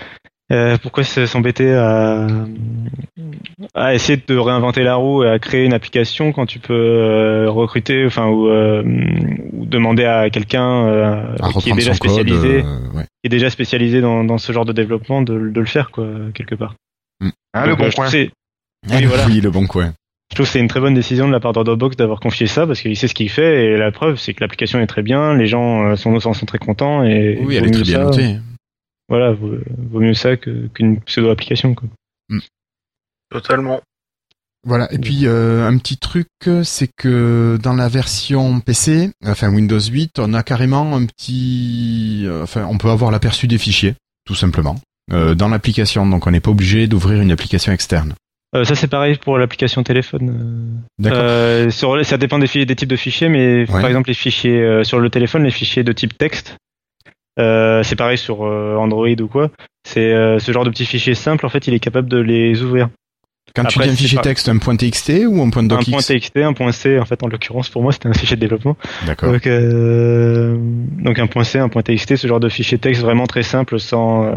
Euh, 0.52 0.78
pourquoi 0.82 1.04
s'embêter 1.04 1.74
à, 1.74 2.28
à 3.74 3.94
essayer 3.94 4.22
de 4.28 4.38
réinventer 4.38 4.84
la 4.84 4.96
roue 4.96 5.24
et 5.24 5.30
à 5.30 5.40
créer 5.40 5.66
une 5.66 5.74
application 5.74 6.32
quand 6.34 6.46
tu 6.46 6.60
peux 6.60 6.74
euh, 6.74 7.50
recruter 7.50 8.06
enfin 8.06 8.28
ou, 8.28 8.48
euh, 8.50 8.84
ou 9.54 9.66
demander 9.66 10.04
à 10.06 10.30
quelqu'un 10.30 10.86
euh, 10.88 11.36
qui 11.60 11.70
est 11.70 11.74
déjà 11.74 11.92
code. 11.92 11.98
spécialisé 11.98 12.64
euh, 12.64 12.98
ouais. 12.98 13.04
qui 13.04 13.26
est 13.26 13.30
déjà 13.30 13.50
spécialisé 13.50 14.02
dans, 14.02 14.24
dans 14.24 14.38
ce 14.38 14.52
genre 14.52 14.66
de 14.66 14.74
développement 14.74 15.22
de, 15.22 15.34
de 15.34 15.60
le 15.60 15.66
faire 15.66 15.92
quoi 15.92 16.06
quelque 16.34 16.56
part. 16.56 16.76
Ah, 17.54 17.66
le 17.66 17.76
bon 17.76 17.90
je 17.90 17.96
coin. 17.96 18.08
Ah, 18.12 18.96
Oui, 18.98 19.06
voilà. 19.06 19.26
oui, 19.28 19.40
le 19.40 19.50
bon 19.50 19.66
coin. 19.66 19.94
Je 20.32 20.36
trouve 20.36 20.46
que 20.48 20.52
c'est 20.52 20.60
une 20.60 20.68
très 20.68 20.80
bonne 20.82 20.94
décision 20.96 21.28
de 21.28 21.32
la 21.32 21.40
part 21.40 21.54
de 21.54 21.64
Dropbox 21.64 21.96
d'avoir 21.96 22.20
confié 22.20 22.48
ça 22.48 22.66
parce 22.68 22.82
qu'il 22.82 22.98
sait 22.98 23.08
ce 23.08 23.14
qu'il 23.14 23.30
fait 23.30 23.66
et 23.66 23.78
la 23.78 23.92
preuve 23.92 24.18
c'est 24.18 24.34
que 24.34 24.42
l'application 24.42 24.80
est 24.82 24.88
très 24.88 25.04
bien, 25.04 25.36
les 25.36 25.48
gens 25.48 25.96
sont, 25.96 26.20
sont 26.20 26.34
très 26.46 26.58
contents 26.58 27.04
et 27.04 27.40
Oui, 27.44 27.56
elle 27.56 27.68
est 27.68 27.72
très 27.72 27.84
bien 27.84 27.98
ça- 28.00 28.04
notée. 28.06 28.36
Voilà, 29.10 29.32
vaut, 29.34 29.56
vaut 29.78 30.00
mieux 30.00 30.14
ça 30.14 30.38
que- 30.38 30.68
qu'une 30.68 31.00
pseudo 31.02 31.30
application 31.30 31.76
quoi. 31.76 31.90
Totalement. 33.30 33.82
Voilà. 34.66 34.92
Et 34.94 34.98
puis 34.98 35.22
euh, 35.26 35.68
un 35.68 35.78
petit 35.78 35.98
truc, 35.98 36.28
c'est 36.64 36.90
que 36.98 37.58
dans 37.62 37.74
la 37.74 37.90
version 37.90 38.60
PC, 38.62 39.12
enfin 39.26 39.50
Windows 39.54 39.80
8, 39.80 40.20
on 40.20 40.34
a 40.34 40.44
carrément 40.44 40.96
un 40.96 41.06
petit, 41.06 42.24
euh, 42.26 42.44
enfin 42.44 42.66
on 42.70 42.78
peut 42.78 42.90
avoir 42.90 43.12
l'aperçu 43.12 43.48
des 43.48 43.58
fichiers, 43.58 43.96
tout 44.26 44.36
simplement, 44.36 44.80
euh, 45.12 45.36
dans 45.36 45.50
l'application. 45.50 46.06
Donc 46.06 46.28
on 46.28 46.32
n'est 46.32 46.40
pas 46.40 46.52
obligé 46.52 46.88
d'ouvrir 46.88 47.22
une 47.22 47.32
application 47.32 47.74
externe. 47.74 48.14
Euh, 48.56 48.64
ça 48.64 48.76
c'est 48.76 48.88
pareil 48.88 49.18
pour 49.18 49.38
l'application 49.38 49.84
téléphone. 49.84 50.82
D'accord. 51.00 51.20
Euh, 51.24 51.70
ça 52.04 52.18
dépend 52.18 52.40
des, 52.40 52.48
types 52.48 52.88
de 52.88 52.96
fichiers, 52.96 53.28
mais 53.28 53.62
Ouais. 53.62 53.82
par 53.82 53.88
exemple 53.88 54.10
les 54.10 54.14
fichiers 54.14 54.62
euh, 54.62 54.84
sur 54.86 55.00
le 55.00 55.10
téléphone, 55.10 55.44
les 55.44 55.52
fichiers 55.52 55.84
de 55.84 55.92
type 55.92 56.18
texte, 56.18 56.56
c'est 57.38 57.96
pareil 57.96 58.18
sur 58.18 58.44
euh, 58.46 58.76
Android 58.78 59.08
ou 59.22 59.28
quoi. 59.28 59.50
C'est 59.88 60.14
euh, 60.14 60.40
ce 60.40 60.52
genre 60.52 60.64
de 60.66 60.70
petits 60.70 60.86
fichiers 60.86 61.16
simples, 61.16 61.46
en 61.46 61.50
fait, 61.50 61.68
il 61.68 61.74
est 61.74 61.80
capable 61.80 62.10
de 62.10 62.18
les 62.18 62.62
ouvrir. 62.62 62.90
Quand 63.56 63.64
tu 63.66 63.78
après, 63.78 63.88
dis 63.88 63.94
un 63.94 63.96
fichier 63.98 64.16
pas- 64.18 64.24
texte, 64.24 64.50
un 64.50 64.58
point 64.58 64.76
.txt 64.76 65.10
ou 65.28 65.42
un 65.42 65.50
point 65.50 65.64
Un 65.64 65.68
.docx 65.68 65.90
point 65.90 66.00
TXT, 66.02 66.38
un 66.38 66.54
point 66.54 66.72
C, 66.72 66.98
en 66.98 67.06
fait, 67.06 67.22
en 67.24 67.28
l'occurrence 67.28 67.70
pour 67.70 67.84
moi 67.84 67.92
c'était 67.92 68.08
un 68.08 68.14
fichier 68.14 68.36
de 68.38 68.42
développement. 68.42 68.78
D'accord. 69.06 69.32
Donc, 69.32 69.46
euh, 69.46 70.56
donc 70.58 71.20
un 71.20 71.28
point 71.28 71.44
C, 71.44 71.60
un 71.60 71.70
point 71.70 71.84
TXT, 71.84 72.16
ce 72.16 72.28
genre 72.28 72.40
de 72.40 72.50
fichier 72.50 72.78
texte 72.80 73.02
vraiment 73.02 73.28
très 73.28 73.44
simple, 73.44 73.80
sans 73.80 74.26
euh, 74.26 74.36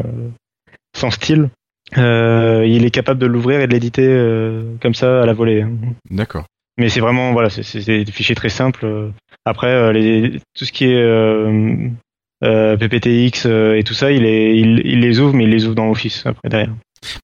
sans 0.94 1.10
style. 1.10 1.48
Euh, 1.96 2.64
il 2.66 2.84
est 2.84 2.90
capable 2.90 3.20
de 3.20 3.26
l'ouvrir 3.26 3.60
et 3.60 3.68
de 3.68 3.72
l'éditer 3.72 4.06
euh, 4.06 4.64
comme 4.82 4.94
ça 4.94 5.22
à 5.22 5.26
la 5.26 5.32
volée. 5.32 5.64
D'accord. 6.10 6.44
Mais 6.76 6.88
c'est 6.88 7.00
vraiment 7.00 7.32
voilà, 7.32 7.48
c'est- 7.48 7.86
des 7.86 8.04
fichiers 8.12 8.34
très 8.34 8.48
simples. 8.50 8.84
Euh, 8.84 9.08
Après, 9.46 9.68
euh, 9.68 9.92
les, 9.92 10.40
tout 10.58 10.64
ce 10.64 10.72
qui 10.72 10.84
est 10.86 11.00
euh, 12.44 12.76
PPTX 12.76 13.46
euh, 13.46 13.76
et 13.76 13.82
tout 13.84 13.94
ça, 13.94 14.12
il, 14.12 14.24
est, 14.24 14.56
il, 14.56 14.82
il 14.84 15.00
les 15.00 15.20
ouvre, 15.20 15.34
mais 15.34 15.44
il 15.44 15.50
les 15.50 15.64
ouvre 15.66 15.74
dans 15.74 15.90
Office 15.90 16.24
après 16.26 16.48
derrière. 16.48 16.74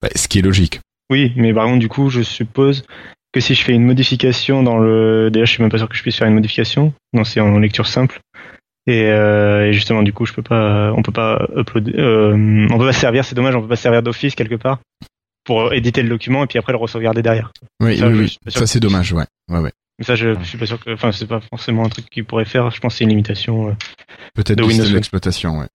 Bah, 0.01 0.09
ce 0.15 0.29
qui 0.29 0.39
est 0.39 0.43
logique. 0.43 0.81
Oui, 1.11 1.33
mais 1.37 1.53
par 1.53 1.67
contre, 1.67 1.81
du 1.81 1.89
coup, 1.89 2.09
je 2.09 2.23
suppose 2.23 2.85
que 3.33 3.41
si 3.41 3.55
je 3.55 3.63
fais 3.63 3.73
une 3.73 3.85
modification 3.85 4.63
dans 4.63 4.79
le, 4.79 5.31
d'ailleurs, 5.31 5.47
je 5.47 5.53
suis 5.53 5.63
même 5.63 5.71
pas 5.71 5.79
sûr 5.79 5.89
que 5.89 5.97
je 5.97 6.03
puisse 6.03 6.17
faire 6.17 6.29
une 6.29 6.35
modification. 6.35 6.93
Non, 7.13 7.25
c'est 7.25 7.41
en 7.41 7.59
lecture 7.59 7.87
simple. 7.87 8.21
Et, 8.87 9.05
euh, 9.05 9.69
et 9.69 9.73
justement, 9.73 10.03
du 10.03 10.13
coup, 10.13 10.27
je 10.27 10.33
peux 10.33 10.43
pas, 10.43 10.93
on 10.97 11.03
peut 11.03 11.13
pas 11.13 11.47
uploader, 11.57 11.95
euh, 11.99 12.67
on 12.71 12.79
peut 12.79 12.87
pas 12.87 12.93
se 12.93 13.01
servir. 13.01 13.25
C'est 13.25 13.35
dommage, 13.35 13.55
on 13.55 13.63
peut 13.63 13.69
pas 13.69 13.77
se 13.77 13.83
servir 13.83 14.03
d'Office 14.03 14.35
quelque 14.35 14.57
part 14.57 14.81
pour 15.45 15.73
éditer 15.73 16.03
le 16.03 16.09
document 16.09 16.45
et 16.45 16.47
puis 16.47 16.59
après 16.59 16.73
le 16.73 16.79
re-sauvegarder 16.79 17.23
derrière. 17.23 17.53
Oui, 17.81 17.99
Ça, 17.99 18.09
oui, 18.09 18.19
oui. 18.19 18.39
Ça 18.49 18.67
c'est 18.67 18.81
dommage, 18.81 19.13
ouais. 19.13 19.25
Ouais, 19.51 19.61
ouais. 19.61 19.73
Mais 19.99 20.05
ça, 20.05 20.15
je, 20.17 20.39
je 20.39 20.45
suis 20.45 20.59
pas 20.59 20.67
sûr 20.67 20.83
que, 20.83 20.91
enfin, 20.95 21.13
c'est 21.13 21.27
pas 21.27 21.41
forcément 21.41 21.85
un 21.85 21.89
truc 21.89 22.09
qu'il 22.09 22.25
pourrait 22.25 22.45
faire. 22.45 22.71
Je 22.71 22.81
pense 22.81 22.95
que 22.95 22.99
c'est 22.99 23.05
une 23.05 23.11
limitation. 23.11 23.69
euh. 23.69 23.73
Peut-être 24.35 24.59
De 24.59 24.65
Windows 24.65 24.89
d'exploitation. 24.91 25.59
Ouais. 25.61 25.69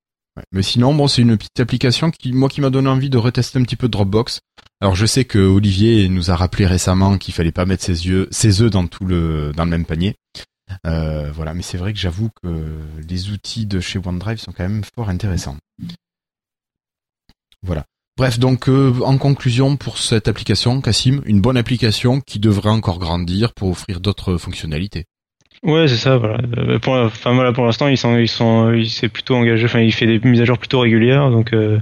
Mais 0.52 0.62
sinon, 0.62 0.94
bon, 0.94 1.08
c'est 1.08 1.22
une 1.22 1.38
petite 1.38 1.60
application 1.60 2.12
qui, 2.12 2.32
moi, 2.34 2.50
qui 2.50 2.62
m'a 2.62 2.70
donné 2.70 2.90
envie 2.90 3.10
de 3.10 3.18
retester 3.18 3.60
un 3.60 3.64
petit 3.64 3.76
peu 3.76 3.88
Dropbox. 3.88 4.42
Alors, 4.82 4.96
je 4.96 5.06
sais 5.06 5.26
que 5.26 5.40
Olivier 5.40 6.08
nous 6.10 6.30
a 6.30 6.36
rappelé 6.36 6.68
récemment 6.68 7.18
qu'il 7.18 7.34
fallait 7.34 7.52
pas 7.52 7.66
mettre 7.66 7.84
ses 7.84 8.06
yeux, 8.08 8.28
ses 8.32 8.62
œufs 8.62 8.70
dans 8.70 8.86
tout 8.88 9.06
le, 9.06 9.52
dans 9.56 9.64
le 9.64 9.72
même 9.72 9.86
panier. 9.86 10.16
Euh, 10.86 11.32
voilà, 11.32 11.54
mais 11.54 11.62
c'est 11.64 11.78
vrai 11.78 11.94
que 11.94 12.00
j'avoue 12.00 12.30
que 12.44 12.78
les 13.08 13.30
outils 13.32 13.66
de 13.66 13.80
chez 13.80 14.00
OneDrive 14.00 14.38
sont 14.38 14.52
quand 14.52 14.68
même 14.68 14.84
fort 14.96 15.10
intéressants. 15.10 15.58
Voilà. 17.64 17.86
Bref, 18.18 18.40
donc 18.40 18.68
euh, 18.68 18.94
en 19.04 19.18
conclusion 19.20 19.78
pour 19.78 20.00
cette 20.00 20.28
application, 20.28 20.82
Cassim, 20.82 21.22
une 21.26 21.40
bonne 21.40 21.56
application 21.58 22.20
qui 22.20 22.40
devrait 22.40 22.72
encore 22.72 22.98
grandir 22.98 23.54
pour 23.54 23.70
offrir 23.70 24.00
d'autres 24.00 24.38
fonctionnalités. 24.38 25.06
Ouais, 25.64 25.88
c'est 25.88 25.98
ça. 25.98 26.18
Voilà. 26.18 26.40
Euh, 26.58 26.80
Pour, 26.80 26.94
enfin 26.94 27.34
voilà, 27.34 27.54
pour 27.54 27.66
l'instant, 27.66 27.88
ils 27.88 27.98
sont, 27.98 28.18
ils 28.18 28.28
sont, 28.28 28.72
il 28.74 28.90
s'est 28.90 29.10
plutôt 29.10 29.36
engagé. 29.36 29.66
Enfin, 29.66 29.82
il 29.82 29.94
fait 29.94 30.08
des 30.08 30.20
mises 30.28 30.42
à 30.42 30.46
jour 30.46 30.58
plutôt 30.58 30.80
régulières, 30.80 31.30
donc, 31.30 31.54
euh, 31.54 31.80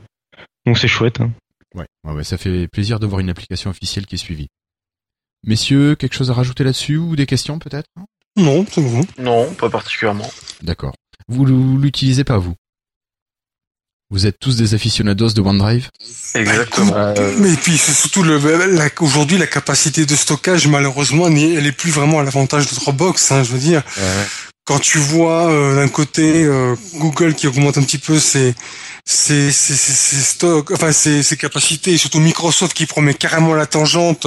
donc 0.66 0.78
c'est 0.78 0.88
chouette. 0.90 1.22
hein. 1.22 1.32
Ouais, 1.74 1.88
ouais, 2.06 2.14
ouais, 2.14 2.24
ça 2.24 2.38
fait 2.38 2.68
plaisir 2.68 3.00
de 3.00 3.06
voir 3.06 3.20
une 3.22 3.30
application 3.30 3.70
officielle 3.70 4.06
qui 4.06 4.16
est 4.16 4.18
suivie. 4.18 4.48
Messieurs, 5.46 5.96
quelque 5.96 6.16
chose 6.16 6.32
à 6.32 6.34
rajouter 6.34 6.64
là-dessus 6.64 6.98
ou 6.98 7.16
des 7.16 7.26
questions 7.26 7.60
peut-être? 7.60 7.88
Non, 8.38 8.66
c'est 8.70 8.82
bon. 8.82 9.02
Non, 9.20 9.54
pas 9.54 9.70
particulièrement. 9.70 10.30
D'accord. 10.64 10.96
Vous 11.28 11.46
l'utilisez 11.46 12.24
pas 12.24 12.38
vous? 12.38 12.56
Vous 14.12 14.28
êtes 14.28 14.40
tous 14.40 14.56
des 14.56 14.76
aficionados 14.76 15.30
de 15.32 15.42
OneDrive? 15.42 15.90
Exactement. 16.36 16.94
Mais 17.40 17.54
puis 17.56 17.78
c'est 17.78 17.92
surtout 17.94 18.22
le, 18.24 18.38
la- 18.76 18.90
aujourd'hui 19.00 19.38
la 19.38 19.48
capacité 19.48 20.06
de 20.06 20.16
stockage 20.16 20.68
malheureusement 20.68 21.28
n'est- 21.30 21.54
elle 21.56 21.66
est 21.66 21.72
plus 21.72 21.90
vraiment 21.92 22.20
à 22.20 22.24
l'avantage 22.24 22.70
de 22.70 22.76
Dropbox. 22.76 23.32
Hein, 23.32 23.44
je 23.44 23.52
veux 23.52 23.58
dire, 23.60 23.82
quand 24.64 24.80
tu 24.80 25.00
vois 25.00 25.50
euh, 25.52 25.76
d'un 25.76 25.88
côté 25.88 26.44
euh, 26.44 26.76
Google 26.96 27.34
qui 27.34 27.48
augmente 27.48 27.78
un 27.80 27.84
petit 27.84 27.98
peu 27.98 28.20
ses 28.20 28.54
ses, 29.08 29.52
ses, 29.52 29.76
ses- 29.76 30.16
stocks, 30.22 30.72
enfin 30.72 30.92
ses, 30.92 31.22
ses 31.22 31.38
capacités, 31.38 31.94
et 31.94 31.98
surtout 31.98 32.20
Microsoft 32.20 32.74
qui 32.76 32.86
promet 32.88 33.14
carrément 33.14 33.54
la 33.54 33.68
tangente, 33.68 34.26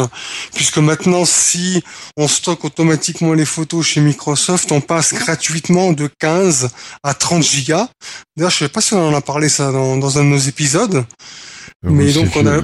puisque 0.55 0.79
maintenant 0.79 1.25
si 1.25 1.83
on 2.17 2.29
stocke 2.29 2.65
automatiquement 2.65 3.33
les 3.35 3.45
photos 3.45 3.85
chez 3.85 4.01
Microsoft, 4.01 4.71
on 4.71 4.81
passe 4.81 5.15
gratuitement 5.15 5.93
de 5.93 6.09
15 6.21 6.71
à 7.03 7.15
30 7.15 7.43
gigas. 7.43 7.89
D'ailleurs, 8.37 8.53
je 8.53 8.59
sais 8.59 8.69
pas 8.69 8.81
si 8.81 8.95
on 8.95 9.09
en 9.09 9.15
a 9.15 9.21
parlé 9.21 9.49
ça 9.49 9.73
dans, 9.73 9.97
dans 9.97 10.19
un 10.19 10.25
de 10.25 10.29
nos 10.29 10.39
épisodes. 10.39 11.05
Mais 11.83 12.05
Oui, 12.05 12.13
donc 12.13 12.37
on 12.37 12.47
a. 12.47 12.63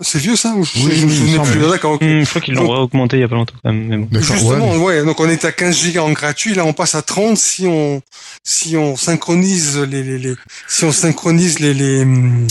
c'est 0.00 0.18
vieux 0.18 0.36
ça 0.36 0.54
ou 0.54 0.64
je, 0.64 0.78
Oui, 0.78 0.94
je 0.96 1.06
me 1.06 1.42
plus. 1.44 1.70
D'accord. 1.70 1.98
Hum, 2.00 2.24
je 2.24 2.28
crois 2.28 2.40
qu'ils 2.40 2.54
l'ont 2.54 2.70
augmenté 2.70 3.16
il 3.16 3.20
y 3.20 3.24
a 3.24 3.28
pas 3.28 3.34
longtemps 3.34 3.54
quand 3.62 3.72
même. 3.72 3.86
Mais 3.88 3.96
bon. 3.96 4.08
Justement, 4.20 4.72
ouais, 4.76 4.78
ouais, 4.78 5.04
donc 5.04 5.18
on 5.20 5.28
est 5.28 5.44
à 5.44 5.52
15 5.52 5.76
gigas 5.76 6.02
en 6.02 6.12
gratuit, 6.12 6.54
là 6.54 6.64
on 6.64 6.72
passe 6.72 6.94
à 6.94 7.02
30 7.02 7.36
si 7.36 7.66
on 7.66 8.00
si 8.44 8.76
on 8.76 8.96
synchronise 8.96 9.78
les, 9.78 10.02
les, 10.02 10.18
les 10.18 10.34
si 10.68 10.84
on 10.84 10.92
synchronise 10.92 11.58
les 11.58 11.74
les, 11.74 12.02
hum, 12.02 12.46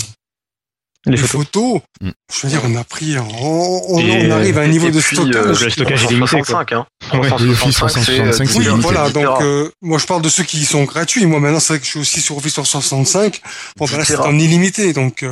Les 1.07 1.11
les 1.13 1.17
photos. 1.17 1.45
photos. 1.45 1.81
Mm. 2.01 2.09
Je 2.33 2.41
veux 2.47 2.49
dire, 2.49 2.61
on 2.65 2.75
a 2.75 2.83
pris, 2.83 3.15
on, 3.17 3.93
on, 3.95 3.99
Et, 3.99 4.27
on 4.27 4.31
arrive 4.31 4.57
à 4.57 4.61
un 4.61 4.67
niveau 4.67 4.87
Et 4.87 4.91
de 4.91 4.99
puis, 4.99 5.15
stockage. 5.15 5.35
euh, 5.61 5.63
Le 5.65 5.69
stockage 5.69 6.03
est 6.05 6.07
limité, 6.09 6.41
quoi. 6.41 6.63
365, 6.65 6.71
hein. 6.73 6.85
Ouais. 7.13 7.27
365, 7.27 7.51
Office 7.51 7.75
365, 7.75 8.33
c'est, 8.33 8.45
c'est 8.45 8.57
Oui, 8.59 8.65
euh, 8.67 8.69
limité. 8.71 8.81
voilà. 8.83 9.07
10 9.07 9.13
Donc, 9.13 9.41
euh, 9.41 9.69
moi, 9.81 9.97
je 9.97 10.05
parle 10.05 10.21
de 10.21 10.29
ceux 10.29 10.43
qui 10.43 10.63
sont 10.65 10.83
gratuits. 10.83 11.25
Moi, 11.25 11.39
maintenant, 11.39 11.59
c'est 11.59 11.73
vrai 11.73 11.79
que 11.79 11.85
je 11.85 11.89
suis 11.91 11.99
aussi 11.99 12.21
sur 12.21 12.37
Office 12.37 12.53
365. 12.53 13.41
Bon, 13.77 13.85
ben 13.85 13.97
là, 13.97 14.05
c'est 14.05 14.17
en 14.17 14.37
illimité. 14.37 14.93
Donc, 14.93 15.23
euh, 15.23 15.31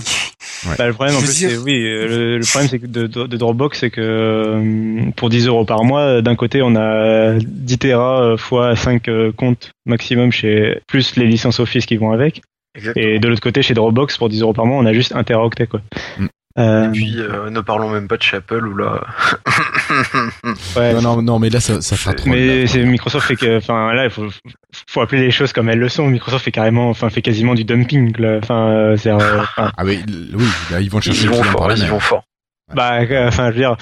Bah, 0.78 0.88
le 0.88 0.94
problème, 0.94 1.16
en 1.16 1.20
plus, 1.20 1.36
dire- 1.36 1.50
c'est, 1.52 1.58
oui, 1.58 1.74
euh, 1.84 2.08
le, 2.08 2.38
le 2.40 2.46
problème, 2.46 2.70
c'est 2.70 2.80
que 2.80 2.88
de, 2.88 3.08
de, 3.08 3.28
de 3.28 3.38
Dropbox, 3.38 3.80
c'est 3.80 3.90
que 3.92 4.02
euh, 4.02 5.12
pour 5.16 5.30
10 5.30 5.48
euros 5.48 5.66
par 5.66 5.84
mois, 5.84 6.22
d'un 6.22 6.36
côté, 6.36 6.62
on 6.64 6.76
a 6.76 7.34
10 7.40 7.78
Tera 7.78 8.22
euh, 8.24 8.38
fois 8.38 8.76
5 8.76 9.08
euh, 9.08 9.32
comptes 9.32 9.72
maximum 9.86 10.32
chez 10.32 10.80
plus 10.88 11.16
les 11.18 11.26
licences 11.28 11.60
Office 11.60 11.86
qui 11.86 11.98
vont 11.98 12.12
avec. 12.12 12.42
Exactement. 12.76 13.06
Et 13.06 13.20
de 13.20 13.28
l'autre 13.28 13.42
côté, 13.42 13.62
chez 13.62 13.74
Dropbox, 13.74 14.18
pour 14.18 14.30
10 14.30 14.42
euros 14.42 14.54
par 14.54 14.66
mois, 14.66 14.78
on 14.78 14.86
a 14.86 14.94
juste 14.94 15.16
un 15.16 15.24
teraoctet, 15.24 15.68
quoi. 15.68 15.82
Mm. 16.18 16.26
Euh, 16.58 16.88
Et 16.88 16.92
puis, 16.92 17.16
euh, 17.20 17.50
ne 17.50 17.60
parlons 17.60 17.90
même 17.90 18.08
pas 18.08 18.16
de 18.16 18.22
chez 18.24 18.38
Apple 18.38 18.66
où 18.66 18.78
là. 18.78 19.02
ouais, 20.78 20.94
Non, 20.94 21.02
non, 21.02 21.22
non, 21.22 21.40
mais 21.40 21.50
là, 21.50 21.60
ça, 21.60 21.82
ça 21.82 21.98
fera 21.98 22.14
trop. 22.14 22.30
Mais 22.30 22.62
là. 22.62 22.68
c'est 22.68 22.84
Microsoft 22.84 23.28
fait 23.28 23.36
que, 23.36 23.58
enfin 23.58 23.94
là, 23.94 24.06
il 24.06 24.10
faut, 24.10 24.28
faut 24.88 25.02
appeler 25.02 25.22
les 25.22 25.32
choses 25.32 25.52
comme 25.54 25.70
elles 25.70 25.80
le 25.80 25.90
sont. 25.90 26.08
Microsoft 26.08 26.46
fait 26.46 26.52
carrément, 26.52 26.90
enfin 26.90 27.10
fait 27.10 27.22
quasiment 27.22 27.56
du 27.56 27.66
dumping. 27.66 28.16
là. 28.18 28.40
Enfin, 28.42 28.70
euh, 28.70 28.98
c'est, 28.98 29.10
euh, 29.12 29.16
enfin, 29.42 29.72
Ah 29.78 29.84
oui, 29.84 30.02
l- 30.08 30.30
oui, 30.34 30.46
là, 30.72 30.80
ils 30.80 30.90
vont 30.90 31.02
chercher 31.02 31.24
Ils 31.24 31.30
vont 31.30 31.44
fort, 31.44 31.72
ils 31.74 31.86
vont 31.88 32.00
fort. 32.00 32.24
bah, 32.74 33.02
euh, 33.02 33.28
enfin, 33.28 33.48
je 33.48 33.56
veux 33.56 33.60
dire, 33.60 33.76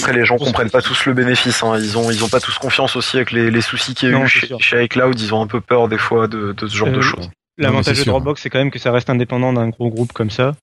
Après, 0.00 0.12
les 0.12 0.26
gens 0.26 0.36
comprennent 0.36 0.70
pas 0.70 0.82
tous 0.82 1.06
le 1.06 1.14
bénéfice. 1.14 1.62
Hein. 1.62 1.78
Ils 1.78 1.96
ont, 1.96 2.10
ils 2.10 2.22
ont 2.22 2.28
pas 2.28 2.40
tous 2.40 2.58
confiance 2.58 2.96
aussi 2.96 3.16
avec 3.16 3.32
les, 3.32 3.50
les 3.50 3.60
soucis 3.62 3.94
qu'il 3.94 4.10
y 4.10 4.12
a 4.14 4.18
Non, 4.18 4.24
eu 4.24 4.28
chez, 4.28 4.48
chez 4.60 4.84
iCloud. 4.84 5.18
Ils 5.18 5.32
ont 5.34 5.40
un 5.42 5.46
peu 5.46 5.60
peur 5.62 5.88
des 5.88 5.96
fois 5.98 6.28
de, 6.28 6.52
de 6.52 6.66
ce 6.66 6.76
genre 6.76 6.88
Euh, 6.88 6.96
de 6.96 7.00
choses. 7.00 7.30
L'avantage 7.58 7.98
de. 7.98 8.04
Dropbox, 8.04 8.40
c'est 8.42 8.50
quand 8.50 8.58
même 8.58 8.70
que 8.70 8.78
ça 8.78 8.92
reste 8.92 9.10
indépendant 9.10 9.52
d'un 9.52 9.68
gros 9.68 9.88
groupe 9.90 10.12
comme 10.12 10.30
ça. 10.30 10.54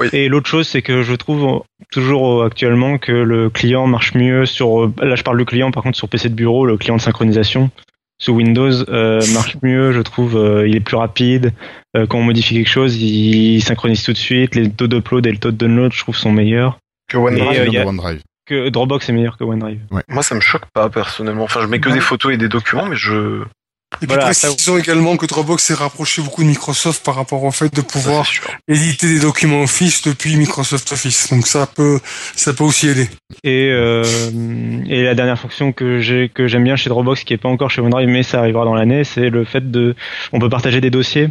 Oui. 0.00 0.08
Et 0.12 0.28
l'autre 0.28 0.48
chose, 0.48 0.68
c'est 0.68 0.80
que 0.82 1.02
je 1.02 1.14
trouve 1.14 1.62
toujours 1.90 2.42
euh, 2.42 2.46
actuellement 2.46 2.98
que 2.98 3.10
le 3.12 3.50
client 3.50 3.86
marche 3.88 4.14
mieux 4.14 4.46
sur. 4.46 4.84
euh, 4.84 4.92
Là, 5.02 5.16
je 5.16 5.22
parle 5.24 5.38
du 5.38 5.44
client, 5.44 5.70
par 5.72 5.82
contre, 5.82 5.96
sur 5.98 6.08
PC 6.08 6.28
de 6.28 6.34
bureau, 6.34 6.64
le 6.66 6.76
client 6.76 6.96
de 6.96 7.00
synchronisation 7.00 7.70
sous 8.20 8.32
Windows 8.32 8.70
euh, 8.88 9.20
marche 9.34 9.56
mieux. 9.62 9.92
Je 9.92 10.00
trouve, 10.00 10.36
euh, 10.36 10.68
il 10.68 10.76
est 10.76 10.80
plus 10.80 10.96
rapide. 10.96 11.52
Euh, 11.96 12.06
quand 12.06 12.18
on 12.18 12.22
modifie 12.22 12.54
quelque 12.54 12.68
chose, 12.70 12.96
il 12.96 13.60
synchronise 13.60 14.02
tout 14.04 14.12
de 14.12 14.18
suite. 14.18 14.54
Les 14.54 14.70
taux 14.70 14.86
d'upload 14.86 15.26
et 15.26 15.32
le 15.32 15.38
taux 15.38 15.50
de 15.50 15.56
download, 15.56 15.92
je 15.92 15.98
trouve, 16.00 16.16
sont 16.16 16.30
meilleurs. 16.30 16.78
Que 17.10 17.16
OneDrive, 17.16 17.74
Et, 17.74 17.78
euh, 17.78 17.82
a- 17.82 17.86
OneDrive. 17.86 18.20
Que 18.46 18.68
Dropbox 18.70 19.08
est 19.08 19.12
meilleur 19.12 19.36
que 19.36 19.44
OneDrive. 19.44 19.80
moi, 20.08 20.22
ça 20.22 20.34
me 20.34 20.40
choque 20.40 20.64
pas 20.72 20.88
personnellement. 20.88 21.42
Enfin, 21.44 21.60
je 21.60 21.66
mets 21.66 21.80
que 21.80 21.90
des 21.90 22.00
photos 22.00 22.32
et 22.32 22.36
des 22.38 22.48
documents, 22.48 22.86
mais 22.86 22.96
je. 22.96 23.42
Et 24.00 24.06
puis 24.06 24.14
Voilà, 24.14 24.26
précisons 24.26 24.78
également 24.78 25.16
que 25.16 25.26
Dropbox 25.26 25.62
s'est 25.62 25.74
rapproché 25.74 26.22
beaucoup 26.22 26.42
de 26.42 26.48
Microsoft 26.48 27.04
par 27.04 27.14
rapport 27.14 27.42
au 27.42 27.50
fait 27.50 27.72
de 27.72 27.80
Ça, 27.80 27.86
pouvoir 27.86 28.26
éditer 28.68 29.08
des 29.08 29.20
documents 29.20 29.62
Office 29.62 30.02
depuis 30.02 30.36
Microsoft 30.36 30.92
Office. 30.92 31.30
Donc 31.30 31.46
ça 31.46 31.66
peut, 31.66 31.98
ça 32.36 32.52
peut 32.52 32.64
aussi 32.64 32.88
aider. 32.88 33.08
Et, 33.44 33.70
euh, 33.70 34.04
et 34.86 35.02
la 35.02 35.14
dernière 35.14 35.38
fonction 35.38 35.72
que 35.72 36.00
j'ai 36.00 36.30
que 36.32 36.46
j'aime 36.46 36.64
bien 36.64 36.76
chez 36.76 36.88
Dropbox, 36.88 37.24
qui 37.24 37.34
est 37.34 37.38
pas 37.38 37.48
encore 37.48 37.70
chez 37.70 37.80
OneDrive, 37.80 38.08
mais 38.08 38.22
ça 38.22 38.38
arrivera 38.38 38.64
dans 38.64 38.74
l'année, 38.74 39.04
c'est 39.04 39.30
le 39.30 39.44
fait 39.44 39.70
de, 39.70 39.94
on 40.32 40.38
peut 40.38 40.48
partager 40.48 40.80
des 40.80 40.90
dossiers 40.90 41.30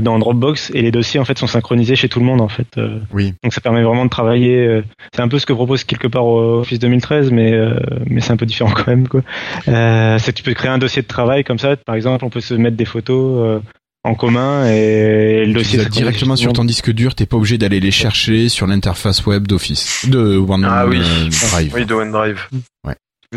dans 0.00 0.18
Dropbox 0.18 0.70
et 0.74 0.82
les 0.82 0.90
dossiers 0.90 1.18
en 1.20 1.24
fait 1.24 1.38
sont 1.38 1.46
synchronisés 1.46 1.96
chez 1.96 2.08
tout 2.08 2.20
le 2.20 2.26
monde 2.26 2.40
en 2.40 2.48
fait. 2.48 2.66
Euh, 2.78 2.98
Oui. 3.12 3.34
Donc 3.42 3.52
ça 3.52 3.60
permet 3.60 3.82
vraiment 3.82 4.04
de 4.04 4.10
travailler. 4.10 4.66
euh, 4.66 4.82
c'est 5.14 5.22
un 5.22 5.28
peu 5.28 5.38
ce 5.38 5.46
que 5.46 5.52
propose 5.52 5.84
quelque 5.84 6.08
part 6.08 6.24
euh, 6.26 6.60
Office 6.60 6.78
2013, 6.78 7.30
mais 7.30 7.52
euh, 7.52 7.78
mais 8.06 8.20
c'est 8.20 8.32
un 8.32 8.36
peu 8.36 8.46
différent 8.46 8.70
quand 8.74 8.86
même 8.86 9.08
quoi. 9.08 9.22
Euh, 9.68 10.18
c'est 10.18 10.32
que 10.32 10.36
tu 10.36 10.42
peux 10.42 10.54
créer 10.54 10.70
un 10.70 10.78
dossier 10.78 11.02
de 11.02 11.06
travail 11.08 11.44
comme 11.44 11.58
ça. 11.58 11.76
Par 11.76 11.94
exemple, 11.94 12.24
on 12.24 12.30
peut 12.30 12.40
se 12.40 12.54
mettre 12.54 12.76
des 12.76 12.84
photos. 12.84 13.40
euh, 13.44 13.60
en 14.04 14.14
commun 14.14 14.64
et 14.70 15.44
le 15.44 15.52
dossier 15.52 15.84
directement 15.86 16.36
sur 16.36 16.52
ton 16.52 16.64
disque 16.64 16.92
dur, 16.92 17.14
t'es 17.16 17.26
pas 17.26 17.36
obligé 17.36 17.58
d'aller 17.58 17.80
les 17.80 17.90
chercher 17.90 18.48
sur 18.48 18.66
l'interface 18.66 19.26
web 19.26 19.46
d'Office, 19.46 20.06
de 20.08 20.40
Ah 20.64 20.86
oui. 20.86 20.98
OneDrive. 20.98 21.74
Oui, 21.74 21.84
de 21.84 21.94
OneDrive. 21.94 22.48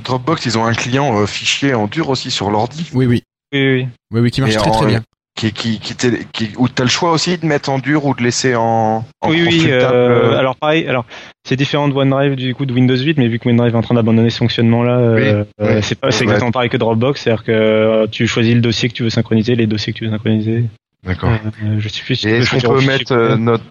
Dropbox, 0.02 0.46
ils 0.46 0.58
ont 0.58 0.66
un 0.66 0.74
client 0.74 1.20
euh, 1.20 1.26
fichier 1.26 1.74
en 1.74 1.88
dur 1.88 2.10
aussi 2.10 2.32
sur 2.32 2.50
l'ordi. 2.52 2.90
Oui, 2.94 3.06
oui, 3.08 3.24
Oui, 3.54 3.60
oui. 3.74 3.88
oui, 4.14 4.20
oui, 4.22 4.32
qui 4.32 4.40
marche 4.42 4.54
Et 4.54 4.58
très 4.58 4.70
en- 4.70 4.78
très 4.78 4.86
bien. 4.88 5.02
Qui, 5.34 5.54
qui, 5.54 5.80
qui, 5.80 5.96
t'est- 5.96 6.28
qui, 6.34 6.52
où 6.58 6.68
t'as 6.68 6.84
le 6.84 6.90
choix 6.90 7.12
aussi 7.14 7.38
de 7.38 7.46
mettre 7.46 7.70
en 7.70 7.80
dur 7.80 8.06
ou 8.06 8.14
de 8.14 8.22
laisser 8.22 8.54
en, 8.54 9.06
en 9.22 9.30
oui, 9.30 9.42
oui. 9.48 9.66
euh, 9.72 9.90
euh, 9.90 10.38
alors 10.38 10.58
pareil, 10.58 10.86
alors 10.88 11.06
c'est 11.46 11.56
différent 11.56 11.88
de 11.88 11.94
OneDrive 11.96 12.36
du 12.36 12.54
coup 12.54 12.66
de 12.66 12.74
Windows 12.74 12.96
8, 12.98 13.18
mais 13.18 13.28
vu 13.28 13.40
que 13.40 13.48
OneDrive 13.50 13.74
est 13.74 13.78
en 13.78 13.82
train 13.82 13.96
d'abandonner 13.96 14.30
ce 14.30 14.38
fonctionnement-là, 14.40 14.98
euh, 14.98 15.16
Oui, 15.16 15.28
euh, 15.66 15.76
oui. 15.78 15.84
c'est 15.84 15.96
pas, 16.00 16.12
c'est 16.12 16.20
Ouais. 16.20 16.24
exactement 16.26 16.52
pareil 16.52 16.70
que 16.70 16.76
Dropbox, 16.78 17.22
c'est-à-dire 17.22 17.44
que 17.46 17.52
euh, 17.52 18.08
tu 18.08 18.28
choisis 18.28 18.54
le 18.54 18.62
dossier 18.62 18.90
que 18.90 18.94
tu 18.94 19.04
veux 19.04 19.10
synchroniser, 19.10 19.56
les 19.56 19.68
dossiers 19.68 19.94
que 19.94 20.00
tu 20.00 20.06
veux 20.06 20.12
synchroniser. 20.12 20.66
D'accord. 21.06 21.32
Euh, 21.32 21.78
je 21.80 21.88
sais 21.90 22.04
plus 22.04 22.24
est-ce 22.26 22.52
qu'on 22.52 22.74
peut 22.74 22.86
mettre 22.86 23.36
notre 23.38 23.64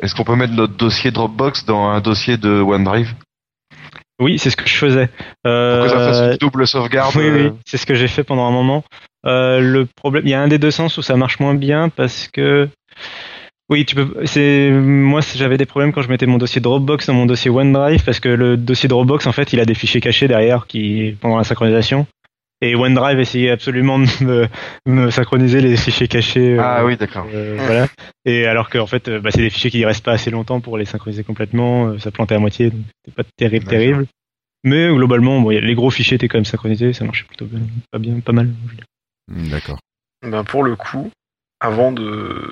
est-ce 0.00 0.14
qu'on 0.14 0.24
peut 0.24 0.36
mettre 0.36 0.54
notre 0.54 0.76
dossier 0.76 1.10
Dropbox 1.10 1.66
dans 1.66 1.88
un 1.88 2.00
dossier 2.00 2.36
de 2.36 2.48
OneDrive? 2.60 3.12
Oui, 4.20 4.38
c'est 4.38 4.50
ce 4.50 4.56
que 4.56 4.66
je 4.68 4.74
faisais. 4.76 5.06
pour 5.08 5.52
Euh, 5.52 5.84
que 5.84 5.90
ça 5.90 5.96
fasse 5.98 6.32
une 6.32 6.36
double 6.38 6.66
sauvegarde 6.66 7.14
oui, 7.16 7.28
oui, 7.28 7.50
c'est 7.66 7.76
ce 7.76 7.86
que 7.86 7.94
j'ai 7.94 8.08
fait 8.08 8.24
pendant 8.24 8.46
un 8.46 8.50
moment. 8.50 8.82
Euh, 9.26 9.60
le 9.60 9.86
problème, 9.86 10.24
il 10.26 10.30
y 10.30 10.34
a 10.34 10.40
un 10.40 10.48
des 10.48 10.58
deux 10.58 10.70
sens 10.70 10.96
où 10.96 11.02
ça 11.02 11.16
marche 11.16 11.40
moins 11.40 11.54
bien 11.54 11.88
parce 11.88 12.28
que 12.28 12.68
oui, 13.70 13.84
tu 13.84 13.94
peux. 13.96 14.24
C'est 14.24 14.70
moi, 14.70 15.20
j'avais 15.34 15.58
des 15.58 15.66
problèmes 15.66 15.92
quand 15.92 16.02
je 16.02 16.08
mettais 16.08 16.26
mon 16.26 16.38
dossier 16.38 16.60
Dropbox 16.60 17.06
dans 17.06 17.14
mon 17.14 17.26
dossier 17.26 17.50
OneDrive 17.50 18.02
parce 18.04 18.20
que 18.20 18.28
le 18.28 18.56
dossier 18.56 18.88
Dropbox, 18.88 19.26
en 19.26 19.32
fait, 19.32 19.52
il 19.52 19.60
a 19.60 19.64
des 19.66 19.74
fichiers 19.74 20.00
cachés 20.00 20.28
derrière 20.28 20.66
qui 20.66 21.16
pendant 21.20 21.36
la 21.36 21.44
synchronisation. 21.44 22.06
Et 22.60 22.74
OneDrive 22.74 23.20
essayait 23.20 23.50
absolument 23.50 23.98
de 24.00 24.06
me, 24.24 24.48
me 24.86 25.10
synchroniser 25.10 25.60
les 25.60 25.76
fichiers 25.76 26.08
cachés. 26.08 26.54
euh, 26.54 26.62
Ah 26.62 26.84
oui, 26.84 26.96
d'accord. 26.96 27.26
euh, 27.32 27.54
voilà. 27.58 27.86
Et 28.24 28.46
alors 28.46 28.68
que 28.70 28.78
en 28.78 28.86
fait, 28.86 29.08
bah, 29.10 29.30
c'est 29.32 29.42
des 29.42 29.50
fichiers 29.50 29.70
qui 29.70 29.84
restent 29.84 30.04
pas 30.04 30.12
assez 30.12 30.30
longtemps 30.30 30.60
pour 30.60 30.76
les 30.78 30.84
synchroniser 30.84 31.22
complètement. 31.22 31.98
Ça 31.98 32.10
plantait 32.10 32.34
à 32.34 32.38
moitié, 32.40 32.70
donc 32.70 32.80
c'était 33.04 33.14
pas 33.22 33.28
terrible, 33.36 33.66
terrible. 33.66 34.06
Mais 34.64 34.88
globalement, 34.88 35.40
bon, 35.40 35.50
les 35.50 35.74
gros 35.76 35.90
fichiers 35.90 36.16
étaient 36.16 36.26
quand 36.26 36.38
même 36.38 36.44
synchronisés, 36.44 36.92
ça 36.92 37.04
marchait 37.04 37.24
plutôt 37.26 37.44
bien, 37.44 37.60
pas 37.92 37.98
bien, 38.00 38.18
pas 38.18 38.32
mal. 38.32 38.48
je 38.76 38.82
D'accord. 39.28 39.78
Ben 40.22 40.42
pour 40.44 40.64
le 40.64 40.74
coup, 40.76 41.10
avant 41.60 41.92
de, 41.92 42.44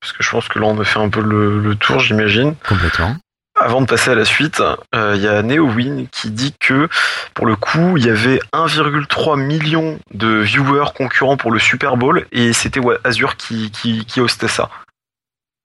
parce 0.00 0.12
que 0.12 0.22
je 0.22 0.30
pense 0.30 0.48
que 0.48 0.58
là 0.58 0.66
on 0.66 0.78
a 0.80 0.84
fait 0.84 0.98
un 0.98 1.08
peu 1.08 1.20
le, 1.22 1.60
le 1.60 1.74
tour, 1.74 2.00
j'imagine. 2.00 2.54
Complètement. 2.66 3.16
Avant 3.60 3.80
de 3.80 3.86
passer 3.86 4.10
à 4.10 4.14
la 4.14 4.24
suite, 4.24 4.62
euh, 4.94 5.14
il 5.16 5.22
y 5.22 5.26
a 5.26 5.42
NeoWin 5.42 6.06
qui 6.12 6.30
dit 6.30 6.54
que 6.60 6.88
pour 7.34 7.44
le 7.46 7.56
coup, 7.56 7.96
il 7.96 8.06
y 8.06 8.10
avait 8.10 8.38
1,3 8.52 9.36
million 9.40 9.98
de 10.14 10.28
viewers 10.38 10.92
concurrents 10.94 11.36
pour 11.36 11.50
le 11.50 11.58
Super 11.58 11.96
Bowl 11.96 12.26
et 12.30 12.52
c'était 12.52 12.80
Azure 13.02 13.36
qui, 13.36 13.70
qui, 13.72 14.04
qui 14.04 14.20
hostait 14.20 14.46
ça. 14.48 14.70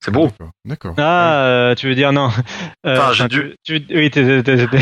C'est 0.04 0.12
beau. 0.12 0.32
D'accord. 0.66 0.96
Ah, 0.98 1.46
euh, 1.46 1.76
tu 1.76 1.88
veux 1.88 1.96
dire 1.96 2.12
non 2.12 2.30
euh, 2.86 2.98
Enfin, 2.98 3.14
j'ai 3.14 3.28
dû- 3.28 3.54
tu, 3.64 3.86
tu- 3.86 3.96
oui, 3.96 4.12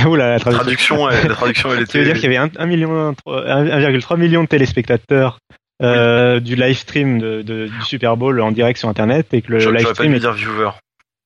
oula, 0.07 0.30
la 0.31 0.39
traduction. 0.39 0.95
traduction, 0.98 1.10
elle, 1.10 1.27
la 1.27 1.35
traduction, 1.35 1.69
elle 1.73 1.88
Tu 1.88 1.98
veux 1.98 2.03
était. 2.03 2.14
dire 2.14 2.22
qu'il 2.22 2.31
y 2.31 2.38
avait 2.38 2.52
1 2.57 2.65
million, 2.65 3.11
1,3 3.27 4.18
million 4.18 4.41
de 4.43 4.48
téléspectateurs 4.48 5.38
euh, 5.81 6.39
du 6.39 6.55
live 6.55 6.77
stream 6.77 7.19
de, 7.19 7.41
de- 7.41 7.67
du 7.67 7.81
Super 7.83 8.17
Bowl 8.17 8.39
en 8.41 8.51
direct 8.51 8.77
sur 8.79 8.89
Internet 8.89 9.33
et 9.33 9.41
que 9.41 9.51
le 9.53 9.59
live 9.71 9.87
pas 9.87 9.93
stream 9.93 10.13
dû 10.13 10.19
dire 10.19 10.33
viewer. 10.33 10.69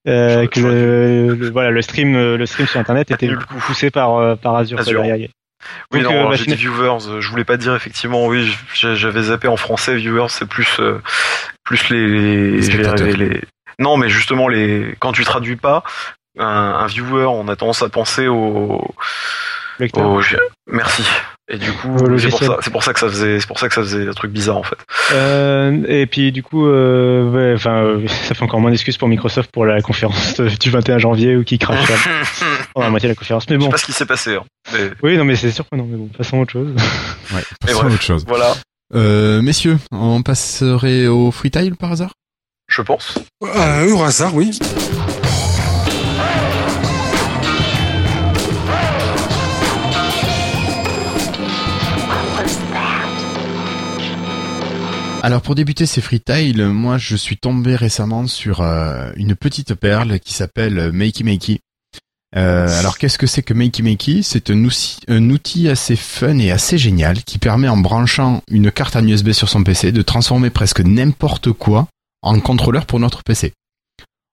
Euh, 0.08 0.34
J'aurais- 0.34 0.48
que 0.48 0.60
j'aurais 0.60 0.74
le, 0.76 1.36
le- 1.36 1.50
voilà 1.50 1.72
le 1.72 1.82
stream 1.82 2.16
euh, 2.16 2.38
le 2.38 2.46
stream 2.46 2.68
sur 2.68 2.80
internet 2.80 3.10
était 3.10 3.28
poussé 3.62 3.90
par 3.90 4.38
par 4.38 4.56
Azure, 4.56 4.80
Azure. 4.80 5.02
Oui, 5.92 6.04
Donc, 6.04 6.14
non, 6.14 6.30
bah, 6.30 6.36
j'ai 6.36 6.46
dit 6.46 6.56
viewers. 6.56 7.00
Je 7.22 7.28
voulais 7.30 7.44
pas 7.44 7.58
dire 7.58 7.74
effectivement. 7.74 8.28
Oui, 8.28 8.56
j'avais 8.76 9.24
zappé 9.24 9.48
en 9.48 9.58
français. 9.58 9.96
Viewers, 9.96 10.30
c'est 10.30 10.48
plus 10.48 10.80
plus 11.64 11.90
les, 11.90 12.62
je 12.62 12.78
Non, 13.80 13.98
mais 13.98 14.08
justement 14.10 14.48
les 14.48 14.96
quand 15.00 15.12
tu 15.12 15.24
traduis 15.24 15.56
pas 15.56 15.84
un, 16.38 16.46
un 16.46 16.86
viewer, 16.86 17.26
on 17.26 17.48
a 17.48 17.56
tendance 17.56 17.82
à 17.82 17.90
penser 17.90 18.28
au, 18.28 18.88
je- 20.22 20.38
merci. 20.68 21.04
Et 21.48 21.58
du 21.60 21.72
coup, 21.74 21.96
Au 21.96 22.18
c'est 22.18 22.30
pour 22.30 22.40
ça, 22.40 22.58
c'est 22.62 22.72
pour 22.72 22.84
ça 22.84 22.92
que 22.94 23.00
ça 23.00 23.08
faisait, 23.08 23.40
c'est 23.40 23.46
pour 23.46 23.60
ça 23.60 23.68
que 23.68 23.76
ça 23.76 23.82
faisait 23.82 24.08
un 24.08 24.14
truc 24.14 24.32
bizarre 24.32 24.58
en 24.58 24.64
fait. 24.64 24.78
Euh, 25.14 25.84
et 25.88 26.08
puis 26.08 26.32
du 26.32 26.42
coup, 26.42 26.66
euh, 26.66 27.30
ouais, 27.30 27.54
enfin, 27.56 27.84
euh, 27.84 28.08
ça 28.08 28.34
fait 28.34 28.42
encore 28.44 28.60
moins 28.60 28.72
d'excuses 28.72 28.98
pour 28.98 29.08
Microsoft 29.08 29.52
pour 29.52 29.64
la 29.66 29.80
conférence 29.84 30.40
du 30.40 30.72
21 30.72 30.98
janvier 30.98 31.36
où 31.36 31.44
qui 31.44 31.60
crache 31.60 31.88
la 32.76 32.90
moitié 32.90 33.08
de 33.10 33.12
la 33.12 33.16
conférence. 33.16 33.46
Mais 33.48 33.58
Je 33.58 33.60
sais 33.62 33.66
bon, 33.66 33.72
pas 33.72 33.78
ce 33.78 33.86
qui 33.86 33.94
s'est 33.94 34.08
passé. 34.08 34.36
hein, 34.38 34.44
mais 34.74 34.90
oui, 35.04 35.18
non, 35.18 35.26
mais 35.26 35.36
c'est 35.36 35.52
surprenant. 35.52 35.86
Mais 35.88 35.98
bon, 35.98 36.08
passons 36.18 36.40
à 36.40 36.42
autre 36.42 36.52
chose. 36.54 36.74
Ouais. 37.34 37.44
Passons 37.60 37.82
à 37.82 37.86
autre 37.88 38.02
chose. 38.02 38.24
voilà, 38.28 38.54
Euh, 38.96 39.42
messieurs, 39.44 39.78
on 39.92 40.24
passerait 40.24 41.06
au 41.08 41.30
freetile 41.32 41.76
par 41.76 41.92
hasard? 41.92 42.14
Je 42.68 42.82
pense. 42.82 43.20
Euh, 43.44 43.92
au 43.94 44.04
hasard, 44.04 44.34
oui. 44.36 44.50
Alors 55.26 55.42
pour 55.42 55.56
débuter 55.56 55.88
ces 55.88 56.02
freetiles, 56.02 56.68
moi 56.68 57.00
je 57.00 57.16
suis 57.16 57.36
tombé 57.36 57.76
récemment 57.76 58.28
sur 58.28 58.62
euh, 58.62 59.12
une 59.16 59.34
petite 59.34 59.74
perle 59.74 60.20
qui 60.20 60.34
s'appelle 60.34 60.92
Makey 60.92 61.24
Makey. 61.24 61.62
Euh, 62.36 62.68
alors 62.80 63.00
qu'est-ce 63.00 63.18
que 63.18 63.26
c'est 63.26 63.42
que 63.42 63.56
Makey 63.56 63.82
Makey? 63.82 64.22
C'est 64.22 64.52
un 64.52 64.64
outil, 64.64 65.00
un 65.08 65.28
outil 65.32 65.68
assez 65.68 65.96
fun 65.96 66.38
et 66.38 66.52
assez 66.52 66.78
génial 66.78 67.24
qui 67.24 67.40
permet 67.40 67.68
en 67.68 67.78
branchant 67.78 68.44
une 68.52 68.70
carte 68.72 68.96
en 68.96 69.08
USB 69.08 69.32
sur 69.32 69.50
son 69.50 69.64
PC 69.64 69.92
de 69.92 70.04
transformer 70.04 70.52
presque 70.52 70.82
n'importe 70.82 71.52
quoi 71.54 71.88
en 72.22 72.40
contrôleur 72.40 72.86
pour 72.86 73.00
notre 73.00 73.24
PC. 73.24 73.52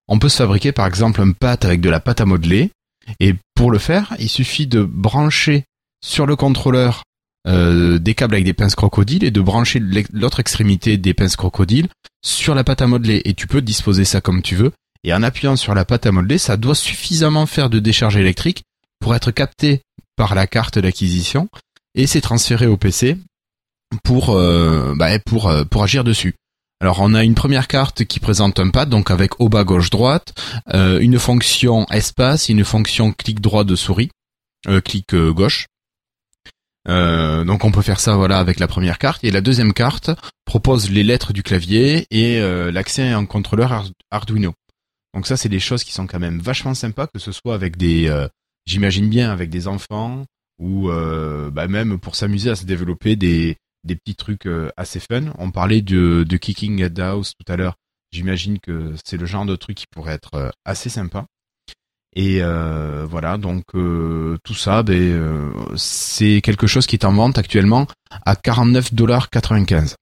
On 0.09 0.19
peut 0.19 0.29
se 0.29 0.43
fabriquer 0.43 0.73
par 0.73 0.87
exemple 0.87 1.23
un 1.23 1.33
pâte 1.33 1.65
avec 1.65 1.81
de 1.81 1.89
la 1.89 2.01
pâte 2.01 2.21
à 2.21 2.27
modeler 2.27 2.71
et 3.19 3.35
pour 3.55 3.71
le 3.71 3.79
faire 3.79 4.15
il 4.19 4.29
suffit 4.29 4.67
de 4.67 4.83
brancher 4.83 5.65
sur 6.05 6.27
le 6.27 6.37
contrôleur 6.37 7.03
euh, 7.49 7.99
des 7.99 8.15
câbles 8.15 8.35
avec 8.35 8.45
des 8.45 8.53
pinces 8.53 8.75
crocodiles 8.75 9.25
et 9.25 9.31
de 9.31 9.41
brancher 9.41 9.81
l'autre 10.13 10.41
extrémité 10.41 10.97
des 10.97 11.15
pinces 11.15 11.37
crocodiles 11.37 11.89
sur 12.23 12.55
la 12.55 12.65
pâte 12.65 12.83
à 12.83 12.87
modeler. 12.87 13.23
Et 13.25 13.35
tu 13.35 13.47
peux 13.47 13.61
disposer 13.61 14.05
ça 14.05 14.21
comme 14.21 14.43
tu 14.43 14.55
veux. 14.55 14.73
Et 15.05 15.13
en 15.13 15.23
appuyant 15.23 15.57
sur 15.57 15.75
la 15.75 15.85
pâte 15.85 16.07
à 16.07 16.13
modeler 16.13 16.39
ça 16.39 16.57
doit 16.57 16.75
suffisamment 16.75 17.47
faire 17.47 17.71
de 17.71 17.81
décharge 17.81 18.17
électrique 18.17 18.63
pour 19.01 19.15
être 19.15 19.33
capté 19.33 19.83
par 20.17 20.35
la 20.35 20.47
carte 20.47 20.79
d'acquisition. 20.79 21.49
Et 21.95 22.07
c'est 22.07 22.21
transféré 22.21 22.67
au 22.67 22.77
PC 22.77 23.19
pour 24.05 24.31
euh, 24.31 24.95
bah, 24.97 25.19
pour 25.19 25.49
euh, 25.49 25.65
pour 25.65 25.83
agir 25.83 26.05
dessus. 26.05 26.35
Alors 26.81 26.99
on 27.01 27.15
a 27.15 27.23
une 27.23 27.35
première 27.35 27.69
carte 27.69 28.05
qui 28.05 28.19
présente 28.19 28.59
un 28.59 28.71
pad, 28.71 28.89
donc 28.89 29.11
avec 29.11 29.41
au 29.41 29.49
bas 29.49 29.65
gauche 29.65 29.91
droite, 29.91 30.35
euh, 30.75 30.99
une 31.01 31.19
fonction 31.19 31.87
espace, 31.91 32.49
une 32.49 32.65
fonction 32.65 33.13
clic 33.13 33.41
droit 33.41 33.65
de 33.65 33.77
souris, 33.77 34.11
clic 34.85 35.15
gauche. 35.15 35.67
Euh, 36.89 37.45
donc 37.45 37.65
on 37.65 37.71
peut 37.71 37.83
faire 37.83 38.01
ça 38.01 38.17
voilà 38.17 38.39
avec 38.39 38.59
la 38.59 38.67
première 38.67 38.99
carte 38.99 39.23
et 39.23 39.31
la 39.31 39.41
deuxième 39.41 39.73
carte 39.73 40.11
propose 40.45 40.91
les 40.91 41.05
lettres 41.05 41.33
du 41.33 41.45
clavier 41.45 42.07
et 42.11 42.41
euh, 42.41 42.73
l'accès 42.73 43.11
à 43.13 43.19
un 43.19 43.25
contrôleur 43.25 43.73
Ar- 43.73 43.91
Arduino. 44.11 44.53
Donc 45.15 45.27
ça 45.29 45.37
c'est 45.37 45.49
des 45.49 45.61
choses 45.61 45.85
qui 45.85 45.93
sont 45.93 46.09
quand 46.09 46.19
même 46.19 46.41
vachement 46.41 46.75
sympas 46.75 47.07
que 47.07 47.21
ce 47.21 47.31
soit 47.31 47.55
avec 47.55 47.77
des 47.77 48.09
euh, 48.09 48.27
j'imagine 48.67 49.09
bien 49.09 49.31
avec 49.31 49.49
des 49.49 49.69
enfants 49.69 50.25
ou 50.59 50.89
bah, 50.89 51.67
même 51.67 51.99
pour 51.99 52.15
s'amuser 52.15 52.51
à 52.51 52.57
se 52.57 52.65
développer 52.65 53.17
des 53.17 53.57
des 53.85 53.97
petits 53.97 54.15
trucs 54.15 54.49
assez 54.77 55.01
fun. 55.01 55.33
On 55.39 55.51
parlait 55.51 55.83
de, 55.83 56.25
de 56.29 56.37
Kicking 56.37 56.85
at 56.85 56.91
the 56.91 57.01
House 57.01 57.33
tout 57.37 57.53
à 57.53 57.57
l'heure. 57.57 57.75
J'imagine 58.13 58.61
que 58.61 58.95
c'est 59.05 59.17
le 59.17 59.27
genre 59.27 59.45
de 59.45 59.57
truc 59.57 59.77
qui 59.77 59.87
pourrait 59.91 60.15
être 60.15 60.53
assez 60.65 60.89
sympa. 60.89 61.27
Et 62.15 62.39
euh, 62.43 63.07
voilà, 63.09 63.39
donc 63.39 63.65
euh, 63.75 64.37
tout 64.45 64.55
ça, 64.55 64.83
ben, 64.83 64.95
euh, 65.01 65.51
c'est 65.77 66.41
quelque 66.43 66.67
chose 66.67 66.87
qui 66.87 66.97
est 66.97 67.07
en 67.07 67.13
vente 67.13 67.39
actuellement 67.39 67.87
à 68.27 68.35
49,95$. 68.35 69.95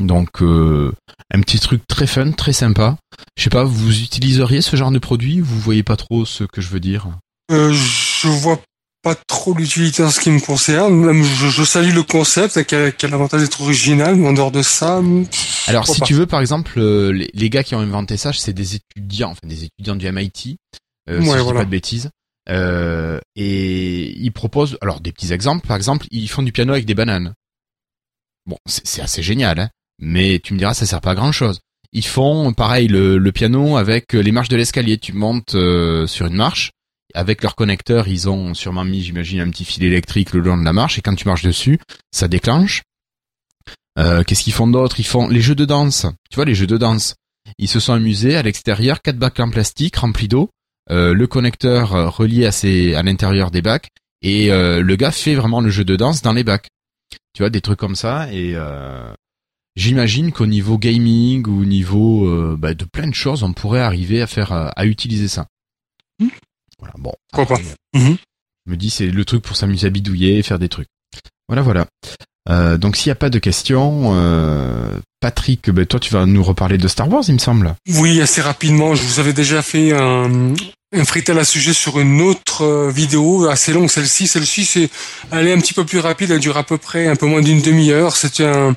Donc 0.00 0.42
euh, 0.42 0.92
un 1.34 1.40
petit 1.40 1.58
truc 1.58 1.82
très 1.88 2.06
fun, 2.06 2.30
très 2.32 2.52
sympa. 2.52 2.96
Je 3.36 3.42
sais 3.44 3.50
pas, 3.50 3.64
vous 3.64 4.00
utiliseriez 4.00 4.62
ce 4.62 4.76
genre 4.76 4.90
de 4.90 4.98
produit? 4.98 5.40
Vous 5.40 5.58
voyez 5.60 5.82
pas 5.82 5.96
trop 5.96 6.24
ce 6.24 6.44
que 6.44 6.60
je 6.60 6.68
veux 6.68 6.80
dire? 6.80 7.08
Euh, 7.50 7.72
je 7.72 8.28
vois 8.28 8.60
pas 9.02 9.14
trop 9.26 9.54
l'utilité 9.54 10.02
en 10.02 10.10
ce 10.10 10.20
qui 10.20 10.30
me 10.30 10.40
concerne. 10.40 10.94
Même 10.94 11.22
je, 11.24 11.48
je 11.48 11.64
salue 11.64 11.92
le 11.94 12.02
concept, 12.04 12.62
qui 12.64 12.74
a, 12.74 12.90
qui 12.92 13.06
a 13.06 13.08
l'avantage 13.08 13.42
d'être 13.42 13.60
original, 13.60 14.16
mais 14.16 14.28
en 14.28 14.32
dehors 14.32 14.50
de 14.52 14.62
ça, 14.62 14.96
Alors, 15.66 15.84
Pourquoi 15.84 15.94
si 15.94 16.00
pas. 16.00 16.06
tu 16.06 16.14
veux, 16.14 16.26
par 16.26 16.40
exemple, 16.40 16.72
euh, 16.78 17.10
les, 17.12 17.30
les 17.34 17.50
gars 17.50 17.64
qui 17.64 17.74
ont 17.74 17.80
inventé 17.80 18.16
ça, 18.16 18.32
c'est 18.32 18.52
des 18.52 18.76
étudiants, 18.76 19.30
enfin 19.30 19.46
des 19.46 19.64
étudiants 19.64 19.96
du 19.96 20.10
MIT, 20.10 20.56
euh, 21.08 21.20
si 21.20 21.30
je 21.30 21.42
dis 21.42 21.52
pas 21.52 21.64
de 21.64 21.70
bêtises. 21.70 22.10
Euh, 22.50 23.20
et 23.36 24.10
ils 24.18 24.32
proposent, 24.32 24.78
alors 24.80 25.00
des 25.00 25.12
petits 25.12 25.32
exemples, 25.32 25.66
par 25.66 25.76
exemple, 25.76 26.06
ils 26.10 26.28
font 26.28 26.42
du 26.42 26.52
piano 26.52 26.72
avec 26.72 26.86
des 26.86 26.94
bananes. 26.94 27.34
Bon, 28.46 28.56
c'est 28.66 29.02
assez 29.02 29.22
génial, 29.22 29.60
hein, 29.60 29.70
mais 29.98 30.40
tu 30.42 30.54
me 30.54 30.58
diras, 30.58 30.72
ça 30.72 30.86
sert 30.86 31.00
pas 31.00 31.10
à 31.10 31.14
grand 31.14 31.32
chose. 31.32 31.60
Ils 31.92 32.06
font, 32.06 32.52
pareil, 32.52 32.88
le, 32.88 33.18
le 33.18 33.32
piano 33.32 33.76
avec 33.76 34.12
les 34.12 34.32
marches 34.32 34.48
de 34.48 34.56
l'escalier. 34.56 34.98
Tu 34.98 35.12
montes 35.12 35.54
euh, 35.54 36.06
sur 36.06 36.26
une 36.26 36.34
marche, 36.34 36.70
avec 37.14 37.42
leur 37.42 37.54
connecteur, 37.54 38.08
ils 38.08 38.28
ont 38.28 38.54
sûrement 38.54 38.84
mis, 38.84 39.02
j'imagine, 39.02 39.40
un 39.40 39.50
petit 39.50 39.64
fil 39.64 39.84
électrique 39.84 40.32
le 40.32 40.40
long 40.40 40.58
de 40.58 40.64
la 40.64 40.72
marche, 40.72 40.98
et 40.98 41.02
quand 41.02 41.14
tu 41.14 41.26
marches 41.26 41.42
dessus, 41.42 41.78
ça 42.12 42.28
déclenche. 42.28 42.82
Euh, 43.98 44.22
Qu'est-ce 44.22 44.44
qu'ils 44.44 44.52
font 44.52 44.68
d'autre? 44.68 45.00
Ils 45.00 45.06
font 45.06 45.28
les 45.28 45.40
jeux 45.40 45.54
de 45.54 45.64
danse. 45.64 46.06
Tu 46.30 46.36
vois, 46.36 46.44
les 46.44 46.54
jeux 46.54 46.66
de 46.66 46.76
danse. 46.76 47.14
Ils 47.56 47.68
se 47.68 47.80
sont 47.80 47.94
amusés 47.94 48.36
à 48.36 48.42
l'extérieur, 48.42 49.00
quatre 49.02 49.18
bacs 49.18 49.40
en 49.40 49.50
plastique 49.50 49.96
remplis 49.96 50.28
d'eau, 50.28 50.44
euh, 50.44 50.48
le 50.88 51.26
connecteur 51.26 51.94
euh, 51.94 52.08
relié 52.08 52.46
à, 52.46 52.52
ses, 52.52 52.94
à 52.94 53.02
l'intérieur 53.02 53.50
des 53.50 53.62
bacs, 53.62 53.90
et 54.22 54.50
euh, 54.50 54.82
le 54.82 54.96
gars 54.96 55.12
fait 55.12 55.34
vraiment 55.34 55.60
le 55.60 55.70
jeu 55.70 55.84
de 55.84 55.96
danse 55.96 56.22
dans 56.22 56.32
les 56.32 56.44
bacs. 56.44 56.68
Tu 57.34 57.42
vois, 57.42 57.50
des 57.50 57.60
trucs 57.60 57.78
comme 57.78 57.94
ça, 57.94 58.32
et 58.32 58.52
euh, 58.54 59.12
j'imagine 59.76 60.32
qu'au 60.32 60.46
niveau 60.46 60.76
gaming 60.76 61.46
ou 61.46 61.62
au 61.62 61.64
niveau 61.64 62.26
euh, 62.26 62.56
bah, 62.58 62.74
de 62.74 62.84
plein 62.84 63.08
de 63.08 63.14
choses, 63.14 63.42
on 63.42 63.52
pourrait 63.52 63.80
arriver 63.80 64.20
à 64.20 64.26
faire 64.26 64.52
euh, 64.52 64.68
à 64.74 64.86
utiliser 64.86 65.28
ça. 65.28 65.46
Hmm. 66.18 66.28
Voilà, 66.78 66.94
bon. 66.98 67.12
Pourquoi 67.32 67.56
pas. 67.56 67.62
Mhm. 67.98 68.16
Je 68.66 68.70
me 68.72 68.76
dis 68.76 68.90
c'est 68.90 69.06
le 69.06 69.24
truc 69.24 69.42
pour 69.42 69.56
s'amuser 69.56 69.86
à 69.86 69.90
bidouiller 69.90 70.38
et 70.38 70.42
faire 70.42 70.58
des 70.58 70.68
trucs. 70.68 70.88
Voilà, 71.48 71.62
voilà. 71.62 71.86
Euh, 72.50 72.78
donc 72.78 72.96
s'il 72.96 73.08
n'y 73.08 73.12
a 73.12 73.16
pas 73.16 73.30
de 73.30 73.38
questions, 73.38 74.14
euh, 74.14 74.98
Patrick, 75.20 75.70
ben, 75.70 75.86
toi 75.86 76.00
tu 76.00 76.12
vas 76.12 76.26
nous 76.26 76.42
reparler 76.42 76.78
de 76.78 76.88
Star 76.88 77.08
Wars, 77.08 77.24
il 77.28 77.34
me 77.34 77.38
semble. 77.38 77.74
Oui, 77.96 78.20
assez 78.20 78.40
rapidement. 78.40 78.94
Je 78.94 79.02
vous 79.02 79.20
avais 79.20 79.32
déjà 79.32 79.62
fait 79.62 79.92
un, 79.92 80.54
à 80.90 81.44
ce 81.44 81.44
sujet 81.44 81.74
sur 81.74 82.00
une 82.00 82.22
autre 82.22 82.62
euh, 82.64 82.90
vidéo, 82.90 83.46
assez 83.46 83.74
longue 83.74 83.90
celle-ci? 83.90 84.26
Celle-ci, 84.26 84.64
c'est, 84.64 84.88
elle 85.30 85.46
est 85.46 85.52
un 85.52 85.58
petit 85.58 85.74
peu 85.74 85.84
plus 85.84 85.98
rapide, 85.98 86.30
elle 86.30 86.40
dure 86.40 86.56
à 86.56 86.64
peu 86.64 86.78
près 86.78 87.06
un 87.08 87.16
peu 87.16 87.26
moins 87.26 87.42
d'une 87.42 87.60
demi-heure. 87.60 88.16
C'est 88.16 88.40
un, 88.40 88.74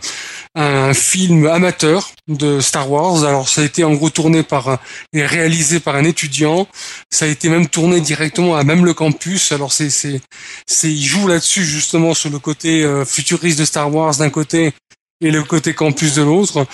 un 0.53 0.93
film 0.93 1.48
amateur 1.48 2.11
de 2.27 2.59
Star 2.59 2.91
Wars. 2.91 3.23
Alors, 3.23 3.48
ça 3.48 3.61
a 3.61 3.64
été 3.64 3.85
en 3.85 3.93
gros 3.93 4.09
tourné 4.09 4.43
par 4.43 4.67
un- 4.67 4.80
et 5.14 5.25
réalisé 5.25 5.80
par 5.80 5.95
un 5.95 6.03
étudiant. 6.03 6.67
Ça 7.09 7.25
a 7.25 7.27
été 7.30 7.48
même 7.48 7.67
tourné 7.67 8.01
directement 8.01 8.57
à 8.57 8.65
même 8.65 8.83
le 8.83 8.93
campus. 8.93 9.53
Alors, 9.53 9.72
c'est, 9.72 9.90
c'est, 9.90 10.19
c'est, 10.67 10.91
il 10.91 11.06
joue 11.06 11.27
là-dessus 11.27 11.64
justement 11.64 12.14
sur 12.14 12.30
le 12.30 12.40
côté 12.40 12.83
euh, 12.83 13.06
futuriste 13.06 13.57
de 13.59 13.65
Star 13.65 13.93
Wars 13.93 14.17
d'un 14.17 14.30
côté 14.30 14.73
et 15.22 15.32
le 15.32 15.43
côté 15.43 15.74
campus 15.74 16.16
de 16.16 16.24
l'autre. 16.24 16.66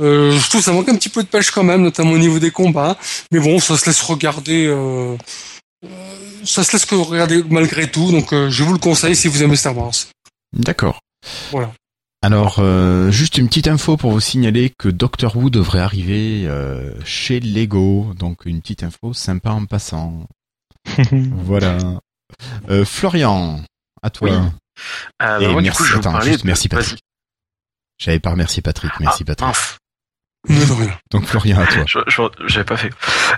Euh, 0.00 0.32
je 0.32 0.48
trouve 0.48 0.60
que 0.60 0.64
ça 0.64 0.72
manque 0.72 0.88
un 0.88 0.96
petit 0.96 1.08
peu 1.10 1.22
de 1.22 1.28
pêche 1.28 1.50
quand 1.50 1.62
même, 1.62 1.82
notamment 1.82 2.12
au 2.12 2.18
niveau 2.18 2.38
des 2.38 2.50
combats. 2.50 2.96
Mais 3.30 3.38
bon, 3.40 3.58
ça 3.60 3.76
se 3.76 3.86
laisse 3.86 4.00
regarder. 4.02 4.66
euh, 4.66 5.16
ça 6.44 6.64
se 6.64 6.72
laisse 6.72 6.86
que 6.86 6.94
regarder 6.94 7.42
malgré 7.50 7.90
tout. 7.90 8.10
Donc, 8.10 8.32
euh, 8.32 8.50
je 8.50 8.64
vous 8.64 8.72
le 8.72 8.78
conseille 8.78 9.14
si 9.16 9.28
vous 9.28 9.42
aimez 9.42 9.56
Star 9.56 9.76
Wars. 9.76 9.92
D'accord. 10.56 11.00
Voilà. 11.50 11.72
Alors, 12.22 12.56
euh, 12.58 13.10
juste 13.10 13.38
une 13.38 13.48
petite 13.48 13.66
info 13.68 13.96
pour 13.96 14.10
vous 14.12 14.20
signaler 14.20 14.72
que 14.78 14.88
Doctor 14.88 15.36
Who 15.36 15.48
devrait 15.48 15.78
arriver 15.80 16.44
euh, 16.46 16.92
chez 17.04 17.40
Lego. 17.40 18.12
Donc 18.18 18.44
une 18.44 18.60
petite 18.60 18.82
info 18.82 19.12
sympa 19.14 19.50
en 19.50 19.64
passant. 19.66 20.26
voilà. 21.12 21.78
Euh, 22.68 22.84
Florian, 22.84 23.60
à 24.02 24.10
toi. 24.10 24.30
Oui. 24.30 24.36
Euh, 25.22 25.40
Et 25.40 25.46
bah, 25.46 25.52
moi, 25.52 25.62
du 25.62 25.66
merci, 25.68 25.78
coup, 25.78 25.84
je 25.84 25.88
vais 25.90 25.94
vous 25.96 26.00
attends, 26.00 26.12
parler 26.12 26.32
juste 26.32 26.42
de- 26.42 26.46
merci. 26.46 26.68
Patrick. 26.68 26.98
J'avais 28.00 28.18
pas 28.18 28.30
remercié 28.30 28.62
Patrick, 28.62 28.90
merci 28.98 29.22
Ah, 29.22 29.26
Patrick. 29.26 29.46
mince. 29.48 29.78
Donc 31.10 31.26
Florian, 31.26 31.60
à 31.60 31.66
toi. 31.66 31.84
J'avais 32.46 32.64
pas 32.64 32.76
fait. 32.78 32.90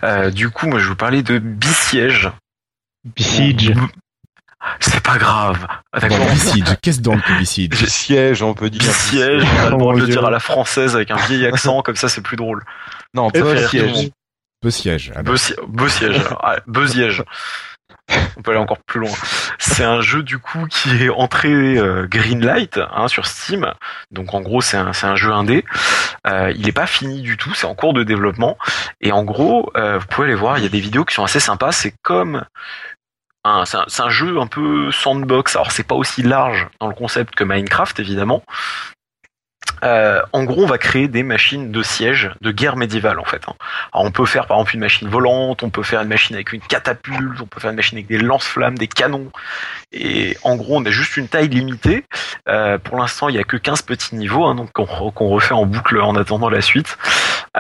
Euh, 0.05 0.31
du 0.31 0.51
coup, 0.51 0.69
moi, 0.69 0.79
je 0.79 0.85
vais 0.85 0.91
vous 0.91 0.97
parler 0.97 1.23
de 1.25 1.39
Bisiège. 1.39 2.31
Besiege. 3.05 3.75
C'est 4.79 5.01
pas 5.03 5.19
grave. 5.19 5.67
Ah, 5.93 5.99
Bon, 6.01 6.09
D'accord. 6.09 6.27
Besiege, 6.31 6.77
qu'est-ce 6.81 7.01
donc 7.01 7.21
que 7.25 7.37
Besiege 7.37 7.85
Siège, 7.87 8.43
on 8.45 8.55
peut 8.55 8.71
dire. 8.71 8.81
Bisiège, 8.81 9.43
on 9.43 9.59
a 9.59 9.65
le 9.65 9.71
droit 9.77 9.95
de 9.95 9.99
mon 9.99 10.07
le 10.07 10.13
dire 10.13 10.25
à 10.25 10.31
la 10.31 10.39
française 10.39 10.95
avec 10.95 11.11
un 11.11 11.17
vieil 11.27 11.45
accent, 11.47 11.83
comme 11.83 11.97
ça, 11.97 12.09
c'est 12.09 12.21
plus 12.23 12.37
drôle. 12.37 12.63
Non, 13.15 13.31
Ça 13.35 13.41
pas 13.41 13.57
fait 13.57 13.67
rire 13.67 13.71
tout 13.71 13.77
le 13.77 13.89
siège. 13.89 13.93
monde. 14.05 14.13
Besiège. 16.69 17.25
On 18.37 18.43
peut 18.43 18.51
aller 18.51 18.61
encore 18.61 18.79
plus 18.79 19.01
loin. 19.01 19.13
C'est 19.59 19.85
un 19.85 20.01
jeu 20.01 20.23
du 20.23 20.39
coup 20.39 20.67
qui 20.69 21.05
est 21.05 21.09
entré 21.09 21.51
euh, 21.51 22.07
Greenlight 22.09 22.79
hein, 22.93 23.09
sur 23.09 23.27
Steam. 23.27 23.73
Donc 24.11 24.35
en 24.35 24.41
gros 24.41 24.61
c'est 24.61 24.77
un, 24.77 25.17
jeu 25.17 25.33
indé. 25.33 25.65
Euh, 26.27 26.53
il 26.57 26.67
n'est 26.67 26.73
pas 26.73 26.87
fini 26.87 27.21
du 27.21 27.37
tout, 27.37 27.55
c'est 27.55 27.67
en 27.67 27.75
cours 27.75 27.95
de 27.95 28.03
développement. 28.03 28.59
Et 29.01 29.13
en 29.13 29.25
gros, 29.25 29.71
euh, 29.77 29.99
vous 29.99 30.07
pouvez 30.07 30.29
aller 30.29 30.37
voir, 30.37 30.59
il 30.59 30.65
y 30.65 30.67
a 30.67 30.71
des 30.71 30.81
vidéos 30.81 31.05
qui 31.05 31.15
sont 31.15 31.25
assez 31.25 31.41
sympas. 31.41 31.73
C'est 31.73 31.95
comme 32.03 32.45
un, 33.45 33.65
c'est 33.65 34.03
un 34.03 34.11
jeu 34.11 34.41
un 34.41 34.47
peu 34.47 34.91
sandbox. 34.91 35.57
Alors 35.57 35.73
c'est 35.73 35.87
pas 35.87 35.95
aussi 35.95 36.23
large 36.23 36.69
dans 36.81 36.89
le 36.89 36.95
concept 36.95 37.35
que 37.35 37.45
Minecraft 37.45 37.99
évidemment. 38.01 38.43
Euh, 39.83 40.23
en 40.33 40.45
gros, 40.45 40.63
on 40.63 40.67
va 40.67 40.79
créer 40.79 41.09
des 41.09 41.23
machines 41.23 41.73
de 41.73 41.83
siège 41.83 42.31
de 42.41 42.51
guerre 42.53 42.77
médiévale 42.77 43.19
en 43.19 43.25
fait. 43.25 43.43
hein. 43.49 43.55
On 43.93 44.11
peut 44.11 44.27
faire 44.27 44.47
par 44.47 44.59
exemple 44.59 44.75
une 44.75 44.81
machine 44.81 45.09
volante, 45.09 45.63
on 45.63 45.71
peut 45.71 45.83
faire 45.83 46.01
une 46.03 46.09
machine 46.09 46.37
avec 46.37 46.53
une 46.53 46.61
catapulte, 46.61 47.41
on 47.41 47.47
peut 47.47 47.61
faire 47.61 47.71
une 47.71 47.77
machine 47.77 47.99
avec 47.99 48.07
des 48.07 48.19
lance-flammes, 48.19 48.79
des 48.79 48.89
canons. 48.89 49.31
Et 49.93 50.37
en 50.43 50.57
gros, 50.57 50.79
on 50.79 50.85
a 50.85 50.91
juste 50.91 51.17
une 51.17 51.29
taille 51.29 51.49
limitée. 51.49 52.05
Euh, 52.49 52.79
pour 52.79 52.97
l'instant, 52.97 53.29
il 53.29 53.35
y 53.35 53.39
a 53.39 53.45
que 53.45 53.57
15 53.57 53.83
petits 53.83 54.15
niveaux, 54.15 54.45
hein, 54.47 54.55
donc 54.55 54.73
qu'on 54.73 55.29
refait 55.29 55.55
en 55.55 55.67
boucle 55.67 56.01
en 56.01 56.17
attendant 56.17 56.49
la 56.49 56.61
suite. 56.61 56.97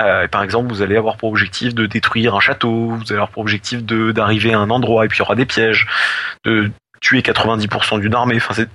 Euh, 0.01 0.27
par 0.29 0.43
exemple, 0.43 0.73
vous 0.73 0.83
allez 0.83 0.97
avoir 0.97 1.17
pour 1.17 1.29
objectif 1.31 1.75
de 1.75 1.87
détruire 1.87 2.35
un 2.35 2.41
château, 2.41 2.91
vous 2.91 3.03
allez 3.09 3.15
avoir 3.15 3.31
pour 3.31 3.43
objectif 3.43 3.83
d'arriver 3.83 4.55
à 4.55 4.59
un 4.59 4.71
endroit 4.71 5.05
et 5.05 5.09
puis 5.09 5.19
il 5.19 5.21
y 5.21 5.23
aura 5.23 5.35
des 5.35 5.47
pièges, 5.47 5.87
de 6.45 6.71
tuer 7.01 7.21
90% 7.21 8.01
d'une 8.01 8.15
armée. 8.15 8.37
Enfin, 8.37 8.55
c'est 8.55 8.69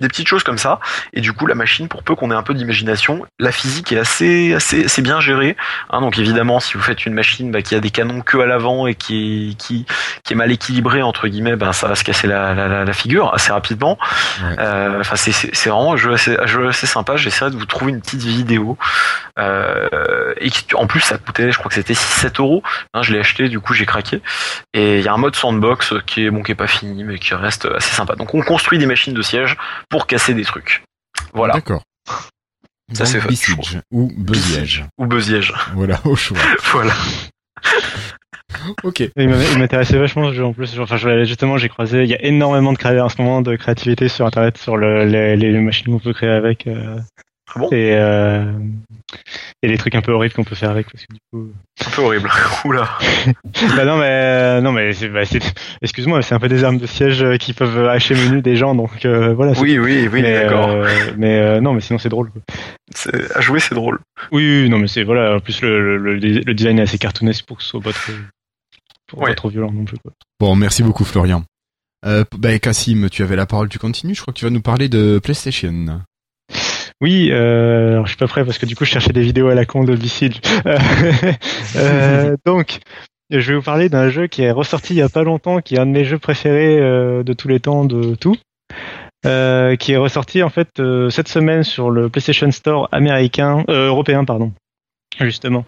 des 0.00 0.08
petites 0.08 0.28
choses 0.28 0.42
comme 0.42 0.58
ça. 0.58 0.80
Et 1.12 1.20
du 1.20 1.32
coup, 1.32 1.46
la 1.46 1.54
machine, 1.54 1.88
pour 1.88 2.02
peu 2.02 2.14
qu'on 2.14 2.30
ait 2.30 2.34
un 2.34 2.42
peu 2.42 2.54
d'imagination, 2.54 3.24
la 3.38 3.52
physique 3.52 3.92
est 3.92 3.98
assez, 3.98 4.54
assez, 4.54 4.86
assez 4.86 5.02
bien 5.02 5.20
gérée. 5.20 5.56
Hein, 5.90 6.00
donc 6.00 6.18
évidemment, 6.18 6.58
si 6.60 6.74
vous 6.74 6.82
faites 6.82 7.06
une 7.06 7.14
machine 7.14 7.50
bah, 7.50 7.62
qui 7.62 7.74
a 7.74 7.80
des 7.80 7.90
canons 7.90 8.20
que 8.20 8.38
à 8.38 8.46
l'avant 8.46 8.86
et 8.86 8.94
qui 8.94 9.50
est, 9.50 9.54
qui, 9.54 9.86
qui 10.24 10.32
est 10.32 10.36
mal 10.36 10.50
équilibrée 10.50 11.02
entre 11.02 11.28
guillemets, 11.28 11.56
ben 11.56 11.72
ça 11.72 11.86
va 11.86 11.94
se 11.94 12.04
casser 12.04 12.26
la, 12.26 12.54
la, 12.54 12.92
figure 12.92 13.32
assez 13.34 13.52
rapidement. 13.52 13.98
Ouais. 14.42 14.56
Euh, 14.58 15.00
Enfin, 15.00 15.16
c'est, 15.16 15.32
c'est, 15.32 15.54
c'est 15.54 15.70
vraiment 15.70 15.92
un 15.92 15.96
jeu 15.96 16.12
assez, 16.12 16.38
un 16.38 16.46
jeu 16.46 16.68
assez 16.68 16.86
sympa. 16.86 17.16
J'essaierai 17.16 17.50
de 17.50 17.56
vous 17.56 17.66
trouver 17.66 17.92
une 17.92 18.00
petite 18.00 18.22
vidéo. 18.22 18.78
Euh, 19.38 20.32
et 20.38 20.50
qui, 20.50 20.74
en 20.74 20.86
plus, 20.86 21.00
ça 21.00 21.18
coûtait, 21.18 21.50
je 21.50 21.58
crois 21.58 21.68
que 21.68 21.74
c'était 21.74 21.94
6-7 21.94 22.40
euros. 22.40 22.62
Hein, 22.94 23.02
je 23.02 23.12
l'ai 23.12 23.18
acheté, 23.18 23.48
du 23.48 23.60
coup, 23.60 23.74
j'ai 23.74 23.86
craqué. 23.86 24.22
Et 24.72 24.98
il 24.98 25.04
y 25.04 25.08
a 25.08 25.12
un 25.12 25.18
mode 25.18 25.36
sandbox 25.36 25.94
qui 26.06 26.24
est 26.24 26.30
bon, 26.30 26.42
qui 26.42 26.52
est 26.52 26.56
pas 26.56 26.66
fini, 26.66 27.04
mais 27.04 27.18
qui 27.18 27.34
reste 27.34 27.66
assez 27.66 27.94
sympa. 27.94 28.14
Donc, 28.16 28.34
on 28.34 28.42
construit 28.42 28.78
des 28.78 28.86
machines 28.86 29.14
de 29.14 29.22
siège 29.22 29.56
pour 29.88 30.06
casser 30.06 30.34
des 30.34 30.44
trucs. 30.44 30.82
Voilà. 31.32 31.54
D'accord. 31.54 31.82
Ça, 32.92 33.06
c'est 33.06 33.20
fait. 33.20 33.28
Besiege 33.28 33.80
ou 33.90 34.12
Besiège. 34.16 34.84
Ou 34.98 35.06
Besiège. 35.06 35.52
Voilà, 35.74 36.00
au 36.04 36.14
choix. 36.16 36.36
voilà. 36.72 36.92
Ok. 38.82 39.02
Il 39.16 39.28
m'intéressait 39.58 39.98
vachement 39.98 40.28
ce 40.28 40.34
jeu 40.34 40.44
en 40.44 40.52
plus. 40.52 40.78
Enfin, 40.78 40.96
je- 40.96 41.24
justement, 41.24 41.56
j'ai 41.56 41.68
croisé. 41.68 42.04
Il 42.04 42.10
y 42.10 42.14
a 42.14 42.22
énormément 42.24 42.72
de 42.72 42.78
créa 42.78 43.04
en 43.04 43.08
ce 43.08 43.20
moment 43.20 43.40
de 43.42 43.56
créativité 43.56 44.08
sur 44.08 44.26
Internet 44.26 44.58
sur 44.58 44.76
le, 44.76 45.04
les, 45.06 45.36
les 45.36 45.58
machines 45.60 45.92
qu'on 45.92 45.98
peut 45.98 46.12
créer 46.12 46.30
avec. 46.30 46.66
euh, 46.66 46.98
Ah 47.54 47.58
bon? 47.60 47.68
Et 47.70 47.94
euh, 47.94 48.52
et 49.62 49.68
les 49.68 49.78
trucs 49.78 49.94
un 49.94 50.00
peu 50.02 50.12
horribles 50.12 50.34
qu'on 50.34 50.44
peut 50.44 50.54
faire 50.56 50.70
avec 50.70 50.90
parce 50.90 51.04
que 51.06 51.12
du 51.14 51.20
coup. 51.32 51.52
Un 51.86 51.90
peu 51.90 52.02
horrible. 52.02 52.28
Oula. 52.64 52.88
bah 53.76 53.84
non 53.84 53.96
mais 53.98 54.60
non 54.60 54.72
mais 54.72 54.92
c'est, 54.92 55.08
bah, 55.08 55.24
c'est- 55.24 55.54
excuse-moi, 55.82 56.22
c'est 56.22 56.34
un 56.34 56.40
peu 56.40 56.48
des 56.48 56.64
armes 56.64 56.78
de 56.78 56.86
siège 56.86 57.22
euh, 57.22 57.36
qui 57.36 57.52
peuvent 57.52 57.88
hacher 57.88 58.14
menu 58.14 58.42
des 58.42 58.56
gens 58.56 58.74
donc 58.74 59.04
euh, 59.04 59.34
voilà. 59.34 59.52
Oui, 59.60 59.78
oui, 59.78 60.08
oui, 60.12 60.22
mais, 60.22 60.32
d'accord. 60.44 60.70
euh, 60.70 60.88
mais 61.16 61.38
euh, 61.38 61.60
non 61.60 61.72
mais 61.74 61.80
sinon 61.80 61.98
c'est 61.98 62.08
drôle. 62.08 62.30
quoi. 62.30 62.42
C'est- 62.94 63.36
À 63.36 63.40
jouer, 63.40 63.60
c'est 63.60 63.74
drôle. 63.74 64.00
Oui, 64.32 64.62
oui, 64.64 64.68
non 64.68 64.78
mais 64.78 64.88
c'est 64.88 65.04
voilà. 65.04 65.36
En 65.36 65.40
plus 65.40 65.60
le, 65.62 65.96
le, 65.98 66.14
le 66.16 66.54
design 66.54 66.78
est 66.78 66.82
assez 66.82 66.98
cartoonesque 66.98 67.46
pour 67.46 67.58
que 67.58 67.62
ce 67.62 67.68
soit 67.70 67.80
pas 67.80 67.92
trop, 67.92 68.12
pour 69.06 69.18
Ouais. 69.20 69.30
pas 69.30 69.34
trop 69.36 69.48
violent 69.48 69.70
non 69.72 69.84
plus. 69.84 69.98
Quoi. 69.98 70.12
Bon, 70.40 70.56
merci 70.56 70.82
beaucoup 70.82 71.04
Florian. 71.04 71.44
Euh, 72.04 72.24
bah, 72.36 72.58
Cassim, 72.58 73.08
tu 73.10 73.22
avais 73.22 73.36
la 73.36 73.46
parole, 73.46 73.68
tu 73.70 73.78
continues. 73.78 74.14
Je 74.14 74.20
crois 74.22 74.34
que 74.34 74.38
tu 74.38 74.44
vas 74.44 74.50
nous 74.50 74.60
parler 74.60 74.88
de 74.88 75.18
PlayStation. 75.22 76.00
Oui, 77.00 77.30
euh, 77.32 77.92
alors 77.92 78.06
je 78.06 78.10
suis 78.10 78.18
pas 78.18 78.28
prêt 78.28 78.44
parce 78.44 78.58
que 78.58 78.66
du 78.66 78.76
coup 78.76 78.84
je 78.84 78.90
cherchais 78.90 79.12
des 79.12 79.22
vidéos 79.22 79.48
à 79.48 79.54
la 79.54 79.66
con 79.66 79.84
de 79.84 79.94
Besiege. 79.94 80.40
Euh, 81.76 81.80
euh, 81.80 82.36
donc, 82.46 82.78
je 83.30 83.38
vais 83.38 83.56
vous 83.56 83.62
parler 83.62 83.88
d'un 83.88 84.08
jeu 84.08 84.28
qui 84.28 84.42
est 84.42 84.52
ressorti 84.52 84.94
il 84.94 84.98
y 84.98 85.02
a 85.02 85.08
pas 85.08 85.24
longtemps, 85.24 85.60
qui 85.60 85.74
est 85.74 85.78
un 85.78 85.86
de 85.86 85.90
mes 85.90 86.04
jeux 86.04 86.18
préférés 86.18 86.78
euh, 86.78 87.24
de 87.24 87.32
tous 87.32 87.48
les 87.48 87.58
temps, 87.58 87.84
de 87.84 88.14
tout. 88.14 88.36
Qui 89.24 89.92
est 89.92 89.96
ressorti 89.96 90.42
en 90.42 90.50
fait 90.50 90.68
cette 91.10 91.28
semaine 91.28 91.64
sur 91.64 91.90
le 91.90 92.08
PlayStation 92.08 92.50
Store 92.52 92.88
américain, 92.92 93.64
européen 93.68 94.24
pardon, 94.24 94.52
justement. 95.18 95.64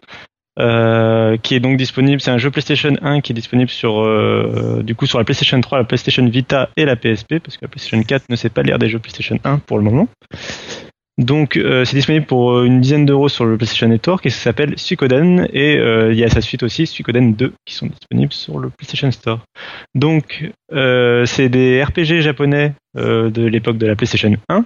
Qui 0.58 1.54
est 1.54 1.60
donc 1.60 1.76
disponible, 1.76 2.20
c'est 2.20 2.30
un 2.30 2.38
jeu 2.38 2.50
PlayStation 2.50 2.94
1 3.02 3.20
qui 3.20 3.32
est 3.32 3.34
disponible 3.34 3.70
sur 3.70 3.94
sur 5.04 5.18
la 5.18 5.24
PlayStation 5.24 5.60
3, 5.60 5.78
la 5.78 5.84
PlayStation 5.84 6.24
Vita 6.28 6.68
et 6.76 6.84
la 6.84 6.96
PSP 6.96 7.40
parce 7.40 7.56
que 7.56 7.64
la 7.64 7.68
PlayStation 7.68 8.00
4 8.00 8.26
ne 8.28 8.36
sait 8.36 8.50
pas 8.50 8.62
lire 8.62 8.78
des 8.78 8.88
jeux 8.88 8.98
PlayStation 8.98 9.38
1 9.42 9.58
pour 9.58 9.78
le 9.78 9.84
moment. 9.84 10.08
Donc 11.18 11.56
euh, 11.56 11.84
c'est 11.86 11.96
disponible 11.96 12.26
pour 12.26 12.52
euh, 12.52 12.64
une 12.64 12.80
dizaine 12.80 13.06
d'euros 13.06 13.28
sur 13.30 13.46
le 13.46 13.56
PlayStation 13.56 13.88
Network 13.88 14.26
et 14.26 14.30
ça 14.30 14.38
s'appelle 14.38 14.74
Suikoden 14.78 15.48
et 15.52 15.78
euh, 15.78 16.12
il 16.12 16.18
y 16.18 16.24
a 16.24 16.28
sa 16.28 16.42
suite 16.42 16.62
aussi 16.62 16.86
Suikoden 16.86 17.32
2 17.34 17.54
qui 17.64 17.74
sont 17.74 17.86
disponibles 17.86 18.32
sur 18.34 18.58
le 18.58 18.68
PlayStation 18.68 19.10
Store. 19.10 19.40
Donc 19.94 20.50
euh, 20.74 21.24
c'est 21.24 21.48
des 21.48 21.82
RPG 21.82 22.20
japonais 22.20 22.74
euh, 22.98 23.30
de 23.30 23.46
l'époque 23.46 23.78
de 23.78 23.86
la 23.86 23.96
PlayStation 23.96 24.30
1 24.50 24.64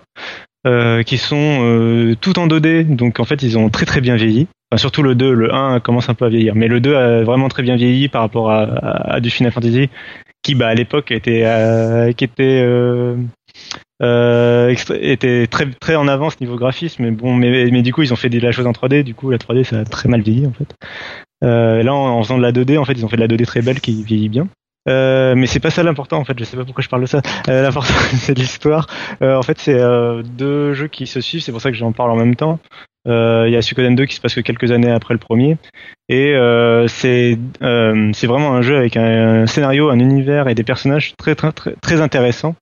euh, 0.66 1.02
qui 1.04 1.18
sont 1.18 2.16
tout 2.20 2.38
en 2.40 2.48
2D 2.48 2.96
donc 2.96 3.20
en 3.20 3.24
fait 3.24 3.42
ils 3.44 3.56
ont 3.56 3.68
très 3.70 3.86
très 3.86 4.00
bien 4.00 4.16
vieilli. 4.16 4.48
Enfin, 4.72 4.78
surtout 4.78 5.02
le 5.02 5.14
2, 5.14 5.32
le 5.32 5.54
1 5.54 5.78
commence 5.80 6.08
un 6.08 6.14
peu 6.14 6.24
à 6.24 6.28
vieillir 6.28 6.56
mais 6.56 6.66
le 6.66 6.80
2 6.80 6.94
a 6.96 7.22
vraiment 7.22 7.48
très 7.48 7.62
bien 7.62 7.76
vieilli 7.76 8.08
par 8.08 8.22
rapport 8.22 8.50
à, 8.50 8.62
à- 8.62 9.14
à 9.14 9.20
du 9.20 9.30
Final 9.30 9.52
Fantasy 9.52 9.88
qui 10.42 10.54
bah 10.54 10.68
à 10.68 10.74
l'époque 10.74 11.10
était 11.12 11.44
qui 12.16 12.24
était 12.24 12.60
euh, 14.02 14.74
était 14.90 15.46
très 15.46 15.66
très 15.70 15.96
en 15.96 16.08
avance 16.08 16.40
niveau 16.40 16.56
graphisme 16.56 17.02
mais 17.02 17.10
bon 17.10 17.34
mais, 17.34 17.70
mais 17.70 17.82
du 17.82 17.92
coup 17.92 18.02
ils 18.02 18.12
ont 18.12 18.16
fait 18.16 18.30
de 18.30 18.40
la 18.40 18.50
chose 18.50 18.66
en 18.66 18.72
3D 18.72 19.02
du 19.02 19.14
coup 19.14 19.30
la 19.30 19.36
3D 19.36 19.64
ça 19.64 19.80
a 19.80 19.84
très 19.84 20.08
mal 20.08 20.22
vieilli 20.22 20.46
en 20.46 20.52
fait. 20.52 20.74
Euh, 21.42 21.82
là 21.82 21.94
en, 21.94 22.22
faisant 22.22 22.38
de 22.38 22.42
la 22.42 22.52
2D 22.52 22.78
en 22.78 22.84
fait 22.84 22.94
ils 22.94 23.04
ont 23.04 23.08
fait 23.08 23.16
de 23.16 23.22
la 23.22 23.28
2D 23.28 23.44
très 23.44 23.62
belle 23.62 23.80
qui 23.80 24.02
vieillit 24.02 24.28
bien. 24.28 24.48
Euh, 24.88 25.34
mais 25.34 25.46
c'est 25.46 25.60
pas 25.60 25.70
ça 25.70 25.82
l'important 25.82 26.18
en 26.18 26.24
fait. 26.24 26.38
Je 26.38 26.44
sais 26.44 26.56
pas 26.56 26.64
pourquoi 26.64 26.82
je 26.82 26.88
parle 26.88 27.02
de 27.02 27.06
ça. 27.06 27.20
Euh, 27.48 27.62
l'important 27.62 27.92
c'est 28.14 28.36
l'histoire. 28.36 28.86
Euh, 29.22 29.36
en 29.36 29.42
fait 29.42 29.58
c'est 29.58 29.78
euh, 29.78 30.22
deux 30.22 30.74
jeux 30.74 30.88
qui 30.88 31.06
se 31.06 31.20
suivent. 31.20 31.42
C'est 31.42 31.52
pour 31.52 31.60
ça 31.60 31.70
que 31.70 31.76
j'en 31.76 31.92
parle 31.92 32.10
en 32.10 32.16
même 32.16 32.36
temps. 32.36 32.58
Il 33.06 33.50
y 33.50 33.56
a 33.56 33.62
Suikoden 33.62 33.96
2 33.96 34.04
qui 34.04 34.14
se 34.14 34.20
passe 34.20 34.34
que 34.34 34.40
quelques 34.40 34.70
années 34.72 34.90
après 34.90 35.14
le 35.14 35.18
premier. 35.18 35.56
Et 36.08 36.34
c'est 36.88 37.38
c'est 37.60 38.26
vraiment 38.26 38.54
un 38.54 38.62
jeu 38.62 38.76
avec 38.76 38.96
un, 38.96 39.42
un 39.42 39.46
scénario 39.46 39.90
un 39.90 39.98
univers 39.98 40.48
et 40.48 40.54
des 40.54 40.64
personnages 40.64 41.14
très 41.16 41.34
très 41.34 41.52
très, 41.52 41.74
très 41.80 42.00
intéressants 42.00 42.56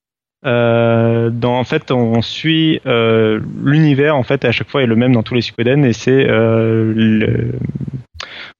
euh, 0.47 1.31
dans, 1.31 1.58
en 1.58 1.65
fait, 1.65 1.91
on 1.91 2.23
suit 2.23 2.81
euh, 2.86 3.41
l'univers 3.65 4.17
en 4.17 4.23
fait 4.23 4.44
à 4.44 4.52
chaque 4.52 4.68
fois 4.68 4.83
est 4.83 4.86
le 4.86 4.97
même 4.97 5.12
dans 5.12 5.23
tous 5.23 5.34
les 5.34 5.41
Suikoden 5.41 5.84
et 5.84 5.92
c'est 5.92 6.26
euh, 6.28 7.50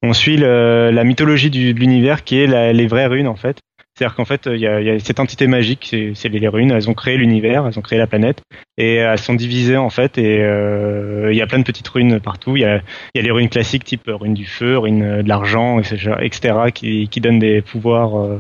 on 0.03 0.13
suit 0.13 0.37
le- 0.37 0.91
la 0.93 1.05
mythologie 1.05 1.51
de 1.51 1.79
l'univers 1.79 2.25
qui 2.25 2.39
est 2.41 2.47
la- 2.47 2.73
les 2.73 2.87
vraies 2.87 3.07
runes 3.07 3.29
en 3.29 3.37
fait. 3.37 3.59
C'est-à-dire 3.99 4.15
qu'en 4.15 4.25
fait, 4.25 4.49
il 4.53 4.61
y 4.61 4.67
a, 4.69 4.99
cette 5.01 5.19
entité 5.19 5.49
magique, 5.49 5.95
c'est 6.15 6.29
les, 6.29 6.49
runes. 6.49 6.71
Elles 6.71 6.89
ont 6.89 6.95
créé 6.95 7.17
l'univers, 7.17 7.67
elles 7.67 7.79
ont 7.79 7.83
créé 7.83 7.99
la 7.99 8.07
planète 8.07 8.43
et 8.77 8.97
elles 8.97 9.19
sont 9.19 9.35
divisées 9.35 9.77
en 9.77 9.91
fait. 9.91 10.19
Et 10.19 10.41
euh, 10.41 11.33
il 11.33 11.37
y 11.37 11.43
a 11.43 11.47
plein 11.49 11.59
de 11.59 11.65
petites 11.65 11.89
runes 11.89 12.21
partout. 12.21 12.57
Il 12.57 12.61
y 12.61 12.65
a, 12.65 12.81
les 13.15 13.31
runes 13.31 13.49
classiques 13.49 13.85
type 13.85 14.05
rune 14.07 14.35
du 14.35 14.47
feu, 14.47 14.79
rune 14.79 15.03
euh, 15.03 15.23
de 15.25 15.29
l'argent, 15.29 15.81
etc., 15.81 16.71
qui, 16.73 17.09
qui 17.09 17.21
donnent 17.21 17.41
des 17.41 17.61
pouvoirs 17.61 18.21
euh, 18.21 18.39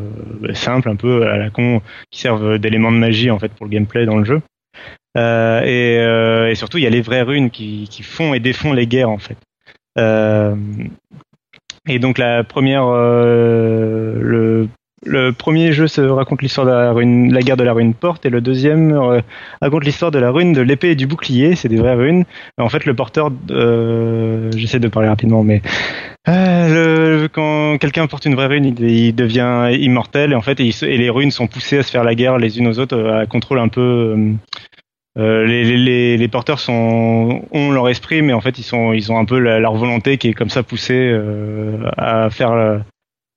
simples 0.54 0.88
un 0.88 0.96
peu 0.96 1.26
à 1.26 1.36
la 1.36 1.50
con 1.50 1.82
qui 2.10 2.20
servent 2.20 2.58
d'éléments 2.58 2.92
de 2.92 2.98
magie 2.98 3.32
en 3.32 3.40
fait 3.40 3.52
pour 3.52 3.66
le 3.66 3.70
gameplay 3.72 4.06
dans 4.06 4.16
le 4.16 4.24
jeu. 4.24 4.40
Euh, 5.16 5.62
et, 5.62 5.98
euh, 5.98 6.54
surtout, 6.54 6.78
il 6.78 6.84
y 6.84 6.86
a 6.86 6.90
les 6.90 7.00
vraies 7.00 7.22
runes 7.22 7.50
qui, 7.50 7.88
font 8.02 8.34
et 8.34 8.40
défont 8.40 8.72
les 8.72 8.86
guerres 8.86 9.10
en 9.10 9.18
fait. 9.18 9.38
Euh, 9.98 10.54
et 11.88 11.98
donc 11.98 12.18
la 12.18 12.44
première, 12.44 12.86
euh, 12.86 14.66
le 15.05 15.33
premier 15.33 15.73
jeu 15.73 15.86
se 15.86 16.01
raconte 16.01 16.43
l'histoire 16.43 16.67
de 16.67 16.73
la, 16.73 16.93
rune, 16.93 17.33
la 17.33 17.41
guerre 17.41 17.57
de 17.57 17.62
la 17.62 17.73
rune 17.73 17.94
porte 17.94 18.27
et 18.27 18.31
le 18.31 18.41
deuxième 18.41 18.93
euh, 18.93 19.20
raconte 19.62 19.85
l'histoire 19.85 20.10
de 20.10 20.18
la 20.18 20.31
rune 20.31 20.52
de 20.52 20.60
l'épée 20.60 20.91
et 20.91 20.94
du 20.97 21.07
bouclier. 21.07 21.55
C'est 21.55 21.68
des 21.68 21.77
vraies 21.77 21.94
runes. 21.94 22.25
En 22.59 22.68
fait, 22.68 22.85
le 22.85 22.94
porteur, 22.94 23.31
euh, 23.51 24.51
j'essaie 24.57 24.81
de 24.81 24.89
parler 24.89 25.09
rapidement, 25.09 25.44
mais 25.44 25.62
euh, 26.28 27.28
quand 27.33 27.78
quelqu'un 27.78 28.07
porte 28.07 28.25
une 28.25 28.35
vraie 28.35 28.47
rune, 28.47 28.65
il, 28.65 29.15
devient 29.15 29.68
immortel 29.78 30.33
et 30.33 30.35
en 30.35 30.43
fait, 30.43 30.59
et, 30.60 30.73
les 30.83 31.10
runes 31.10 31.31
sont 31.31 31.47
poussées 31.47 31.78
à 31.78 31.83
se 31.83 31.91
faire 31.91 32.05
la 32.05 32.15
guerre 32.15 32.39
les 32.39 32.59
unes 32.59 32.67
aux 32.67 32.78
autres, 32.78 32.97
euh, 32.97 33.20
à 33.20 33.27
contrôle 33.27 33.60
un 33.60 33.68
peu. 33.68 34.17
les, 35.17 36.28
porteurs 36.28 36.60
ont 36.68 37.70
leur 37.73 37.89
esprit, 37.89 38.23
mais 38.23 38.33
en 38.33 38.41
fait, 38.41 38.59
ils, 38.59 38.65
sont, 38.65 38.93
ils 38.93 39.12
ont 39.12 39.18
un 39.18 39.25
peu 39.25 39.39
la- 39.39 39.60
leur 39.60 39.75
volonté 39.75 40.18
qui 40.18 40.28
est 40.28 40.35
comme 40.35 40.51
ça 40.51 40.62
poussée 40.65 41.17
à 41.97 42.31
faire 42.31 42.52
euh, 42.52 42.78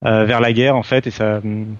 vers 0.03 0.39
la 0.41 0.53
guerre, 0.53 0.75
en 0.75 0.83
fait, 0.83 1.07
et 1.07 1.11
ça. 1.11 1.37
hum, 1.37 1.75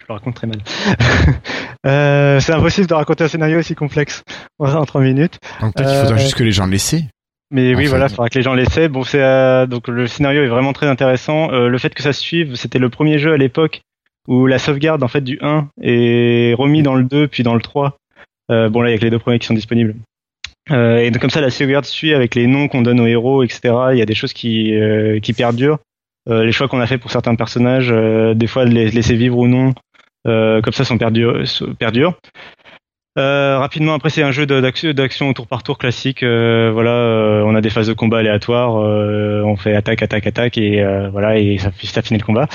Je 0.00 0.06
le 0.08 0.14
raconte 0.14 0.34
très 0.36 0.46
mal. 0.46 0.58
Euh, 1.86 2.40
c'est 2.40 2.52
impossible 2.52 2.88
de 2.88 2.94
raconter 2.94 3.22
un 3.22 3.28
scénario 3.28 3.60
aussi 3.60 3.76
complexe 3.76 4.24
en, 4.58 4.68
en 4.74 4.84
3 4.84 5.00
minutes. 5.00 5.38
Donc 5.60 5.74
peut-être 5.74 5.88
qu'il 5.90 6.00
faudra 6.00 6.14
Euh, 6.16 6.18
juste 6.18 6.34
que 6.34 6.42
les 6.42 6.50
gens 6.50 6.66
l'essaient. 6.66 7.04
Mais 7.52 7.74
oui, 7.76 7.86
voilà, 7.86 8.06
il 8.06 8.10
faudra 8.10 8.28
que 8.28 8.36
les 8.36 8.42
gens 8.42 8.54
l'essaient. 8.54 8.88
Bon, 8.88 9.04
c'est 9.04 9.22
euh, 9.22 9.64
donc 9.66 9.86
le 9.86 10.08
scénario 10.08 10.42
est 10.42 10.48
vraiment 10.48 10.72
très 10.72 10.86
intéressant. 10.88 11.52
Euh, 11.52 11.68
le 11.68 11.78
fait 11.78 11.94
que 11.94 12.02
ça 12.02 12.12
se 12.12 12.20
suive, 12.20 12.56
c'était 12.56 12.80
le 12.80 12.88
premier 12.90 13.18
jeu 13.20 13.32
à 13.32 13.36
l'époque 13.36 13.80
où 14.26 14.46
la 14.46 14.58
sauvegarde 14.58 15.04
en 15.04 15.08
fait 15.08 15.20
du 15.20 15.38
1 15.40 15.68
est 15.80 16.54
remis 16.58 16.82
dans 16.82 16.96
le 16.96 17.04
2 17.04 17.28
puis 17.28 17.44
dans 17.44 17.54
le 17.54 17.60
3. 17.62 17.96
Euh, 18.50 18.68
bon 18.68 18.82
là, 18.82 18.90
il 18.90 18.92
y 18.92 18.96
a 18.96 18.98
que 18.98 19.04
les 19.04 19.10
deux 19.10 19.20
premiers 19.20 19.38
qui 19.38 19.46
sont 19.46 19.54
disponibles. 19.54 19.94
Euh, 20.72 20.98
et 20.98 21.12
donc 21.12 21.20
comme 21.20 21.30
ça, 21.30 21.40
la 21.40 21.50
sauvegarde 21.50 21.84
suit 21.84 22.12
avec 22.12 22.34
les 22.34 22.48
noms 22.48 22.66
qu'on 22.66 22.82
donne 22.82 22.98
aux 22.98 23.06
héros, 23.06 23.44
etc. 23.44 23.60
Il 23.92 23.98
y 23.98 24.02
a 24.02 24.06
des 24.06 24.16
choses 24.16 24.32
qui 24.32 24.74
euh, 24.74 25.20
qui 25.20 25.32
perdurent. 25.32 25.78
Euh, 26.28 26.44
les 26.44 26.52
choix 26.52 26.68
qu'on 26.68 26.80
a 26.80 26.86
fait 26.86 26.98
pour 26.98 27.10
certains 27.10 27.34
personnages, 27.34 27.90
euh, 27.90 28.34
des 28.34 28.46
fois 28.46 28.64
de 28.64 28.70
les 28.70 28.90
laisser 28.90 29.16
vivre 29.16 29.38
ou 29.38 29.46
non, 29.46 29.74
euh, 30.26 30.60
comme 30.60 30.72
ça, 30.72 30.84
sont. 30.84 30.98
Euh, 33.18 33.58
rapidement 33.58 33.94
après 33.94 34.10
c'est 34.10 34.22
un 34.22 34.30
jeu 34.30 34.46
d'action 34.46 35.28
au 35.28 35.32
tour 35.32 35.48
par 35.48 35.64
tour 35.64 35.78
classique. 35.78 36.22
Voilà 36.22 37.42
on 37.44 37.54
a 37.56 37.60
des 37.60 37.70
phases 37.70 37.88
de 37.88 37.92
combat 37.92 38.18
aléatoires 38.18 38.74
on 38.74 39.56
fait 39.56 39.74
attaque 39.74 40.02
attaque 40.02 40.28
attaque 40.28 40.58
et 40.58 40.84
voilà 41.10 41.36
et 41.36 41.58
ça, 41.58 41.72
finit 41.72 42.20
le 42.20 42.24
combat. 42.24 42.46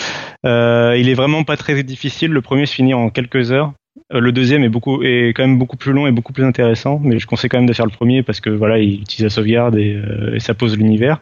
Il 0.46 1.10
est 1.10 1.16
vraiment 1.16 1.44
pas 1.44 1.58
très 1.58 1.84
difficile. 1.84 2.32
Le 2.32 2.42
premier 2.42 2.66
se 2.66 2.76
finit 2.76 2.94
en 2.94 3.10
quelques 3.10 3.52
heures. 3.52 3.74
Le 4.10 4.32
deuxième 4.32 4.64
est 4.64 4.70
beaucoup 4.70 5.04
est 5.04 5.34
quand 5.36 5.44
même 5.44 5.58
beaucoup 5.58 5.76
plus 5.76 5.92
long 5.92 6.08
et 6.08 6.12
beaucoup 6.12 6.32
plus 6.32 6.46
intéressant 6.46 7.02
mais 7.04 7.20
je 7.20 7.28
conseille 7.28 7.50
quand 7.50 7.58
même 7.58 7.68
de 7.68 7.74
faire 7.74 7.86
le 7.86 7.92
premier 7.92 8.24
parce 8.24 8.40
que 8.40 8.50
voilà 8.50 8.80
il 8.80 9.02
utilise 9.02 9.24
la 9.24 9.30
sauvegarde 9.30 9.76
et, 9.76 10.02
et 10.34 10.40
ça 10.40 10.54
pose 10.54 10.78
l'univers 10.78 11.20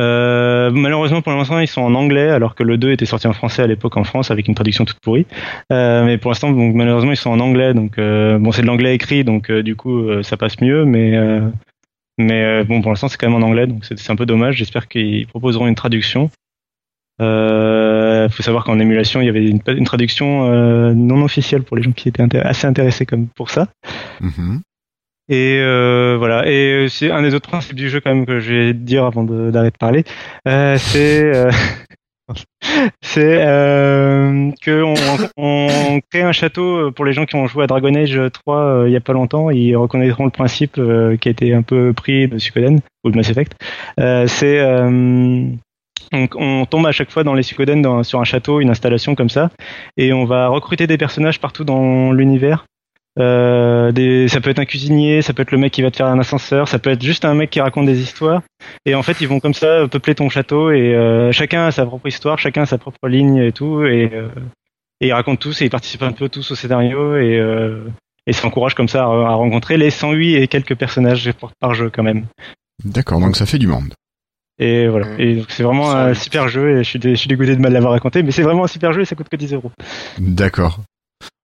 euh, 0.00 0.72
malheureusement 0.72 1.22
pour 1.22 1.30
l'instant 1.32 1.60
ils 1.60 1.68
sont 1.68 1.82
en 1.82 1.94
anglais 1.94 2.28
alors 2.28 2.56
que 2.56 2.64
le 2.64 2.76
2 2.76 2.90
était 2.90 3.06
sorti 3.06 3.28
en 3.28 3.32
français 3.32 3.62
à 3.62 3.68
l'époque 3.68 3.96
en 3.96 4.02
France 4.02 4.32
avec 4.32 4.48
une 4.48 4.54
traduction 4.56 4.84
toute 4.84 4.98
pourrie 4.98 5.24
euh, 5.72 6.04
mais 6.04 6.18
pour 6.18 6.30
l'instant, 6.30 6.50
malheureusement, 6.50 7.12
ils 7.12 7.16
sont 7.16 7.30
en 7.30 7.40
anglais. 7.40 7.74
Donc 7.74 7.98
euh, 7.98 8.38
bon, 8.38 8.52
c'est 8.52 8.62
de 8.62 8.66
l'anglais 8.66 8.94
écrit, 8.94 9.24
donc 9.24 9.50
du 9.50 9.76
coup, 9.76 10.22
ça 10.22 10.36
passe 10.36 10.60
mieux. 10.60 10.84
Mais 10.84 11.18
mais 12.18 12.64
bon, 12.64 12.80
pour 12.82 12.90
l'instant, 12.90 13.08
c'est 13.08 13.16
quand 13.16 13.28
même 13.28 13.42
en 13.42 13.46
anglais, 13.46 13.66
donc 13.66 13.84
c'est 13.84 14.10
un 14.10 14.16
peu 14.16 14.26
dommage. 14.26 14.56
J'espère 14.56 14.88
qu'ils 14.88 15.26
proposeront 15.26 15.66
une 15.66 15.74
traduction. 15.74 16.30
Euh, 17.20 18.28
faut 18.28 18.42
savoir 18.42 18.64
qu'en 18.64 18.78
émulation, 18.78 19.20
il 19.20 19.26
y 19.26 19.28
avait 19.28 19.46
une, 19.46 19.60
traduction 19.84 20.48
non 20.94 21.22
officielle 21.22 21.62
pour 21.62 21.76
les 21.76 21.82
gens 21.82 21.92
qui 21.92 22.08
étaient 22.08 22.38
assez 22.38 22.66
intéressés 22.66 23.06
comme 23.06 23.28
pour 23.28 23.50
ça. 23.50 23.68
Mhm. 24.20 24.60
Et 25.28 25.58
euh, 25.60 26.16
voilà. 26.18 26.46
Et 26.46 26.84
euh, 26.84 26.88
c'est 26.88 27.10
un 27.10 27.22
des 27.22 27.34
autres 27.34 27.48
principes 27.48 27.76
du 27.76 27.88
jeu 27.88 28.00
quand 28.00 28.14
même 28.14 28.26
que 28.26 28.40
je 28.40 28.52
vais 28.52 28.74
dire 28.74 29.04
avant 29.04 29.24
d'arrêter 29.24 29.74
de, 29.74 29.78
parler. 29.78 30.04
Euh, 30.46 30.76
c'est 30.78 31.22
euh, 31.34 31.50
c'est 33.02 33.42
euh, 33.46 34.50
que 34.62 34.82
on, 34.82 34.94
on 35.36 36.00
crée 36.10 36.22
un 36.22 36.32
château 36.32 36.90
pour 36.92 37.04
les 37.04 37.12
gens 37.12 37.24
qui 37.24 37.36
ont 37.36 37.46
joué 37.46 37.64
à 37.64 37.66
Dragon 37.66 37.94
Age 37.94 38.20
3 38.32 38.56
euh, 38.56 38.88
il 38.88 38.92
y 38.92 38.96
a 38.96 39.00
pas 39.00 39.12
longtemps. 39.12 39.50
Ils 39.50 39.76
reconnaîtront 39.76 40.24
le 40.24 40.30
principe 40.30 40.76
euh, 40.78 41.16
qui 41.16 41.28
a 41.28 41.30
été 41.30 41.54
un 41.54 41.62
peu 41.62 41.92
pris 41.92 42.28
de 42.28 42.38
Suikoden 42.38 42.80
ou 43.04 43.10
de 43.10 43.16
Mass 43.16 43.30
Effect. 43.30 43.54
Euh, 44.00 44.26
c'est 44.26 44.58
euh, 44.60 45.46
donc 46.12 46.34
on 46.36 46.66
tombe 46.66 46.86
à 46.86 46.92
chaque 46.92 47.10
fois 47.10 47.24
dans 47.24 47.34
les 47.34 47.42
Suikoden 47.42 47.80
dans- 47.80 48.02
sur 48.02 48.20
un 48.20 48.24
château, 48.24 48.60
une 48.60 48.70
installation 48.70 49.14
comme 49.14 49.30
ça, 49.30 49.50
et 49.96 50.12
on 50.12 50.24
va 50.26 50.48
recruter 50.48 50.86
des 50.86 50.98
personnages 50.98 51.40
partout 51.40 51.64
dans 51.64 52.12
l'univers 52.12 52.66
Euh, 53.20 53.92
des, 53.92 54.26
ça 54.28 54.40
peut 54.40 54.50
être 54.50 54.58
un 54.58 54.64
cuisinier, 54.64 55.22
ça 55.22 55.32
peut 55.32 55.42
être 55.42 55.52
le 55.52 55.58
mec 55.58 55.72
qui 55.72 55.82
va 55.82 55.90
te 55.90 55.96
faire 55.96 56.06
un 56.06 56.18
ascenseur, 56.18 56.66
ça 56.66 56.78
peut 56.80 56.90
être 56.90 57.02
juste 57.02 57.24
un 57.24 57.34
mec 57.34 57.50
qui 57.50 57.60
raconte 57.60 57.86
des 57.86 58.00
histoires. 58.00 58.42
Et 58.86 58.94
en 58.96 59.02
fait, 59.04 59.20
ils 59.20 59.28
vont 59.28 59.38
comme 59.40 59.54
ça 59.54 59.86
peupler 59.88 60.14
ton 60.16 60.28
château 60.28 60.72
et 60.72 60.94
euh, 60.94 61.30
chacun 61.30 61.66
a 61.66 61.70
sa 61.70 61.86
propre 61.86 62.08
histoire, 62.08 62.38
chacun 62.38 62.62
a 62.62 62.66
sa 62.66 62.78
propre 62.78 63.06
ligne 63.08 63.36
et 63.36 63.52
tout. 63.52 63.84
Et, 63.84 64.10
euh, 64.12 64.28
et 65.00 65.08
ils 65.08 65.12
racontent 65.12 65.36
tous 65.38 65.62
et 65.62 65.66
ils 65.66 65.70
participent 65.70 66.02
un 66.02 66.12
peu 66.12 66.28
tous 66.28 66.50
au 66.50 66.54
scénario 66.56 67.16
et, 67.16 67.38
euh, 67.38 67.84
et 68.26 68.32
s'encouragent 68.32 68.74
comme 68.74 68.88
ça 68.88 69.04
à, 69.04 69.06
à 69.06 69.34
rencontrer 69.34 69.76
les 69.76 69.90
108 69.90 70.36
et 70.36 70.48
quelques 70.48 70.74
personnages 70.74 71.30
par- 71.34 71.52
par 71.60 71.74
jeu 71.74 71.90
quand 71.94 72.02
même. 72.02 72.26
D'accord, 72.84 73.20
donc 73.20 73.36
ça 73.36 73.46
fait 73.46 73.58
du 73.58 73.68
monde. 73.68 73.94
Et 74.58 74.88
voilà. 74.88 75.06
Mm. 75.06 75.20
Et 75.20 75.34
donc 75.36 75.46
c'est 75.50 75.62
vraiment 75.62 75.90
un 75.92 76.14
super 76.14 76.48
jeu 76.48 76.78
et 76.78 76.84
je 76.84 76.88
suis, 76.88 76.98
dé- 76.98 77.10
je 77.10 77.14
suis 77.20 77.28
dégoûté 77.28 77.54
de 77.54 77.60
mal 77.60 77.72
l'avoir 77.72 77.92
raconté, 77.92 78.22
mais 78.24 78.32
c'est 78.32 78.42
vraiment 78.42 78.64
un 78.64 78.68
super 78.68 78.92
jeu 78.92 79.02
et 79.02 79.04
ça 79.04 79.14
coûte 79.14 79.28
que 79.28 79.36
10 79.36 79.52
euros. 79.52 79.70
D'accord. 80.18 80.80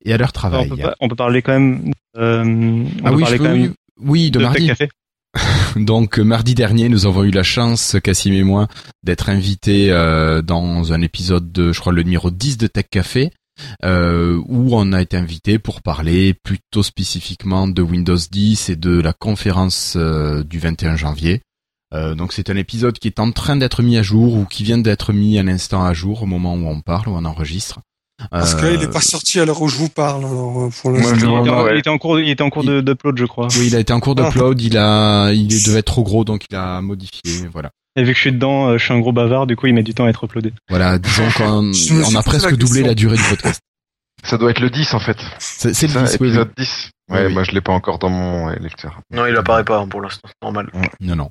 et 0.04 0.12
à 0.12 0.16
leur 0.16 0.28
on, 0.28 0.32
travail. 0.32 0.68
peut 0.68 0.76
pas- 0.76 0.94
on 1.00 1.08
peut 1.08 1.16
parler 1.16 1.42
quand 1.42 1.52
même. 1.52 1.92
Euh, 2.16 2.44
on 2.44 2.86
Ah 3.04 3.10
peut 3.10 3.16
oui, 3.16 3.22
parler 3.22 3.36
je 3.38 3.42
quand 3.42 3.48
peux- 3.50 3.56
même 3.58 3.74
oui, 4.00 4.30
de, 4.30 4.38
de 4.38 4.44
mardi. 4.44 4.66
Tech 4.66 4.78
Café. 4.78 4.88
Donc 5.76 6.18
euh, 6.18 6.22
mardi 6.22 6.54
dernier, 6.54 6.88
nous 6.88 7.06
avons 7.06 7.24
eu 7.24 7.30
la 7.30 7.42
chance, 7.42 7.96
Cassim 8.02 8.32
et 8.32 8.42
moi, 8.44 8.68
d'être 9.02 9.28
invités 9.28 9.90
euh, 9.90 10.42
dans 10.42 10.92
un 10.92 11.00
épisode 11.02 11.50
de, 11.52 11.72
je 11.72 11.80
crois, 11.80 11.92
le 11.92 12.02
numéro 12.02 12.30
10 12.30 12.56
de 12.58 12.66
Tech 12.68 12.84
Café, 12.90 13.30
euh, 13.84 14.40
où 14.46 14.76
on 14.76 14.92
a 14.92 15.02
été 15.02 15.16
invité 15.16 15.58
pour 15.58 15.82
parler 15.82 16.34
plutôt 16.34 16.82
spécifiquement 16.82 17.66
de 17.66 17.82
Windows 17.82 18.16
10 18.30 18.68
et 18.70 18.76
de 18.76 19.00
la 19.00 19.12
conférence 19.12 19.94
euh, 19.96 20.44
du 20.44 20.58
21 20.60 20.96
janvier. 20.96 21.40
Euh, 21.92 22.14
donc 22.14 22.32
c'est 22.32 22.50
un 22.50 22.56
épisode 22.56 22.98
qui 22.98 23.08
est 23.08 23.20
en 23.20 23.30
train 23.32 23.56
d'être 23.56 23.82
mis 23.82 23.96
à 23.96 24.02
jour 24.02 24.34
ou 24.34 24.44
qui 24.46 24.64
vient 24.64 24.78
d'être 24.78 25.12
mis 25.12 25.38
un 25.38 25.46
instant 25.48 25.84
à 25.84 25.92
jour 25.94 26.22
au 26.22 26.26
moment 26.26 26.54
où 26.54 26.66
on 26.68 26.80
parle, 26.80 27.08
où 27.08 27.12
on 27.12 27.24
enregistre. 27.24 27.80
Parce 28.30 28.54
Euh, 28.54 28.58
que 28.58 28.62
là, 28.66 28.72
il 28.72 28.82
est 28.82 28.92
pas 28.92 29.00
sorti 29.00 29.40
à 29.40 29.44
l'heure 29.44 29.60
où 29.60 29.68
je 29.68 29.76
vous 29.76 29.88
parle. 29.88 30.24
Alors, 30.24 30.64
euh, 30.64 30.68
pour 30.80 30.96
Il, 30.96 31.00
était 31.04 31.26
en, 31.26 31.64
ouais. 31.64 31.74
il 31.74 31.78
était 31.78 31.90
en 31.90 31.98
cours, 31.98 32.20
il 32.20 32.28
était 32.30 32.42
en 32.42 32.50
cours 32.50 32.64
de- 32.64 32.80
d'upload, 32.80 33.18
je 33.18 33.24
crois. 33.24 33.48
Oui, 33.58 33.66
il 33.66 33.76
a 33.76 33.80
été 33.80 33.92
en 33.92 34.00
cours 34.00 34.14
Ah. 34.18 34.24
d'upload, 34.24 34.60
il 34.60 34.76
a, 34.78 35.32
il 35.32 35.48
devait 35.64 35.80
être 35.80 35.86
trop 35.86 36.02
gros, 36.04 36.24
donc 36.24 36.44
il 36.48 36.54
a 36.56 36.80
modifié, 36.80 37.48
voilà. 37.52 37.70
Et 37.96 38.02
vu 38.02 38.10
que 38.12 38.16
je 38.16 38.20
suis 38.20 38.32
dedans, 38.32 38.68
euh, 38.68 38.78
je 38.78 38.84
suis 38.84 38.94
un 38.94 39.00
gros 39.00 39.12
bavard, 39.12 39.46
du 39.46 39.56
coup, 39.56 39.66
il 39.66 39.74
met 39.74 39.82
du 39.82 39.94
temps 39.94 40.04
à 40.04 40.08
être 40.08 40.24
uploadé. 40.24 40.52
Voilà, 40.68 40.98
disons 40.98 41.28
qu'on 41.36 41.72
on 42.12 42.14
a 42.16 42.22
presque 42.22 42.50
la 42.50 42.56
doublé 42.56 42.82
la 42.82 42.94
durée 42.94 43.16
du 43.16 43.22
podcast. 43.24 43.60
Ça 44.22 44.38
doit 44.38 44.50
être 44.52 44.60
le 44.60 44.70
10 44.70 44.94
en 44.94 45.00
fait. 45.00 45.18
C'est 45.38 45.68
le 45.68 45.74
Ça, 45.74 46.02
10, 46.04 46.16
oui, 46.20 46.28
épisode 46.28 46.48
oui. 46.56 46.64
10. 46.64 46.90
Ouais, 47.10 47.26
Oui, 47.26 47.32
moi 47.34 47.44
je 47.44 47.50
l'ai 47.50 47.60
pas 47.60 47.72
encore 47.72 47.98
dans 47.98 48.08
mon 48.08 48.48
lecteur. 48.48 49.00
Non, 49.12 49.26
il 49.26 49.36
apparaît 49.36 49.64
pas 49.64 49.80
hein, 49.80 49.86
pour 49.88 50.00
l'instant. 50.00 50.20
c'est 50.26 50.34
Normal. 50.42 50.70
Non, 51.00 51.16
non. 51.16 51.28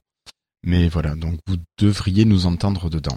Mais 0.66 0.88
voilà, 0.90 1.16
donc 1.16 1.40
vous 1.48 1.56
devriez 1.80 2.24
nous 2.26 2.46
entendre 2.46 2.90
dedans. 2.90 3.16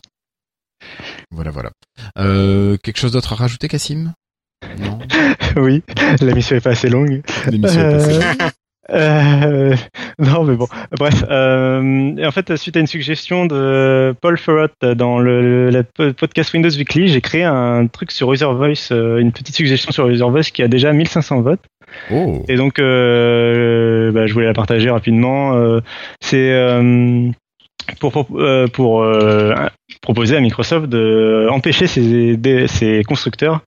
Voilà, 1.31 1.51
voilà. 1.51 1.71
Euh, 2.19 2.77
quelque 2.83 2.99
chose 2.99 3.13
d'autre 3.13 3.33
à 3.33 3.37
rajouter, 3.37 3.69
Cassim 3.69 4.13
Non? 4.79 4.99
Oui, 5.57 5.83
la 6.21 6.35
mission 6.35 6.57
est 6.57 6.61
pas 6.61 6.71
assez 6.71 6.91
longue. 6.91 7.23
L'émission 7.51 7.81
est 7.81 7.93
passée. 7.93 8.21
Euh, 8.91 9.75
non, 10.19 10.45
mais 10.45 10.55
bon. 10.55 10.67
Bref, 10.99 11.25
euh, 11.29 12.25
en 12.25 12.31
fait, 12.31 12.55
suite 12.57 12.77
à 12.77 12.81
une 12.81 12.87
suggestion 12.87 13.47
de 13.47 14.15
Paul 14.21 14.39
Ferrott 14.39 14.73
dans 14.83 15.19
le, 15.19 15.71
le 15.71 15.83
po- 15.83 16.13
podcast 16.13 16.53
Windows 16.53 16.71
Weekly, 16.71 17.09
j'ai 17.09 17.21
créé 17.21 17.43
un 17.43 17.87
truc 17.89 18.13
sur 18.13 18.33
User 18.33 18.45
Voice, 18.47 18.91
euh, 18.93 19.19
une 19.19 19.33
petite 19.33 19.57
suggestion 19.57 19.91
sur 19.93 20.09
User 20.09 20.25
Voice 20.29 20.51
qui 20.53 20.63
a 20.63 20.69
déjà 20.69 20.93
1500 20.93 21.41
votes. 21.41 21.65
Oh 22.13 22.45
Et 22.49 22.57
donc, 22.57 22.79
euh, 22.79 24.13
bah, 24.13 24.27
je 24.27 24.35
voulais 24.35 24.47
la 24.47 24.55
partager 24.55 24.91
rapidement. 24.91 25.55
Euh, 25.57 25.81
c'est 26.21 26.53
euh, 26.53 27.31
pour 28.01 28.27
euh, 28.41 28.67
euh, 29.05 29.55
proposer 30.01 30.37
à 30.37 30.41
Microsoft 30.41 30.87
de 30.87 31.47
empêcher 31.51 31.87
ses, 31.87 32.37
des- 32.37 32.67
ses 32.69 33.03
constructeurs 33.05 33.61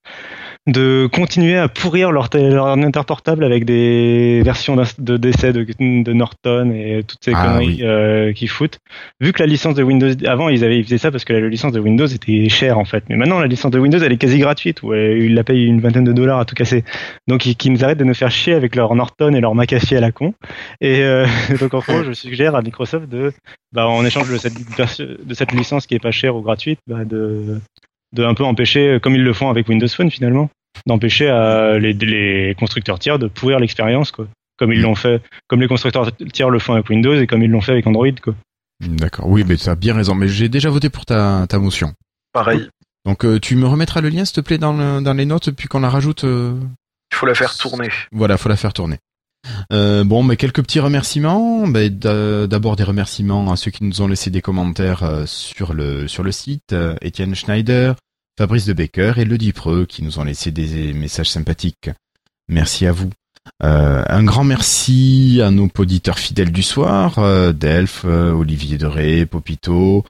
de 0.67 1.07
continuer 1.11 1.57
à 1.57 1.67
pourrir 1.67 2.11
leur, 2.11 2.29
leur 2.33 2.65
ordinateur 2.65 3.03
portable 3.05 3.43
avec 3.43 3.65
des 3.65 4.41
versions 4.43 4.75
de 4.75 5.17
décès 5.17 5.51
de, 5.51 5.65
de 5.79 6.13
Norton 6.13 6.71
et 6.71 7.03
toutes 7.07 7.23
ces 7.23 7.31
Ah, 7.33 7.45
conneries 7.47 7.67
oui. 7.77 7.79
euh, 7.81 8.33
qu'ils 8.33 8.49
foutent. 8.49 8.77
Vu 9.19 9.33
que 9.33 9.39
la 9.41 9.47
licence 9.47 9.73
de 9.73 9.81
Windows, 9.81 10.09
avant 10.27 10.49
ils 10.49 10.63
avaient 10.63 10.77
ils 10.77 10.83
faisaient 10.83 10.97
ça 10.99 11.09
parce 11.11 11.25
que 11.25 11.33
la 11.33 11.47
licence 11.47 11.71
de 11.71 11.79
Windows 11.79 12.05
était 12.05 12.49
chère 12.49 12.77
en 12.77 12.85
fait, 12.85 13.03
mais 13.09 13.15
maintenant 13.15 13.39
la 13.39 13.47
licence 13.47 13.71
de 13.71 13.79
Windows 13.79 13.97
elle 13.99 14.11
est 14.11 14.17
quasi 14.17 14.37
gratuite, 14.37 14.83
ou 14.83 14.93
elle- 14.93 15.23
ils 15.23 15.33
la 15.33 15.43
payent 15.43 15.65
une 15.65 15.79
vingtaine 15.81 16.03
de 16.03 16.13
dollars 16.13 16.39
à 16.39 16.45
tout 16.45 16.55
casser. 16.55 16.83
Donc 17.27 17.45
ils, 17.47 17.55
qu'ils 17.55 17.71
nous 17.71 17.83
arrêtent 17.83 17.97
de 17.97 18.03
nous 18.03 18.13
faire 18.13 18.29
chier 18.29 18.53
avec 18.53 18.75
leur 18.75 18.93
Norton 18.93 19.33
et 19.33 19.41
leur 19.41 19.55
McAfee 19.55 19.95
à 19.95 20.01
la 20.01 20.11
con. 20.11 20.33
Et 20.81 21.01
euh, 21.03 21.25
donc 21.59 21.73
en 21.73 21.79
gros 21.79 22.03
je 22.03 22.11
suggère 22.11 22.53
à 22.55 22.61
Microsoft 22.61 23.09
de, 23.09 23.31
bah, 23.71 23.87
en 23.87 24.05
échange 24.05 24.29
de 24.31 24.37
cette, 24.37 24.53
de 25.25 25.33
cette 25.33 25.51
licence 25.53 25.87
qui 25.87 25.95
est 25.95 25.99
pas 25.99 26.11
chère 26.11 26.35
ou 26.35 26.41
gratuite, 26.41 26.79
bah, 26.85 27.05
de 27.05 27.59
de 28.13 28.23
un 28.23 28.33
peu 28.33 28.43
empêcher, 28.43 28.99
comme 29.01 29.15
ils 29.15 29.23
le 29.23 29.33
font 29.33 29.49
avec 29.49 29.67
Windows 29.67 29.87
Phone 29.87 30.09
finalement, 30.11 30.49
d'empêcher 30.85 31.29
euh, 31.29 31.79
les, 31.79 31.93
les 31.93 32.55
constructeurs 32.57 32.99
tiers 32.99 33.19
de 33.19 33.27
pourrir 33.27 33.59
l'expérience, 33.59 34.11
quoi. 34.11 34.27
Comme 34.57 34.73
ils 34.73 34.81
l'ont 34.81 34.95
fait, 34.95 35.21
comme 35.47 35.61
les 35.61 35.67
constructeurs 35.67 36.11
tiers 36.33 36.49
le 36.49 36.59
font 36.59 36.73
avec 36.73 36.89
Windows 36.89 37.15
et 37.15 37.27
comme 37.27 37.41
ils 37.43 37.49
l'ont 37.49 37.61
fait 37.61 37.71
avec 37.71 37.87
Android, 37.87 38.07
quoi. 38.21 38.35
D'accord, 38.85 39.27
oui, 39.27 39.43
mais 39.47 39.55
tu 39.57 39.69
as 39.69 39.75
bien 39.75 39.93
raison. 39.93 40.15
Mais 40.15 40.27
j'ai 40.27 40.49
déjà 40.49 40.69
voté 40.69 40.89
pour 40.89 41.05
ta, 41.05 41.45
ta 41.47 41.59
motion. 41.59 41.93
Pareil. 42.33 42.67
Donc 43.05 43.23
euh, 43.25 43.39
tu 43.39 43.55
me 43.55 43.65
remettras 43.67 44.01
le 44.01 44.09
lien, 44.09 44.25
s'il 44.25 44.35
te 44.35 44.41
plaît, 44.41 44.57
dans, 44.57 44.73
le- 44.73 45.01
dans 45.01 45.13
les 45.13 45.25
notes, 45.25 45.51
puis 45.51 45.67
qu'on 45.67 45.79
la 45.79 45.89
rajoute. 45.89 46.23
euh, 46.25 46.53
Il 47.11 47.15
faut 47.15 47.25
la 47.25 47.35
faire 47.35 47.55
tourner. 47.55 47.89
Voilà, 48.11 48.37
faut 48.37 48.49
la 48.49 48.57
faire 48.57 48.73
tourner. 48.73 48.97
Euh, 49.71 50.03
bon, 50.03 50.23
mais 50.23 50.35
quelques 50.37 50.61
petits 50.61 50.79
remerciements. 50.79 51.67
D'a- 51.67 52.47
D'abord 52.47 52.75
des 52.75 52.83
remerciements 52.83 53.51
à 53.51 53.55
ceux 53.55 53.71
qui 53.71 53.83
nous 53.83 54.01
ont 54.01 54.07
laissé 54.07 54.29
des 54.29 54.41
commentaires 54.41 55.03
euh, 55.03 55.25
sur 55.25 55.73
le 55.73 56.07
sur 56.07 56.23
le 56.23 56.31
site. 56.31 56.73
Euh, 56.73 56.95
Étienne 57.01 57.35
Schneider, 57.35 57.95
Fabrice 58.37 58.65
de 58.65 58.73
Becker 58.73 59.13
et 59.17 59.25
Le 59.25 59.37
Dipreux 59.37 59.85
qui 59.85 60.03
nous 60.03 60.19
ont 60.19 60.23
laissé 60.23 60.51
des 60.51 60.93
messages 60.93 61.29
sympathiques. 61.29 61.89
Merci 62.49 62.85
à 62.85 62.91
vous. 62.91 63.09
Un 63.61 64.23
grand 64.23 64.43
merci 64.43 65.41
à 65.43 65.49
nos 65.49 65.67
auditeurs 65.77 66.19
fidèles 66.19 66.51
du 66.51 66.61
soir, 66.61 67.17
euh, 67.17 67.51
Delph, 67.51 68.03
euh, 68.05 68.31
Olivier 68.31 68.77
Deré, 68.77 69.25
Popito, 69.25 70.05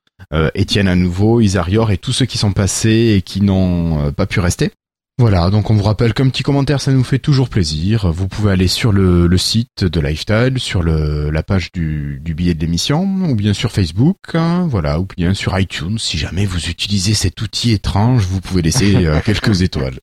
Étienne 0.54 0.90
à 0.90 0.96
nouveau, 0.96 1.40
Isarior 1.40 1.92
et 1.92 1.98
tous 1.98 2.12
ceux 2.12 2.26
qui 2.26 2.38
sont 2.38 2.52
passés 2.52 3.16
et 3.18 3.22
qui 3.22 3.40
n'ont 3.42 4.12
pas 4.12 4.26
pu 4.26 4.42
rester. 4.42 4.72
Voilà, 5.20 5.50
donc 5.50 5.70
on 5.70 5.76
vous 5.76 5.84
rappelle 5.84 6.14
qu'un 6.14 6.30
petit 6.30 6.44
commentaire, 6.44 6.80
ça 6.80 6.94
nous 6.94 7.04
fait 7.04 7.20
toujours 7.20 7.50
plaisir. 7.50 8.10
Vous 8.10 8.30
pouvez 8.30 8.54
aller 8.54 8.70
sur 8.70 8.94
le, 8.94 9.28
le 9.28 9.38
site 9.38 9.84
de 9.84 10.00
Lifestyle, 10.00 10.60
sur 10.60 10.82
le, 10.82 11.30
la 11.30 11.44
page 11.44 11.74
du, 11.74 12.22
du 12.24 12.34
billet 12.34 12.54
de 12.54 12.62
l'émission, 12.62 13.04
ou 13.04 13.36
bien 13.36 13.52
sur 13.52 13.74
Facebook, 13.74 14.16
hein, 14.34 14.66
voilà, 14.72 14.98
ou 14.98 15.08
bien 15.18 15.34
sur 15.34 15.60
iTunes. 15.60 16.00
Si 16.00 16.18
jamais 16.18 16.46
vous 16.46 16.70
utilisez 16.70 17.16
cet 17.16 17.42
outil 17.42 17.74
étrange, 17.74 18.28
vous 18.28 18.40
pouvez 18.40 18.62
laisser 18.62 18.96
euh, 19.08 19.20
quelques 19.26 19.62
étoiles. 19.62 20.00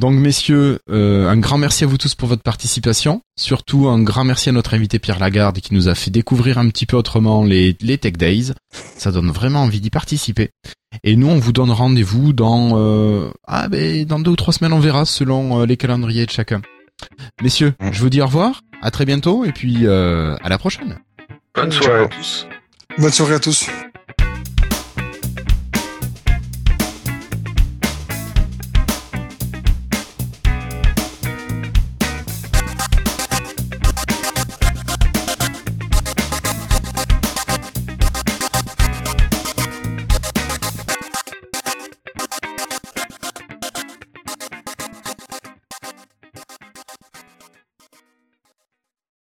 Donc 0.00 0.14
messieurs, 0.14 0.80
euh, 0.90 1.26
un 1.28 1.38
grand 1.38 1.56
merci 1.56 1.84
à 1.84 1.86
vous 1.86 1.96
tous 1.96 2.14
pour 2.14 2.28
votre 2.28 2.42
participation. 2.42 3.22
Surtout 3.38 3.88
un 3.88 4.02
grand 4.02 4.24
merci 4.24 4.50
à 4.50 4.52
notre 4.52 4.74
invité 4.74 4.98
Pierre 4.98 5.18
Lagarde 5.18 5.58
qui 5.60 5.72
nous 5.72 5.88
a 5.88 5.94
fait 5.94 6.10
découvrir 6.10 6.58
un 6.58 6.68
petit 6.68 6.84
peu 6.84 6.98
autrement 6.98 7.44
les, 7.44 7.76
les 7.80 7.96
Tech 7.96 8.12
Days. 8.12 8.52
Ça 8.98 9.10
donne 9.10 9.30
vraiment 9.30 9.62
envie 9.62 9.80
d'y 9.80 9.88
participer. 9.88 10.50
Et 11.02 11.16
nous, 11.16 11.28
on 11.28 11.38
vous 11.38 11.52
donne 11.52 11.70
rendez-vous 11.70 12.32
dans 12.32 12.72
euh, 12.74 13.30
ah 13.46 13.68
ben 13.68 14.04
dans 14.04 14.18
deux 14.18 14.32
ou 14.32 14.36
trois 14.36 14.52
semaines, 14.52 14.72
on 14.72 14.80
verra 14.80 15.04
selon 15.04 15.60
euh, 15.60 15.66
les 15.66 15.76
calendriers 15.76 16.26
de 16.26 16.30
chacun. 16.30 16.62
Messieurs, 17.42 17.74
je 17.92 18.00
vous 18.00 18.10
dis 18.10 18.20
au 18.20 18.26
revoir, 18.26 18.62
à 18.82 18.90
très 18.90 19.04
bientôt 19.04 19.44
et 19.44 19.52
puis 19.52 19.86
euh, 19.86 20.36
à 20.42 20.48
la 20.48 20.58
prochaine. 20.58 20.98
Bonne 21.54 21.72
soirée 21.72 22.04
à 22.04 22.08
tous. 22.08 22.46
Bonne 22.98 23.12
soirée 23.12 23.34
à 23.34 23.40
tous. 23.40 23.66